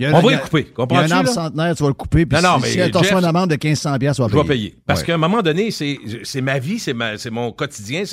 A 0.00 0.10
on 0.12 0.20
va 0.20 0.34
a- 0.36 0.38
couper, 0.38 0.60
Il 0.60 0.66
y 0.66 0.70
a 0.70 0.74
comprends-tu? 0.74 1.12
un 1.12 1.16
arbre 1.16 1.28
centenaire, 1.30 1.74
tu 1.74 1.82
vas 1.82 1.88
le 1.88 1.94
couper. 1.94 2.24
Puis 2.24 2.40
Non, 2.40 2.50
non, 2.50 2.56
si, 2.58 2.62
mais 2.78 2.86
si 2.92 2.92
Jeff- 3.02 3.12
une 3.18 3.24
amende 3.24 3.50
de 3.50 3.54
1500 3.56 3.98
pièces, 3.98 4.14
tu 4.16 4.22
vas 4.22 4.28
Je 4.28 4.34
vais 4.36 4.42
payer. 4.44 4.70
payer. 4.70 4.78
Parce 4.86 5.00
Ouais. 5.00 5.06
qu'à 5.06 5.14
un 5.14 5.18
moment 5.18 5.42
donné, 5.42 5.72
c'est 5.72 6.40
ma 6.40 6.58
vie, 6.60 6.78
c'est 6.78 7.30
mon 7.30 7.50
quotidien. 7.50 8.04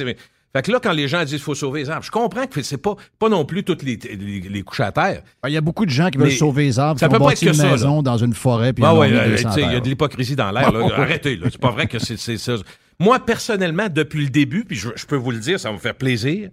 Fait 0.55 0.61
que 0.61 0.71
là, 0.71 0.79
quand 0.81 0.93
les 0.93 1.09
gens 1.09 1.19
disent 1.19 1.31
qu'il 1.31 1.39
faut 1.39 1.53
sauver 1.53 1.81
les 1.81 1.89
arbres, 1.89 2.05
je 2.05 2.11
comprends 2.11 2.47
que 2.47 2.61
c'est 2.61 2.77
pas, 2.77 2.95
pas 3.19 3.27
non 3.27 3.43
plus 3.43 3.65
toutes 3.65 3.83
les, 3.83 3.97
les, 3.97 4.39
les 4.39 4.61
couches 4.61 4.79
à 4.79 4.93
terre. 4.93 5.21
Il 5.45 5.51
y 5.51 5.57
a 5.57 5.61
beaucoup 5.61 5.85
de 5.85 5.91
gens 5.91 6.09
qui 6.09 6.17
veulent 6.17 6.31
sauver 6.31 6.63
les 6.63 6.79
arbres, 6.79 6.97
ça 6.97 7.07
qui 7.07 7.13
peut 7.13 7.21
ont 7.21 7.25
pas 7.25 7.33
être 7.33 7.41
une 7.41 7.53
ça, 7.53 7.71
maison 7.71 8.01
dans 8.01 8.17
une 8.17 8.33
forêt, 8.33 8.71
puis 8.71 8.81
Ah 8.87 8.95
ouais, 8.95 9.11
euh, 9.11 9.31
200 9.31 9.49
tu 9.49 9.55
sais, 9.55 9.61
il 9.63 9.73
y 9.73 9.75
a 9.75 9.81
de 9.81 9.89
l'hypocrisie 9.89 10.37
dans 10.37 10.51
l'air. 10.51 10.73
Arrêtez, 10.97 11.35
là. 11.35 11.47
C'est 11.51 11.59
pas 11.59 11.71
vrai 11.71 11.87
que 11.87 11.99
c'est 11.99 12.15
c'est 12.15 12.37
ça. 12.37 12.55
Moi, 12.99 13.19
personnellement, 13.19 13.89
depuis 13.89 14.23
le 14.23 14.29
début, 14.29 14.63
puis 14.63 14.77
je, 14.77 14.91
je 14.95 15.05
peux 15.05 15.17
vous 15.17 15.31
le 15.31 15.39
dire, 15.39 15.59
ça 15.59 15.67
va 15.67 15.75
me 15.75 15.79
faire 15.79 15.95
plaisir, 15.95 16.49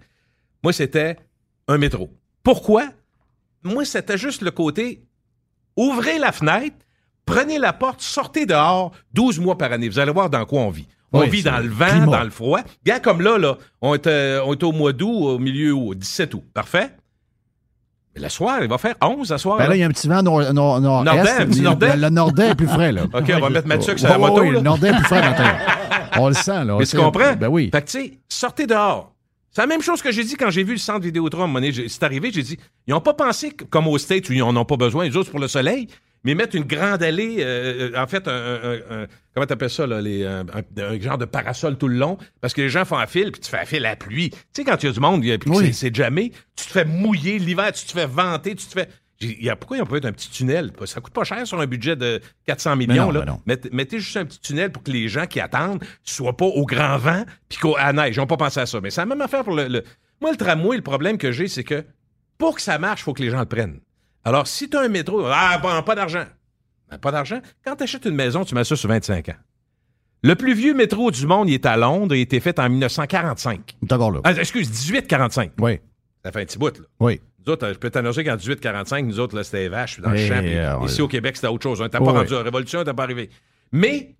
moi, 0.64 0.72
c'était 0.72 1.16
un 1.68 1.78
métro. 1.78 2.10
Pourquoi? 2.42 2.88
Moi, 3.62 3.84
c'était 3.84 4.18
juste 4.18 4.42
le 4.42 4.50
côté 4.50 5.04
ouvrez 5.76 6.18
la 6.18 6.32
fenêtre, 6.32 6.76
prenez 7.26 7.58
la 7.58 7.72
porte, 7.72 8.00
sortez 8.00 8.46
dehors 8.46 8.92
12 9.14 9.38
mois 9.40 9.56
par 9.58 9.72
année. 9.72 9.88
Vous 9.88 9.98
allez 9.98 10.12
voir 10.12 10.30
dans 10.30 10.44
quoi 10.44 10.60
on 10.62 10.70
vit. 10.70 10.86
On 11.12 11.20
Oui, 11.20 11.28
vit 11.28 11.42
dans 11.42 11.58
le 11.58 11.68
vent, 11.68 11.86
climat. 11.88 12.06
dans 12.06 12.24
le 12.24 12.30
froid. 12.30 12.60
Regarde 12.84 13.02
comme 13.02 13.20
là, 13.20 13.36
là, 13.38 13.58
on 13.82 13.94
est, 13.94 14.06
euh, 14.06 14.40
on 14.46 14.52
est 14.54 14.62
au 14.62 14.72
mois 14.72 14.92
d'août, 14.94 15.08
au 15.26 15.38
milieu 15.38 15.72
août, 15.72 15.94
17 15.98 16.32
août. 16.34 16.44
Parfait? 16.54 16.90
Mais 18.14 18.22
le 18.22 18.28
soir, 18.28 18.58
il 18.62 18.68
va 18.68 18.78
faire 18.78 18.94
11 19.02 19.26
ce 19.28 19.36
soir. 19.38 19.58
Ben 19.58 19.68
là, 19.68 19.76
il 19.76 19.80
y 19.80 19.82
a 19.82 19.86
un 19.86 19.90
petit 19.90 20.06
vent 20.08 20.22
nord, 20.22 20.40
nord, 20.52 20.80
nord 20.80 21.04
Nordais, 21.04 21.28
est. 21.30 21.40
un 21.42 21.46
petit 21.46 21.60
Le-? 21.60 21.96
Le, 22.00 22.08
nordais 22.10 22.48
est 22.50 22.54
plus 22.54 22.66
frais, 22.66 22.92
là. 22.92 23.04
OK, 23.14 23.32
on 23.34 23.40
va 23.40 23.50
mettre 23.50 23.66
Mathieu 23.68 23.96
sur 23.96 24.08
la 24.08 24.18
moto. 24.18 24.42
là. 24.42 24.50
Le 24.50 24.60
nordais 24.60 24.88
est 24.88 24.94
plus 24.96 25.04
frais 25.04 25.20
matin. 25.22 25.56
On 26.18 26.28
le 26.28 26.34
sent, 26.34 26.64
là. 26.64 26.76
Mais 26.78 26.84
tu 26.84 26.96
comprends? 26.96 27.34
Ben 27.36 27.48
oui. 27.48 27.70
Fait 27.72 27.80
que, 27.80 27.86
tu 27.90 27.98
sais, 27.98 28.12
sortez 28.28 28.66
dehors. 28.66 29.14
C'est 29.50 29.62
la 29.62 29.66
même 29.66 29.80
chose 29.82 30.02
que 30.02 30.12
j'ai 30.12 30.24
dit 30.24 30.34
quand 30.36 30.50
j'ai 30.50 30.62
vu 30.62 30.72
le 30.72 30.78
centre 30.78 31.00
Vidéotron. 31.00 31.44
à 31.44 31.54
donné, 31.54 31.72
j'ai- 31.72 31.88
C'est 31.88 32.02
arrivé, 32.02 32.30
j'ai 32.32 32.42
dit, 32.42 32.58
ils 32.86 32.90
n'ont 32.90 33.00
pas 33.00 33.14
pensé 33.14 33.50
comme 33.70 33.86
aux 33.86 33.96
States 33.98 34.28
où 34.28 34.32
ils 34.34 34.40
n'en 34.40 34.54
ont 34.56 34.64
pas 34.66 34.76
besoin, 34.76 35.04
les 35.04 35.16
autres 35.16 35.30
pour 35.30 35.40
le 35.40 35.48
soleil, 35.48 35.88
mais 36.24 36.34
mettre 36.34 36.54
une 36.56 36.64
grande 36.64 37.02
allée, 37.02 37.36
euh, 37.40 37.90
euh, 37.94 38.00
en 38.02 38.06
fait, 38.06 38.28
un, 38.28 38.32
un- 38.32 39.02
un- 39.02 39.06
comment 39.34 39.46
t'appelles 39.46 39.70
ça, 39.70 39.86
là, 39.86 40.00
les, 40.00 40.24
un, 40.24 40.44
genre 41.00 41.18
de 41.18 41.24
parasol 41.24 41.76
tout 41.78 41.88
le 41.88 41.96
long, 41.96 42.16
parce 42.40 42.54
que 42.54 42.60
les 42.62 42.68
gens 42.68 42.84
font 42.84 42.98
un 42.98 43.06
fil, 43.06 43.32
puis 43.32 43.40
tu 43.40 43.50
fais 43.50 43.58
un 43.60 43.64
fil 43.64 43.84
à 43.86 43.90
la 43.90 43.96
pluie. 43.96 44.30
Tu 44.30 44.38
sais, 44.52 44.64
quand 44.64 44.82
il 44.82 44.86
y 44.86 44.88
a 44.88 44.92
du 44.92 45.00
monde, 45.00 45.24
il 45.24 45.32
a- 45.32 45.38
puis 45.38 45.50
Oui. 45.50 45.72
c'est- 45.74 45.94
jamais, 45.94 46.30
tu 46.56 46.66
te 46.66 46.70
fais 46.72 46.84
mouiller 46.84 47.38
l'hiver, 47.38 47.72
tu 47.72 47.84
te 47.86 47.92
fais 47.92 48.06
vanter, 48.06 48.54
tu 48.54 48.66
te 48.66 48.72
fais... 48.72 48.88
J'ai- 49.20 49.36
il 49.38 49.44
y 49.44 49.50
a- 49.50 49.56
pourquoi 49.56 49.76
ils 49.76 49.82
ont 49.82 49.86
pas 49.86 49.96
fait 50.00 50.06
un 50.06 50.12
petit 50.12 50.30
tunnel? 50.30 50.72
Ça 50.86 51.00
coûte 51.00 51.12
pas 51.12 51.22
cher 51.24 51.46
sur 51.46 51.60
un 51.60 51.66
budget 51.66 51.94
de 51.96 52.20
400 52.46 52.74
millions. 52.76 53.06
non, 53.06 53.10
là. 53.12 53.20
mais 53.20 53.26
non. 53.26 53.40
Mettez, 53.46 53.68
mettez 53.72 53.98
juste 54.00 54.16
un 54.16 54.24
petit 54.24 54.40
tunnel 54.40 54.72
pour 54.72 54.82
que 54.82 54.90
les 54.90 55.06
gens 55.08 55.26
qui 55.26 55.38
attendent 55.40 55.82
soient 56.02 56.36
pas 56.36 56.46
au 56.46 56.66
grand 56.66 56.98
vent 56.98 57.24
puis 57.48 57.58
qu'au 57.58 57.76
à 57.78 57.92
neige. 57.92 58.16
Ils 58.16 58.18
n'ont 58.18 58.26
pas 58.26 58.36
pensé 58.36 58.58
à 58.60 58.66
ça. 58.66 58.80
Mais 58.80 58.90
c'est 58.90 59.00
la 59.00 59.06
même 59.06 59.20
affaire 59.20 59.44
pour 59.44 59.54
le, 59.54 59.68
le- 59.68 59.84
Moi, 60.20 60.32
le 60.32 60.36
tramway, 60.36 60.76
le 60.76 60.82
problème 60.82 61.18
que 61.18 61.30
j'ai, 61.30 61.46
c'est 61.46 61.62
que 61.64 61.84
pour 62.36 62.56
que 62.56 62.62
ça 62.62 62.78
marche, 62.80 63.02
il 63.02 63.04
faut 63.04 63.12
que 63.12 63.22
les 63.22 63.30
gens 63.30 63.38
le 63.40 63.46
prennent. 63.46 63.78
Alors, 64.24 64.46
si 64.46 64.68
tu 64.70 64.76
as 64.76 64.80
un 64.82 64.88
métro, 64.88 65.24
ah, 65.26 65.58
bon, 65.62 65.82
pas 65.82 65.94
d'argent. 65.94 66.24
Ben, 66.90 66.98
pas 66.98 67.10
d'argent. 67.10 67.40
Quand 67.64 67.76
tu 67.76 67.82
achètes 67.84 68.04
une 68.04 68.14
maison, 68.14 68.44
tu 68.44 68.54
mets 68.54 68.64
ça 68.64 68.76
sur 68.76 68.88
25 68.88 69.28
ans. 69.30 69.36
Le 70.22 70.34
plus 70.36 70.54
vieux 70.54 70.74
métro 70.74 71.10
du 71.10 71.26
monde, 71.26 71.48
il 71.48 71.54
est 71.54 71.66
à 71.66 71.76
Londres, 71.76 72.14
il 72.14 72.20
a 72.20 72.22
été 72.22 72.38
fait 72.38 72.58
en 72.60 72.68
1945. 72.68 73.76
Il 73.82 73.88
est 73.88 73.92
encore 73.92 74.12
là. 74.12 74.20
Ah, 74.22 74.32
excuse, 74.34 74.68
1845. 74.70 75.52
Oui. 75.58 75.80
Ça 76.24 76.30
fait 76.30 76.42
un 76.42 76.44
petit 76.44 76.58
bout, 76.58 76.78
là. 76.78 76.84
Oui. 77.00 77.20
Nous 77.44 77.52
autres, 77.52 77.66
euh, 77.66 77.72
je 77.74 77.78
peux 77.78 77.90
t'annoncer 77.90 78.22
qu'en 78.22 78.36
1845, 78.36 79.04
nous 79.04 79.18
autres, 79.18 79.34
là, 79.34 79.42
c'était 79.42 79.62
les 79.62 79.68
vaches 79.68 79.98
dans 79.98 80.10
le 80.10 80.16
Et, 80.18 80.28
champ. 80.28 80.38
ouais. 80.80 80.86
ici, 80.86 81.02
au 81.02 81.08
Québec, 81.08 81.34
c'était 81.34 81.48
autre 81.48 81.64
chose. 81.64 81.80
On 81.80 81.84
n'était 81.84 81.98
Ouais, 81.98 82.04
pas 82.06 82.12
ouais. 82.12 82.18
rendu 82.18 82.34
à 82.34 82.38
la 82.38 82.42
Révolution, 82.44 82.84
t'es 82.84 82.94
pas 82.94 83.02
arrivé. 83.02 83.30
Mais, 83.72 84.14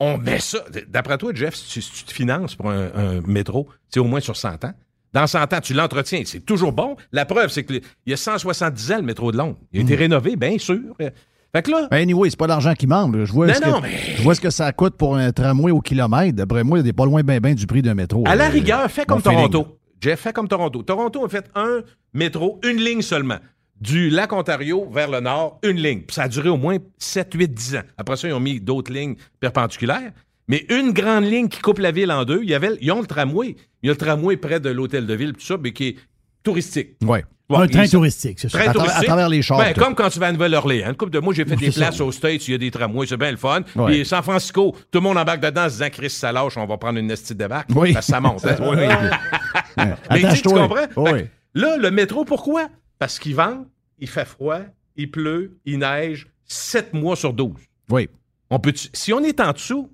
on 0.00 0.16
met 0.16 0.38
ça. 0.38 0.60
D'après 0.86 1.18
toi, 1.18 1.32
Jeff, 1.34 1.54
si 1.56 1.68
tu, 1.68 1.82
si 1.82 1.92
tu 1.92 2.04
te 2.04 2.12
finances 2.14 2.54
pour 2.54 2.70
un, 2.70 2.86
un 2.94 3.20
métro, 3.26 3.68
c'est 3.90 4.00
au 4.00 4.04
moins 4.04 4.20
sur 4.20 4.36
100 4.36 4.64
ans. 4.64 4.72
Dans 5.12 5.26
100 5.26 5.52
ans, 5.54 5.60
tu 5.62 5.72
l'entretiens. 5.74 6.22
C'est 6.24 6.40
toujours 6.44 6.72
bon. 6.72 6.96
La 7.12 7.24
preuve, 7.24 7.48
c'est 7.50 7.64
qu'il 7.64 7.80
y 8.06 8.12
a 8.12 8.16
170 8.16 8.92
ans, 8.92 8.96
le 8.96 9.02
métro 9.02 9.32
de 9.32 9.36
Londres. 9.38 9.56
Il 9.72 9.80
a 9.80 9.82
été 9.82 9.94
rénové, 9.94 10.36
bien 10.36 10.58
sûr. 10.58 10.80
Fait 10.98 11.62
que 11.62 11.70
là, 11.70 11.88
Ben 11.90 12.02
anyway, 12.02 12.28
c'est 12.28 12.38
pas 12.38 12.46
l'argent 12.46 12.74
qui 12.74 12.86
manque. 12.86 13.16
Je 13.24 13.32
vois, 13.32 13.46
Non, 13.46 13.54
ce 13.54 13.64
non, 13.64 13.76
que, 13.78 13.82
mais- 13.84 13.98
je 14.18 14.22
vois 14.22 14.34
ce 14.34 14.40
que 14.40 14.50
ça 14.50 14.70
coûte 14.72 14.96
pour 14.98 15.16
un 15.16 15.32
tramway 15.32 15.72
au 15.72 15.80
kilomètre. 15.80 16.36
D'après 16.36 16.62
moi, 16.62 16.78
il 16.80 16.86
est 16.86 16.92
pas 16.92 17.06
loin 17.06 17.22
ben, 17.22 17.40
ben 17.40 17.54
du 17.54 17.66
prix 17.66 17.80
d'un 17.80 17.94
métro. 17.94 18.22
À 18.26 18.36
la 18.36 18.46
Euh, 18.46 18.50
rigueur, 18.50 18.90
fais 18.90 19.06
comme 19.06 19.22
feeling. 19.22 19.48
Toronto. 19.50 19.78
Jeff, 20.00 20.20
fais 20.20 20.32
comme 20.34 20.46
Toronto. 20.46 20.82
Toronto 20.82 21.24
a 21.24 21.28
fait 21.30 21.46
un 21.54 21.80
métro, 22.12 22.60
une 22.64 22.76
ligne 22.76 23.00
seulement. 23.02 23.38
Du 23.80 24.10
lac 24.10 24.32
Ontario 24.32 24.88
vers 24.92 25.08
le 25.10 25.20
nord, 25.20 25.58
une 25.62 25.76
ligne. 25.78 26.00
Puis 26.02 26.14
ça 26.16 26.24
a 26.24 26.28
duré 26.28 26.48
au 26.50 26.56
moins 26.58 26.76
7, 26.98 27.32
8, 27.34 27.48
10 27.54 27.76
ans. 27.76 27.82
Après 27.96 28.16
ça, 28.16 28.28
ils 28.28 28.34
ont 28.34 28.40
mis 28.40 28.60
d'autres 28.60 28.92
lignes 28.92 29.14
perpendiculaires. 29.40 30.12
Mais 30.48 30.64
une 30.70 30.92
grande 30.92 31.24
ligne 31.24 31.48
qui 31.48 31.60
coupe 31.60 31.78
la 31.78 31.90
ville 31.90 32.10
en 32.10 32.24
deux, 32.24 32.40
il 32.42 32.48
y 32.50 32.54
avait, 32.54 32.70
ils 32.80 32.90
ont 32.92 33.00
le 33.00 33.06
tramway. 33.06 33.54
Il 33.82 33.86
y 33.86 33.90
a 33.90 33.92
le 33.92 33.98
tramway 33.98 34.36
près 34.36 34.60
de 34.60 34.70
l'hôtel 34.70 35.06
de 35.06 35.14
ville, 35.14 35.32
tout 35.34 35.40
ça, 35.44 35.56
mais 35.62 35.72
qui 35.72 35.88
est 35.88 35.96
touristique. 36.42 36.96
Ouais. 37.04 37.24
Bon, 37.50 37.60
un 37.60 37.66
train 37.66 37.86
touristique, 37.86 38.38
c'est 38.40 38.50
ça. 38.50 38.58
Très 38.58 38.68
À 38.68 38.72
travers- 38.72 38.82
touristique. 38.82 39.04
à 39.04 39.06
travers 39.06 39.28
les 39.30 39.40
chars, 39.40 39.58
Ben, 39.58 39.72
comme 39.74 39.94
quand 39.94 40.10
tu 40.10 40.18
vas 40.18 40.26
à 40.26 40.32
Nouvelle-Orléans. 40.32 40.90
Une 40.90 40.96
couple 40.96 41.12
de 41.12 41.18
mois, 41.18 41.32
j'ai 41.32 41.46
fait 41.46 41.52
Oui, 41.54 41.60
des 41.66 41.70
ça, 41.70 41.80
places 41.86 42.00
oui. 42.00 42.06
aux 42.06 42.12
States, 42.12 42.46
il 42.46 42.50
y 42.52 42.54
a 42.54 42.58
des 42.58 42.70
tramways, 42.70 43.06
c'est 43.06 43.16
bien 43.16 43.30
le 43.30 43.38
fun. 43.38 43.62
Ouais. 43.74 43.86
Puis 43.92 44.06
San 44.06 44.22
Francisco, 44.22 44.72
tout 44.90 44.98
le 44.98 45.00
monde 45.00 45.16
embarque 45.16 45.40
dedans 45.40 45.62
en 45.64 45.68
se 45.68 45.74
disant 45.74 45.88
Chris, 45.90 46.10
ça 46.10 46.30
lâche, 46.30 46.56
on 46.58 46.66
va 46.66 46.76
prendre 46.76 46.98
une 46.98 47.06
nestie 47.06 47.32
de 47.32 47.38
débarque. 47.38 47.70
Oui. 47.74 47.94
Parce 47.94 48.04
que 48.06 48.12
ça 48.12 48.20
monte. 48.20 48.44
hein. 48.44 48.56
Oui, 48.60 48.76
oui. 48.76 49.84
Mais 50.10 50.34
tu 50.34 50.42
tu 50.42 50.48
comprends? 50.48 50.86
Oui. 50.96 51.20
Là, 51.54 51.76
le 51.78 51.90
métro, 51.90 52.24
pourquoi? 52.26 52.68
Parce 52.98 53.18
qu'il 53.18 53.34
vent, 53.34 53.64
il 53.98 54.08
fait 54.08 54.26
froid, 54.26 54.60
il 54.96 55.10
pleut, 55.10 55.56
il 55.64 55.78
neige 55.78 56.26
7 56.44 56.92
mois 56.92 57.16
sur 57.16 57.32
12. 57.32 57.54
Oui. 57.90 58.08
On 58.50 58.58
peut, 58.58 58.72
si 58.74 59.12
on 59.14 59.20
est 59.20 59.40
en 59.40 59.52
dessous, 59.52 59.90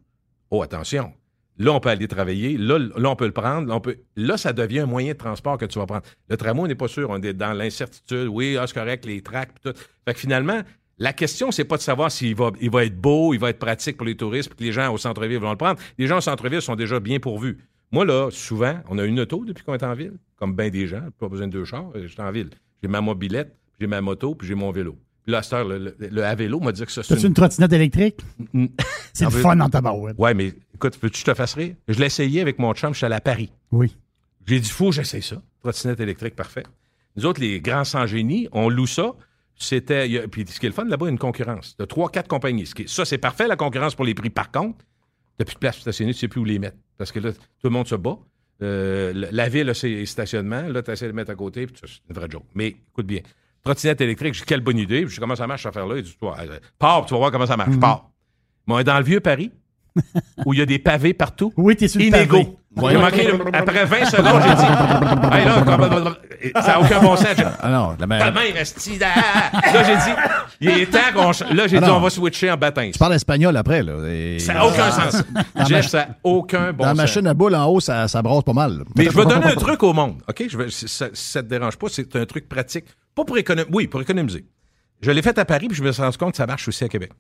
oh, 0.59 0.63
attention. 0.63 1.13
Là, 1.59 1.73
on 1.73 1.81
peut 1.81 1.89
aller 1.91 2.09
travailler. 2.09 2.57
Là, 2.59 2.79
on 3.05 3.17
peut 3.17 3.27
le 3.27 3.33
prendre. 3.33 3.81
Là, 4.17 4.37
ça 4.37 4.53
devient 4.53 4.81
un 4.81 4.87
moyen 4.87 5.13
de 5.13 5.19
transport 5.19 5.57
que 5.57 5.67
tu 5.67 5.79
vas 5.79 5.87
prendre. 5.87 6.03
Le 6.29 6.37
tramway, 6.37 6.63
on 6.63 6.67
n'est 6.67 6.75
pas 6.75 6.89
sûr. 6.89 7.11
On 7.11 7.21
est 7.23 7.33
dans 7.33 7.53
l'incertitude. 7.53 8.27
Oui, 8.29 8.57
ah, 8.59 8.67
c'est 8.67 8.75
correct, 8.75 9.05
les 9.07 9.23
tracks, 9.23 9.53
pis 9.53 9.61
tout. 9.63 9.79
Fait 10.05 10.15
que 10.15 10.19
finalement, 10.19 10.61
la 10.99 11.13
question, 11.13 11.51
c'est 11.53 11.65
pas 11.65 11.77
de 11.77 11.83
savoir 11.83 12.11
s'il 12.11 12.35
va, 12.35 12.51
il 12.61 12.71
va 12.71 12.85
être 12.85 12.97
beau, 13.01 13.35
il 13.35 13.39
va 13.41 13.51
être 13.51 13.59
pratique 13.59 13.97
pour 13.97 14.07
les 14.07 14.17
touristes, 14.17 14.49
puis 14.51 14.59
que 14.59 14.65
les 14.65 14.73
gens 14.73 14.93
au 14.93 14.99
centre-ville 14.99 15.39
vont 15.39 15.51
le 15.51 15.57
prendre. 15.57 15.79
Les 15.99 16.07
gens 16.07 16.19
au 16.19 16.21
centre-ville 16.21 16.61
sont 16.61 16.77
déjà 16.77 16.99
bien 17.01 17.21
pourvus. 17.21 17.59
Moi, 17.93 18.05
là, 18.05 18.31
souvent, 18.33 18.81
on 18.89 18.99
a 18.99 19.05
une 19.05 19.21
auto 19.21 19.45
depuis 19.45 19.63
qu'on 19.65 19.75
est 19.75 19.83
en 19.85 19.95
ville, 19.95 20.15
comme 20.37 20.57
bien 20.57 20.71
des 20.71 20.89
gens. 20.89 21.03
Pas 21.19 21.29
besoin 21.29 21.47
de 21.47 21.53
deux 21.53 21.65
chars. 21.65 21.91
euh, 21.95 22.07
J'étais 22.09 22.23
en 22.23 22.33
ville. 22.33 22.51
J'ai 22.83 22.89
ma 22.89 23.01
mobilette, 23.01 23.57
j'ai 23.81 23.87
ma 23.87 24.01
moto, 24.01 24.35
puis 24.35 24.49
j'ai 24.49 24.55
mon 24.57 24.73
vélo. 24.73 24.99
Là, 25.27 25.41
à 25.51 25.65
le, 25.65 25.79
le, 25.79 25.97
le 25.99 26.25
à-vélo 26.25 26.61
m'a 26.61 26.71
dit 26.73 26.85
que 26.85 26.93
ça, 26.93 27.03
c'est 27.03 27.15
T'as-tu 27.15 27.27
une 27.29 27.35
trottinette 27.35 27.73
électrique? 27.73 28.21
Mm. 28.53 28.67
C'est 29.15 29.25
Ah, 29.25 29.31
le 29.33 29.39
fun 29.41 29.57
dans 29.57 29.71
ta 29.71 29.81
barouette. 29.81 30.17
Ouais, 30.19 30.35
mais 30.35 30.53
écoute, 30.75 30.99
veux-tu 31.01 31.13
que 31.13 31.19
je 31.19 31.25
te 31.25 31.35
fasse 31.35 31.55
rire? 31.55 31.75
Je 31.89 31.99
l'ai 31.99 32.07
essayé 32.07 32.41
avec 32.43 32.59
mon 32.59 32.75
chum, 32.75 32.93
je 32.93 32.99
suis 32.99 33.07
allé 33.07 33.15
à 33.15 33.21
Paris. 33.21 33.51
Oui. 33.73 33.97
J'ai 34.47 34.61
dit, 34.61 34.69
faut 34.69 34.93
j'essaye 34.93 35.23
ça. 35.23 35.41
Trottinette 35.63 36.01
électrique, 36.01 36.35
parfait. 36.37 36.65
Nous 37.17 37.25
autres, 37.25 37.41
les 37.41 37.61
grands 37.61 37.85
sans 37.85 38.07
génie, 38.07 38.49
on 38.53 38.69
loue 38.69 38.87
ça. 38.89 39.13
C'était. 39.57 40.27
Puis 40.29 40.45
ce 40.49 40.59
qui 40.61 40.67
est 40.67 40.69
le 40.69 40.75
fun, 40.75 40.85
là-bas, 40.85 41.07
il 41.07 41.09
y 41.09 41.11
a 41.11 41.13
une 41.13 41.19
concurrence 41.19 41.77
de 41.79 41.85
trois, 41.85 42.11
quatre 42.11 42.29
compagnies. 42.29 42.67
Ce 42.67 42.75
qui 42.75 42.89
ça, 42.89 43.05
c'est 43.05 43.19
parfait, 43.19 43.47
la 43.47 43.57
concurrence 43.57 43.95
pour 43.95 44.05
les 44.05 44.15
prix. 44.15 44.31
Par 44.31 44.51
contre, 44.51 44.85
t'as 45.39 45.45
plus 45.45 45.55
de 45.55 45.59
place 45.61 45.77
pour 45.77 45.83
stationner, 45.83 46.13
tu 46.13 46.19
sais 46.19 46.29
plus 46.29 46.41
où 46.41 46.45
les 46.45 46.59
mettre. 46.59 46.77
Parce 46.99 47.13
que 47.13 47.21
là, 47.21 47.33
tout 47.33 47.39
le 47.63 47.71
monde 47.71 47.87
se 47.87 47.95
bat. 47.95 48.19
Euh, 48.63 49.13
la- 49.31 49.49
ville 49.49 49.69
a 49.71 49.75
ses 49.75 50.05
stationnements. 50.07 50.63
Là, 50.63 50.83
tu 50.83 50.91
essaies 50.91 51.07
de 51.07 51.13
mettre 51.13 51.31
à 51.31 51.35
côté, 51.37 51.67
puis 51.67 51.77
ça, 51.81 51.87
c'est 51.87 52.01
une 52.11 52.15
vraie 52.17 52.29
joke. 52.31 52.45
Mais 52.55 52.69
écoute 52.69 53.07
bien. 53.07 53.21
Trottinette 53.65 54.01
électrique, 54.03 54.35
j'ai 54.35 54.41
dit, 54.41 54.47
quelle 54.47 54.61
bonne 54.61 54.79
idée. 54.79 55.01
Puis 55.03 55.11
je 55.11 55.15
dis, 55.15 55.21
comment 55.21 55.37
ça 55.37 55.47
marche, 55.47 55.63
cette 55.63 55.71
affaire-là? 55.71 55.97
Il 55.97 56.03
dit, 56.03 56.17
toi, 56.21 56.37
euh, 56.41 56.59
pars, 56.79 57.07
tu 57.07 57.15
vas 57.15 57.19
voir 57.19 57.31
comment 57.31 57.47
ça 57.47 57.57
marche. 57.57 57.79
Pars. 57.81 58.11
Mais 58.67 58.75
on 58.75 58.79
est 58.79 58.85
dans 58.85 58.99
le 58.99 59.05
vieux 59.05 59.21
Paris, 59.21 59.51
où 60.45 60.53
il 60.53 60.59
y 60.59 60.63
a 60.63 60.67
des 60.67 60.79
pavés 60.79 61.15
partout. 61.15 61.53
Oui, 61.57 61.75
t'es 61.77 61.89
sur 61.89 62.01
le 62.01 62.07
Inégaux. 62.07 62.37
pavé. 62.77 62.99
Manqué 62.99 63.25
le- 63.29 63.41
après 63.57 63.85
20 63.85 64.05
secondes, 64.07 64.43
j'ai 64.43 64.55
dit, 64.57 64.63
hey, 65.37 65.45
là, 65.45 65.63
comme- 65.65 66.63
ça 66.63 66.69
n'a 66.73 66.81
aucun 66.81 67.01
bon 67.01 67.17
sens. 67.17 67.27
Ah 67.61 67.71
non, 67.71 67.97
la 67.99 68.61
esti, 68.61 68.99
ah. 69.01 69.73
Là, 69.73 69.83
j'ai 69.85 69.95
dit, 69.97 70.19
il 70.61 70.69
est 70.83 70.87
temps 70.91 70.99
qu'on. 71.15 71.31
Là, 71.55 71.69
j'ai 71.69 71.77
Ah 71.79 71.81
dit, 71.83 71.91
on 71.91 72.01
va 72.01 72.11
switcher 72.11 72.51
en 72.51 72.57
baptême. 72.57 72.91
Tu 72.91 72.99
parles 72.99 73.15
espagnol 73.15 73.57
après, 73.57 73.83
là. 73.85 73.95
et- 74.09 74.41
Ça 74.41 74.55
n'a 74.55 74.67
aucun 74.67 74.91
sens. 74.91 75.23
Dans 75.55 75.65
Jeff, 75.65 75.87
ça 75.87 75.99
n'a 75.99 76.09
aucun 76.25 76.73
bon 76.73 76.79
Dans 76.83 76.91
la 76.91 76.91
sens. 76.91 76.97
machine 76.99 77.27
à 77.29 77.33
boule 77.35 77.55
en 77.55 77.65
haut, 77.67 77.79
ça, 77.81 78.09
ça 78.09 78.21
brasse 78.21 78.43
pas 78.43 78.53
mal. 78.53 78.79
là. 78.79 78.85
Mais 78.97 79.05
je 79.05 79.11
vais 79.17 79.25
donner 79.25 79.47
un 79.47 79.55
truc 79.55 79.83
au 79.85 79.93
monde, 79.93 80.17
OK? 80.29 80.45
Je 80.51 80.59
vais, 80.59 80.69
si, 80.71 80.89
ça, 80.89 81.07
ça 81.13 81.43
te 81.45 81.49
dérange 81.49 81.77
pas, 81.77 81.87
c'est 81.89 82.15
un 82.17 82.27
truc 82.27 82.49
pratique. 82.49 82.87
Pas 83.15 83.25
pour 83.25 83.39
économiser. 83.39 83.71
Oui, 83.73 83.87
pour 83.87 84.01
économiser. 84.03 84.45
Je 85.01 85.11
l'ai 85.11 85.23
fait 85.23 85.39
à 85.39 85.45
Paris, 85.45 85.69
puis 85.69 85.77
je 85.77 85.83
me 85.83 85.93
suis 85.93 86.03
rendu 86.03 86.17
compte 86.19 86.33
que 86.33 86.37
ça 86.39 86.47
marche 86.47 86.67
aussi 86.69 86.85
à 86.85 86.89
Québec. 86.89 87.11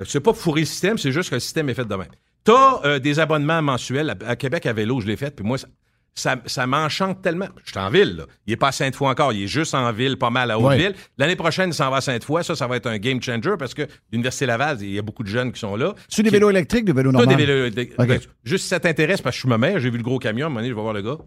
Euh, 0.00 0.04
C'est 0.06 0.20
pas 0.20 0.32
pour 0.32 0.40
fourrer 0.40 0.60
le 0.62 0.66
système, 0.66 0.96
c'est 0.98 1.12
juste 1.12 1.30
que 1.30 1.34
le 1.36 1.40
système 1.40 1.68
est 1.68 1.74
fait 1.74 1.84
de 1.84 1.94
même. 1.94 2.08
Tu 2.44 2.52
as 2.52 2.98
des 2.98 3.18
abonnements 3.18 3.60
mensuels. 3.62 4.10
À, 4.10 4.30
à 4.30 4.36
Québec, 4.36 4.64
à 4.66 4.72
vélo, 4.72 5.00
je 5.00 5.06
l'ai 5.06 5.16
fait, 5.16 5.34
puis 5.34 5.44
moi, 5.44 5.58
ça, 5.58 5.66
ça, 6.14 6.36
ça 6.46 6.66
m'enchante 6.66 7.20
tellement. 7.22 7.48
Je 7.64 7.70
suis 7.70 7.78
en 7.78 7.90
ville, 7.90 8.16
là. 8.16 8.24
Il 8.46 8.52
est 8.52 8.56
pas 8.56 8.68
à 8.68 8.72
Sainte-Foy 8.72 9.08
encore, 9.10 9.32
il 9.32 9.44
est 9.44 9.46
juste 9.46 9.74
en 9.74 9.92
ville, 9.92 10.16
pas 10.16 10.30
mal 10.30 10.50
à 10.50 10.58
Haute-Ville. 10.58 10.94
L'année 11.18 11.36
prochaine, 11.36 11.70
il 11.70 11.74
s'en 11.74 11.90
va 11.90 11.98
à 11.98 12.00
Sainte-Foy. 12.00 12.42
Ça, 12.42 12.56
ça 12.56 12.66
va 12.66 12.76
être 12.76 12.86
un 12.86 12.98
game 12.98 13.20
changer 13.22 13.52
parce 13.58 13.74
que 13.74 13.86
l'Université 14.10 14.46
Laval, 14.46 14.78
il 14.80 14.90
y 14.92 14.98
a 14.98 15.02
beaucoup 15.02 15.22
de 15.22 15.28
jeunes 15.28 15.52
qui 15.52 15.60
sont 15.60 15.76
là. 15.76 15.94
Tu 16.08 16.22
des 16.22 16.30
vélos 16.30 16.50
électriques, 16.50 16.84
des 16.86 16.92
vélos 16.92 17.12
normaux? 17.12 17.28
des 17.28 17.36
vélos 17.36 17.66
électriques. 17.66 17.92
OK. 17.98 18.28
Juste 18.42 18.64
si 18.64 18.68
ça 18.70 18.80
t'intéresse, 18.80 19.20
parce 19.20 19.34
que 19.34 19.36
je 19.36 19.40
suis 19.42 19.48
ma 19.48 19.58
mère, 19.58 19.78
j'ai 19.78 19.90
vu 19.90 19.98
le 19.98 20.02
gros 20.02 20.18
camion, 20.18 20.44
à 20.44 20.46
un 20.46 20.48
moment 20.48 20.60
donné, 20.60 20.70
je 20.70 20.74
vais 20.74 20.80
voir 20.82 20.94
le 20.94 21.02
gars. 21.02 21.18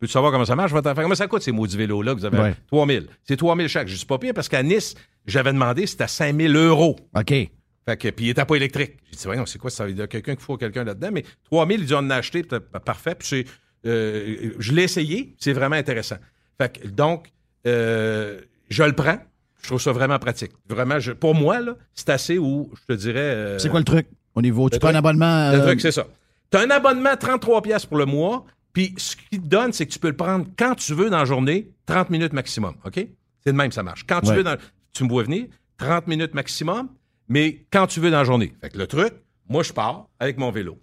Peux-tu 0.00 0.12
savoir 0.12 0.30
comment 0.32 0.44
ça 0.44 0.54
marche? 0.56 0.70
Je 0.70 0.76
vais 0.76 0.82
t'en 0.82 0.94
faire. 0.94 1.02
Comment 1.02 1.14
ça 1.14 1.26
coûte 1.26 1.42
ces 1.42 1.52
maudits 1.52 1.76
vélos-là 1.76 2.14
que 2.14 2.20
vous 2.20 2.24
avez? 2.26 2.38
Ouais. 2.38 2.54
3000. 2.68 3.06
C'est 3.24 3.36
3000 3.36 3.68
chaque. 3.68 3.88
Je 3.88 3.96
dis 3.96 4.04
pas 4.06 4.18
pire 4.18 4.32
parce 4.34 4.48
qu'à 4.48 4.62
Nice, 4.62 4.94
j'avais 5.26 5.52
demandé, 5.52 5.86
c'était 5.86 6.04
à 6.04 6.08
5000 6.08 6.54
euros. 6.56 6.96
OK. 7.16 7.28
Fait 7.30 7.96
que, 7.96 8.08
puis 8.10 8.26
il 8.26 8.28
était 8.30 8.44
pas 8.44 8.54
électrique. 8.56 8.98
J'ai 9.10 9.16
dit, 9.16 9.22
voyons, 9.24 9.46
c'est 9.46 9.58
quoi 9.58 9.70
ça? 9.70 9.88
Il 9.88 9.96
y 9.98 10.02
a 10.02 10.06
quelqu'un 10.06 10.36
qui 10.36 10.42
faut 10.42 10.56
quelqu'un 10.56 10.84
là-dedans. 10.84 11.08
Mais 11.12 11.24
3000, 11.50 11.80
ils 11.80 11.86
dit, 11.86 11.94
on 11.94 11.98
en 11.98 12.10
acheté, 12.10 12.42
parfait. 12.84 13.14
Puis 13.14 13.26
c'est, 13.28 13.44
euh, 13.86 14.52
je 14.58 14.72
l'ai 14.72 14.82
essayé, 14.84 15.34
c'est 15.38 15.52
vraiment 15.52 15.76
intéressant. 15.76 16.16
Fait 16.60 16.78
que, 16.80 16.86
donc, 16.88 17.28
euh, 17.66 18.40
je 18.68 18.82
le 18.82 18.92
prends. 18.92 19.18
Je 19.62 19.68
trouve 19.68 19.80
ça 19.80 19.92
vraiment 19.92 20.18
pratique. 20.18 20.52
Vraiment, 20.68 20.98
je- 21.00 21.12
pour 21.12 21.34
moi, 21.34 21.60
là, 21.60 21.76
c'est 21.94 22.10
assez 22.10 22.38
où, 22.38 22.70
je 22.80 22.94
te 22.94 22.98
dirais. 22.98 23.18
euh, 23.20 23.58
C'est 23.58 23.68
quoi 23.68 23.80
le 23.80 23.84
truc 23.84 24.06
au 24.34 24.42
niveau? 24.42 24.70
Tu 24.70 24.78
prends 24.78 24.88
un 24.90 24.94
abonnement. 24.94 25.50
Le 25.50 25.58
euh, 25.58 25.64
truc, 25.66 25.80
c'est 25.80 25.90
ça. 25.92 26.06
Tu 26.50 26.56
as 26.56 26.60
un 26.60 26.70
abonnement 26.70 27.16
33 27.16 27.62
pièces 27.62 27.84
pour 27.84 27.96
le 27.98 28.04
mois, 28.06 28.44
puis 28.86 28.94
ce 28.96 29.16
qu'il 29.16 29.40
te 29.42 29.46
donne, 29.46 29.72
c'est 29.72 29.86
que 29.86 29.92
tu 29.92 29.98
peux 29.98 30.08
le 30.08 30.16
prendre 30.16 30.46
quand 30.58 30.74
tu 30.74 30.94
veux 30.94 31.10
dans 31.10 31.18
la 31.18 31.24
journée, 31.24 31.70
30 31.86 32.10
minutes 32.10 32.32
maximum, 32.32 32.74
OK? 32.84 32.94
C'est 33.44 33.52
de 33.52 33.56
même, 33.56 33.72
ça 33.72 33.82
marche. 33.82 34.04
Quand 34.06 34.20
tu 34.20 34.28
Ouais. 34.30 34.36
veux, 34.36 34.44
dans, 34.44 34.56
tu 34.92 35.04
me 35.04 35.08
vois 35.08 35.22
venir, 35.24 35.46
30 35.78 36.06
minutes 36.06 36.34
maximum, 36.34 36.88
mais 37.28 37.66
quand 37.72 37.86
tu 37.86 38.00
veux 38.00 38.10
dans 38.10 38.18
la 38.18 38.24
journée. 38.24 38.52
Fait 38.60 38.70
que 38.70 38.78
le 38.78 38.86
truc, 38.86 39.12
moi, 39.48 39.62
je 39.62 39.72
pars 39.72 40.06
avec 40.20 40.38
mon 40.38 40.50
vélo. 40.50 40.78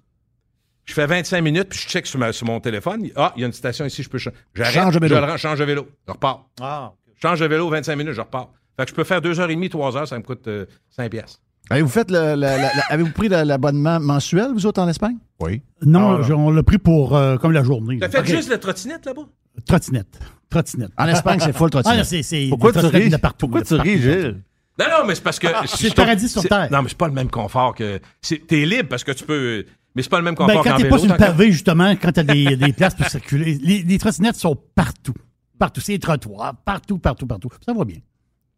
Je 0.86 0.94
fais 0.94 1.08
25 1.08 1.42
minutes, 1.42 1.70
puis 1.70 1.80
je 1.80 1.88
check 1.88 2.06
sur, 2.06 2.20
ma- 2.20 2.32
sur 2.34 2.46
mon 2.46 2.60
téléphone. 2.60 3.10
Ah, 3.16 3.34
il 3.36 3.42
y 3.42 3.44
a 3.44 3.48
une 3.48 3.54
station 3.54 3.86
ici, 3.86 4.04
je 4.04 4.10
peux 4.10 4.18
changer. 4.20 4.36
J'arrête, 4.54 4.74
Change 4.74 4.94
de 4.96 5.00
vélo. 5.00 5.16
je 5.16 5.20
le 5.22 5.26
rends, 5.28 5.38
change 5.38 5.60
de 5.60 5.64
vélo. 5.66 5.88
Je 6.08 6.12
repars. 6.14 6.48
Ah, 6.62 6.94
Change 7.22 7.40
de 7.40 7.46
vélo, 7.48 7.70
25 7.70 7.96
minutes, 7.96 8.14
je 8.14 8.22
repars. 8.22 8.52
Fait 8.78 8.84
que 8.86 8.90
je 8.92 8.96
peux 8.96 9.04
faire 9.04 9.22
2h30, 9.22 9.70
3h, 9.70 10.06
ça 10.06 10.18
me 10.18 10.24
coûte 10.24 10.48
euh, 10.48 10.66
5 10.90 11.10
pièces. 11.10 11.42
Avez-vous 11.70 11.90
fait 11.90 12.10
le, 12.12 12.36
le- 12.36 12.42
la- 12.42 12.58
la- 12.58 12.84
avez-vous 12.90 13.12
pris 13.12 13.28
l'abonnement 13.28 14.00
mensuel, 14.00 14.52
vous 14.54 14.66
autres, 14.66 14.82
en 14.82 14.88
Espagne? 14.88 15.18
Oui. 15.40 15.62
Non, 15.84 16.18
Ah, 16.20 16.22
je- 16.22 16.34
on 16.34 16.52
l'a 16.52 16.64
pris 16.64 16.78
pour 16.78 17.16
euh, 17.16 17.38
comme 17.38 17.52
la 17.52 17.64
journée. 17.64 17.98
T'as 18.00 18.10
fait 18.10 18.26
juste 18.26 18.50
la 18.50 18.58
trottinette 18.58 19.06
là-bas? 19.06 19.24
Trottinette. 19.66 20.20
Trottinette. 20.50 20.92
En 20.98 21.08
Espagne, 21.08 21.40
c'est 21.42 21.54
full 21.56 21.70
trottinette. 21.70 22.00
Ah, 22.02 22.04
c'est, 22.04 22.22
c'est, 22.24 22.48
Pourquoi 22.50 22.72
tu 22.72 22.80
ris? 22.86 23.10
de 23.10 23.18
partout, 23.18 23.48
Pourquoi 23.48 23.64
tu 23.64 23.74
ris. 23.76 24.00
Gilles? 24.00 24.42
Non, 24.78 24.86
non, 24.92 25.08
mais 25.08 25.16
c'est 25.16 25.24
parce 25.24 25.40
que. 25.40 25.48
c'est 25.68 25.88
le 25.90 25.94
paradis 25.94 26.30
sur 26.30 26.44
Terre. 26.44 26.68
Non, 26.72 26.82
mais 26.82 26.90
c'est 26.90 26.98
pas 26.98 27.08
le 27.08 27.14
même 27.14 27.30
confort 27.30 27.74
que. 27.74 28.00
c'est- 28.22 28.46
T'es 28.46 28.66
libre 28.66 28.90
parce 28.90 29.04
que 29.04 29.12
tu 29.14 29.24
peux. 29.24 29.66
Mais 29.96 30.02
c'est 30.04 30.10
pas 30.10 30.18
le 30.20 30.24
même 30.26 30.36
Ben, 30.36 30.46
confort 30.46 30.64
quand 30.64 30.72
qu'en 30.72 30.76
t'es 30.78 30.84
vélo. 30.84 30.96
pas 30.96 31.02
sur 31.02 31.12
le 31.12 31.18
pavé, 31.18 31.52
justement, 31.52 31.92
quand 31.92 32.12
t'as 32.12 32.24
des, 32.24 32.58
des 32.58 32.74
places 32.74 32.94
pour 32.96 33.08
circuler, 33.08 33.58
les, 33.64 33.82
les 33.84 33.98
trottinettes 33.98 34.36
sont 34.36 34.58
partout. 34.76 35.14
Partout. 35.58 35.80
C'est 35.80 35.94
les 35.94 36.00
trottoirs. 36.00 36.54
Partout, 36.66 36.98
partout, 37.00 37.26
partout. 37.26 37.48
Ça 37.66 37.74
va 37.74 37.86
bien. 37.86 37.98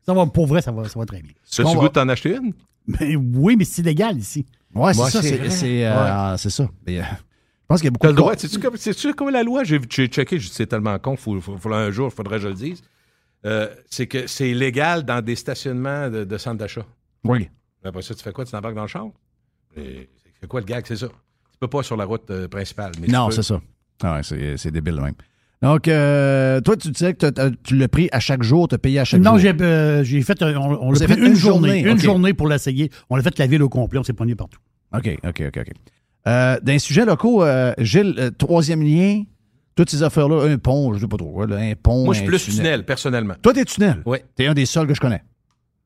Ça 0.08 0.14
va, 0.14 0.26
pour 0.26 0.48
vrai, 0.48 0.62
ça 0.62 0.72
va, 0.72 0.88
ça 0.88 0.98
va 0.98 1.06
très 1.06 1.22
bien. 1.22 1.34
Ça, 1.44 1.64
Bon, 1.64 1.72
tu 1.72 1.76
va- 1.78 1.82
goût 1.84 1.88
de 1.90 1.94
t'en 1.94 2.08
acheter 2.08 2.36
une? 2.38 2.54
Ben 2.88 3.16
oui, 3.36 3.56
mais 3.58 3.66
c'est 3.66 3.82
légal 3.82 4.18
ici. 4.18 4.46
Ouais, 4.74 4.94
c'est 4.94 5.10
ça. 5.12 5.22
c'est 5.22 5.86
euh, 5.86 6.38
c'est 6.38 6.50
ça. 6.50 6.70
Mais, 6.86 7.00
euh, 7.00 7.04
je 7.04 7.66
pense 7.68 7.82
qu'il 7.82 7.86
y 7.86 7.88
a 7.90 7.92
beaucoup 7.92 8.04
T'as 8.04 8.08
le 8.10 8.14
de 8.14 8.18
droit. 8.18 8.34
C'est-tu 8.38 8.60
comme, 8.60 8.78
c'est-tu 8.78 9.14
comme 9.14 9.30
la 9.32 9.44
loi? 9.44 9.66
J'ai, 9.66 9.82
j'ai 9.90 10.08
checké, 10.08 10.40
j'ai 10.40 10.48
dit, 10.48 10.54
c'est 10.54 10.68
tellement 10.68 10.98
con, 11.00 11.18
faut, 11.18 11.42
faut, 11.42 11.58
faut- 11.58 11.74
un 11.74 11.92
jour, 11.92 12.08
il 12.10 12.16
faudrait 12.16 12.38
que 12.38 12.44
je 12.44 12.48
le 12.48 12.54
dise. 12.54 12.82
Euh, 13.46 13.68
c'est 13.90 14.08
que 14.08 14.28
c'est 14.28 14.54
légal 14.54 15.04
dans 15.04 15.22
des 15.22 15.36
stationnements 15.36 16.10
de, 16.10 16.24
de 16.24 16.38
centres 16.38 16.58
d'achat. 16.60 16.86
Oui. 17.26 17.50
Après 17.84 18.02
ça, 18.02 18.16
tu 18.16 18.24
fais 18.24 18.32
quoi? 18.32 18.46
Tu 18.46 18.52
t'embarques 18.52 18.76
dans 18.76 18.84
le 18.84 18.88
char? 18.88 19.08
Et 19.76 20.08
C'est 20.40 20.48
quoi 20.48 20.62
le 20.62 20.66
gag? 20.66 20.86
C'est 20.88 20.96
ça. 20.96 21.08
Tu 21.08 21.58
peux 21.60 21.68
pas 21.68 21.84
sur 21.84 21.98
la 21.98 22.06
route 22.06 22.30
euh, 22.32 22.48
principale. 22.48 22.94
Mais 23.02 23.08
Non, 23.08 23.28
peux- 23.28 23.34
c'est 23.34 23.44
ça. 23.44 23.60
Ah 24.02 24.16
ouais, 24.16 24.24
c'est 24.24 24.56
c'est 24.58 24.72
débile 24.72 25.02
même. 25.02 25.16
Donc, 25.62 25.88
euh, 25.88 26.62
toi, 26.62 26.78
tu 26.78 26.92
disais 26.92 27.14
que 27.16 27.32
tu 27.64 27.76
l'as 27.76 27.88
pris 27.88 28.10
à 28.12 28.20
chaque 28.20 28.44
jour, 28.44 28.68
tu 28.68 28.76
as 28.76 28.78
payé 28.78 29.00
à 29.00 29.06
chaque 29.06 29.22
non, 29.22 29.32
jour. 29.32 29.40
j'ai, 29.40 29.54
euh, 29.62 30.04
j'ai 30.04 30.22
fait, 30.22 30.40
un- 30.44 30.56
on, 30.56 30.88
on 30.88 30.92
l'a 30.92 31.00
fait, 31.00 31.08
fait 31.08 31.16
une 31.20 31.28
une 31.28 31.36
journée. 31.36 31.70
journée, 31.80 31.92
Une 31.92 32.00
journée 32.00 32.34
pour 32.34 32.48
l'essayer. 32.48 32.92
On 33.10 33.16
l'a 33.16 33.24
fait 33.24 33.38
la 33.40 33.48
ville 33.48 33.64
au 33.64 33.70
complet. 33.70 34.00
On 34.00 34.04
s'est 34.04 34.14
pogné 34.14 34.36
partout. 34.36 34.60
OK, 34.96 35.18
OK, 35.28 35.44
OK, 35.48 35.58
OK. 35.62 35.72
Euh, 36.28 36.58
dans 36.62 36.72
les 36.74 36.80
sujets 36.80 37.06
locaux, 37.06 37.44
euh, 37.44 37.74
Gilles, 37.80 38.16
euh, 38.20 38.30
troisième 38.30 38.84
lien, 38.84 39.24
toutes 39.76 39.90
ces 39.90 40.04
affaires-là, 40.04 40.44
un 40.48 40.58
pont, 40.58 40.94
je 40.94 41.00
sais 41.00 41.08
pas 41.08 41.18
trop, 41.18 41.32
quoi, 41.32 41.48
là, 41.48 41.56
un 41.58 41.74
pont. 41.76 42.06
Moi, 42.06 42.14
je 42.14 42.20
suis 42.20 42.28
plus 42.28 42.46
tunnel, 42.46 42.84
personnellement. 42.86 43.36
Toi, 43.42 43.54
t'es 43.54 43.66
tunnel? 43.66 44.02
Oui. 44.06 44.20
T'es 44.36 44.46
un 44.48 44.54
des 44.54 44.66
seuls 44.66 44.88
que 44.88 44.94
je 44.94 45.00
connais. 45.00 45.24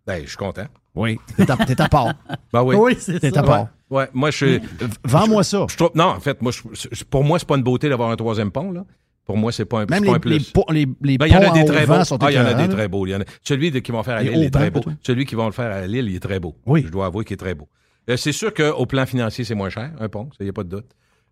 Ben, 0.06 0.22
je 0.23 0.30
suis 0.30 0.38
content. 0.38 0.65
Oui. 0.95 1.18
T'es 1.38 1.49
à, 1.49 1.88
part. 1.88 2.14
Ben 2.53 2.64
oui. 2.64 2.76
Oui, 2.77 2.98
c'est 2.99 3.19
T'es 3.19 3.38
à 3.38 3.43
part. 3.43 3.68
Ouais, 3.89 4.10
moi, 4.14 4.31
je 4.31 4.38
suis. 4.38 4.60
Vends-moi 5.06 5.43
ça. 5.43 5.65
Je 5.69 5.84
non, 5.95 6.06
en 6.06 6.19
fait, 6.19 6.41
moi, 6.41 6.52
je- 6.52 6.88
je- 6.91 7.03
pour 7.06 7.23
moi, 7.23 7.39
c'est 7.39 7.48
pas 7.48 7.56
une 7.56 7.64
beauté 7.64 7.88
d'avoir 7.88 8.10
un 8.10 8.15
troisième 8.15 8.52
pont. 8.52 8.72
Là. 8.72 8.84
Pour 9.32 9.38
moi, 9.38 9.52
c'est 9.52 9.66
pas 9.66 9.82
un, 9.82 9.86
Même 9.90 10.03
les, 10.03 10.10
pas 10.10 10.16
un 10.16 10.20
plus. 10.20 10.32
les, 10.32 10.40
po- 10.53 10.66
les, 10.70 10.86
les 11.02 11.18
Ben, 11.18 11.28
il 11.28 11.32
y 11.34 11.36
en 11.38 11.40
ponts 11.41 11.52
a 11.52 11.53
des 11.53 11.66
très 11.66 11.86
beaux. 11.86 11.94
Ah, 11.94 12.32
il 12.32 12.36
y 12.36 12.40
en 12.40 12.45
a 12.45 12.53
des 12.53 12.68
très 12.70 12.88
beaux. 12.88 13.08
Il 13.08 13.12
y 13.12 13.16
en 13.16 13.22
a- 13.22 13.26
Celui 13.44 13.72
de- 13.72 13.80
qu'ils 13.80 13.94
vont 13.94 14.03
faire 14.03 14.18
à 14.18 14.24
Lille, 14.24 14.34
il 14.36 14.44
est 14.44 14.49
très 14.49 14.70
beau. 14.72 14.82
Celui 15.06 15.26
qu'ils 15.26 15.38
vont 15.38 15.45
le 15.45 15.52
faire 15.53 15.72
à 15.72 15.88
Lille, 15.88 16.08
il 16.10 16.16
est 16.16 16.20
très 16.20 16.40
beau. 16.40 16.56
Oui. 16.66 16.84
Je 16.86 16.91
dois 16.91 17.06
avouer 17.06 17.24
qu'il 17.24 17.36
est 17.36 17.38
très 17.38 17.56
beau. 17.56 17.70
Euh, 18.10 18.18
c'est 18.18 18.32
sûr 18.34 18.53
qu'au 18.53 18.86
plan 18.86 19.06
financier, 19.06 19.44
c'est 19.45 19.56
moins 19.56 19.70
cher, 19.70 19.91
un 19.99 20.10
pont, 20.10 20.30
il 20.40 20.44
n'y 20.44 20.49
a 20.49 20.53
pas 20.53 20.64
de 20.64 20.70
doute. 20.70 20.88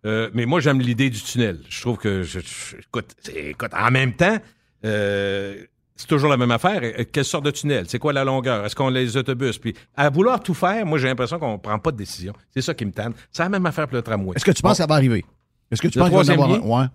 Euh, 0.06 0.30
mais 0.32 0.46
moi, 0.46 0.60
j'aime 0.60 0.80
l'idée 0.80 1.10
du 1.10 1.20
tunnel. 1.20 1.58
Je 1.68 1.80
trouve 1.82 1.98
que, 1.98 2.22
je- 2.22 2.40
je- 2.40 2.76
écoute, 2.78 3.14
écoute, 3.36 3.70
en 3.78 3.90
même 3.90 4.14
temps, 4.14 4.38
euh, 4.84 5.56
c'est 5.96 6.06
toujours 6.06 6.30
la 6.30 6.36
même 6.36 6.50
affaire. 6.50 6.80
Quelle 7.12 7.24
sorte 7.24 7.44
de 7.44 7.50
tunnel? 7.50 7.84
C'est 7.88 7.98
quoi 7.98 8.12
la 8.12 8.24
longueur? 8.24 8.64
Est-ce 8.64 8.74
qu'on 8.74 8.88
a 8.88 8.90
les 8.98 9.16
autobus? 9.16 9.58
Puis, 9.58 9.74
à 9.96 10.08
vouloir 10.08 10.40
tout 10.40 10.54
faire, 10.54 10.86
moi, 10.86 10.98
j'ai 10.98 11.08
l'impression 11.08 11.38
qu'on 11.38 11.52
ne 11.52 11.58
prend 11.58 11.78
pas 11.78 11.92
de 11.92 11.96
décision. 11.98 12.32
C'est 12.54 12.62
ça 12.62 12.72
qui 12.72 12.86
me 12.86 12.92
tanne. 12.92 13.12
C'est 13.30 13.42
la 13.42 13.48
même 13.50 13.66
affaire 13.66 13.86
pour 13.86 13.96
le 13.96 14.02
tramway. 14.02 14.34
Est-ce 14.36 14.44
que 14.44 14.52
tu 14.52 14.62
penses 14.62 14.72
que 14.72 14.76
ça 14.78 14.86
va 14.86 14.94
arriver? 14.94 15.24
Est-ce 15.70 15.82
que 15.82 15.88
tu 15.88 15.98
Le 15.98 16.04
penses 16.04 16.26
qu'il 16.26 16.36
va 16.36 16.44
avoir 16.44 16.50
un? 16.52 16.82
Ouais. 16.82 16.86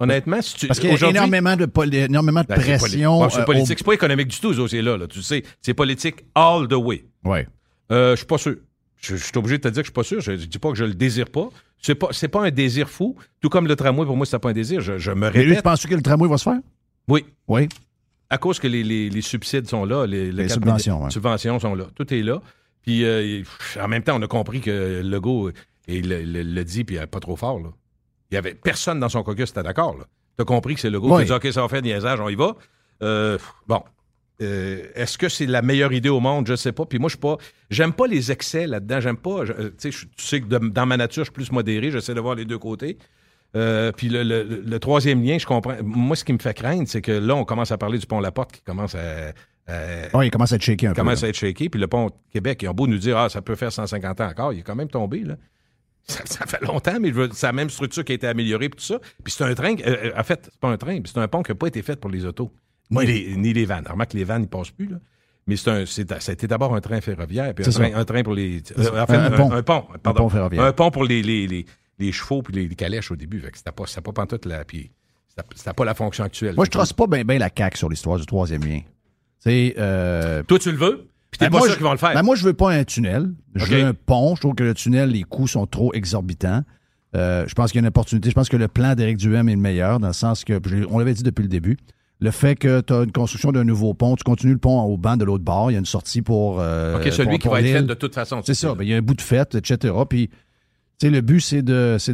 Honnêtement, 0.00 0.40
si 0.42 0.54
tu. 0.54 0.66
Parce 0.68 0.78
qu'il 0.78 0.90
y 0.90 1.04
a 1.04 1.08
énormément 1.10 1.56
de, 1.56 1.66
énormément 1.94 2.42
de 2.42 2.46
Ben, 2.46 2.56
c'est 2.60 2.78
poli- 2.78 2.78
pression. 2.78 3.28
C'est 3.30 3.40
euh, 3.40 3.44
politique. 3.44 3.78
C'est 3.78 3.84
pas 3.84 3.94
économique 3.94 4.28
du 4.28 4.38
tout, 4.38 4.54
ça, 4.54 4.62
c'est 4.68 4.82
là. 4.82 4.96
Tu 5.08 5.22
sais, 5.22 5.42
c'est 5.60 5.74
politique 5.74 6.24
all 6.34 6.68
the 6.68 6.74
way. 6.74 7.04
Ouais. 7.24 7.46
Euh, 7.90 8.12
je 8.12 8.16
suis 8.18 8.26
pas 8.26 8.38
sûr. 8.38 8.56
Je, 9.00 9.16
je 9.16 9.22
suis 9.24 9.36
obligé 9.36 9.58
de 9.58 9.62
te 9.62 9.68
dire 9.68 9.82
que 9.82 9.86
je 9.86 9.90
suis 9.90 9.92
pas 9.92 10.04
sûr. 10.04 10.20
Je, 10.20 10.36
je 10.36 10.46
dis 10.46 10.58
pas 10.58 10.70
que 10.70 10.76
je 10.76 10.84
le 10.84 10.94
désire 10.94 11.28
pas. 11.30 11.48
C'est 11.80 11.94
pas, 11.94 12.08
c'est 12.12 12.28
pas 12.28 12.44
un 12.44 12.50
désir 12.50 12.88
fou. 12.88 13.16
Tout 13.40 13.48
comme 13.48 13.66
le 13.66 13.76
tramway, 13.76 14.04
pour 14.06 14.16
moi, 14.16 14.26
c'est 14.26 14.38
pas 14.38 14.50
un 14.50 14.52
désir. 14.52 14.80
Je, 14.80 14.98
je 14.98 15.10
me 15.12 15.30
Mais 15.30 15.38
lui, 15.38 15.42
tu 15.42 15.48
répète. 15.50 15.64
penses 15.64 15.86
que 15.86 15.94
le 15.94 16.02
tramway 16.02 16.28
va 16.28 16.38
se 16.38 16.44
faire? 16.44 16.58
Oui. 17.08 17.24
Oui. 17.48 17.68
À 18.30 18.38
cause 18.38 18.58
que 18.60 18.66
les, 18.68 18.82
les- 18.84 19.08
les 19.10 19.22
subsides 19.22 19.68
sont 19.68 19.84
là, 19.84 20.04
les, 20.06 20.48
subventions, 20.48 21.04
ouais. 21.04 21.10
subventions 21.10 21.58
sont 21.60 21.74
là. 21.74 21.84
Tout 21.94 22.12
est 22.12 22.22
là. 22.22 22.42
Puis 22.82 23.04
euh, 23.04 23.24
il- 23.24 23.80
en 23.80 23.88
même 23.88 24.02
temps, 24.02 24.16
on 24.18 24.22
a 24.22 24.26
compris 24.26 24.60
que 24.60 25.00
Legault 25.02 25.50
et 25.86 26.02
le, 26.02 26.22
le- 26.22 26.42
le 26.42 26.64
dit, 26.64 26.84
puis 26.84 26.98
pas 27.10 27.20
trop 27.20 27.36
fort. 27.36 27.58
Là. 27.60 27.70
Il 28.30 28.34
y 28.34 28.38
avait 28.38 28.54
personne 28.54 29.00
dans 29.00 29.08
son 29.08 29.22
caucus 29.22 29.46
qui 29.52 29.58
était 29.58 29.62
d'accord. 29.66 29.96
Tu 30.36 30.42
as 30.42 30.44
compris 30.44 30.74
que 30.74 30.80
c'est 30.80 30.90
Legault 30.90 31.08
Oui. 31.16 31.24
qui 31.24 31.32
a 31.32 31.38
dit 31.38 31.46
OK, 31.48 31.52
ça 31.52 31.62
va 31.62 31.68
faire 31.68 31.82
niaisage, 31.82 32.20
on 32.20 32.28
y 32.28 32.34
va. 32.34 32.54
Euh, 33.02 33.38
bon. 33.66 33.82
Euh, 34.40 34.82
Est-ce 34.94 35.18
que 35.18 35.28
c'est 35.28 35.46
la 35.46 35.62
meilleure 35.62 35.92
idée 35.92 36.08
au 36.10 36.20
monde? 36.20 36.46
Je 36.46 36.54
sais 36.54 36.70
pas. 36.72 36.84
Puis 36.86 36.98
moi, 36.98 37.08
je 37.08 37.14
suis 37.14 37.20
pas. 37.20 37.38
J'aime 37.70 37.92
pas 37.92 38.06
les 38.06 38.30
excès 38.30 38.66
là-dedans. 38.68 39.00
J'aime 39.00 39.16
pas. 39.16 39.44
je- 39.44 39.52
euh, 39.52 39.70
tu 39.70 39.74
sais, 39.78 39.90
je- 39.90 40.06
tu 40.16 40.24
sais 40.24 40.40
que 40.40 40.46
de- 40.46 40.68
dans 40.68 40.86
ma 40.86 40.96
nature, 40.96 41.22
je 41.24 41.30
suis 41.30 41.32
plus 41.32 41.50
modéré. 41.50 41.90
J'essaie 41.90 42.14
de 42.14 42.20
voir 42.20 42.34
les 42.36 42.44
deux 42.44 42.58
côtés. 42.58 42.98
Euh, 43.56 43.90
puis 43.92 44.08
le, 44.10 44.22
le- 44.22 44.42
le 44.64 44.78
troisième 44.78 45.24
lien, 45.24 45.38
je 45.38 45.46
comprends. 45.46 45.74
Moi, 45.82 46.14
ce 46.14 46.22
qui 46.24 46.32
me 46.34 46.38
fait 46.38 46.54
craindre, 46.54 46.86
c'est 46.86 47.00
que 47.00 47.10
là, 47.12 47.34
on 47.34 47.44
commence 47.44 47.72
à 47.72 47.78
parler 47.78 47.98
du 47.98 48.06
pont 48.06 48.20
La 48.20 48.30
Porte 48.30 48.52
qui 48.52 48.60
commence 48.62 48.94
à, 48.94 49.32
Oui, 50.14 50.26
il 50.26 50.30
commence 50.30 50.52
à 50.52 50.56
être 50.56 50.62
shaké 50.62 50.86
un 50.86 50.90
il 50.90 50.94
peu. 50.94 51.00
commence 51.00 51.22
là. 51.22 51.26
à 51.26 51.28
être 51.30 51.36
shaké. 51.36 51.68
Puis 51.68 51.80
le 51.80 51.86
pont 51.88 52.10
Québec, 52.30 52.60
ils 52.62 52.68
ont 52.68 52.74
beau 52.74 52.86
nous 52.86 52.98
dire, 52.98 53.16
ah, 53.18 53.28
ça 53.28 53.42
peut 53.42 53.56
faire 53.56 53.72
150 53.72 54.20
ans 54.20 54.28
encore, 54.28 54.52
il 54.52 54.60
est 54.60 54.62
quand 54.62 54.76
même 54.76 54.88
tombé, 54.88 55.20
là. 55.20 55.34
Ça, 56.08 56.24
ça 56.24 56.46
fait 56.46 56.62
longtemps, 56.62 56.98
mais 57.00 57.12
c'est 57.32 57.46
la 57.46 57.52
même 57.52 57.68
structure 57.68 58.02
qui 58.02 58.12
a 58.12 58.14
été 58.14 58.26
améliorée, 58.26 58.70
puis 58.70 58.78
tout 58.78 58.86
ça. 58.86 58.98
Puis 59.22 59.32
c'est 59.32 59.44
un 59.44 59.54
train, 59.54 59.74
euh, 59.74 59.96
euh, 60.04 60.10
en 60.16 60.24
fait, 60.24 60.48
c'est 60.50 60.60
pas 60.60 60.68
un 60.68 60.78
train, 60.78 60.98
c'est 61.04 61.18
un 61.18 61.28
pont 61.28 61.42
qui 61.42 61.50
n'a 61.50 61.54
pas 61.54 61.66
été 61.66 61.82
fait 61.82 61.96
pour 62.00 62.10
les 62.10 62.24
autos, 62.24 62.50
ni, 62.90 63.04
les, 63.04 63.36
ni 63.36 63.52
les 63.52 63.66
vannes. 63.66 63.84
Remarque 63.88 64.12
que 64.12 64.16
les 64.16 64.24
vannes, 64.24 64.44
ils 64.44 64.48
passent 64.48 64.70
plus, 64.70 64.86
là. 64.86 64.96
Mais 65.46 65.56
c'est 65.56 65.70
un, 65.70 65.84
été 65.84 66.46
d'abord 66.46 66.74
un 66.74 66.80
train 66.80 67.00
ferroviaire, 67.00 67.54
puis 67.54 67.64
un 67.66 67.70
train, 67.70 67.90
ça. 67.90 67.98
un 67.98 68.04
train 68.04 68.22
pour 68.22 68.34
les. 68.34 68.62
Euh, 68.76 69.02
en 69.02 69.06
fait, 69.06 69.16
Un 69.16 69.32
un, 69.32 69.36
pont. 69.36 69.50
un 69.50 69.62
pont, 69.62 69.84
pardon. 70.02 70.10
Un 70.10 70.12
pont 70.12 70.28
ferroviaire. 70.28 70.64
Un 70.64 70.72
pont 70.72 70.90
pour 70.90 71.04
les, 71.04 71.22
les, 71.22 71.46
les, 71.46 71.64
les 71.98 72.12
chevaux 72.12 72.42
puis 72.42 72.54
les, 72.54 72.74
calèches 72.74 73.10
au 73.10 73.16
début. 73.16 73.40
Fait 73.40 73.50
que 73.50 73.56
c'était 73.56 73.72
pas, 73.72 73.86
c'était 73.86 74.02
pas 74.02 74.12
pantoute 74.12 74.44
la. 74.44 74.64
Puis 74.66 74.90
c'était, 75.26 75.48
c'était 75.54 75.72
pas 75.72 75.86
la 75.86 75.94
fonction 75.94 76.24
actuelle. 76.24 76.54
Moi, 76.54 76.66
je 76.66 76.70
trosse 76.70 76.92
pas 76.92 77.06
bien 77.06 77.24
la 77.38 77.50
CAQ 77.54 77.78
sur 77.78 77.88
l'histoire 77.88 78.18
du 78.18 78.26
troisième 78.26 78.62
lien. 78.62 78.80
C'est. 79.38 79.74
Euh, 79.78 80.42
Toi, 80.42 80.58
tu 80.58 80.70
le 80.70 80.76
veux? 80.76 81.07
Puis 81.30 81.38
t'es 81.38 81.46
Ben, 81.46 81.50
pas 81.52 81.58
moi, 81.58 81.66
sûr 81.66 81.72
je- 81.72 81.76
qu'ils 81.78 81.84
vont 81.86 81.92
le 81.92 81.98
faire. 81.98 82.14
ben, 82.14 82.22
moi, 82.22 82.36
je 82.36 82.44
veux 82.44 82.54
pas 82.54 82.72
un 82.72 82.84
tunnel. 82.84 83.32
Je 83.54 83.64
veux 83.66 83.84
un 83.84 83.94
pont. 83.94 84.34
Je 84.34 84.40
trouve 84.40 84.54
que 84.54 84.64
le 84.64 84.74
tunnel, 84.74 85.10
les 85.10 85.22
coûts 85.24 85.46
sont 85.46 85.66
trop 85.66 85.92
exorbitants. 85.94 86.62
Euh, 87.16 87.44
je 87.46 87.54
pense 87.54 87.70
qu'il 87.72 87.78
y 87.78 87.80
a 87.80 87.84
une 87.84 87.88
opportunité. 87.88 88.28
Je 88.30 88.34
pense 88.34 88.48
que 88.48 88.56
le 88.56 88.68
plan 88.68 88.94
d'Éric 88.94 89.16
Duhem 89.18 89.48
est 89.48 89.54
le 89.54 89.60
meilleur, 89.60 89.98
dans 90.00 90.08
le 90.08 90.12
sens 90.12 90.44
que, 90.44 90.60
on 90.90 90.98
l'avait 90.98 91.14
dit 91.14 91.22
depuis 91.22 91.42
le 91.42 91.48
début, 91.48 91.76
le 92.20 92.30
fait 92.30 92.54
que 92.56 92.80
tu 92.80 92.92
as 92.92 93.02
une 93.04 93.12
construction 93.12 93.52
d'un 93.52 93.64
nouveau 93.64 93.94
pont, 93.94 94.16
tu 94.16 94.24
continues 94.24 94.52
le 94.54 94.58
pont 94.58 94.80
au 94.82 94.96
banc 94.96 95.16
de 95.16 95.24
l'autre 95.24 95.44
bord, 95.44 95.70
il 95.70 95.74
y 95.74 95.76
a 95.76 95.78
une 95.78 95.86
sortie 95.86 96.20
pour. 96.22 96.58
euh, 96.60 96.96
OK, 96.98 97.04
celui 97.12 97.24
pour- 97.28 97.32
qui 97.32 97.38
pour 97.44 97.52
va 97.52 97.60
être 97.60 97.66
fait 97.72 97.82
de 97.82 97.94
toute 97.94 98.14
façon. 98.14 98.40
C'est 98.44 98.54
ça. 98.54 98.74
Ben, 98.74 98.82
il 98.84 98.90
y 98.90 98.94
a 98.94 98.96
un 98.96 99.02
bout 99.02 99.14
de 99.14 99.22
fête, 99.22 99.54
etc. 99.54 99.94
Puis, 100.08 100.28
tu 100.28 101.06
sais, 101.06 101.10
le 101.10 101.20
but, 101.20 101.40
c'est 101.40 101.62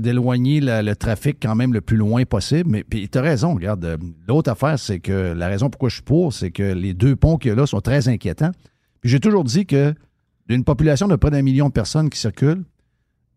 d'éloigner 0.01 0.61
le 0.61 0.93
trafic 0.95 1.39
quand 1.43 1.55
même 1.55 1.73
le 1.73 1.81
plus 1.81 1.97
loin 1.97 2.25
possible. 2.25 2.69
Mais 2.71 2.85
puis, 2.85 3.09
tu 3.09 3.17
as 3.19 3.23
raison. 3.23 3.55
Regarde, 3.55 3.85
euh, 3.85 3.97
l'autre 4.29 4.51
affaire, 4.51 4.79
c'est 4.79 5.01
que 5.01 5.33
la 5.33 5.49
raison 5.49 5.71
pourquoi 5.71 5.89
je 5.89 5.95
suis 5.95 6.03
pour, 6.05 6.33
c'est 6.35 6.51
que 6.51 6.63
les 6.75 6.93
deux 6.95 7.17
ponts 7.17 7.37
qu'il 7.39 7.49
y 7.49 7.53
a 7.53 7.57
là 7.57 7.67
sont 7.67 7.81
très 7.81 8.09
inquiétants. 8.09 8.53
J'ai 9.05 9.21
toujours 9.21 9.45
dit 9.45 9.67
que 9.67 9.95
d'une 10.49 10.65
population 10.65 11.07
de 11.09 11.17
près 11.17 11.31
d'un 11.31 11.43
million 11.43 11.69
de 11.69 11.73
personnes 11.73 12.11
qui 12.11 12.19
circulent, 12.19 12.65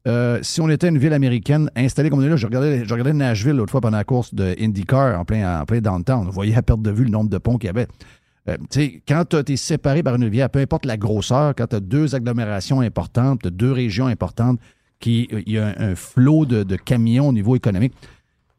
euh, 0.07 0.39
si 0.41 0.61
on 0.61 0.69
était 0.69 0.87
une 0.87 0.97
ville 0.97 1.11
américaine 1.11 1.69
installée 1.75 2.09
comme 2.09 2.19
on 2.19 2.23
est 2.23 2.29
là, 2.29 2.37
je 2.37 2.45
regardais, 2.45 2.85
je 2.85 2.93
regardais 2.93 3.13
Nashville 3.13 3.53
l'autre 3.53 3.71
fois 3.71 3.81
pendant 3.81 3.97
la 3.97 4.05
course 4.05 4.33
de 4.33 4.55
IndyCar 4.59 5.19
en 5.19 5.25
plein, 5.25 5.61
en 5.61 5.65
plein 5.65 5.81
downtown. 5.81 6.25
Vous 6.25 6.31
voyez 6.31 6.55
à 6.55 6.61
perte 6.61 6.81
de 6.81 6.91
vue 6.91 7.03
le 7.03 7.09
nombre 7.09 7.29
de 7.29 7.37
ponts 7.37 7.57
qu'il 7.57 7.67
y 7.67 7.69
avait. 7.69 7.87
Euh, 8.47 8.55
quand 9.05 9.25
tu 9.25 9.53
es 9.53 9.57
séparé 9.57 10.03
par 10.03 10.15
une 10.15 10.23
rivière, 10.23 10.49
peu 10.49 10.59
importe 10.59 10.85
la 10.85 10.95
grosseur, 10.95 11.53
quand 11.53 11.67
tu 11.67 11.75
as 11.75 11.81
deux 11.81 12.15
agglomérations 12.15 12.79
importantes, 12.79 13.45
deux 13.45 13.73
régions 13.73 14.07
importantes, 14.07 14.59
qui, 15.01 15.27
il 15.45 15.53
y 15.53 15.57
a 15.57 15.67
un, 15.67 15.91
un 15.91 15.95
flot 15.95 16.45
de, 16.45 16.63
de 16.63 16.75
camions 16.77 17.27
au 17.27 17.33
niveau 17.33 17.57
économique. 17.57 17.93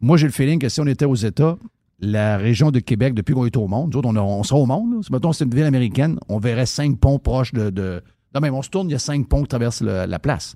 Moi, 0.01 0.19
j'ai 0.19 0.27
le 0.27 0.33
feeling 0.33 0.59
que 0.59 0.69
si 0.69 0.81
on 0.81 0.87
était 0.87 1.07
aux 1.07 1.15
États, 1.15 1.57
la 2.01 2.37
région 2.37 2.71
de 2.71 2.79
Québec, 2.81 3.15
depuis 3.15 3.35
qu'on 3.35 3.47
est 3.47 3.57
au 3.57 3.67
monde, 3.67 3.93
nous 3.93 3.99
autres, 3.99 4.09
on, 4.09 4.43
sera 4.43 4.61
au 4.61 4.67
monde. 4.67 5.03
Si, 5.03 5.11
c'est 5.33 5.45
une 5.45 5.55
ville 5.55 5.65
américaine, 5.65 6.19
on 6.29 6.39
verrait 6.39 6.67
cinq 6.67 6.99
ponts 6.99 7.19
proches 7.19 7.53
de. 7.53 8.03
Non, 8.35 8.41
même, 8.41 8.55
on 8.55 8.63
se 8.63 8.71
tourne, 8.71 8.89
il 8.89 8.93
y 8.93 8.97
a 8.97 8.99
cinq 9.01 9.29
ponts 9.29 9.43
qui 9.43 9.49
traversent 9.49 9.83
la 9.83 10.19
place. 10.19 10.55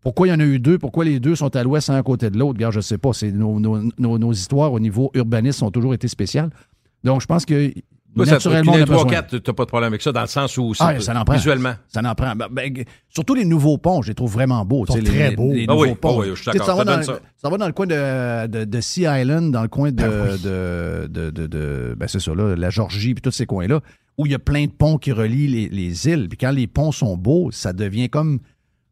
Pourquoi 0.00 0.26
il 0.26 0.30
y 0.30 0.34
en 0.34 0.40
a 0.40 0.44
eu 0.44 0.58
deux? 0.58 0.78
Pourquoi 0.78 1.04
les 1.06 1.18
deux 1.18 1.34
sont 1.34 1.54
à 1.56 1.62
l'ouest, 1.62 1.88
un 1.88 1.94
à 1.96 2.02
côté 2.02 2.28
de 2.28 2.38
l'autre? 2.38 2.58
Je 2.60 2.76
ne 2.76 2.82
sais 2.82 2.98
pas. 2.98 3.10
Nos- 3.32 3.58
nos 3.98 4.32
histoires 4.32 4.72
au 4.72 4.78
niveau 4.78 5.10
urbaniste 5.14 5.62
ont 5.62 5.70
toujours 5.70 5.94
été 5.94 6.08
spéciales. 6.08 6.50
Donc, 7.04 7.22
je 7.22 7.26
pense 7.26 7.46
que 7.46 7.72
Toi, 8.16 8.26
ça, 8.26 8.32
naturellement, 8.32 8.72
on 8.72 8.76
a 8.76 8.84
3 8.84 8.96
besoin. 9.04 9.10
4 9.10 9.38
t'as 9.38 9.52
pas 9.52 9.64
de 9.64 9.68
problème 9.68 9.88
avec 9.88 10.02
ça, 10.02 10.12
dans 10.12 10.20
le 10.20 10.26
sens 10.26 10.56
où 10.58 10.72
Ah, 10.78 10.98
ça 11.00 11.18
en 11.20 11.24
prend. 11.24 11.34
visuellement. 11.34 11.74
Ça 11.88 12.00
en 12.04 12.14
prend. 12.14 12.34
Ben, 12.36 12.46
ben, 12.50 12.84
surtout 13.08 13.34
les 13.34 13.44
nouveaux 13.44 13.78
ponts, 13.78 14.02
je 14.02 14.08
les 14.08 14.14
trouve 14.14 14.32
vraiment 14.32 14.64
beaux. 14.64 14.84
Ils 14.88 14.92
sont 14.92 15.02
très 15.02 15.30
les- 15.30 15.36
beaux. 15.36 15.52
Les, 15.52 15.64
Ah 15.68 15.72
nouveaux 15.72 15.84
oui, 15.86 15.94
ponts. 16.00 16.16
ah 16.16 16.20
oui, 16.20 16.26
je 16.34 16.42
suis 16.42 16.52
d'accord, 16.52 16.66
ça 16.78 16.84
donne 16.84 16.96
dans- 16.96 17.02
ça. 17.02 17.66
le 17.66 17.72
coin 17.72 17.86
de, 17.86 18.46
de, 18.46 18.64
de 18.64 18.80
Sea 18.80 19.06
Island, 19.20 19.50
dans 19.52 19.62
le 19.62 19.68
coin 19.68 19.90
de, 19.90 19.96
Ben 19.96 20.10
oui. 20.32 20.40
de, 20.42 21.06
de, 21.08 21.30
de- 21.30 21.46
de- 21.46 21.94
ben 21.98 22.06
c'est 22.08 22.20
ça, 22.20 22.34
là, 22.34 22.54
la 22.56 22.70
Georgie, 22.70 23.14
puis 23.14 23.22
tous 23.22 23.30
ces 23.32 23.46
coins-là, 23.46 23.80
où 24.16 24.26
il 24.26 24.32
y 24.32 24.34
a 24.34 24.38
plein 24.38 24.66
de 24.66 24.70
ponts 24.70 24.96
qui 24.98 25.10
relient 25.12 25.48
les, 25.48 25.68
les 25.68 26.06
îles. 26.08 26.28
Puis 26.28 26.38
quand 26.38 26.52
les 26.52 26.66
ponts 26.68 26.92
sont 26.92 27.16
beaux, 27.16 27.50
ça 27.50 27.72
devient 27.72 28.08
comme. 28.08 28.38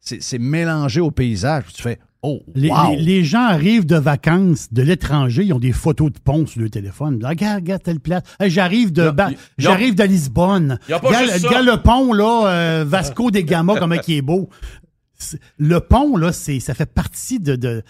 C'est 0.04 0.20
c'est 0.22 0.38
mélangé 0.38 1.00
au 1.00 1.10
paysage. 1.10 1.64
Tu 1.74 1.82
fais 1.82 1.98
Oh, 2.24 2.40
Les, 2.54 2.68
wow! 2.70 2.90
les- 2.92 3.02
les 3.02 3.24
gens 3.24 3.42
arrivent 3.42 3.84
de 3.84 3.96
vacances 3.96 4.68
de 4.72 4.80
l'étranger, 4.82 5.42
ils 5.44 5.52
ont 5.52 5.58
des 5.58 5.72
photos 5.72 6.12
de 6.12 6.20
ponts 6.20 6.46
sur 6.46 6.60
le 6.60 6.70
téléphone. 6.70 7.18
Là, 7.20 7.30
regarde, 7.30 7.62
regarde 7.62 7.82
telle 7.82 7.98
place. 7.98 8.22
Hey, 8.38 8.48
j'arrive 8.48 8.92
de, 8.92 9.10
Ba- 9.10 9.30
j'arrive 9.58 9.96
de 9.96 10.04
Lisbonne. 10.04 10.78
Regarde, 11.08 11.66
le 11.66 11.82
pont, 11.82 12.12
là, 12.12 12.46
euh, 12.46 12.84
Vasco 12.86 13.32
des 13.32 13.42
Gama, 13.42 13.74
comment 13.80 13.96
il 14.06 14.14
est 14.14 14.22
beau. 14.22 14.48
Le 15.58 15.80
pont, 15.80 16.16
là, 16.16 16.32
c'est, 16.32 16.60
ça 16.60 16.74
fait 16.74 16.86
partie 16.86 17.40
de. 17.40 17.82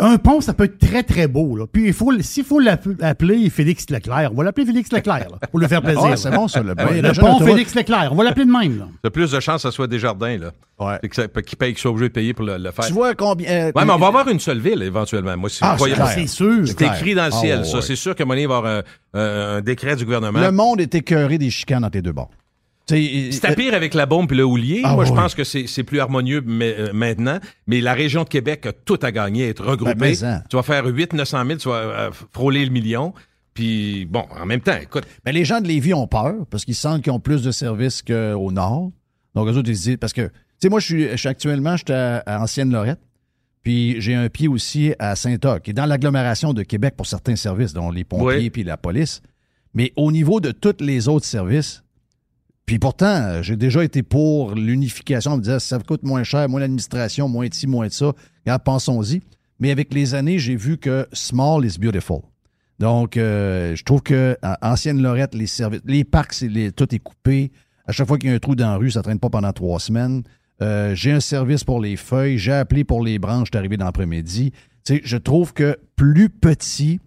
Un 0.00 0.18
pont, 0.18 0.40
ça 0.40 0.54
peut 0.54 0.64
être 0.64 0.78
très, 0.78 1.02
très 1.02 1.26
beau. 1.28 1.56
Là. 1.56 1.66
Puis, 1.70 1.86
il 1.86 1.92
faut, 1.92 2.12
s'il 2.20 2.44
faut 2.44 2.58
l'app- 2.60 2.86
l'appeler 2.98 3.48
Félix 3.50 3.88
Leclerc, 3.90 4.30
on 4.32 4.36
va 4.36 4.44
l'appeler 4.44 4.66
Félix 4.66 4.92
Leclerc, 4.92 5.26
là, 5.30 5.38
pour 5.50 5.60
lui 5.60 5.68
faire 5.68 5.82
plaisir. 5.82 6.02
Ah, 6.04 6.16
c'est 6.16 6.30
bon, 6.30 6.48
ça. 6.48 6.62
Le, 6.62 6.70
Ouais, 6.74 7.00
le 7.02 7.12
pont 7.20 7.38
Félix 7.40 7.74
Leclerc, 7.74 8.08
on 8.12 8.14
va 8.16 8.24
l'appeler 8.24 8.46
de 8.46 8.50
même. 8.50 8.78
Là. 8.78 8.88
T'as 9.02 9.10
plus 9.10 9.30
de 9.30 9.40
chances 9.40 9.56
que 9.62 9.68
ça 9.68 9.72
soit 9.72 9.86
des 9.86 9.98
jardins, 9.98 10.36
là. 10.38 10.50
Ouais. 10.80 10.98
Que 11.08 11.40
Qu'ils 11.40 11.56
payent, 11.58 11.72
qu'ils 11.72 11.80
soient 11.80 11.92
obligés 11.92 12.08
de 12.08 12.12
payer 12.14 12.34
pour 12.34 12.44
le, 12.44 12.56
le 12.58 12.70
faire. 12.72 12.86
Tu 12.86 12.92
vois 12.92 13.14
combien. 13.14 13.48
euh, 13.48 13.72
Ouais, 13.74 13.84
mais 13.84 13.92
on 13.92 13.98
va 13.98 14.08
avoir 14.08 14.28
une 14.28 14.40
seule 14.40 14.58
ville, 14.58 14.82
éventuellement. 14.82 15.36
Moi, 15.36 15.48
si 15.48 15.58
Ah, 15.62 15.76
c'est 15.78 15.88
pas. 15.90 15.94
clair. 15.94 16.08
C'est 16.08 16.26
sûr. 16.26 16.66
C'est 16.66 16.82
écrit 16.82 17.14
dans 17.14 17.26
le 17.26 17.30
Ah, 17.32 17.40
ciel, 17.40 17.58
ouais, 17.60 17.64
ça. 17.64 17.80
C'est 17.82 17.96
sûr 17.96 18.14
qu'à 18.16 18.24
un 18.24 18.26
moment 18.26 18.34
donné, 18.34 18.42
il 18.42 18.48
va 18.48 18.54
y 18.54 18.58
avoir 18.58 18.72
un, 19.14 19.18
un- 19.20 19.56
un 19.56 19.60
décret 19.60 19.94
du 19.96 20.04
gouvernement. 20.04 20.40
Le 20.40 20.50
monde 20.52 20.80
est 20.80 20.94
écœuré 20.94 21.38
des 21.38 21.50
chicanes 21.50 21.84
entre 21.84 21.96
les 21.96 22.02
deux 22.02 22.12
bords. 22.12 22.30
C'était 22.86 23.54
pire 23.54 23.74
avec 23.74 23.94
la 23.94 24.06
bombe 24.06 24.30
et 24.32 24.34
le 24.36 24.44
houlier. 24.44 24.82
Ah, 24.84 24.94
Moi, 24.94 25.04
je 25.04 25.12
pense 25.12 25.34
que 25.34 25.44
c'est 25.44 25.84
plus 25.84 26.00
harmonieux 26.00 26.42
mais, 26.44 26.74
euh, 26.78 26.92
maintenant. 26.92 27.38
Mais 27.66 27.80
la 27.80 27.94
région 27.94 28.24
de 28.24 28.28
Québec 28.28 28.66
a 28.66 28.72
tout 28.72 28.98
à 29.02 29.10
gagner, 29.10 29.46
à 29.46 29.48
être 29.48 29.64
regroupée. 29.64 29.94
Ben, 29.94 30.16
mais 30.20 30.24
en. 30.24 30.40
tu 30.48 30.56
vas 30.56 30.62
faire 30.62 30.86
800-900 30.86 31.46
000, 31.46 31.58
tu 31.58 31.68
vas 31.68 31.74
euh, 31.76 32.10
frôler 32.32 32.64
le 32.64 32.70
million. 32.70 33.14
Puis, 33.54 34.04
bon, 34.06 34.24
en 34.38 34.46
même 34.46 34.60
temps, 34.60 34.76
écoute, 34.80 35.04
Ben, 35.24 35.32
les 35.32 35.44
gens 35.44 35.60
de 35.60 35.68
Lévis 35.68 35.94
ont 35.94 36.06
peur 36.08 36.34
parce 36.50 36.64
qu'ils 36.64 36.74
sentent 36.74 37.02
qu'ils 37.02 37.12
ont 37.12 37.20
plus 37.20 37.42
de 37.42 37.52
services 37.52 38.02
qu'au 38.02 38.50
nord. 38.52 38.90
Donc, 39.34 39.48
eux 39.48 39.52
autres, 39.56 39.70
ils 39.70 39.76
se 39.76 39.82
disent. 39.84 39.96
Parce 39.96 40.12
que, 40.12 40.22
tu 40.26 40.32
sais, 40.60 40.68
moi, 40.68 40.80
je 40.80 40.84
suis, 40.86 41.08
je 41.10 41.16
suis 41.16 41.28
actuellement, 41.28 41.76
j'étais 41.76 41.92
à, 41.94 42.18
à 42.26 42.40
Ancienne-Lorette. 42.42 43.00
Puis, 43.62 43.98
j'ai 44.00 44.14
un 44.14 44.28
pied 44.28 44.46
aussi 44.48 44.92
à 44.98 45.16
Saint-Ocq, 45.16 45.62
qui 45.62 45.70
est 45.70 45.74
dans 45.74 45.86
l'agglomération 45.86 46.52
de 46.52 46.62
Québec 46.64 46.94
pour 46.96 47.06
certains 47.06 47.36
services, 47.36 47.72
dont 47.72 47.90
les 47.90 48.04
pompiers 48.04 48.26
Oui. 48.26 48.50
puis 48.50 48.62
la 48.64 48.76
police. 48.76 49.22
Mais 49.72 49.92
au 49.96 50.12
niveau 50.12 50.40
de 50.40 50.50
tous 50.50 50.76
les 50.80 51.08
autres 51.08 51.24
services, 51.24 51.83
puis 52.66 52.78
pourtant, 52.78 53.42
j'ai 53.42 53.56
déjà 53.56 53.84
été 53.84 54.02
pour 54.02 54.54
l'unification. 54.54 55.32
On 55.32 55.36
me 55.36 55.42
disait, 55.42 55.60
ça 55.60 55.78
coûte 55.78 56.02
moins 56.02 56.24
cher, 56.24 56.48
moins 56.48 56.60
d'administration, 56.60 57.28
moins 57.28 57.46
de 57.46 57.54
ci, 57.54 57.66
moins 57.66 57.86
de 57.86 57.92
ça. 57.92 58.12
Regarde, 58.44 58.62
pensons-y. 58.62 59.22
Mais 59.60 59.70
avec 59.70 59.92
les 59.92 60.14
années, 60.14 60.38
j'ai 60.38 60.56
vu 60.56 60.78
que 60.78 61.06
small 61.12 61.64
is 61.64 61.78
beautiful. 61.78 62.20
Donc, 62.78 63.16
euh, 63.16 63.76
je 63.76 63.84
trouve 63.84 64.02
que 64.02 64.36
Ancienne 64.62 65.00
Lorette, 65.00 65.34
les 65.34 65.46
services, 65.46 65.82
les 65.84 66.04
parcs, 66.04 66.34
tout 66.74 66.94
est 66.94 66.98
coupé. 66.98 67.52
À 67.86 67.92
chaque 67.92 68.08
fois 68.08 68.18
qu'il 68.18 68.30
y 68.30 68.32
a 68.32 68.36
un 68.36 68.38
trou 68.38 68.56
dans 68.56 68.70
la 68.70 68.76
rue, 68.76 68.90
ça 68.90 69.02
traîne 69.02 69.20
pas 69.20 69.30
pendant 69.30 69.52
trois 69.52 69.78
semaines. 69.78 70.22
Euh, 70.62 70.94
j'ai 70.94 71.12
un 71.12 71.20
service 71.20 71.64
pour 71.64 71.80
les 71.80 71.96
feuilles. 71.96 72.38
J'ai 72.38 72.52
appelé 72.52 72.84
pour 72.84 73.04
les 73.04 73.18
branches. 73.18 73.48
Je 73.52 73.58
arrivé 73.58 73.76
dans 73.76 73.84
l'après-midi. 73.84 74.52
Je 74.88 75.16
trouve 75.16 75.52
que 75.52 75.78
plus 75.96 76.30
petit, 76.30 77.00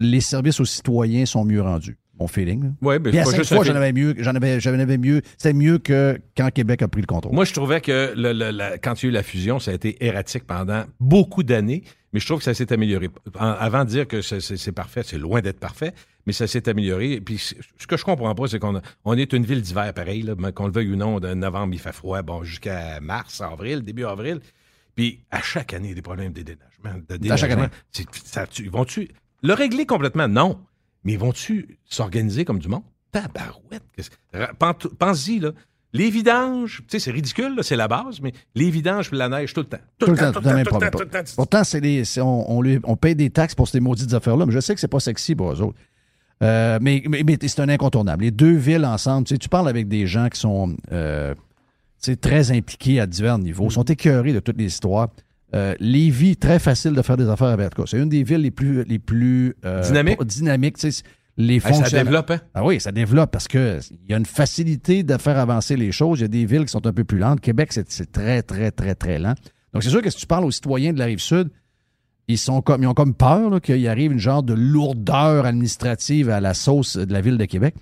les 0.00 0.20
services 0.20 0.60
aux 0.60 0.64
citoyens 0.64 1.26
sont 1.26 1.44
mieux 1.44 1.62
rendus. 1.62 1.98
Mon 2.18 2.26
feeling. 2.26 2.62
là. 2.64 2.68
ouais, 2.82 2.98
ben, 2.98 3.10
Puis 3.10 3.18
à 3.20 3.24
cinq 3.24 3.44
fois, 3.44 3.58
j'en 3.64 3.72
fait- 3.72 3.76
avais 3.78 3.92
mieux, 3.92 4.14
j'en 4.18 4.34
avais, 4.34 4.60
j'en 4.60 4.72
avais 4.78 4.98
mieux. 4.98 5.22
C'était 5.36 5.52
mieux 5.52 5.78
que 5.78 6.18
quand 6.36 6.50
Québec 6.50 6.82
a 6.82 6.88
pris 6.88 7.00
le 7.00 7.06
contrôle. 7.06 7.32
Moi, 7.34 7.44
je 7.44 7.52
trouvais 7.52 7.80
que 7.80 8.12
le- 8.16 8.32
le- 8.32 8.50
la- 8.50 8.78
quand 8.78 9.02
il 9.02 9.06
y 9.06 9.08
a 9.08 9.10
eu 9.10 9.12
la 9.12 9.22
fusion, 9.22 9.58
ça 9.58 9.70
a 9.70 9.74
été 9.74 10.04
erratique 10.04 10.44
pendant 10.46 10.84
beaucoup 11.00 11.42
d'années, 11.42 11.84
mais 12.12 12.20
je 12.20 12.26
trouve 12.26 12.38
que 12.38 12.44
ça 12.44 12.54
s'est 12.54 12.72
amélioré. 12.72 13.08
En- 13.38 13.44
avant 13.46 13.84
de 13.84 13.90
dire 13.90 14.08
que 14.08 14.20
c'est- 14.22 14.72
parfait, 14.72 15.02
c'est 15.04 15.18
loin 15.18 15.40
d'être 15.40 15.60
parfait, 15.60 15.92
mais 16.26 16.32
ça 16.32 16.46
s'est 16.46 16.68
amélioré. 16.68 17.12
Et 17.12 17.20
puis, 17.20 17.38
ce 17.38 17.86
que 17.86 17.96
je 17.96 18.04
comprends 18.04 18.34
pas, 18.34 18.48
c'est 18.48 18.58
qu'on 18.58 18.76
a- 18.76 18.82
on 19.04 19.16
est 19.16 19.32
une 19.32 19.44
ville 19.44 19.62
d'hiver, 19.62 19.92
pareil, 19.94 20.28
qu'on 20.54 20.66
le 20.66 20.72
veuille 20.72 20.90
ou 20.92 20.96
non, 20.96 21.20
de 21.20 21.32
novembre, 21.34 21.72
il 21.74 21.78
fait 21.80 21.92
froid, 21.92 22.20
bon, 22.22 22.42
jusqu'à 22.42 22.98
mars, 23.00 23.40
avril, 23.40 23.82
début 23.82 24.04
avril. 24.04 24.40
Puis, 24.96 25.20
à 25.30 25.40
chaque 25.40 25.72
année, 25.72 25.94
des 25.94 26.02
problèmes 26.02 26.32
de 26.32 26.42
déneigement. 26.42 27.00
De 27.08 27.30
À 27.32 27.36
chaque 27.36 27.52
année. 27.52 27.68
Ça- 28.24 28.46
tu- 28.48 28.68
Vont-tu 28.68 29.08
le 29.44 29.52
régler 29.54 29.86
complètement? 29.86 30.26
Non. 30.26 30.58
Mais 31.08 31.16
vont-tu 31.16 31.78
s'organiser 31.86 32.44
comme 32.44 32.58
du 32.58 32.68
monde? 32.68 32.82
Tabarouette. 33.12 33.82
Pense-y, 34.98 35.38
là. 35.38 35.52
Les 35.94 36.10
vidanges, 36.10 36.82
tu 36.82 36.84
sais, 36.90 36.98
c'est 36.98 37.10
ridicule, 37.10 37.58
c'est 37.62 37.76
la 37.76 37.88
base, 37.88 38.20
mais 38.20 38.34
les 38.54 38.70
vidanges 38.70 39.10
la 39.10 39.30
neige 39.30 39.54
tout 39.54 39.60
le 39.60 39.66
temps. 39.68 39.78
Tout 39.98 40.10
le 40.10 40.18
temps, 40.18 40.32
tout 40.32 40.40
le 40.40 40.64
temps. 40.64 41.20
Pourtant, 41.34 41.62
on, 42.84 42.96
paye 42.96 43.14
des 43.14 43.30
taxes 43.30 43.54
pour 43.54 43.68
ces 43.68 43.80
maudites 43.80 44.12
affaires-là, 44.12 44.44
mais 44.44 44.52
je 44.52 44.60
sais 44.60 44.74
que 44.74 44.80
c'est 44.82 44.86
pas 44.86 45.00
sexy 45.00 45.34
pour 45.34 45.50
eux 45.50 45.62
autres. 45.62 45.78
Mais 46.42 47.02
c'est 47.40 47.60
un 47.60 47.70
incontournable. 47.70 48.24
Les 48.24 48.30
deux 48.30 48.56
villes 48.56 48.84
ensemble, 48.84 49.26
tu 49.26 49.34
sais, 49.34 49.38
tu 49.38 49.48
parles 49.48 49.70
avec 49.70 49.88
des 49.88 50.06
gens 50.06 50.28
qui 50.28 50.38
sont 50.38 50.76
euh, 50.92 51.34
très 52.20 52.52
impliqués 52.52 53.00
à 53.00 53.06
divers 53.06 53.38
niveaux, 53.38 53.70
sont 53.70 53.84
écœurés 53.84 54.34
de 54.34 54.40
toutes 54.40 54.58
les 54.58 54.66
histoires. 54.66 55.08
Euh, 55.54 55.74
Lévis, 55.80 56.36
très 56.36 56.58
facile 56.58 56.92
de 56.92 57.02
faire 57.02 57.16
des 57.16 57.28
affaires 57.28 57.48
avec. 57.48 57.72
C'est 57.86 57.98
une 57.98 58.08
des 58.08 58.22
villes 58.22 58.42
les 58.42 58.50
plus, 58.50 58.84
les 58.84 58.98
plus 58.98 59.54
euh, 59.64 59.82
Dynamique. 59.82 60.22
dynamiques. 60.22 60.76
tu 60.76 60.92
sais, 60.92 61.02
Les 61.38 61.54
Hey, 61.54 61.74
ça 61.74 61.88
développe, 61.88 62.30
hein? 62.30 62.40
ah 62.54 62.64
oui, 62.64 62.80
ça 62.80 62.92
développe 62.92 63.30
parce 63.30 63.48
qu'il 63.48 63.80
y 64.08 64.12
a 64.12 64.18
une 64.18 64.26
facilité 64.26 65.02
de 65.02 65.16
faire 65.16 65.38
avancer 65.38 65.76
les 65.76 65.90
choses. 65.92 66.18
Il 66.18 66.22
y 66.22 66.24
a 66.26 66.28
des 66.28 66.44
villes 66.44 66.64
qui 66.64 66.72
sont 66.72 66.86
un 66.86 66.92
peu 66.92 67.04
plus 67.04 67.18
lentes. 67.18 67.40
Québec, 67.40 67.72
c'est 67.72 68.12
très, 68.12 68.42
très, 68.42 68.70
très, 68.70 68.94
très 68.94 69.18
lent. 69.18 69.34
Donc, 69.72 69.82
c'est 69.82 69.90
sûr 69.90 70.02
que 70.02 70.10
si 70.10 70.18
tu 70.18 70.26
parles 70.26 70.44
aux 70.44 70.50
citoyens 70.50 70.92
de 70.92 70.98
la 70.98 71.06
Rive-Sud, 71.06 71.50
ils, 72.26 72.38
sont 72.38 72.60
comme, 72.60 72.82
ils 72.82 72.86
ont 72.86 72.94
comme 72.94 73.14
peur 73.14 73.60
qu'il 73.62 73.86
arrive 73.88 74.12
une 74.12 74.18
genre 74.18 74.42
de 74.42 74.52
lourdeur 74.54 75.46
administrative 75.46 76.28
à 76.28 76.40
la 76.40 76.52
sauce 76.52 76.96
de 76.96 77.12
la 77.12 77.20
ville 77.22 77.38
de 77.38 77.44
Québec. 77.46 77.74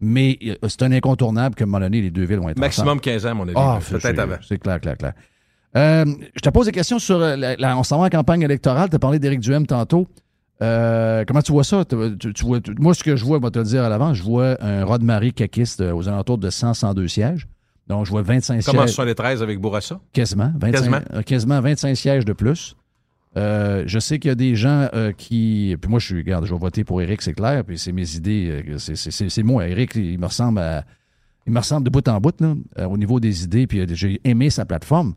Mais 0.00 0.38
euh, 0.44 0.56
c'est 0.68 0.82
un 0.82 0.92
incontournable 0.92 1.54
que, 1.54 1.62
à 1.62 1.66
un 1.66 1.66
moment 1.66 1.80
donné, 1.80 2.02
les 2.02 2.10
deux 2.10 2.24
villes 2.24 2.38
vont 2.40 2.50
être 2.50 2.58
Maximum 2.58 2.88
ensemble. 2.88 3.00
15 3.00 3.26
ans, 3.26 3.34
mon 3.34 3.44
avis. 3.44 3.54
Ah, 3.56 3.78
Peut-être 3.88 4.18
avant. 4.18 4.36
C'est 4.46 4.58
clair, 4.58 4.80
clair, 4.80 4.98
clair. 4.98 5.14
Euh, 5.76 6.04
je 6.34 6.40
te 6.40 6.48
pose 6.50 6.66
des 6.66 6.72
questions 6.72 6.98
sur. 6.98 7.16
euh, 7.20 7.36
la- 7.36 7.56
la- 7.56 7.76
on 7.78 7.82
s'en 7.82 7.98
va 7.98 8.06
en 8.06 8.08
campagne 8.10 8.42
électorale. 8.42 8.88
Tu 8.90 8.96
as 8.96 8.98
parlé 8.98 9.18
d'Éric 9.18 9.40
Duhem 9.40 9.66
tantôt. 9.66 10.06
Euh, 10.62 11.24
comment 11.26 11.42
tu 11.42 11.50
vois 11.52 11.64
ça? 11.64 11.84
Tu- 11.84 11.96
vois- 11.96 12.60
tu- 12.60 12.74
moi, 12.78 12.94
ce 12.94 13.02
que 13.02 13.16
je 13.16 13.24
vois, 13.24 13.38
je 13.38 13.42
vais 13.42 13.50
te 13.50 13.58
le 13.58 13.64
dire 13.64 13.82
à 13.82 13.88
l'avant, 13.88 14.14
je 14.14 14.22
vois 14.22 14.56
un 14.64 14.84
Rod-Marie 14.84 15.32
caquiste 15.32 15.80
aux 15.80 16.08
alentours 16.08 16.38
de 16.38 16.48
100, 16.48 16.74
102 16.74 17.08
sièges. 17.08 17.48
Donc, 17.88 18.06
je 18.06 18.10
vois 18.10 18.22
25 18.22 18.62
Comment 18.64 18.82
sièges. 18.82 18.94
73 18.94 19.42
avec 19.42 19.60
Bourassa? 19.60 20.00
Quasiment. 20.12 20.52
25, 20.58 20.72
Quasiment. 20.72 21.22
quasiment 21.26 21.60
25 21.60 21.94
sièges 21.96 22.24
de 22.24 22.32
plus. 22.32 22.76
Euh, 23.36 23.82
je 23.86 23.98
sais 23.98 24.20
qu'il 24.20 24.28
y 24.28 24.32
a 24.32 24.36
des 24.36 24.54
gens 24.54 24.86
euh, 24.94 25.10
qui. 25.10 25.76
Puis 25.80 25.90
moi, 25.90 25.98
je 25.98 26.06
suis. 26.06 26.16
Regarde, 26.18 26.46
je 26.46 26.52
vais 26.54 26.58
voter 26.58 26.84
pour 26.84 27.02
Éric, 27.02 27.20
c'est 27.20 27.34
clair. 27.34 27.64
Puis 27.64 27.78
c'est 27.80 27.90
mes 27.92 28.14
idées. 28.14 28.64
c'est- 28.78 29.42
moi. 29.42 29.66
Éric, 29.66 29.96
il 29.96 30.20
me 30.20 30.26
ressemble 30.26 30.60
à. 30.60 30.84
Il 31.46 31.52
me 31.52 31.58
ressemble 31.58 31.84
de 31.84 31.90
bout 31.90 32.08
en 32.08 32.20
bout, 32.20 32.40
là, 32.40 32.86
au 32.86 32.96
niveau 32.96 33.18
des 33.20 33.42
idées. 33.42 33.66
Puis 33.66 33.84
j'ai 33.96 34.20
aimé 34.24 34.50
sa 34.50 34.64
plateforme. 34.64 35.14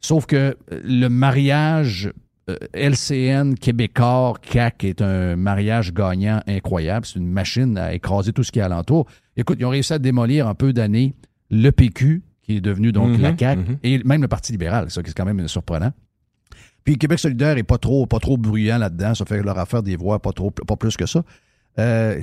Sauf 0.00 0.26
que 0.26 0.36
euh, 0.36 0.54
le 0.84 1.08
mariage 1.08 2.12
euh, 2.48 2.56
LCN 2.72 3.54
Québécois 3.54 4.34
CAC 4.40 4.84
est 4.84 5.02
un 5.02 5.36
mariage 5.36 5.92
gagnant 5.92 6.40
incroyable. 6.46 7.06
C'est 7.06 7.18
une 7.18 7.30
machine 7.30 7.76
à 7.78 7.94
écraser 7.94 8.32
tout 8.32 8.42
ce 8.42 8.50
qui 8.50 8.58
est 8.58 8.62
alentour. 8.62 9.06
Écoute, 9.36 9.58
ils 9.60 9.66
ont 9.66 9.70
réussi 9.70 9.92
à 9.92 9.98
démolir 9.98 10.48
en 10.48 10.54
peu 10.54 10.72
d'années 10.72 11.14
le 11.50 11.70
PQ, 11.70 12.22
qui 12.42 12.56
est 12.56 12.60
devenu 12.60 12.92
donc 12.92 13.18
la 13.18 13.32
CAC, 13.32 13.58
mhm. 13.58 13.78
et 13.82 14.02
même 14.04 14.22
le 14.22 14.28
Parti 14.28 14.52
libéral, 14.52 14.90
ça 14.90 15.02
qui 15.02 15.10
est 15.10 15.14
quand 15.14 15.24
même 15.24 15.46
surprenant. 15.48 15.92
Puis 16.84 16.96
Québec 16.96 17.18
solidaire 17.18 17.58
est 17.58 17.62
pas 17.62 17.78
trop, 17.78 18.06
pas 18.06 18.20
trop 18.20 18.36
bruyant 18.36 18.78
là-dedans. 18.78 19.14
Ça 19.14 19.24
fait 19.24 19.42
leur 19.42 19.58
affaire 19.58 19.82
des 19.82 19.96
voix, 19.96 20.20
pas 20.20 20.32
trop, 20.32 20.50
pas 20.50 20.76
plus 20.76 20.96
que 20.96 21.06
ça. 21.06 21.22
Euh, 21.78 22.20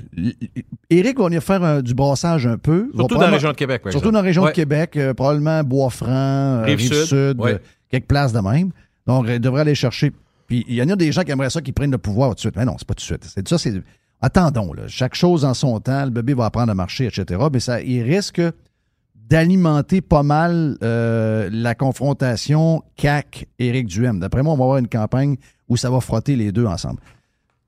Éric 0.90 1.18
va 1.18 1.26
venir 1.26 1.41
faire 1.41 1.64
un- 1.64 1.82
du 1.82 1.94
brassage 1.94 2.45
un 2.45 2.57
peu. 2.57 2.90
Surtout 2.95 3.15
dans 3.15 3.22
la 3.22 3.28
région 3.30 3.49
de 3.49 3.56
Québec, 3.56 3.82
Surtout 3.84 3.98
exemple. 3.98 4.14
dans 4.14 4.19
la 4.19 4.26
région 4.26 4.44
Ouais. 4.44 4.49
de 4.52 4.56
Québec, 4.56 4.98
euh, 4.98 5.14
probablement 5.14 5.64
Bois-Franc, 5.64 6.10
euh, 6.11 6.64
Rive-Sud, 6.65 7.40
ouais. 7.40 7.53
euh, 7.53 7.57
quelques 7.90 8.06
places 8.07 8.34
de 8.34 8.40
même. 8.40 8.72
Donc, 9.07 9.26
il 9.30 9.40
devrait 9.40 9.61
aller 9.61 9.74
chercher. 9.76 10.11
Puis 10.48 10.65
il 10.68 10.76
y 10.76 10.82
en 10.84 10.90
a 10.90 10.95
des 10.95 11.11
gens 11.11 11.24
qui 11.24 11.32
aimeraient 11.32 11.49
ça, 11.49 11.61
qui 11.61 11.72
prennent 11.72 11.91
le 11.91 11.98
pouvoir 11.98 12.30
tout 12.32 12.36
de 12.36 12.40
suite. 12.41 12.56
Mais 12.56 12.65
non, 12.65 12.76
c'est 12.78 12.88
pas 12.88 12.94
tout 12.94 12.99
de 13.02 13.06
suite. 13.06 13.24
C'est 13.24 13.48
ça, 13.48 13.57
c'est. 13.57 13.74
Attendons, 14.22 14.74
là. 14.74 14.84
Chaque 14.88 15.15
chose 15.15 15.45
en 15.45 15.53
son 15.53 15.80
temps, 15.80 16.03
le 16.06 16.11
bébé 16.11 16.34
va 16.34 16.45
apprendre 16.45 16.72
à 16.72 16.76
marcher, 16.76 17.06
etc. 17.06 17.40
Mais 17.52 17.60
ça, 17.60 17.82
il 17.82 18.02
risque 18.03 18.41
d'alimenter 19.30 20.02
pas 20.02 20.24
mal 20.24 20.78
la 20.82 21.76
confrontation 21.76 22.84
CAC-Éric 22.95 23.88
Duhem. 23.88 24.19
D'après 24.19 24.44
moi, 24.44 24.53
on 24.53 24.57
va 24.57 24.64
avoir 24.64 24.78
une 24.78 24.88
campagne 24.88 25.36
où 25.68 25.78
ça 25.78 25.90
va 25.90 25.99
frotter 25.99 26.36
les 26.36 26.52
deux 26.52 26.65
ensemble. 26.65 26.99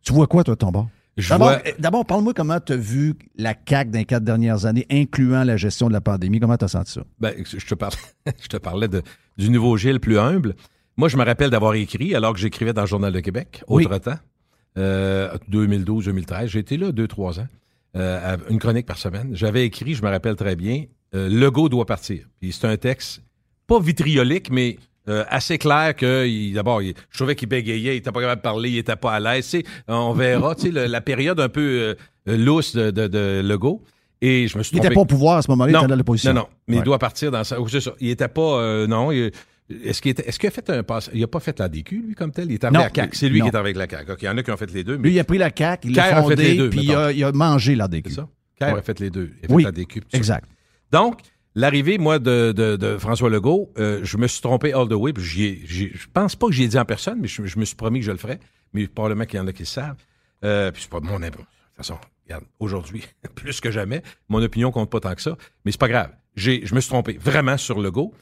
Tu 0.02 0.14
vois 0.14 0.28
quoi, 0.28 0.44
toi, 0.44 0.56
ton 0.56 0.72
bord? 0.72 0.88
Je 1.18 1.34
D'abord, 1.80 2.06
parle-moi 2.06 2.34
comment 2.34 2.60
tu 2.61 2.73
as 2.73 2.77
vu 2.77 3.14
la 3.36 3.53
CAC 3.53 3.91
dans 3.91 3.99
les 3.99 4.06
quatre 4.06 4.23
dernières 4.23 4.65
années, 4.65 4.86
incluant 4.90 5.44
la 5.44 5.57
gestion 5.57 5.88
de 5.90 5.94
la 5.94 5.99
pandémie. 6.02 6.40
Comment 6.40 6.56
tu 6.57 6.65
as 6.65 6.69
senti 6.69 6.94
ça? 6.94 7.02
Ben, 7.19 7.34
je 7.45 7.65
te, 7.65 7.76
parle- 7.76 7.94
je 8.41 8.48
te 8.48 8.57
parlais 8.57 8.88
de- 8.88 9.02
du 9.38 9.49
nouveau 9.49 9.76
Gilles 9.76 9.99
plus 9.99 10.18
humble. 10.18 10.56
Moi, 10.95 11.10
je 11.10 11.18
me 11.18 11.23
rappelle 11.26 11.49
d'avoir 11.49 11.73
écrit, 11.73 12.15
alors 12.15 12.34
que 12.34 12.40
j'écrivais 12.40 12.72
dans 12.73 12.81
le 12.81 12.88
Journal 12.88 13.11
de 13.11 13.19
Québec, 13.19 13.64
Oui. 13.68 13.86
autre 13.86 13.98
temps, 13.98 14.19
euh, 14.77 15.30
2012-2013. 15.52 16.48
J'ai 16.48 16.60
été 16.60 16.77
là 16.77 16.91
deux, 16.91 17.07
trois 17.07 17.40
ans, 17.40 17.48
euh, 17.98 18.38
une 18.49 18.60
chronique 18.60 18.86
par 18.86 18.98
semaine. 18.98 19.31
J'avais 19.36 19.65
écrit, 19.65 19.95
je 19.95 20.03
me 20.03 20.10
rappelle 20.10 20.36
très 20.36 20.56
bien, 20.56 20.86
euh, 21.15 21.27
Legault 21.30 21.69
doit 21.69 21.86
partir. 21.86 22.27
Puis 22.40 22.52
c'est 22.53 22.68
un 22.68 22.77
texte 22.77 23.22
pas 23.68 23.80
vitriolique, 23.80 24.49
mais 24.52 24.77
euh, 25.10 25.23
assez 25.30 25.57
clair 25.57 25.95
que, 25.95 26.53
d'abord, 26.53 26.81
je 26.81 26.94
trouvais 27.18 27.36
qu'il 27.36 27.49
bégayait, 27.49 27.95
il 27.95 27.98
était 27.98 28.11
pas 28.11 28.22
capable 28.22 28.40
de 28.41 28.44
parler, 28.44 28.69
il 28.69 28.77
était 28.77 28.95
pas 28.95 29.14
à 29.14 29.19
l'aise. 29.19 29.56
On 29.88 30.14
verra, 30.14 30.56
tu 30.56 30.72
sais, 30.72 30.88
la 30.88 31.02
période 31.02 31.40
un 31.40 31.49
peu 31.49 31.95
euh, 32.30 32.38
lousse 32.38 32.76
de, 32.76 32.91
de, 32.91 33.07
de 33.07 33.41
Legault. 33.44 33.84
Et 34.22 34.48
je 34.48 34.57
me 34.57 34.64
suis 34.64 34.76
Il 34.76 34.80
trompé. 34.80 34.88
était 34.88 34.95
pas 34.95 35.02
au 35.02 35.06
pouvoir 35.06 35.38
à 35.38 35.41
ce 35.41 35.49
moment-là, 35.52 35.72
il 35.72 35.76
était 35.77 35.88
dans 35.88 35.95
l'opposition. 35.95 36.34
Non, 36.34 36.41
non, 36.41 36.48
mais 36.68 36.76
Ouais. 36.76 36.81
il 36.81 36.86
doit 36.86 36.99
partir 36.99 37.31
dans 37.31 37.44
ça. 37.44 37.57
Il 38.02 38.10
était 38.10 38.27
pas. 38.27 38.60
euh, 38.61 38.86
non. 38.88 39.11
est-ce 39.11 40.02
qu'il 40.02 40.11
était- 40.11 40.27
est-ce 40.27 40.38
qu'il 40.38 40.48
a 40.48 40.52
fait 40.52 40.69
un 40.72 40.84
pass? 40.84 41.10
Il 41.14 41.23
a 41.23 41.27
pas 41.27 41.40
fait 41.40 41.57
la 41.60 41.69
DQ, 41.69 42.03
lui, 42.07 42.15
comme 42.15 42.31
tel? 42.31 42.48
Il 42.49 42.56
est 42.56 42.64
arrivé 42.65 42.77
Non, 42.80 42.84
à 42.84 42.88
la 42.90 42.94
CAQ. 42.94 43.15
C'est 43.18 43.30
lui 43.30 43.40
non. 43.40 43.45
qui 43.49 43.56
est 43.56 43.57
avec 43.60 43.77
la 43.77 43.88
CAQ. 43.90 44.11
OK, 44.11 44.18
il 44.22 44.26
y 44.26 44.30
en 44.30 44.38
a 44.38 44.44
qui 44.44 44.52
ont 44.52 44.57
fait 44.57 44.72
les 44.73 44.84
deux. 44.84 44.98
Mais 44.98 45.07
Lui, 45.10 45.15
il 45.15 45.19
a 45.19 45.23
pris 45.23 45.38
la 45.38 45.52
CAQ, 45.56 45.88
il 45.90 45.95
l'a 45.95 46.03
a 46.03 46.07
fait 46.07 46.15
les 46.15 46.22
fondé, 46.22 46.56
deux, 46.57 46.69
puis 46.69 46.80
il 46.84 46.94
a, 46.94 47.11
il 47.14 47.23
a 47.23 47.31
mangé 47.31 47.76
la 47.76 47.88
DQ. 47.88 48.10
C'est 48.10 48.15
ça. 48.18 48.27
Kerr 48.60 48.73
Ouais. 48.73 48.80
a 48.80 48.81
fait 48.81 48.99
les 48.99 49.10
deux. 49.10 49.31
Il 49.41 49.45
a 49.45 49.48
fait 49.48 49.53
Oui, 49.53 49.64
la 49.64 49.72
DQ. 49.72 50.02
exact. 50.11 50.49
Donc, 50.91 51.19
l'arrivée, 51.60 51.98
moi, 51.98 52.19
de, 52.19 52.98
François 52.99 53.30
Legault, 53.30 53.72
euh, 53.77 53.99
je 54.03 54.18
me 54.18 54.27
suis 54.27 54.41
trompé 54.41 54.73
all 54.73 54.88
the 54.88 54.94
way. 54.94 55.14
puis 55.14 55.44
ai- 55.44 55.61
je 55.65 56.07
pense 56.14 56.36
pas 56.36 56.48
que 56.48 56.53
j'y 56.53 56.64
ai 56.64 56.68
dit 56.68 56.80
en 56.80 56.86
personne, 56.86 57.19
mais 57.19 57.27
je, 57.27 57.41
me 57.41 57.65
suis 57.65 57.76
promis 57.76 57.99
que 57.99 58.06
je 58.06 58.11
le 58.11 58.18
ferais. 58.18 58.40
Mais 58.73 58.88
probablement 58.88 59.26
qu'il 59.26 59.38
y 59.38 59.41
en 59.41 59.48
a 59.48 59.53
qui 59.53 59.64
le 59.64 59.68
savent. 59.68 59.98
Euh, 60.44 60.72
puis 60.72 60.84
c'est 60.84 60.91
pas 60.91 60.99
mon 60.99 61.22
impression. 61.22 61.38
De 61.40 61.84
toute 61.84 61.86
façon, 61.86 61.99
aujourd'hui, 62.60 63.03
plus 63.36 63.60
que 63.60 63.72
jamais, 63.72 64.02
mon 64.30 64.41
opinion 64.41 64.72
compte 64.72 64.90
pas 64.90 64.99
tant 64.99 65.15
que 65.15 65.22
ça. 65.22 65.38
Mais 65.65 65.72
c'est 65.72 65.80
pas 65.80 65.88
grave. 65.88 66.11
Je 66.36 66.73
me 66.73 66.80
suis 66.80 66.90
trompé 66.90 67.18
vraiment 67.19 67.57
sur 67.57 67.80
Legault. 67.80 68.14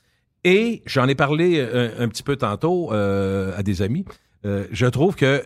Et 0.44 0.82
j'en 0.86 1.08
ai 1.08 1.16
parlé 1.16 1.60
euh, 1.60 1.92
un, 2.00 2.08
petit 2.08 2.24
peu 2.24 2.38
tantôt 2.38 2.92
à 2.92 3.62
des 3.64 3.82
amis. 3.82 4.06
Je 4.44 4.86
trouve 4.88 5.16
que 5.16 5.44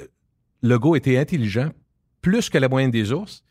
Legault 0.62 0.96
était 0.96 1.18
intelligent, 1.18 1.72
plus 2.22 2.50
que 2.50 2.58
la 2.58 2.70
moyenne 2.70 2.92
des 2.92 3.12
ours. 3.12 3.44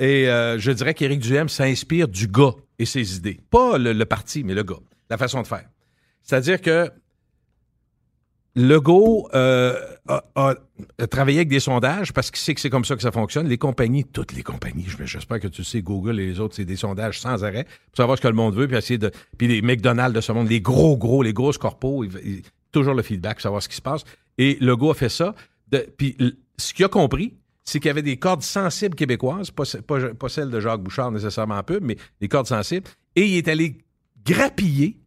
Et 0.00 0.28
euh, 0.28 0.58
je 0.58 0.70
dirais 0.70 0.94
qu'Éric 0.94 1.20
Duhem 1.20 1.48
s'inspire 1.48 2.08
du 2.08 2.28
gars 2.28 2.52
et 2.78 2.86
ses 2.86 3.16
idées. 3.16 3.40
Pas 3.50 3.78
le, 3.78 4.04
parti, 4.04 4.44
mais 4.44 4.54
le 4.54 4.62
gars, 4.62 4.78
la 5.10 5.18
façon 5.18 5.42
de 5.42 5.46
faire. 5.46 5.68
C'est-à-dire 6.22 6.60
que 6.60 6.90
Legault 8.54 9.28
euh, 9.34 9.78
a, 10.34 10.54
travaillé 11.10 11.38
avec 11.38 11.48
des 11.48 11.60
sondages 11.60 12.12
parce 12.12 12.30
qu'il 12.30 12.40
sait 12.40 12.54
que 12.54 12.60
c'est 12.60 12.70
comme 12.70 12.84
ça 12.84 12.96
que 12.96 13.02
ça 13.02 13.12
fonctionne. 13.12 13.46
Les 13.46 13.58
compagnies, 13.58 14.04
toutes 14.04 14.32
les 14.32 14.42
compagnies, 14.42 14.86
je- 14.88 15.04
j'espère 15.04 15.38
que 15.38 15.46
tu 15.48 15.62
sais, 15.62 15.80
Google 15.80 16.18
et 16.18 16.26
les 16.26 16.40
autres, 16.40 16.56
c'est 16.56 16.64
des 16.64 16.76
sondages 16.76 17.20
sans 17.20 17.44
arrêt 17.44 17.64
pour 17.64 17.96
savoir 17.96 18.16
ce 18.18 18.22
que 18.22 18.28
le 18.28 18.34
monde 18.34 18.54
veut, 18.54 18.66
puis 18.66 18.76
essayer 18.76 18.98
de. 18.98 19.12
Puis 19.36 19.46
les 19.46 19.62
McDonald's 19.62 20.14
de 20.14 20.20
ce 20.20 20.32
monde, 20.32 20.48
les 20.48 20.60
gros, 20.60 20.96
gros, 20.96 21.22
les 21.22 21.32
grosses 21.32 21.58
corpos, 21.58 22.04
toujours 22.72 22.94
le 22.94 23.02
feedback, 23.02 23.40
savoir 23.40 23.62
ce 23.62 23.68
qui 23.68 23.76
se 23.76 23.82
passe. 23.82 24.04
Et 24.38 24.56
Legault 24.60 24.90
a 24.90 24.94
fait 24.94 25.08
ça. 25.08 25.34
Puis 25.96 26.16
ce 26.56 26.74
qu'il 26.74 26.84
a 26.84 26.88
compris, 26.88 27.34
c'est 27.68 27.80
qu'il 27.80 27.88
y 27.88 27.90
avait 27.90 28.02
des 28.02 28.16
cordes 28.16 28.42
sensibles 28.42 28.94
québécoises, 28.94 29.50
pas, 29.50 29.64
ce- 29.64 29.78
pas, 29.78 29.98
pas 30.14 30.28
celles 30.28 30.50
de 30.50 30.60
Jacques 30.60 30.80
Bouchard 30.82 31.10
nécessairement 31.12 31.56
un 31.56 31.62
peu, 31.62 31.78
mais 31.80 31.96
des 32.20 32.28
cordes 32.28 32.46
sensibles. 32.46 32.86
Et 33.16 33.26
il 33.26 33.36
est 33.36 33.48
allé 33.48 33.78
grappiller 34.24 34.98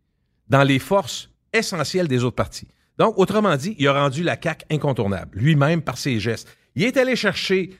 dans 0.50 0.64
les 0.64 0.80
forces 0.80 1.30
essentielles 1.54 2.08
des 2.08 2.24
autres 2.24 2.36
partis. 2.36 2.68
Donc, 2.98 3.18
autrement 3.18 3.56
dit, 3.56 3.76
il 3.80 3.88
a 3.88 3.94
rendu 3.94 4.24
la 4.24 4.38
CAQ 4.42 4.66
incontournable, 4.72 5.38
lui-même 5.38 5.82
par 5.82 5.98
ses 5.98 6.20
gestes. 6.20 6.48
Il 6.76 6.84
est 6.84 6.98
allé 6.98 7.16
chercher 7.16 7.72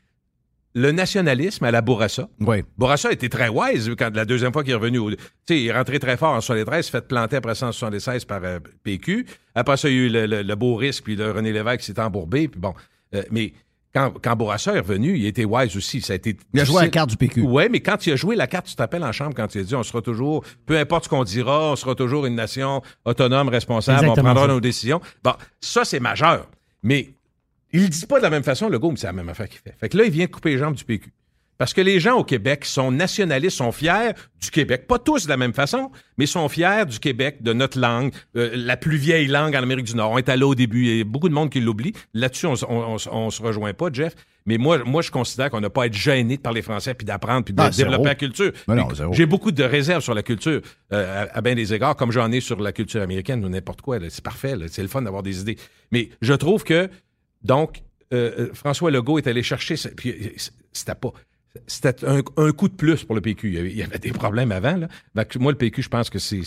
le 0.74 0.92
nationalisme 0.92 1.66
à 1.66 1.72
la 1.72 1.82
Bourassa. 1.82 2.30
Oui. 2.40 2.64
Bourassa 2.78 3.12
été 3.12 3.28
très 3.28 3.50
wise 3.50 3.92
quand 3.98 4.16
la 4.16 4.24
deuxième 4.26 4.54
fois 4.54 4.64
qu'il 4.64 4.72
est 4.72 4.76
revenu. 4.76 5.00
Tu 5.16 5.18
sais, 5.48 5.60
il 5.62 5.68
est 5.68 5.74
rentré 5.74 6.00
très 6.00 6.16
fort 6.16 6.34
en 6.34 6.40
73, 6.42 6.86
s'est 6.86 6.92
fait 6.92 7.08
planter 7.08 7.36
après 7.36 7.56
ça 7.56 7.68
en 7.68 7.72
76 7.74 8.24
par 8.26 8.42
euh, 8.44 8.60
PQ. 8.84 9.26
Après 9.54 9.76
ça, 9.76 9.90
il 9.90 9.96
y 9.96 10.00
a 10.00 10.02
eu 10.04 10.10
le, 10.10 10.26
le- 10.28 10.42
le 10.44 10.56
beau 10.56 10.76
risque, 10.76 11.04
puis 11.04 11.16
le 11.18 11.30
René 11.32 11.52
Lévesque 11.52 11.82
s'est 11.82 12.00
embourbé. 12.00 12.48
Puis 12.48 12.60
bon, 12.60 12.74
Euh, 13.14 13.24
mais 13.32 13.52
quand, 13.94 14.14
quand 14.22 14.36
Bourassa 14.36 14.74
est 14.74 14.80
revenu, 14.80 15.18
il 15.18 15.26
était 15.26 15.46
wise 15.46 15.76
aussi. 15.76 16.02
Ça 16.02 16.14
a 16.14 16.16
été 16.16 16.38
Il 16.54 16.60
a 16.60 16.66
joué 16.66 16.82
la 16.84 16.90
carte 16.90 17.10
du 17.10 17.18
PQ. 17.18 17.42
Oui, 17.42 17.64
mais 17.70 17.82
quand 17.82 18.06
il 18.06 18.14
a 18.14 18.16
joué 18.16 18.36
la 18.36 18.48
carte, 18.48 18.68
tu 18.68 18.76
t'appelles 18.76 19.04
en 19.04 19.12
chambre 19.12 19.34
quand 19.36 19.54
il 19.54 19.62
a 19.62 19.64
dit 19.64 19.76
on 19.76 19.84
sera 19.84 20.02
toujours, 20.02 20.44
peu 20.66 20.78
importe 20.78 21.06
ce 21.06 21.10
qu'on 21.10 21.24
dira, 21.24 21.72
on 21.72 21.76
sera 21.76 21.96
toujours 21.96 22.26
une 22.26 22.36
nation 22.36 22.82
autonome, 23.06 23.50
responsable, 23.50 24.00
Exactement 24.00 24.30
on 24.30 24.34
prendra 24.34 24.48
ça. 24.48 24.54
nos 24.54 24.62
décisions. 24.62 25.02
Bon, 25.24 25.34
ça, 25.60 25.84
c'est 25.84 26.00
majeur. 26.00 26.48
Mais 26.84 27.10
il 27.74 27.84
le 27.84 27.88
dit 27.90 28.06
pas 28.06 28.18
de 28.18 28.24
la 28.24 28.30
même 28.30 28.44
façon, 28.44 28.70
le 28.70 28.80
mais 28.80 28.96
c'est 28.96 29.08
la 29.08 29.14
même 29.14 29.30
affaire 29.30 29.50
qu'il 29.50 29.60
fait. 29.60 29.76
Fait 29.80 29.90
que 29.90 29.98
là, 29.98 30.06
il 30.06 30.12
vient 30.12 30.28
couper 30.28 30.52
les 30.52 30.58
jambes 30.58 30.76
du 30.76 30.84
PQ. 30.84 31.12
Parce 31.62 31.76
que 31.76 31.82
les 31.82 32.00
gens 32.00 32.16
au 32.18 32.24
Québec 32.24 32.66
sont 32.66 32.92
nationalistes, 32.92 33.58
sont 33.58 33.72
fiers 33.72 34.14
du 34.42 34.50
Québec. 34.50 34.88
Pas 34.88 34.98
tous 34.98 35.26
de 35.26 35.30
la 35.30 35.38
même 35.38 35.54
façon, 35.54 35.92
mais 36.18 36.26
sont 36.26 36.50
fiers 36.50 36.88
du 36.90 36.98
Québec, 36.98 37.44
de 37.44 37.54
notre 37.54 37.80
langue, 37.80 38.12
euh, 38.36 38.50
la 38.56 38.78
plus 38.78 38.98
vieille 38.98 39.28
langue 39.28 39.56
en 39.56 39.62
Amérique 39.62 39.86
du 39.86 39.96
Nord. 39.96 40.10
On 40.10 40.18
est 40.18 40.28
allé 40.28 40.42
au 40.42 40.56
début, 40.56 40.88
il 40.88 40.98
y 40.98 41.02
a 41.02 41.04
beaucoup 41.04 41.30
de 41.30 41.36
monde 41.36 41.52
qui 41.52 41.60
l'oublie. 41.60 41.94
Là-dessus, 42.16 42.48
on, 42.48 42.56
on, 42.68 42.96
on- 42.96 43.14
on 43.16 43.30
se 43.30 43.44
rejoint 43.44 43.76
pas, 43.76 43.90
Jeff. 43.94 44.16
Mais 44.48 44.58
moi, 44.58 44.80
moi 44.86 45.04
je 45.04 45.12
considère 45.12 45.52
qu'on 45.52 45.62
n'a 45.62 45.70
pas 45.70 45.84
à 45.84 45.86
être 45.86 45.94
gêné 45.94 46.38
de 46.38 46.42
parler 46.42 46.64
français, 46.64 46.96
puis 46.96 47.06
d'apprendre, 47.06 47.46
puis 47.46 47.54
de 47.54 47.62
Ah, 47.62 47.70
développer 47.70 47.92
zéro. 47.98 48.06
la 48.06 48.16
culture. 48.16 48.52
Zéro. 48.96 49.14
J'ai 49.14 49.28
beaucoup 49.28 49.52
de 49.52 49.64
réserves 49.64 50.02
sur 50.02 50.16
la 50.16 50.24
culture, 50.24 50.62
euh, 50.94 51.26
à, 51.32 51.38
à 51.38 51.42
bien 51.42 51.54
des 51.54 51.76
égards, 51.76 51.96
comme 51.96 52.12
j'en 52.12 52.32
ai 52.32 52.42
sur 52.42 52.60
la 52.60 52.72
culture 52.72 53.04
américaine 53.04 53.46
ou 53.46 53.50
n'importe 53.50 53.82
quoi. 53.82 54.00
C'est 54.10 54.24
parfait, 54.24 54.56
c'est 54.68 54.82
le 54.82 54.88
fun 54.88 55.04
d'avoir 55.04 55.22
des 55.22 55.42
idées. 55.42 55.58
Mais 55.92 56.10
je 56.24 56.34
trouve 56.34 56.64
que, 56.64 56.90
donc, 57.44 57.84
euh, 58.16 58.50
François 58.56 58.90
Legault 58.90 59.20
est 59.20 59.28
allé 59.28 59.44
chercher, 59.44 59.76
puis 59.96 60.34
c'était 60.74 60.96
pas... 60.96 61.12
C'était 61.68 62.06
un, 62.06 62.22
un 62.38 62.52
coup 62.52 62.70
de 62.70 62.74
plus 62.76 63.04
pour 63.04 63.16
le 63.16 63.22
PQ. 63.22 63.48
Il 63.50 63.76
y 63.76 63.84
avait, 63.84 64.00
des 64.00 64.12
problèmes 64.12 64.52
avant. 64.52 64.78
Là. 64.78 64.88
Moi, 65.40 65.52
le 65.52 65.58
PQ, 65.58 65.82
je 65.82 65.90
pense 65.90 66.10
que 66.10 66.18
c'est 66.20 66.42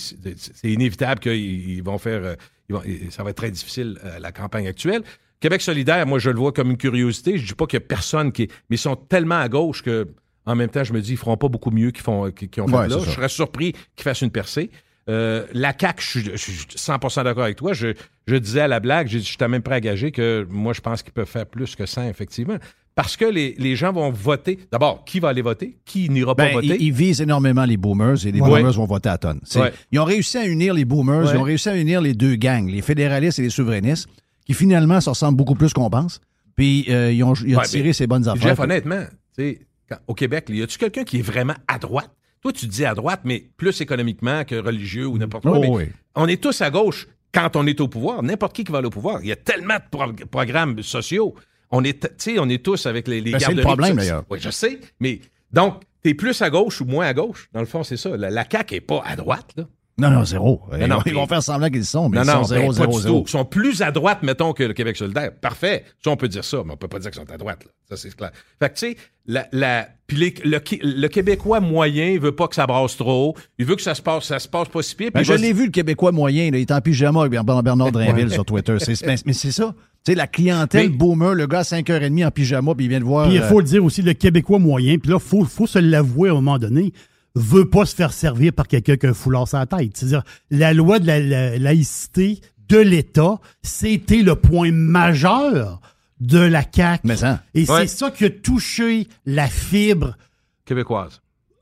inévitable 0.64 1.20
qu'ils 1.20 1.34
ils 1.70 1.82
vont 1.82 1.98
faire. 1.98 2.22
euh, 2.24 2.34
ils 2.68 2.74
vont- 2.74 2.82
ça 3.10 3.22
va 3.22 3.30
être 3.30 3.36
très 3.36 3.50
difficile, 3.50 3.98
euh, 4.04 4.18
la 4.18 4.32
campagne 4.32 4.66
actuelle. 4.66 5.02
Québec 5.40 5.60
solidaire, 5.60 6.06
moi, 6.06 6.18
je 6.18 6.30
le 6.30 6.38
vois 6.38 6.52
comme 6.52 6.70
une 6.70 6.78
curiosité. 6.78 7.36
Je 7.36 7.46
dis 7.46 7.52
pas 7.54 7.66
qu'il 7.66 7.78
y 7.78 7.82
a 7.82 7.86
personne 7.86 8.32
qui. 8.32 8.48
Mais 8.70 8.76
ils 8.76 8.78
sont 8.78 8.96
tellement 8.96 9.38
à 9.40 9.48
gauche 9.50 9.82
que, 9.82 10.08
en 10.46 10.54
même 10.54 10.70
temps, 10.70 10.84
je 10.84 10.94
me 10.94 11.02
dis, 11.02 11.12
ils 11.12 11.16
feront 11.18 11.36
pas 11.36 11.48
beaucoup 11.48 11.70
mieux 11.70 11.90
qu'ils 11.90 12.02
font, 12.02 12.30
qu'ils 12.30 12.48
qu'ils 12.48 12.62
ont 12.62 12.68
fait 12.68 12.74
Ouais, 12.74 12.88
là. 12.88 12.96
c'est 12.98 13.04
ça. 13.04 13.10
Je 13.10 13.14
serais 13.14 13.28
surpris 13.28 13.72
qu'ils 13.94 14.04
fassent 14.04 14.22
une 14.22 14.30
percée. 14.30 14.70
Euh, 15.10 15.44
la 15.52 15.74
CAQ, 15.78 16.00
je 16.02 16.08
suis, 16.08 16.22
je 16.30 16.36
suis 16.36 16.66
100 16.76 16.98
d'accord 17.24 17.44
avec 17.44 17.56
toi. 17.56 17.74
Je, 17.74 17.88
je 18.26 18.36
disais 18.36 18.60
à 18.60 18.68
la 18.68 18.80
blague, 18.80 19.06
suis 19.18 19.36
même 19.48 19.60
prêt 19.62 19.74
à 19.74 19.80
gager 19.80 20.12
que 20.12 20.46
moi, 20.48 20.72
je 20.72 20.80
pense 20.80 21.02
qu'ils 21.02 21.12
peuvent 21.12 21.28
faire 21.28 21.44
plus 21.44 21.76
que 21.76 21.84
100, 21.84 22.08
effectivement. 22.08 22.56
Parce 22.94 23.16
que 23.16 23.24
les, 23.24 23.54
les 23.58 23.74
gens 23.76 23.92
vont 23.92 24.10
voter. 24.10 24.58
D'abord, 24.70 25.04
qui 25.04 25.18
va 25.20 25.28
aller 25.30 25.42
voter? 25.42 25.78
Qui 25.84 26.08
n'ira 26.10 26.34
pas 26.34 26.46
Ben, 26.46 26.52
voter? 26.54 26.66
ils, 26.68 26.82
ils 26.82 26.92
visent 26.92 27.20
énormément 27.20 27.64
les 27.64 27.76
boomers 27.76 28.24
et 28.26 28.30
les 28.32 28.40
Ouais. 28.40 28.48
boomers 28.60 28.72
vont 28.72 28.86
voter 28.86 29.08
à 29.08 29.18
tonnes. 29.18 29.40
Ouais. 29.56 29.72
Ils 29.90 29.98
ont 29.98 30.04
réussi 30.04 30.38
à 30.38 30.46
unir 30.46 30.74
les 30.74 30.84
boomers, 30.84 31.24
Ouais. 31.26 31.32
ils 31.34 31.38
ont 31.38 31.42
réussi 31.42 31.68
à 31.68 31.76
unir 31.76 32.00
les 32.00 32.14
deux 32.14 32.36
gangs, 32.36 32.68
les 32.70 32.82
fédéralistes 32.82 33.38
et 33.38 33.42
les 33.42 33.50
souverainistes, 33.50 34.06
qui 34.46 34.54
finalement 34.54 35.00
se 35.00 35.10
ressemblent 35.10 35.36
beaucoup 35.36 35.54
plus 35.56 35.72
qu'on 35.72 35.90
pense. 35.90 36.20
Puis 36.56 36.86
euh, 36.88 37.10
ils 37.12 37.24
ont, 37.24 37.34
ils 37.34 37.56
ont 37.56 37.60
Ouais, 37.60 37.66
tiré 37.66 37.92
ces 37.92 38.06
bonnes 38.06 38.28
affaires. 38.28 38.50
Jeff, 38.50 38.60
honnêtement, 38.60 39.02
quand- 39.36 39.98
au 40.06 40.14
Québec, 40.14 40.46
y 40.50 40.62
a-tu 40.62 40.78
quelqu'un 40.78 41.02
qui 41.04 41.18
est 41.18 41.22
vraiment 41.22 41.54
à 41.66 41.78
droite? 41.78 42.10
Toi, 42.42 42.52
tu 42.52 42.66
dis 42.66 42.84
à 42.84 42.94
droite, 42.94 43.22
mais 43.24 43.42
plus 43.56 43.80
économiquement 43.80 44.44
que 44.44 44.54
religieux 44.54 45.06
ou 45.06 45.16
n'importe 45.18 45.44
quoi. 45.44 45.56
Oh, 45.58 45.60
mais 45.60 45.68
oui. 45.68 45.84
On 46.14 46.28
est 46.28 46.40
tous 46.40 46.60
à 46.60 46.70
gauche 46.70 47.08
quand 47.32 47.56
on 47.56 47.66
est 47.66 47.80
au 47.80 47.88
pouvoir. 47.88 48.22
N'importe 48.22 48.54
qui 48.54 48.64
qui 48.64 48.70
va 48.70 48.78
aller 48.78 48.86
au 48.86 48.90
pouvoir. 48.90 49.20
Il 49.22 49.28
y 49.28 49.32
a 49.32 49.36
tellement 49.36 49.76
de 49.76 49.82
pro- 49.90 50.12
programmes 50.30 50.82
sociaux. 50.82 51.34
On 51.76 51.82
est, 51.82 52.28
on 52.38 52.48
est 52.48 52.64
tous 52.64 52.86
avec 52.86 53.08
les, 53.08 53.20
les 53.20 53.32
Ben, 53.32 53.38
c'est 53.40 53.52
le 53.52 53.62
problème, 53.62 53.96
d'ailleurs. 53.96 54.24
Oui, 54.30 54.38
je 54.40 54.50
sais. 54.50 54.78
Mais 55.00 55.20
donc, 55.52 55.82
t'es 56.02 56.14
plus 56.14 56.40
à 56.40 56.50
gauche 56.50 56.80
ou 56.80 56.84
moins 56.84 57.06
à 57.06 57.12
gauche? 57.14 57.48
Dans 57.52 57.60
le 57.60 57.66
fond, 57.66 57.82
c'est 57.82 57.96
ça. 57.96 58.16
La, 58.16 58.30
la 58.30 58.44
CAQ 58.48 58.76
est 58.76 58.80
pas 58.80 59.02
à 59.04 59.16
droite, 59.16 59.50
là. 59.56 59.64
Non, 59.96 60.10
non, 60.10 60.24
zéro. 60.24 60.62
Non, 60.72 60.78
ils, 60.80 60.86
non, 60.88 60.96
vont, 60.96 61.02
ils 61.06 61.14
vont 61.14 61.26
faire 61.26 61.42
semblant 61.42 61.70
qu'ils 61.70 61.84
sont, 61.84 62.08
mais 62.08 62.18
non, 62.18 62.24
ils 62.24 62.26
non, 62.26 62.32
sont 62.42 62.48
zéro, 62.48 62.62
ben, 62.62 62.68
pas 62.68 62.74
zéro, 62.74 62.96
du 62.96 63.02
zéro. 63.02 63.18
tout. 63.20 63.24
Ils 63.26 63.30
sont 63.30 63.44
plus 63.44 63.80
à 63.80 63.92
droite, 63.92 64.18
mettons, 64.22 64.52
que 64.52 64.64
le 64.64 64.72
Québec 64.72 64.96
solidaire. 64.96 65.30
Parfait. 65.40 65.84
Ça, 66.02 66.10
on 66.10 66.16
peut 66.16 66.26
dire 66.26 66.44
ça, 66.44 66.62
mais 66.66 66.72
on 66.72 66.76
peut 66.76 66.88
pas 66.88 66.98
dire 66.98 67.12
qu'ils 67.12 67.20
sont 67.22 67.30
à 67.32 67.36
droite. 67.36 67.64
là. 67.64 67.70
Ça, 67.90 67.96
c'est 67.96 68.16
clair. 68.16 68.32
Fait 68.58 68.70
que, 68.70 68.74
tu 68.74 68.86
sais, 68.90 68.96
la, 69.26 69.46
la, 69.52 69.88
puis 70.08 70.16
les- 70.16 70.34
le, 70.44 70.60
le 70.82 71.08
Québécois 71.08 71.60
moyen, 71.60 72.08
il 72.08 72.18
veut 72.18 72.34
pas 72.34 72.48
que 72.48 72.56
ça 72.56 72.66
brasse 72.66 72.96
trop. 72.96 73.36
Il 73.58 73.66
veut 73.66 73.76
que 73.76 73.82
ça 73.82 73.94
se 73.94 74.02
passe, 74.02 74.24
ça 74.24 74.40
se 74.40 74.48
passe 74.48 74.68
pas 74.68 74.82
si 74.82 74.96
pire. 74.96 75.10
Ben, 75.14 75.22
je 75.22 75.32
l'ai 75.32 75.52
vu, 75.52 75.66
le 75.66 75.70
Québécois 75.70 76.10
moyen, 76.10 76.50
là, 76.50 76.58
il 76.58 76.62
est 76.62 76.72
en 76.72 76.80
pyjama 76.80 77.20
avec 77.20 77.30
Bernard, 77.32 77.62
Bernard 77.62 77.92
Drinville 77.92 78.30
sur 78.32 78.44
Twitter. 78.44 78.76
Mais 79.06 79.14
mais 79.24 79.32
c'est 79.32 79.52
ça. 79.52 79.74
Tu 80.04 80.12
sais, 80.12 80.16
la 80.16 80.26
clientèle 80.26 80.90
boomer, 80.90 81.34
le 81.34 81.46
gars 81.46 81.60
à 81.60 81.62
5h30 81.62 82.26
en 82.26 82.30
pyjama, 82.30 82.74
puis 82.74 82.86
il 82.86 82.88
vient 82.88 83.00
de 83.00 83.04
voir. 83.04 83.26
Puis 83.28 83.36
il 83.36 83.42
euh, 83.42 83.48
faut 83.48 83.60
le 83.60 83.64
dire 83.66 83.82
aussi, 83.84 84.02
le 84.02 84.12
Québécois 84.12 84.58
moyen, 84.58 84.98
puis 84.98 85.10
là, 85.10 85.18
il 85.18 85.26
faut, 85.26 85.44
faut 85.44 85.66
se 85.66 85.78
l'avouer 85.78 86.28
à 86.28 86.32
un 86.32 86.34
moment 86.36 86.58
donné, 86.58 86.92
veut 87.34 87.68
pas 87.68 87.84
se 87.86 87.94
faire 87.94 88.12
servir 88.12 88.52
par 88.52 88.68
quelqu'un 88.68 88.96
qui 88.96 89.06
a 89.06 89.10
un 89.10 89.14
foulard 89.14 89.48
sur 89.48 89.58
la 89.58 89.66
tête. 89.66 89.96
C'est-à-dire, 89.96 90.22
la 90.50 90.72
loi 90.72 90.98
de 91.00 91.06
la, 91.06 91.20
la- 91.20 91.58
laïcité 91.58 92.40
de 92.68 92.78
l'État, 92.78 93.40
c'était 93.62 94.22
le 94.22 94.36
point 94.36 94.70
majeur 94.72 95.80
de 96.20 96.38
la 96.38 96.62
CAQ. 96.70 97.08
Et 97.54 97.68
Ouais. 97.68 97.86
c'est 97.86 97.86
ça 97.88 98.10
qui 98.10 98.24
a 98.24 98.30
touché 98.30 99.08
la 99.26 99.48
fibre 99.48 100.16
Québécoise. 100.64 101.20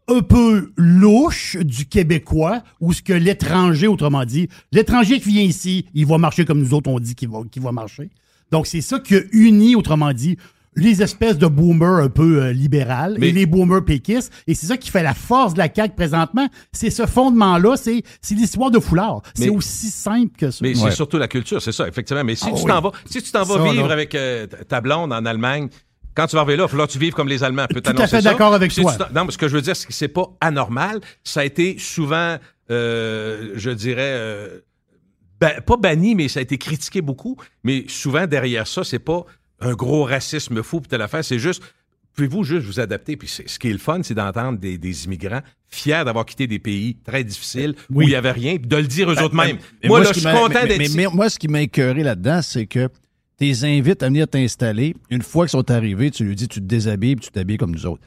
un 0.09 0.21
peu 0.21 0.73
louche 0.77 1.57
du 1.57 1.87
Québécois, 1.87 2.63
ou 2.81 2.93
ce 2.93 3.03
que 3.03 3.13
l'étranger, 3.15 3.87
autrement 3.89 4.25
dit, 4.25 4.49
l'étranger 4.73 5.21
qui 5.21 5.31
vient 5.31 5.43
ici, 5.43 5.87
il 5.95 6.07
va 6.07 6.19
marcher 6.19 6.45
comme 6.45 6.61
nous 6.61 6.75
autres, 6.75 6.91
on 6.91 7.01
dit 7.01 7.15
qu'il 7.15 7.29
va, 7.31 7.41
qu'il 7.51 7.63
va 7.63 7.73
marcher. 7.73 8.11
Donc, 8.51 8.67
c'est 8.67 8.83
ça 8.83 9.01
qui 9.01 9.17
a 9.17 9.21
uni, 9.33 9.75
autrement 9.75 10.13
dit, 10.13 10.37
les 10.75 11.03
espèces 11.03 11.37
de 11.39 11.47
boomers 11.47 12.03
un 12.03 12.09
peu 12.09 12.43
euh, 12.45 12.53
libérales 12.53 13.17
Mais- 13.19 13.29
et 13.29 13.33
les 13.33 13.45
boomers 13.47 13.85
péquistes. 13.85 14.33
Et 14.47 14.55
c'est 14.55 14.67
ça 14.67 14.77
qui 14.79 14.91
fait 14.91 15.03
la 15.03 15.13
force 15.15 15.53
de 15.53 15.59
la 15.59 15.69
CAQ 15.75 15.95
présentement. 15.95 16.49
C'est 16.73 16.89
ce 16.91 17.05
fondement-là, 17.07 17.77
c'est, 17.77 18.03
c'est 18.23 18.35
l'histoire 18.35 18.71
de 18.71 18.79
foulard. 18.79 19.21
C'est 19.35 19.51
aussi 19.51 19.91
simple 19.91 20.37
que 20.39 20.51
ça. 20.51 20.59
Mais 20.63 20.75
c'est 20.75 20.91
surtout 20.93 21.19
la 21.19 21.29
culture, 21.29 21.61
c'est 21.61 21.73
ça, 21.73 21.87
effectivement. 21.87 22.25
Mais 22.25 22.35
si 22.37 22.45
Ah 22.47 22.53
tu 22.57 22.63
oui. 22.63 22.71
t'en 22.71 22.81
vas, 22.81 22.93
si 23.05 23.23
tu 23.23 23.31
t'en 23.31 23.43
vas 23.45 23.57
Ça, 23.65 23.71
vivre 23.73 23.91
avec 23.93 24.15
euh, 24.15 24.47
ta 24.47 24.81
blonde 24.81 25.13
en 25.13 25.27
Allemagne, 25.27 25.69
quand 26.15 26.27
tu 26.27 26.37
vas 26.37 26.43
arriver 26.43 26.57
là, 26.57 26.63
il 26.63 26.67
va 26.67 26.69
falloir 26.69 26.89
que 26.89 26.93
tu 26.93 26.99
vives 26.99 27.13
comme 27.15 27.29
les 27.29 27.43
Allemands. 27.45 27.67
Peut 27.69 27.81
Tout 27.81 27.93
à 27.97 28.07
fait 28.07 28.23
d'accord 28.23 28.55
avec 28.55 28.73
toi. 28.75 28.97
non, 29.15 29.25
mais 29.27 29.31
ce 29.33 29.39
que 29.39 29.49
je 29.49 29.55
veux 29.55 29.63
dire, 29.63 29.77
c'est 29.77 29.87
que 29.87 29.93
c'est 29.95 30.09
pas 30.09 30.27
anormal. 30.41 31.01
Ça 31.25 31.41
a 31.41 31.45
été 31.45 31.77
souvent, 31.79 32.37
euh, 32.71 33.53
je 33.57 33.71
dirais, 33.71 34.01
euh, 34.15 34.61
ba- 35.41 35.61
pas 35.61 35.77
banni, 35.77 36.15
mais 36.15 36.29
ça 36.29 36.41
a 36.41 36.43
été 36.43 36.57
critiqué 36.59 37.01
beaucoup. 37.03 37.37
Mais 37.65 37.85
souvent, 37.89 38.27
derrière 38.27 38.67
ça, 38.67 38.85
c'est 38.85 38.99
pas 38.99 39.25
un 39.63 39.73
gros 39.75 40.05
racisme 40.05 40.63
fou, 40.63 40.81
puis 40.81 40.89
telle 40.89 41.03
affaire. 41.03 41.25
C'est 41.25 41.39
juste, 41.39 41.63
pouvez-vous 42.15 42.45
juste 42.45 42.67
vous 42.67 42.81
adapter? 42.81 43.17
Puis 43.17 43.29
c'est- 43.29 43.49
ce 43.49 43.59
qui 43.59 43.69
est 43.69 43.73
le 43.73 43.79
fun, 43.79 44.01
c'est 44.03 44.15
d'entendre 44.15 44.59
des, 44.59 44.77
des 44.79 45.05
immigrants 45.07 45.41
fiers 45.69 46.03
d'avoir 46.05 46.27
quitté 46.27 46.47
des 46.47 46.59
pays 46.59 46.97
très 47.05 47.25
difficiles 47.25 47.75
où 47.91 47.99
Oui. 47.99 48.07
il 48.07 48.09
n'y 48.09 48.15
avait 48.15 48.33
rien, 48.33 48.57
puis 48.57 48.67
de 48.67 48.77
le 48.77 48.87
dire 48.87 49.11
eux 49.11 49.15
Ben, 49.15 49.23
autres 49.25 49.35
mêmes. 49.35 49.59
moi, 49.85 50.01
là, 50.01 50.13
je 50.13 50.21
suis 50.21 50.29
content 50.31 50.49
d'être 50.67 50.79
mais- 50.79 50.85
ici. 50.87 50.97
mais 50.97 51.07
moi, 51.13 51.31
ce 51.31 51.39
qui 51.39 51.49
m'a 51.49 51.63
écœuré 51.63 52.03
là-dedans, 52.03 52.43
c'est 52.43 52.67
que 52.67 52.89
tu 53.39 53.45
les 53.47 53.65
invites 53.65 54.03
à 54.03 54.07
venir 54.09 54.29
t'installer. 54.29 54.95
Une 55.11 55.23
fois 55.23 55.47
qu'ils 55.47 55.51
sont 55.53 55.71
arrivés, 55.71 56.11
tu 56.11 56.25
lui 56.25 56.37
dis, 56.37 56.49
tu 56.49 56.61
te 56.61 56.65
déshabilles 56.67 57.17
puis 57.17 57.25
tu 57.27 57.31
t'habilles 57.33 57.57
comme 57.57 57.73
nous 57.73 57.87
autres. 57.87 58.03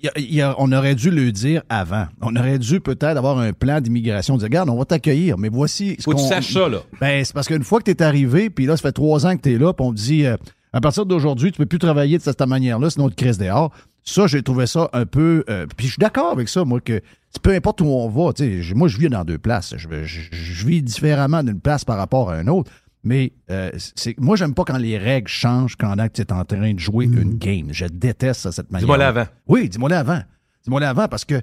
Il 0.00 0.06
y 0.06 0.08
a- 0.08 0.18
il 0.18 0.34
y 0.34 0.40
a- 0.42 0.54
on 0.58 0.72
aurait 0.72 0.94
dû 0.96 1.10
le 1.10 1.30
dire 1.30 1.62
avant. 1.68 2.06
On 2.22 2.34
aurait 2.34 2.58
dû 2.58 2.80
peut-être 2.80 3.16
avoir 3.16 3.38
un 3.38 3.52
plan 3.52 3.80
d'immigration. 3.80 4.36
Dire, 4.36 4.46
regarde, 4.46 4.68
on 4.68 4.76
va 4.76 4.84
t'accueillir, 4.84 5.38
mais 5.38 5.48
voici. 5.48 5.94
ce 5.98 6.02
Faut 6.04 6.12
que 6.12 6.20
tu 6.20 6.26
saches 6.26 6.52
ça, 6.52 6.68
là. 6.68 6.78
Ben, 7.00 7.24
c'est 7.24 7.32
parce 7.32 7.46
qu'une 7.46 7.62
fois 7.62 7.78
que 7.80 7.84
tu 7.84 7.90
es 7.92 8.02
arrivé, 8.02 8.50
puis 8.50 8.66
là, 8.66 8.76
ça 8.76 8.82
fait 8.82 8.92
trois 8.92 9.26
ans 9.26 9.36
que 9.36 9.42
tu 9.42 9.52
es 9.54 9.58
là, 9.58 9.72
puis 9.72 9.86
on 9.86 9.92
te 9.92 9.98
dit, 9.98 10.26
euh, 10.26 10.36
à 10.72 10.80
partir 10.80 11.04
d'aujourd'hui, 11.06 11.52
tu 11.52 11.58
peux 11.58 11.66
plus 11.66 11.78
travailler 11.78 12.18
de 12.18 12.22
cette 12.22 12.40
manière-là, 12.40 12.90
sinon 12.90 13.08
tu 13.08 13.14
crise 13.16 13.38
dehors. 13.38 13.72
Ça, 14.04 14.26
j'ai 14.26 14.42
trouvé 14.42 14.66
ça 14.66 14.88
un 14.92 15.06
peu. 15.06 15.44
euh, 15.48 15.66
puis 15.76 15.86
je 15.86 15.92
suis 15.92 16.00
d'accord 16.00 16.32
avec 16.32 16.48
ça, 16.48 16.64
moi, 16.64 16.80
que 16.80 17.00
c'est 17.30 17.40
peu 17.42 17.52
importe 17.54 17.80
où 17.82 17.86
on 17.86 18.08
va, 18.08 18.32
tu 18.32 18.42
sais, 18.44 18.62
j- 18.62 18.74
moi, 18.74 18.88
je 18.88 18.98
vis 18.98 19.08
dans 19.08 19.24
deux 19.24 19.38
places. 19.38 19.74
Je, 19.76 19.86
je- 20.04 20.20
je 20.32 20.66
vis 20.66 20.82
différemment 20.82 21.42
d'une 21.44 21.60
place 21.60 21.84
par 21.84 21.96
rapport 21.98 22.30
à 22.30 22.40
une 22.40 22.48
autre. 22.48 22.70
Mais 23.04 23.32
euh, 23.50 23.70
c'est 23.96 24.18
moi, 24.18 24.36
j'aime 24.36 24.54
pas 24.54 24.64
quand 24.64 24.78
les 24.78 24.96
règles 24.98 25.28
changent 25.28 25.76
que 25.76 25.86
tu 26.08 26.20
es 26.22 26.32
en 26.32 26.44
train 26.44 26.72
de 26.74 26.78
jouer 26.78 27.04
une 27.06 27.36
game. 27.36 27.68
Je 27.72 27.86
déteste 27.86 28.40
ça, 28.42 28.52
cette 28.52 28.70
manière. 28.70 28.86
Dis-moi-le 28.86 29.04
avant. 29.04 29.26
Oui, 29.48 29.68
dis-moi-le 29.68 29.96
avant. 29.96 30.20
Dis-moi-le 30.64 30.86
avant 30.86 31.08
parce 31.08 31.24
que 31.24 31.40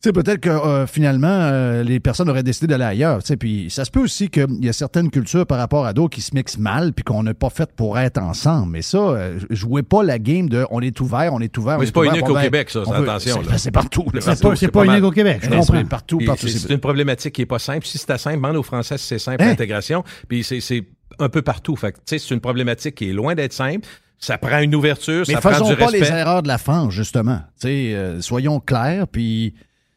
sais, 0.00 0.12
peut-être 0.12 0.40
que 0.40 0.50
euh, 0.50 0.86
finalement, 0.86 1.26
euh, 1.28 1.82
les 1.82 1.98
personnes 2.00 2.28
auraient 2.28 2.42
décidé 2.42 2.66
d'aller 2.66 2.84
ailleurs. 2.84 3.22
tu 3.22 3.28
sais, 3.28 3.36
Puis 3.36 3.70
ça 3.70 3.84
se 3.84 3.90
peut 3.90 4.00
aussi 4.00 4.28
qu'il 4.28 4.64
y 4.64 4.68
a 4.68 4.72
certaines 4.72 5.10
cultures 5.10 5.46
par 5.46 5.58
rapport 5.58 5.86
à 5.86 5.92
d'autres 5.92 6.14
qui 6.14 6.20
se 6.20 6.34
mixent 6.34 6.58
mal 6.58 6.92
puis 6.92 7.02
qu'on 7.02 7.22
n'est 7.22 7.34
pas 7.34 7.50
fait 7.50 7.70
pour 7.74 7.98
être 7.98 8.18
ensemble. 8.18 8.72
Mais 8.72 8.82
ça, 8.82 8.98
euh, 8.98 9.38
jouez 9.50 9.82
pas 9.82 10.02
la 10.02 10.18
game 10.18 10.48
de 10.48 10.66
on 10.70 10.80
est 10.80 11.00
ouvert, 11.00 11.32
on 11.32 11.40
est 11.40 11.56
ouvert. 11.58 11.78
Mais 11.78 11.84
est 11.84 11.86
c'est 11.86 11.92
pas 11.92 12.00
ouvert, 12.00 12.12
unique 12.14 12.28
au 12.28 12.34
Québec, 12.36 12.70
ça, 12.70 12.82
c'est 12.84 12.92
attention. 12.92 13.40
c'est- 13.42 13.50
là. 13.50 13.58
C'est 13.58 13.70
partout. 13.70 14.04
là. 14.12 14.20
C'est 14.20 14.40
pas- 14.42 14.56
c'est 14.56 14.68
pas 14.68 14.84
mal. 14.84 14.96
unique 14.96 15.04
au 15.08 15.12
Québec, 15.12 15.38
je 15.42 15.50
Mais 15.50 15.56
comprends. 15.56 15.74
c'est 15.78 15.84
Partout, 15.88 16.18
partout. 16.24 16.46
c'est- 16.46 16.52
c'est- 16.58 16.66
C'est 16.68 16.74
une 16.74 16.80
problématique 16.80 17.34
qui 17.34 17.42
n'est 17.42 17.46
pas 17.46 17.58
simple. 17.58 17.86
Si 17.86 17.98
c'était 17.98 18.18
simple, 18.18 18.36
demande 18.36 18.56
aux 18.56 18.62
Français 18.62 18.98
si 18.98 19.06
c'est 19.06 19.18
simple, 19.18 19.42
Hein? 19.42 19.46
l'intégration. 19.48 20.04
Puis 20.28 20.44
c'est- 20.44 20.60
c'est 20.60 20.84
un 21.18 21.28
peu 21.28 21.42
partout. 21.42 21.74
Fait 21.76 21.92
que, 21.92 21.96
tu 21.98 22.02
sais, 22.06 22.18
c'est 22.18 22.34
une 22.34 22.40
problématique 22.40 22.94
qui 22.96 23.08
est 23.10 23.12
loin 23.12 23.34
d'être 23.34 23.52
simple. 23.54 23.86
Ça 24.18 24.38
prend 24.38 24.58
une 24.60 24.74
ouverture, 24.74 25.24
Mais 25.28 25.34
ça 25.34 25.40
prend 25.40 25.50
faisons 25.52 25.68
du 25.70 25.76
pas 25.76 25.86
respect. 25.86 26.00
les 26.00 26.10
erreurs 26.10 26.42
de 26.42 26.48
la 26.48 26.58
France, 26.58 26.92
justement. 26.92 27.38
Tu 27.60 27.68
sais, 27.68 27.94
euh, 27.94 28.20
soyons 28.20 28.60
clairs, 28.60 29.06
puis 29.08 29.54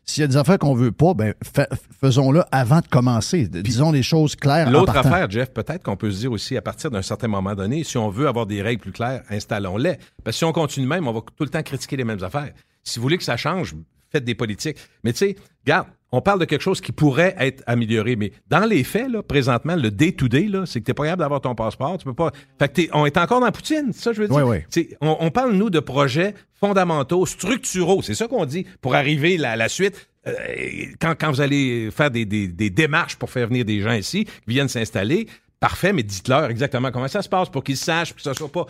s'il 0.10 0.22
y 0.22 0.24
a 0.24 0.28
des 0.28 0.38
affaires 0.38 0.58
qu'on 0.60 0.74
veut 0.74 0.92
pas, 0.92 1.14
ben 1.14 1.34
fa- 1.44 1.68
faisons-le 2.02 2.44
avant 2.52 2.80
de 2.82 2.88
commencer. 2.88 3.48
Disons 3.48 3.92
les 3.92 4.04
choses 4.04 4.36
claires. 4.36 4.70
L'autre 4.72 4.96
affaire, 4.98 5.30
Jeff, 5.30 5.52
peut-être 5.54 5.84
qu'on 5.84 5.96
peut 5.98 6.12
se 6.12 6.20
dire 6.20 6.32
aussi, 6.32 6.58
à 6.58 6.62
partir 6.62 6.90
d'un 6.92 7.02
certain 7.02 7.28
moment 7.28 7.56
donné, 7.56 7.84
si 7.84 7.98
on 7.98 8.10
veut 8.10 8.28
avoir 8.28 8.46
des 8.46 8.62
règles 8.62 8.82
plus 8.82 8.92
claires, 8.92 9.24
installons-les. 9.30 9.98
Parce 10.24 10.36
que 10.36 10.40
si 10.40 10.44
on 10.46 10.52
continue 10.52 10.88
même, 10.88 11.08
on 11.08 11.14
va 11.14 11.22
tout 11.22 11.44
le 11.44 11.50
temps 11.50 11.64
critiquer 11.64 11.98
les 11.98 12.04
mêmes 12.04 12.24
affaires. 12.24 12.52
Si 12.84 12.98
vous 13.00 13.04
voulez 13.04 13.18
que 13.18 13.24
ça 13.24 13.38
change, 13.38 13.76
faites 14.12 14.24
des 14.26 14.36
politiques. 14.36 14.78
Mais 15.04 15.12
tu 15.14 15.20
sais, 15.20 15.36
regarde, 15.66 15.88
on 16.12 16.22
parle 16.22 16.40
de 16.40 16.46
quelque 16.46 16.62
chose 16.62 16.82
qui 16.82 16.92
pourrait 16.92 17.36
être 17.40 17.64
amélioré, 17.68 18.16
mais 18.16 18.32
dans 18.48 18.66
les 18.66 18.84
faits, 18.84 19.12
là, 19.12 19.22
présentement, 19.22 19.76
le 19.76 19.92
day-to-day, 19.92 20.48
là, 20.48 20.66
c'est 20.66 20.80
que 20.80 20.86
tu 20.86 20.90
n'es 20.92 20.96
pas 20.96 21.04
capable 21.04 21.20
d'avoir 21.22 21.42
ton 21.42 21.54
passeport. 21.56 21.98
Tu 22.00 22.06
peux 22.06 22.14
pas. 22.16 22.32
Fait 22.58 22.68
que 22.68 22.74
t'es- 22.74 22.90
on 22.94 23.06
est 23.06 23.16
encore 23.18 23.40
dans 23.42 23.52
Poutine, 23.52 23.94
ça 23.94 24.12
je 24.14 24.22
veux 24.22 24.28
dire? 24.28 24.36
Oui, 24.36 24.64
oui. 24.76 24.90
On, 25.02 25.18
on 25.20 25.30
parle, 25.32 25.54
nous, 25.54 25.70
de 25.70 25.80
projets 25.80 26.34
fondamentaux, 26.60 27.26
structuraux. 27.26 28.02
C'est 28.02 28.16
ça 28.16 28.28
qu'on 28.28 28.46
dit 28.46 28.66
pour 28.82 28.96
arriver 28.96 29.44
à 29.44 29.56
la 29.56 29.70
suite. 29.70 30.08
Euh, 30.28 30.34
quand, 31.00 31.16
quand 31.20 31.32
vous 31.32 31.42
allez 31.42 31.90
faire 31.92 32.12
des, 32.12 32.26
des- 32.26 32.48
des 32.48 32.70
démarches 32.70 33.16
pour 33.16 33.30
faire 33.30 33.48
venir 33.48 33.64
des 33.64 33.80
gens 33.82 33.94
ici, 33.94 34.26
qui 34.26 34.32
viennent 34.48 34.68
s'installer, 34.68 35.28
parfait, 35.60 35.94
mais 35.94 36.04
dites-leur 36.04 36.50
exactement 36.50 36.92
comment 36.92 37.08
ça 37.08 37.22
se 37.22 37.30
passe 37.30 37.50
pour 37.50 37.64
qu'ils 37.64 37.78
sachent, 37.78 38.14
que 38.14 38.22
ce 38.22 38.34
soit 38.34 38.52
pas. 38.52 38.66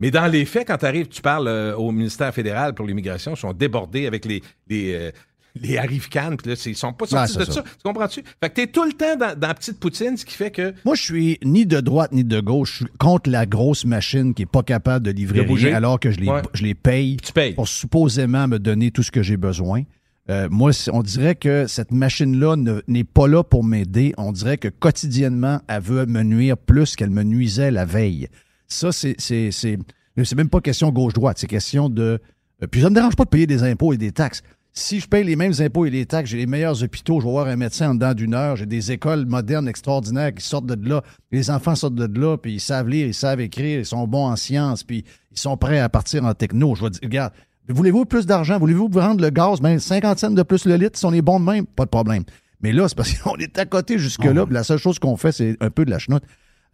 Mais 0.00 0.10
dans 0.10 0.26
les 0.26 0.44
faits, 0.44 0.66
quand 0.66 0.78
tu 0.78 0.84
arrives, 0.86 1.08
tu 1.08 1.22
parles 1.22 1.46
euh, 1.48 1.76
au 1.76 1.92
ministère 1.92 2.34
fédéral 2.34 2.74
pour 2.74 2.86
l'immigration, 2.86 3.34
ils 3.34 3.38
sont 3.38 3.52
débordés 3.52 4.06
avec 4.06 4.24
les, 4.24 4.42
les, 4.68 4.94
euh, 4.94 5.10
les 5.54 5.76
arrive-cannes, 5.76 6.36
puis 6.36 6.50
là, 6.50 6.56
ils 6.66 6.74
sont 6.76 6.92
pas 6.92 7.06
sortis 7.06 7.36
de 7.36 7.44
ça. 7.44 7.52
ça. 7.52 7.62
Tu 7.62 7.68
comprends-tu? 7.84 8.22
Fait 8.42 8.48
que 8.50 8.54
t'es 8.54 8.66
tout 8.68 8.84
le 8.84 8.92
temps 8.92 9.16
dans, 9.16 9.38
dans 9.38 9.48
la 9.48 9.54
petite 9.54 9.78
poutine, 9.78 10.16
ce 10.16 10.24
qui 10.24 10.34
fait 10.34 10.50
que. 10.50 10.72
Moi, 10.84 10.94
je 10.94 11.02
suis 11.02 11.38
ni 11.44 11.66
de 11.66 11.80
droite 11.80 12.12
ni 12.12 12.24
de 12.24 12.40
gauche. 12.40 12.70
Je 12.72 12.76
suis 12.84 12.94
contre 12.98 13.28
la 13.30 13.44
grosse 13.46 13.84
machine 13.84 14.32
qui 14.34 14.42
est 14.42 14.46
pas 14.46 14.62
capable 14.62 15.04
de 15.04 15.10
livrer 15.10 15.44
De 15.44 15.52
rien 15.52 15.74
alors 15.76 16.00
que 16.00 16.10
je 16.10 16.18
les, 16.20 16.28
Ouais. 16.28 16.42
je 16.54 16.62
les 16.62 16.74
paye 16.74 17.18
Tu 17.18 17.32
payes. 17.32 17.52
pour 17.54 17.68
supposément 17.68 18.48
me 18.48 18.58
donner 18.58 18.90
tout 18.90 19.02
ce 19.02 19.10
que 19.10 19.22
j'ai 19.22 19.36
besoin. 19.36 19.82
Euh, 20.30 20.48
moi, 20.50 20.70
on 20.92 21.02
dirait 21.02 21.34
que 21.34 21.66
cette 21.66 21.90
machine-là 21.90 22.54
ne- 22.56 22.80
n'est 22.86 23.02
pas 23.04 23.26
là 23.26 23.42
pour 23.42 23.64
m'aider. 23.64 24.14
On 24.16 24.30
dirait 24.32 24.56
que 24.56 24.68
quotidiennement, 24.68 25.60
elle 25.68 25.82
veut 25.82 26.06
me 26.06 26.22
nuire 26.22 26.56
plus 26.56 26.94
qu'elle 26.96 27.10
me 27.10 27.24
nuisait 27.24 27.70
la 27.70 27.84
veille. 27.84 28.28
Ça, 28.68 28.92
c'est 28.92 29.16
c'est- 29.18 29.50
c'est- 29.50 29.78
c'est 30.22 30.34
même 30.36 30.48
pas 30.48 30.60
question 30.60 30.90
gauche-droite. 30.90 31.38
C'est 31.38 31.46
question 31.48 31.88
de. 31.88 32.20
euh, 32.62 32.66
Puis 32.70 32.82
ça 32.82 32.88
me 32.90 32.94
dérange 32.94 33.16
pas 33.16 33.24
de 33.24 33.30
payer 33.30 33.46
des 33.48 33.64
impôts 33.64 33.92
et 33.92 33.96
des 33.96 34.12
taxes. 34.12 34.42
Si 34.74 35.00
je 35.00 35.06
paye 35.06 35.22
les 35.22 35.36
mêmes 35.36 35.52
impôts 35.58 35.84
et 35.84 35.90
les 35.90 36.06
taxes, 36.06 36.30
j'ai 36.30 36.38
les 36.38 36.46
meilleurs 36.46 36.82
hôpitaux, 36.82 37.20
je 37.20 37.26
vais 37.26 37.30
voir 37.30 37.46
un 37.46 37.56
médecin 37.56 37.90
en 37.90 37.94
dedans 37.94 38.14
d'une 38.14 38.32
heure, 38.32 38.56
j'ai 38.56 38.64
des 38.64 38.90
écoles 38.90 39.26
modernes 39.26 39.68
extraordinaires 39.68 40.34
qui 40.34 40.42
sortent 40.42 40.64
de 40.64 40.88
là, 40.88 41.02
les 41.30 41.50
enfants 41.50 41.74
sortent 41.74 41.94
de 41.94 42.18
là, 42.18 42.38
puis 42.38 42.54
ils 42.54 42.60
savent 42.60 42.88
lire, 42.88 43.06
ils 43.06 43.12
savent 43.12 43.42
écrire, 43.42 43.80
ils 43.80 43.86
sont 43.86 44.06
bons 44.06 44.28
en 44.28 44.36
sciences, 44.36 44.82
puis 44.82 45.04
ils 45.30 45.38
sont 45.38 45.58
prêts 45.58 45.78
à 45.78 45.90
partir 45.90 46.24
en 46.24 46.32
techno. 46.32 46.74
Je 46.74 46.84
vais 46.84 46.90
dire, 46.90 47.00
regarde, 47.02 47.32
voulez-vous 47.68 48.06
plus 48.06 48.24
d'argent? 48.24 48.58
Voulez-vous 48.58 48.88
vous 48.90 49.00
rendre 49.00 49.20
le 49.20 49.28
gaz? 49.28 49.60
Ben, 49.60 49.78
50 49.78 50.18
cents 50.18 50.30
de 50.30 50.42
plus 50.42 50.64
le 50.64 50.76
litre, 50.76 50.98
si 50.98 51.04
on 51.04 51.12
est 51.12 51.22
bon 51.22 51.38
de 51.38 51.44
même, 51.44 51.66
pas 51.66 51.84
de 51.84 51.90
problème. 51.90 52.24
Mais 52.62 52.72
là, 52.72 52.88
c'est 52.88 52.96
parce 52.96 53.12
qu'on 53.18 53.36
est 53.36 53.58
à 53.58 53.66
côté 53.66 53.98
jusque-là, 53.98 54.46
puis 54.46 54.54
la 54.54 54.64
seule 54.64 54.78
chose 54.78 54.98
qu'on 54.98 55.18
fait, 55.18 55.32
c'est 55.32 55.54
un 55.60 55.68
peu 55.68 55.84
de 55.84 55.90
la 55.90 55.98
chenoute. 55.98 56.22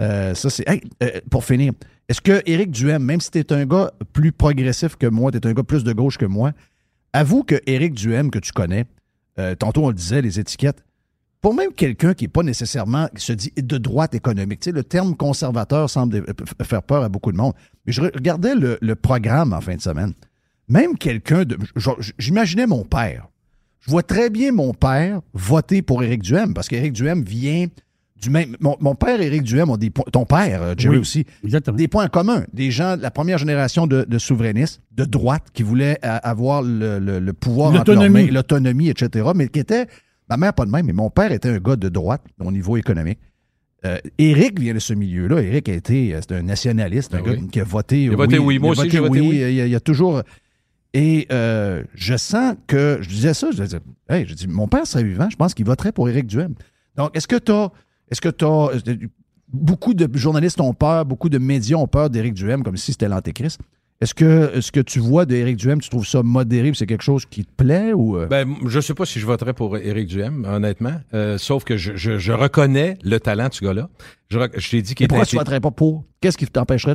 Euh, 0.00 0.34
ça, 0.34 0.50
c'est. 0.50 0.68
Hey, 0.68 0.82
euh, 1.02 1.20
pour 1.28 1.44
finir, 1.44 1.72
est-ce 2.08 2.20
que 2.20 2.42
Éric 2.46 2.70
Duhem, 2.70 3.02
même 3.02 3.20
si 3.20 3.32
tu 3.32 3.38
es 3.38 3.52
un 3.52 3.66
gars 3.66 3.90
plus 4.12 4.30
progressif 4.30 4.94
que 4.94 5.08
moi, 5.08 5.32
tu 5.32 5.38
es 5.38 5.46
un 5.48 5.52
gars 5.52 5.64
plus 5.64 5.82
de 5.82 5.92
gauche 5.92 6.16
que 6.16 6.26
moi, 6.26 6.52
avoue 7.12 7.42
que 7.42 7.60
Éric 7.66 7.94
Duhem, 7.94 8.30
que 8.30 8.38
tu 8.38 8.52
connais, 8.52 8.84
euh, 9.38 9.54
tantôt 9.54 9.84
on 9.84 9.88
le 9.88 9.94
disait, 9.94 10.22
les 10.22 10.40
étiquettes, 10.40 10.84
pour 11.40 11.54
même 11.54 11.72
quelqu'un 11.72 12.14
qui 12.14 12.24
n'est 12.24 12.28
pas 12.28 12.42
nécessairement, 12.42 13.08
qui 13.14 13.24
se 13.24 13.32
dit 13.32 13.52
de 13.56 13.78
droite 13.78 14.14
économique, 14.14 14.60
tu 14.60 14.70
sais, 14.70 14.72
le 14.72 14.82
terme 14.82 15.16
conservateur 15.16 15.88
semble 15.88 16.24
faire 16.64 16.82
peur 16.82 17.04
à 17.04 17.08
beaucoup 17.08 17.30
de 17.30 17.36
monde. 17.36 17.52
Mais 17.86 17.92
je 17.92 18.02
re- 18.02 18.14
regardais 18.14 18.54
le, 18.54 18.94
programme 18.96 19.52
en 19.52 19.60
fin 19.60 19.76
de 19.76 19.80
semaine. 19.80 20.14
Même 20.68 20.98
quelqu'un 20.98 21.44
de. 21.44 21.56
J'imaginais 22.18 22.66
mon 22.66 22.84
père. 22.84 23.28
Je 23.80 23.90
vois 23.90 24.02
très 24.02 24.28
bien 24.28 24.50
mon 24.52 24.74
père 24.74 25.20
voter 25.32 25.80
pour 25.80 26.02
Éric 26.02 26.22
Duhem, 26.22 26.52
parce 26.52 26.68
qu'Éric 26.68 26.92
Duhem 26.92 27.22
vient 27.22 27.66
du 28.20 28.30
même. 28.30 28.56
Mon, 28.60 28.76
mon 28.80 28.94
père 28.94 29.20
et 29.20 29.26
Éric 29.26 29.42
Duhem 29.42 29.70
ont 29.70 29.76
des 29.76 29.90
points. 29.90 30.04
Ton 30.12 30.24
père, 30.24 30.62
euh, 30.62 30.74
Jerry 30.76 30.96
Oui, 30.96 31.00
aussi. 31.00 31.24
Des 31.74 31.88
points 31.88 32.08
communs. 32.08 32.44
Des 32.52 32.70
gens 32.70 32.96
de 32.96 33.02
la 33.02 33.10
première 33.10 33.38
génération 33.38 33.86
de, 33.86 34.04
de 34.08 34.18
souverainistes, 34.18 34.80
de 34.92 35.04
droite, 35.04 35.44
qui 35.52 35.62
voulaient 35.62 35.98
euh, 36.04 36.18
avoir 36.22 36.62
le, 36.62 36.98
le- 36.98 37.18
le 37.20 37.32
pouvoir 37.32 37.72
L'autonomie. 37.72 38.28
l'autonomie, 38.28 38.88
etc., 38.88 39.28
mais 39.34 39.48
qui 39.48 39.60
était. 39.60 39.86
Ma 40.30 40.36
mère, 40.36 40.52
pas 40.52 40.66
de 40.66 40.70
même, 40.70 40.84
mais 40.86 40.92
mon 40.92 41.10
père 41.10 41.32
était 41.32 41.48
un 41.48 41.58
gars 41.58 41.76
de 41.76 41.88
droite 41.88 42.22
au 42.40 42.52
niveau 42.52 42.76
économique. 42.76 43.18
Euh, 43.86 43.96
Éric 44.18 44.58
vient 44.58 44.74
de 44.74 44.78
ce 44.80 44.92
milieu-là. 44.92 45.40
Éric 45.40 45.68
a 45.68 45.72
été. 45.74 46.14
euh, 46.14 46.20
C'est 46.20 46.34
un 46.36 46.42
nationaliste, 46.42 47.14
un 47.14 47.22
Ben 47.22 47.32
gars 47.34 47.38
oui. 47.40 47.48
qui 47.48 47.60
a 47.60 47.64
voté. 47.64 48.02
Il 48.04 48.12
a 48.12 48.16
voté 48.16 48.38
oui. 48.38 48.58
Moi 48.58 48.74
il 48.74 48.80
a 48.80 48.84
aussi, 48.86 48.96
voté 48.98 49.20
oui. 49.20 49.28
Il 49.28 49.38
y 49.54 49.60
a, 49.60 49.66
il 49.66 49.70
y 49.72 49.74
a 49.76 49.80
toujours. 49.80 50.22
Et 50.94 51.26
euh, 51.32 51.82
je 51.94 52.16
sens 52.16 52.54
que. 52.66 52.98
Je 53.00 53.08
disais 53.08 53.34
ça, 53.34 53.50
je 53.52 53.62
disais, 53.62 53.78
hey, 54.08 54.26
je 54.26 54.34
dis, 54.34 54.48
mon 54.48 54.68
père 54.68 54.86
serait 54.86 55.04
vivant, 55.04 55.28
je 55.30 55.36
pense 55.36 55.54
qu'il 55.54 55.64
voterait 55.66 55.92
pour 55.92 56.08
Éric 56.08 56.26
Duhem. 56.26 56.54
Donc, 56.96 57.16
est-ce 57.16 57.28
que 57.28 57.36
tu 57.36 57.52
as. 57.52 57.70
Est-ce 58.10 58.20
que 58.20 58.28
tu 58.28 58.44
as. 58.44 58.70
Beaucoup 59.50 59.94
de 59.94 60.08
journalistes 60.16 60.60
ont 60.60 60.74
peur, 60.74 61.06
beaucoup 61.06 61.30
de 61.30 61.38
médias 61.38 61.76
ont 61.78 61.86
peur 61.86 62.10
d'Éric 62.10 62.34
Duhem 62.34 62.62
comme 62.62 62.76
si 62.76 62.92
c'était 62.92 63.08
l'antéchrist. 63.08 63.58
Est-ce 64.00 64.14
que 64.14 64.60
ce 64.60 64.70
que 64.70 64.80
tu 64.80 64.98
vois 65.00 65.24
d'Éric 65.24 65.56
Duhem, 65.56 65.80
tu 65.80 65.88
trouves 65.88 66.06
ça 66.06 66.22
modéré, 66.22 66.70
c'est 66.74 66.86
quelque 66.86 67.02
chose 67.02 67.24
qui 67.24 67.44
te 67.46 67.50
plaît 67.56 67.92
ou. 67.94 68.16
euh? 68.18 68.26
Ben, 68.26 68.54
je 68.66 68.78
sais 68.78 68.92
pas 68.94 69.06
si 69.06 69.18
je 69.18 69.26
voterais 69.26 69.54
pour 69.54 69.76
Éric 69.78 70.06
Duhem, 70.06 70.44
honnêtement. 70.44 71.00
Euh, 71.14 71.38
sauf 71.38 71.64
que 71.64 71.76
je, 71.78 71.96
je- 71.96 72.18
je 72.18 72.32
reconnais 72.32 72.98
le 73.02 73.18
talent 73.18 73.48
de 73.48 73.54
ce 73.54 73.64
gars-là. 73.64 73.88
Je, 74.28 74.38
t'ai 74.70 74.82
dit 74.82 74.94
qu'il 74.94 75.08
pourquoi 75.08 75.24
tu 75.26 75.36
voterais 75.36 75.60
pas 75.60 75.70
pour? 75.72 76.04
Qu'est-ce 76.20 76.36
qui 76.38 76.46
t'empêcherait? 76.46 76.94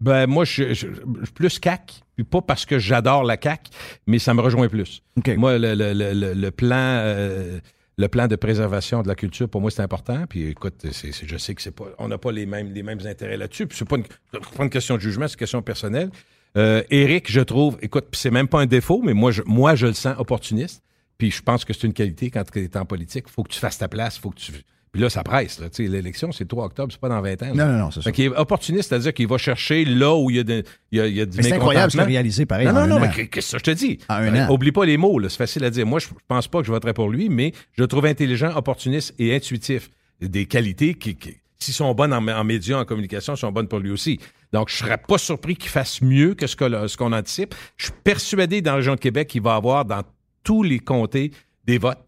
Ben, 0.00 0.26
moi, 0.26 0.44
je, 0.46 0.72
suis 0.72 0.86
plus 1.34 1.58
CAC, 1.58 2.00
puis 2.16 2.24
pas 2.24 2.40
parce 2.40 2.64
que 2.64 2.78
j'adore 2.78 3.22
la 3.24 3.36
CAC, 3.36 3.68
mais 4.06 4.18
ça 4.18 4.32
me 4.32 4.40
rejoint 4.40 4.68
plus. 4.68 5.02
Moi, 5.36 5.58
le, 5.58 5.74
le- 5.74 5.92
le- 5.92 6.14
le- 6.14 6.32
le 6.32 6.50
plan, 6.52 6.76
euh, 6.78 7.58
le 8.00 8.08
plan 8.08 8.26
de 8.28 8.36
préservation 8.36 9.02
de 9.02 9.08
la 9.08 9.14
culture, 9.14 9.46
pour 9.46 9.60
moi, 9.60 9.70
c'est 9.70 9.82
important. 9.82 10.24
Puis, 10.26 10.46
écoute, 10.48 10.86
je 10.86 11.36
sais 11.36 11.54
que 11.54 11.60
c'est 11.60 11.70
pas, 11.70 11.84
on 11.98 12.08
n'a 12.08 12.16
pas 12.16 12.32
les 12.32 12.46
mêmes, 12.46 12.72
les 12.72 12.82
mêmes 12.82 13.00
intérêts 13.04 13.36
là-dessus. 13.36 13.66
Puis, 13.66 13.76
c'est 13.76 13.86
pas 13.86 13.96
une, 13.96 14.04
pas 14.32 14.64
une 14.64 14.70
question 14.70 14.94
de 14.94 15.00
jugement, 15.00 15.28
c'est 15.28 15.34
une 15.34 15.40
question 15.40 15.60
personnelle. 15.60 16.10
Euh, 16.56 16.82
Éric, 16.90 17.30
je 17.30 17.40
trouve, 17.40 17.76
écoute, 17.82 18.06
c'est 18.12 18.30
même 18.30 18.48
pas 18.48 18.60
un 18.60 18.66
défaut, 18.66 19.02
mais 19.04 19.12
moi, 19.12 19.32
je, 19.32 19.42
moi, 19.44 19.74
je 19.74 19.86
le 19.86 19.92
sens 19.92 20.18
opportuniste. 20.18 20.82
Puis, 21.18 21.30
je 21.30 21.42
pense 21.42 21.66
que 21.66 21.74
c'est 21.74 21.86
une 21.86 21.92
qualité 21.92 22.30
quand 22.30 22.42
tu 22.50 22.64
es 22.64 22.76
en 22.78 22.86
politique. 22.86 23.26
Il 23.28 23.32
faut 23.32 23.42
que 23.42 23.52
tu 23.52 23.60
fasses 23.60 23.76
ta 23.76 23.88
place, 23.88 24.16
faut 24.16 24.30
que 24.30 24.40
tu. 24.40 24.52
Puis 24.92 25.00
là, 25.00 25.08
ça 25.08 25.22
presse. 25.22 25.60
là. 25.60 25.68
Tu 25.68 25.84
sais, 25.84 25.88
L'élection, 25.90 26.32
c'est 26.32 26.42
le 26.44 26.48
3 26.48 26.64
octobre, 26.64 26.92
c'est 26.92 27.00
pas 27.00 27.08
dans 27.08 27.20
20 27.20 27.42
ans. 27.44 27.54
là. 27.54 27.64
Non, 27.66 27.72
non, 27.72 27.78
non, 27.78 27.90
c'est 27.92 28.02
ça. 28.02 28.12
Fait 28.12 28.22
est 28.24 28.28
opportuniste, 28.28 28.88
c'est-à-dire 28.88 29.14
qu'il 29.14 29.28
va 29.28 29.38
chercher 29.38 29.84
là 29.84 30.14
où 30.16 30.30
il 30.30 30.36
y 30.36 30.40
a, 30.40 30.42
de, 30.42 30.64
il 30.90 30.98
y 30.98 31.00
a, 31.00 31.06
il 31.06 31.14
y 31.14 31.20
a 31.20 31.26
du 31.26 31.36
Mais 31.36 31.44
c'est 31.44 31.52
incroyable 31.52 31.92
ce 31.92 31.96
qu'il 31.96 32.02
a 32.02 32.06
réalisé, 32.06 32.44
pareil, 32.44 32.66
Non, 32.66 32.72
non, 32.72 32.86
non, 32.88 32.96
an. 32.96 33.00
mais 33.16 33.28
qu'est-ce 33.28 33.52
que 33.52 33.58
je 33.58 33.62
te 33.64 33.70
dis? 33.70 33.98
En 34.08 34.14
un 34.14 34.34
Euh, 34.34 34.46
an. 34.46 34.52
Oublie 34.52 34.72
pas 34.72 34.84
les 34.84 34.96
mots, 34.96 35.18
là, 35.20 35.28
c'est 35.28 35.36
facile 35.38 35.64
à 35.64 35.70
dire. 35.70 35.86
Moi, 35.86 36.00
je 36.00 36.08
pense 36.26 36.48
pas 36.48 36.58
que 36.60 36.66
je 36.66 36.72
voterais 36.72 36.92
pour 36.94 37.08
lui, 37.08 37.28
mais 37.28 37.52
je 37.72 37.82
le 37.82 37.86
trouve 37.88 38.06
intelligent, 38.06 38.52
opportuniste 38.56 39.14
et 39.20 39.34
intuitif. 39.34 39.90
Des 40.20 40.46
qualités 40.46 40.94
qui, 40.94 41.14
qui 41.14 41.36
s'ils 41.58 41.72
sont 41.74 41.94
bonnes 41.94 42.12
en, 42.12 42.26
en 42.26 42.42
médias, 42.44 42.78
en 42.78 42.84
communication, 42.84 43.36
sont 43.36 43.52
bonnes 43.52 43.68
pour 43.68 43.78
lui 43.78 43.90
aussi. 43.92 44.18
Donc, 44.52 44.70
je 44.70 44.76
serais 44.76 44.98
pas 44.98 45.18
surpris 45.18 45.54
qu'il 45.54 45.70
fasse 45.70 46.02
mieux 46.02 46.34
que 46.34 46.46
ce 46.48 46.56
que- 46.56 46.88
ce 46.88 46.96
qu'on 46.96 47.12
anticipe. 47.12 47.54
Je 47.76 47.84
suis 47.86 47.94
persuadé 48.02 48.60
dans 48.60 48.72
la 48.72 48.76
région 48.78 48.94
de 48.96 49.00
Québec 49.00 49.28
qu'il 49.28 49.42
va 49.42 49.54
avoir 49.54 49.84
dans 49.84 50.02
tous 50.42 50.62
les 50.62 50.78
comtés 50.80 51.30
des 51.64 51.78
votes. 51.78 51.98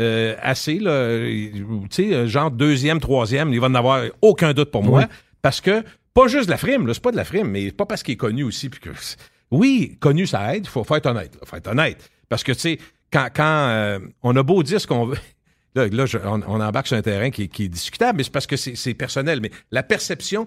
Euh, 0.00 0.36
assez, 0.40 0.78
là, 0.78 0.90
euh, 0.90 1.50
sais, 1.90 2.14
euh, 2.14 2.26
genre 2.26 2.50
deuxième, 2.50 2.98
troisième, 3.00 3.52
il 3.52 3.60
va 3.60 3.66
en 3.66 3.74
avoir 3.74 4.04
aucun 4.22 4.52
doute 4.54 4.70
pour 4.70 4.82
moi. 4.82 5.06
Parce 5.42 5.60
que, 5.60 5.82
pas 6.14 6.28
juste 6.28 6.46
de 6.46 6.50
la 6.50 6.56
frime, 6.56 6.86
là, 6.86 6.94
c'est 6.94 7.02
pas 7.02 7.10
de 7.12 7.16
la 7.16 7.24
frime, 7.24 7.48
mais 7.48 7.70
pas 7.72 7.84
parce 7.86 8.02
qu'il 8.02 8.14
est 8.14 8.16
connu 8.16 8.42
aussi. 8.42 8.68
Puis 8.70 8.80
que, 8.80 8.90
oui, 9.50 9.96
connu, 10.00 10.26
ça 10.26 10.54
aide, 10.56 10.64
il 10.64 10.68
faut, 10.68 10.82
faut 10.84 10.96
être 10.96 11.06
honnête. 11.06 11.36
Il 11.40 11.46
faut 11.46 11.56
être 11.56 11.68
honnête. 11.68 12.10
Parce 12.28 12.42
que, 12.42 12.52
tu 12.52 12.58
sais, 12.60 12.78
quand, 13.12 13.28
quand 13.34 13.68
euh, 13.68 13.98
on 14.22 14.34
a 14.36 14.42
beau 14.42 14.62
dire 14.62 14.80
ce 14.80 14.86
qu'on 14.86 15.06
veut. 15.06 15.18
Là, 15.74 15.86
là, 15.88 16.04
je- 16.04 16.18
on, 16.18 16.42
on 16.46 16.60
embarque 16.60 16.86
sur 16.86 16.98
un 16.98 17.02
terrain 17.02 17.30
qui, 17.30 17.48
qui 17.48 17.64
est 17.64 17.68
discutable, 17.68 18.18
mais 18.18 18.24
c'est 18.24 18.32
parce 18.32 18.46
que 18.46 18.56
c'est 18.56 18.92
personnel. 18.92 19.40
Mais 19.40 19.50
la 19.70 19.82
perception, 19.82 20.46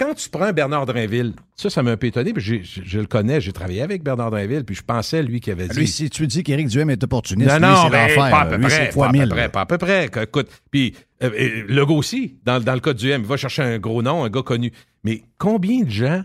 quand 0.00 0.14
tu 0.14 0.30
prends 0.30 0.50
Bernard 0.52 0.86
Drinville, 0.86 1.34
ça, 1.54 1.68
ça 1.68 1.82
m'a 1.82 1.90
un 1.90 1.96
peu 1.98 2.06
étonné, 2.06 2.32
puis 2.32 2.42
je, 2.42 2.56
je 2.82 2.98
le 2.98 3.06
connais, 3.06 3.40
j'ai 3.40 3.52
travaillé 3.52 3.82
avec 3.82 4.02
Bernard 4.02 4.30
Drinville, 4.30 4.64
puis 4.64 4.74
je 4.74 4.82
pensais, 4.82 5.22
lui, 5.22 5.40
qui 5.40 5.50
avait 5.50 5.68
dit. 5.68 5.76
Lui, 5.78 5.86
si 5.86 6.08
tu 6.08 6.26
dis 6.26 6.42
qu'Éric 6.42 6.68
Duhem 6.68 6.88
est 6.88 7.04
opportuniste, 7.04 7.50
Non, 7.50 7.56
lui, 7.56 7.62
non, 7.62 7.76
c'est 7.90 7.90
l'enfer. 7.90 8.30
pas 8.30 8.40
à 8.40 8.46
peu 8.46 8.56
Lui, 8.56 8.64
près, 8.64 8.90
pas 8.90 9.06
à 9.06 9.12
peu 9.12 9.28
près, 9.28 9.48
pas 9.50 9.60
à 9.60 9.66
peu 9.66 9.78
près. 9.78 10.06
Écoute, 10.24 10.48
puis 10.70 10.96
euh, 11.22 11.64
Legault 11.68 11.96
aussi, 11.98 12.38
dans, 12.44 12.58
dans 12.60 12.74
le 12.74 12.80
cas 12.80 12.94
du 12.94 13.10
M, 13.10 13.20
il 13.22 13.26
va 13.28 13.36
chercher 13.36 13.62
un 13.62 13.78
gros 13.78 14.02
nom, 14.02 14.24
un 14.24 14.30
gars 14.30 14.42
connu. 14.42 14.72
Mais 15.04 15.22
combien 15.38 15.82
de 15.82 15.90
gens... 15.90 16.22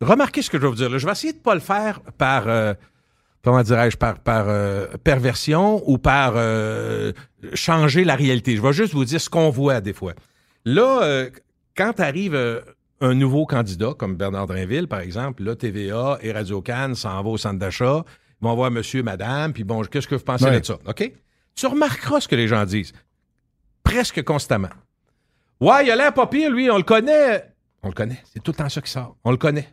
Remarquez 0.00 0.42
ce 0.42 0.50
que 0.50 0.58
je 0.58 0.62
vais 0.62 0.68
vous 0.68 0.74
dire. 0.76 0.90
là. 0.90 0.98
Je 0.98 1.06
vais 1.06 1.12
essayer 1.12 1.32
de 1.32 1.38
ne 1.38 1.42
pas 1.42 1.54
le 1.54 1.60
faire 1.60 2.00
par... 2.18 2.46
euh, 2.48 2.74
comment 3.42 3.62
dirais-je, 3.62 3.96
par, 3.96 4.18
par 4.20 4.46
euh, 4.48 4.86
perversion 5.02 5.82
ou 5.90 5.98
par 5.98 6.34
euh, 6.36 7.12
changer 7.54 8.04
la 8.04 8.14
réalité. 8.16 8.56
Je 8.56 8.62
vais 8.62 8.72
juste 8.72 8.92
vous 8.94 9.04
dire 9.04 9.20
ce 9.20 9.28
qu'on 9.30 9.50
voit 9.50 9.80
des 9.80 9.92
fois. 9.92 10.12
Là, 10.64 11.00
euh, 11.02 11.30
quand 11.76 12.00
arrive 12.00 12.34
euh, 12.34 12.60
un 13.00 13.14
nouveau 13.14 13.46
candidat, 13.46 13.92
comme 13.98 14.16
Bernard 14.16 14.46
Drinville, 14.46 14.86
par 14.88 15.00
exemple, 15.00 15.42
là, 15.44 15.56
TVA 15.56 16.18
et 16.22 16.32
Radio-Can 16.32 16.94
s'en 16.94 17.22
vont 17.22 17.32
au 17.32 17.38
centre 17.38 17.58
d'achat, 17.58 18.04
ils 18.40 18.44
vont 18.44 18.54
voir 18.54 18.70
monsieur, 18.70 19.02
madame, 19.02 19.52
puis 19.52 19.64
bon, 19.64 19.82
qu'est-ce 19.82 20.06
que 20.08 20.14
vous 20.14 20.24
pensez 20.24 20.44
Ouais. 20.44 20.60
de 20.60 20.64
ça? 20.66 20.78
OK? 20.86 21.12
Tu 21.54 21.66
remarqueras 21.66 22.20
ce 22.20 22.28
que 22.28 22.36
les 22.36 22.48
gens 22.48 22.64
disent. 22.64 22.92
Presque 23.82 24.22
constamment. 24.22 24.70
Ouais, 25.60 25.84
il 25.86 25.90
a 25.90 25.96
l'air 25.96 26.12
pas 26.12 26.26
pire, 26.26 26.50
lui, 26.50 26.70
on 26.70 26.76
le 26.76 26.82
connaît. 26.82 27.44
On 27.82 27.88
le 27.88 27.94
connaît. 27.94 28.22
C'est 28.32 28.42
tout 28.42 28.50
le 28.52 28.56
temps 28.56 28.68
ça 28.68 28.80
qui 28.80 28.90
sort. 28.90 29.16
On 29.24 29.30
le 29.30 29.36
connaît. 29.36 29.68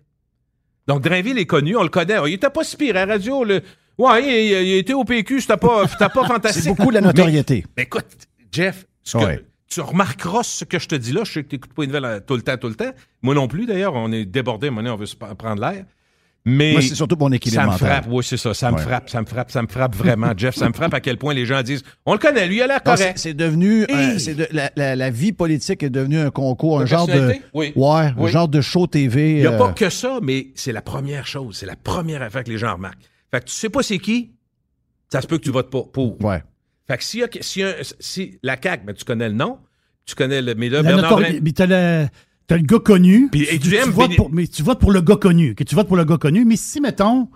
Donc, 0.88 1.02
Drainville 1.02 1.38
est 1.38 1.46
connu, 1.46 1.76
on 1.78 1.84
le 1.84 1.90
connaît. 1.90 2.18
Il 2.28 2.34
était 2.34 2.50
pas 2.50 2.64
si 2.64 2.76
pire 2.76 2.96
à 2.98 3.06
la 3.06 3.14
radio. 3.14 3.44
Le... 3.44 3.62
Ouais, 3.98 4.22
il, 4.24 4.52
il- 4.52 4.68
il 4.68 4.78
était 4.78 4.94
au 4.94 5.04
PQ, 5.04 5.42
c'était 5.42 5.58
pas, 5.58 5.86
pas 5.88 6.10
fantastique. 6.28 6.64
C'est 6.64 6.70
beaucoup 6.70 6.90
de 6.90 6.96
la 6.96 7.02
notoriété. 7.02 7.64
Mais, 7.68 7.74
mais 7.78 7.84
écoute, 7.84 8.06
Jeff, 8.52 8.86
ce 9.04 9.18
que- 9.18 9.24
Ouais. 9.24 9.46
Tu 9.72 9.82
remarqueras 9.82 10.44
ce 10.44 10.66
que 10.66 10.78
je 10.80 10.88
te 10.88 10.96
dis 10.96 11.12
là. 11.14 11.22
Je 11.24 11.32
sais 11.32 11.44
que 11.44 11.50
tu 11.50 11.56
n'écoutes 11.56 11.74
pas 11.74 11.84
une 11.84 11.90
nouvelle 11.90 12.06
euh, 12.06 12.20
tout 12.20 12.36
le 12.36 12.42
temps, 12.42 12.58
tout 12.58 12.68
le 12.68 12.76
temps. 12.76 12.92
Moi 13.22 13.34
non 13.34 13.48
plus, 13.48 13.66
d'ailleurs. 13.66 13.94
On 13.96 14.12
est 14.12 14.26
débordé, 14.26 14.70
maintenant, 14.70 14.94
on 14.94 14.98
veut 14.98 15.06
se 15.06 15.16
prendre 15.16 15.60
l'air. 15.62 15.86
Mais 16.44 16.72
Moi, 16.72 16.82
c'est 16.82 16.96
surtout 16.96 17.16
mon 17.20 17.32
équilibre 17.32 17.62
ça 17.62 17.68
me 17.68 17.72
mental. 17.74 17.88
frappe, 17.88 18.06
oui, 18.10 18.24
c'est 18.24 18.36
ça. 18.38 18.52
Ça 18.56 18.72
me 18.72 18.78
Ouais. 18.78 18.82
frappe, 18.82 19.12
ça 19.12 19.22
me 19.22 19.28
frappe, 19.28 19.52
ça 19.52 19.62
me 19.62 19.68
frappe 19.68 19.96
vraiment, 19.96 20.34
Jeff. 20.36 20.56
Ça 20.56 20.68
me 20.68 20.74
frappe 20.74 20.94
à 20.96 21.00
quel 21.00 21.18
point 21.18 21.36
les 21.36 21.46
gens 21.46 21.62
disent 21.62 21.84
On 22.04 22.14
le 22.14 22.18
connaît, 22.20 22.48
lui, 22.48 22.56
il 22.56 22.62
a 22.64 22.68
l'air 22.68 22.82
Non, 22.84 22.94
correct. 22.94 23.18
c'est- 23.20 23.30
C'est 23.30 23.34
devenu. 23.36 23.84
un- 23.92 24.14
Hey! 24.14 24.20
c'est 24.20 24.34
de- 24.34 24.48
la, 24.52 24.72
la- 24.76 24.96
la 24.96 25.10
vie 25.12 25.34
politique 25.34 25.84
est 25.84 25.92
devenue 25.92 26.18
un 26.18 26.32
concours, 26.32 26.82
un 26.82 26.88
genre 26.88 27.06
de. 27.06 27.12
personnalité? 27.12 27.46
Oui. 27.54 27.74
Ouais, 27.76 28.12
un 28.18 28.28
genre 28.28 28.48
de 28.48 28.60
show 28.60 28.88
TV. 28.88 29.34
Il 29.34 29.38
n'y 29.42 29.46
a 29.46 29.52
euh, 29.52 29.58
pas 29.60 29.72
que 29.72 29.92
ça, 29.92 30.18
mais 30.24 30.48
c'est 30.56 30.72
la 30.72 30.82
première 30.82 31.28
chose. 31.28 31.58
C'est 31.58 31.68
la 31.68 31.76
première 31.76 32.24
affaire 32.24 32.44
que 32.44 32.50
les 32.50 32.58
gens 32.58 32.74
remarquent. 32.74 33.04
Fait 33.30 33.40
que 33.42 33.46
tu 33.46 33.54
sais 33.54 33.70
pas 33.70 33.84
c'est 33.84 34.00
qui, 34.00 34.32
ça 35.12 35.22
se 35.22 35.28
peut 35.28 35.38
que 35.38 35.44
tu 35.44 35.52
votes 35.52 35.70
pas 35.70 35.84
pour. 35.94 36.20
Ouais. 36.26 36.42
Fait 36.92 36.98
que 36.98 37.04
s'il 37.04 37.20
y 37.22 37.24
a, 37.24 37.28
si, 37.84 37.94
si 38.00 38.40
la 38.44 38.58
CAQ, 38.62 38.86
ben, 38.86 38.94
tu 38.94 39.06
connais 39.06 39.30
le 39.30 39.36
nom, 39.36 39.60
tu 40.06 40.14
connais 40.16 40.42
le. 40.42 40.56
Mais 40.56 40.68
là, 40.68 40.82
La 40.82 40.90
Bernard 40.90 41.20
notori- 41.22 41.40
mais 41.42 41.52
t'as 41.54 41.66
le, 41.68 42.08
t'as 42.48 42.58
le 42.58 42.64
gars 42.64 42.80
connu. 42.80 43.30
Puis, 43.32 43.48
tu, 43.48 43.60
tu 43.60 43.70
tu 43.70 43.90
votes 43.92 44.16
pour, 44.18 44.30
mais 44.32 44.48
tu 44.48 44.62
votes 44.62 44.80
pour 44.80 44.92
le 44.92 45.00
gars 45.02 45.16
connu. 45.16 45.56
Que 45.56 45.64
tu 45.64 45.74
votes 45.76 45.88
pour 45.88 45.96
le 45.98 46.04
gars 46.04 46.18
connu. 46.18 46.44
Mais 46.44 46.58
si, 46.58 46.82
mettons, 46.82 47.30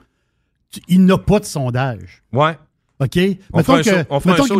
tu- 0.71 0.81
il 0.89 1.05
n'a 1.05 1.17
pas 1.17 1.39
de 1.39 1.45
sondage. 1.45 2.21
Ouais. 2.33 2.57
OK? 2.99 3.17
On 3.53 3.57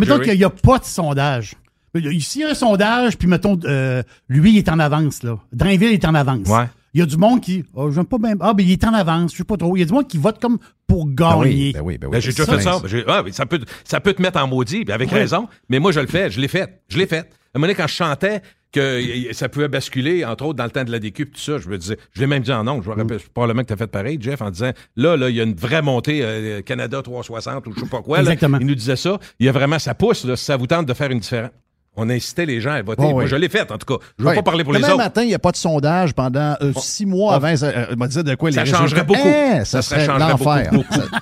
mettons 0.00 0.18
qu'il 0.24 0.38
n'y 0.38 0.44
a 0.44 0.50
pas 0.50 0.78
de 0.78 0.84
sondage. 0.84 1.54
S'il 1.94 2.40
y 2.42 2.44
a 2.44 2.50
un 2.50 2.54
sondage, 2.54 3.16
puis 3.16 3.26
mettons, 3.28 3.58
euh, 3.64 4.02
lui, 4.28 4.52
il 4.52 4.58
est 4.58 4.68
en 4.68 4.78
avance, 4.78 5.22
là. 5.22 5.38
Drainville 5.52 5.92
est 5.92 6.04
en 6.04 6.14
avance. 6.14 6.48
Ouais. 6.48 6.64
Il 6.96 7.00
y 7.00 7.02
a 7.02 7.06
du 7.06 7.18
monde 7.18 7.42
qui. 7.42 7.62
Oh, 7.74 7.90
j'aime 7.90 8.06
pas 8.06 8.16
bien. 8.16 8.36
Ah, 8.40 8.54
ben, 8.54 8.64
il 8.66 8.72
est 8.72 8.82
en 8.86 8.94
avance, 8.94 9.32
je 9.32 9.36
sais 9.36 9.44
pas 9.44 9.58
trop. 9.58 9.76
Il 9.76 9.80
y 9.80 9.82
a 9.82 9.84
du 9.86 9.92
monde 9.92 10.08
qui 10.08 10.16
vote 10.16 10.40
comme 10.40 10.56
pour 10.86 11.04
Ben 11.04 11.36
oui, 11.36 11.50
gagner. 11.50 11.72
ben 11.74 11.80
oui, 11.82 11.98
ben 11.98 12.06
oui. 12.06 12.12
Ben, 12.12 12.20
j'ai 12.22 12.30
déjà 12.30 12.46
Ça, 12.46 12.56
fait 12.56 12.62
ça. 12.62 12.80
ah, 13.06 13.22
ça, 13.32 13.44
peut, 13.44 13.60
ça 13.84 14.00
peut 14.00 14.14
te 14.14 14.22
mettre 14.22 14.40
en 14.42 14.46
maudit, 14.46 14.86
avec 14.90 15.10
Oui. 15.12 15.18
raison. 15.18 15.46
Mais 15.68 15.78
moi, 15.78 15.92
je 15.92 16.00
le 16.00 16.06
fais. 16.06 16.30
Je 16.30 16.40
l'ai 16.40 16.48
fait. 16.48 16.80
Je 16.88 16.96
l'ai 16.96 17.06
fait. 17.06 17.18
À 17.18 17.20
un 17.20 17.58
moment 17.58 17.66
donné, 17.66 17.74
quand 17.74 17.86
je 17.86 17.92
chantais 17.94 18.40
que 18.72 19.02
ça 19.32 19.50
pouvait 19.50 19.68
basculer, 19.68 20.24
entre 20.24 20.46
autres, 20.46 20.56
dans 20.56 20.64
le 20.64 20.70
temps 20.70 20.84
de 20.84 20.90
la 20.90 20.98
DQ, 20.98 21.26
puis 21.26 21.34
tout 21.34 21.40
ça, 21.40 21.58
je 21.58 21.68
me 21.68 21.76
disais, 21.76 21.98
je 22.12 22.20
l'ai 22.20 22.26
même 22.26 22.42
dit 22.42 22.52
en 22.52 22.64
nom. 22.64 22.80
Je 22.80 22.88
me 22.88 22.94
rappelle 22.94 23.20
probablement 23.34 23.62
que 23.62 23.68
tu 23.68 23.72
as 23.74 23.76
fait 23.76 23.86
pareil, 23.88 24.16
Jeff, 24.18 24.40
en 24.40 24.50
disant, 24.50 24.72
là, 24.96 25.18
là, 25.18 25.28
il 25.28 25.36
y 25.36 25.40
a 25.40 25.44
une 25.44 25.54
vraie 25.54 25.82
montée 25.82 26.20
euh, 26.22 26.62
Canada 26.62 27.02
360 27.02 27.66
ou 27.66 27.72
je 27.74 27.80
sais 27.80 27.86
pas 27.86 28.00
quoi. 28.00 28.18
là. 28.18 28.22
Exactement. 28.22 28.58
Il 28.58 28.66
nous 28.66 28.74
disait 28.74 28.96
ça. 28.96 29.18
Il 29.38 29.44
y 29.44 29.48
a 29.50 29.52
vraiment, 29.52 29.78
ça 29.78 29.94
pousse, 29.94 30.24
là, 30.24 30.34
si 30.36 30.44
ça 30.46 30.56
vous 30.56 30.66
tente 30.66 30.86
de 30.86 30.94
faire 30.94 31.10
une 31.10 31.20
différence. 31.20 31.50
On 31.96 32.10
incitait 32.10 32.46
les 32.46 32.60
gens 32.60 32.72
à 32.72 32.82
voter. 32.82 33.02
Oh, 33.06 33.10
moi, 33.12 33.22
oui. 33.24 33.28
je 33.28 33.36
l'ai 33.36 33.48
fait, 33.48 33.70
en 33.72 33.78
tout 33.78 33.86
cas. 33.98 34.04
Je 34.18 34.24
ne 34.24 34.28
veux 34.28 34.34
pas 34.34 34.42
parler 34.42 34.64
pour 34.64 34.72
les 34.72 34.78
Demain 34.80 34.88
autres. 34.92 34.98
matin, 35.02 35.22
il 35.22 35.28
n'y 35.28 35.34
a 35.34 35.38
pas 35.38 35.52
de 35.52 35.56
sondage 35.56 36.14
pendant 36.14 36.54
euh, 36.60 36.72
six 36.78 37.06
mois 37.06 37.34
avant. 37.34 37.56
Ça, 37.56 37.66
euh, 37.68 37.96
m'a 37.96 38.06
dit 38.08 38.22
de 38.22 38.34
quoi 38.34 38.52
Ça 38.52 38.64
les 38.64 38.70
changerait 38.70 39.04
beaucoup. 39.04 39.20
Ça, 39.22 39.64
Ça 39.64 39.82
serait 39.82 40.04
changerait 40.06 40.30
l'enfer. 40.30 40.70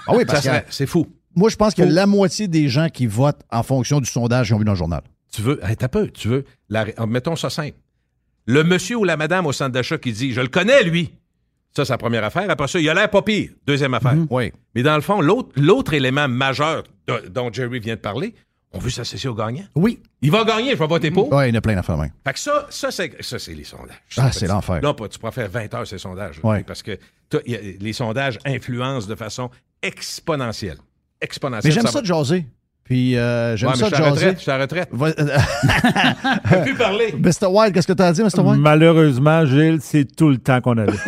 Ah 0.06 0.12
oui, 0.14 0.24
parce 0.24 0.42
Ça 0.42 0.50
serait- 0.50 0.62
que 0.62 0.74
c'est 0.74 0.86
fou. 0.86 1.06
moi, 1.36 1.48
je 1.48 1.56
pense 1.56 1.74
que 1.74 1.82
la 1.82 2.06
moitié 2.06 2.48
des 2.48 2.68
gens 2.68 2.88
qui 2.88 3.06
votent 3.06 3.42
en 3.52 3.62
fonction 3.62 4.00
du 4.00 4.06
sondage 4.10 4.46
qu'ils 4.48 4.56
ont 4.56 4.58
vu 4.58 4.64
dans 4.64 4.72
le 4.72 4.78
journal. 4.78 5.02
Tu 5.32 5.42
veux, 5.42 5.60
hey, 5.64 5.76
t'as 5.76 5.88
peu, 5.88 6.08
tu 6.08 6.28
veux, 6.28 6.44
la 6.68 6.84
ré- 6.84 6.94
mettons 7.08 7.36
ça 7.36 7.50
simple. 7.50 7.76
Le 8.46 8.62
monsieur 8.62 8.96
ou 8.96 9.04
la 9.04 9.16
madame 9.16 9.46
au 9.46 9.52
centre 9.52 9.72
d'achat 9.72 9.98
qui 9.98 10.12
dit 10.12 10.32
Je 10.32 10.40
le 10.40 10.48
connais, 10.48 10.82
lui. 10.82 11.12
Ça, 11.76 11.84
c'est 11.84 11.92
la 11.92 11.98
première 11.98 12.22
affaire. 12.22 12.48
Après 12.48 12.68
ça, 12.68 12.78
il 12.78 12.88
a 12.88 12.94
l'air 12.94 13.10
pas 13.10 13.22
pire. 13.22 13.50
Deuxième 13.66 13.94
affaire. 13.94 14.14
Oui. 14.30 14.52
Mais 14.76 14.82
dans 14.84 14.94
le 14.94 15.00
fond, 15.00 15.20
l'autre 15.20 15.48
l'autre 15.56 15.92
élément 15.94 16.28
majeur 16.28 16.84
de- 17.08 17.28
dont 17.28 17.52
Jerry 17.52 17.80
vient 17.80 17.96
de 17.96 18.00
parler, 18.00 18.34
on 18.74 18.78
veut 18.78 18.90
s'associer 18.90 19.28
au 19.28 19.34
gagnant? 19.34 19.64
Oui. 19.74 20.00
Il 20.20 20.30
va 20.30 20.44
gagner, 20.44 20.72
je 20.72 20.76
vais 20.76 20.86
voter 20.86 21.10
pour. 21.10 21.32
Oui, 21.32 21.46
il 21.46 21.50
y 21.50 21.52
en 21.52 21.58
a 21.58 21.60
plein 21.60 21.74
d'affaires, 21.74 21.96
même. 21.96 22.10
Fait 22.26 22.32
que 22.32 22.38
ça, 22.40 22.66
ça 22.70 22.90
c'est, 22.90 23.22
ça, 23.22 23.38
c'est 23.38 23.54
les 23.54 23.64
sondages. 23.64 23.96
Ah, 24.16 24.30
c'est 24.32 24.46
l'enfer. 24.46 24.80
Là, 24.82 24.92
pas- 24.94 25.08
tu 25.08 25.18
pourras 25.18 25.32
faire 25.32 25.48
20 25.48 25.72
heures 25.74 25.86
ces 25.86 25.98
sondages. 25.98 26.40
Ouais. 26.42 26.62
Parce 26.64 26.82
que 26.82 26.98
y 27.46 27.54
a- 27.54 27.58
les 27.80 27.92
sondages 27.92 28.38
influencent 28.44 29.06
de 29.08 29.14
façon 29.14 29.50
exponentielle. 29.82 30.78
Mais 30.78 31.26
Exponentielle. 31.26 31.72
j'aime 31.72 31.86
ça, 31.86 31.90
va- 31.92 32.00
de 32.02 32.06
jaser. 32.06 32.46
Puis 32.84 33.16
euh, 33.16 33.56
j'aime 33.56 33.70
Ouais, 33.70 33.74
mais 33.76 33.80
ça 33.80 33.90
de 33.90 33.94
suis 33.94 34.02
à 34.04 34.06
la 34.08 34.14
jaser. 34.14 34.26
retraite, 34.26 34.36
je 34.38 34.42
suis 34.42 34.50
à 34.50 34.58
la 34.58 34.62
retraite. 34.64 34.88
Je 36.44 36.54
peux 36.54 36.62
plus 36.62 36.74
parler. 36.74 37.12
Mr. 37.18 37.46
White, 37.48 37.72
qu'est-ce 37.72 37.86
que 37.86 37.92
tu 37.94 38.02
as 38.02 38.12
dit, 38.12 38.22
Mr. 38.22 38.40
White? 38.40 38.60
Malheureusement, 38.60 39.46
Gilles, 39.46 39.78
c'est 39.80 40.04
tout 40.04 40.28
le 40.28 40.36
temps 40.38 40.60
qu'on 40.60 40.76
avait. 40.76 40.92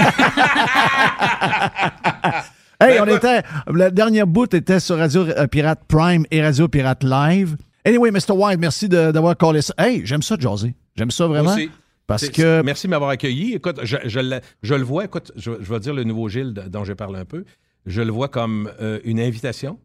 Hey, 2.80 3.00
on 3.00 3.06
était. 3.06 3.42
Le 3.68 3.90
dernier 3.90 4.24
bout 4.24 4.52
était 4.54 4.80
sur 4.80 4.98
Radio 4.98 5.22
euh, 5.22 5.46
Pirate 5.46 5.80
Prime 5.88 6.24
et 6.30 6.42
Radio 6.42 6.68
Pirate 6.68 7.04
Live. 7.04 7.56
Anyway, 7.84 8.10
Mr. 8.10 8.32
White, 8.32 8.58
merci 8.58 8.88
d'avoir 8.88 9.36
collé 9.36 9.62
ça. 9.62 9.72
Hey, 9.78 10.02
j'aime 10.04 10.22
ça 10.22 10.36
jaser. 10.38 10.74
J'aime 10.96 11.10
ça 11.10 11.26
vraiment. 11.26 11.52
Aussi. 11.54 11.70
Parce 12.06 12.28
que. 12.28 12.62
Merci 12.62 12.86
de 12.86 12.90
m'avoir 12.90 13.10
accueilli. 13.10 13.54
Écoute, 13.54 13.80
je, 13.82 13.96
je 14.04 14.20
le- 14.20 14.40
je 14.62 14.74
le 14.74 14.82
vois, 14.82 15.04
écoute, 15.04 15.32
je, 15.36 15.50
vais 15.50 15.80
dire 15.80 15.94
le 15.94 16.04
nouveau 16.04 16.28
Gilles 16.28 16.52
dont 16.52 16.84
j'ai 16.84 16.94
parlé 16.94 17.18
un 17.18 17.24
peu. 17.24 17.44
Je 17.86 18.02
le 18.02 18.10
vois 18.12 18.28
comme 18.28 18.70
euh, 18.80 18.98
une 19.04 19.20
invitation. 19.20 19.78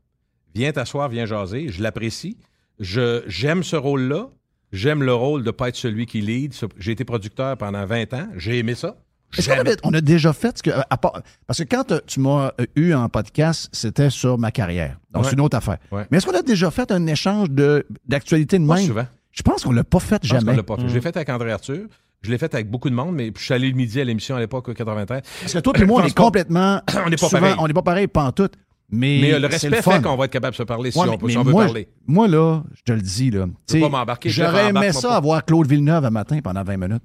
Viens 0.56 0.72
t'asseoir, 0.72 1.08
viens 1.10 1.26
jaser. 1.26 1.70
Je 1.70 1.82
l'apprécie. 1.82 2.38
J'aime 2.80 3.64
ce 3.64 3.76
rôle-là. 3.76 4.30
J'aime 4.72 5.04
le 5.04 5.14
rôle 5.14 5.42
de 5.42 5.48
ne 5.48 5.52
pas 5.52 5.70
être 5.70 5.76
celui 5.76 6.06
qui 6.06 6.22
lead. 6.22 6.54
J'ai 6.78 6.92
été 6.94 7.04
producteur 7.06 7.58
pendant 7.58 7.86
20 7.86 8.14
ans. 8.14 8.28
J'ai 8.38 8.58
aimé 8.58 8.74
ça. 8.76 8.96
Est-ce 9.38 9.50
qu'on 9.50 9.60
avait- 9.60 9.78
on 9.84 9.94
a 9.94 10.02
déjà 10.02 10.34
fait 10.34 10.58
ce 10.58 10.64
que. 10.64 10.70
à 10.90 10.98
part- 10.98 11.22
parce 11.48 11.60
que 11.60 11.64
quand 11.64 11.92
euh, 11.92 12.00
tu 12.08 12.20
m'as 12.20 12.52
euh, 12.60 12.66
eu 12.76 12.94
en 12.94 13.08
podcast, 13.10 13.70
c'était 13.72 14.10
sur 14.10 14.38
ma 14.38 14.52
carrière. 14.52 14.98
Donc, 15.14 15.24
Ouais. 15.24 15.30
c'est 15.30 15.36
une 15.36 15.42
autre 15.42 15.58
affaire. 15.58 15.78
Ouais. 15.92 16.06
Mais 16.12 16.18
est-ce 16.18 16.26
qu'on 16.26 16.36
a 16.38 16.42
déjà 16.42 16.70
fait 16.72 16.92
un 16.92 17.06
échange 17.08 17.50
de, 17.50 17.86
d'actualité 18.08 18.60
de 18.60 18.68
Pas 18.68 18.76
même? 18.76 18.86
souvent. 18.88 19.08
Je 19.32 19.42
pense 19.44 19.64
qu'on 19.64 19.72
l'a 19.72 19.84
pas 19.86 20.00
fait 20.00 20.20
Je 20.24 20.30
pense 20.30 20.40
qu'on 20.40 20.46
jamais. 20.46 20.58
l'a 20.58 20.64
pas 20.64 20.76
fait. 20.78 20.90
Je 20.90 20.94
l'ai 20.94 21.02
fait 21.02 21.16
avec 21.16 21.30
André 21.30 21.52
Arthur. 21.52 21.86
Je 22.22 22.30
l'ai 22.30 22.38
fait 22.38 22.54
avec 22.54 22.70
beaucoup 22.70 22.90
de 22.90 22.94
monde, 22.96 23.16
mais 23.16 23.32
je 23.36 23.42
suis 23.44 23.54
allé 23.54 23.68
le 23.70 23.76
midi 23.76 24.00
à 24.00 24.04
l'émission 24.04 24.36
à 24.36 24.40
l'époque, 24.40 24.68
au 24.70 24.74
93. 24.74 25.22
Parce 25.42 25.54
que 25.54 25.60
toi 25.60 25.74
et 25.80 25.86
moi, 25.86 26.02
on 26.04 26.06
est 26.06 26.14
complètement. 26.16 26.82
On 27.06 27.10
n'est 27.10 27.16
pas 27.16 27.28
souvent, 27.28 27.40
pareil. 27.42 27.56
On 27.58 27.68
n'est 27.68 27.74
pas 27.74 27.82
pareil 27.82 28.08
pantoute. 28.08 28.54
Mais, 28.94 29.20
Mais 29.22 29.34
euh, 29.34 29.40
le 29.40 29.50
c'est 29.52 29.70
respect 29.70 29.82
fait 29.94 30.02
qu'on 30.04 30.18
va 30.18 30.26
être 30.26 30.32
capable 30.32 30.52
de 30.52 30.58
se 30.58 30.64
parler 30.64 30.92
si 30.92 31.00
Ouais, 31.00 31.08
on, 31.10 31.18
peut- 31.18 31.30
si 31.30 31.38
on 31.38 31.44
veut 31.44 31.52
moi, 31.54 31.64
parler. 31.64 31.88
Moi, 32.08 32.28
là, 32.28 32.62
je 32.76 32.82
te 32.84 32.92
le 32.92 33.02
dis, 33.02 33.32
là. 33.32 33.46
Je 33.70 33.76
veux 33.76 33.82
pas 33.84 33.88
m'embarquer, 33.90 34.30
J'aurais 34.30 34.68
aimé 34.68 34.92
ça 34.92 35.08
pas. 35.08 35.16
avoir 35.16 35.46
Claude 35.46 35.66
Villeneuve 35.66 36.04
un 36.04 36.10
matin 36.10 36.40
pendant 36.44 36.62
20 36.62 36.76
minutes. 36.76 37.04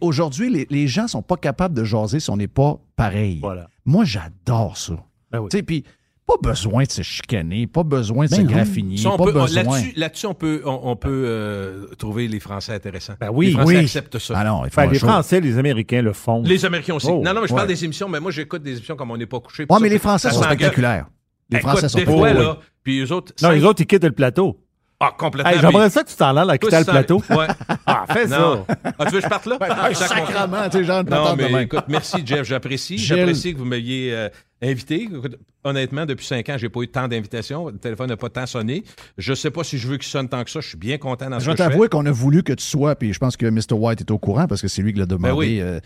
Aujourd'hui, 0.00 0.50
les, 0.50 0.66
les 0.70 0.88
gens 0.88 1.06
sont 1.06 1.22
pas 1.22 1.36
capables 1.36 1.74
de 1.74 1.84
jaser 1.84 2.20
si 2.20 2.30
on 2.30 2.36
n'est 2.36 2.48
pas 2.48 2.78
pareil. 2.96 3.38
Voilà. 3.40 3.68
Moi, 3.84 4.04
j'adore 4.04 4.76
ça. 4.76 4.94
Ben 5.30 5.40
oui. 5.40 5.62
Puis 5.62 5.84
pas 6.26 6.34
besoin 6.42 6.82
de 6.82 6.90
se 6.90 7.02
chicaner, 7.02 7.68
pas 7.68 7.84
besoin 7.84 8.24
de 8.26 8.30
se 8.32 8.36
Ben 8.36 8.46
non. 8.46 8.50
graffiner, 8.52 8.96
Ça, 8.96 9.10
on 9.10 9.16
pas 9.16 9.24
peut- 9.26 9.38
on- 9.38 9.42
besoin. 9.44 9.62
là-dessus, 9.62 9.92
là-dessus, 9.96 10.26
on 10.26 10.34
peut, 10.34 10.60
on, 10.64 10.80
on 10.82 10.96
peut 10.96 11.24
euh, 11.26 11.86
trouver 11.98 12.26
les 12.26 12.40
Français 12.40 12.72
intéressants. 12.72 13.14
Ben 13.20 13.30
oui, 13.32 13.46
les 13.46 13.52
Français 13.52 13.66
oui. 13.76 13.76
acceptent 13.84 14.18
ça. 14.18 14.34
Ah 14.36 14.42
non, 14.44 14.64
il 14.64 14.70
faut 14.72 14.80
Ben, 14.80 14.90
les. 14.90 14.98
Français, 14.98 15.40
les 15.40 15.56
Américains 15.56 16.02
le 16.02 16.12
font. 16.12 16.42
Les 16.42 16.64
Américains 16.64 16.94
aussi. 16.94 17.06
Oh, 17.08 17.22
non, 17.24 17.32
non, 17.32 17.42
mais 17.42 17.46
je 17.46 17.54
parle 17.54 17.68
des 17.68 17.84
émissions, 17.84 18.08
mais 18.08 18.18
moi, 18.18 18.32
j'écoute 18.32 18.62
des 18.62 18.72
émissions 18.72 18.96
comme 18.96 19.12
on 19.12 19.16
n'est 19.16 19.26
pas 19.26 19.38
couché. 19.38 19.66
Ça, 19.70 19.78
mais 19.78 19.88
les 19.88 19.96
ça- 19.98 20.02
Français 20.02 20.28
ça 20.30 20.34
sont 20.34 20.42
spectaculaires. 20.42 21.06
Les 21.48 21.58
Écoute, 21.58 21.70
Français 21.70 21.88
sont 21.88 21.98
des 21.98 22.04
pas- 22.06 22.12
fois, 22.12 22.30
oui. 22.32 22.38
là, 22.38 22.58
puis 22.82 22.98
eux 22.98 23.12
autres... 23.12 23.32
Non, 23.40 23.48
cinq- 23.50 23.54
les 23.54 23.64
autres, 23.64 23.80
ils 23.82 23.86
quittent 23.86 24.02
le 24.02 24.10
plateau. 24.10 24.58
Ah, 24.98 25.12
complètement. 25.16 25.50
Hey, 25.52 25.58
J'aimerais 25.60 25.90
ça 25.90 26.02
que 26.02 26.08
tu 26.08 26.16
t'en 26.16 26.34
ailles 26.36 26.50
à 26.50 26.58
quitter 26.58 26.78
le 26.78 26.84
plateau. 26.84 27.22
Ouais. 27.30 27.46
Ah, 27.88 28.04
fais 28.12 28.26
ça. 28.26 28.64
Ah, 28.98 29.04
tu 29.06 29.12
veux 29.12 29.18
que 29.20 29.24
je 29.24 29.28
parte 29.28 29.46
là? 29.46 29.58
Ah. 29.60 29.94
Sacrement, 29.94 30.68
tu 30.68 30.78
sais, 30.78 30.84
genre 30.84 31.04
Non, 31.04 31.36
mais 31.36 31.62
écoute, 31.64 31.84
merci, 31.88 32.22
Jeff. 32.26 32.44
J'apprécie. 32.44 32.98
J'apprécie 32.98 33.52
que 33.54 33.58
vous 33.58 33.64
m'ayez 33.64 34.12
euh, 34.12 34.28
invité. 34.60 35.02
Écoute, 35.02 35.36
honnêtement, 35.62 36.04
depuis 36.04 36.26
cinq 36.26 36.48
ans, 36.48 36.56
j'ai 36.58 36.68
pas 36.68 36.80
eu 36.80 36.88
tant 36.88 37.06
d'invitations. 37.06 37.66
Le 37.68 37.78
téléphone 37.78 38.08
n'a 38.08 38.16
pas 38.16 38.28
tant 38.28 38.46
sonné. 38.46 38.82
Je 39.18 39.34
sais 39.34 39.50
pas 39.52 39.62
si 39.62 39.78
je 39.78 39.86
veux 39.86 39.98
qu'il 39.98 40.08
sonne 40.08 40.28
tant 40.28 40.42
que 40.42 40.50
ça. 40.50 40.60
Je 40.60 40.68
suis 40.68 40.76
bien 40.78 40.98
content 40.98 41.30
dans 41.30 41.38
ce 41.38 41.44
Je 41.44 41.50
vais 41.50 41.56
que 41.56 41.62
je 41.62 41.64
fais. 41.64 41.70
t'avouer 41.70 41.88
qu'on 41.88 42.06
a 42.06 42.10
voulu 42.10 42.42
que 42.42 42.52
tu 42.54 42.64
sois, 42.64 42.96
puis 42.96 43.12
je 43.12 43.18
pense 43.20 43.36
que 43.36 43.46
Mr. 43.46 43.74
White 43.74 44.00
est 44.00 44.10
au 44.10 44.18
courant 44.18 44.46
parce 44.48 44.60
que 44.62 44.68
c'est 44.68 44.82
lui 44.82 44.92
qui 44.92 44.98
l'a 44.98 45.06
demandé. 45.06 45.28
Ben 45.32 45.36
oui. 45.38 45.60
euh, 45.60 45.78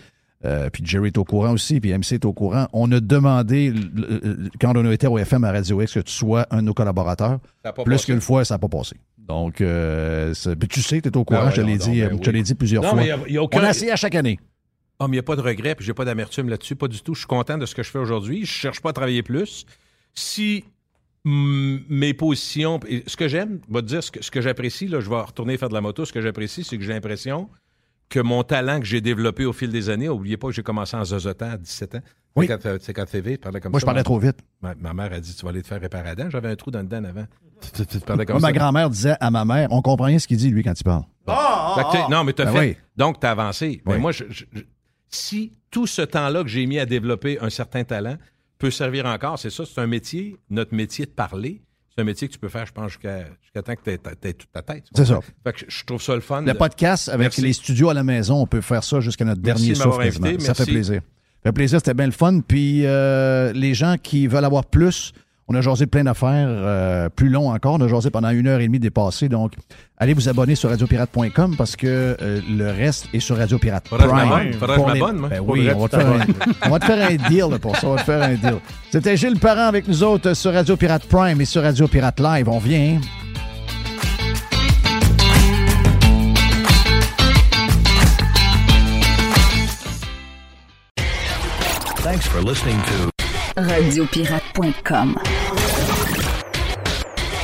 euh, 0.44 0.70
puis 0.70 0.82
Jerry 0.86 1.08
est 1.08 1.18
au 1.18 1.24
courant 1.24 1.52
aussi, 1.52 1.80
puis 1.80 1.92
MC 1.92 2.12
est 2.14 2.24
au 2.24 2.32
courant. 2.32 2.66
On 2.72 2.90
a 2.92 3.00
demandé, 3.00 3.72
quand 4.60 4.74
on 4.76 4.84
a 4.86 4.92
été 4.92 5.06
au 5.06 5.18
FM 5.18 5.44
à 5.44 5.52
Radio 5.52 5.80
X, 5.82 5.94
que 5.94 6.00
tu 6.00 6.12
sois 6.12 6.46
un 6.50 6.58
de 6.58 6.62
nos 6.62 6.74
collaborateurs. 6.74 7.38
Plus 7.84 8.04
qu'une 8.06 8.20
fois, 8.20 8.44
ça 8.44 8.54
n'a 8.54 8.58
pas 8.58 8.68
passé. 8.68 8.96
Donc, 9.18 9.60
euh, 9.60 10.32
tu 10.34 10.80
sais, 10.80 11.00
tu 11.00 11.08
es 11.08 11.16
au 11.16 11.24
courant, 11.24 11.44
ouais, 11.44 11.50
je 11.52 11.56
te 11.56 11.60
l'ai 11.60 11.76
dit, 11.78 12.02
euh, 12.02 12.08
ben 12.08 12.18
oui. 12.26 12.32
l'ai 12.32 12.42
dit 12.42 12.54
plusieurs 12.54 12.82
Non, 12.82 12.90
fois. 12.90 12.98
mais 13.00 13.06
y 13.08 13.10
a- 13.12 13.18
y 13.28 13.36
a 13.36 13.42
aucun- 13.42 13.60
On 13.60 13.64
a 13.64 13.70
essayé 13.70 13.92
à 13.92 13.96
chaque 13.96 14.14
année. 14.16 14.40
Ah, 14.98 15.06
mais 15.06 15.10
il 15.10 15.12
n'y 15.12 15.18
a 15.20 15.22
pas 15.22 15.36
de 15.36 15.40
regret, 15.40 15.74
puis 15.74 15.84
j'ai 15.86 15.94
pas 15.94 16.04
d'amertume 16.04 16.48
là-dessus, 16.48 16.74
pas 16.76 16.88
du 16.88 17.00
tout. 17.00 17.14
Je 17.14 17.20
suis 17.20 17.26
content 17.28 17.56
de 17.56 17.64
ce 17.64 17.74
que 17.74 17.82
je 17.82 17.90
fais 17.90 17.98
aujourd'hui. 17.98 18.44
Je 18.44 18.50
cherche 18.52 18.80
pas 18.80 18.90
à 18.90 18.92
travailler 18.92 19.22
plus. 19.22 19.64
Si 20.14 20.64
mm, 21.24 21.76
mes 21.88 22.12
positions, 22.14 22.80
ce 23.06 23.16
que 23.16 23.28
j'aime, 23.28 23.60
je 23.68 23.74
vais 23.74 23.82
te 23.82 23.86
dire 23.86 24.02
ce 24.02 24.10
que, 24.10 24.22
ce 24.24 24.30
que 24.30 24.40
j'apprécie, 24.40 24.88
là, 24.88 25.00
je 25.00 25.08
vais 25.08 25.20
retourner 25.20 25.56
faire 25.58 25.68
de 25.68 25.74
la 25.74 25.80
moto, 25.80 26.04
ce 26.04 26.12
que 26.12 26.20
j'apprécie, 26.20 26.64
c'est 26.64 26.76
que 26.76 26.82
j'ai 26.82 26.92
l'impression 26.92 27.48
que 28.10 28.20
mon 28.20 28.42
talent 28.42 28.80
que 28.80 28.84
j'ai 28.86 29.00
développé 29.00 29.46
au 29.46 29.52
fil 29.54 29.70
des 29.72 29.88
années, 29.88 30.08
oubliez 30.10 30.36
pas 30.36 30.48
que 30.48 30.52
j'ai 30.52 30.62
commencé 30.62 30.96
en 30.96 31.04
zozotant 31.04 31.52
à 31.52 31.56
17 31.56 31.94
ans. 31.94 32.00
Oui. 32.36 32.46
C'est 32.80 32.92
quand, 32.92 33.06
TV, 33.06 33.38
parlais 33.38 33.60
comme 33.60 33.72
Moi, 33.72 33.80
ça. 33.80 33.84
je 33.84 33.86
parlais 33.86 34.02
trop 34.02 34.18
vite. 34.18 34.36
Ma, 34.62 34.74
ma 34.74 34.92
mère 34.94 35.12
a 35.12 35.20
dit 35.20 35.34
Tu 35.34 35.42
vas 35.44 35.50
aller 35.50 35.62
te 35.62 35.66
faire 35.68 35.80
réparer 35.80 36.04
la 36.04 36.14
dent. 36.14 36.30
J'avais 36.30 36.48
un 36.50 36.56
trou 36.56 36.70
dans 36.70 36.80
le 36.80 36.86
dent 36.86 37.02
avant. 37.04 37.26
Tu, 37.60 37.70
tu- 37.72 37.86
tu 37.86 37.98
parlais 38.00 38.24
comme 38.26 38.34
Moi, 38.34 38.40
ça? 38.40 38.46
ma 38.48 38.52
grand-mère 38.52 38.90
disait 38.90 39.16
à 39.20 39.30
ma 39.30 39.44
mère, 39.44 39.68
on 39.72 39.80
comprend 39.82 40.06
rien 40.06 40.18
ce 40.18 40.26
qu'il 40.28 40.36
dit, 40.36 40.50
lui, 40.50 40.62
quand 40.62 40.78
il 40.78 40.84
parle. 40.84 41.02
T'es- 41.92 42.08
non, 42.10 42.24
mais 42.24 42.32
t'as 42.32 42.44
Ben 42.46 42.52
fait. 42.52 42.58
oui. 42.60 42.76
Donc, 42.96 43.20
t'as 43.20 43.30
avancé. 43.32 43.82
Mais 43.86 43.94
Oui. 43.94 44.00
moi, 44.00 44.12
je- 44.12 44.24
je- 44.28 44.44
je- 44.52 44.62
si 45.08 45.52
tout 45.70 45.86
ce 45.86 46.02
temps-là 46.02 46.42
que 46.42 46.48
j'ai 46.48 46.66
mis 46.66 46.78
à 46.78 46.86
développer 46.86 47.38
un 47.40 47.50
certain 47.50 47.84
talent 47.84 48.16
peut 48.58 48.70
servir 48.70 49.06
encore, 49.06 49.38
c'est 49.38 49.50
ça, 49.50 49.64
c'est 49.64 49.80
un 49.80 49.86
métier, 49.86 50.36
notre 50.50 50.74
métier 50.74 51.06
de 51.06 51.10
parler. 51.10 51.62
Un 52.00 52.04
métier 52.04 52.26
que 52.28 52.32
tu 52.32 52.38
peux 52.38 52.48
faire, 52.48 52.64
je 52.66 52.72
pense, 52.72 52.88
jusqu'à 52.92 53.24
jusqu'à 53.42 53.62
temps 53.62 53.74
que 53.74 53.82
t'aies 53.82 53.98
t'aies 53.98 54.32
toute 54.32 54.50
ta 54.52 54.62
tête. 54.62 54.84
C'est 54.94 55.04
ça. 55.04 55.20
Fait 55.44 55.52
que 55.52 55.64
je- 55.68 55.84
trouve 55.84 56.00
ça 56.02 56.14
le 56.14 56.20
fun. 56.20 56.40
Le 56.42 56.52
de- 56.52 56.58
podcast 56.58 57.08
avec 57.08 57.26
Merci. 57.26 57.42
les 57.42 57.52
studios 57.52 57.90
à 57.90 57.94
la 57.94 58.02
maison, 58.04 58.36
on 58.40 58.46
peut 58.46 58.60
faire 58.60 58.82
ça 58.84 59.00
jusqu'à 59.00 59.24
notre 59.24 59.42
Merci 59.42 59.62
dernier 59.68 59.74
souffle. 59.74 60.02
invité, 60.02 60.40
Ça 60.44 60.54
fait 60.54 60.64
plaisir. 60.66 61.00
Ça 61.42 61.48
fait 61.50 61.52
plaisir, 61.52 61.78
c'était 61.78 61.94
bien 61.94 62.06
le 62.06 62.12
fun. 62.12 62.40
Puis 62.40 62.86
euh, 62.86 63.52
les 63.52 63.74
gens 63.74 63.96
qui 64.02 64.26
veulent 64.26 64.44
avoir 64.44 64.64
plus, 64.66 65.12
on 65.50 65.54
a 65.56 65.60
jasé 65.62 65.86
plein 65.86 66.04
d'affaires, 66.04 66.46
euh, 66.48 67.08
plus 67.08 67.28
long 67.28 67.50
encore. 67.50 67.74
On 67.74 67.80
a 67.80 67.88
jasé 67.88 68.08
pendant 68.08 68.30
une 68.30 68.46
heure 68.46 68.60
et 68.60 68.66
demie 68.66 68.78
dépassée. 68.78 69.28
Donc, 69.28 69.54
allez 69.98 70.14
vous 70.14 70.28
abonner 70.28 70.54
sur 70.54 70.70
radiopirate.com 70.70 71.56
parce 71.58 71.74
que 71.74 72.16
euh, 72.22 72.40
le 72.48 72.70
reste 72.70 73.08
est 73.12 73.18
sur 73.18 73.36
Radio 73.36 73.58
Pirate 73.58 73.88
Faudrait 73.88 74.06
que 74.06 74.12
je 74.14 74.26
Prime. 74.26 74.50
que 74.52 74.58
je 74.58 74.80
m'abonne, 74.80 75.16
moi. 75.16 75.28
Ben 75.28 75.42
oui, 75.44 75.68
on 75.74 75.80
va, 75.80 75.88
te 75.88 75.96
faire 75.96 76.08
un, 76.08 76.20
on 76.66 76.70
va 76.70 76.78
te 76.78 76.84
faire 76.84 77.10
un 77.10 77.28
deal 77.28 77.58
pour 77.58 77.76
ça. 77.76 77.88
On 77.88 77.94
va 77.94 77.98
te 77.98 78.04
faire 78.04 78.22
un 78.22 78.34
deal. 78.34 78.58
C'était 78.92 79.16
Gilles 79.16 79.40
Parent 79.40 79.66
avec 79.66 79.88
nous 79.88 80.04
autres 80.04 80.34
sur 80.34 80.52
Radio 80.52 80.76
Pirate 80.76 81.06
Prime 81.06 81.40
et 81.40 81.44
sur 81.44 81.62
Radio 81.62 81.88
Pirate 81.88 82.20
Live. 82.20 82.48
On 82.48 82.58
vient. 82.60 83.00
Thanks 92.02 92.26
for 92.26 92.40
listening 92.40 92.80
to 92.82 93.19
Radiopirate.com. 93.56 95.16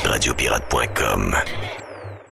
Radiopirate.com. 0.05 1.35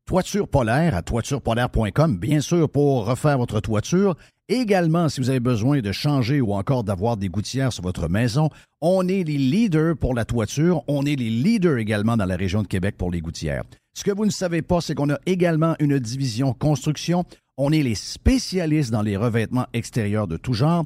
Toiture 0.06 0.48
polaire 0.48 0.96
à 0.96 1.04
toiturepolaire.com, 1.04 2.18
bien 2.18 2.42
sûr, 2.42 2.68
pour 2.68 3.06
refaire 3.06 3.38
votre 3.38 3.60
toiture. 3.60 4.16
Également, 4.48 5.08
si 5.08 5.22
vous 5.22 5.30
avez 5.30 5.40
besoin 5.40 5.82
de 5.82 5.92
changer 5.92 6.42
ou 6.42 6.54
encore 6.54 6.84
d'avoir 6.84 7.16
des 7.16 7.30
gouttières 7.30 7.72
sur 7.72 7.84
votre 7.84 8.10
maison, 8.10 8.50
on 8.82 9.08
est 9.08 9.24
les 9.24 9.38
leaders 9.38 9.96
pour 9.96 10.16
la 10.16 10.26
toiture. 10.26 10.82
On 10.88 11.06
est 11.06 11.16
les 11.16 11.30
leaders 11.30 11.78
également 11.78 12.18
dans 12.18 12.26
la 12.26 12.38
région 12.38 12.64
de 12.64 12.68
Québec 12.68 12.96
pour 12.98 13.12
les 13.12 13.22
gouttières. 13.22 13.64
Ce 13.94 14.04
que 14.04 14.12
vous 14.12 14.26
ne 14.26 14.32
savez 14.32 14.64
pas, 14.64 14.82
c'est 14.82 14.96
qu'on 14.96 15.12
a 15.12 15.20
également 15.28 15.76
une 15.80 16.00
division 16.00 16.54
construction. 16.54 17.24
On 17.58 17.72
est 17.72 17.84
les 17.84 17.96
spécialistes 17.96 18.90
dans 18.90 19.04
les 19.04 19.18
revêtements 19.18 19.68
extérieurs 19.74 20.28
de 20.28 20.38
tout 20.38 20.54
genre. 20.54 20.86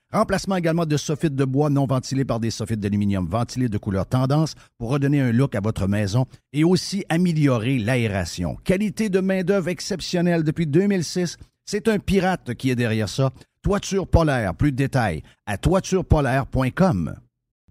Remplacement 0.13 0.57
également 0.57 0.85
de 0.85 0.97
soffites 0.97 1.35
de 1.35 1.45
bois 1.45 1.69
non 1.69 1.85
ventilés 1.85 2.25
par 2.25 2.41
des 2.41 2.51
soffites 2.51 2.81
d'aluminium 2.81 3.25
ventilés 3.25 3.69
de 3.69 3.77
couleur 3.77 4.05
tendance 4.05 4.55
pour 4.77 4.89
redonner 4.89 5.21
un 5.21 5.31
look 5.31 5.55
à 5.55 5.61
votre 5.61 5.87
maison 5.87 6.25
et 6.51 6.65
aussi 6.65 7.05
améliorer 7.07 7.77
l'aération. 7.77 8.57
Qualité 8.65 9.07
de 9.07 9.21
main-d'œuvre 9.21 9.69
exceptionnelle 9.69 10.43
depuis 10.43 10.67
2006. 10.67 11.37
C'est 11.63 11.87
un 11.87 11.97
pirate 11.97 12.55
qui 12.55 12.69
est 12.71 12.75
derrière 12.75 13.07
ça. 13.07 13.31
Toiture 13.61 14.05
polaire, 14.05 14.53
plus 14.53 14.73
de 14.73 14.77
détails 14.77 15.23
à 15.45 15.57
toiturepolaire.com. 15.57 17.15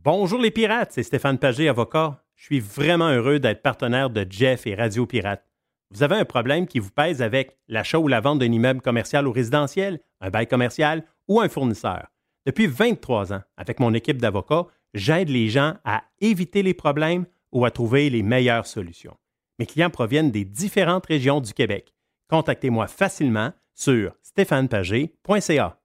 Bonjour 0.02 0.40
les 0.40 0.50
pirates, 0.50 0.92
c'est 0.92 1.02
Stéphane 1.02 1.36
Pagé, 1.36 1.68
avocat. 1.68 2.24
Je 2.36 2.44
suis 2.44 2.60
vraiment 2.60 3.10
heureux 3.10 3.38
d'être 3.38 3.60
partenaire 3.60 4.08
de 4.08 4.26
Jeff 4.30 4.66
et 4.66 4.74
Radio 4.74 5.04
Pirate. 5.04 5.44
Vous 5.90 6.02
avez 6.02 6.14
un 6.14 6.24
problème 6.24 6.66
qui 6.66 6.78
vous 6.78 6.90
pèse 6.90 7.20
avec 7.20 7.58
l'achat 7.68 7.98
ou 7.98 8.08
la 8.08 8.20
vente 8.20 8.38
d'un 8.38 8.50
immeuble 8.50 8.80
commercial 8.80 9.26
ou 9.26 9.32
résidentiel, 9.32 10.00
un 10.22 10.30
bail 10.30 10.46
commercial 10.46 11.04
ou 11.28 11.40
un 11.40 11.48
fournisseur. 11.50 12.09
Depuis 12.46 12.66
23 12.66 13.32
ans, 13.34 13.42
avec 13.56 13.80
mon 13.80 13.92
équipe 13.94 14.18
d'avocats, 14.18 14.66
j'aide 14.94 15.28
les 15.28 15.48
gens 15.50 15.74
à 15.84 16.04
éviter 16.20 16.62
les 16.62 16.74
problèmes 16.74 17.26
ou 17.52 17.64
à 17.64 17.70
trouver 17.70 18.08
les 18.10 18.22
meilleures 18.22 18.66
solutions. 18.66 19.16
Mes 19.58 19.66
clients 19.66 19.90
proviennent 19.90 20.30
des 20.30 20.44
différentes 20.44 21.06
régions 21.06 21.40
du 21.40 21.52
Québec. 21.52 21.92
Contactez-moi 22.30 22.86
facilement 22.86 23.52
sur 23.74 24.12
stéphanepagé.ca. 24.22 25.76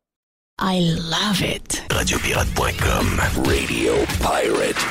I 0.61 0.95
love 0.95 1.41
it. 1.41 1.83
Radiopirate.com. 1.91 3.19
Radio 3.45 3.91
Pirate. 4.21 4.85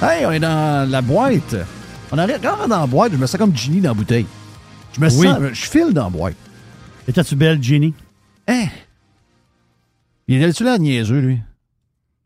Hey, 0.00 0.24
on 0.26 0.30
est 0.32 0.38
dans 0.40 0.88
la 0.88 1.02
boîte. 1.02 1.56
On 2.12 2.18
arrive 2.18 2.38
quand 2.40 2.52
on 2.54 2.56
rentre 2.56 2.68
dans 2.68 2.80
la 2.80 2.86
boîte, 2.86 3.12
je 3.12 3.16
me 3.16 3.26
sens 3.26 3.38
comme 3.38 3.56
Ginny 3.56 3.80
dans 3.80 3.90
la 3.90 3.94
bouteille. 3.94 4.26
Je 4.92 5.00
me 5.00 5.06
Oui. 5.06 5.26
sens, 5.26 5.38
je 5.52 5.66
file 5.68 5.92
dans 5.92 6.04
la 6.04 6.10
boîte. 6.10 6.36
Étais-tu 7.08 7.36
belle, 7.36 7.62
Ginny? 7.62 7.94
Hein? 8.48 8.66
Il 10.28 10.42
était-tu 10.42 10.64
là 10.64 10.78
niaiseux, 10.78 11.20
lui? 11.20 11.40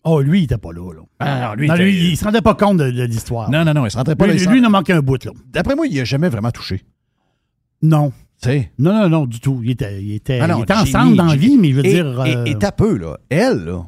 Oh, 0.04 0.20
lui, 0.20 0.40
il 0.40 0.44
était 0.44 0.58
pas 0.58 0.72
là. 0.72 0.92
là. 0.94 1.00
Ah, 1.18 1.48
non, 1.48 1.54
lui, 1.54 1.66
Non, 1.68 1.74
il 1.74 1.80
était- 1.80 1.84
lui, 1.90 2.10
il 2.12 2.16
se 2.16 2.24
rendait 2.24 2.40
pas 2.42 2.54
compte 2.54 2.76
de, 2.78 2.90
de 2.90 3.02
l'histoire. 3.04 3.50
Non, 3.50 3.64
non, 3.64 3.74
non, 3.74 3.86
il 3.86 3.90
se 3.90 3.96
rentrait 3.96 4.14
pas 4.14 4.26
Lui, 4.26 4.34
là. 4.36 4.42
il 4.42 4.48
lui, 4.48 4.58
il 4.58 4.62
nous 4.62 4.70
manquait 4.70 4.92
un 4.92 5.00
bout, 5.00 5.24
là. 5.24 5.32
D'après 5.52 5.74
moi, 5.74 5.86
il 5.86 5.98
a 5.98 6.04
jamais 6.04 6.28
vraiment 6.28 6.50
touché. 6.52 6.84
Non. 7.82 8.12
Tu 8.40 8.48
sais? 8.50 8.72
Non, 8.78 8.92
non, 8.92 9.08
non, 9.08 9.26
du 9.26 9.40
tout. 9.40 9.60
Il 9.64 9.70
était, 9.70 10.00
il 10.02 10.12
était, 10.14 10.38
Ah 10.40 10.46
non, 10.46 10.58
il 10.58 10.62
était 10.62 10.74
ensemble 10.74 11.16
dans 11.16 11.24
la 11.24 11.36
vie, 11.36 11.56
mais 11.56 11.70
je 11.70 11.76
veux 11.76 11.86
et, 11.86 11.94
dire. 11.94 12.24
Et, 12.26 12.36
euh, 12.36 12.44
et 12.44 12.56
t'as 12.58 12.70
peu, 12.70 12.96
là. 12.98 13.16
Elle, 13.30 13.64
là. 13.64 13.84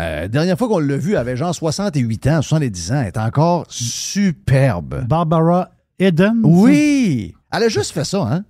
euh, 0.00 0.26
dernière 0.28 0.58
fois 0.58 0.68
qu'on 0.68 0.78
l'a 0.78 0.96
vue, 0.96 1.12
elle 1.12 1.18
avait 1.18 1.36
genre 1.36 1.54
68 1.54 2.26
ans, 2.28 2.42
70 2.42 2.92
ans. 2.92 3.00
Elle 3.02 3.06
est 3.08 3.18
encore 3.18 3.66
superbe. 3.68 5.04
Barbara 5.06 5.70
Eden. 5.98 6.40
Oui! 6.42 7.34
Elle 7.52 7.62
a 7.62 7.68
juste 7.68 7.92
fait 7.92 8.04
ça, 8.04 8.22
hein? 8.22 8.44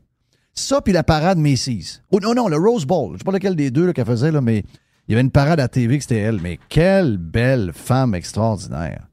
Ça, 0.59 0.81
puis 0.81 0.93
la 0.93 1.03
parade 1.05 1.39
Macy's. 1.39 2.03
Oh 2.11 2.19
non, 2.21 2.35
non, 2.35 2.49
le 2.49 2.57
Rose 2.57 2.87
Bowl. 2.87 3.13
Je 3.13 3.19
sais 3.19 3.25
pas 3.25 3.33
lequel 3.33 3.55
des 3.57 3.71
deux 3.71 3.93
qu'elle 3.93 4.07
faisait, 4.07 4.31
là, 4.33 4.41
mais 4.41 4.65
il 5.07 5.13
y 5.13 5.15
avait 5.15 5.21
une 5.23 5.31
parade 5.31 5.61
à 5.61 5.69
TV 5.69 5.99
que 5.99 6.03
c'était 6.03 6.17
elle. 6.19 6.41
Mais 6.41 6.59
quelle 6.69 7.19
belle 7.19 7.73
femme 7.75 8.15
extraordinaire. 8.15 9.07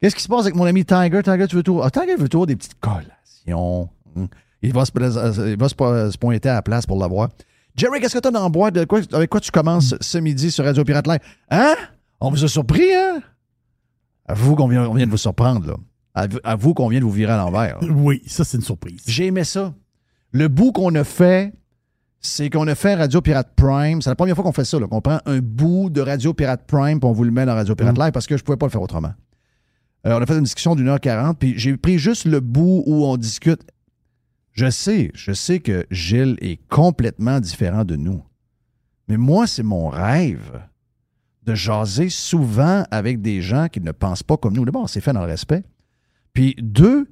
Qu'est-ce 0.00 0.14
qui 0.14 0.22
se 0.22 0.28
passe 0.28 0.42
avec 0.42 0.54
mon 0.54 0.64
ami 0.64 0.84
Tiger? 0.84 1.22
Tiger, 1.22 1.46
tu 1.48 1.56
veux 1.56 1.62
toujours. 1.62 1.84
Ah, 1.84 1.90
Tiger 1.90 2.14
veut 2.16 2.28
toujours 2.28 2.46
des 2.46 2.56
petites 2.56 2.78
collations. 2.78 3.88
Hum. 4.16 4.28
Il 4.62 4.72
va, 4.74 4.84
se, 4.84 4.90
il 4.94 5.56
va 5.56 5.68
se, 5.68 6.10
se 6.12 6.18
pointer 6.18 6.50
à 6.50 6.54
la 6.54 6.62
place 6.62 6.84
pour 6.84 6.98
l'avoir. 6.98 7.30
Jerry, 7.74 8.00
qu'est-ce 8.00 8.14
que 8.14 8.18
t'as 8.18 8.30
dans 8.30 8.42
la 8.42 8.48
boîte? 8.50 8.74
De 8.74 8.84
quoi- 8.84 9.00
avec 9.12 9.30
quoi 9.30 9.40
tu 9.40 9.50
commences 9.50 9.94
ce 10.00 10.18
midi 10.18 10.50
sur 10.50 10.64
Radio 10.66 10.84
Pirate 10.84 11.06
Live? 11.06 11.20
Hein? 11.50 11.74
On 12.20 12.30
vous 12.30 12.44
a 12.44 12.48
surpris, 12.48 12.92
hein? 12.94 13.20
Avoue 14.26 14.54
qu'on 14.56 14.68
vient, 14.68 14.86
on 14.88 14.94
vient 14.94 15.06
de 15.06 15.10
vous 15.10 15.16
surprendre, 15.16 15.66
là. 15.66 16.28
Avoue 16.44 16.74
qu'on 16.74 16.88
vient 16.88 16.98
de 17.00 17.04
vous 17.04 17.10
virer 17.10 17.32
à 17.32 17.38
l'envers. 17.38 17.78
Oui, 17.82 18.20
ça, 18.26 18.44
c'est 18.44 18.58
une 18.58 18.62
surprise. 18.62 19.00
J'ai 19.06 19.26
aimé 19.26 19.44
ça. 19.44 19.72
Le 20.32 20.48
bout 20.48 20.72
qu'on 20.72 20.94
a 20.94 21.04
fait, 21.04 21.52
c'est 22.20 22.50
qu'on 22.50 22.68
a 22.68 22.74
fait 22.74 22.94
Radio 22.94 23.20
Pirate 23.20 23.52
Prime. 23.56 24.02
C'est 24.02 24.10
la 24.10 24.16
première 24.16 24.34
fois 24.34 24.44
qu'on 24.44 24.52
fait 24.52 24.64
ça, 24.64 24.78
qu'on 24.78 25.00
prend 25.00 25.20
un 25.26 25.38
bout 25.40 25.90
de 25.90 26.00
Radio 26.00 26.34
Pirate 26.34 26.66
Prime 26.66 27.00
puis 27.00 27.08
on 27.08 27.12
vous 27.12 27.24
le 27.24 27.30
met 27.30 27.46
dans 27.46 27.54
Radio 27.54 27.74
Pirate 27.74 27.98
Live 27.98 28.12
parce 28.12 28.26
que 28.26 28.36
je 28.36 28.44
pouvais 28.44 28.58
pas 28.58 28.66
le 28.66 28.70
faire 28.70 28.82
autrement. 28.82 29.12
Euh, 30.06 30.18
on 30.18 30.22
a 30.22 30.26
fait 30.26 30.36
une 30.36 30.44
discussion 30.44 30.74
d'une 30.74 30.88
heure 30.88 31.00
quarante, 31.00 31.38
puis 31.38 31.54
j'ai 31.58 31.76
pris 31.76 31.98
juste 31.98 32.24
le 32.24 32.40
bout 32.40 32.82
où 32.86 33.04
on 33.04 33.16
discute. 33.16 33.62
Je 34.52 34.70
sais, 34.70 35.10
je 35.14 35.32
sais 35.32 35.60
que 35.60 35.86
Gilles 35.90 36.36
est 36.40 36.58
complètement 36.68 37.40
différent 37.40 37.84
de 37.84 37.96
nous. 37.96 38.22
Mais 39.08 39.16
moi, 39.16 39.46
c'est 39.46 39.62
mon 39.62 39.88
rêve 39.88 40.62
de 41.44 41.54
jaser 41.54 42.08
souvent 42.08 42.84
avec 42.90 43.20
des 43.20 43.42
gens 43.42 43.68
qui 43.68 43.80
ne 43.80 43.92
pensent 43.92 44.22
pas 44.22 44.36
comme 44.36 44.54
nous. 44.54 44.64
D'abord, 44.64 44.88
c'est 44.88 45.00
fait 45.00 45.12
dans 45.12 45.20
le 45.20 45.26
respect. 45.26 45.64
Puis 46.32 46.54
deux, 46.58 47.08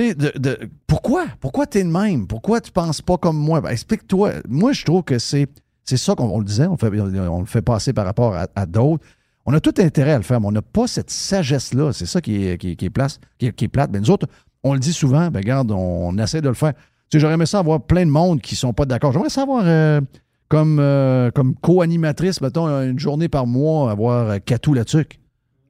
sais, 0.00 0.14
de, 0.14 0.32
de- 0.38 0.58
pourquoi? 0.86 1.26
Pourquoi 1.40 1.66
tu 1.66 1.78
es 1.78 1.84
de 1.84 1.88
même? 1.88 2.26
Pourquoi 2.26 2.60
tu 2.60 2.70
penses 2.70 3.00
pas 3.02 3.16
comme 3.16 3.36
moi? 3.36 3.60
Ben, 3.60 3.70
Explique-toi. 3.70 4.32
Moi, 4.48 4.72
je 4.72 4.84
trouve 4.84 5.02
que 5.02 5.18
c'est, 5.18 5.46
c'est 5.84 5.96
ça 5.96 6.14
qu'on 6.14 6.24
on 6.28 6.38
le 6.38 6.44
disait, 6.44 6.66
on, 6.66 6.76
fait- 6.76 6.88
on 7.00 7.40
le 7.40 7.46
fait 7.46 7.62
passer 7.62 7.92
par 7.92 8.04
rapport 8.04 8.34
à, 8.34 8.46
à 8.54 8.66
d'autres. 8.66 9.04
On 9.46 9.52
a 9.52 9.60
tout 9.60 9.74
intérêt 9.78 10.12
à 10.12 10.16
le 10.16 10.22
faire, 10.22 10.40
mais 10.40 10.46
on 10.46 10.52
n'a 10.52 10.62
pas 10.62 10.86
cette 10.86 11.10
sagesse-là. 11.10 11.92
C'est 11.92 12.06
ça 12.06 12.20
qui 12.20 12.46
est, 12.46 12.58
qui, 12.58 12.70
est- 12.72 12.76
qui 12.76 12.84
est 12.86 12.90
place, 12.90 13.20
qui, 13.38 13.46
est, 13.46 13.52
qui 13.52 13.64
est 13.66 13.68
plate. 13.68 13.90
Mais 13.92 14.00
nous 14.00 14.10
autres, 14.10 14.26
on 14.62 14.72
le 14.74 14.80
dit 14.80 14.92
souvent, 14.92 15.30
ben 15.30 15.40
regarde, 15.40 15.70
on, 15.70 15.76
on 16.08 16.16
essaie 16.18 16.40
de 16.40 16.48
le 16.48 16.54
faire. 16.54 16.72
Tu 17.10 17.16
sais, 17.16 17.20
j'aurais 17.20 17.34
aimé 17.34 17.44
ça 17.46 17.58
avoir 17.58 17.80
plein 17.82 18.06
de 18.06 18.10
monde 18.10 18.40
qui 18.40 18.56
sont 18.56 18.72
pas 18.72 18.86
d'accord. 18.86 19.12
J'aimerais 19.12 19.28
savoir 19.28 19.62
euh, 19.66 20.00
comme, 20.48 20.78
euh, 20.80 21.30
comme 21.30 21.54
co-animatrice, 21.56 22.40
mettons, 22.40 22.66
une 22.68 22.98
journée 22.98 23.28
par 23.28 23.46
mois, 23.46 23.90
avoir 23.90 24.30
euh, 24.30 24.38
Katou 24.44 24.72
Latuc. 24.72 25.20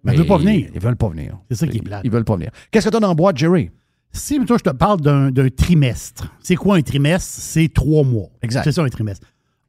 Mais 0.04 0.12
elle 0.12 0.18
veut 0.18 0.26
pas 0.26 0.36
venir. 0.38 0.68
Ils 0.74 0.80
veulent 0.80 0.96
pas 0.96 1.08
venir. 1.08 1.38
C'est 1.50 1.56
ça 1.56 1.66
qui 1.66 1.78
est 1.78 1.82
plate. 1.82 2.02
Ils 2.04 2.10
veulent 2.10 2.24
pas 2.24 2.36
venir. 2.36 2.50
Qu'est-ce 2.70 2.84
que 2.84 2.90
tu 2.90 2.96
as 2.96 3.00
dans 3.00 3.08
la 3.08 3.14
boîte, 3.14 3.36
Jerry? 3.38 3.70
Si, 4.14 4.38
toi, 4.46 4.56
je 4.58 4.62
te 4.62 4.70
parle 4.74 5.00
d'un 5.00 5.48
trimestre. 5.50 6.32
C'est 6.40 6.54
quoi 6.54 6.76
un 6.76 6.82
trimestre? 6.82 7.28
C'est 7.40 7.68
trois 7.72 8.04
mois. 8.04 8.28
Exact. 8.42 8.62
C'est 8.64 8.72
ça, 8.72 8.82
un 8.82 8.88
trimestre. 8.88 9.26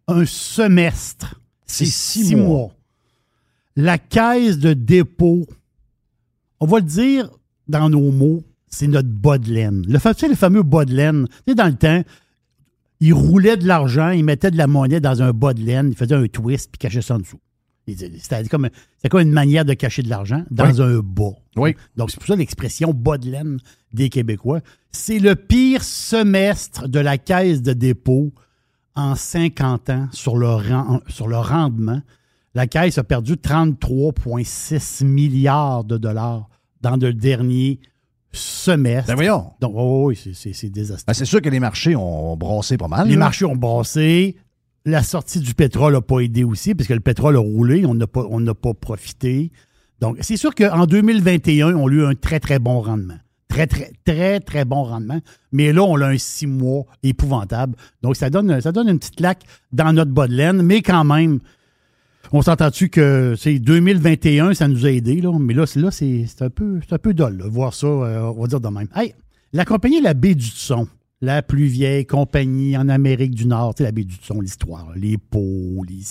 Un 0.07 0.23
semestre, 0.25 1.41
C'est 1.65 1.85
six 1.85 2.25
six, 2.27 2.35
mois. 2.35 2.47
mois. 2.47 2.71
La 3.75 3.97
caisse 3.97 4.59
de 4.59 4.73
dépôt, 4.73 5.45
on 6.59 6.67
va 6.67 6.77
le 6.77 6.85
dire 6.85 7.29
dans 7.67 7.89
nos 7.89 8.11
mots, 8.11 8.43
c'est 8.67 8.87
notre 8.87 9.09
bas 9.09 9.39
de 9.39 9.51
laine. 9.51 9.83
Le, 9.87 9.97
tu 9.99 10.19
sais, 10.19 10.27
le 10.27 10.35
fameux 10.35 10.61
bas 10.63 10.85
de 10.85 10.93
laine. 10.93 11.27
Tu 11.27 11.35
sais, 11.51 11.55
dans 11.55 11.65
le 11.67 11.73
temps, 11.73 12.03
il 12.99 13.13
roulait 13.13 13.57
de 13.57 13.67
l'argent, 13.67 14.11
il 14.11 14.23
mettait 14.23 14.51
de 14.51 14.57
la 14.57 14.67
monnaie 14.67 14.99
dans 15.01 15.23
un 15.23 15.31
bas 15.31 15.53
de 15.53 15.61
laine, 15.61 15.89
il 15.89 15.97
faisait 15.97 16.15
un 16.15 16.27
twist 16.27 16.69
puis 16.71 16.77
cachait 16.77 17.01
ça 17.01 17.15
en 17.15 17.19
dessous. 17.19 17.39
C'était 17.87 18.43
comme, 18.49 18.69
comme 19.11 19.21
une 19.21 19.31
manière 19.31 19.63
de 19.65 19.73
cacher 19.73 20.01
de 20.01 20.09
l'argent 20.09 20.43
dans 20.49 20.71
Oui. 20.71 20.81
un 20.81 20.99
bas. 20.99 21.33
Oui. 21.55 21.75
Donc, 21.95 22.09
c'est 22.11 22.17
pour 22.17 22.27
ça 22.27 22.35
l'expression 22.35 22.93
bas 22.93 23.17
de 23.17 23.29
laine 23.29 23.57
des 23.93 24.09
Québécois. 24.09 24.61
C'est 24.91 25.19
le 25.19 25.35
pire 25.35 25.83
semestre 25.83 26.87
de 26.87 26.99
la 26.99 27.17
caisse 27.17 27.61
de 27.61 27.73
dépôt 27.73 28.33
en 28.95 29.15
50 29.15 29.89
ans 29.91 30.07
sur 30.11 30.35
le, 30.37 30.47
sur 31.09 31.27
le 31.27 31.37
rendement. 31.37 32.01
La 32.55 32.65
caisse 32.67 32.97
a 32.97 33.03
perdu 33.03 33.33
33,6 33.33 35.05
milliards 35.05 35.83
de 35.83 35.97
dollars 35.97 36.47
dans 36.81 36.95
le 36.95 37.13
dernier 37.13 37.79
semestre. 38.31 39.07
Ben 39.07 39.15
voyons. 39.15 39.51
Donc, 39.61 39.73
oh, 39.75 40.07
oui, 40.07 40.15
c'est- 40.33 40.69
désastreux. 40.69 41.05
Ben, 41.07 41.13
c'est 41.13 41.25
sûr 41.25 41.41
que 41.41 41.49
les 41.49 41.59
marchés 41.59 41.95
ont 41.95 42.35
brassé 42.35 42.77
pas 42.77 42.87
mal. 42.87 43.07
Les 43.07 43.13
là. 43.13 43.19
marchés 43.19 43.45
ont 43.45 43.55
brassé. 43.55 44.35
La 44.85 45.01
sortie 45.01 45.39
du 45.39 45.53
pétrole 45.55 45.93
n'a 45.93 46.01
pas 46.01 46.19
aidé 46.19 46.43
aussi, 46.43 46.75
parce 46.75 46.87
que 46.87 46.93
le 46.93 46.99
pétrole 46.99 47.35
a 47.35 47.39
roulé, 47.39 47.85
on 47.85 47.95
n'a 47.95 48.05
pas, 48.07 48.23
pas 48.53 48.73
profité. 48.73 49.51
Donc, 49.99 50.17
c'est 50.21 50.37
sûr 50.37 50.53
qu'en 50.53 50.85
2021, 50.85 51.75
on 51.75 51.87
a 51.87 51.91
eu 51.91 52.05
un 52.05 52.15
très, 52.15 52.39
très 52.39 52.59
bon 52.59 52.81
rendement. 52.81 53.17
Très, 53.47 53.67
très, 53.67 53.91
très, 54.03 54.39
très 54.39 54.65
bon 54.65 54.83
rendement. 54.83 55.19
Mais 55.51 55.71
là, 55.73 55.83
on 55.83 55.99
a 56.01 56.07
un 56.07 56.17
six 56.17 56.47
mois 56.47 56.85
épouvantable. 57.03 57.75
Donc, 58.01 58.15
ça 58.15 58.29
donne, 58.29 58.61
ça 58.61 58.71
donne 58.71 58.89
une 58.89 58.99
petite 58.99 59.15
claque 59.15 59.43
dans 59.71 59.93
notre 59.93 60.11
bas 60.11 60.27
de 60.27 60.33
laine. 60.33 60.61
Mais 60.61 60.81
quand 60.81 61.03
même, 61.03 61.39
on 62.31 62.41
s'entend-tu 62.41 62.89
que 62.89 63.35
c'est 63.37 63.59
2021, 63.59 64.53
ça 64.53 64.67
nous 64.67 64.85
a 64.85 64.91
aidés, 64.91 65.21
là. 65.21 65.31
Mais 65.39 65.53
là, 65.53 65.65
c'est, 65.65 65.79
là, 65.79 65.91
c'est, 65.91 66.25
un 66.41 66.49
peu, 66.49 66.79
un 66.91 66.97
peu 66.97 67.13
voir 67.47 67.73
ça, 67.73 67.87
euh, 67.87 68.33
on 68.35 68.41
va 68.41 68.47
dire 68.47 68.59
de 68.59 68.67
même. 68.67 68.87
Hey, 68.95 69.13
la 69.53 69.65
compagnie 69.65 70.01
La 70.01 70.13
Baie 70.13 70.35
du 70.35 70.45
Son, 70.45 70.87
la 71.21 71.41
plus 71.41 71.65
vieille 71.65 72.05
compagnie 72.05 72.77
en 72.77 72.89
Amérique 72.89 73.33
du 73.33 73.45
Nord, 73.45 73.75
tu 73.75 73.79
sais, 73.79 73.83
la 73.85 73.91
Baie 73.91 74.03
du 74.03 74.15
Son, 74.21 74.41
l'histoire, 74.41 74.91
les 74.95 75.17
pots, 75.17 75.83
les 75.87 76.01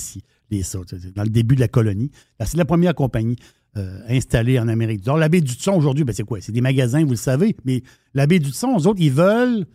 les 0.51 0.63
ça, 0.63 0.79
dans 1.15 1.23
le 1.23 1.31
début 1.31 1.55
de 1.55 1.61
la 1.61 1.69
colonie. 1.69 2.11
Là, 2.39 2.47
c'est 2.47 2.57
la 2.57 2.65
première 2.65 2.95
compagnie 2.95 3.37
euh, 3.77 4.01
installée 4.09 4.59
en 4.59 4.69
Amérique 4.69 5.01
du 5.01 5.07
Nord. 5.07 5.19
La 5.19 5.29
Baie 5.29 5.41
du 5.41 5.53
Son, 5.53 5.73
aujourd'hui, 5.73 6.05
ben, 6.05 6.15
c'est 6.15 6.25
quoi? 6.25 6.41
C'est 6.41 6.53
des 6.53 6.61
magasins, 6.61 7.05
vous 7.05 7.11
le 7.11 7.17
savez, 7.17 7.57
mais 7.65 7.83
la 8.15 8.27
Baie 8.27 8.39
du 8.39 8.53
Son, 8.53 8.79
eux 8.79 8.87
autres, 8.87 9.01
ils 9.01 9.13
veulent 9.13 9.67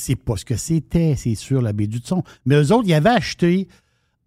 c'est 0.00 0.16
pas 0.16 0.36
ce 0.36 0.44
que 0.44 0.56
c'était, 0.56 1.14
c'est 1.16 1.34
sûr, 1.34 1.60
la 1.62 1.72
baie 1.72 1.86
du 1.86 2.00
Son. 2.02 2.22
Mais 2.46 2.56
eux 2.56 2.72
autres, 2.72 2.88
ils 2.88 2.94
avaient 2.94 3.10
acheté, 3.10 3.68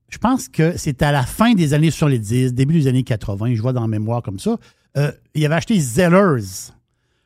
je 0.10 0.18
pense 0.18 0.47
que 0.47 0.77
c'était 0.77 1.05
à 1.05 1.11
la 1.11 1.23
fin 1.23 1.53
des 1.53 1.73
années 1.73 1.91
70, 1.91 2.53
début 2.53 2.73
des 2.73 2.88
années 2.88 3.03
80, 3.03 3.55
je 3.55 3.61
vois 3.61 3.73
dans 3.73 3.81
la 3.81 3.88
mémoire 3.88 4.22
comme 4.22 4.39
ça, 4.39 4.57
euh, 4.97 5.11
ils 5.34 5.45
avaient 5.45 5.55
acheté 5.55 5.80
Zellers, 5.80 6.72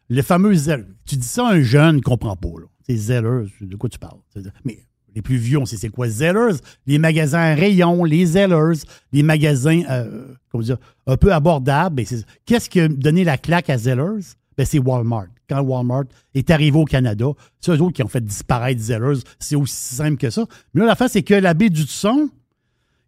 le 0.10 0.22
fameux 0.22 0.54
Zellers. 0.54 0.86
Tu 1.06 1.16
dis 1.16 1.28
ça 1.28 1.48
un 1.48 1.62
jeune, 1.62 1.98
ne 1.98 2.02
comprend 2.02 2.36
pas. 2.36 2.50
C'est 2.86 2.96
Zellers, 2.96 3.48
de 3.62 3.76
quoi 3.76 3.90
tu 3.90 4.00
parles? 4.00 4.20
Mais 4.64 4.80
les 5.16 5.22
plus 5.22 5.38
vieux, 5.38 5.58
on 5.58 5.66
sait 5.66 5.78
c'est 5.78 5.90
quoi 5.90 6.08
Zellers, 6.08 6.58
les 6.86 7.00
magasins 7.00 7.40
à 7.40 7.56
rayons, 7.56 8.04
les 8.04 8.26
Zellers, 8.26 8.80
les 9.12 9.24
magasins, 9.24 9.82
euh, 9.90 10.34
comment 10.52 10.64
dire, 10.64 10.78
un 11.08 11.18
peu 11.18 11.34
abordables. 11.34 12.04
Qu'est-ce 12.46 12.70
qui 12.70 12.80
a 12.80 12.88
donné 12.88 13.24
la 13.24 13.38
claque 13.38 13.70
à 13.70 13.78
Zellers? 13.78 14.36
Ben, 14.58 14.66
c'est 14.66 14.80
Walmart. 14.80 15.28
Quand 15.50 15.62
Walmart 15.62 16.06
est 16.34 16.50
arrivé 16.50 16.78
au 16.78 16.86
Canada, 16.86 17.28
c'est 17.60 17.72
eux 17.72 17.92
qui 17.92 18.04
ont 18.04 18.08
fait 18.08 18.24
disparaître 18.24 18.82
Zellers. 18.82 19.20
C'est 19.40 19.56
aussi 19.56 19.96
simple 19.96 20.18
que 20.18 20.30
ça. 20.30 20.46
Mais 20.74 20.82
là, 20.82 20.88
la 20.88 20.96
face, 20.96 21.14
c'est 21.14 21.24
que 21.24 21.34
la 21.34 21.54
baie 21.54 21.70
du 21.70 21.84
son, 21.84 22.30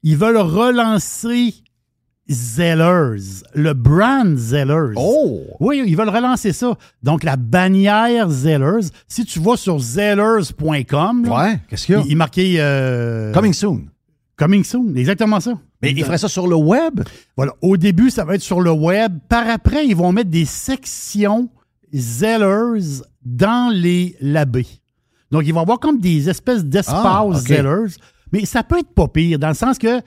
ils 0.03 0.17
veulent 0.17 0.37
relancer 0.37 1.53
Zellers, 2.29 3.43
le 3.55 3.73
brand 3.73 4.35
Zellers. 4.37 4.93
Oh! 4.95 5.41
Oui, 5.59 5.83
ils 5.85 5.95
veulent 5.97 6.09
relancer 6.09 6.51
ça. 6.53 6.73
Donc, 7.03 7.23
la 7.23 7.35
bannière 7.35 8.29
Zellers, 8.29 8.87
si 9.07 9.25
tu 9.25 9.39
vas 9.39 9.57
sur 9.57 9.79
zellers.com, 9.79 11.27
Ouais, 11.27 11.59
qu'est-ce 11.67 11.85
qu'il 11.85 11.95
y 11.95 11.97
a? 11.97 12.03
il, 12.07 12.15
marquait... 12.17 12.55
euh, 12.59 13.33
Coming 13.33 13.53
soon. 13.53 13.85
Coming 14.37 14.63
soon, 14.63 14.95
exactement 14.95 15.39
ça. 15.39 15.53
Mais 15.81 15.91
ils 15.91 16.03
feraient 16.03 16.17
ça 16.17 16.27
sur 16.27 16.47
le 16.47 16.55
web? 16.55 17.01
Voilà. 17.35 17.53
Au 17.61 17.77
début, 17.77 18.09
ça 18.09 18.25
va 18.25 18.35
être 18.35 18.41
sur 18.41 18.61
le 18.61 18.71
web. 18.71 19.17
Par 19.29 19.47
après, 19.49 19.85
ils 19.87 19.95
vont 19.95 20.11
mettre 20.11 20.29
des 20.29 20.45
sections 20.45 21.49
Zellers 21.93 23.01
dans 23.25 23.73
les 23.73 24.15
labés. 24.21 24.67
Donc, 25.31 25.43
ils 25.45 25.53
vont 25.53 25.61
avoir 25.61 25.79
comme 25.79 25.99
des 25.99 26.29
espèces 26.29 26.65
d'espaces 26.65 27.03
Ah. 27.05 27.31
Zellers. 27.33 27.93
Mais 28.31 28.45
ça 28.45 28.63
peut 28.63 28.79
être 28.79 28.93
pas 28.93 29.07
pire, 29.07 29.39
dans 29.39 29.47
le 29.49 29.53
sens 29.55 29.77
que, 29.77 30.01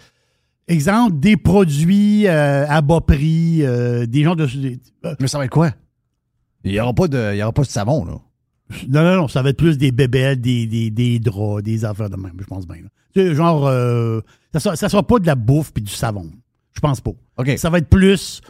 exemple, 0.69 1.19
des 1.19 1.37
produits 1.37 2.27
euh, 2.27 2.67
à 2.69 2.81
bas 2.83 3.01
prix, 3.01 3.63
euh, 3.65 4.07
des 4.07 4.23
gens 4.25 4.35
de. 4.35 4.45
euh, 5.05 5.15
Mais 5.21 5.27
ça 5.29 5.39
va 5.39 5.45
être 5.45 5.51
quoi? 5.51 5.71
Il 6.65 6.73
n'y 6.73 6.81
aura, 6.81 6.93
pas 6.95 7.09
de- 7.09 7.33
il 7.35 7.39
y 7.39 7.43
aura 7.43 7.53
pas 7.53 7.63
de 7.63 7.67
savon, 7.69 8.05
là. 8.05 8.13
non, 8.89 9.03
non, 9.03 9.17
non, 9.17 9.29
ça 9.29 9.43
va 9.43 9.51
être 9.51 9.57
plus 9.59 9.77
des 9.79 9.91
bébelles, 9.93 10.41
des, 10.41 10.67
des, 10.67 10.91
des 10.91 11.19
draps, 11.19 11.63
des 11.63 11.85
affaires 11.85 12.09
de 12.09 12.17
même, 12.17 12.33
je 12.39 12.45
pense 12.47 12.67
bien. 12.67 12.77
là. 13.17 13.35
Genre, 13.35 13.67
euh, 13.67 14.21
ça 14.53 14.61
sera, 14.61 14.77
ça 14.77 14.89
sera 14.89 15.03
pas 15.07 15.19
de 15.19 15.27
la 15.27 15.35
bouffe 15.35 15.73
puis 15.73 15.83
du 15.83 15.93
savon. 15.93 16.31
Je 16.73 16.81
pense 16.81 17.01
pas. 17.01 17.11
OK. 17.39 17.53
Ça 17.59 17.69
va 17.69 17.79
être 17.79 17.89
plus 17.91 18.41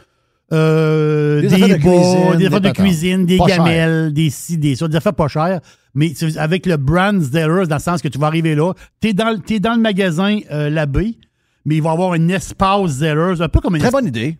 euh, 0.53 1.41
Des 1.41 1.47
des, 1.47 1.53
affaires 1.55 1.67
de 1.67 1.73
bas, 1.83 1.89
cuisine, 1.89 2.37
des 2.37 2.45
affaires 2.45 2.61
de 2.61 2.69
cuisine, 2.71 3.25
des 3.25 3.37
Pas 3.37 3.45
gamelles, 3.47 4.13
des 4.13 4.29
ci, 4.29 4.57
des 4.57 4.75
ça, 4.75 4.87
des 4.87 4.95
affaires 4.95 5.13
pas 5.13 5.27
chères. 5.27 5.59
Mais 5.95 6.13
avec 6.37 6.65
le 6.65 6.77
brand 6.77 7.19
Zellers, 7.19 7.67
dans 7.67 7.75
le 7.75 7.81
sens 7.81 8.01
que 8.01 8.07
tu 8.07 8.17
vas 8.17 8.27
arriver 8.27 8.55
là, 8.55 8.73
tu 9.01 9.09
es, 9.09 9.13
dans 9.13 9.31
le- 9.31 9.59
dans 9.59 9.73
le 9.75 9.81
magasin 9.81 10.39
euh, 10.51 10.69
Labé, 10.69 11.17
mais 11.65 11.75
il 11.77 11.81
va 11.81 11.89
y 11.91 11.93
avoir 11.93 12.13
un 12.13 12.27
espace 12.29 12.91
Zellers, 12.91 13.41
un 13.41 13.49
peu 13.49 13.59
comme 13.59 13.75
un 13.75 13.79
Très 13.79 13.87
es- 13.87 13.91
bonne 13.91 14.07
idée. 14.07 14.37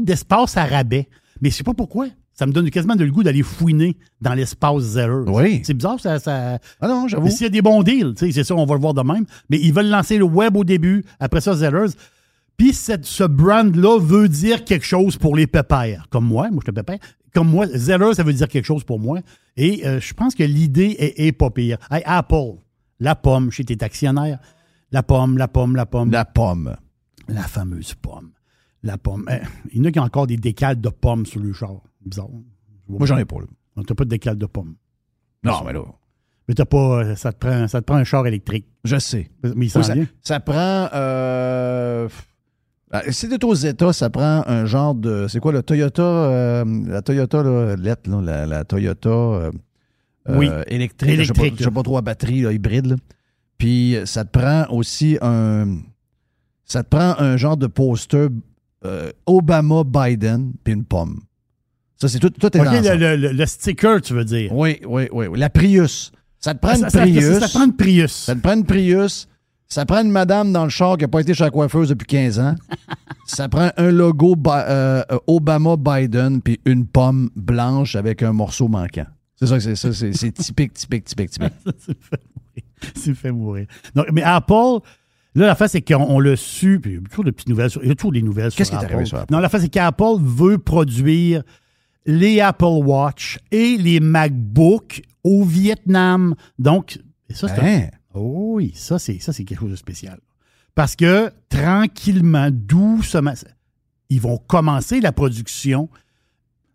d'espace 0.00 0.56
à 0.56 0.64
rabais. 0.64 1.08
Mais 1.40 1.50
je 1.50 1.56
sais 1.56 1.64
pas 1.64 1.74
pourquoi. 1.74 2.06
Ça 2.32 2.44
me 2.46 2.52
donne 2.52 2.68
quasiment 2.70 2.96
de 2.96 3.04
le 3.04 3.10
goût 3.10 3.22
d'aller 3.22 3.42
fouiner 3.42 3.96
dans 4.20 4.34
l'espace 4.34 4.82
Zellers. 4.82 5.24
Oui. 5.28 5.62
C'est 5.64 5.72
bizarre, 5.74 5.98
ça. 6.00 6.18
ça... 6.18 6.58
Ah 6.80 6.88
non, 6.88 7.08
j'avoue. 7.08 7.28
S'il 7.30 7.42
y 7.42 7.46
a 7.46 7.50
des 7.50 7.62
bons 7.62 7.82
deals, 7.82 8.12
c'est 8.16 8.30
ça, 8.44 8.54
on 8.54 8.66
va 8.66 8.74
le 8.74 8.80
voir 8.80 8.92
de 8.94 9.00
même. 9.02 9.24
Mais 9.48 9.58
ils 9.58 9.72
veulent 9.72 9.88
lancer 9.88 10.18
le 10.18 10.24
web 10.24 10.54
au 10.56 10.64
début, 10.64 11.02
après 11.18 11.40
ça, 11.40 11.54
Zellers. 11.54 11.92
Puis 12.58 12.72
cette- 12.74 13.06
ce 13.06 13.24
brand-là 13.24 13.98
veut 14.00 14.28
dire 14.28 14.64
quelque 14.64 14.84
chose 14.84 15.16
pour 15.16 15.34
les 15.36 15.46
pépères. 15.46 16.06
Comme 16.10 16.26
moi, 16.26 16.50
moi 16.50 16.62
je 16.66 16.70
te 16.70 16.74
pépère. 16.74 16.98
Comme 17.34 17.48
moi, 17.50 17.66
Zellers, 17.68 18.14
ça 18.14 18.22
veut 18.22 18.32
dire 18.32 18.48
quelque 18.48 18.64
chose 18.64 18.84
pour 18.84 18.98
moi. 18.98 19.20
Et 19.56 19.86
euh, 19.86 20.00
je 20.00 20.12
pense 20.14 20.34
que 20.34 20.42
l'idée 20.42 20.94
est, 20.98 21.26
est 21.26 21.32
pas 21.32 21.50
pire. 21.50 21.78
Hey, 21.90 22.02
Apple, 22.06 22.56
la 23.00 23.14
pomme 23.14 23.50
chez 23.50 23.64
tes 23.64 23.76
actionnaires. 23.82 24.38
La 24.92 25.02
pomme, 25.02 25.36
la 25.36 25.48
pomme, 25.48 25.76
la 25.76 25.86
pomme. 25.86 26.10
La 26.10 26.24
pomme. 26.24 26.76
La 27.28 27.42
fameuse 27.42 27.94
pomme. 27.94 28.30
La 28.82 28.98
pomme. 28.98 29.26
Eh, 29.30 29.44
il 29.72 29.78
y 29.78 29.80
en 29.80 29.84
a 29.86 29.90
qui 29.90 29.98
ont 29.98 30.04
encore 30.04 30.26
des 30.26 30.36
décales 30.36 30.80
de 30.80 30.88
pommes 30.88 31.26
sur 31.26 31.40
le 31.40 31.52
char. 31.52 31.80
Bizarre. 32.04 32.28
Moi, 32.88 33.06
j'en 33.06 33.18
ai 33.18 33.24
pas, 33.24 33.40
là. 33.40 33.46
Non, 33.76 33.82
T'as 33.82 33.94
pas 33.94 34.04
de 34.04 34.10
décale 34.10 34.38
de 34.38 34.46
pommes. 34.46 34.76
Non, 35.42 35.62
mais 35.64 35.72
là. 35.72 35.82
Mais 36.48 36.54
t'as 36.54 36.64
pas. 36.64 37.02
euh, 37.02 37.16
Ça 37.16 37.32
te, 37.32 37.38
prend, 37.38 37.66
ça 37.66 37.80
te 37.80 37.86
prend 37.86 37.96
un 37.96 38.04
char 38.04 38.26
électrique. 38.26 38.66
Je 38.84 38.98
sais. 38.98 39.30
Mais 39.42 39.66
il 39.66 39.70
s'en 39.70 39.80
Oui, 39.80 39.84
ça, 39.86 39.94
vient. 39.94 40.06
ça 40.22 40.38
prend. 40.40 40.88
Euh, 40.94 42.08
ah, 42.92 43.02
si 43.10 43.28
t'es 43.28 43.44
aux 43.44 43.54
États, 43.54 43.92
ça 43.92 44.08
prend 44.10 44.44
un 44.46 44.64
genre 44.66 44.94
de. 44.94 45.26
C'est 45.28 45.40
quoi 45.40 45.50
le 45.50 45.62
Toyota 45.64 46.02
euh, 46.02 46.64
La 46.86 47.02
Toyota 47.02 47.42
là, 47.42 47.74
la, 47.76 48.46
la 48.46 48.64
Toyota 48.64 49.08
euh, 49.10 49.50
Oui. 50.28 50.48
électrique. 50.68 51.16
là, 51.16 51.22
je 51.24 51.26
sais 51.28 51.32
pas- 51.32 51.40
Électrique, 51.42 51.64
Je 51.64 51.68
pas, 51.70 51.82
trop 51.82 51.98
à 51.98 52.02
batterie, 52.02 52.42
là, 52.42 52.52
hybride. 52.52 52.96
Puis 53.58 53.96
ça 54.04 54.24
te 54.24 54.38
prend 54.38 54.66
aussi 54.70 55.18
un. 55.22 55.78
Ça 56.64 56.82
te 56.82 56.88
prend 56.88 57.14
un 57.18 57.36
genre 57.36 57.56
de 57.56 57.66
poster 57.66 58.28
euh, 58.84 59.10
Obama-Biden, 59.26 60.52
puis 60.62 60.74
une 60.74 60.84
pomme. 60.84 61.20
Ça, 61.96 62.08
c'est 62.08 62.18
tout, 62.18 62.28
tout 62.30 62.54
est 62.56 62.60
dans 62.60 62.98
le, 63.00 63.32
le- 63.32 63.46
sticker, 63.46 64.02
tu 64.02 64.12
veux 64.12 64.24
dire. 64.24 64.52
Oui, 64.52 64.78
oui, 64.86 65.08
oui. 65.12 65.26
La 65.38 65.48
Prius. 65.48 66.12
Ça 66.38 66.52
te 66.54 66.58
prend 66.60 66.72
Ah, 66.72 66.76
une 66.76 66.80
ça, 66.82 66.90
ça- 66.90 67.00
Prius. 67.00 67.24
ça- 67.38 67.40
ça 67.40 67.48
prend 67.58 67.64
une 67.64 67.76
Prius. 67.76 68.12
Ça 68.12 68.34
te 68.34 68.40
prend 68.40 68.52
une 68.54 68.64
Prius. 68.66 69.28
Ça 69.68 69.86
prend 69.86 70.02
une 70.02 70.10
madame 70.10 70.52
dans 70.52 70.64
le 70.64 70.70
char 70.70 70.96
qui 70.96 71.04
n'a 71.04 71.08
pas 71.08 71.20
été 71.20 71.34
chez 71.34 71.42
la 71.44 71.50
coiffeuse 71.50 71.88
depuis 71.88 72.06
15 72.06 72.38
ans. 72.38 72.54
ça 73.26 73.48
prend 73.48 73.70
un 73.76 73.90
logo 73.90 74.36
euh, 74.46 75.02
euh, 75.10 75.18
Obama-Biden 75.26 76.42
puis 76.42 76.60
une 76.66 76.86
pomme 76.86 77.30
blanche 77.34 77.96
avec 77.96 78.22
un 78.22 78.32
morceau 78.32 78.68
manquant. 78.68 79.06
C'est 79.36 79.46
ça 79.46 79.58
c'est 79.60 79.74
ça. 79.74 79.92
C'est 79.92 80.32
typique, 80.32 80.74
typique, 80.74 81.04
typique, 81.04 81.30
typique. 81.30 81.52
Me 83.06 83.14
fait 83.14 83.32
mourir. 83.32 83.66
Donc, 83.94 84.06
mais 84.12 84.22
Apple, 84.22 84.80
là, 85.34 85.46
la 85.46 85.54
face, 85.54 85.72
c'est 85.72 85.82
qu'on 85.82 85.96
on 86.02 86.18
l'a 86.20 86.36
su, 86.36 86.80
puis 86.80 86.92
il 86.92 86.94
y 86.96 86.98
a 86.98 87.08
toujours 87.08 87.24
de 87.24 87.30
petites 87.30 87.48
nouvelles 87.48 87.70
sur, 87.70 87.82
il 87.82 87.88
y 87.88 87.92
a 87.92 87.94
toujours 87.94 88.12
des 88.12 88.22
nouvelles 88.22 88.50
sur 88.50 88.58
Qu'est-ce 88.58 88.70
qui 88.70 88.76
est 88.76 88.84
arrivé 88.84 89.04
sur 89.04 89.18
Apple? 89.18 89.32
Non, 89.32 89.38
la 89.40 89.48
face, 89.48 89.62
c'est 89.62 89.68
qu'Apple 89.68 90.18
veut 90.20 90.58
produire 90.58 91.42
les 92.04 92.40
Apple 92.40 92.64
Watch 92.64 93.38
et 93.50 93.76
les 93.76 94.00
MacBook 94.00 95.02
au 95.24 95.42
Vietnam. 95.44 96.34
Donc, 96.58 96.98
et 97.28 97.34
ça, 97.34 97.48
c'est 97.48 97.60
un- 97.60 97.64
Hein? 97.66 97.88
Oh 98.14 98.52
oui, 98.56 98.72
ça, 98.74 98.98
c'est 98.98 99.18
ça, 99.18 99.32
c'est 99.32 99.44
quelque 99.44 99.60
chose 99.60 99.70
de 99.72 99.76
spécial. 99.76 100.18
Parce 100.74 100.96
que 100.96 101.30
tranquillement, 101.48 102.48
doucement, 102.50 103.32
ils 104.08 104.20
vont 104.20 104.38
commencer 104.38 105.00
la 105.00 105.12
production. 105.12 105.88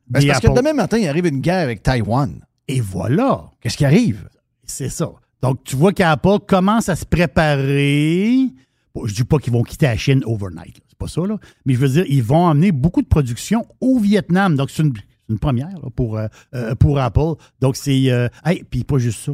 Ben, 0.08 0.20
des 0.20 0.26
c'est 0.28 0.32
parce 0.34 0.42
que 0.42 0.56
demain 0.56 0.74
matin, 0.74 0.98
il 0.98 1.08
arrive 1.08 1.26
une 1.28 1.40
guerre 1.40 1.64
avec 1.64 1.82
Taïwan. 1.84 2.44
Et 2.68 2.80
voilà. 2.82 3.46
Qu'est-ce 3.62 3.78
qui 3.78 3.86
arrive? 3.86 4.28
C'est 4.66 4.90
ça. 4.90 5.10
Donc, 5.42 5.64
tu 5.64 5.76
vois 5.76 5.92
qu'Apple 5.92 6.40
commence 6.48 6.90
à 6.90 6.96
se 6.96 7.06
préparer. 7.06 8.48
Bon, 8.94 9.06
je 9.06 9.14
dis 9.14 9.24
pas 9.24 9.38
qu'ils 9.40 9.54
vont 9.54 9.64
quitter 9.64 9.88
la 9.88 9.98
Chine 9.98 10.22
overnight. 10.26 10.80
C'est 10.88 10.98
pas 10.98 11.08
ça, 11.08 11.22
là. 11.26 11.38
Mais 11.66 11.74
je 11.74 11.80
veux 11.80 11.90
dire, 11.90 12.06
ils 12.08 12.24
vont 12.24 12.48
amener 12.48 12.72
beaucoup 12.72 13.02
de 13.02 13.08
production 13.08 13.66
au 13.80 14.00
Vietnam. 14.00 14.56
Donc, 14.56 14.70
c'est 14.70 14.84
une, 14.84 15.40
première 15.40 15.70
euh, 16.00 16.28
euh, 16.54 16.76
pour 16.76 17.00
Apple. 17.00 17.36
Donc, 17.60 17.76
c'est. 17.76 18.12
Euh, 18.12 18.28
hey, 18.46 18.64
puis 18.70 18.84
pas 18.84 18.98
juste 18.98 19.20
ça. 19.20 19.32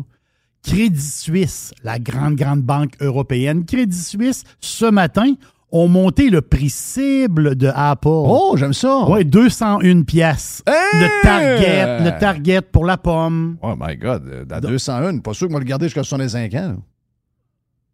Crédit 0.64 1.00
Suisse, 1.02 1.74
la 1.84 1.98
grande, 1.98 2.36
grande 2.36 2.62
banque 2.62 2.96
européenne, 3.00 3.66
Crédit 3.66 3.98
Suisse, 3.98 4.44
ce 4.60 4.86
matin, 4.86 5.34
ont 5.72 5.88
monté 5.88 6.30
le 6.30 6.42
prix 6.42 6.70
cible 6.70 7.56
de 7.56 7.68
Apple. 7.74 8.08
Oh, 8.10 8.56
j'aime 8.58 8.74
ça. 8.74 9.06
Oui, 9.10 9.26
201 9.26 10.04
pièces. 10.04 10.64
Le 10.66 11.22
target, 11.24 12.04
le 12.06 12.20
target 12.20 12.62
pour 12.62 12.86
la 12.86 12.98
pomme. 12.98 13.58
Oh 13.62 13.74
my 13.80 13.98
God, 13.98 14.24
euh, 14.28 14.46
à 14.50 14.62
201, 14.62 15.20
pas 15.20 15.34
sûr 15.34 15.48
que 15.48 15.52
moi 15.52 15.60
le 15.60 15.66
garder 15.66 15.86
jusqu'à 15.88 16.04
65 16.04 16.54
ans. 16.56 16.76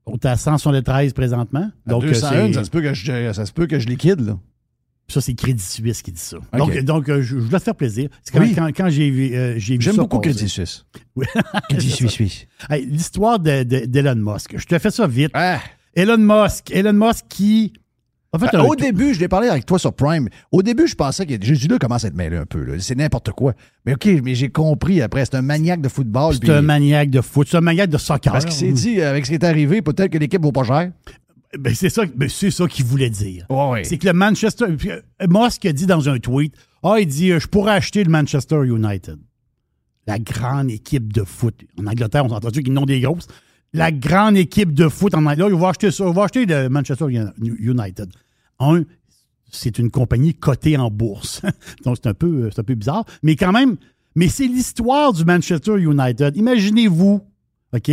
On 0.05 0.15
est 0.15 0.25
à 0.25 0.35
173 0.35 1.13
présentement. 1.13 1.69
À 1.87 1.89
Donc, 1.89 2.03
euh, 2.03 2.07
201, 2.09 2.47
c'est- 2.47 2.53
ça 2.53 2.63
se, 2.65 2.69
peut 2.69 2.81
que 2.81 2.93
je, 2.93 3.31
ça 3.33 3.45
se 3.45 3.51
peut 3.53 3.65
que 3.67 3.79
je 3.79 3.87
liquide. 3.87 4.19
Là. 4.19 4.37
Ça, 5.07 5.19
c'est 5.21 5.33
Crédit 5.33 5.63
Suisse 5.63 6.01
qui 6.01 6.11
dit 6.11 6.19
ça. 6.19 6.37
Donc, 6.57 6.77
donc 6.83 7.09
euh, 7.09 7.21
je, 7.21 7.35
je 7.35 7.35
voulais 7.37 7.59
te 7.59 7.63
faire 7.63 7.75
plaisir. 7.75 8.09
C'est 8.23 8.33
quand, 8.33 8.39
Oui. 8.41 8.53
quand, 8.55 8.67
quand 8.75 8.89
j'ai 8.89 9.09
vu, 9.09 9.33
euh, 9.35 9.53
j'ai 9.57 9.75
vu 9.77 9.81
J'aime 9.81 9.95
beaucoup. 9.97 10.19
Crédit 10.19 10.47
Suisse. 10.49 10.85
Oui. 11.15 11.25
Crédit 11.69 11.89
Suisse, 12.09 12.45
L'histoire 12.69 13.39
de- 13.39 13.63
de- 13.63 13.85
d'Elon 13.85 14.15
Musk. 14.15 14.55
Je 14.57 14.65
te 14.65 14.77
fais 14.79 14.91
ça 14.91 15.07
vite. 15.07 15.31
Ah. 15.33 15.59
Elon 15.95 16.17
Musk. 16.17 16.71
Elon 16.71 16.93
Musk 16.93 17.25
qui. 17.29 17.73
En 18.35 18.39
fait, 18.39 18.49
Ben, 18.51 18.61
au 18.61 18.75
début, 18.75 19.13
je 19.13 19.19
l'ai 19.19 19.27
parlé 19.27 19.47
avec 19.47 19.63
toi 19.65 19.77
sur 19.77 19.93
Prime. 19.93 20.27
Au 20.51 20.63
début, 20.63 20.87
je 20.87 20.95
pensais 20.95 21.23
que 21.27 21.33
Jésus-là 21.39 21.77
commence 21.77 22.03
à 22.03 22.07
être 22.07 22.15
mêlé 22.15 22.35
un 22.37 22.47
peu. 22.47 22.63
là. 22.63 22.73
C'est 22.79 22.95
n'importe 22.95 23.29
quoi. 23.31 23.53
Mais 23.85 23.93
OK, 23.93 24.07
mais 24.23 24.33
j'ai 24.33 24.49
compris 24.49 25.03
après. 25.03 25.23
C'est 25.25 25.35
un 25.35 25.43
maniaque 25.43 25.81
de 25.81 25.89
football. 25.89 26.33
c'est 26.33 26.39
puis- 26.39 26.49
un 26.51 26.63
maniaque 26.63 27.11
de 27.11 27.21
foot. 27.21 27.47
C'est 27.51 27.57
un 27.57 27.61
maniaque 27.61 27.91
de 27.91 27.99
soccer. 27.99 28.33
Parce 28.33 28.45
qu'il 28.45 28.55
s'est 28.55 28.71
dit, 28.71 28.99
euh, 29.01 29.09
avec 29.11 29.25
ce 29.25 29.29
qui 29.31 29.35
est 29.35 29.43
arrivé, 29.43 29.83
peut-être 29.83 30.11
que 30.11 30.17
l'équipe 30.17 30.41
vaut 30.41 30.51
pas 30.51 30.63
cher. 30.63 30.91
Ben, 31.59 31.75
c'est 31.75 31.89
ça, 31.91 32.01
ben, 32.15 32.27
c'est 32.27 32.49
ça 32.49 32.65
qu'il 32.67 32.85
voulait 32.85 33.11
dire. 33.11 33.45
Ouais, 33.51 33.69
ouais. 33.69 33.83
C'est 33.83 33.99
que 33.99 34.07
le 34.07 34.13
Manchester. 34.13 34.65
euh, 34.65 35.01
Musk 35.29 35.63
a 35.67 35.71
dit 35.71 35.85
dans 35.85 36.09
un 36.09 36.17
tweet 36.17 36.55
Ah, 36.81 36.95
il 36.99 37.05
dit 37.05 37.31
euh, 37.31 37.39
Je 37.39 37.47
pourrais 37.47 37.73
acheter 37.73 38.03
le 38.03 38.09
Manchester 38.09 38.65
United. 38.65 39.19
La 40.07 40.17
grande 40.17 40.71
équipe 40.71 41.13
de 41.13 41.23
foot. 41.23 41.53
En 41.79 41.85
Angleterre, 41.85 42.25
on 42.25 42.29
s'entend 42.29 42.49
qu'ils 42.49 42.73
n'ont 42.73 42.85
des 42.85 42.99
grosses? 42.99 43.27
La 43.73 43.91
grande 43.91 44.37
équipe 44.37 44.71
de 44.73 44.87
foot 44.87 45.13
en 45.15 45.25
Angleterre, 45.25 45.49
il 45.49 45.55
va 45.55 45.69
acheter 45.69 45.89
ça. 45.91 46.05
Il 46.07 46.13
va 46.13 46.23
acheter 46.23 46.45
le 46.45 46.69
Manchester 46.69 47.05
Uni- 47.09 47.31
United. 47.59 48.09
Un, 48.59 48.83
c'est 49.51 49.79
une 49.79 49.89
compagnie 49.89 50.33
cotée 50.35 50.77
en 50.77 50.91
bourse. 50.91 51.41
Donc, 51.85 51.97
c'est 52.01 52.07
un, 52.07 52.13
peu, 52.13 52.27
euh, 52.45 52.49
c'est 52.51 52.59
un 52.61 52.63
peu 52.63 52.75
bizarre. 52.75 53.03
Mais 53.23 53.35
quand 53.35 53.51
même, 53.51 53.77
mais 54.15 54.27
c'est 54.27 54.45
l'histoire 54.47 55.11
du 55.13 55.25
Manchester 55.25 55.79
United. 55.79 56.37
Imaginez-vous, 56.37 57.21
OK? 57.73 57.91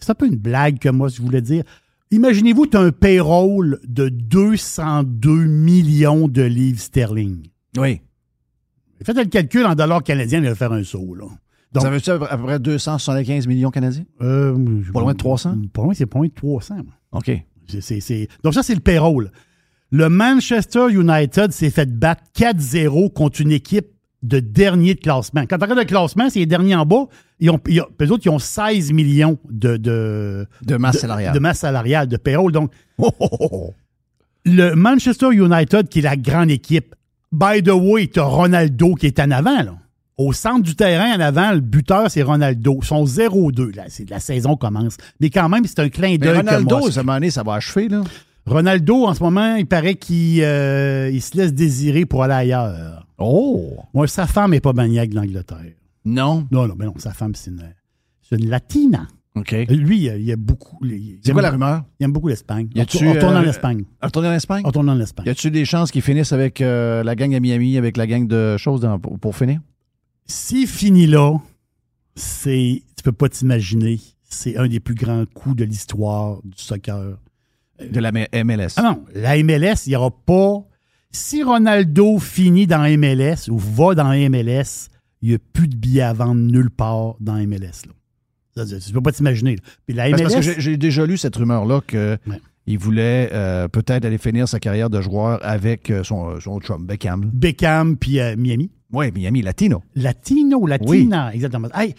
C'est 0.00 0.10
un 0.10 0.14
peu 0.14 0.26
une 0.26 0.36
blague 0.36 0.78
que 0.78 0.88
moi, 0.88 1.08
je 1.08 1.22
voulais 1.22 1.42
dire. 1.42 1.62
Imaginez-vous, 2.10 2.66
tu 2.66 2.76
as 2.76 2.80
un 2.80 2.90
payroll 2.92 3.78
de 3.86 4.08
202 4.08 5.30
millions 5.44 6.26
de 6.26 6.42
livres 6.42 6.80
sterling. 6.80 7.46
Oui. 7.76 8.00
Faites 9.02 9.16
le 9.16 9.26
calcul 9.26 9.64
en 9.64 9.74
dollars 9.74 10.02
canadiens, 10.02 10.40
il 10.40 10.48
va 10.48 10.54
faire 10.56 10.72
un 10.72 10.82
saut. 10.82 11.14
Là. 11.14 11.26
Donc, 11.72 11.82
ça 11.82 11.90
veut-tu 11.90 12.10
à 12.10 12.18
peu 12.18 12.24
à 12.30 12.36
peu 12.38 12.44
près 12.44 12.58
275 12.58 13.46
millions 13.46 13.70
canadiens? 13.70 14.04
euh, 14.22 14.56
Pas 14.92 15.00
loin 15.00 15.12
de 15.12 15.18
300? 15.18 15.54
Pas 15.72 15.82
loin, 15.82 15.94
c'est 15.94 16.06
pas 16.06 16.18
loin 16.18 16.28
de 16.28 16.32
300. 16.32 16.76
moi. 16.76 16.84
OK. 17.12 17.30
Donc, 18.42 18.54
ça, 18.54 18.62
c'est 18.62 18.74
le 18.74 18.80
payroll. 18.80 19.30
Le 19.90 20.08
Manchester 20.08 20.86
United 20.90 21.52
s'est 21.52 21.70
fait 21.70 21.90
battre 21.98 22.22
4-0 22.34 23.12
contre 23.12 23.40
une 23.42 23.52
équipe 23.52 23.88
de 24.22 24.40
dernier 24.40 24.94
de 24.94 25.00
classement. 25.00 25.42
Quand 25.42 25.58
tu 25.58 25.62
regardes 25.64 25.78
le 25.78 25.84
classement, 25.84 26.28
c'est 26.30 26.40
les 26.40 26.46
derniers 26.46 26.74
en 26.74 26.84
bas. 26.86 27.06
Ils 27.38 27.50
ont, 27.50 27.60
ils 27.68 27.80
ont- 27.82 27.86
eux 28.02 28.10
autres, 28.12 28.22
ils 28.26 28.30
ont 28.30 28.38
16 28.38 28.92
millions 28.92 29.38
de, 29.48 29.76
de, 29.76 30.46
De 30.62 30.76
masse 30.76 30.98
salariale. 30.98 31.34
de 31.34 31.38
masse 31.38 31.58
salariale, 31.60 32.08
de 32.08 32.16
payroll. 32.16 32.50
Donc, 32.52 32.72
Le 34.44 34.74
Manchester 34.74 35.28
United, 35.32 35.88
qui 35.88 35.98
est 35.98 36.02
la 36.02 36.16
grande 36.16 36.50
équipe, 36.50 36.94
by 37.32 37.62
the 37.62 37.70
way, 37.72 38.06
t'as 38.06 38.22
Ronaldo 38.24 38.94
qui 38.94 39.06
est 39.06 39.20
en 39.20 39.30
avant, 39.30 39.62
là. 39.62 39.74
Au 40.18 40.32
centre 40.32 40.62
du 40.62 40.74
terrain, 40.74 41.16
en 41.16 41.20
avant, 41.20 41.52
le 41.52 41.60
buteur, 41.60 42.10
c'est 42.10 42.22
Ronaldo. 42.22 42.80
Ils 42.82 42.86
sont 42.86 43.04
0-2. 43.04 43.76
Là, 43.76 43.84
c'est, 43.88 44.10
la 44.10 44.18
saison 44.18 44.56
commence. 44.56 44.96
Mais 45.20 45.30
quand 45.30 45.48
même, 45.48 45.64
c'est 45.64 45.78
un 45.78 45.88
clin 45.88 46.16
d'œil. 46.16 46.38
Ronaldo, 46.38 46.76
à 46.76 46.90
un 46.90 47.02
moment 47.02 47.14
donné, 47.14 47.30
ça 47.30 47.44
va 47.44 47.54
achever, 47.54 47.88
là. 47.88 48.02
Ronaldo, 48.44 49.04
en 49.06 49.14
ce 49.14 49.22
moment, 49.22 49.54
il 49.56 49.66
paraît 49.66 49.94
qu'il 49.94 50.42
euh, 50.42 51.10
il 51.12 51.20
se 51.22 51.36
laisse 51.36 51.52
désirer 51.54 52.04
pour 52.06 52.24
aller 52.24 52.34
ailleurs. 52.34 53.06
Oh! 53.18 53.76
Moi, 53.94 54.08
sa 54.08 54.26
femme 54.26 54.50
n'est 54.52 54.60
pas 54.60 54.72
maniaque 54.72 55.10
d'Angleterre. 55.10 55.72
Non? 56.04 56.46
Non, 56.50 56.66
non, 56.66 56.74
mais 56.76 56.86
non, 56.86 56.94
sa 56.96 57.12
femme, 57.12 57.34
c'est 57.34 57.50
une, 57.50 57.62
c'est 58.22 58.36
une 58.40 58.48
latina. 58.48 59.06
OK. 59.36 59.52
Lui, 59.68 60.06
il, 60.06 60.22
il 60.22 60.32
a 60.32 60.36
beaucoup. 60.36 60.80
C'est 61.22 61.32
quoi 61.32 61.42
la 61.42 61.50
rumeur? 61.50 61.84
Il 62.00 62.04
aime 62.04 62.12
beaucoup 62.12 62.28
l'Espagne. 62.28 62.68
On 62.74 62.80
on 62.80 62.84
tourne 62.86 63.36
en 63.36 63.42
euh, 63.44 63.50
Espagne. 63.50 63.84
Retourner 64.02 64.28
en 64.28 64.32
Espagne? 64.34 64.62
On 64.64 64.72
tourne 64.72 64.88
en 64.90 64.98
Espagne. 64.98 65.26
Y 65.26 65.30
a-tu 65.30 65.50
des 65.50 65.64
chances 65.64 65.90
qu'ils 65.90 66.02
finissent 66.02 66.32
avec 66.32 66.60
euh, 66.60 67.04
la 67.04 67.14
gang 67.14 67.34
à 67.34 67.40
Miami, 67.40 67.76
avec 67.76 67.96
la 67.96 68.06
gang 68.06 68.26
de 68.26 68.56
choses 68.56 68.80
dans- 68.80 68.98
pour, 68.98 69.18
pour 69.18 69.36
finir? 69.36 69.60
S'il 70.28 70.66
finit 70.66 71.06
là, 71.06 71.38
c'est. 72.14 72.82
Tu 72.96 73.02
peux 73.02 73.12
pas 73.12 73.28
t'imaginer. 73.28 73.98
C'est 74.28 74.56
un 74.56 74.68
des 74.68 74.80
plus 74.80 74.94
grands 74.94 75.24
coups 75.34 75.56
de 75.56 75.64
l'histoire 75.64 76.40
du 76.44 76.52
soccer. 76.62 77.18
De 77.80 78.00
la 78.00 78.10
MLS. 78.12 78.74
Ah 78.76 78.82
non, 78.82 79.04
la 79.14 79.40
MLS, 79.42 79.86
il 79.86 79.90
n'y 79.90 79.96
aura 79.96 80.10
pas. 80.10 80.64
Si 81.12 81.42
Ronaldo 81.42 82.18
finit 82.18 82.66
dans 82.66 82.82
MLS 82.98 83.48
ou 83.48 83.56
va 83.56 83.94
dans 83.94 84.12
MLS, 84.12 84.88
il 85.22 85.30
n'y 85.30 85.34
a 85.36 85.38
plus 85.52 85.68
de 85.68 85.76
billets 85.76 86.02
à 86.02 86.12
vendre 86.12 86.40
nulle 86.40 86.70
part 86.70 87.14
dans 87.20 87.34
MLS. 87.36 87.86
Là. 87.86 88.66
Ça, 88.66 88.78
tu 88.80 88.92
peux 88.92 89.00
pas 89.00 89.12
t'imaginer. 89.12 89.56
là. 89.56 89.62
Puis 89.86 89.96
la 89.96 90.10
Ben, 90.10 90.16
MLS. 90.16 90.32
parce 90.34 90.46
que 90.46 90.60
j'ai- 90.60 90.76
déjà 90.76 91.06
lu 91.06 91.16
cette 91.16 91.36
rumeur-là 91.36 91.80
qu'il 92.68 92.78
voulait 92.78 93.30
euh, 93.32 93.66
peut-être 93.66 94.04
aller 94.04 94.18
finir 94.18 94.46
sa 94.46 94.60
carrière 94.60 94.90
de 94.90 95.00
joueur 95.00 95.40
avec 95.42 95.90
euh, 95.90 96.04
son, 96.04 96.38
son 96.38 96.60
chum, 96.60 96.84
Beckham. 96.84 97.30
Beckham 97.32 97.96
puis 97.96 98.20
euh, 98.20 98.36
Miami. 98.36 98.70
Oui, 98.92 99.10
Miami, 99.10 99.42
Latino. 99.42 99.82
Latino, 99.94 100.66
Latina, 100.66 101.32
exactement. 101.34 101.68
Hey, 101.74 101.94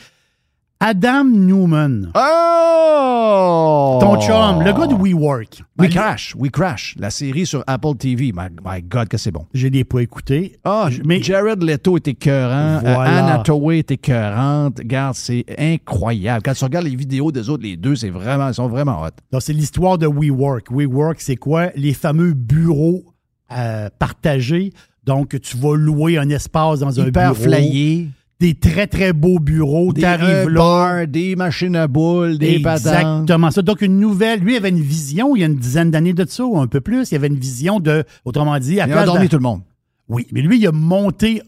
Adam 0.81 1.25
Newman. 1.25 2.09
Oh! 2.15 3.97
Ton 3.99 4.17
chum, 4.21 4.63
le 4.63 4.71
gars 4.71 4.87
de 4.87 4.93
WeWork. 4.95 5.61
We 5.77 5.89
Crash, 5.93 6.33
We 6.37 6.49
Crash, 6.49 6.95
la 6.97 7.09
série 7.09 7.45
sur 7.45 7.65
Apple 7.67 7.95
TV. 7.97 8.31
My, 8.33 8.47
my 8.63 8.81
God, 8.83 9.09
que 9.09 9.17
c'est 9.17 9.31
bon. 9.31 9.45
Je 9.53 9.67
l'ai 9.67 9.83
pas 9.83 9.99
écouté. 9.99 10.57
Ah, 10.63 10.87
mais 11.03 11.21
Jared 11.21 11.61
Leto 11.61 11.97
est 11.97 12.07
écœurant. 12.07 12.77
euh, 12.85 12.93
Voilà. 12.93 13.25
Anne 13.27 13.39
Hathaway 13.41 13.79
est 13.79 13.91
écœurante. 13.91 14.77
Regarde, 14.79 15.15
c'est 15.15 15.43
incroyable. 15.57 16.43
Quand 16.45 16.53
tu 16.53 16.63
regardes 16.63 16.85
les 16.85 16.95
vidéos 16.95 17.33
des 17.33 17.49
autres, 17.49 17.63
les 17.63 17.75
deux, 17.75 17.97
c'est 17.97 18.09
vraiment, 18.09 18.47
ils 18.47 18.53
sont 18.53 18.69
vraiment 18.69 19.01
hot. 19.01 19.09
Donc, 19.33 19.41
c'est 19.41 19.51
l'histoire 19.53 19.97
de 19.97 20.07
WeWork. 20.07 20.71
WeWork, 20.71 21.19
c'est 21.19 21.35
quoi? 21.35 21.71
Les 21.75 21.93
fameux 21.93 22.31
bureaux 22.33 23.03
euh, 23.51 23.89
partagés. 23.99 24.71
Donc, 25.03 25.37
tu 25.41 25.57
vas 25.57 25.75
louer 25.75 26.17
un 26.17 26.29
espace 26.29 26.79
dans 26.79 27.01
un 27.01 27.07
Hyper 27.07 27.33
bureau. 27.33 27.49
flyé. 27.49 28.07
Des 28.39 28.55
très, 28.55 28.87
très 28.87 29.11
beaux 29.11 29.39
bureaux. 29.39 29.91
Des 29.91 30.01
T'arrives 30.01 30.47
un 30.47 30.49
là. 30.49 30.59
bar, 30.59 31.07
des 31.07 31.35
machines 31.35 31.75
à 31.75 31.87
boules, 31.87 32.37
des 32.37 32.59
patentes. 32.61 32.85
Exactement 33.23 33.51
ça. 33.51 33.61
Donc, 33.61 33.81
une 33.81 33.99
nouvelle. 33.99 34.39
Lui 34.39 34.55
avait 34.55 34.69
une 34.69 34.79
vision, 34.79 35.35
il 35.35 35.39
y 35.41 35.43
a 35.43 35.47
une 35.47 35.57
dizaine 35.57 35.91
d'années 35.91 36.13
de 36.13 36.25
ça, 36.25 36.45
ou 36.45 36.57
un 36.57 36.67
peu 36.67 36.79
plus. 36.79 37.11
Il 37.11 37.15
avait 37.15 37.27
une 37.27 37.35
vision 37.39 37.79
de, 37.81 38.05
autrement 38.23 38.57
dit, 38.59 38.79
à 38.79 38.87
Il 38.87 38.93
a 38.93 39.01
endormi 39.01 39.27
tout 39.27 39.35
le 39.35 39.43
monde. 39.43 39.61
Oui, 40.07 40.25
mais 40.31 40.41
lui, 40.41 40.57
il 40.57 40.65
a 40.67 40.71
monté 40.71 41.41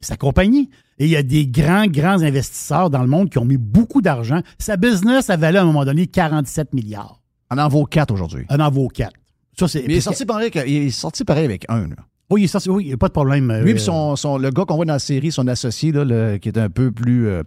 sa 0.00 0.16
compagnie. 0.16 0.70
Et 0.98 1.06
il 1.06 1.10
y 1.10 1.16
a 1.16 1.22
des 1.24 1.46
grands, 1.48 1.86
grands 1.86 2.22
investisseurs 2.22 2.88
dans 2.88 3.02
le 3.02 3.08
monde 3.08 3.28
qui 3.28 3.38
ont 3.38 3.44
mis 3.44 3.56
beaucoup 3.56 4.00
d'argent. 4.00 4.40
Sa 4.58 4.76
business, 4.76 5.24
ça 5.26 5.36
valait 5.36 5.58
à 5.58 5.62
un 5.62 5.66
moment 5.66 5.84
donné 5.84 6.06
47 6.06 6.72
milliards. 6.74 7.20
On 7.50 7.58
en 7.58 7.68
vaut 7.68 7.84
quatre 7.84 8.14
aujourd'hui. 8.14 8.44
On 8.48 8.60
en 8.60 8.70
vaut 8.70 8.86
quatre. 8.88 9.12
Ça, 9.58 9.66
c'est. 9.66 9.80
Mais 9.88 9.94
il 9.94 9.96
est 9.96 10.00
sorti 10.00 10.24
pareil, 10.24 10.50
que- 10.52 10.66
il 10.66 10.86
est 10.86 10.90
sorti 10.90 11.24
pareil 11.24 11.44
avec 11.44 11.64
un. 11.68 11.88
là. 11.88 11.96
Oui, 12.32 12.42
il 12.42 12.44
est 12.44 12.48
sorti. 12.48 12.70
Oui, 12.70 12.84
il 12.84 12.88
n'y 12.88 12.92
a 12.92 12.96
pas 12.96 13.08
de 13.08 13.12
problème. 13.12 13.50
euh, 13.50 13.62
Lui, 13.62 13.74
puis 13.74 13.82
son, 13.82 14.16
son- 14.16 14.38
le 14.38 14.50
gars 14.50 14.64
qu'on 14.64 14.76
voit 14.76 14.84
dans 14.84 14.94
la 14.94 14.98
série, 14.98 15.30
son 15.30 15.46
associé, 15.48 15.92
là, 15.92 16.04
le- 16.04 16.38
qui 16.38 16.48
est 16.48 16.58
un 16.58 16.70
peu 16.70 16.90
plus. 16.90 17.26
euh, 17.28 17.42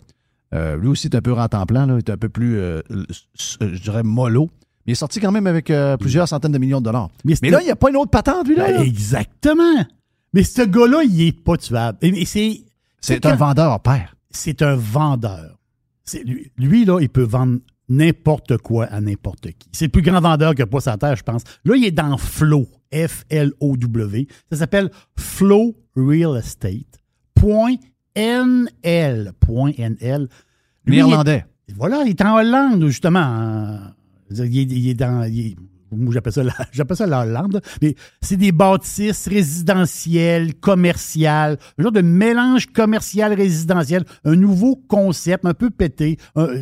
euh, 0.53 0.77
lui 0.77 0.87
aussi 0.87 1.07
est 1.07 1.15
un 1.15 1.21
peu 1.21 1.33
là, 1.85 1.97
est 1.97 2.09
un 2.09 2.17
peu 2.17 2.29
plus, 2.29 2.57
euh, 2.57 2.81
euh, 2.91 3.03
je 3.59 3.81
dirais, 3.81 4.03
mollo. 4.03 4.49
Mais 4.85 4.91
il 4.91 4.93
est 4.93 4.95
sorti 4.95 5.19
quand 5.19 5.31
même 5.31 5.47
avec 5.47 5.69
euh, 5.71 5.97
plusieurs 5.97 6.27
centaines 6.27 6.51
de 6.51 6.57
millions 6.59 6.79
de 6.79 6.85
dollars. 6.85 7.09
Mais, 7.25 7.33
là, 7.49 7.59
il 7.61 7.65
n'y 7.65 7.71
a 7.71 7.75
pas 7.75 7.89
une 7.89 7.97
autre 7.97 8.11
patente, 8.11 8.47
lui, 8.47 8.55
là. 8.55 8.67
Ben, 8.71 8.81
exactement. 8.83 9.85
Mais 10.33 10.43
ce 10.43 10.61
gars-là, 10.61 11.03
il 11.03 11.17
n'est 11.25 11.31
pas 11.31 11.57
tuable. 11.57 11.97
Et- 12.01 12.25
c'est. 12.25 12.61
C'est 13.01 13.25
un 13.25 13.35
vendeur 13.35 13.79
pair. 13.81 14.15
C'est 14.29 14.61
un 14.61 14.75
vendeur. 14.75 15.57
Lui, 16.23 16.51
lui, 16.57 16.85
là, 16.85 16.99
il 17.01 17.09
peut 17.09 17.23
vendre 17.23 17.57
n'importe 17.89 18.57
quoi 18.57 18.85
à 18.85 18.99
n'importe 19.01 19.51
qui. 19.57 19.69
C'est 19.71 19.85
le 19.85 19.91
plus 19.91 20.01
grand 20.01 20.19
vendeur 20.21 20.53
a 20.61 20.65
pas 20.67 20.79
la 20.85 20.97
terre, 20.97 21.15
je 21.15 21.23
pense. 21.23 21.43
Là, 21.65 21.75
il 21.75 21.85
est 21.85 21.91
dans 21.91 22.17
Flow. 22.17 22.67
F-L-O-W. 22.93 24.27
Ça 24.51 24.57
s'appelle 24.57 24.89
Flow 25.17 25.75
Real 25.95 26.37
Estate. 26.37 26.99
Point 27.33 27.75
N-L. 28.15 29.33
Point 29.39 29.71
N-L. 29.77 30.27
Lui, 30.85 30.95
Néerlandais. 30.97 31.43
il 31.67 31.73
est- 31.73 31.77
voilà, 31.77 32.03
il 32.05 32.11
est 32.11 32.21
en 32.21 32.35
Hollande, 32.37 32.85
justement. 32.87 33.19
en- 33.19 33.79
il, 34.31 34.41
est, 34.41 34.63
il 34.63 34.89
est 34.89 34.93
dans. 34.93 35.23
il 35.23 35.47
est- 35.47 35.55
j'appelle 36.11 36.33
ça, 36.33 36.43
j'appelle 36.71 37.09
la 37.09 37.45
mais 37.81 37.95
c'est 38.21 38.37
des 38.37 38.51
bâtisses 38.51 39.27
résidentielles, 39.27 40.55
commerciales, 40.55 41.57
un 41.77 41.83
genre 41.83 41.91
de 41.91 42.01
mélange 42.01 42.67
commercial-résidentiel, 42.67 44.05
un 44.23 44.35
nouveau 44.35 44.75
concept, 44.75 45.45
un 45.45 45.53
peu 45.53 45.69
pété, 45.69 46.17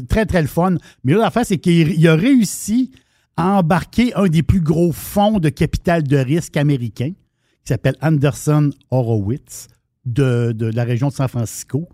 très, 0.07 0.25
très 0.25 0.41
le 0.41 0.47
fun. 0.47 0.75
Mais 1.03 1.13
là, 1.13 1.19
l'affaire, 1.19 1.45
c'est 1.45 1.57
qu'il 1.57 1.89
il 1.89 2.07
a 2.07 2.15
réussi 2.15 2.91
à 3.37 3.59
embarquer 3.59 4.13
un 4.15 4.27
des 4.27 4.43
plus 4.43 4.61
gros 4.61 4.91
fonds 4.91 5.39
de 5.39 5.49
capital 5.49 6.03
de 6.03 6.17
risque 6.17 6.57
américain, 6.57 7.09
qui 7.09 7.69
s'appelle 7.69 7.95
Anderson 8.01 8.69
Horowitz, 8.91 9.67
de, 10.05 10.51
de 10.51 10.65
la 10.67 10.83
région 10.83 11.07
de 11.07 11.13
San 11.13 11.27
Francisco. 11.27 11.87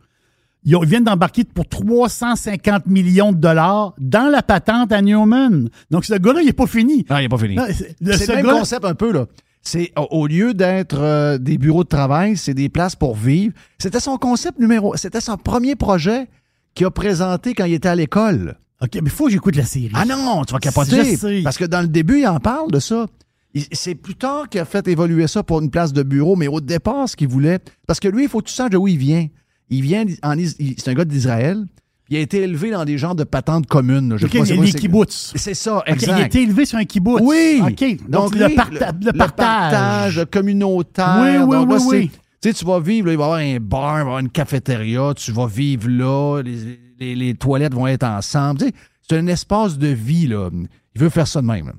Ils, 0.66 0.76
ont- 0.76 0.84
ils 0.84 0.90
viennent 0.90 1.04
d'embarquer 1.06 1.44
pour 1.46 1.66
350 1.68 2.88
millions 2.88 3.32
de 3.32 3.38
dollars 3.38 3.94
dans 4.00 4.30
la 4.30 4.42
patente 4.42 4.92
à 4.92 5.02
Newman. 5.02 5.70
Donc, 5.92 6.06
ce 6.06 6.14
gars-là, 6.16 6.42
il 6.42 6.48
n'est 6.48 6.54
pas 6.54 6.68
fini. 6.68 7.06
Non, 7.10 7.18
il 7.18 7.22
n'est 7.22 7.30
pas 7.30 7.38
fini. 7.38 7.56
Non, 7.56 7.64
c'est- 7.70 7.96
le- 8.02 8.14
C'est 8.14 8.26
ce 8.26 8.32
le 8.32 8.38
même 8.38 8.46
concept 8.60 8.86
un 8.86 8.94
peu, 8.96 9.12
là. 9.12 9.26
C'est 9.62 9.92
au, 9.98 10.08
au 10.22 10.28
lieu 10.28 10.54
d'être 10.54 10.98
euh, 11.00 11.38
des 11.38 11.58
bureaux 11.58 11.84
de 11.84 11.90
travail, 11.90 12.38
c'est 12.38 12.54
des 12.54 12.70
places 12.70 12.96
pour 12.96 13.16
vivre. 13.16 13.54
C'était 13.78 14.00
son 14.00 14.18
concept 14.18 14.58
numéro. 14.60 14.96
C'était 14.96 15.22
son 15.22 15.38
premier 15.38 15.76
projet 15.76 16.28
qu'il 16.74 16.86
a 16.86 16.92
présenté 16.92 17.54
quand 17.54 17.66
il 17.66 17.74
était 17.74 17.90
à 17.90 17.96
l'école. 17.96 18.58
OK, 18.82 18.90
mais 18.96 19.02
il 19.04 19.10
faut 19.10 19.26
que 19.26 19.32
j'écoute 19.32 19.56
la 19.58 19.66
série. 19.66 19.92
Ah 19.94 20.06
non, 20.06 20.44
tu 20.46 20.54
vas 20.54 20.60
capoter. 20.60 21.04
Je 21.14 21.18
sais. 21.18 21.42
Parce 21.44 21.58
que 21.58 21.66
dans 21.66 21.82
le 21.82 21.90
début, 21.90 22.20
il 22.20 22.28
en 22.28 22.40
parle 22.40 22.72
de 22.72 22.80
ça. 22.80 23.06
Il- 23.54 23.66
C'est 23.74 23.96
plus 23.96 24.16
tard 24.16 24.48
qu'il 24.48 24.62
a 24.62 24.66
fait 24.66 24.88
évoluer 24.88 25.28
ça 25.28 25.44
pour 25.44 25.60
une 25.62 25.70
place 25.70 25.92
de 25.92 26.04
bureau, 26.04 26.38
mais 26.38 26.48
au 26.48 26.62
départ, 26.62 27.10
ce 27.10 27.18
qu'il 27.18 27.28
voulait. 27.28 27.60
Parce 27.88 28.00
que 28.00 28.08
lui, 28.08 28.24
il 28.24 28.30
faut 28.30 28.40
que 28.40 28.48
tu 28.48 28.54
saches 28.54 28.70
de 28.70 28.78
où 28.78 28.88
il 28.88 28.98
vient. 28.98 29.28
Il 29.70 29.82
vient 29.82 30.06
en 30.24 30.36
c'est 30.78 30.88
un 30.90 30.94
gars 30.94 31.06
d'Israël. 31.06 31.66
Il 32.12 32.18
a 32.18 32.22
été 32.22 32.40
élevé 32.42 32.72
dans 32.72 32.86
des 32.86 32.98
genres 32.98 33.14
de 33.14 33.24
patentes 33.24 33.68
communes. 33.68 34.10
là. 34.10 34.18
Je 34.18 34.26
les 34.26 34.72
kibbutz. 34.82 35.32
C'est 35.36 35.54
ça, 35.54 35.84
exact. 35.86 36.18
il 36.18 36.22
a 36.24 36.26
été 36.26 36.42
élevé 36.42 36.66
sur 36.66 36.80
un 36.80 36.86
kibbutz. 36.86 37.22
Oui. 37.22 37.62
OK. 37.62 38.10
Donc, 38.10 38.34
le, 38.36 38.48
parta- 38.56 38.94
le 39.00 39.12
partage. 39.14 40.18
le 40.18 40.26
communautaire. 40.26 41.18
Oui, 41.22 41.38
oui, 41.46 41.66
Donc 41.68 41.82
oui. 41.92 42.10
Tu 42.42 42.50
sais, 42.50 42.54
tu 42.54 42.66
vas 42.66 42.80
vivre, 42.80 43.08
là, 43.08 43.14
il 43.14 43.18
va 43.18 43.24
y 43.24 43.26
avoir 43.26 43.40
un 43.40 43.60
bar, 43.60 43.92
il 43.92 43.94
va 43.94 43.98
y 43.98 44.02
avoir 44.02 44.20
une 44.20 44.30
cafétéria, 44.30 45.14
tu 45.16 45.32
vas 45.34 45.46
vivre 45.46 45.88
là, 45.90 46.42
les, 46.42 46.80
les- 47.00 47.16
les 47.16 47.34
toilettes 47.36 47.74
vont 47.76 47.86
être 47.86 48.06
ensemble. 48.06 48.60
Tu 48.62 48.66
sais, 48.68 48.74
c'est 49.08 49.18
un 49.18 49.28
espace 49.28 49.78
de 49.78 49.88
vie, 49.90 50.26
là. 50.28 50.50
Il 50.96 51.02
veut 51.02 51.10
faire 51.10 51.28
ça 51.28 51.42
de 51.42 51.46
même. 51.48 51.68
là. 51.68 51.74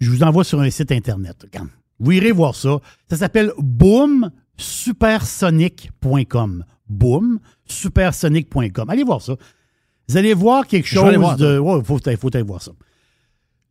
Je 0.00 0.10
vous 0.10 0.22
envoie 0.22 0.44
sur 0.44 0.60
un 0.60 0.68
site 0.70 0.92
Internet. 0.92 1.46
Vous 1.98 2.12
irez 2.12 2.32
voir 2.32 2.54
ça. 2.54 2.78
Ça 3.08 3.16
s'appelle 3.16 3.52
boomsupersonic.com. 4.56 6.64
Boom, 6.88 7.40
supersonic.com. 7.66 8.90
Allez 8.90 9.04
voir 9.04 9.20
ça. 9.20 9.36
Vous 10.08 10.16
allez 10.16 10.34
voir 10.34 10.66
quelque 10.66 10.86
chose 10.86 11.16
voir 11.16 11.36
de. 11.36 11.60
Il 11.60 11.84
faut, 11.84 11.98
faut 11.98 12.36
aller 12.36 12.42
voir 12.42 12.62
ça. 12.62 12.72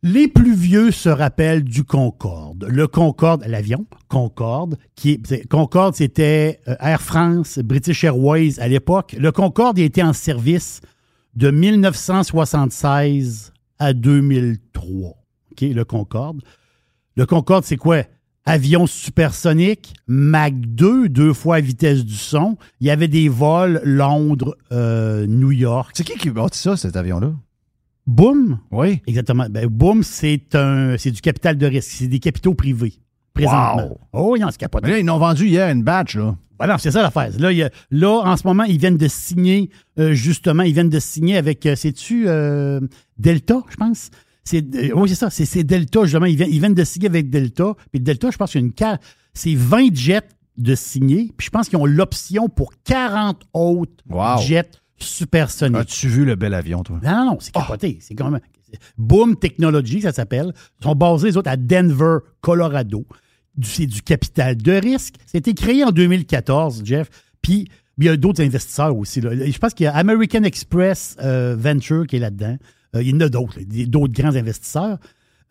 Les 0.02 0.28
plus 0.28 0.54
vieux 0.54 0.90
se 0.90 1.08
rappellent 1.08 1.64
du 1.64 1.82
Concorde. 1.82 2.66
Le 2.68 2.86
Concorde, 2.86 3.42
l'avion 3.46 3.86
Concorde, 4.08 4.76
qui 4.94 5.12
est, 5.12 5.48
Concorde, 5.48 5.94
c'était 5.94 6.60
euh, 6.68 6.76
Air 6.80 7.00
France, 7.00 7.58
British 7.58 8.04
Airways 8.04 8.60
à 8.60 8.68
l'époque. 8.68 9.16
Le 9.18 9.32
Concorde 9.32 9.78
été 9.78 10.02
en 10.02 10.12
service 10.12 10.82
de 11.34 11.50
1976 11.50 13.54
à 13.78 13.94
2003. 13.94 15.16
OK, 15.52 15.60
le 15.62 15.84
Concorde. 15.84 16.42
Le 17.16 17.24
Concorde, 17.24 17.64
c'est 17.64 17.78
quoi? 17.78 18.02
Avion 18.48 18.86
supersonique, 18.86 19.92
Mach 20.06 20.52
2, 20.52 21.08
deux 21.08 21.32
fois 21.32 21.58
vitesse 21.60 22.04
du 22.04 22.14
son. 22.14 22.56
Il 22.80 22.86
y 22.86 22.90
avait 22.90 23.08
des 23.08 23.28
vols 23.28 23.80
Londres-New 23.84 25.50
York. 25.50 25.90
C'est 25.94 26.04
qui 26.04 26.16
qui 26.16 26.30
bâtit 26.30 26.60
ça, 26.60 26.76
cet 26.76 26.96
avion-là? 26.96 27.32
Boom. 28.06 28.60
Oui. 28.70 29.02
Exactement. 29.08 29.46
Ben, 29.50 29.66
Boom, 29.66 30.04
c'est 30.04 30.54
un, 30.54 30.96
c'est 30.96 31.10
du 31.10 31.20
capital 31.20 31.58
de 31.58 31.66
risque. 31.66 31.90
C'est 31.90 32.06
des 32.06 32.20
capitaux 32.20 32.54
privés. 32.54 32.94
Présentement. 33.34 33.98
Oh, 34.12 34.30
oui, 34.32 34.40
non, 34.40 34.48
c'est 34.50 34.58
capoté. 34.58 34.86
Mais 34.86 34.92
là, 34.92 34.98
ils 35.00 35.06
l'ont 35.06 35.18
vendu 35.18 35.46
hier 35.46 35.68
une 35.68 35.82
batch, 35.82 36.16
là. 36.16 36.36
Voilà, 36.58 36.78
c'est 36.78 36.90
ça 36.90 37.02
l'affaire. 37.02 37.30
Là, 37.38 37.52
il 37.52 37.70
là, 37.90 38.22
en 38.24 38.36
ce 38.36 38.46
moment, 38.46 38.64
ils 38.64 38.78
viennent 38.78 38.96
de 38.96 39.08
signer, 39.08 39.68
euh, 39.98 40.14
justement, 40.14 40.62
ils 40.62 40.72
viennent 40.72 40.88
de 40.88 41.00
signer 41.00 41.36
avec, 41.36 41.66
euh, 41.66 41.76
sais-tu, 41.76 42.24
euh, 42.28 42.80
Delta, 43.18 43.62
je 43.68 43.76
pense? 43.76 44.10
C'est, 44.46 44.64
euh, 44.76 44.90
oui, 44.94 45.08
c'est 45.08 45.14
ça. 45.16 45.28
C'est, 45.30 45.64
Delta, 45.64 46.04
justement. 46.04 46.24
Ils 46.26 46.36
viennent, 46.36 46.50
ils 46.52 46.60
viennent 46.60 46.74
de 46.74 46.84
signer 46.84 47.08
avec 47.08 47.28
Delta. 47.30 47.74
Puis 47.90 48.00
Delta, 48.00 48.30
je 48.30 48.36
pense 48.36 48.52
qu'il 48.52 48.60
y 48.60 48.64
a 48.64 48.66
une 48.66 48.72
ca- 48.78 48.98
C'est 49.34 49.54
20 49.54 49.94
jets 49.94 50.20
de 50.56 50.74
signés. 50.74 51.32
Puis 51.36 51.46
je 51.46 51.50
pense 51.50 51.68
qu'ils 51.68 51.78
ont 51.78 51.84
l'option 51.84 52.48
pour 52.48 52.72
40 52.84 53.42
autres 53.52 54.02
Wow. 54.08 54.38
jets 54.40 54.70
supersoniques. 54.98 55.76
As-tu 55.76 56.08
vu 56.08 56.24
le 56.24 56.36
bel 56.36 56.54
avion, 56.54 56.82
toi? 56.82 56.98
Non, 57.02 57.10
non, 57.10 57.24
non, 57.32 57.38
c'est 57.40 57.52
capoté. 57.52 57.98
C'est 58.00 58.14
quand 58.14 58.30
même. 58.30 58.40
Boom 58.98 59.36
Technology, 59.36 60.00
ça 60.02 60.12
s'appelle. 60.12 60.52
Ils 60.80 60.84
sont 60.84 60.94
basés, 60.94 61.28
les 61.28 61.36
autres, 61.36 61.50
à 61.50 61.56
Denver, 61.56 62.18
Colorado. 62.40 63.06
C'est 63.62 63.86
du 63.86 64.02
capital 64.02 64.56
de 64.56 64.72
risque. 64.72 65.14
C'était 65.24 65.54
créé 65.54 65.82
en 65.84 65.90
2014, 65.90 66.82
Jeff. 66.84 67.08
Puis, 67.42 67.68
il 67.98 68.04
y 68.04 68.08
a 68.08 68.16
d'autres 68.16 68.42
investisseurs 68.42 68.96
aussi. 68.96 69.20
là. 69.20 69.30
Je 69.34 69.58
pense 69.58 69.72
qu'il 69.72 69.84
y 69.84 69.86
a 69.86 69.94
American 69.96 70.42
Express 70.42 71.16
euh, 71.22 71.56
Venture 71.58 72.06
qui 72.06 72.16
est 72.16 72.20
là-dedans. 72.20 72.56
Euh, 72.96 73.02
il 73.02 73.10
y 73.10 73.14
en 73.14 73.20
a 73.20 73.28
d'autres, 73.28 73.60
d'autres 73.86 74.12
grands 74.12 74.34
investisseurs. 74.34 74.98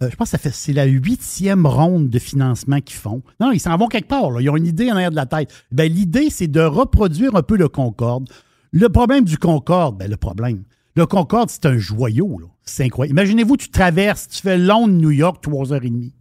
Euh, 0.01 0.09
je 0.09 0.15
pense 0.15 0.31
que 0.31 0.49
c'est 0.51 0.73
la 0.73 0.85
huitième 0.85 1.65
ronde 1.65 2.09
de 2.09 2.19
financement 2.19 2.81
qu'ils 2.81 2.97
font. 2.97 3.21
Non, 3.39 3.51
ils 3.51 3.59
s'en 3.59 3.77
vont 3.77 3.87
quelque 3.87 4.09
part. 4.09 4.41
Ils 4.41 4.49
ont 4.49 4.57
une 4.57 4.67
idée 4.67 4.91
en 4.91 4.95
arrière 4.95 5.11
de 5.11 5.15
la 5.15 5.25
tête. 5.25 5.53
Ben, 5.71 5.91
L'idée, 5.91 6.29
c'est 6.29 6.47
de 6.47 6.61
reproduire 6.61 7.35
un 7.35 7.43
peu 7.43 7.55
le 7.55 7.69
Concorde. 7.69 8.29
Le 8.71 8.89
problème 8.89 9.23
du 9.23 9.37
Concorde, 9.37 9.97
ben, 9.97 10.09
le 10.09 10.17
problème, 10.17 10.63
le 10.95 11.05
Concorde, 11.05 11.49
c'est 11.49 11.65
un 11.65 11.77
joyau. 11.77 12.41
C'est 12.63 12.83
incroyable. 12.83 13.19
Imaginez-vous, 13.19 13.57
tu 13.57 13.69
traverses, 13.69 14.27
tu 14.27 14.41
fais 14.41 14.57
Londres-New 14.57 15.11
York, 15.11 15.41
trois 15.41 15.71
heures 15.71 15.83
et 15.83 15.89
demie. 15.89 16.13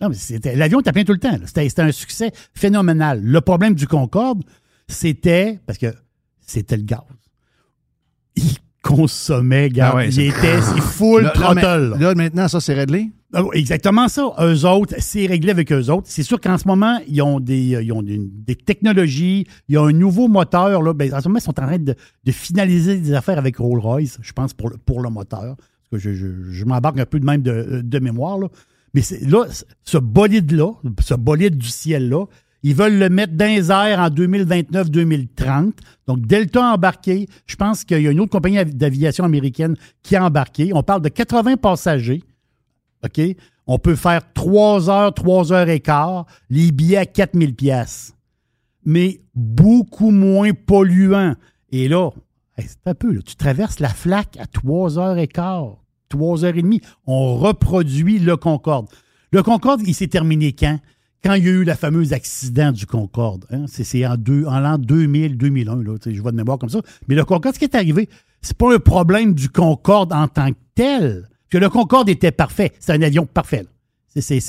Non, 0.00 0.08
mais 0.08 0.54
l'avion 0.54 0.80
était 0.80 0.92
plein 0.92 1.04
tout 1.04 1.12
le 1.12 1.18
temps. 1.18 1.38
c'était 1.46 1.82
un 1.82 1.92
succès 1.92 2.32
phénoménal. 2.54 3.22
Le 3.22 3.40
problème 3.40 3.74
du 3.74 3.86
Concorde, 3.86 4.42
c'était, 4.88 5.60
parce 5.66 5.78
que 5.78 5.94
c'était 6.40 6.76
le 6.76 6.82
gaz. 6.82 7.02
Il 8.36 8.56
consommait, 8.82 9.68
gars. 9.70 9.90
Ah 9.92 9.96
ouais, 9.96 10.08
il 10.10 10.20
était 10.20 10.60
full 10.80 11.22
Là, 11.22 11.32
ma- 11.54 11.78
là, 11.98 12.14
maintenant, 12.14 12.48
ça, 12.48 12.60
c'est 12.60 12.74
réglé? 12.74 13.10
Ah 13.34 13.42
Exactement 13.54 14.08
ça. 14.08 14.34
Eux 14.40 14.66
autres, 14.66 14.94
c'est 14.98 15.24
réglé 15.26 15.50
avec 15.50 15.72
eux 15.72 15.88
autres. 15.90 16.06
C'est 16.06 16.22
sûr 16.22 16.38
qu'en 16.40 16.58
ce 16.58 16.68
moment, 16.68 16.98
ils 17.08 17.22
ont 17.22 17.40
des, 17.40 17.76
euh, 17.76 17.82
ils 17.82 17.92
ont 17.92 18.02
des, 18.02 18.20
des 18.20 18.54
technologies, 18.56 19.46
il 19.68 19.74
y 19.74 19.78
a 19.78 19.82
un 19.82 19.92
nouveau 19.92 20.28
moteur. 20.28 20.82
Là. 20.82 20.92
Ben, 20.92 21.14
en 21.14 21.20
ce 21.20 21.28
moment, 21.28 21.38
ils 21.38 21.42
sont 21.42 21.58
en 21.58 21.66
train 21.66 21.78
de, 21.78 21.94
de 22.24 22.32
finaliser 22.32 22.98
des 22.98 23.14
affaires 23.14 23.38
avec 23.38 23.56
Rolls-Royce, 23.56 24.18
je 24.20 24.32
pense, 24.32 24.52
pour 24.52 24.68
le, 24.68 24.76
pour 24.76 25.00
le 25.00 25.08
moteur. 25.08 25.56
Parce 25.90 26.02
que 26.02 26.12
je, 26.12 26.14
je- 26.14 26.50
je 26.50 26.64
m'embarque 26.66 26.98
un 27.00 27.06
peu 27.06 27.20
de 27.20 27.24
même 27.24 27.40
de, 27.42 27.80
de 27.82 27.98
mémoire. 28.00 28.38
Là. 28.38 28.48
Mais 28.94 29.00
là, 29.22 29.46
ce 29.84 29.96
bolide-là, 29.96 30.72
ce 31.00 31.14
bolide 31.14 31.56
du 31.56 31.68
ciel-là, 31.68 32.26
ils 32.62 32.74
veulent 32.74 32.98
le 32.98 33.08
mettre 33.08 33.34
dans 33.34 33.46
les 33.46 33.70
airs 33.70 33.98
en 34.00 34.08
2029-2030. 34.08 35.72
Donc, 36.06 36.26
Delta 36.26 36.70
a 36.70 36.74
embarqué. 36.74 37.26
Je 37.46 37.56
pense 37.56 37.84
qu'il 37.84 38.00
y 38.02 38.08
a 38.08 38.10
une 38.10 38.20
autre 38.20 38.30
compagnie 38.30 38.58
av- 38.58 38.74
d'aviation 38.74 39.24
américaine 39.24 39.76
qui 40.02 40.16
a 40.16 40.24
embarqué. 40.24 40.72
On 40.74 40.82
parle 40.82 41.02
de 41.02 41.08
80 41.08 41.56
passagers. 41.56 42.22
OK? 43.04 43.20
On 43.66 43.78
peut 43.78 43.94
faire 43.96 44.32
3 44.32 44.90
heures, 44.90 45.14
3 45.14 45.52
heures 45.52 45.68
et 45.68 45.80
quart, 45.80 46.26
les 46.50 46.72
billets 46.72 46.96
à 46.98 47.06
4000 47.06 47.54
pièces 47.54 48.14
mais 48.84 49.20
beaucoup 49.36 50.10
moins 50.10 50.50
polluant. 50.54 51.36
Et 51.70 51.86
là, 51.86 52.10
c'est 52.58 52.84
un 52.86 52.94
peu, 52.94 53.16
tu 53.22 53.36
traverses 53.36 53.78
la 53.78 53.88
flaque 53.90 54.36
à 54.40 54.46
3 54.46 54.98
heures 54.98 55.18
et 55.18 55.28
quart, 55.28 55.76
3 56.08 56.44
heures 56.44 56.56
et 56.56 56.62
demie. 56.62 56.80
On 57.06 57.36
reproduit 57.36 58.18
le 58.18 58.36
Concorde. 58.36 58.88
Le 59.30 59.44
Concorde, 59.44 59.82
il 59.86 59.94
s'est 59.94 60.08
terminé 60.08 60.52
quand? 60.52 60.80
Quand 61.24 61.34
il 61.34 61.44
y 61.44 61.48
a 61.48 61.52
eu 61.52 61.64
le 61.64 61.74
fameux 61.74 62.12
accident 62.12 62.72
du 62.72 62.84
Concorde. 62.86 63.46
hein. 63.50 63.66
C'est, 63.68 64.04
en, 64.06 64.14
en 64.14 64.60
l'an 64.60 64.78
2000, 64.78 65.36
2001, 65.36 65.76
là, 65.76 65.98
tu 65.98 66.10
sais, 66.10 66.16
je 66.16 66.20
vois 66.20 66.32
de 66.32 66.36
mémoire 66.36 66.58
comme 66.58 66.68
ça. 66.68 66.80
Mais 67.06 67.14
le 67.14 67.24
Concorde, 67.24 67.54
ce 67.54 67.58
qui 67.60 67.64
est 67.64 67.74
arrivé, 67.76 68.08
c'est 68.40 68.56
pas 68.56 68.74
un 68.74 68.78
problème 68.80 69.32
du 69.34 69.48
Concorde 69.48 70.12
en 70.12 70.26
tant 70.26 70.50
que 70.50 70.58
tel. 70.74 71.28
Que 71.48 71.58
le 71.58 71.68
Concorde 71.68 72.08
était 72.08 72.32
parfait. 72.32 72.72
C'est 72.80 72.92
un 72.92 73.02
avion 73.02 73.26
parfait. 73.26 73.64
C'est, 74.16 74.40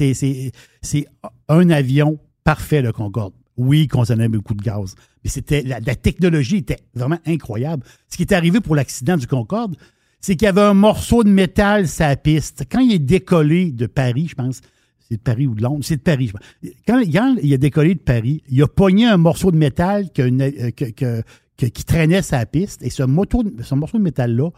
un 1.47 1.69
avion 1.69 2.17
parfait, 2.43 2.81
le 2.81 2.91
Concorde. 2.91 3.33
Oui, 3.55 3.81
il 3.81 3.87
consommait 3.87 4.27
beaucoup 4.27 4.55
de 4.55 4.63
gaz. 4.63 4.95
Mais 5.23 5.29
c'était 5.29 5.61
la, 5.61 5.79
la 5.79 5.95
technologie 5.95 6.57
était 6.57 6.79
vraiment 6.95 7.19
incroyable. 7.25 7.83
Ce 8.09 8.17
qui 8.17 8.23
est 8.23 8.33
arrivé 8.33 8.61
pour 8.61 8.75
l'accident 8.75 9.15
du 9.15 9.27
Concorde, 9.27 9.75
c'est 10.19 10.35
qu'il 10.35 10.45
y 10.45 10.49
avait 10.49 10.61
un 10.61 10.73
morceau 10.73 11.23
de 11.23 11.29
métal 11.29 11.87
sur 11.87 12.05
la 12.05 12.15
piste. 12.15 12.63
Quand 12.71 12.79
il 12.79 12.93
est 12.93 12.99
décollé 12.99 13.71
de 13.71 13.85
Paris, 13.85 14.27
je 14.29 14.35
pense, 14.35 14.61
c'est 15.07 15.17
de 15.17 15.21
Paris 15.21 15.47
ou 15.47 15.55
de 15.55 15.61
Londres, 15.61 15.83
c'est 15.83 15.97
de 15.97 16.01
Paris, 16.01 16.27
je 16.27 16.33
pense. 16.33 16.71
Quand, 16.87 16.99
il 16.99 17.53
a 17.53 17.57
décollé 17.57 17.95
de 17.95 17.99
Paris, 17.99 18.43
il 18.49 18.61
a 18.63 18.67
pogné 18.67 19.05
un 19.05 19.17
morceau 19.17 19.51
de 19.51 19.57
métal 19.57 20.09
euh, 20.19 20.71
qui 21.57 21.83
traînait 21.83 22.21
la 22.31 22.45
piste. 22.45 22.83
Et 22.83 22.89
ce, 22.89 23.03
morceau 23.03 23.43
de 23.43 24.03
métal-là 24.03 24.49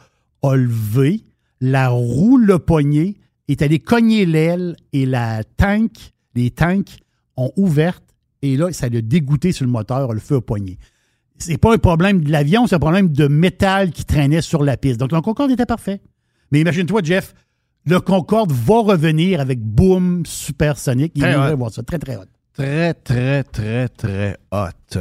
a 0.43 0.55
levé, 0.55 1.23
la 1.61 1.89
roue 1.89 2.37
l'a 2.37 2.59
pogné, 2.59 3.17
est 3.47 3.61
allé 3.61 3.79
cogner 3.79 4.25
l'aile 4.25 4.75
et 4.93 5.05
la 5.05 5.43
tank, 5.43 5.91
les 6.35 6.51
tanks 6.51 6.97
ont 7.37 7.51
ouvert 7.57 8.01
et 8.41 8.57
là, 8.57 8.71
ça 8.71 8.89
l'a 8.89 9.01
dégoûté 9.01 9.51
sur 9.51 9.65
le 9.65 9.71
moteur, 9.71 10.13
le 10.13 10.19
feu 10.19 10.35
a 10.35 10.41
poigné. 10.41 10.77
C'est 11.37 11.57
pas 11.57 11.73
un 11.73 11.77
problème 11.77 12.23
de 12.23 12.31
l'avion, 12.31 12.67
c'est 12.67 12.75
un 12.75 12.79
problème 12.79 13.09
de 13.09 13.27
métal 13.27 13.91
qui 13.91 14.05
traînait 14.05 14.41
sur 14.41 14.63
la 14.63 14.77
piste. 14.77 14.99
Donc, 14.99 15.11
le 15.11 15.19
Concorde 15.21 15.51
était 15.51 15.65
parfait. 15.65 16.01
Mais 16.51 16.61
imagine-toi, 16.61 17.01
Jeff, 17.03 17.33
le 17.85 17.99
Concorde 17.99 18.51
va 18.51 18.79
revenir 18.81 19.39
avec 19.39 19.59
boom 19.61 20.23
supersonique. 20.25 21.13
Il 21.15 21.23
hot. 21.25 21.55
voir 21.57 21.71
ça. 21.71 21.83
Très, 21.83 21.99
très 21.99 22.15
hot. 22.17 22.21
Très, 22.53 22.93
très, 22.93 23.43
très, 23.43 23.87
très 23.89 24.37
hot. 24.51 24.99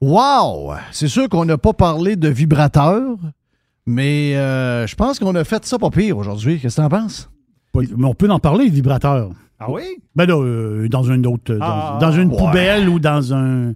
Wow! 0.00 0.74
C'est 0.92 1.08
sûr 1.08 1.28
qu'on 1.28 1.44
n'a 1.44 1.56
pas 1.58 1.72
parlé 1.72 2.16
de 2.16 2.28
vibrateur, 2.28 3.16
mais 3.86 4.36
euh, 4.36 4.86
je 4.86 4.94
pense 4.94 5.18
qu'on 5.18 5.34
a 5.34 5.44
fait 5.44 5.64
ça 5.64 5.78
pas 5.78 5.90
pire 5.90 6.18
aujourd'hui. 6.18 6.60
Qu'est-ce 6.60 6.76
que 6.76 6.82
t'en 6.82 6.88
penses? 6.88 7.30
Mais 7.74 8.04
on 8.06 8.14
peut 8.14 8.28
en 8.30 8.38
parler, 8.38 8.66
le 8.66 8.72
vibrateur. 8.72 9.30
Ah 9.58 9.70
oui? 9.70 9.82
Ben 10.14 10.26
là, 10.26 10.34
euh, 10.38 10.88
dans 10.88 11.02
une 11.02 11.26
autre. 11.26 11.54
dans- 11.54 11.64
Ah, 11.64 11.98
dans, 12.00 12.12
une 12.12 12.30
ouais. 12.30 12.36
poubelle 12.36 12.88
ou 12.88 12.98
dans 12.98 13.32
un. 13.32 13.72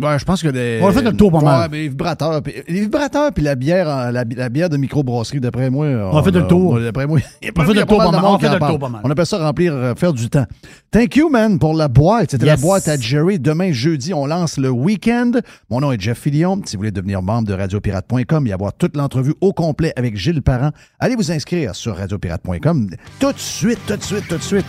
Ouais, 0.00 0.16
je 0.16 0.24
pense 0.24 0.40
que. 0.42 0.80
On 0.80 0.86
a 0.88 0.92
fait 0.92 1.02
le 1.02 1.12
tour 1.12 1.32
pas 1.32 1.40
mal. 1.40 1.60
Ouais, 1.62 1.68
mais 1.72 1.78
les 1.82 1.88
vibrateurs. 1.88 2.40
puis- 2.40 2.54
Les 2.68 2.82
vibrateurs 2.82 3.32
puis 3.32 3.42
la 3.42 3.56
bière, 3.56 3.88
euh, 3.88 4.10
la, 4.12 4.22
la 4.24 4.48
bière 4.48 4.68
de 4.68 4.76
microbrasserie, 4.76 5.40
d'après 5.40 5.70
moi. 5.70 5.86
On 5.88 6.16
a 6.16 6.22
fait 6.22 6.30
le 6.30 6.46
tour. 6.46 6.78
D'après 6.78 7.08
moi, 7.08 7.18
On 7.42 7.60
a 7.62 7.66
fait 7.66 7.74
le 7.74 7.84
tour 7.84 7.98
pas 7.98 8.10
mal 8.12 8.20
On 8.24 8.36
qui 8.36 8.42
fait 8.42 8.48
en 8.48 8.52
le 8.52 8.58
parle. 8.60 8.70
tour 8.72 8.78
pas 8.78 8.88
mal. 8.90 9.00
On 9.02 9.10
appelle 9.10 9.26
ça 9.26 9.38
remplir, 9.38 9.74
euh, 9.74 9.94
faire 9.96 10.12
du 10.12 10.30
temps. 10.30 10.46
Thank 10.92 11.16
you, 11.16 11.28
man, 11.28 11.58
pour 11.58 11.74
la 11.74 11.88
boîte. 11.88 12.30
C'était 12.30 12.46
la 12.46 12.56
boîte 12.56 12.86
à 12.86 12.96
Jerry. 12.96 13.40
Demain, 13.40 13.72
jeudi, 13.72 14.14
on 14.14 14.24
lance 14.26 14.56
le 14.56 14.70
week-end. 14.70 15.32
Mon 15.68 15.80
nom 15.80 15.90
est 15.90 16.00
Jeff 16.00 16.18
Fillion. 16.20 16.60
Si 16.64 16.76
vous 16.76 16.80
voulez 16.82 16.92
devenir 16.92 17.20
membre 17.20 17.48
de 17.48 17.54
radiopirate.com 17.54 18.46
et 18.46 18.52
avoir 18.52 18.72
toute 18.74 18.96
l'entrevue 18.96 19.34
au 19.40 19.52
complet 19.52 19.92
avec 19.96 20.16
Gilles 20.16 20.42
Parent, 20.42 20.70
allez 21.00 21.16
vous 21.16 21.32
inscrire 21.32 21.74
sur 21.74 21.96
radiopirate.com 21.96 22.90
tout 23.18 23.32
de 23.32 23.38
suite, 23.38 23.80
tout 23.88 23.96
de 23.96 24.02
suite, 24.04 24.28
tout 24.28 24.36
de 24.36 24.42
suite. 24.42 24.66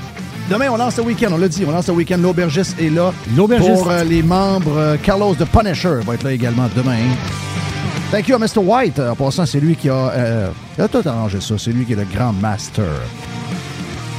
Demain, 0.50 0.70
on 0.72 0.78
lance 0.78 0.98
le 0.98 1.04
week-end. 1.04 1.28
On 1.32 1.38
l'a 1.38 1.48
dit, 1.48 1.64
on 1.68 1.72
lance 1.72 1.88
le 1.88 1.94
week-end. 1.94 2.18
L'aubergiste 2.18 2.82
est 2.82 2.90
là. 2.90 3.14
L'aubergiste. 3.38 3.72
Pour 3.74 3.92
euh, 3.92 4.04
les 4.04 4.24
membres, 4.24 4.76
euh, 4.78 4.98
Carlos 5.20 5.36
de 5.36 5.44
Punisher 5.44 6.00
va 6.06 6.14
être 6.14 6.24
là 6.24 6.32
également 6.32 6.70
demain. 6.74 7.04
Thank 8.10 8.30
you 8.30 8.36
à 8.36 8.40
Mr. 8.40 8.60
White. 8.60 9.00
En 9.00 9.18
passant, 9.18 9.46
c'est 9.46 9.60
lui 9.60 9.76
qui 9.76 9.90
euh, 9.90 10.50
a 10.78 10.88
tout 10.88 11.02
arrangé 11.06 11.42
ça. 11.42 11.56
C'est 11.58 11.72
lui 11.72 11.86
qui 11.86 11.92
est 11.92 11.98
le 11.98 12.06
grand 12.06 12.32
master. 12.32 12.86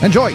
Enjoy! 0.03 0.35